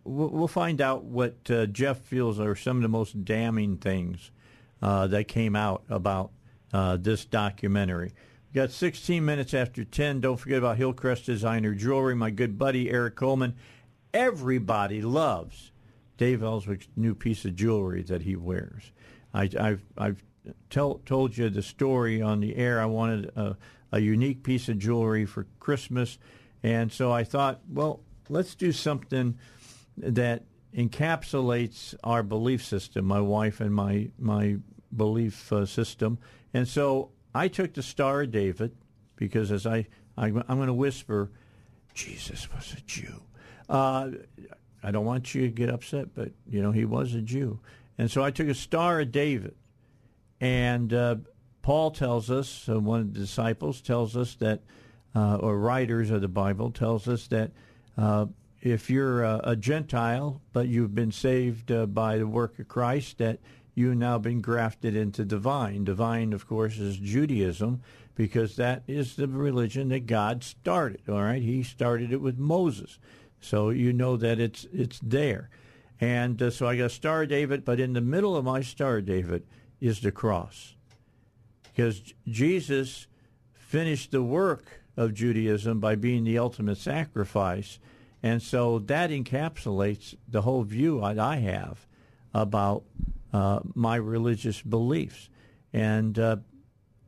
we'll 0.06 0.48
find 0.48 0.80
out 0.80 1.04
what 1.04 1.36
uh, 1.50 1.66
Jeff 1.66 2.00
feels 2.00 2.40
are 2.40 2.56
some 2.56 2.78
of 2.78 2.84
the 2.84 2.90
most 2.90 3.26
damning 3.26 3.76
things 3.76 4.32
uh, 4.82 5.08
that 5.08 5.28
came 5.28 5.58
out 5.58 5.84
about 5.90 6.32
this 6.72 7.26
documentary. 7.26 8.14
We 8.54 8.62
got 8.62 8.72
16 8.72 9.26
minutes 9.26 9.54
after 9.54 9.84
10. 9.84 10.22
Don't 10.22 10.38
forget 10.38 10.60
about 10.60 10.78
Hillcrest 10.78 11.26
Designer 11.26 11.76
Jewelry. 11.76 12.16
My 12.16 12.30
good 12.30 12.58
buddy 12.58 12.90
Eric 12.90 13.18
Coleman. 13.18 13.56
Everybody 14.14 15.02
loves 15.02 15.72
Dave 16.18 16.44
Elswick's 16.44 16.88
new 16.96 17.16
piece 17.16 17.46
of 17.46 17.56
jewelry 17.56 18.04
that 18.04 18.22
he 18.22 18.36
wears. 18.36 18.92
I, 19.34 19.50
I've 19.60 19.84
I've 19.98 20.24
tell, 20.70 21.02
told 21.06 21.38
you 21.38 21.50
the 21.50 21.64
story 21.64 22.22
on 22.22 22.40
the 22.40 22.56
air. 22.56 22.80
I 22.80 22.86
wanted 22.86 23.32
a, 23.36 23.58
a 23.92 24.00
unique 24.00 24.44
piece 24.44 24.70
of 24.70 24.78
jewelry 24.78 25.26
for 25.26 25.48
Christmas, 25.60 26.18
and 26.62 26.92
so 26.92 27.12
I 27.12 27.24
thought, 27.24 27.62
well, 27.68 28.02
let's 28.30 28.56
do 28.56 28.72
something 28.72 29.38
that 29.98 30.44
encapsulates 30.76 31.96
our 32.04 32.24
belief 32.24 32.64
system. 32.64 33.06
My 33.06 33.22
wife 33.22 33.60
and 33.60 33.74
my 33.74 34.10
my 34.20 34.58
belief 34.96 35.52
uh, 35.52 35.66
system, 35.66 36.20
and 36.54 36.68
so 36.68 37.10
I 37.34 37.48
took 37.48 37.74
the 37.74 37.84
Star 37.84 38.26
David 38.26 38.76
because 39.16 39.52
as 39.52 39.66
I, 39.66 39.88
I 40.18 40.28
I'm 40.28 40.44
going 40.58 40.68
to 40.68 40.74
whisper, 40.74 41.32
Jesus 41.94 42.52
was 42.54 42.74
a 42.78 42.82
Jew. 42.82 43.24
Uh, 43.70 44.12
I 44.84 44.92
don't 44.92 45.06
want 45.06 45.34
you 45.34 45.44
to 45.44 45.50
get 45.50 45.70
upset, 45.70 46.14
but 46.14 46.32
you 46.50 46.62
know 46.62 46.72
he 46.72 46.86
was 46.86 47.14
a 47.16 47.22
Jew, 47.22 47.60
and 47.98 48.12
so 48.12 48.24
I 48.24 48.32
took 48.32 48.48
a 48.48 48.54
Star 48.54 49.00
of 49.00 49.12
David, 49.12 49.56
and 50.42 50.94
uh, 50.94 51.16
Paul 51.64 51.92
tells 51.92 52.30
us, 52.30 52.68
uh, 52.68 52.80
one 52.80 53.00
of 53.00 53.14
the 53.14 53.20
disciples 53.22 53.82
tells 53.82 54.16
us 54.18 54.36
that, 54.36 54.62
uh, 55.16 55.38
or 55.38 55.58
writers 55.58 56.12
of 56.12 56.22
the 56.22 56.28
Bible 56.28 56.70
tells 56.72 57.08
us 57.08 57.28
that 57.28 57.52
uh, 57.98 58.26
if 58.62 58.90
you're 58.90 59.24
a, 59.24 59.42
a 59.44 59.56
Gentile 59.56 60.42
but 60.52 60.68
you've 60.68 60.94
been 60.94 61.12
saved 61.12 61.72
uh, 61.72 61.86
by 61.86 62.18
the 62.18 62.28
work 62.28 62.60
of 62.60 62.68
Christ, 62.68 63.18
that 63.20 63.40
you've 63.76 63.98
now 63.98 64.18
been 64.18 64.42
grafted 64.42 64.96
into 64.96 65.24
divine. 65.24 65.86
Divine, 65.86 66.34
of 66.34 66.48
course, 66.48 66.78
is 66.78 66.98
Judaism 66.98 67.82
because 68.16 68.58
that 68.58 68.84
is 68.86 69.16
the 69.16 69.28
religion 69.28 69.90
that 69.90 70.06
God 70.06 70.44
started. 70.44 71.02
All 71.08 71.22
right, 71.22 71.42
He 71.42 71.64
started 71.64 72.12
it 72.12 72.22
with 72.22 72.38
Moses. 72.38 73.00
So 73.44 73.70
you 73.70 73.94
know 73.94 74.18
that 74.18 74.40
it's 74.40 74.66
it's 74.72 75.00
there. 75.00 75.50
And 76.00 76.42
uh, 76.42 76.50
so 76.50 76.68
I 76.68 76.78
got 76.78 76.92
Star 76.92 77.26
David, 77.26 77.64
but 77.64 77.80
in 77.80 77.94
the 77.94 78.02
middle 78.02 78.36
of 78.36 78.46
my 78.46 78.62
Star 78.62 79.02
David 79.02 79.46
is 79.80 80.02
the 80.02 80.12
cross. 80.12 80.76
Because 81.64 82.14
Jesus 82.28 83.08
finished 83.54 84.12
the 84.12 84.24
work 84.24 84.82
of 84.96 85.14
Judaism 85.14 85.80
by 85.80 85.96
being 85.96 86.24
the 86.24 86.38
ultimate 86.38 86.78
sacrifice. 86.78 87.80
And 88.22 88.42
so 88.42 88.80
that 88.80 89.10
encapsulates 89.10 90.16
the 90.28 90.42
whole 90.42 90.64
view 90.64 91.02
that 91.02 91.20
I 91.20 91.38
have 91.38 91.88
about 92.34 92.84
uh, 93.34 93.60
my 93.74 93.96
religious 93.96 94.62
beliefs. 94.62 95.30
And 95.74 96.18
uh, 96.20 96.38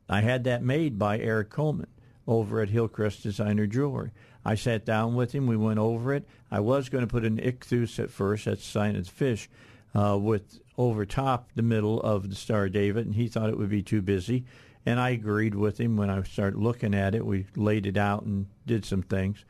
I 0.10 0.22
had 0.22 0.44
that 0.46 0.64
made 0.64 0.98
by 0.98 1.20
Eric 1.20 1.50
Coleman 1.50 1.88
over 2.28 2.62
at 2.62 2.70
Hillcrest 2.70 3.24
Designer 3.24 3.68
Jewelry. 3.68 4.12
I 4.44 4.56
sat 4.56 4.86
down 4.86 5.16
with 5.16 5.34
him. 5.34 5.48
We 5.48 5.58
went 5.58 5.80
over 5.80 6.14
it. 6.14 6.28
I 6.52 6.60
was 6.60 6.90
going 6.90 7.06
to 7.06 7.12
put 7.12 7.26
an 7.26 7.38
ichthus 7.38 8.00
at 8.00 8.12
first, 8.12 8.46
that's 8.46 8.66
sign 8.66 8.96
of 8.96 9.08
fish, 9.08 9.50
uh, 9.94 10.18
with 10.20 10.60
over 10.78 11.06
top 11.06 11.50
the 11.56 11.62
middle 11.62 12.02
of 12.02 12.30
the 12.30 12.36
Star 12.36 12.70
David, 12.70 13.06
and 13.06 13.16
he 13.16 13.28
thought 13.28 13.50
it 13.50 13.58
would 13.58 13.70
be 13.70 13.84
too 13.84 14.02
busy. 14.02 14.46
And 14.86 15.00
I 15.00 15.10
agreed 15.10 15.56
with 15.56 15.80
him 15.80 15.98
when 15.98 16.10
I 16.10 16.22
started 16.24 16.60
looking 16.60 16.94
at 16.94 17.16
it. 17.16 17.26
We 17.26 17.48
laid 17.56 17.88
it 17.88 17.98
out 17.98 18.24
and 18.24 18.46
did 18.68 18.86
some 18.86 19.02
things. 19.02 19.44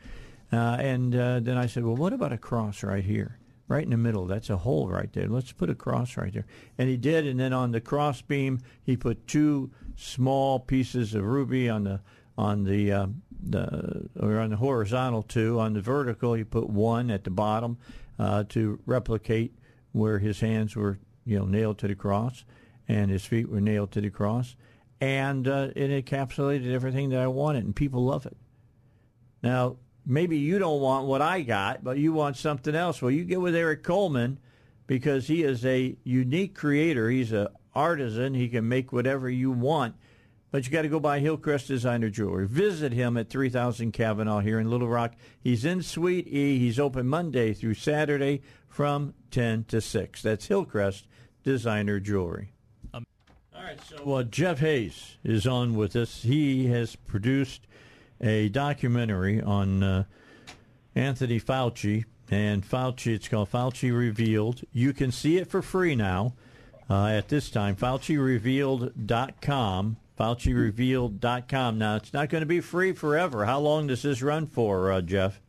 Uh, 0.54 0.78
and 0.80 1.16
uh, 1.16 1.40
then 1.42 1.58
I 1.58 1.66
said, 1.66 1.84
well, 1.84 1.96
what 1.96 2.14
about 2.14 2.32
a 2.32 2.38
cross 2.38 2.84
right 2.84 3.04
here? 3.04 3.38
right 3.68 3.84
in 3.84 3.90
the 3.90 3.98
middle. 3.98 4.26
That's 4.26 4.50
a 4.50 4.58
hole 4.58 4.88
right 4.88 5.12
there. 5.14 5.28
Let's 5.28 5.52
put 5.52 5.70
a 5.70 5.76
cross 5.76 6.18
right 6.18 6.34
there. 6.34 6.46
And 6.78 6.90
he 6.90 6.98
did. 6.98 7.26
And 7.26 7.40
then 7.40 7.54
on 7.54 7.72
the 7.72 7.82
cross 7.82 8.22
beam, 8.22 8.62
he 8.84 8.96
put 8.96 9.28
two 9.28 9.72
small 9.96 10.60
pieces 10.60 11.16
of 11.16 11.24
ruby 11.24 11.70
on 11.70 11.86
the 11.86 12.02
on 12.38 12.64
the 12.64 12.92
uh, 12.92 13.08
the 13.48 14.10
or 14.20 14.40
on 14.40 14.50
the 14.50 14.58
horizontal 14.58 15.24
two. 15.24 15.60
On 15.60 15.74
the 15.74 15.82
vertical, 15.82 16.34
he 16.34 16.44
put 16.44 16.70
one 16.70 17.10
at 17.12 17.24
the 17.24 17.30
bottom 17.30 17.78
uh, 18.20 18.44
to 18.50 18.80
replicate 18.86 19.54
where 19.92 20.20
his 20.20 20.40
hands 20.40 20.76
were, 20.76 21.00
you 21.26 21.40
know, 21.40 21.46
nailed 21.46 21.78
to 21.80 21.88
the 21.88 21.96
cross, 21.96 22.44
and 22.88 23.10
his 23.10 23.26
feet 23.26 23.50
were 23.50 23.62
nailed 23.62 23.92
to 23.92 24.02
the 24.02 24.10
cross, 24.10 24.56
and 25.00 25.48
uh, 25.48 25.70
it 25.76 26.06
encapsulated 26.06 26.72
everything 26.74 27.10
that 27.10 27.20
I 27.20 27.28
wanted, 27.28 27.64
and 27.64 27.76
people 27.76 28.04
love 28.04 28.26
it. 28.26 28.36
Now, 29.42 29.78
maybe 30.06 30.38
you 30.38 30.60
don't 30.60 30.82
want 30.82 31.08
what 31.08 31.22
I 31.22 31.42
got, 31.42 31.84
but 31.84 31.98
you 31.98 32.14
want 32.14 32.38
something 32.38 32.76
else. 32.76 33.02
Well, 33.02 33.12
you 33.12 33.24
get 33.24 33.42
with 33.42 33.56
Eric 33.56 33.84
Coleman 33.84 34.40
because 34.88 35.28
he 35.28 35.44
is 35.44 35.66
a 35.66 35.96
unique 36.04 36.56
creator. 36.56 37.10
He's 37.10 37.32
an 37.32 37.48
artisan. 37.74 38.34
He 38.34 38.50
can 38.50 38.68
make 38.68 38.92
whatever 38.92 39.30
you 39.30 39.52
want. 39.52 39.96
But 40.56 40.66
you 40.66 40.72
got 40.72 40.84
to 40.84 40.88
go 40.88 41.02
by 41.02 41.20
Hillcrest 41.20 41.68
Designer 41.68 42.10
Jewelry. 42.10 42.48
Visit 42.48 42.94
him 42.94 43.18
at 43.18 43.30
3000 43.30 43.92
Kavanaugh 43.92 44.40
here 44.40 44.58
in 44.58 44.70
Little 44.70 44.88
Rock. 44.88 45.16
He's 45.44 45.66
in 45.66 45.84
Suite 45.84 46.30
E. 46.30 46.58
He's 46.60 46.80
open 46.80 47.10
Monday 47.10 47.54
through 47.54 47.74
Saturday 47.74 48.42
from 48.70 49.16
10 49.32 49.66
to 49.66 49.82
6. 49.82 50.22
That's 50.22 50.46
Hillcrest 50.46 51.08
Designer 51.44 52.00
Jewelry. 52.00 52.54
All 52.94 53.02
right, 53.54 53.78
so 53.84 54.14
uh, 54.14 54.24
Jeff 54.24 54.60
Hayes 54.60 55.18
is 55.26 55.46
on 55.46 55.76
with 55.76 55.94
us. 55.94 56.24
He 56.24 56.68
has 56.68 56.96
produced 56.96 57.68
a 58.22 58.48
documentary 58.48 59.42
on 59.42 59.84
uh, 59.84 60.06
Anthony 60.96 61.38
Fauci 61.38 62.06
and 62.32 62.64
Fauci. 62.64 63.14
It's 63.14 63.28
called 63.28 63.52
Fauci 63.52 63.94
Revealed. 63.94 64.62
You 64.72 64.94
can 64.94 65.12
see 65.12 65.38
it 65.38 65.50
for 65.50 65.62
free 65.62 65.98
now 65.98 66.34
uh, 66.90 67.08
at 67.08 67.28
this 67.28 67.50
time. 67.50 67.76
FauciRevealed.com. 67.76 69.98
FauciRevealed.com. 70.20 71.78
Now, 71.78 71.96
it's 71.96 72.14
not 72.14 72.30
going 72.30 72.42
to 72.42 72.48
be 72.48 72.62
free 72.62 72.94
forever. 72.94 73.46
How 73.46 73.60
long 73.60 73.88
does 73.88 74.02
this 74.02 74.22
run 74.22 74.48
for, 74.48 74.92
uh, 74.92 75.02
Jeff? 75.02 75.42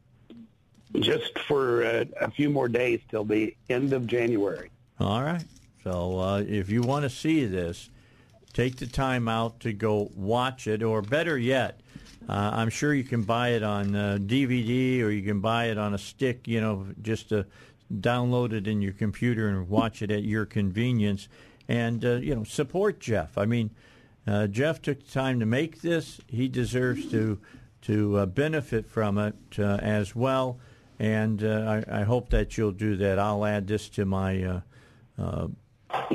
Just 0.98 1.38
for 1.40 1.84
uh, 1.84 2.04
a 2.20 2.30
few 2.30 2.50
more 2.50 2.68
days 2.68 3.00
till 3.10 3.24
the 3.24 3.54
end 3.68 3.92
of 3.92 4.06
January. 4.06 4.70
All 4.98 5.22
right. 5.22 5.44
So 5.84 6.18
uh, 6.18 6.44
if 6.46 6.70
you 6.70 6.82
want 6.82 7.04
to 7.04 7.10
see 7.10 7.44
this, 7.44 7.90
take 8.52 8.76
the 8.76 8.86
time 8.86 9.28
out 9.28 9.60
to 9.60 9.72
go 9.72 10.10
watch 10.16 10.66
it, 10.66 10.82
or 10.82 11.02
better 11.02 11.38
yet, 11.38 11.80
uh, 12.28 12.50
I'm 12.54 12.70
sure 12.70 12.92
you 12.92 13.04
can 13.04 13.22
buy 13.22 13.50
it 13.50 13.62
on 13.62 13.94
uh, 13.94 14.18
DVD 14.20 15.02
or 15.02 15.10
you 15.10 15.22
can 15.22 15.40
buy 15.40 15.66
it 15.66 15.78
on 15.78 15.94
a 15.94 15.98
stick, 15.98 16.48
you 16.48 16.60
know, 16.60 16.86
just 17.02 17.28
to 17.28 17.46
download 17.92 18.52
it 18.52 18.66
in 18.66 18.82
your 18.82 18.94
computer 18.94 19.48
and 19.48 19.68
watch 19.68 20.02
it 20.02 20.10
at 20.10 20.24
your 20.24 20.44
convenience. 20.44 21.28
And, 21.68 22.04
uh, 22.04 22.14
you 22.14 22.34
know, 22.34 22.44
support 22.44 22.98
Jeff. 22.98 23.38
I 23.38 23.44
mean, 23.44 23.70
uh, 24.26 24.46
Jeff 24.46 24.82
took 24.82 25.08
time 25.08 25.40
to 25.40 25.46
make 25.46 25.82
this. 25.82 26.20
He 26.26 26.48
deserves 26.48 27.10
to 27.10 27.38
to 27.82 28.16
uh, 28.18 28.26
benefit 28.26 28.88
from 28.88 29.16
it 29.18 29.34
uh, 29.58 29.78
as 29.80 30.16
well. 30.16 30.58
And 30.98 31.44
I, 31.44 31.84
I, 31.88 32.02
hope 32.02 32.30
that 32.30 32.56
you'll 32.56 32.72
do 32.72 32.96
that. 32.96 33.18
I'll 33.18 33.44
add 33.44 33.68
this 33.68 33.88
to 33.90 34.06
my 34.06 34.62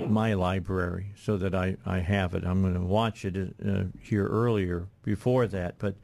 my 0.07 0.33
library 0.33 1.13
so 1.15 1.37
that 1.37 1.55
I, 1.55 1.77
I 1.85 1.99
have 1.99 2.35
it. 2.35 2.43
I'm 2.43 2.61
going 2.61 2.73
to 2.73 2.81
watch 2.81 3.25
it 3.25 3.55
uh, 3.65 3.83
here 4.01 4.27
earlier 4.27 4.87
before 5.03 5.47
that. 5.47 5.75
But 5.79 5.95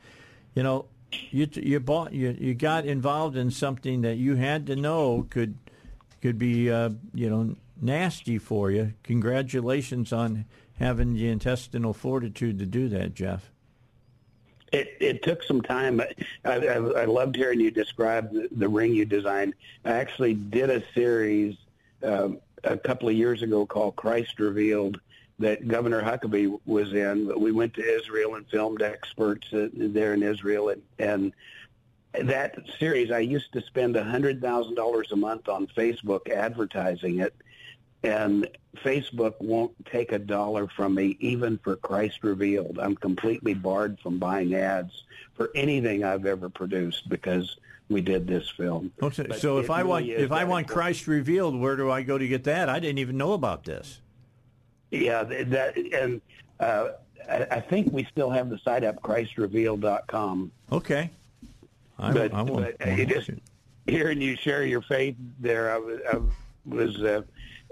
you 0.56 0.64
know, 0.64 0.86
you 1.32 1.48
you 1.54 1.80
bought 1.80 2.14
you 2.14 2.36
you 2.40 2.54
got 2.54 2.86
involved 2.86 3.38
in 3.38 3.52
something 3.52 4.02
that 4.02 4.16
you 4.16 4.36
had 4.36 4.66
to 4.68 4.76
know 4.76 5.28
could 5.30 5.58
could 6.22 6.38
be 6.38 6.72
uh, 6.72 6.90
you 7.14 7.30
know 7.30 7.56
nasty 7.82 8.38
for 8.38 8.72
you. 8.72 8.94
Congratulations 9.04 10.12
on 10.12 10.46
having 10.80 11.14
the 11.14 11.28
intestinal 11.28 11.94
fortitude 11.94 12.60
to 12.60 12.66
do 12.66 12.90
that, 12.90 13.14
Jeff. 13.14 13.52
It, 14.72 14.98
it 15.00 15.24
took 15.24 15.44
some 15.44 15.62
time. 15.62 16.02
I, 16.02 16.10
I, 16.46 16.76
I 16.76 17.06
loved 17.06 17.36
hearing 17.36 17.60
you 17.60 17.72
describe 17.72 18.32
the, 18.32 18.50
the 18.52 18.68
ring 18.68 18.94
you 18.94 19.06
designed. 19.06 19.54
I 19.86 19.92
actually 19.92 20.34
did 20.34 20.70
a 20.70 20.84
series 20.94 21.56
um, 22.04 22.40
a 22.64 22.78
couple 22.78 23.08
of 23.08 23.16
years 23.16 23.42
ago 23.42 23.66
called 23.66 23.96
Christ 23.96 24.40
Revealed 24.40 25.00
that 25.40 25.68
Governor 25.68 26.02
Huckabee 26.02 26.60
was 26.66 26.94
in. 26.94 27.32
We 27.40 27.52
went 27.52 27.76
to 27.76 27.82
Israel 27.82 28.36
and 28.36 28.48
filmed 28.48 28.82
experts 28.82 29.48
there 29.52 30.14
in 30.14 30.24
Israel, 30.24 30.70
and, 30.70 30.82
and 31.00 31.34
that 32.14 32.58
series, 32.80 33.12
I 33.12 33.20
used 33.20 33.54
to 33.54 33.62
spend 33.62 33.96
a 33.96 34.04
hundred 34.04 34.42
thousand 34.42 34.76
dollars 34.76 35.12
a 35.12 35.16
month 35.16 35.48
on 35.48 35.68
Facebook 35.68 36.30
advertising 36.30 37.20
it, 37.20 37.36
and 38.08 38.48
Facebook 38.78 39.34
won't 39.42 39.74
take 39.86 40.14
a 40.14 40.20
dollar 40.20 40.68
from 40.68 40.96
me, 40.96 41.18
even 41.20 41.58
for 41.58 41.76
Christ 41.76 42.24
Revealed. 42.24 42.80
I'm 42.82 42.96
completely 42.96 43.54
barred 43.54 44.00
from 44.00 44.18
buying 44.18 44.56
ads 44.56 45.04
for 45.36 45.52
anything 45.56 46.04
I've 46.04 46.26
ever 46.26 46.50
produced 46.50 47.10
because 47.10 47.58
we 47.90 48.02
did 48.02 48.26
this 48.26 48.50
film. 48.50 48.92
Okay, 49.02 49.26
but 49.28 49.40
so 49.40 49.58
if 49.58 49.70
I 49.70 49.80
really 49.80 49.90
want 49.90 50.06
if 50.08 50.32
I 50.32 50.44
want 50.46 50.68
Christ 50.68 51.08
revealed, 51.08 51.60
where 51.60 51.76
do 51.76 51.92
I 51.92 52.02
go 52.02 52.18
to 52.18 52.28
get 52.28 52.44
that? 52.46 52.70
I 52.70 52.80
didn't 52.80 53.00
even 53.00 53.18
know 53.18 53.34
about 53.34 53.66
this. 53.66 54.00
Yeah, 54.92 55.24
that 55.24 55.78
and 55.78 56.22
uh, 56.62 56.90
I, 57.30 57.48
I, 57.52 57.60
think 57.60 57.92
we 57.92 58.06
still 58.06 58.30
have 58.30 58.50
the 58.50 58.58
site 58.60 58.86
up, 58.86 59.02
ChristRevealed.com. 59.02 60.52
Okay, 60.72 61.10
I, 62.00 62.14
but, 62.14 62.34
I 62.34 62.42
will 62.42 62.56
but 62.80 62.98
you 62.98 63.06
just 63.06 63.30
hearing 63.86 64.22
you 64.22 64.38
share 64.38 64.66
your 64.66 64.82
faith 64.82 65.16
there, 65.40 65.74
I 65.74 65.78
was, 65.78 66.00
I 66.10 66.20
was 66.66 67.04
uh, 67.04 67.22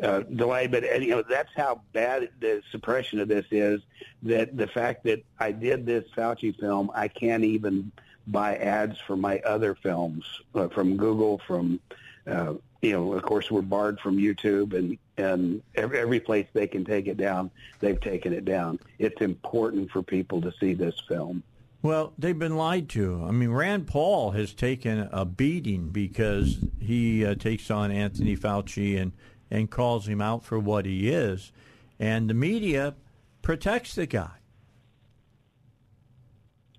uh, 0.02 0.22
delayed. 0.22 0.72
But 0.72 0.84
you 1.02 1.10
know 1.10 1.24
that's 1.28 1.52
how 1.56 1.82
bad 1.94 2.30
the 2.40 2.62
suppression 2.72 3.20
of 3.20 3.28
this 3.28 3.46
is. 3.52 3.82
That 4.24 4.58
the 4.58 4.68
fact 4.68 5.04
that 5.06 5.24
I 5.40 5.52
did 5.52 5.86
this 5.86 6.06
Fauci 6.16 6.58
film, 6.60 6.92
I 6.94 7.08
can't 7.08 7.44
even 7.44 7.92
buy 8.28 8.56
ads 8.58 9.00
for 9.00 9.16
my 9.16 9.40
other 9.40 9.76
films 9.76 10.26
uh, 10.56 10.68
from 10.70 10.98
Google, 10.98 11.40
from 11.46 11.80
uh, 12.28 12.54
you 12.82 12.92
know, 12.92 13.14
of 13.14 13.24
course, 13.24 13.50
we're 13.50 13.62
barred 13.62 14.00
from 14.00 14.18
YouTube 14.18 14.74
and 14.74 14.98
and 15.18 15.62
every, 15.76 16.00
every 16.00 16.20
place 16.20 16.46
they 16.54 16.68
can 16.68 16.84
take 16.84 17.08
it 17.08 17.18
down, 17.18 17.50
they've 17.80 18.00
taken 18.00 18.34
it 18.34 18.44
down. 18.46 18.80
It's 19.00 19.22
important 19.22 19.90
for 19.90 20.04
people 20.04 20.42
to 20.42 20.52
see 20.60 20.74
this 20.74 20.96
film. 21.08 21.42
Well, 21.82 22.14
they've 22.18 22.38
been 22.38 22.58
lied 22.58 22.90
to. 22.90 23.24
I 23.26 23.32
mean, 23.32 23.52
Rand 23.52 23.88
Paul 23.88 24.32
has 24.32 24.54
taken 24.54 25.08
a 25.12 25.24
beating 25.24 25.90
because 25.90 26.58
he 26.80 27.26
uh, 27.26 27.36
takes 27.36 27.72
on 27.72 27.92
Anthony 27.92 28.36
Fauci 28.36 29.00
and 29.00 29.14
and 29.56 29.72
calls 29.72 30.06
him 30.06 30.20
out 30.20 30.44
for 30.44 30.60
what 30.60 30.86
he 30.86 31.10
is, 31.10 31.54
and 31.98 32.30
the 32.30 32.34
media 32.34 32.94
protects 33.42 33.96
the 33.96 34.06
guy. 34.06 34.32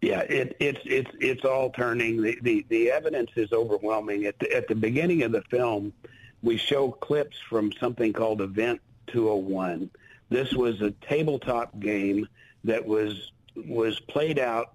Yeah, 0.02 0.20
it, 0.20 0.54
it's 0.60 0.80
it's 0.84 1.10
it's 1.18 1.44
all 1.46 1.70
turning. 1.70 2.20
The, 2.20 2.38
the 2.42 2.66
the 2.68 2.90
evidence 2.90 3.30
is 3.34 3.50
overwhelming. 3.52 4.26
At 4.26 4.38
the, 4.38 4.54
at 4.54 4.68
the 4.68 4.74
beginning 4.74 5.22
of 5.22 5.32
the 5.32 5.40
film, 5.42 5.94
we 6.42 6.58
show 6.58 6.90
clips 6.90 7.38
from 7.48 7.72
something 7.80 8.12
called 8.12 8.42
Event 8.42 8.82
201. 9.06 9.90
This 10.28 10.52
was 10.52 10.82
a 10.82 10.90
tabletop 10.90 11.80
game 11.80 12.28
that 12.64 12.84
was 12.84 13.32
was 13.56 13.98
played 14.00 14.38
out 14.38 14.74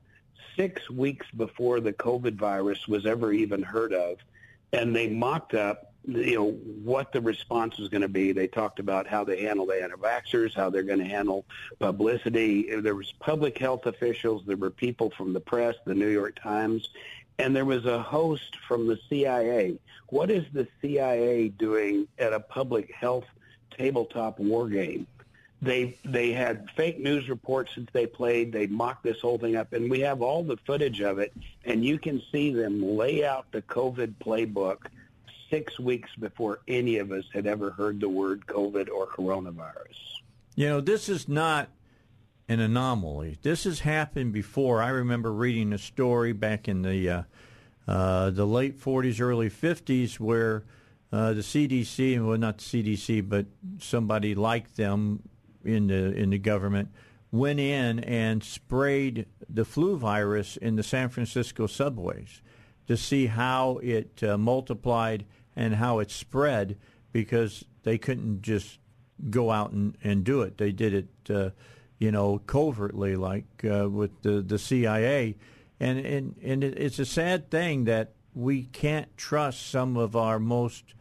six 0.58 0.90
weeks 0.90 1.28
before 1.38 1.80
the 1.80 1.94
COVID 1.94 2.34
virus 2.34 2.88
was 2.88 3.06
ever 3.06 3.32
even 3.32 3.62
heard 3.62 3.94
of, 3.94 4.18
and 4.74 4.96
they 4.96 5.08
mocked 5.08 5.54
up 5.54 5.91
you 6.06 6.36
know 6.36 6.52
what 6.84 7.12
the 7.12 7.22
response 7.22 7.78
was 7.78 7.90
going 7.90 8.02
to 8.02 8.08
be. 8.08 8.32
They 8.32 8.48
talked 8.48 8.80
about 8.80 9.08
how 9.08 9.24
they 9.24 9.42
handle 9.44 9.66
the 9.66 9.82
anti-vaxxers, 9.82 10.54
how 10.54 10.70
they're 10.70 10.84
going 10.84 11.00
to 11.00 11.06
handle 11.06 11.46
publicity. 11.80 12.76
There 12.76 12.96
was 12.96 13.12
public 13.20 13.58
health 13.58 13.86
officials, 13.86 14.44
there 14.46 14.58
were 14.58 14.72
people 14.72 15.12
from 15.12 15.34
the 15.34 15.40
press, 15.40 15.76
the 15.86 15.94
New 15.94 16.10
York 16.10 16.40
Times, 16.42 16.90
and 17.38 17.56
there 17.56 17.66
was 17.66 17.86
a 17.86 18.02
host 18.02 18.58
from 18.68 18.88
the 18.88 19.00
CIA. 19.10 19.78
What 20.10 20.32
is 20.32 20.46
the 20.54 20.68
CIA 20.82 21.50
doing 21.50 22.08
at 22.18 22.34
a 22.34 22.40
public 22.40 22.94
health 22.94 23.26
tabletop 23.78 24.40
war 24.40 24.68
game? 24.70 25.08
They 25.64 25.96
they 26.04 26.32
had 26.32 26.72
fake 26.72 27.00
news 27.00 27.30
reports 27.30 27.74
since 27.76 27.88
they 27.94 28.08
played. 28.08 28.52
They 28.52 28.66
mocked 28.66 29.04
this 29.04 29.22
whole 29.22 29.38
thing 29.38 29.56
up, 29.56 29.74
and 29.74 29.92
we 29.92 30.00
have 30.00 30.24
all 30.24 30.44
the 30.44 30.58
footage 30.66 31.02
of 31.02 31.20
it, 31.20 31.32
and 31.66 31.86
you 31.86 32.00
can 32.00 32.20
see 32.32 32.52
them 32.52 32.82
lay 32.98 33.24
out 33.24 33.46
the 33.52 33.62
COVID 33.62 34.16
playbook 34.20 34.88
six 35.52 35.80
weeks 35.80 36.10
before 36.20 36.62
any 36.68 36.98
of 36.98 37.12
us 37.12 37.26
had 37.32 37.46
ever 37.46 37.70
heard 37.70 38.00
the 38.00 38.10
word 38.10 38.48
COVID 38.48 38.90
or 38.90 39.06
coronavirus. 39.06 39.98
You 40.56 40.68
know, 40.68 40.82
this 40.82 41.10
is 41.10 41.28
not 41.28 41.70
an 42.48 42.60
anomaly. 42.60 43.38
This 43.44 43.66
has 43.66 43.82
happened 43.82 44.34
before. 44.34 44.82
I 44.82 44.90
remember 44.90 45.32
reading 45.32 45.74
a 45.74 45.78
story 45.78 46.34
back 46.34 46.68
in 46.68 46.82
the 46.82 47.10
uh, 47.10 47.24
uh, 47.88 48.30
the 48.30 48.46
late 48.46 48.80
40s, 48.80 49.20
early 49.20 49.50
50s, 49.50 50.20
where 50.20 50.64
uh, 51.12 51.34
the 51.34 51.42
CDC, 51.42 52.26
well, 52.26 52.38
not 52.38 52.58
the 52.58 52.64
CDC, 52.64 53.28
but 53.28 53.46
somebody 53.80 54.34
like 54.34 54.76
them 54.76 55.22
in 55.64 55.88
the 55.88 56.14
in 56.14 56.32
the 56.32 56.40
government 56.40 56.90
went 57.32 57.60
in 57.60 58.00
and 58.00 58.44
sprayed 58.44 59.26
the 59.50 59.64
flu 59.64 59.98
virus 59.98 60.58
in 60.58 60.76
the 60.76 60.84
San 60.84 61.10
Francisco 61.10 61.68
subways 61.68 62.42
to 62.88 62.98
see 62.98 63.28
how 63.28 63.78
it 63.78 64.22
uh, 64.22 64.38
multiplied 64.38 65.26
and 65.56 65.76
how 65.76 66.00
it 66.00 66.12
spread 66.12 66.78
because 67.12 67.66
they 67.84 67.98
couldn't 67.98 68.42
just 68.42 68.80
go 69.30 69.52
out 69.52 69.72
and, 69.72 69.98
and 70.04 70.24
do 70.24 70.42
it. 70.42 70.58
They 70.58 70.72
did 70.72 70.94
it, 70.94 71.08
uh, 71.30 71.50
you 72.00 72.12
know, 72.12 72.40
covertly, 72.40 73.16
like 73.16 73.46
uh, 73.64 73.90
with 73.90 74.22
the, 74.22 74.42
the 74.42 74.58
CIA. 74.58 75.36
And, 75.80 76.00
and, 76.00 76.36
and 76.44 76.64
it's 76.64 77.00
a 77.00 77.06
sad 77.06 77.50
thing 77.50 77.86
that 77.86 78.14
we 78.34 78.64
can't 78.64 79.16
trust 79.18 79.70
some 79.70 79.98
of 79.98 80.16
our 80.16 80.40
most 80.40 80.94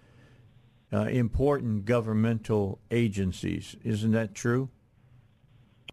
uh, 0.92 1.02
important 1.02 1.84
governmental 1.84 2.80
agencies. 2.90 3.76
Isn't 3.84 4.12
that 4.12 4.34
true? 4.34 4.68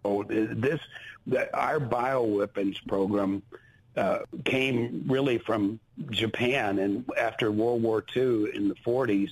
Oh, 0.04 0.24
this 0.24 0.80
the, 1.26 1.54
our 1.56 1.80
bioweapons 1.80 2.78
program 2.88 3.44
uh, 3.96 4.20
came 4.46 5.04
really 5.08 5.38
from 5.38 5.80
Japan, 6.10 6.80
and 6.80 7.10
after 7.18 7.52
World 7.52 7.82
War 7.82 8.04
II 8.16 8.54
in 8.54 8.68
the 8.68 8.76
40s, 8.76 9.32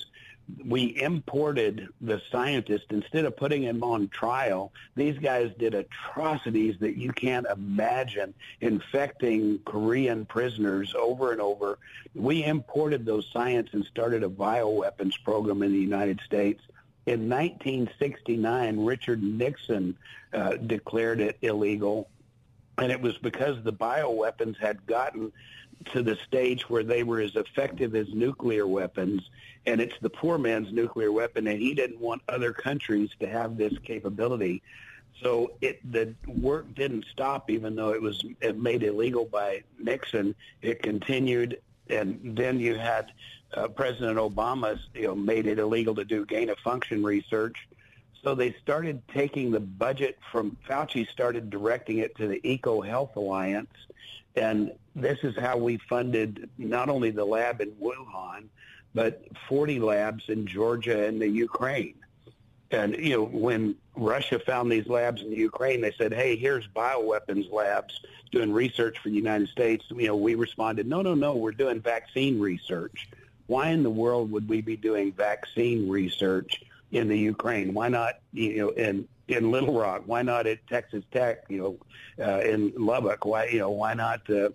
we 0.63 1.01
imported 1.01 1.87
the 2.01 2.21
scientists 2.31 2.85
instead 2.91 3.25
of 3.25 3.35
putting 3.35 3.63
them 3.63 3.83
on 3.83 4.07
trial. 4.09 4.71
These 4.95 5.17
guys 5.17 5.51
did 5.57 5.73
atrocities 5.73 6.75
that 6.79 6.97
you 6.97 7.11
can't 7.11 7.47
imagine, 7.51 8.33
infecting 8.61 9.59
Korean 9.65 10.25
prisoners 10.25 10.93
over 10.95 11.31
and 11.31 11.41
over. 11.41 11.79
We 12.13 12.43
imported 12.43 13.05
those 13.05 13.27
science 13.33 13.69
and 13.73 13.83
started 13.85 14.23
a 14.23 14.29
bioweapons 14.29 15.23
program 15.23 15.63
in 15.63 15.71
the 15.71 15.79
United 15.79 16.21
States. 16.21 16.61
In 17.05 17.29
1969, 17.29 18.83
Richard 18.83 19.21
Nixon 19.21 19.97
uh, 20.33 20.55
declared 20.55 21.21
it 21.21 21.37
illegal, 21.41 22.09
and 22.77 22.91
it 22.91 23.01
was 23.01 23.17
because 23.17 23.63
the 23.63 23.73
bioweapons 23.73 24.57
had 24.57 24.85
gotten 24.85 25.31
to 25.93 26.01
the 26.01 26.15
stage 26.27 26.69
where 26.69 26.83
they 26.83 27.03
were 27.03 27.19
as 27.19 27.35
effective 27.35 27.95
as 27.95 28.07
nuclear 28.13 28.67
weapons, 28.67 29.29
and 29.65 29.81
it's 29.81 29.95
the 30.01 30.09
poor 30.09 30.37
man's 30.37 30.71
nuclear 30.71 31.11
weapon, 31.11 31.47
and 31.47 31.59
he 31.59 31.73
didn't 31.73 31.99
want 31.99 32.21
other 32.29 32.53
countries 32.53 33.09
to 33.19 33.27
have 33.27 33.57
this 33.57 33.73
capability. 33.83 34.61
So 35.21 35.53
it 35.61 35.79
the 35.91 36.13
work 36.27 36.73
didn't 36.75 37.05
stop, 37.11 37.49
even 37.49 37.75
though 37.75 37.91
it 37.91 38.01
was 38.01 38.23
made 38.55 38.83
illegal 38.83 39.25
by 39.25 39.63
Nixon. 39.79 40.35
It 40.61 40.83
continued, 40.83 41.61
and 41.89 42.19
then 42.37 42.59
you 42.59 42.75
had 42.75 43.11
uh, 43.53 43.69
President 43.69 44.17
Obama, 44.17 44.77
you 44.93 45.03
know, 45.03 45.15
made 45.15 45.47
it 45.47 45.57
illegal 45.57 45.95
to 45.95 46.03
do 46.03 46.25
gain 46.25 46.49
of 46.49 46.57
function 46.59 47.03
research. 47.03 47.67
So 48.23 48.35
they 48.35 48.53
started 48.61 49.01
taking 49.13 49.51
the 49.51 49.59
budget 49.59 50.17
from 50.31 50.57
Fauci, 50.67 51.07
started 51.09 51.49
directing 51.49 51.99
it 51.99 52.15
to 52.17 52.27
the 52.27 52.41
Eco 52.43 52.81
Health 52.81 53.15
Alliance, 53.15 53.69
and 54.35 54.71
this 54.95 55.19
is 55.23 55.37
how 55.37 55.57
we 55.57 55.77
funded 55.89 56.49
not 56.57 56.89
only 56.89 57.11
the 57.11 57.25
lab 57.25 57.61
in 57.61 57.71
Wuhan, 57.71 58.45
but 58.93 59.25
40 59.49 59.79
labs 59.79 60.23
in 60.29 60.47
Georgia 60.47 61.05
and 61.05 61.21
the 61.21 61.27
Ukraine. 61.27 61.95
And, 62.71 62.95
you 62.95 63.17
know, 63.17 63.25
when 63.25 63.75
Russia 63.95 64.39
found 64.39 64.71
these 64.71 64.87
labs 64.87 65.21
in 65.21 65.29
the 65.29 65.37
Ukraine, 65.37 65.81
they 65.81 65.93
said, 65.97 66.13
hey, 66.13 66.35
here's 66.35 66.67
bioweapons 66.67 67.51
labs 67.51 67.99
doing 68.31 68.51
research 68.51 68.97
for 68.99 69.09
the 69.09 69.15
United 69.15 69.49
States. 69.49 69.85
You 69.89 70.07
know, 70.07 70.15
we 70.15 70.35
responded, 70.35 70.87
no, 70.87 71.01
no, 71.01 71.13
no, 71.13 71.35
we're 71.35 71.51
doing 71.51 71.79
vaccine 71.79 72.39
research. 72.39 73.09
Why 73.47 73.69
in 73.69 73.83
the 73.83 73.89
world 73.89 74.31
would 74.31 74.49
we 74.49 74.61
be 74.61 74.75
doing 74.75 75.11
vaccine 75.11 75.87
research 75.87 76.63
in 76.91 77.07
the 77.07 77.17
Ukraine? 77.17 77.73
Why 77.73 77.89
not, 77.89 78.19
you 78.33 78.57
know, 78.57 78.69
in 78.69 79.07
in 79.27 79.51
Little 79.51 79.77
Rock? 79.77 80.03
Why 80.05 80.21
not 80.21 80.47
at 80.47 80.65
Texas 80.67 81.03
Tech? 81.11 81.45
You 81.49 81.79
know, 82.17 82.25
uh, 82.25 82.41
in 82.41 82.73
Lubbock? 82.77 83.25
Why 83.25 83.47
you 83.47 83.59
know 83.59 83.71
why 83.71 83.93
not 83.93 84.29
uh, 84.29 84.49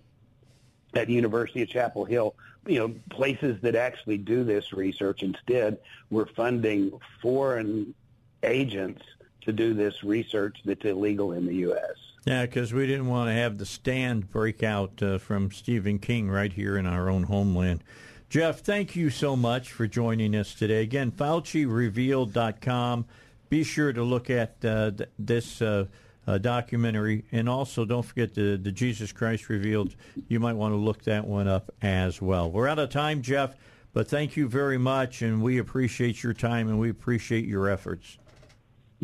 at 0.93 1.09
University 1.09 1.61
of 1.61 1.69
Chapel 1.69 2.05
Hill? 2.05 2.35
You 2.67 2.79
know, 2.79 2.95
places 3.09 3.59
that 3.61 3.75
actually 3.75 4.17
do 4.17 4.43
this 4.43 4.71
research. 4.73 5.23
Instead, 5.23 5.79
we're 6.09 6.27
funding 6.27 6.91
foreign 7.21 7.93
agents 8.43 9.01
to 9.41 9.51
do 9.51 9.73
this 9.73 10.03
research 10.03 10.57
that's 10.65 10.85
illegal 10.85 11.31
in 11.31 11.45
the 11.47 11.55
U.S. 11.55 11.95
Yeah, 12.25 12.45
because 12.45 12.71
we 12.71 12.85
didn't 12.85 13.07
want 13.07 13.29
to 13.29 13.33
have 13.33 13.57
the 13.57 13.65
stand 13.65 14.29
break 14.29 14.61
out 14.61 15.01
uh, 15.01 15.17
from 15.17 15.51
Stephen 15.51 15.97
King 15.97 16.29
right 16.29 16.53
here 16.53 16.77
in 16.77 16.85
our 16.85 17.09
own 17.09 17.23
homeland. 17.23 17.83
Jeff, 18.29 18.59
thank 18.61 18.95
you 18.95 19.09
so 19.09 19.35
much 19.35 19.71
for 19.71 19.87
joining 19.87 20.35
us 20.35 20.53
today. 20.53 20.83
Again, 20.83 21.11
FauciRevealed.com 21.11 23.05
be 23.51 23.63
sure 23.65 23.91
to 23.91 24.01
look 24.01 24.29
at 24.29 24.63
uh, 24.63 24.91
th- 24.91 25.09
this 25.19 25.61
uh, 25.61 25.85
uh, 26.25 26.37
documentary, 26.37 27.25
and 27.33 27.49
also 27.49 27.83
don't 27.83 28.03
forget 28.03 28.33
the, 28.33 28.57
the 28.57 28.71
Jesus 28.71 29.11
Christ 29.11 29.49
Revealed. 29.49 29.93
You 30.29 30.39
might 30.39 30.53
want 30.53 30.71
to 30.71 30.77
look 30.77 31.03
that 31.03 31.27
one 31.27 31.49
up 31.49 31.69
as 31.81 32.21
well. 32.21 32.49
We're 32.49 32.69
out 32.69 32.79
of 32.79 32.89
time, 32.89 33.21
Jeff, 33.21 33.55
but 33.91 34.07
thank 34.07 34.37
you 34.37 34.47
very 34.47 34.77
much, 34.77 35.21
and 35.21 35.43
we 35.43 35.57
appreciate 35.57 36.23
your 36.23 36.33
time 36.33 36.69
and 36.69 36.79
we 36.79 36.89
appreciate 36.89 37.45
your 37.45 37.69
efforts. 37.69 38.17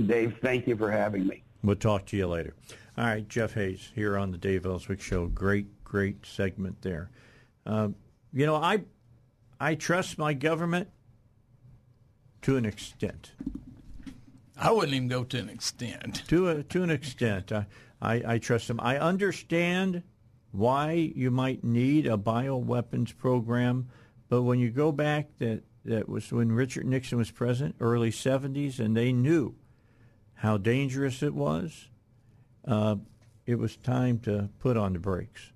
Dave, 0.04 0.38
thank 0.42 0.66
you 0.66 0.78
for 0.78 0.90
having 0.90 1.28
me. 1.28 1.44
We'll 1.62 1.76
talk 1.76 2.06
to 2.08 2.18
you 2.18 2.28
later. 2.28 2.56
All 2.98 3.04
right, 3.04 3.28
Jeff 3.28 3.54
Hayes 3.56 3.92
here 3.96 4.18
on 4.18 4.32
the 4.32 4.38
Dave 4.38 4.66
Elswick 4.66 5.02
Show. 5.02 5.28
Great, 5.28 5.84
great 5.84 6.26
segment 6.26 6.82
there. 6.84 7.10
Uh, 7.66 7.90
you 8.32 8.46
know, 8.46 8.56
I 8.56 8.86
I 9.60 9.76
trust 9.76 10.18
my 10.18 10.34
government 10.34 10.88
to 12.44 12.56
an 12.56 12.66
extent. 12.66 13.34
I 14.60 14.72
wouldn't 14.72 14.94
even 14.94 15.08
go 15.08 15.24
to 15.24 15.38
an 15.38 15.50
extent. 15.50 16.24
To 16.28 16.50
a, 16.50 16.64
to 16.64 16.84
an 16.84 16.90
extent, 16.90 17.52
I, 17.52 17.66
I, 18.02 18.24
I 18.34 18.38
trust 18.38 18.68
them. 18.68 18.80
I 18.82 18.98
understand 18.98 20.04
why 20.52 20.92
you 21.16 21.32
might 21.32 21.64
need 21.64 22.08
a 22.08 22.18
bioweapons 22.18 23.16
program, 23.16 23.90
but 24.30 24.42
when 24.42 24.60
you 24.60 24.70
go 24.72 24.92
back, 24.92 25.30
that 25.40 25.64
that 25.86 26.10
was 26.10 26.32
when 26.34 26.52
Richard 26.52 26.86
Nixon 26.86 27.18
was 27.18 27.32
president, 27.32 27.76
early 27.80 28.12
'70s, 28.12 28.80
and 28.80 28.96
they 28.96 29.14
knew 29.14 29.56
how 30.34 30.58
dangerous 30.58 31.24
it 31.24 31.34
was. 31.34 31.88
Uh, 32.66 32.98
it 33.46 33.58
was 33.58 33.78
time 33.78 34.20
to 34.20 34.50
put 34.60 34.76
on 34.76 34.94
the 34.94 35.00
brakes. 35.00 35.54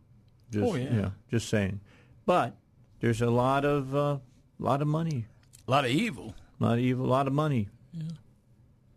Just, 0.51 0.65
oh 0.65 0.75
yeah. 0.75 1.09
just 1.29 1.49
saying. 1.49 1.81
But 2.25 2.55
there's 3.01 3.21
a 3.21 3.29
lot 3.29 3.65
of 3.65 3.93
uh, 3.95 4.19
lot 4.59 4.81
of 4.81 4.87
money, 4.87 5.25
a 5.67 5.71
lot 5.71 5.85
of 5.85 5.91
evil, 5.91 6.35
a 6.59 6.63
lot 6.63 6.73
of 6.73 6.79
evil, 6.79 7.05
a 7.05 7.07
lot 7.07 7.27
of 7.27 7.33
money. 7.33 7.67
Yeah 7.91 8.03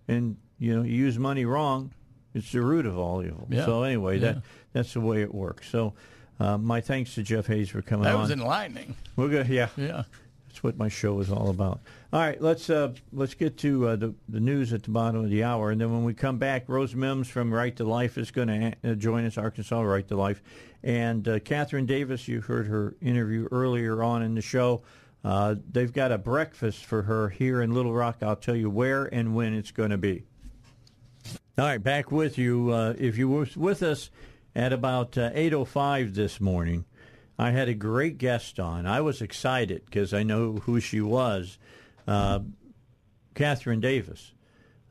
and 0.08 0.36
you 0.58 0.74
know 0.76 0.82
you 0.82 0.94
use 0.94 1.18
money 1.18 1.44
wrong, 1.44 1.92
it's 2.34 2.52
the 2.52 2.60
root 2.60 2.86
of 2.86 2.98
all 2.98 3.22
evil. 3.22 3.46
Yeah. 3.50 3.64
So 3.64 3.82
anyway, 3.82 4.18
yeah. 4.18 4.32
that 4.32 4.42
that's 4.72 4.92
the 4.92 5.00
way 5.00 5.22
it 5.22 5.34
works. 5.34 5.68
So 5.68 5.94
uh, 6.40 6.58
my 6.58 6.80
thanks 6.80 7.14
to 7.14 7.22
Jeff 7.22 7.46
Hayes 7.46 7.70
for 7.70 7.82
coming 7.82 8.04
that 8.04 8.14
on. 8.14 8.16
That 8.16 8.22
was 8.22 8.30
enlightening. 8.30 8.96
We're 9.16 9.28
good. 9.28 9.48
Yeah. 9.48 9.68
Yeah. 9.76 10.04
That's 10.48 10.62
what 10.62 10.78
my 10.78 10.88
show 10.88 11.18
is 11.18 11.32
all 11.32 11.50
about. 11.50 11.80
All 12.12 12.20
right, 12.20 12.40
let's 12.40 12.70
uh, 12.70 12.92
let's 13.12 13.34
get 13.34 13.56
to 13.58 13.88
uh, 13.88 13.96
the 13.96 14.14
the 14.28 14.38
news 14.38 14.72
at 14.72 14.84
the 14.84 14.90
bottom 14.90 15.24
of 15.24 15.28
the 15.28 15.42
hour, 15.42 15.72
and 15.72 15.80
then 15.80 15.92
when 15.92 16.04
we 16.04 16.14
come 16.14 16.38
back, 16.38 16.68
Rose 16.68 16.94
Mimms 16.94 17.26
from 17.26 17.52
Right 17.52 17.74
to 17.74 17.82
Life 17.82 18.16
is 18.16 18.30
going 18.30 18.46
to 18.46 18.72
uh, 18.88 18.94
join 18.94 19.26
us, 19.26 19.36
Arkansas 19.36 19.80
Right 19.80 20.06
to 20.06 20.16
Life, 20.16 20.44
and 20.84 21.26
uh, 21.26 21.40
Catherine 21.40 21.86
Davis. 21.86 22.28
You 22.28 22.40
heard 22.40 22.68
her 22.68 22.94
interview 23.02 23.48
earlier 23.50 24.00
on 24.04 24.22
in 24.22 24.36
the 24.36 24.42
show. 24.42 24.82
Uh, 25.24 25.54
they've 25.72 25.92
got 25.92 26.12
a 26.12 26.18
breakfast 26.18 26.84
for 26.84 27.02
her 27.02 27.30
here 27.30 27.62
in 27.62 27.72
Little 27.72 27.94
Rock. 27.94 28.18
I'll 28.22 28.36
tell 28.36 28.56
you 28.56 28.68
where 28.68 29.06
and 29.06 29.34
when 29.34 29.54
it's 29.54 29.70
going 29.70 29.90
to 29.90 29.98
be. 29.98 30.24
All 31.56 31.64
right, 31.64 31.82
back 31.82 32.12
with 32.12 32.36
you. 32.36 32.70
Uh, 32.70 32.94
if 32.98 33.16
you 33.16 33.28
were 33.28 33.48
with 33.56 33.82
us 33.82 34.10
at 34.54 34.72
about 34.72 35.16
uh, 35.16 35.30
8.05 35.30 36.14
this 36.14 36.40
morning, 36.40 36.84
I 37.38 37.50
had 37.50 37.68
a 37.68 37.74
great 37.74 38.18
guest 38.18 38.60
on. 38.60 38.86
I 38.86 39.00
was 39.00 39.22
excited 39.22 39.84
because 39.86 40.12
I 40.12 40.24
know 40.24 40.54
who 40.54 40.78
she 40.80 41.00
was, 41.00 41.58
uh, 42.06 42.40
Catherine 43.34 43.80
Davis. 43.80 44.32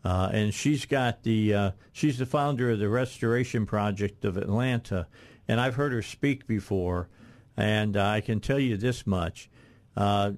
Uh, 0.03 0.29
and 0.33 0.53
she's 0.53 0.85
got 0.85 1.23
the 1.23 1.53
uh, 1.53 1.71
she's 1.93 2.17
the 2.17 2.25
founder 2.25 2.71
of 2.71 2.79
the 2.79 2.89
Restoration 2.89 3.65
Project 3.65 4.25
of 4.25 4.35
Atlanta, 4.35 5.07
and 5.47 5.61
I've 5.61 5.75
heard 5.75 5.93
her 5.93 6.01
speak 6.01 6.45
before, 6.45 7.07
and 7.55 7.95
I 7.95 8.19
can 8.19 8.41
tell 8.41 8.59
you 8.59 8.75
this 8.75 9.07
much: 9.07 9.49
uh, 9.95 10.31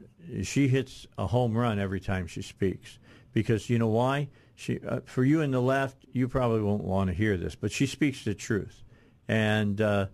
she 0.44 0.68
hits 0.68 1.08
a 1.18 1.28
home 1.28 1.58
run 1.58 1.80
every 1.80 2.00
time 2.00 2.28
she 2.28 2.42
speaks. 2.42 3.00
Because 3.34 3.70
you 3.70 3.78
know 3.78 3.88
why? 3.88 4.30
She, 4.56 4.80
uh, 4.88 5.02
for 5.06 5.26
you 5.26 5.42
in 5.42 5.52
the 5.52 5.62
left, 5.62 6.06
you 6.14 6.30
probably 6.30 6.62
won't 6.62 6.84
want 6.84 7.10
to 7.10 7.14
hear 7.14 7.36
this, 7.36 7.56
but 7.56 7.72
she 7.72 7.86
speaks 7.86 8.24
the 8.24 8.34
truth, 8.34 8.84
and 9.28 9.82
uh, 9.82 10.08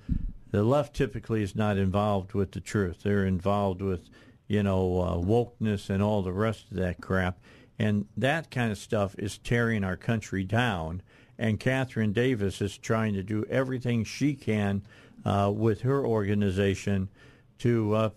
the 0.50 0.64
left 0.64 0.96
typically 0.96 1.44
is 1.44 1.56
not 1.56 1.78
involved 1.78 2.34
with 2.34 2.52
the 2.52 2.60
truth. 2.60 3.04
They're 3.04 3.28
involved 3.28 3.82
with, 3.84 4.10
you 4.48 4.64
know, 4.64 5.00
uh, 5.00 5.16
wokeness 5.18 5.92
and 5.92 6.02
all 6.02 6.24
the 6.24 6.34
rest 6.34 6.72
of 6.72 6.78
that 6.78 7.00
crap, 7.00 7.40
and 7.78 8.08
that 8.18 8.50
kind 8.50 8.72
of 8.72 8.80
stuff 8.80 9.14
is 9.20 9.38
tearing 9.38 9.84
our 9.84 9.98
country 9.98 10.44
down. 10.44 11.04
And 11.38 11.60
Catherine 11.60 12.12
Davis 12.12 12.62
is 12.62 12.78
trying 12.78 13.14
to 13.14 13.24
do 13.24 13.46
everything 13.50 14.04
she 14.04 14.34
can 14.34 14.82
uh, 15.24 15.52
with 15.56 15.82
her 15.82 16.06
organization 16.06 17.10
to, 17.60 17.94
uh, 17.94 18.10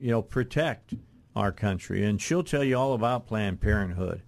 you 0.00 0.10
know, 0.10 0.22
protect 0.22 0.94
our 1.36 1.52
country. 1.52 2.04
And 2.04 2.20
she'll 2.20 2.42
tell 2.42 2.64
you 2.64 2.76
all 2.76 2.94
about 2.94 3.26
Planned 3.26 3.60
Parenthood 3.60 4.22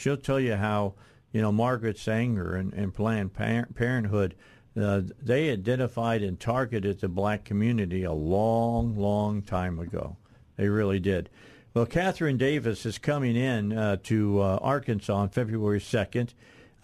she'll 0.00 0.16
tell 0.16 0.40
you 0.40 0.56
how 0.56 0.94
you 1.32 1.40
know 1.40 1.52
Margaret 1.52 1.98
Sanger 1.98 2.54
and, 2.56 2.72
and 2.72 2.94
Planned 2.94 3.34
Parenthood 3.34 4.34
uh, 4.80 5.02
they 5.20 5.50
identified 5.50 6.22
and 6.22 6.38
targeted 6.38 7.00
the 7.00 7.08
black 7.08 7.44
community 7.44 8.04
a 8.04 8.12
long, 8.12 8.96
long 8.96 9.42
time 9.42 9.80
ago. 9.80 10.16
They 10.56 10.68
really 10.68 11.00
did. 11.00 11.28
Well, 11.74 11.86
Catherine 11.86 12.36
Davis 12.36 12.86
is 12.86 12.96
coming 12.96 13.34
in 13.34 13.76
uh, 13.76 13.96
to 14.04 14.40
uh, 14.40 14.58
Arkansas 14.62 15.12
on 15.12 15.28
February 15.30 15.80
2nd, 15.80 16.34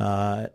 uh, 0.00 0.48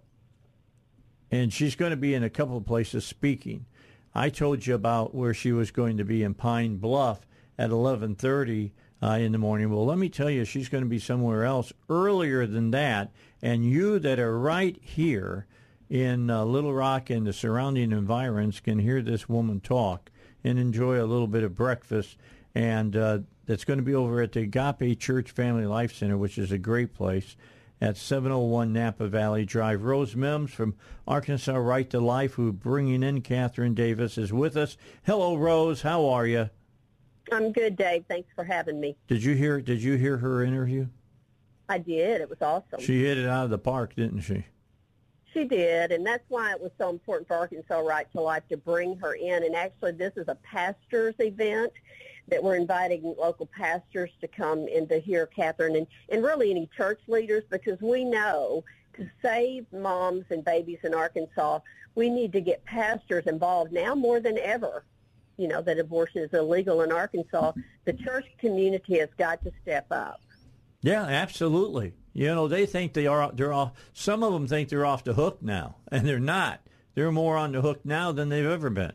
and 1.31 1.53
she's 1.53 1.75
going 1.75 1.91
to 1.91 1.97
be 1.97 2.13
in 2.13 2.23
a 2.23 2.29
couple 2.29 2.57
of 2.57 2.65
places 2.65 3.05
speaking. 3.05 3.65
I 4.13 4.29
told 4.29 4.67
you 4.67 4.75
about 4.75 5.15
where 5.15 5.33
she 5.33 5.53
was 5.53 5.71
going 5.71 5.95
to 5.97 6.05
be 6.05 6.23
in 6.23 6.33
Pine 6.33 6.77
Bluff 6.77 7.25
at 7.57 7.69
11:30 7.69 8.71
uh, 9.03 9.17
in 9.19 9.31
the 9.31 9.37
morning. 9.37 9.69
Well, 9.69 9.85
let 9.85 9.97
me 9.97 10.09
tell 10.09 10.29
you, 10.29 10.45
she's 10.45 10.69
going 10.69 10.83
to 10.83 10.89
be 10.89 10.99
somewhere 10.99 11.43
else 11.43 11.73
earlier 11.89 12.45
than 12.45 12.71
that. 12.71 13.11
And 13.41 13.65
you 13.65 13.99
that 13.99 14.19
are 14.19 14.37
right 14.37 14.77
here 14.81 15.47
in 15.89 16.29
uh, 16.29 16.45
Little 16.45 16.73
Rock 16.73 17.09
and 17.09 17.25
the 17.25 17.33
surrounding 17.33 17.91
environs 17.91 18.59
can 18.59 18.79
hear 18.79 19.01
this 19.01 19.27
woman 19.27 19.59
talk 19.59 20.11
and 20.43 20.59
enjoy 20.59 21.01
a 21.01 21.05
little 21.05 21.27
bit 21.27 21.43
of 21.43 21.55
breakfast. 21.55 22.17
And 22.53 22.95
uh, 22.95 23.19
that's 23.45 23.65
going 23.65 23.79
to 23.79 23.85
be 23.85 23.95
over 23.95 24.21
at 24.21 24.33
the 24.33 24.41
Agape 24.41 24.99
Church 24.99 25.31
Family 25.31 25.65
Life 25.65 25.95
Center, 25.95 26.17
which 26.17 26.37
is 26.37 26.51
a 26.51 26.57
great 26.57 26.93
place 26.93 27.35
at 27.81 27.97
701 27.97 28.71
Napa 28.71 29.07
Valley 29.07 29.45
Drive. 29.45 29.83
Rose 29.83 30.13
Mimms 30.13 30.51
from 30.51 30.75
Arkansas 31.07 31.55
Right 31.55 31.89
to 31.89 31.99
Life, 31.99 32.33
who 32.33 32.53
bringing 32.53 33.01
in 33.01 33.21
Catherine 33.21 33.73
Davis, 33.73 34.17
is 34.17 34.31
with 34.31 34.55
us. 34.55 34.77
Hello, 35.03 35.35
Rose. 35.35 35.81
How 35.81 36.05
are 36.07 36.27
you? 36.27 36.49
I'm 37.31 37.53
good, 37.53 37.77
Dave. 37.77 38.03
Thanks 38.07 38.29
for 38.35 38.43
having 38.43 38.79
me. 38.79 38.95
Did 39.07 39.23
you 39.23 39.35
hear? 39.35 39.61
Did 39.61 39.81
you 39.81 39.95
hear 39.95 40.17
her 40.17 40.43
interview? 40.43 40.87
I 41.69 41.77
did. 41.77 42.19
It 42.19 42.29
was 42.29 42.41
awesome. 42.41 42.81
She 42.81 43.05
hit 43.05 43.17
it 43.17 43.27
out 43.27 43.45
of 43.45 43.49
the 43.49 43.57
park, 43.57 43.95
didn't 43.95 44.21
she? 44.21 44.45
She 45.33 45.45
did, 45.45 45.93
and 45.93 46.05
that's 46.05 46.25
why 46.27 46.51
it 46.51 46.59
was 46.59 46.71
so 46.77 46.89
important 46.89 47.29
for 47.29 47.37
Arkansas 47.37 47.79
Right 47.79 48.11
to 48.11 48.19
Life 48.19 48.43
to 48.49 48.57
bring 48.57 48.97
her 48.97 49.13
in. 49.13 49.45
And 49.45 49.55
actually, 49.55 49.93
this 49.93 50.11
is 50.17 50.27
a 50.27 50.35
pastors 50.35 51.15
event 51.19 51.71
that 52.27 52.43
we're 52.43 52.57
inviting 52.57 53.15
local 53.17 53.45
pastors 53.45 54.09
to 54.19 54.27
come 54.27 54.67
in 54.67 54.89
to 54.89 54.99
hear 54.99 55.27
Catherine 55.27 55.77
and, 55.77 55.87
and 56.09 56.21
really 56.21 56.51
any 56.51 56.69
church 56.75 56.99
leaders 57.07 57.43
because 57.49 57.79
we 57.79 58.03
know 58.03 58.65
to 58.97 59.09
save 59.21 59.65
moms 59.71 60.25
and 60.31 60.43
babies 60.43 60.79
in 60.83 60.93
Arkansas, 60.93 61.59
we 61.95 62.09
need 62.09 62.33
to 62.33 62.41
get 62.41 62.63
pastors 62.65 63.25
involved 63.25 63.71
now 63.71 63.95
more 63.95 64.19
than 64.19 64.37
ever. 64.37 64.83
You 65.37 65.47
know, 65.47 65.61
that 65.61 65.79
abortion 65.79 66.21
is 66.21 66.33
illegal 66.33 66.81
in 66.81 66.91
Arkansas. 66.91 67.53
The 67.85 67.93
church 67.93 68.25
community 68.37 68.99
has 68.99 69.09
got 69.17 69.43
to 69.43 69.51
step 69.61 69.87
up. 69.91 70.21
Yeah, 70.81 71.03
absolutely. 71.03 71.93
You 72.13 72.27
know, 72.27 72.47
they 72.47 72.65
think 72.65 72.93
they 72.93 73.07
are 73.07 73.31
they're 73.31 73.53
off 73.53 73.73
some 73.93 74.23
of 74.23 74.33
them 74.33 74.47
think 74.47 74.69
they're 74.69 74.85
off 74.85 75.03
the 75.03 75.13
hook 75.13 75.41
now, 75.41 75.77
and 75.91 76.07
they're 76.07 76.19
not. 76.19 76.61
They're 76.93 77.11
more 77.11 77.37
on 77.37 77.53
the 77.53 77.61
hook 77.61 77.81
now 77.85 78.11
than 78.11 78.29
they've 78.29 78.45
ever 78.45 78.69
been 78.69 78.93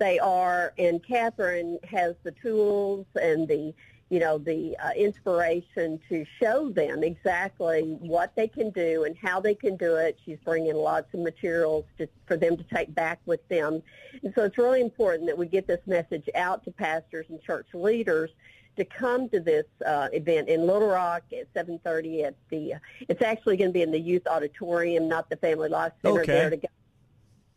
they 0.00 0.18
are, 0.18 0.72
and 0.78 1.04
Catherine 1.06 1.78
has 1.84 2.14
the 2.22 2.32
tools 2.32 3.06
and 3.20 3.46
the, 3.46 3.74
you 4.10 4.18
know, 4.18 4.38
the 4.38 4.76
uh, 4.84 4.90
inspiration 4.96 6.00
to 6.08 6.26
show 6.42 6.68
them 6.68 7.04
exactly 7.04 7.96
what 8.00 8.34
they 8.34 8.48
can 8.48 8.70
do 8.70 9.04
and 9.04 9.16
how 9.16 9.40
they 9.40 9.54
can 9.54 9.76
do 9.76 9.94
it. 9.94 10.18
She's 10.24 10.38
bringing 10.44 10.74
lots 10.74 11.14
of 11.14 11.20
materials 11.20 11.84
to, 11.98 12.08
for 12.26 12.36
them 12.36 12.56
to 12.56 12.64
take 12.64 12.92
back 12.92 13.20
with 13.24 13.46
them. 13.48 13.80
And 14.24 14.32
so 14.34 14.42
it's 14.44 14.58
really 14.58 14.80
important 14.80 15.26
that 15.28 15.38
we 15.38 15.46
get 15.46 15.68
this 15.68 15.80
message 15.86 16.28
out 16.34 16.64
to 16.64 16.72
pastors 16.72 17.26
and 17.28 17.40
church 17.40 17.68
leaders 17.72 18.30
to 18.76 18.84
come 18.84 19.28
to 19.28 19.38
this 19.38 19.66
uh, 19.86 20.08
event 20.12 20.48
in 20.48 20.66
Little 20.66 20.88
Rock 20.88 21.22
at 21.32 21.52
7:30 21.54 22.24
at 22.24 22.34
the. 22.50 22.74
Uh, 22.74 22.78
it's 23.08 23.22
actually 23.22 23.56
going 23.56 23.70
to 23.70 23.74
be 23.74 23.82
in 23.82 23.92
the 23.92 24.00
youth 24.00 24.26
auditorium, 24.26 25.08
not 25.08 25.30
the 25.30 25.36
Family 25.36 25.68
Life 25.68 25.92
Center. 26.02 26.22
Okay. 26.22 26.32
There 26.32 26.50
to 26.50 26.56
go. 26.56 26.68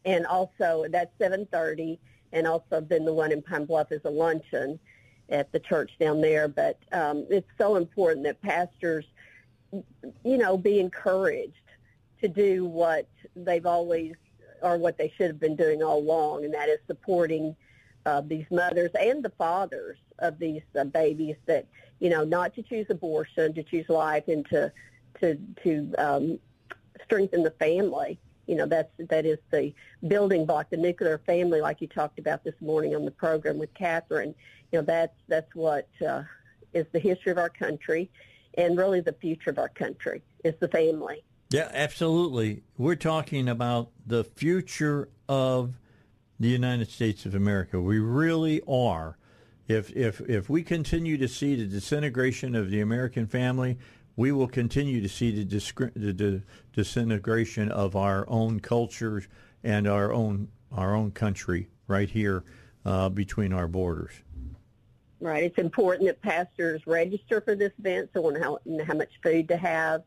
And 0.06 0.28
also 0.28 0.86
that's 0.90 1.12
7:30 1.20 1.98
and 2.32 2.48
also 2.48 2.82
then 2.82 3.06
the 3.06 3.14
one 3.14 3.32
in 3.32 3.42
Pine 3.42 3.66
Bluff 3.66 3.92
is 3.92 4.02
a 4.06 4.10
luncheon 4.10 4.80
at 5.30 5.52
the 5.52 5.60
church 5.60 5.92
down 6.00 6.22
there. 6.22 6.48
But 6.48 6.78
um, 6.92 7.26
it's 7.30 7.50
so 7.58 7.76
important 7.76 8.26
that 8.26 8.42
pastors, 8.42 9.06
you 9.72 10.38
know, 10.38 10.58
be 10.58 10.80
encouraged 10.80 11.54
to 12.22 12.28
do 12.28 12.66
what 12.66 13.08
they've 13.36 13.66
always 13.66 14.14
or 14.62 14.78
what 14.78 14.98
they 14.98 15.14
should 15.18 15.28
have 15.28 15.40
been 15.40 15.58
doing 15.58 15.84
all 15.84 16.00
along, 16.00 16.46
and 16.46 16.54
that 16.54 16.70
is 16.70 16.80
supporting 16.88 17.56
uh, 18.06 18.22
these 18.22 18.46
mothers 18.50 18.92
and 19.00 19.24
the 19.24 19.32
fathers 19.32 19.98
of 20.20 20.40
these 20.40 20.62
uh, 20.80 20.84
babies 20.86 21.36
that 21.46 21.68
you 22.00 22.10
know 22.10 22.24
not 22.24 22.54
to 22.56 22.64
choose 22.64 22.86
abortion, 22.90 23.54
to 23.54 23.64
choose 23.64 23.88
life, 23.90 24.28
and 24.28 24.46
to 24.48 24.72
to 25.20 25.38
to 25.64 25.94
um, 25.98 26.40
strengthen 27.04 27.44
the 27.44 27.52
family 27.52 28.18
you 28.48 28.56
know 28.56 28.66
that's 28.66 28.92
that 28.98 29.26
is 29.26 29.38
the 29.52 29.74
building 30.08 30.46
block, 30.46 30.70
the 30.70 30.78
nuclear 30.78 31.20
family, 31.26 31.62
like 31.62 31.82
you 31.82 31.88
talked 31.88 32.20
about 32.20 32.44
this 32.44 32.56
morning 32.62 32.96
on 32.96 33.06
the 33.06 33.12
program 33.12 33.58
with 33.58 33.74
Catherine. 33.74 34.36
You 34.72 34.80
know 34.80 34.86
that's 34.86 35.16
that's 35.28 35.54
what 35.56 35.88
uh, 36.06 36.24
is 36.74 36.86
the 36.92 37.00
history 37.00 37.32
of 37.32 37.38
our 37.38 37.50
country, 37.50 38.10
and 38.58 38.78
really 38.78 39.02
the 39.02 39.14
future 39.14 39.50
of 39.50 39.60
our 39.60 39.70
country 39.70 40.22
is 40.44 40.54
the 40.60 40.68
family. 40.68 41.24
Yeah, 41.52 41.70
absolutely. 41.72 42.64
We're 42.78 42.96
talking 42.96 43.48
about 43.48 43.92
the 44.08 44.24
future 44.24 45.10
of 45.30 45.76
the 46.40 46.50
United 46.50 46.90
States 46.90 47.26
of 47.26 47.36
America. 47.36 47.80
We 47.80 48.00
really 48.00 48.62
are. 48.68 49.18
If 49.68 49.96
if 49.96 50.20
if 50.22 50.50
we 50.50 50.64
continue 50.64 51.18
to 51.18 51.28
see 51.28 51.56
the 51.56 51.66
disintegration 51.66 52.56
of 52.56 52.70
the 52.70 52.82
American 52.82 53.28
family, 53.28 53.78
we 54.16 54.32
will 54.32 54.48
continue 54.48 55.02
to 55.02 55.10
see 55.10 55.32
the, 55.32 55.46
discri- 55.46 55.94
the, 55.96 56.14
the 56.14 56.42
disintegration 56.74 57.72
of 57.72 57.96
our 57.96 58.26
own 58.28 58.60
cultures 58.60 59.28
and 59.64 59.88
our 59.88 60.12
own 60.12 60.50
our 60.72 60.96
own 60.96 61.12
country 61.12 61.68
right 61.88 62.10
here 62.10 62.44
uh, 62.84 63.08
between 63.08 63.54
our 63.54 63.68
borders. 63.68 64.12
Right. 65.20 65.44
It's 65.44 65.60
important 65.60 66.08
that 66.08 66.22
pastors 66.22 66.82
register 66.88 67.42
for 67.42 67.56
this 67.56 67.72
event 67.78 68.10
so 68.14 68.28
know 68.30 68.60
how, 68.68 68.84
how 68.84 68.96
much 68.96 69.12
food 69.22 69.48
to 69.50 69.58
have, 69.58 70.04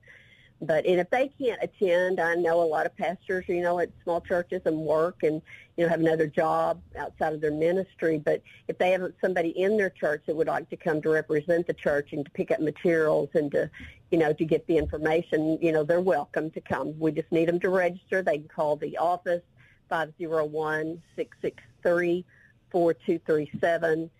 but 0.60 0.86
and 0.86 1.00
if 1.00 1.10
they 1.10 1.30
can't 1.38 1.62
attend, 1.62 2.18
I 2.18 2.34
know 2.34 2.62
a 2.62 2.64
lot 2.64 2.86
of 2.86 2.96
pastors, 2.96 3.44
you 3.46 3.60
know, 3.60 3.78
at 3.78 3.90
small 4.02 4.22
churches 4.22 4.62
and 4.64 4.76
work 4.78 5.22
and 5.22 5.42
you 5.76 5.84
know 5.84 5.90
have 5.90 6.00
another 6.00 6.26
job 6.26 6.80
outside 6.98 7.34
of 7.34 7.40
their 7.42 7.50
ministry. 7.50 8.18
But 8.18 8.42
if 8.66 8.78
they 8.78 8.92
have 8.92 9.12
somebody 9.20 9.50
in 9.50 9.76
their 9.76 9.90
church 9.90 10.22
that 10.26 10.34
would 10.34 10.46
like 10.46 10.70
to 10.70 10.76
come 10.76 11.02
to 11.02 11.10
represent 11.10 11.66
the 11.66 11.74
church 11.74 12.12
and 12.12 12.24
to 12.24 12.30
pick 12.30 12.50
up 12.50 12.60
materials 12.60 13.28
and 13.34 13.50
to 13.52 13.70
you 14.10 14.18
know 14.18 14.32
to 14.32 14.44
get 14.44 14.66
the 14.66 14.78
information, 14.78 15.58
you 15.60 15.72
know, 15.72 15.82
they're 15.82 16.00
welcome 16.00 16.50
to 16.52 16.60
come. 16.60 16.98
We 16.98 17.12
just 17.12 17.30
need 17.32 17.48
them 17.48 17.60
to 17.60 17.68
register. 17.68 18.22
They 18.22 18.38
can 18.38 18.48
call 18.48 18.76
the 18.76 18.96
office 18.98 19.42
five 19.88 20.12
zero 20.18 20.44
one 20.44 21.02
six 21.14 21.36
six 21.40 21.62
three 21.82 22.24
four 22.70 22.94
two 22.94 23.18
three 23.26 23.50
seven 23.60 24.10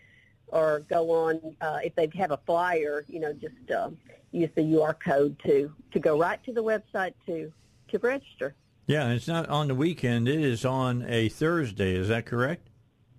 or 0.48 0.80
go 0.88 1.10
on 1.10 1.56
uh, 1.60 1.78
if 1.82 1.94
they 1.96 2.08
have 2.16 2.30
a 2.30 2.38
flyer, 2.46 3.04
you 3.08 3.20
know, 3.20 3.32
just 3.32 3.70
uh, 3.76 3.90
use 4.32 4.50
the 4.54 4.62
QR 4.62 4.98
code 4.98 5.36
to 5.44 5.72
to 5.92 5.98
go 5.98 6.18
right 6.18 6.42
to 6.44 6.52
the 6.52 6.62
website 6.62 7.14
to 7.26 7.52
to 7.88 7.98
register. 7.98 8.54
Yeah, 8.86 9.10
it's 9.10 9.26
not 9.26 9.48
on 9.48 9.68
the 9.68 9.74
weekend. 9.74 10.28
It 10.28 10.40
is 10.40 10.64
on 10.64 11.04
a 11.08 11.28
Thursday. 11.28 11.96
Is 11.96 12.08
that 12.08 12.26
correct? 12.26 12.68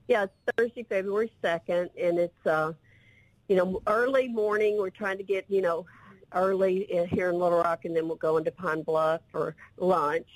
Yeah, 0.07 0.23
it's 0.23 0.33
Thursday, 0.57 0.83
February 0.83 1.31
second, 1.41 1.89
and 1.99 2.17
it's 2.17 2.45
uh, 2.45 2.71
you 3.49 3.55
know 3.57 3.81
early 3.87 4.27
morning. 4.29 4.77
We're 4.77 4.89
trying 4.89 5.17
to 5.17 5.23
get 5.23 5.45
you 5.49 5.61
know 5.61 5.85
early 6.33 6.87
here 7.11 7.29
in 7.29 7.35
Little 7.35 7.59
Rock, 7.59 7.85
and 7.85 7.95
then 7.95 8.07
we'll 8.07 8.17
go 8.17 8.37
into 8.37 8.51
Pine 8.51 8.83
Bluff 8.83 9.21
for 9.31 9.55
lunch. 9.77 10.27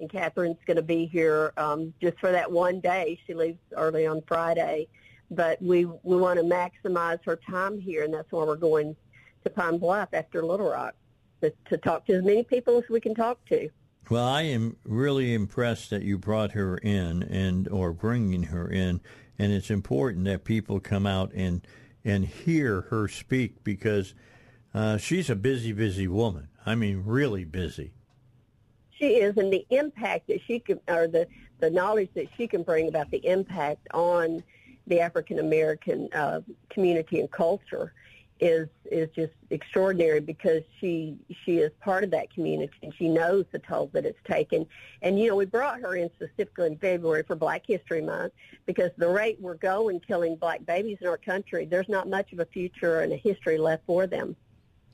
And 0.00 0.10
Catherine's 0.10 0.58
going 0.66 0.76
to 0.76 0.82
be 0.82 1.06
here 1.06 1.52
um, 1.56 1.94
just 2.00 2.18
for 2.18 2.32
that 2.32 2.50
one 2.50 2.80
day. 2.80 3.18
She 3.26 3.34
leaves 3.34 3.58
early 3.76 4.06
on 4.06 4.22
Friday 4.26 4.88
but 5.30 5.60
we 5.60 5.84
we 5.84 6.16
want 6.16 6.38
to 6.38 6.44
maximize 6.44 7.18
her 7.24 7.36
time 7.36 7.80
here, 7.80 8.04
and 8.04 8.12
that's 8.12 8.30
why 8.30 8.44
we're 8.44 8.56
going 8.56 8.96
to 9.44 9.50
Pine 9.50 9.78
Bluff 9.78 10.08
after 10.12 10.44
Little 10.44 10.70
Rock 10.70 10.94
to, 11.42 11.52
to 11.68 11.76
talk 11.78 12.06
to 12.06 12.14
as 12.14 12.24
many 12.24 12.42
people 12.42 12.78
as 12.78 12.88
we 12.88 13.00
can 13.00 13.14
talk 13.14 13.44
to. 13.46 13.68
Well, 14.10 14.24
I 14.24 14.42
am 14.42 14.76
really 14.84 15.34
impressed 15.34 15.90
that 15.90 16.02
you 16.02 16.18
brought 16.18 16.52
her 16.52 16.76
in 16.78 17.22
and 17.22 17.68
or 17.68 17.92
bringing 17.92 18.44
her 18.44 18.68
in, 18.68 19.00
and 19.38 19.52
it's 19.52 19.70
important 19.70 20.24
that 20.26 20.44
people 20.44 20.80
come 20.80 21.06
out 21.06 21.32
and 21.34 21.66
and 22.04 22.24
hear 22.24 22.82
her 22.82 23.08
speak 23.08 23.64
because 23.64 24.14
uh, 24.74 24.96
she's 24.98 25.30
a 25.30 25.36
busy, 25.36 25.72
busy 25.72 26.08
woman. 26.08 26.48
I 26.66 26.74
mean, 26.74 27.02
really 27.04 27.44
busy. 27.44 27.92
She 28.98 29.16
is, 29.16 29.36
and 29.36 29.52
the 29.52 29.66
impact 29.70 30.28
that 30.28 30.40
she 30.46 30.58
can, 30.58 30.80
or 30.88 31.06
the 31.06 31.26
the 31.60 31.70
knowledge 31.70 32.10
that 32.14 32.26
she 32.36 32.46
can 32.46 32.62
bring 32.62 32.88
about 32.88 33.10
the 33.10 33.24
impact 33.26 33.86
on 33.94 34.42
the 34.86 35.00
African 35.00 35.38
American 35.38 36.08
uh, 36.12 36.40
community 36.70 37.20
and 37.20 37.30
culture 37.30 37.92
is 38.40 38.68
is 38.90 39.08
just 39.14 39.32
extraordinary 39.50 40.20
because 40.20 40.62
she 40.80 41.16
she 41.44 41.58
is 41.58 41.70
part 41.80 42.02
of 42.02 42.10
that 42.10 42.32
community 42.32 42.72
and 42.82 42.92
she 42.96 43.08
knows 43.08 43.44
the 43.52 43.58
toll 43.60 43.90
that 43.92 44.04
it's 44.04 44.18
taken. 44.26 44.66
And 45.02 45.18
you 45.18 45.28
know, 45.28 45.36
we 45.36 45.44
brought 45.44 45.80
her 45.80 45.96
in 45.96 46.10
specifically 46.16 46.66
in 46.66 46.78
February 46.78 47.22
for 47.22 47.36
Black 47.36 47.62
History 47.66 48.02
Month 48.02 48.32
because 48.66 48.90
the 48.96 49.08
rate 49.08 49.38
we're 49.40 49.54
going 49.54 50.00
killing 50.00 50.36
black 50.36 50.66
babies 50.66 50.98
in 51.00 51.06
our 51.06 51.16
country, 51.16 51.64
there's 51.64 51.88
not 51.88 52.08
much 52.08 52.32
of 52.32 52.40
a 52.40 52.46
future 52.46 53.00
and 53.00 53.12
a 53.12 53.16
history 53.16 53.56
left 53.56 53.84
for 53.86 54.06
them. 54.06 54.36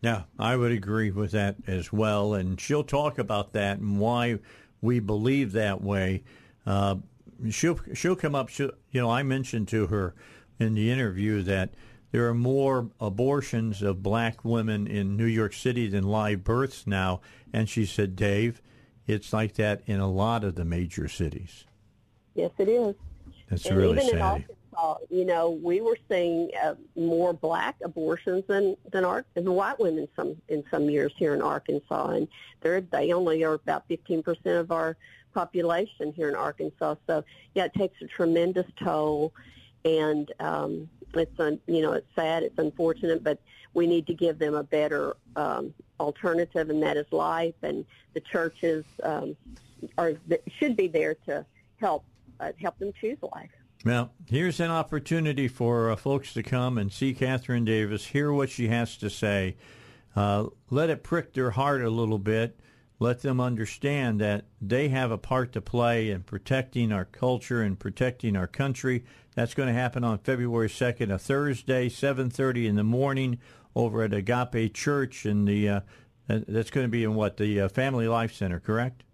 Yeah, 0.03 0.23
I 0.39 0.57
would 0.57 0.73
agree 0.73 1.11
with 1.11 1.33
that 1.33 1.57
as 1.67 1.93
well, 1.93 2.35
and 2.35 2.59
she'll 2.61 2.85
talk 2.85 3.19
about 3.19 3.53
that 3.53 3.79
and 3.79 4.01
why 4.01 4.39
we 4.81 4.99
believe 4.99 5.53
that 5.53 5.83
way. 5.83 6.23
Uh, 6.65 6.97
she'll 7.51 7.79
she'll 7.95 8.17
come 8.17 8.35
up. 8.35 8.49
She'll, 8.49 8.73
you 8.91 9.01
know, 9.01 9.11
I 9.11 9.23
mentioned 9.23 9.69
to 9.69 9.89
her 9.89 10.15
in 10.59 10.75
the 10.75 10.91
interview 10.91 11.43
that 11.43 11.75
there 12.13 12.29
are 12.29 12.35
more 12.35 12.91
abortions 13.01 13.83
of 13.83 14.03
black 14.03 14.45
women 14.45 14.87
in 14.87 15.17
New 15.17 15.27
York 15.27 15.53
City 15.53 15.87
than 15.87 16.05
live 16.05 16.45
births 16.45 16.87
now. 16.87 17.21
And 17.53 17.69
she 17.69 17.87
said, 17.87 18.17
Dave, 18.17 18.61
it's 19.07 19.33
like 19.33 19.55
that 19.55 19.83
in 19.87 20.01
a 20.01 20.11
lot 20.11 20.45
of 20.45 20.55
the 20.57 20.65
major 20.65 21.09
cities. 21.09 21.65
Yes, 22.35 22.51
it 22.59 22.69
is. 22.69 22.95
That's 23.49 23.67
and 23.67 23.77
really 23.77 24.09
sad. 24.09 24.47
In 24.71 24.79
Arkansas, 24.79 25.05
you 25.11 25.25
know, 25.25 25.51
we 25.51 25.81
were 25.81 25.99
seeing 26.09 26.51
uh, 26.63 26.75
more 26.97 27.33
black 27.33 27.77
abortions 27.85 28.45
than 28.47 28.77
than, 28.93 29.05
our, 29.05 29.25
than 29.35 29.51
white 29.53 29.79
women 29.79 30.09
some 30.17 30.37
in 30.49 30.65
some 30.71 30.89
years 30.91 31.13
here 31.17 31.35
in 31.35 31.43
Arkansas, 31.43 32.11
and 32.11 32.29
they're 32.61 32.81
they 32.81 33.13
only 33.13 33.45
are 33.45 33.55
about 33.55 33.85
15 33.89 34.23
percent 34.23 34.57
of 34.57 34.71
our 34.73 34.97
population 35.35 36.13
here 36.13 36.29
in 36.29 36.35
Arkansas. 36.35 36.97
So 37.07 37.25
yeah, 37.55 37.65
it 37.65 37.75
takes 37.75 38.01
a 38.03 38.07
tremendous 38.07 38.67
toll, 38.83 39.33
and 39.85 40.33
um, 40.41 40.89
it's 41.15 41.39
un, 41.39 41.61
you 41.67 41.83
know 41.83 41.93
it's 41.93 42.09
sad, 42.15 42.43
it's 42.43 42.59
unfortunate, 42.59 43.23
but 43.23 43.41
we 43.73 43.87
need 43.87 44.07
to 44.09 44.15
give 44.15 44.39
them 44.39 44.55
a 44.55 44.65
better 44.65 45.17
um, 45.37 45.73
alternative, 46.01 46.71
and 46.71 46.83
that 46.83 46.97
is 46.97 47.07
life. 47.13 47.55
And 47.63 47.85
the 48.15 48.21
churches 48.21 48.85
um, 49.03 49.37
are 49.97 50.15
should 50.59 50.77
be 50.77 50.89
there 50.89 51.15
to 51.27 51.45
help 51.77 52.05
uh, 52.41 52.53
help 52.61 52.79
them 52.79 52.93
choose 53.01 53.19
life. 53.35 53.51
Well, 53.85 54.13
here's 54.27 54.61
an 54.61 54.71
opportunity 54.71 55.49
for 55.49 55.91
uh, 55.91 55.97
folks 55.97 56.35
to 56.35 56.43
come 56.43 56.77
and 56.77 56.93
see 56.93 57.15
Catherine 57.15 57.65
Davis, 57.65 58.07
hear 58.07 58.31
what 58.31 58.51
she 58.51 58.69
has 58.69 58.97
to 58.99 59.09
say, 59.09 59.57
uh, 60.15 60.47
let 60.69 60.91
it 60.91 61.03
prick 61.03 61.33
their 61.33 61.53
heart 61.53 61.83
a 61.83 61.89
little 61.89 62.19
bit, 62.19 62.61
let 62.99 63.23
them 63.23 63.41
understand 63.41 64.21
that 64.21 64.45
they 64.61 64.89
have 64.89 65.11
a 65.11 65.17
part 65.17 65.53
to 65.53 65.63
play 65.63 66.11
in 66.11 66.23
protecting 66.25 66.93
our 66.93 67.07
culture 67.07 67.63
and 67.63 67.79
protecting 67.79 68.37
our 68.37 68.47
country. 68.47 69.03
That's 69.35 69.55
going 69.55 69.69
to 69.69 69.81
happen 69.81 70.05
on 70.05 70.19
February 70.19 70.69
2nd, 70.69 71.11
a 71.11 71.19
Thursday, 71.19 71.89
7:30 71.89 72.67
in 72.67 72.77
the 72.77 72.85
morning, 72.85 73.39
over 73.75 74.03
at 74.03 74.13
Agape 74.13 74.75
Church, 74.75 75.25
and 75.25 75.49
the 75.49 75.69
uh, 75.69 75.81
that's 76.27 76.71
going 76.71 76.85
to 76.85 76.91
be 76.91 77.05
in 77.05 77.15
what 77.15 77.39
the 77.39 77.63
uh, 77.63 77.69
Family 77.71 78.09
Life 78.09 78.35
Center, 78.35 78.61
correct? 78.61 79.05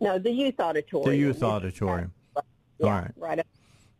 No, 0.00 0.18
the 0.18 0.30
youth 0.30 0.60
auditorium. 0.60 1.10
The 1.10 1.16
youth 1.16 1.42
auditorium. 1.42 2.12
Yeah, 2.36 2.86
All 2.86 2.90
right. 2.90 3.10
right 3.16 3.46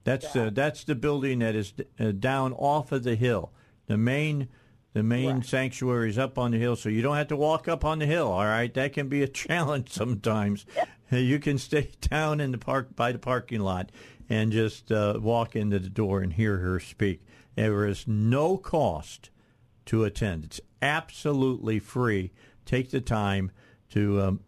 That's 0.05 0.35
uh, 0.35 0.51
that's 0.53 0.85
the 0.85 0.95
building 0.95 1.41
that 1.41 1.55
is 1.55 1.75
uh, 1.99 2.13
down 2.13 2.53
off 2.55 2.93
of 2.93 3.05
the 3.05 3.15
hill. 3.15 3.53
The 3.87 3.97
main 3.97 4.49
the 4.95 5.03
main 5.03 5.43
sanctuary 5.43 6.11
is 6.11 6.19
up 6.19 6.39
on 6.39 6.51
the 6.51 6.59
hill, 6.59 6.77
so 6.77 6.89
you 6.89 7.03
don't 7.03 7.17
have 7.17 7.29
to 7.29 7.37
walk 7.37 7.67
up 7.67 7.85
on 7.85 7.99
the 7.99 8.07
hill. 8.07 8.31
All 8.31 8.45
right, 8.45 8.73
that 8.75 8.93
can 8.93 9.09
be 9.09 9.23
a 9.23 9.29
challenge 9.29 9.91
sometimes. 9.91 10.67
You 11.11 11.39
can 11.39 11.59
stay 11.59 11.91
down 12.01 12.41
in 12.41 12.53
the 12.53 12.59
park 12.59 12.95
by 12.95 13.13
the 13.13 13.19
parking 13.19 13.61
lot 13.61 13.91
and 14.29 14.53
just 14.53 14.91
uh, 14.91 15.19
walk 15.21 15.57
into 15.57 15.79
the 15.79 15.89
door 15.89 16.21
and 16.21 16.33
hear 16.33 16.59
her 16.59 16.81
speak. 16.81 17.25
There 17.55 17.87
is 17.87 18.07
no 18.07 18.57
cost 18.57 19.31
to 19.87 20.05
attend. 20.05 20.45
It's 20.45 20.61
absolutely 20.81 21.79
free. 21.79 22.33
Take 22.65 22.91
the 22.91 23.01
time 23.01 23.51
to 23.91 24.21
um, 24.21 24.41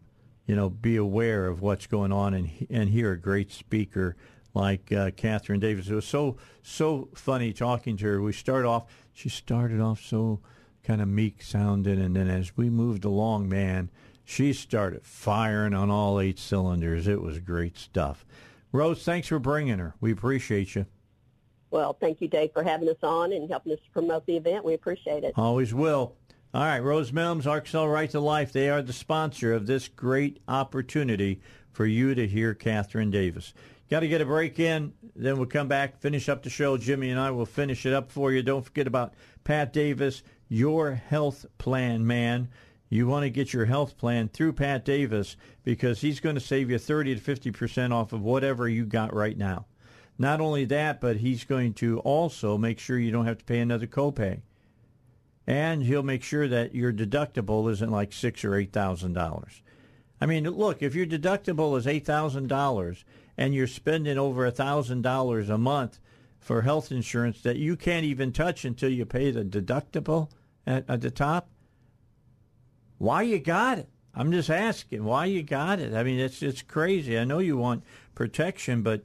you 0.47 0.57
know 0.57 0.69
be 0.69 0.97
aware 0.97 1.47
of 1.47 1.61
what's 1.61 1.87
going 1.87 2.13
on 2.13 2.35
and 2.35 2.51
and 2.71 2.91
hear 2.91 3.13
a 3.13 3.21
great 3.21 3.53
speaker 3.53 4.17
like 4.55 4.93
uh, 4.93 5.11
Catherine 5.11 5.61
Davis. 5.61 5.89
It 5.89 5.95
was 5.95 6.07
so 6.07 6.37
so 6.63 7.09
funny 7.15 7.53
talking 7.53 7.97
to 7.99 8.07
her. 8.07 8.23
We 8.23 8.33
start 8.33 8.65
off. 8.65 8.87
She 9.13 9.29
started 9.29 9.81
off 9.81 10.01
so 10.01 10.41
kind 10.83 11.03
of 11.03 11.09
meek 11.09 11.43
sounding, 11.43 12.01
and 12.01 12.17
then 12.17 12.29
as 12.29 12.57
we 12.57 12.71
moved 12.71 13.05
along, 13.05 13.49
man, 13.49 13.91
she 14.25 14.53
started 14.53 15.05
firing 15.05 15.75
on 15.75 15.91
all 15.91 16.21
eight 16.21 16.39
cylinders. 16.39 17.07
It 17.07 17.21
was 17.21 17.39
great 17.41 17.77
stuff. 17.77 18.25
Rose, 18.73 19.05
thanks 19.05 19.29
for 19.29 19.39
bringing 19.39 19.79
her. 19.79 19.95
We 20.01 20.13
appreciate 20.13 20.75
you. 20.75 20.87
Well, 21.71 21.97
thank 22.01 22.21
you, 22.21 22.29
Dave, 22.29 22.53
for 22.53 22.63
having 22.63 22.89
us 22.89 22.97
on 23.03 23.33
and 23.33 23.51
helping 23.51 23.73
us 23.73 23.79
promote 23.93 24.27
the 24.27 24.37
event. 24.37 24.65
We 24.65 24.75
appreciate 24.75 25.25
it. 25.25 25.35
Always 25.37 25.75
will. 25.75 26.15
All 26.53 26.63
right, 26.63 26.79
Rose 26.79 27.13
Mills, 27.13 27.49
Arkansas 27.49 27.85
Right 27.85 28.09
to 28.11 28.21
Life, 28.21 28.53
they 28.53 28.71
are 28.71 28.81
the 28.81 28.93
sponsor 28.93 29.53
of 29.53 29.67
this 29.67 29.89
great 29.89 30.39
opportunity 30.47 31.41
for 31.73 31.85
you 31.85 32.15
to 32.15 32.29
hear 32.29 32.55
Catherine 32.55 33.11
Davis. 33.11 33.53
Got 33.91 34.01
to 34.01 34.09
get 34.09 34.21
a 34.23 34.25
break 34.25 34.59
in, 34.59 34.95
then 35.15 35.37
we'll 35.37 35.47
come 35.47 35.69
back, 35.69 36.01
finish 36.01 36.29
up 36.29 36.43
the 36.43 36.51
show. 36.51 36.77
Jimmy 36.79 37.11
and 37.11 37.21
I 37.21 37.31
will 37.31 37.47
finish 37.47 37.85
it 37.85 37.93
up 37.93 38.11
for 38.11 38.33
you. 38.33 38.43
Don't 38.43 38.65
forget 38.65 38.87
about 38.87 39.15
Pat 39.45 39.73
Davis, 39.73 40.23
your 40.49 40.95
health 40.95 41.45
plan 41.59 42.07
man. 42.07 42.49
You 42.89 43.07
want 43.07 43.25
to 43.25 43.31
get 43.31 43.53
your 43.53 43.67
health 43.67 43.99
plan 43.99 44.29
through 44.29 44.55
Pat 44.55 44.85
Davis 44.85 45.37
because 45.65 46.01
he's 46.01 46.21
going 46.21 46.37
to 46.37 46.41
save 46.41 46.71
you 46.71 46.79
30 46.79 47.17
to 47.17 47.21
50% 47.21 47.93
off 47.93 48.13
of 48.13 48.23
whatever 48.23 48.69
you 48.69 48.87
got 48.87 49.13
right 49.13 49.37
now. 49.37 49.67
Not 50.19 50.41
only 50.41 50.65
that, 50.67 51.01
but 51.01 51.17
he's 51.17 51.45
going 51.45 51.75
to 51.75 51.99
also 52.01 52.57
make 52.57 52.79
sure 52.79 52.99
you 52.99 53.11
don't 53.11 53.27
have 53.27 53.39
to 53.39 53.45
pay 53.45 53.59
another 53.59 53.87
copay. 53.87 54.43
And 55.47 55.83
he'll 55.83 56.03
make 56.03 56.23
sure 56.23 56.49
that 56.49 56.75
your 56.75 56.93
deductible 56.93 57.71
isn't 57.71 57.91
like 57.91 58.13
six 58.13 58.45
or 58.45 58.55
eight 58.55 58.73
thousand 58.73 59.13
dollars. 59.13 59.63
I 60.21 60.27
mean, 60.27 60.49
look, 60.49 60.83
if 60.83 60.95
your 60.95 61.05
deductible 61.05 61.77
is 61.77 61.87
eight 61.87 62.07
thousand 62.07 62.49
dollars 62.49 63.05
and 63.37 63.55
you're 63.55 63.67
spending 63.67 64.19
over 64.19 64.47
a 64.47 64.51
thousand 64.51 65.03
dollars 65.03 65.49
a 65.49 65.59
month 65.59 65.99
for 66.39 66.63
health 66.63 66.93
insurance 66.93 67.41
that 67.43 67.57
you 67.57 67.77
can't 67.77 68.05
even 68.05 68.33
touch 68.33 68.65
until 68.65 68.91
you 68.91 69.07
pay 69.07 69.31
the 69.31 69.45
deductible 69.45 70.29
at, 70.67 70.85
at 70.89 71.01
the 71.01 71.11
top, 71.11 71.49
why 72.99 73.23
you 73.23 73.39
got 73.39 73.79
it? 73.79 73.89
I'm 74.15 74.31
just 74.31 74.51
asking 74.51 75.05
why 75.05 75.25
you 75.27 75.43
got 75.43 75.81
it. 75.81 75.95
I 75.95 76.05
mean, 76.05 76.21
it's 76.21 76.43
it's 76.43 76.63
crazy. 76.63 77.19
I 77.19 77.25
know 77.25 77.41
you 77.41 77.57
want 77.57 77.83
protection, 78.15 78.83
but 78.83 79.05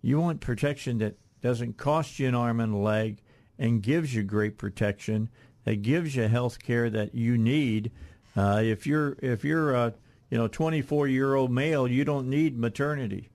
you 0.00 0.20
want 0.20 0.40
protection 0.40 0.98
that 0.98 1.16
doesn't 1.42 1.76
cost 1.76 2.18
you 2.18 2.28
an 2.28 2.34
arm 2.34 2.60
and 2.60 2.74
a 2.74 2.78
leg 2.78 3.20
and 3.58 3.82
gives 3.82 4.14
you 4.14 4.22
great 4.22 4.56
protection 4.56 5.28
that 5.64 5.82
gives 5.82 6.16
you 6.16 6.26
health 6.28 6.62
care 6.62 6.88
that 6.88 7.14
you 7.14 7.36
need. 7.36 7.90
Uh, 8.36 8.60
if 8.64 8.86
you're 8.86 9.16
if 9.20 9.44
you're 9.44 9.74
a 9.74 9.92
you 10.30 10.38
know 10.38 10.48
24 10.48 11.08
year 11.08 11.34
old 11.34 11.50
male, 11.50 11.86
you 11.88 12.04
don't 12.04 12.28
need 12.28 12.58
maternity 12.58 13.30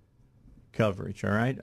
coverage. 0.72 1.24
All 1.24 1.32
right. 1.32 1.58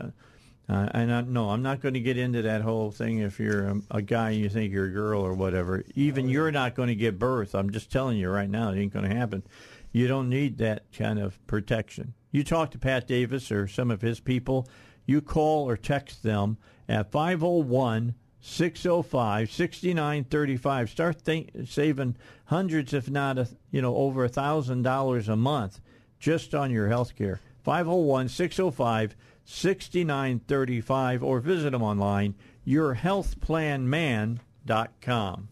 Uh, 0.68 0.88
and 0.94 1.12
I, 1.12 1.20
no, 1.22 1.50
I'm 1.50 1.62
not 1.62 1.80
going 1.80 1.94
to 1.94 2.00
get 2.00 2.16
into 2.16 2.42
that 2.42 2.62
whole 2.62 2.92
thing. 2.92 3.18
If 3.18 3.40
you're 3.40 3.66
a, 3.66 3.80
a 3.90 4.02
guy 4.02 4.30
and 4.30 4.40
you 4.40 4.48
think 4.48 4.72
you're 4.72 4.86
a 4.86 4.92
girl 4.92 5.20
or 5.20 5.34
whatever, 5.34 5.84
even 5.96 6.28
you're 6.28 6.52
not 6.52 6.76
going 6.76 6.88
to 6.88 6.94
give 6.94 7.18
birth. 7.18 7.56
I'm 7.56 7.70
just 7.70 7.90
telling 7.90 8.18
you 8.18 8.30
right 8.30 8.48
now, 8.48 8.70
it 8.70 8.78
ain't 8.78 8.92
going 8.92 9.08
to 9.08 9.16
happen. 9.16 9.42
You 9.90 10.06
don't 10.06 10.28
need 10.28 10.58
that 10.58 10.84
kind 10.92 11.18
of 11.18 11.44
protection. 11.48 12.14
You 12.30 12.44
talk 12.44 12.70
to 12.70 12.78
Pat 12.78 13.08
Davis 13.08 13.50
or 13.50 13.66
some 13.66 13.90
of 13.90 14.00
his 14.00 14.20
people. 14.20 14.68
You 15.06 15.20
call 15.20 15.68
or 15.68 15.76
text 15.76 16.22
them 16.22 16.56
at 16.88 17.10
501 17.10 18.14
605 18.40 19.50
6935. 19.50 20.90
Start 20.90 21.20
think, 21.20 21.50
saving 21.66 22.14
hundreds, 22.46 22.94
if 22.94 23.10
not 23.10 23.38
a, 23.38 23.48
you 23.70 23.82
know, 23.82 23.96
over 23.96 24.24
a 24.24 24.28
thousand 24.28 24.82
dollars 24.82 25.28
a 25.28 25.36
month 25.36 25.80
just 26.18 26.54
on 26.54 26.70
your 26.70 26.88
health 26.88 27.16
care. 27.16 27.40
501 27.62 28.28
605 28.28 29.16
6935 29.44 31.24
or 31.24 31.40
visit 31.40 31.72
them 31.72 31.82
online, 31.82 32.34
yourhealthplanman.com. 32.66 35.48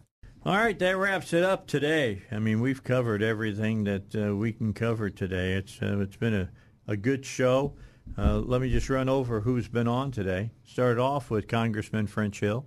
All 0.46 0.56
right, 0.56 0.78
that 0.78 0.96
wraps 0.96 1.32
it 1.32 1.42
up 1.42 1.66
today. 1.66 2.22
I 2.30 2.38
mean, 2.38 2.60
we've 2.60 2.84
covered 2.84 3.22
everything 3.22 3.84
that 3.84 4.14
uh, 4.14 4.36
we 4.36 4.52
can 4.52 4.72
cover 4.72 5.10
today. 5.10 5.54
It's 5.54 5.82
uh, 5.82 5.98
it's 5.98 6.16
been 6.16 6.34
a, 6.34 6.48
a 6.86 6.96
good 6.96 7.26
show. 7.26 7.74
Uh, 8.16 8.38
let 8.38 8.60
me 8.60 8.70
just 8.70 8.88
run 8.88 9.08
over 9.08 9.40
who's 9.40 9.68
been 9.68 9.88
on 9.88 10.10
today. 10.10 10.50
Started 10.64 11.00
off 11.00 11.30
with 11.30 11.48
Congressman 11.48 12.06
French 12.06 12.40
Hill. 12.40 12.66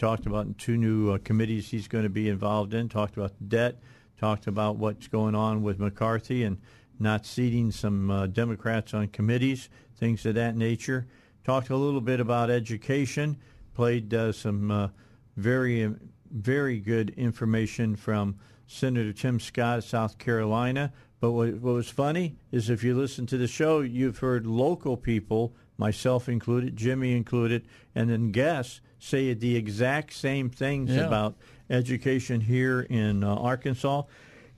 Talked 0.00 0.24
about 0.24 0.56
two 0.56 0.78
new 0.78 1.12
uh, 1.12 1.18
committees 1.18 1.68
he's 1.68 1.86
going 1.86 2.04
to 2.04 2.08
be 2.08 2.30
involved 2.30 2.72
in. 2.72 2.88
Talked 2.88 3.18
about 3.18 3.32
debt. 3.50 3.82
Talked 4.18 4.46
about 4.46 4.76
what's 4.76 5.08
going 5.08 5.34
on 5.34 5.62
with 5.62 5.78
McCarthy 5.78 6.42
and 6.42 6.56
not 6.98 7.26
seating 7.26 7.70
some 7.70 8.10
uh, 8.10 8.26
Democrats 8.26 8.94
on 8.94 9.08
committees, 9.08 9.68
things 9.98 10.24
of 10.24 10.36
that 10.36 10.56
nature. 10.56 11.06
Talked 11.44 11.68
a 11.68 11.76
little 11.76 12.00
bit 12.00 12.18
about 12.18 12.48
education. 12.48 13.36
Played 13.74 14.14
uh, 14.14 14.32
some 14.32 14.70
uh, 14.70 14.88
very 15.36 15.94
very 16.30 16.80
good 16.80 17.10
information 17.10 17.94
from 17.94 18.38
Senator 18.66 19.12
Tim 19.12 19.38
Scott 19.38 19.78
of 19.78 19.84
South 19.84 20.16
Carolina. 20.16 20.94
But 21.20 21.32
what, 21.32 21.52
what, 21.56 21.74
was 21.74 21.90
funny 21.90 22.38
is 22.52 22.70
if 22.70 22.82
you 22.82 22.96
listen 22.96 23.26
to 23.26 23.36
the 23.36 23.46
show, 23.46 23.80
you've 23.80 24.16
heard 24.16 24.46
local 24.46 24.96
people, 24.96 25.54
myself 25.80 26.28
included, 26.28 26.76
Jimmy 26.76 27.16
included, 27.16 27.66
and 27.94 28.10
then 28.10 28.30
guests 28.30 28.82
say 28.98 29.32
the 29.32 29.56
exact 29.56 30.12
same 30.12 30.50
things 30.50 30.90
Yeah. 30.90 31.06
about 31.06 31.36
education 31.70 32.42
here 32.42 32.82
in 32.82 33.24
uh, 33.24 33.34
Arkansas. 33.34 34.02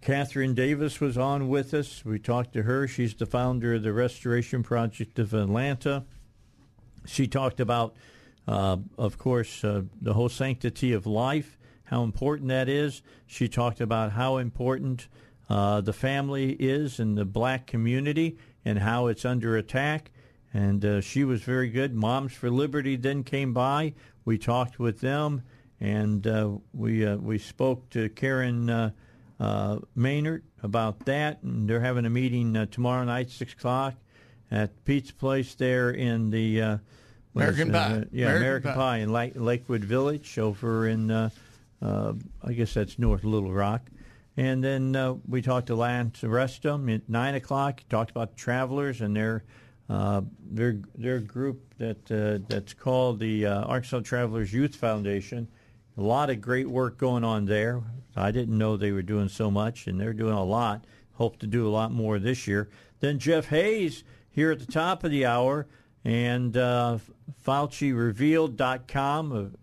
Catherine 0.00 0.52
Davis 0.52 1.00
was 1.00 1.16
on 1.16 1.48
with 1.48 1.72
us. 1.74 2.04
We 2.04 2.18
talked 2.18 2.52
to 2.54 2.64
her. 2.64 2.88
She's 2.88 3.14
the 3.14 3.24
founder 3.24 3.74
of 3.74 3.84
the 3.84 3.92
Restoration 3.92 4.64
Project 4.64 5.20
of 5.20 5.32
Atlanta. 5.32 6.04
She 7.06 7.28
talked 7.28 7.60
about, 7.60 7.94
uh, 8.48 8.78
of 8.98 9.16
course, 9.16 9.62
uh, 9.62 9.82
the 10.00 10.14
whole 10.14 10.28
sanctity 10.28 10.92
of 10.92 11.06
life, 11.06 11.56
how 11.84 12.02
important 12.02 12.48
that 12.48 12.68
is. 12.68 13.00
She 13.28 13.46
talked 13.48 13.80
about 13.80 14.12
how 14.12 14.38
important 14.38 15.06
uh, 15.48 15.82
the 15.82 15.92
family 15.92 16.54
is 16.54 16.98
in 16.98 17.14
the 17.14 17.24
black 17.24 17.68
community 17.68 18.38
and 18.64 18.80
how 18.80 19.06
it's 19.06 19.24
under 19.24 19.56
attack. 19.56 20.10
And 20.54 20.84
uh, 20.84 21.00
she 21.00 21.24
was 21.24 21.42
very 21.42 21.68
good. 21.68 21.94
Moms 21.94 22.32
for 22.32 22.50
Liberty 22.50 22.96
then 22.96 23.24
came 23.24 23.52
by. 23.52 23.94
We 24.24 24.38
talked 24.38 24.78
with 24.78 25.00
them, 25.00 25.42
and 25.80 26.26
uh, 26.26 26.50
we 26.72 27.06
uh, 27.06 27.16
we 27.16 27.38
spoke 27.38 27.88
to 27.90 28.08
Karen 28.10 28.70
uh, 28.70 28.90
uh, 29.40 29.78
Maynard 29.94 30.44
about 30.62 31.04
that, 31.06 31.42
and 31.42 31.68
they're 31.68 31.80
having 31.80 32.06
a 32.06 32.10
meeting 32.10 32.56
uh, 32.56 32.66
tomorrow 32.66 33.04
night, 33.04 33.30
six 33.30 33.52
o'clock, 33.52 33.94
at 34.50 34.84
Pete's 34.84 35.10
Place 35.10 35.54
there 35.54 35.90
in 35.90 36.30
the 36.30 36.62
uh, 36.62 36.78
American? 37.34 37.72
Pie. 37.72 38.04
Yeah, 38.12 38.26
American 38.26 38.42
American, 38.42 38.70
Pie. 38.72 38.76
Pie. 38.76 38.98
in 38.98 39.12
Lake, 39.12 39.32
Lakewood 39.34 39.84
Village 39.84 40.38
over 40.38 40.86
in 40.86 41.10
uh, 41.10 41.30
uh, 41.82 42.12
I 42.42 42.52
guess 42.52 42.74
that's 42.74 42.98
North 42.98 43.24
Little 43.24 43.52
Rock. 43.52 43.82
And 44.36 44.64
then 44.64 44.96
uh, 44.96 45.14
we 45.28 45.42
talked 45.42 45.66
to 45.66 45.74
Lance 45.74 46.20
Restum 46.20 46.94
at 46.94 47.08
nine 47.08 47.34
o'clock. 47.34 47.82
Talked 47.90 48.10
about 48.10 48.30
the 48.30 48.36
travelers 48.36 49.00
and 49.00 49.14
their 49.14 49.44
uh, 49.88 50.22
their 50.50 50.78
their 50.94 51.20
group 51.20 51.74
that 51.78 52.10
uh, 52.10 52.44
that's 52.48 52.74
called 52.74 53.18
the 53.18 53.46
uh, 53.46 53.64
Arkansas 53.64 54.00
Travelers 54.00 54.52
Youth 54.52 54.76
Foundation. 54.76 55.48
A 55.98 56.02
lot 56.02 56.30
of 56.30 56.40
great 56.40 56.68
work 56.68 56.98
going 56.98 57.24
on 57.24 57.44
there. 57.44 57.82
I 58.16 58.30
didn't 58.30 58.56
know 58.56 58.76
they 58.76 58.92
were 58.92 59.02
doing 59.02 59.28
so 59.28 59.50
much, 59.50 59.86
and 59.86 60.00
they're 60.00 60.12
doing 60.12 60.34
a 60.34 60.44
lot. 60.44 60.84
Hope 61.14 61.38
to 61.40 61.46
do 61.46 61.68
a 61.68 61.70
lot 61.70 61.92
more 61.92 62.18
this 62.18 62.46
year. 62.46 62.70
Then 63.00 63.18
Jeff 63.18 63.48
Hayes 63.48 64.04
here 64.30 64.50
at 64.50 64.60
the 64.60 64.66
top 64.66 65.04
of 65.04 65.10
the 65.10 65.26
hour, 65.26 65.66
and 66.04 66.56
uh, 66.56 66.98
FauciRevealed.com, 67.44 69.56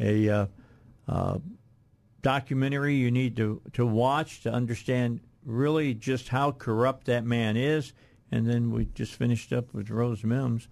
a 0.00 0.28
uh, 0.28 0.46
uh, 1.08 1.38
documentary 2.22 2.94
you 2.94 3.10
need 3.10 3.36
to, 3.36 3.60
to 3.72 3.86
watch 3.86 4.42
to 4.42 4.52
understand 4.52 5.20
really 5.44 5.94
just 5.94 6.28
how 6.28 6.52
corrupt 6.52 7.06
that 7.06 7.24
man 7.24 7.56
is. 7.56 7.92
And 8.30 8.46
then 8.46 8.70
we 8.70 8.86
just 8.86 9.14
finished 9.14 9.52
up 9.52 9.72
with 9.72 9.90
Rose 9.90 10.22
Mimms 10.22 10.66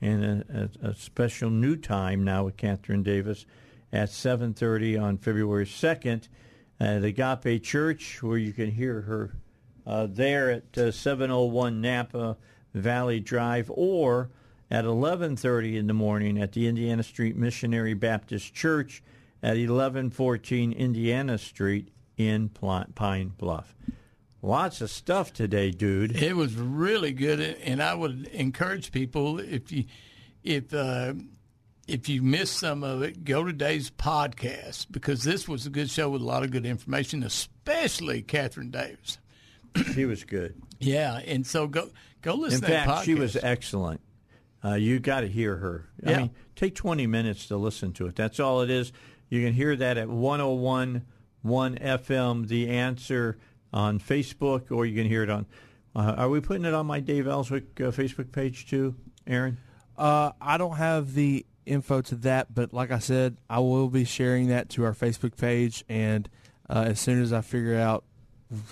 and 0.00 0.24
a, 0.24 0.70
a, 0.82 0.88
a 0.90 0.94
special 0.94 1.50
new 1.50 1.76
time 1.76 2.24
now 2.24 2.44
with 2.44 2.56
Catherine 2.56 3.02
Davis 3.02 3.46
at 3.92 4.10
7.30 4.10 5.00
on 5.00 5.18
February 5.18 5.66
2nd 5.66 6.28
at 6.80 7.02
Agape 7.02 7.62
Church 7.62 8.22
where 8.22 8.38
you 8.38 8.52
can 8.52 8.70
hear 8.70 9.02
her 9.02 9.34
uh, 9.86 10.06
there 10.08 10.50
at 10.50 10.78
uh, 10.78 10.92
701 10.92 11.80
Napa 11.80 12.36
Valley 12.74 13.20
Drive 13.20 13.70
or 13.74 14.30
at 14.70 14.84
11:30 14.84 15.76
in 15.76 15.86
the 15.86 15.94
morning 15.94 16.40
at 16.40 16.52
the 16.52 16.66
Indiana 16.66 17.02
Street 17.02 17.36
Missionary 17.36 17.94
Baptist 17.94 18.54
Church 18.54 19.02
at 19.42 19.56
1114 19.56 20.72
Indiana 20.72 21.38
Street 21.38 21.90
in 22.16 22.50
Pine 22.50 23.32
Bluff. 23.38 23.74
Lots 24.40 24.80
of 24.80 24.90
stuff 24.90 25.32
today, 25.32 25.70
dude. 25.72 26.14
It 26.16 26.36
was 26.36 26.54
really 26.54 27.12
good, 27.12 27.40
and 27.40 27.82
I 27.82 27.94
would 27.94 28.26
encourage 28.28 28.92
people 28.92 29.40
if 29.40 29.72
you 29.72 29.84
if 30.44 30.72
uh, 30.72 31.14
if 31.88 32.08
you 32.08 32.22
missed 32.22 32.56
some 32.56 32.84
of 32.84 33.02
it, 33.02 33.24
go 33.24 33.42
to 33.42 33.50
today's 33.50 33.90
podcast 33.90 34.86
because 34.92 35.24
this 35.24 35.48
was 35.48 35.66
a 35.66 35.70
good 35.70 35.90
show 35.90 36.08
with 36.10 36.22
a 36.22 36.24
lot 36.24 36.44
of 36.44 36.52
good 36.52 36.66
information, 36.66 37.24
especially 37.24 38.22
Catherine 38.22 38.70
Davis. 38.70 39.18
she 39.94 40.04
was 40.04 40.22
good. 40.22 40.54
Yeah, 40.78 41.16
and 41.18 41.44
so 41.44 41.66
go 41.66 41.88
go 42.22 42.34
listen. 42.34 42.58
In 42.58 42.70
to 42.70 42.72
that 42.76 42.86
fact, 42.86 43.04
she 43.06 43.14
was 43.14 43.36
excellent. 43.36 44.00
Uh, 44.64 44.74
you 44.74 45.00
got 45.00 45.22
to 45.22 45.28
hear 45.28 45.56
her. 45.56 45.88
I 46.06 46.10
Yeah. 46.10 46.18
mean, 46.18 46.30
take 46.54 46.74
20 46.76 47.06
minutes 47.08 47.46
to 47.48 47.56
listen 47.56 47.92
to 47.94 48.06
it. 48.06 48.14
That's 48.16 48.38
all 48.38 48.60
it 48.62 48.70
is. 48.70 48.92
You 49.30 49.44
can 49.44 49.52
hear 49.52 49.74
that 49.76 49.96
at 49.98 50.08
101.1 50.08 51.02
FM, 51.44 52.46
The 52.48 52.68
Answer 52.68 53.38
on 53.72 54.00
Facebook, 54.00 54.70
or 54.70 54.86
you 54.86 54.94
can 54.94 55.08
hear 55.08 55.22
it 55.22 55.30
on. 55.30 55.46
Uh, 55.94 56.14
are 56.16 56.28
we 56.28 56.40
putting 56.40 56.64
it 56.64 56.74
on 56.74 56.86
my 56.86 57.00
Dave 57.00 57.26
Elswick 57.26 57.80
uh, 57.80 57.90
Facebook 57.90 58.32
page 58.32 58.66
too, 58.68 58.94
Aaron? 59.26 59.58
Uh, 59.96 60.32
I 60.40 60.58
don't 60.58 60.76
have 60.76 61.14
the 61.14 61.44
info 61.66 62.00
to 62.02 62.14
that, 62.16 62.54
but 62.54 62.72
like 62.72 62.90
I 62.90 62.98
said, 62.98 63.38
I 63.50 63.58
will 63.58 63.88
be 63.88 64.04
sharing 64.04 64.48
that 64.48 64.68
to 64.70 64.84
our 64.84 64.94
Facebook 64.94 65.36
page, 65.36 65.84
and 65.88 66.28
uh, 66.68 66.84
as 66.88 67.00
soon 67.00 67.20
as 67.22 67.32
I 67.32 67.40
figure 67.40 67.76
out 67.76 68.04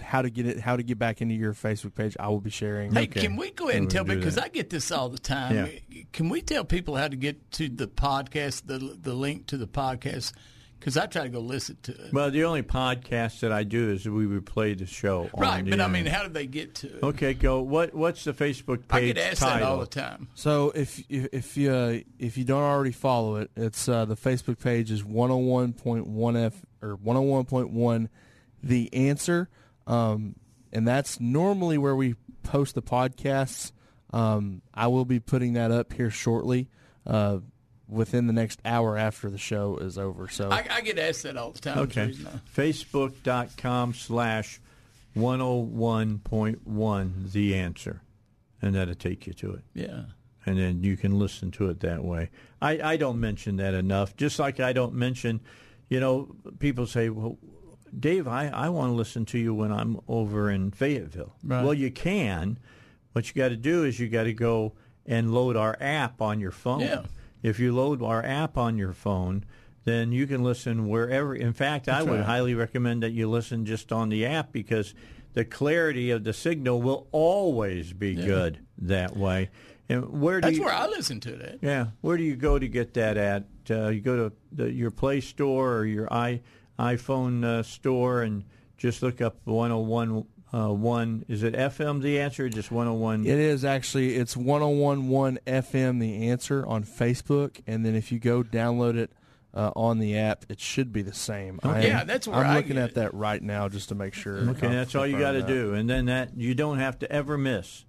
how 0.02 0.22
to 0.22 0.30
get 0.30 0.46
it, 0.46 0.60
how 0.60 0.76
to 0.76 0.82
get 0.82 0.98
back 0.98 1.20
into 1.20 1.34
your 1.34 1.52
Facebook 1.52 1.94
page, 1.94 2.16
I 2.18 2.28
will 2.28 2.40
be 2.40 2.50
sharing. 2.50 2.92
Hey, 2.92 3.06
can 3.06 3.36
we 3.36 3.50
go 3.50 3.68
ahead 3.68 3.82
and 3.82 3.90
tell 3.90 4.04
because. 4.04 4.38
I 4.38 4.48
get 4.48 4.70
this 4.70 4.90
all 4.90 5.08
the 5.08 5.18
time? 5.18 5.54
Yeah. 5.90 6.02
Can 6.12 6.28
we 6.28 6.40
tell 6.40 6.64
people 6.64 6.96
how 6.96 7.08
to 7.08 7.16
get 7.16 7.50
to 7.52 7.68
the 7.68 7.86
podcast, 7.86 8.66
the 8.66 8.78
the 8.78 9.14
link 9.14 9.48
to 9.48 9.56
the 9.56 9.66
podcast? 9.66 10.32
Because 10.78 10.96
I 10.96 11.06
try 11.06 11.22
to 11.24 11.28
go 11.28 11.40
listen 11.40 11.78
to 11.82 11.92
it. 11.92 12.12
Well, 12.12 12.30
the 12.30 12.44
only 12.44 12.62
podcast 12.62 13.40
that 13.40 13.50
I 13.50 13.64
do 13.64 13.90
is 13.90 14.08
we 14.08 14.26
replay 14.26 14.78
the 14.78 14.86
show. 14.86 15.30
on 15.34 15.40
Right, 15.40 15.64
the 15.64 15.70
but 15.70 15.80
I 15.80 15.88
mean, 15.88 16.06
how 16.06 16.22
do 16.22 16.28
they 16.28 16.46
get 16.46 16.74
to 16.76 16.98
it? 16.98 17.02
Okay, 17.02 17.34
go. 17.34 17.60
What 17.60 17.94
What's 17.94 18.24
the 18.24 18.32
Facebook 18.32 18.86
page? 18.86 19.02
I 19.10 19.12
get 19.12 19.18
asked 19.18 19.40
title? 19.40 19.58
that 19.58 19.64
all 19.64 19.78
the 19.80 19.86
time. 19.86 20.28
So 20.34 20.70
if 20.74 21.00
if 21.08 21.28
if 21.32 21.56
you 21.56 21.72
uh, 21.72 21.98
if 22.18 22.38
you 22.38 22.44
don't 22.44 22.62
already 22.62 22.92
follow 22.92 23.36
it, 23.36 23.50
it's 23.56 23.88
uh, 23.88 24.04
the 24.04 24.16
Facebook 24.16 24.60
page 24.60 24.90
is 24.90 25.02
one 25.04 25.30
hundred 25.30 25.44
one 25.46 25.72
point 25.72 26.06
one 26.06 26.36
f 26.36 26.54
or 26.82 26.94
one 26.96 27.16
hundred 27.16 27.30
one 27.30 27.44
point 27.46 27.70
one, 27.70 28.08
the 28.62 28.92
answer, 28.94 29.48
um, 29.86 30.36
and 30.72 30.86
that's 30.86 31.18
normally 31.18 31.78
where 31.78 31.96
we 31.96 32.14
post 32.42 32.74
the 32.74 32.82
podcasts. 32.82 33.72
Um, 34.12 34.62
I 34.72 34.86
will 34.86 35.04
be 35.04 35.18
putting 35.18 35.54
that 35.54 35.72
up 35.72 35.92
here 35.92 36.10
shortly, 36.10 36.68
uh, 37.06 37.38
within 37.88 38.26
the 38.26 38.32
next 38.32 38.60
hour 38.64 38.96
after 38.96 39.30
the 39.30 39.38
show 39.38 39.76
is 39.76 39.98
over. 39.98 40.28
So 40.28 40.50
I, 40.50 40.66
I 40.70 40.80
get 40.80 40.98
asked 40.98 41.22
that 41.22 41.36
all 41.36 41.52
the 41.52 41.60
time. 41.60 41.78
Okay. 41.78 42.06
Teresa. 42.06 42.42
Facebook.com 42.54 43.94
slash 43.94 44.60
101.1 45.16 47.32
The 47.32 47.54
Answer. 47.54 48.02
And 48.62 48.74
that'll 48.74 48.94
take 48.94 49.26
you 49.26 49.32
to 49.34 49.52
it. 49.52 49.64
Yeah. 49.74 50.02
And 50.44 50.58
then 50.58 50.82
you 50.82 50.96
can 50.96 51.18
listen 51.18 51.50
to 51.52 51.68
it 51.70 51.80
that 51.80 52.04
way. 52.04 52.30
I, 52.60 52.92
I 52.92 52.96
don't 52.96 53.20
mention 53.20 53.56
that 53.56 53.74
enough. 53.74 54.16
Just 54.16 54.38
like 54.38 54.60
I 54.60 54.72
don't 54.72 54.94
mention, 54.94 55.40
you 55.88 56.00
know, 56.00 56.34
people 56.58 56.86
say, 56.86 57.10
well, 57.10 57.38
Dave, 57.98 58.28
I, 58.28 58.48
I 58.48 58.68
want 58.68 58.90
to 58.90 58.94
listen 58.94 59.24
to 59.26 59.38
you 59.38 59.54
when 59.54 59.72
I'm 59.72 60.00
over 60.08 60.50
in 60.50 60.70
Fayetteville. 60.70 61.34
Right. 61.42 61.64
Well, 61.64 61.74
you 61.74 61.90
can. 61.90 62.58
What 63.12 63.28
you 63.28 63.34
got 63.34 63.48
to 63.48 63.56
do 63.56 63.84
is 63.84 63.98
you 63.98 64.08
got 64.08 64.24
to 64.24 64.32
go 64.32 64.74
and 65.06 65.32
load 65.32 65.56
our 65.56 65.76
app 65.80 66.20
on 66.20 66.40
your 66.40 66.50
phone. 66.50 66.80
Yeah. 66.80 67.02
If 67.46 67.60
you 67.60 67.72
load 67.72 68.02
our 68.02 68.24
app 68.24 68.58
on 68.58 68.76
your 68.76 68.92
phone, 68.92 69.44
then 69.84 70.10
you 70.10 70.26
can 70.26 70.42
listen 70.42 70.88
wherever. 70.88 71.32
In 71.34 71.52
fact, 71.52 71.88
I 71.88 71.98
That's 71.98 72.06
would 72.06 72.16
right. 72.18 72.26
highly 72.26 72.54
recommend 72.54 73.04
that 73.04 73.12
you 73.12 73.28
listen 73.30 73.64
just 73.64 73.92
on 73.92 74.08
the 74.08 74.26
app 74.26 74.50
because 74.50 74.94
the 75.34 75.44
clarity 75.44 76.10
of 76.10 76.24
the 76.24 76.32
signal 76.32 76.82
will 76.82 77.06
always 77.12 77.92
be 77.92 78.10
Yeah. 78.14 78.24
good 78.26 78.58
that 78.78 79.16
way. 79.16 79.50
And 79.88 80.20
where 80.20 80.40
do 80.40 80.46
That's 80.46 80.58
you, 80.58 80.64
where 80.64 80.74
I 80.74 80.86
listen 80.88 81.20
to 81.20 81.36
that. 81.36 81.58
yeah, 81.62 81.88
where 82.00 82.16
do 82.16 82.24
you 82.24 82.34
go 82.34 82.58
to 82.58 82.66
get 82.66 82.94
that 82.94 83.16
at? 83.16 83.44
Uh, 83.70 83.88
you 83.90 84.00
go 84.00 84.28
to 84.28 84.34
the, 84.50 84.72
your 84.72 84.90
Play 84.90 85.20
Store 85.20 85.76
or 85.76 85.86
your 85.86 86.12
i 86.12 86.40
iPhone 86.80 87.44
uh, 87.44 87.62
store 87.62 88.22
and 88.22 88.42
just 88.76 89.02
look 89.02 89.20
up 89.20 89.36
101 89.44 90.24
uh, 90.56 90.72
one. 90.72 91.24
Is 91.28 91.42
it 91.42 91.54
FM 91.54 92.00
the 92.02 92.18
answer? 92.20 92.46
Or 92.46 92.48
just 92.48 92.70
101? 92.70 93.26
It 93.26 93.38
is 93.38 93.64
actually 93.64 94.14
it's 94.16 94.36
1011 94.36 95.38
FM 95.46 96.00
the 96.00 96.28
answer 96.30 96.64
on 96.66 96.84
Facebook 96.84 97.60
and 97.66 97.84
then 97.84 97.94
if 97.94 98.10
you 98.12 98.18
go 98.18 98.42
download 98.42 98.96
it 98.96 99.10
uh, 99.54 99.70
on 99.76 99.98
the 99.98 100.16
app 100.18 100.44
it 100.48 100.60
should 100.60 100.92
be 100.92 101.02
the 101.02 101.12
same. 101.14 101.58
I 101.62 101.84
Yeah, 101.86 102.00
am- 102.02 102.06
that's 102.06 102.26
where 102.28 102.38
I'm 102.38 102.46
I 102.46 102.56
looking 102.56 102.74
get 102.76 102.84
at 102.90 102.94
that 102.94 103.14
right 103.14 103.42
now 103.42 103.68
just 103.68 103.88
to 103.90 103.94
make 103.94 104.14
sure. 104.14 104.38
Okay, 104.50 104.66
I'll 104.66 104.72
that's 104.72 104.94
all 104.94 105.06
you 105.06 105.18
got 105.18 105.32
to 105.32 105.42
do, 105.42 105.74
and 105.74 105.88
then 105.90 106.06
that 106.06 106.36
you 106.36 106.54
don't 106.54 106.78
have 106.78 106.98
to 107.00 107.10
ever 107.12 107.36
miss 107.38 107.84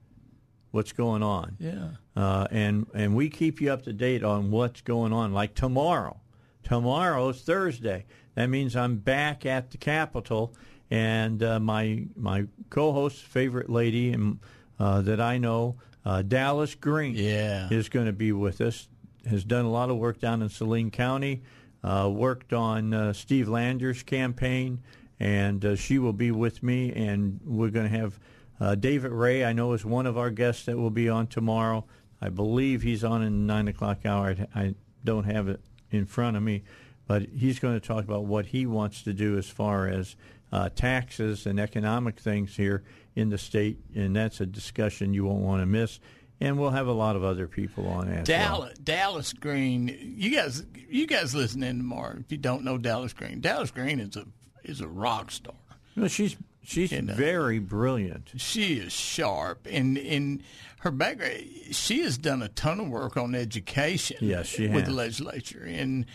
what's 0.72 0.92
going 0.92 1.24
on. 1.24 1.56
Yeah. 1.60 1.90
Uh, 2.16 2.48
and 2.52 2.88
and 2.94 3.16
we 3.16 3.30
keep 3.30 3.62
you 3.62 3.72
up 3.72 3.84
to 3.84 3.94
date 3.94 4.24
on 4.24 4.50
what's 4.52 4.82
going 4.82 5.14
on. 5.14 5.32
Like 5.34 5.54
tomorrow, 5.56 6.20
tomorrow's 6.64 7.42
Thursday. 7.42 8.06
That 8.36 8.48
means 8.50 8.76
I'm 8.76 8.98
back 8.98 9.46
at 9.46 9.72
the 9.72 9.78
Capitol, 9.78 10.54
and 10.90 11.42
uh, 11.44 11.60
my 11.60 12.06
my 12.16 12.46
co-host's 12.70 13.22
favorite 13.22 13.70
lady 13.70 14.12
and 14.12 14.40
uh, 14.80 15.02
that 15.02 15.20
I 15.20 15.38
know, 15.38 15.76
uh, 16.06 16.22
Dallas 16.22 16.76
Green, 16.76 17.16
Yeah. 17.16 17.68
is 17.72 17.90
going 17.90 18.06
to 18.06 18.14
be 18.14 18.32
with 18.32 18.62
us. 18.62 18.88
Has 19.28 19.44
done 19.44 19.66
a 19.66 19.72
lot 19.72 19.90
of 19.90 19.98
work 19.98 20.20
down 20.20 20.42
in 20.42 20.50
Saline 20.50 20.92
County. 20.92 21.42
Uh, 21.84 22.10
worked 22.12 22.54
on 22.54 22.94
uh, 22.94 23.14
Steve 23.14 23.48
Lander's 23.48 24.04
campaign, 24.04 24.80
and 25.20 25.64
uh, 25.64 25.76
she 25.76 26.00
will 26.00 26.14
be 26.14 26.32
with 26.32 26.62
me. 26.64 26.92
And 26.94 27.40
we're 27.46 27.70
going 27.70 27.90
to 27.90 27.98
have 27.98 28.20
uh, 28.60 28.76
David 28.76 29.12
Ray. 29.12 29.46
I 29.46 29.54
know 29.54 29.74
is 29.74 29.86
one 29.86 30.06
of 30.06 30.18
our 30.18 30.30
guests 30.32 30.66
that 30.66 30.78
will 30.78 30.90
be 30.90 31.08
on 31.10 31.28
tomorrow. 31.28 31.86
I 32.22 32.30
believe 32.30 32.82
he's 32.82 33.04
on 33.04 33.22
in 33.22 33.46
the 33.48 33.54
nine 33.54 33.68
o'clock 33.68 34.06
hour. 34.06 34.36
I, 34.56 34.60
I 34.62 34.76
don't 35.04 35.26
have 35.26 35.48
it 35.48 35.62
in 35.92 36.06
front 36.06 36.36
of 36.36 36.44
me, 36.44 36.64
but 37.08 37.24
he's 37.30 37.60
going 37.60 37.80
to 37.80 37.86
talk 37.86 38.04
about 38.04 38.26
what 38.26 38.48
he 38.48 38.66
wants 38.66 39.04
to 39.04 39.14
do 39.14 39.38
as 39.38 39.48
far 39.48 39.88
as 39.88 40.16
uh, 40.52 40.70
taxes 40.70 41.46
and 41.46 41.60
economic 41.60 42.20
things 42.20 42.56
here 42.56 42.84
in 43.16 43.30
the 43.30 43.38
state, 43.38 43.80
and 43.96 44.16
that's 44.16 44.40
a 44.42 44.46
discussion 44.46 45.14
you 45.14 45.26
won't 45.26 45.42
want 45.42 45.62
to 45.62 45.66
miss. 45.66 46.00
And 46.40 46.60
we'll 46.60 46.70
have 46.70 46.86
a 46.88 46.94
lot 46.94 47.16
of 47.16 47.24
other 47.24 47.48
people 47.48 47.88
on 47.88 48.08
as 48.10 48.16
well. 48.16 48.24
Dallas, 48.24 48.78
Dallas 48.78 49.34
Green. 49.34 50.16
You 50.18 50.36
guys, 50.36 50.64
you 50.88 51.08
guys 51.08 51.34
listening 51.34 51.78
tomorrow. 51.78 52.18
If 52.20 52.32
you 52.32 52.38
don't 52.38 52.64
know 52.64 52.78
Dallas 52.78 53.14
Green, 53.14 53.42
Dallas 53.42 53.72
Green 53.72 54.00
is 54.00 54.16
a 54.16 54.26
is 54.64 54.80
a 54.80 54.88
rock 54.88 55.32
star. 55.32 55.56
No, 55.96 56.08
she's 56.08 56.38
She's 56.68 56.92
And, 56.92 57.10
uh, 57.10 57.14
very 57.14 57.60
brilliant. 57.60 58.32
She 58.36 58.74
is 58.74 58.92
sharp, 58.92 59.68
and 59.72 59.98
in 59.98 60.44
her 60.80 60.92
background, 60.92 61.46
she 61.72 62.02
has 62.02 62.18
done 62.18 62.42
a 62.42 62.50
ton 62.50 62.82
of 62.82 62.90
work 62.90 63.16
on 63.16 63.36
education. 63.36 64.18
Yes, 64.20 64.48
she 64.48 64.64
with 64.64 64.82
has. 64.82 64.88
the 64.90 64.94
legislature, 64.94 65.64
and 65.66 66.06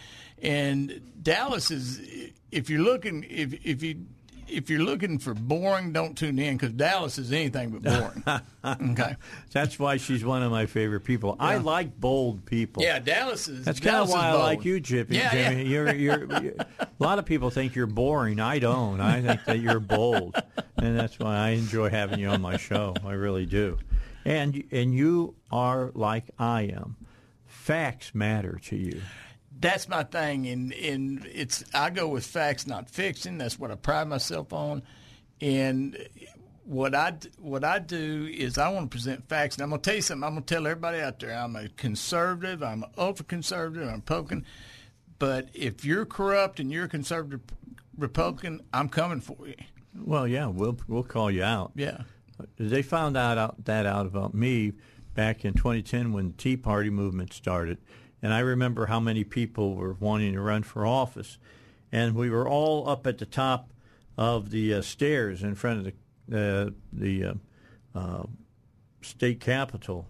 and 0.43 1.01
Dallas 1.23 1.70
is. 1.70 2.02
If 2.51 2.69
you're 2.69 2.83
looking, 2.83 3.25
if 3.31 3.55
if 3.65 3.83
you 3.83 4.05
if 4.52 4.70
you're 4.70 4.82
looking 4.82 5.18
for 5.18 5.34
boring, 5.34 5.92
don't 5.92 6.16
tune 6.16 6.39
in 6.39 6.56
because 6.56 6.72
Dallas 6.72 7.18
is 7.18 7.32
anything 7.32 7.70
but 7.70 7.82
boring. 7.82 8.24
okay, 8.92 9.16
That's 9.52 9.78
why 9.78 9.97
she's 9.97 10.24
one 10.24 10.42
of 10.42 10.50
my 10.50 10.66
favorite 10.66 11.00
people. 11.00 11.36
I 11.40 11.56
like 11.56 11.98
bold 11.98 12.44
people. 12.44 12.82
yeah, 12.82 12.98
Dallas 12.98 13.48
is. 13.48 13.64
That's 13.64 13.81
kind 13.81 13.97
of 13.97 14.10
why 14.10 14.28
I 14.28 14.34
like 14.34 14.64
you, 14.64 14.81
Jimmy. 14.81 15.16
Yeah, 15.16 15.31
Jimmy. 15.31 15.62
yeah. 15.62 15.68
You're, 15.68 15.94
you're, 15.94 16.18
you're, 16.42 16.55
a 16.81 16.86
lot 16.98 17.18
of 17.18 17.24
people 17.24 17.50
think 17.50 17.74
you're 17.74 17.86
boring. 17.86 18.40
I 18.40 18.58
don't. 18.58 19.00
I 19.00 19.20
think 19.20 19.44
that 19.47 19.58
you're 19.60 19.81
bold, 19.81 20.36
and 20.76 20.98
that's 20.98 21.18
why 21.18 21.36
I 21.36 21.48
enjoy 21.50 21.90
having 21.90 22.20
you 22.20 22.28
on 22.28 22.40
my 22.40 22.56
show. 22.56 22.94
I 23.05 23.12
really 23.12 23.47
do. 23.47 23.78
And 24.24 24.62
and 24.70 24.94
you 24.94 25.34
are 25.50 25.90
like 25.94 26.24
I 26.39 26.62
am. 26.62 26.97
Facts 27.47 28.14
matter 28.14 28.60
to 28.64 28.76
you. 28.76 29.00
That's 29.62 29.89
my 29.89 30.02
thing 30.02 30.47
and 30.49 30.73
and 30.73 31.24
it's 31.32 31.65
I 31.73 31.91
go 31.91 32.08
with 32.08 32.26
facts 32.26 32.66
not 32.66 32.91
fiction. 32.91 33.39
That's 33.39 33.58
what 33.58 33.70
I 33.70 33.76
pride 33.76 34.08
myself 34.08 34.52
on. 34.52 34.82
And 35.41 35.97
what 36.65 36.94
I 36.94 37.15
what 37.39 37.65
I 37.65 37.78
do 37.78 38.28
is 38.31 38.58
I 38.58 38.68
want 38.68 38.91
to 38.91 38.94
present 38.94 39.28
facts 39.28 39.57
and 39.57 39.62
I'm 39.62 39.70
going 39.70 39.81
to 39.81 39.89
tell 39.89 39.97
you 39.97 40.02
something 40.02 40.24
I'm 40.24 40.34
going 40.34 40.44
to 40.44 40.55
tell 40.55 40.66
everybody 40.66 41.00
out 41.00 41.20
there. 41.20 41.32
I'm 41.32 41.57
a 41.57 41.68
conservative 41.70 42.62
I'm 42.62 42.82
an 42.82 42.91
ultra 42.99 43.24
conservative 43.24 43.89
I'm 43.89 43.97
Republican. 43.97 44.44
But 45.18 45.49
if 45.55 45.84
you're 45.84 46.05
corrupt 46.05 46.58
and 46.58 46.70
you're 46.73 46.84
a 46.84 46.89
conservative 46.89 47.41
Republican 47.97 48.60
I'm 48.73 48.89
coming 48.89 49.20
for 49.20 49.47
you. 49.47 49.55
Well, 49.94 50.26
yeah, 50.26 50.47
we'll 50.47 50.78
we'll 50.89 51.05
call 51.05 51.31
you 51.31 51.44
out. 51.44 51.73
yeah. 51.76 52.02
They 52.58 52.82
found 52.82 53.16
out, 53.16 53.39
out 53.39 53.65
that 53.66 53.86
out 53.86 54.07
about 54.07 54.34
me 54.34 54.73
back 55.15 55.44
in 55.44 55.55
2010 55.55 56.12
when 56.12 56.28
the 56.28 56.32
Tea 56.32 56.57
Party 56.57 56.91
movement 56.91 57.32
started, 57.32 57.78
and 58.23 58.33
I 58.33 58.39
remember 58.39 58.86
how 58.86 59.01
many 59.01 59.25
people 59.25 59.75
were 59.75 59.94
wanting 59.94 60.33
to 60.34 60.41
run 60.41 60.62
for 60.62 60.86
office, 60.86 61.39
and 61.91 62.15
we 62.15 62.31
were 62.31 62.49
all 62.49 62.89
up 62.89 63.07
at 63.07 63.18
the 63.18 63.26
top 63.26 63.70
of 64.17 64.51
the 64.51 64.75
uh, 64.75 64.83
stairs 64.83 65.42
in 65.42 65.55
front 65.55 65.78
of 65.86 65.92
the 66.28 66.39
uh, 66.67 66.70
the 66.92 67.25
uh, 67.25 67.34
uh, 67.99 68.23
state 69.01 69.41
capitol, 69.41 70.09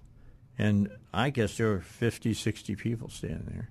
and 0.58 0.90
I 1.14 1.30
guess 1.30 1.56
there 1.56 1.68
were 1.68 1.80
50, 1.80 2.34
60 2.34 2.76
people 2.76 3.08
standing 3.08 3.46
there. 3.50 3.70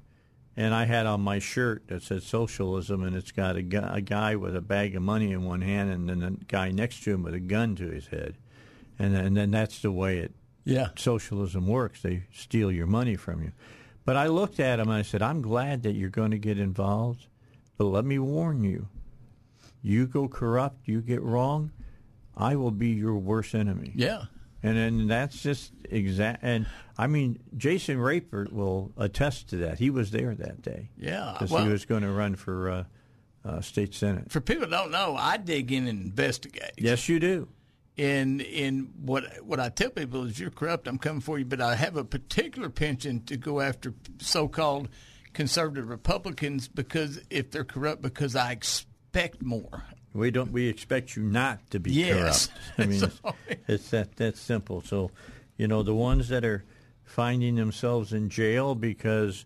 And 0.57 0.73
I 0.75 0.83
had 0.85 1.05
on 1.05 1.21
my 1.21 1.39
shirt 1.39 1.87
that 1.87 2.03
said 2.03 2.23
socialism, 2.23 3.03
and 3.03 3.15
it's 3.15 3.31
got 3.31 3.55
a, 3.55 3.61
gu- 3.61 3.87
a 3.89 4.01
guy 4.01 4.35
with 4.35 4.53
a 4.55 4.61
bag 4.61 4.95
of 4.97 5.01
money 5.01 5.31
in 5.31 5.45
one 5.45 5.61
hand, 5.61 5.91
and 5.91 6.09
then 6.09 6.21
a 6.41 6.43
guy 6.45 6.71
next 6.71 7.03
to 7.03 7.11
him 7.13 7.23
with 7.23 7.33
a 7.33 7.39
gun 7.39 7.75
to 7.77 7.87
his 7.89 8.07
head, 8.07 8.35
and 8.99 9.15
and 9.15 9.37
then 9.37 9.51
that's 9.51 9.81
the 9.81 9.91
way 9.93 10.17
it 10.19 10.33
Yeah. 10.65 10.89
socialism 10.97 11.67
works. 11.67 12.01
They 12.01 12.23
steal 12.33 12.69
your 12.71 12.87
money 12.87 13.15
from 13.15 13.41
you. 13.43 13.51
But 14.05 14.17
I 14.17 14.27
looked 14.27 14.59
at 14.59 14.79
him 14.79 14.89
and 14.89 14.97
I 14.97 15.03
said, 15.03 15.21
I'm 15.21 15.41
glad 15.41 15.83
that 15.83 15.93
you're 15.93 16.09
going 16.09 16.31
to 16.31 16.39
get 16.39 16.57
involved, 16.57 17.27
but 17.77 17.85
let 17.85 18.03
me 18.05 18.17
warn 18.19 18.63
you: 18.63 18.87
you 19.81 20.07
go 20.07 20.27
corrupt, 20.27 20.87
you 20.87 21.01
get 21.01 21.21
wrong, 21.21 21.71
I 22.35 22.55
will 22.55 22.71
be 22.71 22.89
your 22.89 23.15
worst 23.17 23.53
enemy. 23.53 23.91
yeah 23.95 24.23
And 24.63 24.77
then 24.77 25.07
that's 25.07 25.41
just 25.41 25.71
exact. 25.89 26.39
And 26.43 26.65
I 26.97 27.07
mean, 27.07 27.39
Jason 27.57 27.99
Rapert 27.99 28.51
will 28.53 28.91
attest 28.97 29.49
to 29.49 29.57
that. 29.57 29.79
He 29.79 29.89
was 29.89 30.11
there 30.11 30.33
that 30.35 30.61
day. 30.61 30.89
Yeah, 30.97 31.31
because 31.33 31.51
well- 31.51 31.63
he 31.65 31.69
was 31.71 31.85
going 31.85 32.03
to 32.03 32.11
run 32.11 32.35
for 32.35 32.69
uh, 32.69 32.83
uh, 33.43 33.61
state 33.61 33.93
senate. 33.93 34.31
for 34.31 34.39
people 34.41 34.67
that 34.67 34.69
don't 34.69 34.91
know 34.91 35.15
I 35.17 35.37
dig 35.37 35.71
in 35.71 35.87
and 35.87 36.01
investigate 36.01 36.73
Yes, 36.77 37.09
you 37.09 37.19
do. 37.19 37.47
And 38.01 38.41
in 38.41 38.89
what 39.03 39.25
what 39.45 39.59
I 39.59 39.69
tell 39.69 39.91
people 39.91 40.25
is, 40.25 40.39
you're 40.39 40.49
corrupt. 40.49 40.87
I'm 40.87 40.97
coming 40.97 41.21
for 41.21 41.37
you, 41.37 41.45
but 41.45 41.61
I 41.61 41.75
have 41.75 41.97
a 41.97 42.03
particular 42.03 42.69
penchant 42.69 43.27
to 43.27 43.37
go 43.37 43.61
after 43.61 43.93
so-called 44.19 44.89
conservative 45.33 45.87
Republicans 45.87 46.67
because 46.67 47.21
if 47.29 47.51
they're 47.51 47.63
corrupt, 47.63 48.01
because 48.01 48.35
I 48.35 48.51
expect 48.53 49.43
more. 49.43 49.83
We 50.13 50.31
don't. 50.31 50.51
We 50.51 50.67
expect 50.67 51.15
you 51.15 51.23
not 51.23 51.59
to 51.71 51.79
be 51.79 51.91
Yes. 51.93 52.47
corrupt. 52.47 52.59
I 52.79 52.85
mean, 52.85 53.03
it's, 53.03 53.21
it's 53.67 53.89
that 53.91 54.15
that 54.15 54.35
simple. 54.35 54.81
So, 54.81 55.11
you 55.57 55.67
know, 55.67 55.83
the 55.83 55.93
ones 55.95 56.29
that 56.29 56.43
are 56.43 56.63
finding 57.03 57.55
themselves 57.55 58.13
in 58.13 58.29
jail 58.29 58.73
because 58.73 59.45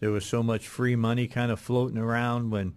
there 0.00 0.10
was 0.10 0.24
so 0.24 0.42
much 0.42 0.68
free 0.68 0.94
money 0.96 1.26
kind 1.26 1.50
of 1.50 1.58
floating 1.58 1.98
around 1.98 2.50
when, 2.50 2.74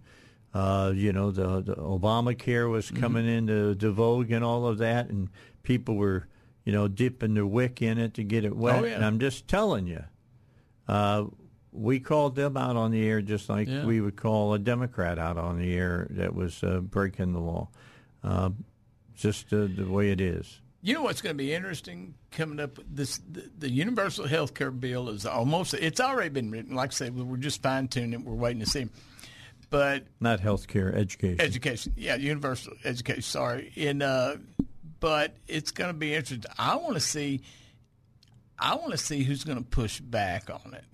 uh, 0.54 0.92
you 0.94 1.12
know, 1.12 1.30
the, 1.30 1.60
the 1.62 1.74
Obamacare 1.76 2.68
was 2.70 2.86
Mm-hmm. 2.86 3.00
coming 3.00 3.28
into 3.28 3.74
the 3.74 3.90
vogue 3.92 4.30
and 4.30 4.44
all 4.44 4.66
of 4.66 4.78
that, 4.78 5.08
and 5.08 5.28
people 5.62 5.96
were, 5.96 6.26
you 6.64 6.72
know, 6.72 6.88
dipping 6.88 7.34
their 7.34 7.46
wick 7.46 7.82
in 7.82 7.98
it 7.98 8.14
to 8.14 8.24
get 8.24 8.44
it 8.44 8.56
wet. 8.56 8.82
Oh, 8.82 8.84
yeah. 8.86 8.94
And 8.96 9.04
I'm 9.04 9.18
just 9.20 9.46
telling 9.48 9.86
you, 9.86 10.04
uh, 10.88 11.24
we 11.72 12.00
called 12.00 12.34
them 12.34 12.56
out 12.56 12.74
on 12.76 12.90
the 12.90 13.06
air 13.06 13.22
just 13.22 13.48
like 13.48 13.68
Yeah. 13.68 13.84
we 13.84 14.00
would 14.00 14.16
call 14.16 14.54
a 14.54 14.58
Democrat 14.58 15.18
out 15.18 15.36
on 15.38 15.58
the 15.58 15.72
air 15.74 16.08
that 16.10 16.34
was 16.34 16.64
uh, 16.64 16.80
breaking 16.80 17.32
the 17.32 17.38
law. 17.38 17.68
Uh, 18.24 18.50
just 19.14 19.52
uh, 19.52 19.68
the 19.72 19.84
way 19.88 20.10
it 20.10 20.20
is. 20.20 20.60
You 20.82 20.94
know 20.94 21.02
what's 21.02 21.20
going 21.20 21.36
to 21.36 21.38
be 21.38 21.52
interesting 21.52 22.14
coming 22.32 22.58
up? 22.58 22.78
This 22.90 23.18
the, 23.30 23.50
the 23.58 23.70
universal 23.70 24.26
health 24.26 24.54
care 24.54 24.70
bill 24.70 25.10
is 25.10 25.26
almost 25.26 25.74
it's 25.74 26.00
already 26.00 26.30
been 26.30 26.50
written. 26.50 26.74
Like 26.74 26.90
I 26.90 26.94
said, 26.94 27.14
we're 27.16 27.36
just 27.36 27.62
fine 27.62 27.86
tuning 27.86 28.14
it. 28.14 28.22
We're 28.26 28.34
waiting 28.34 28.60
to 28.60 28.66
see. 28.66 28.88
But 29.70 30.04
Not 30.18 30.40
healthcare, 30.40 30.92
education. 30.94 31.40
education, 31.40 31.92
yeah, 31.96 32.16
universal 32.16 32.72
education. 32.84 33.22
Sorry, 33.22 33.72
and 33.76 34.02
uh, 34.02 34.36
but 34.98 35.36
it's 35.46 35.70
going 35.70 35.90
to 35.90 35.94
be 35.98 36.12
interesting. 36.14 36.50
I 36.58 36.74
want 36.76 36.94
to 36.94 37.00
see. 37.00 37.42
I 38.58 38.74
want 38.74 38.90
to 38.90 38.98
see 38.98 39.22
who's 39.22 39.44
going 39.44 39.58
to 39.58 39.64
push 39.64 40.00
back 40.00 40.50
on 40.50 40.74
it 40.74 40.84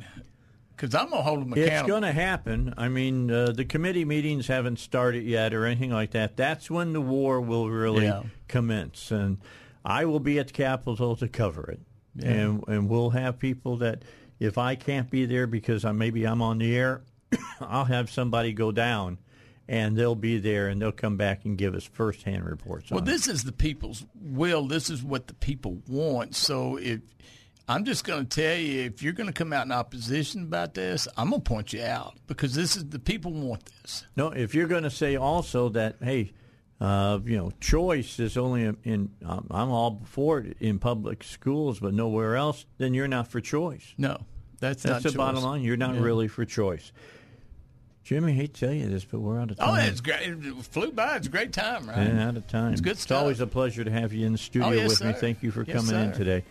because 0.71 0.95
I'm 0.95 1.09
going 1.11 1.19
to 1.21 1.23
hold 1.29 1.41
them 1.41 1.53
accountable. 1.55 1.75
It's 1.79 1.89
going 1.89 2.03
to 2.03 2.13
happen. 2.13 2.75
I 2.77 2.89
mean, 2.89 3.31
uh, 3.31 3.53
the 3.53 3.65
committee 3.65 4.05
meetings 4.05 4.47
haven't 4.47 4.79
started 4.79 5.25
yet 5.25 5.53
or 5.55 5.65
anything 5.67 5.91
like 5.91 6.11
that. 6.13 6.37
That's 6.37 6.71
when 6.71 6.93
the 6.93 7.01
war 7.01 7.41
will 7.41 7.69
really 7.71 8.05
Yeah. 8.05 8.23
commence, 8.47 9.11
and 9.11 9.39
I 9.85 10.05
will 10.05 10.21
be 10.21 10.39
at 10.39 10.49
the 10.49 10.53
Capitol 10.53 11.17
to 11.17 11.29
cover 11.29 11.71
it. 11.71 11.81
Yeah. 12.15 12.31
And 12.31 12.65
and 12.69 12.89
we'll 12.91 13.11
have 13.11 13.39
people 13.39 13.79
that 13.79 14.03
if 14.39 14.59
I 14.59 14.75
can't 14.75 15.11
be 15.11 15.25
there 15.27 15.47
because 15.47 15.85
I 15.85 15.93
maybe 15.93 16.25
I'm 16.25 16.43
on 16.43 16.59
the 16.59 16.77
air, 16.77 17.03
I'll 17.61 17.85
have 17.85 18.11
somebody 18.11 18.53
go 18.53 18.73
down, 18.73 19.19
and 19.69 19.97
they'll 19.97 20.15
be 20.15 20.39
there 20.39 20.69
and 20.69 20.81
they'll 20.81 20.93
come 20.93 21.17
back 21.17 21.45
and 21.45 21.59
give 21.59 21.75
us 21.75 21.85
firsthand 21.85 22.45
reports. 22.45 22.91
Well, 22.91 23.01
this 23.01 23.27
is 23.29 23.45
the 23.45 23.53
people's 23.53 24.05
will. 24.21 24.67
This 24.67 24.91
is 24.91 25.03
what 25.03 25.27
the 25.27 25.35
people 25.35 25.79
want. 25.89 26.35
So 26.37 26.77
if 26.77 27.01
I'm 27.69 27.85
just 27.85 28.05
going 28.05 28.27
to 28.27 28.43
tell 28.43 28.57
you, 28.57 28.83
if 28.83 29.03
you're 29.03 29.13
going 29.13 29.27
to 29.27 29.33
come 29.33 29.53
out 29.53 29.67
in 29.67 29.73
opposition 29.73 30.43
about 30.43 30.75
this, 30.75 31.09
I'm 31.17 31.31
going 31.31 31.43
to 31.43 31.49
point 31.49 31.73
you 31.73 31.83
out 31.83 32.15
because 32.29 32.55
this 32.55 32.77
is 32.77 32.85
the 32.91 33.01
people 33.01 33.33
want 33.33 33.65
this. 33.83 34.05
No, 34.17 34.29
if 34.29 34.55
you're 34.55 34.69
going 34.69 34.85
to 34.85 34.91
say 34.91 35.17
also 35.17 35.71
that, 35.71 35.97
hey, 36.01 36.33
uh, 36.81 37.19
you 37.25 37.37
know, 37.37 37.51
choice 37.61 38.21
is 38.21 38.37
only 38.37 38.65
in, 38.65 38.77
in 38.85 39.11
um, 39.25 39.47
I'm 39.51 39.71
all 39.71 40.03
for 40.05 40.41
it 40.41 40.59
in 40.61 40.79
public 40.79 41.25
schools, 41.25 41.81
but 41.81 41.93
nowhere 41.95 42.37
else, 42.37 42.67
then 42.79 42.95
you're 42.95 43.09
not 43.09 43.29
for 43.29 43.41
choice. 43.41 43.95
No, 43.99 44.19
that's, 44.61 44.83
That's 44.85 45.05
not 45.05 45.13
the 45.13 45.17
bottom 45.19 45.43
line. 45.43 45.63
You're 45.63 45.77
not 45.77 45.95
Yeah. 45.97 46.03
really 46.03 46.29
for 46.29 46.45
choice. 46.45 46.93
Jimmy, 48.07 48.37
to 48.37 48.47
tell 48.47 48.73
you 48.73 48.89
this, 48.89 49.05
but 49.05 49.19
we're 49.19 49.41
out 49.41 49.51
of 49.51 49.57
time. 49.57 49.69
Oh, 49.69 49.75
it's 49.75 50.01
great. 50.01 50.21
It 50.23 50.39
flew 50.71 50.93
by. 50.93 51.17
It's 51.17 51.27
a 51.27 51.31
great 51.31 51.53
time, 51.53 51.89
right? 51.89 51.99
And 51.99 52.21
out 52.21 52.37
of 52.37 52.47
time. 52.47 52.71
It's 52.71 52.81
good 52.81 52.93
It's 52.93 53.11
always 53.11 53.41
a 53.41 53.49
pleasure 53.49 53.83
to 53.83 53.91
have 53.91 54.13
you 54.13 54.25
in 54.25 54.31
the 54.31 54.39
studio 54.39 54.69
Oh, 54.69 54.71
yes, 54.71 54.91
with 54.91 55.05
me. 55.05 55.13
Thank 55.13 55.43
you 55.43 55.51
for 55.51 55.65
Yes, 55.65 55.75
coming 55.89 56.01
in 56.01 56.13
today. 56.13 56.45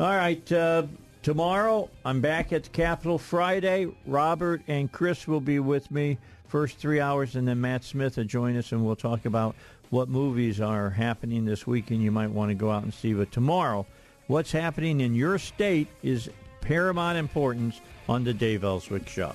All 0.00 0.06
right. 0.08 0.50
Uh, 0.50 0.84
tomorrow, 1.22 1.90
I'm 2.02 2.22
back 2.22 2.50
at 2.54 2.62
the 2.64 2.70
Capitol 2.70 3.18
Friday. 3.18 3.88
Robert 4.06 4.62
and 4.66 4.90
Chris 4.90 5.28
will 5.28 5.42
be 5.42 5.58
with 5.58 5.90
me 5.90 6.16
first 6.48 6.78
three 6.78 6.98
hours, 6.98 7.36
and 7.36 7.46
then 7.46 7.60
Matt 7.60 7.84
Smith 7.84 8.16
will 8.16 8.24
join 8.24 8.56
us, 8.56 8.72
and 8.72 8.82
we'll 8.82 8.96
talk 8.96 9.26
about 9.26 9.54
what 9.90 10.08
movies 10.08 10.62
are 10.62 10.88
happening 10.88 11.44
this 11.44 11.66
weekend 11.66 12.02
you 12.02 12.10
might 12.10 12.30
want 12.30 12.48
to 12.48 12.54
go 12.54 12.70
out 12.70 12.84
and 12.84 12.94
see. 12.94 13.12
But 13.12 13.30
tomorrow, 13.32 13.84
what's 14.28 14.52
happening 14.52 15.02
in 15.02 15.14
your 15.14 15.38
state 15.38 15.88
is 16.02 16.30
paramount 16.62 17.18
importance 17.18 17.82
on 18.08 18.24
the 18.24 18.32
Dave 18.32 18.64
Elswick 18.64 19.06
Show. 19.10 19.34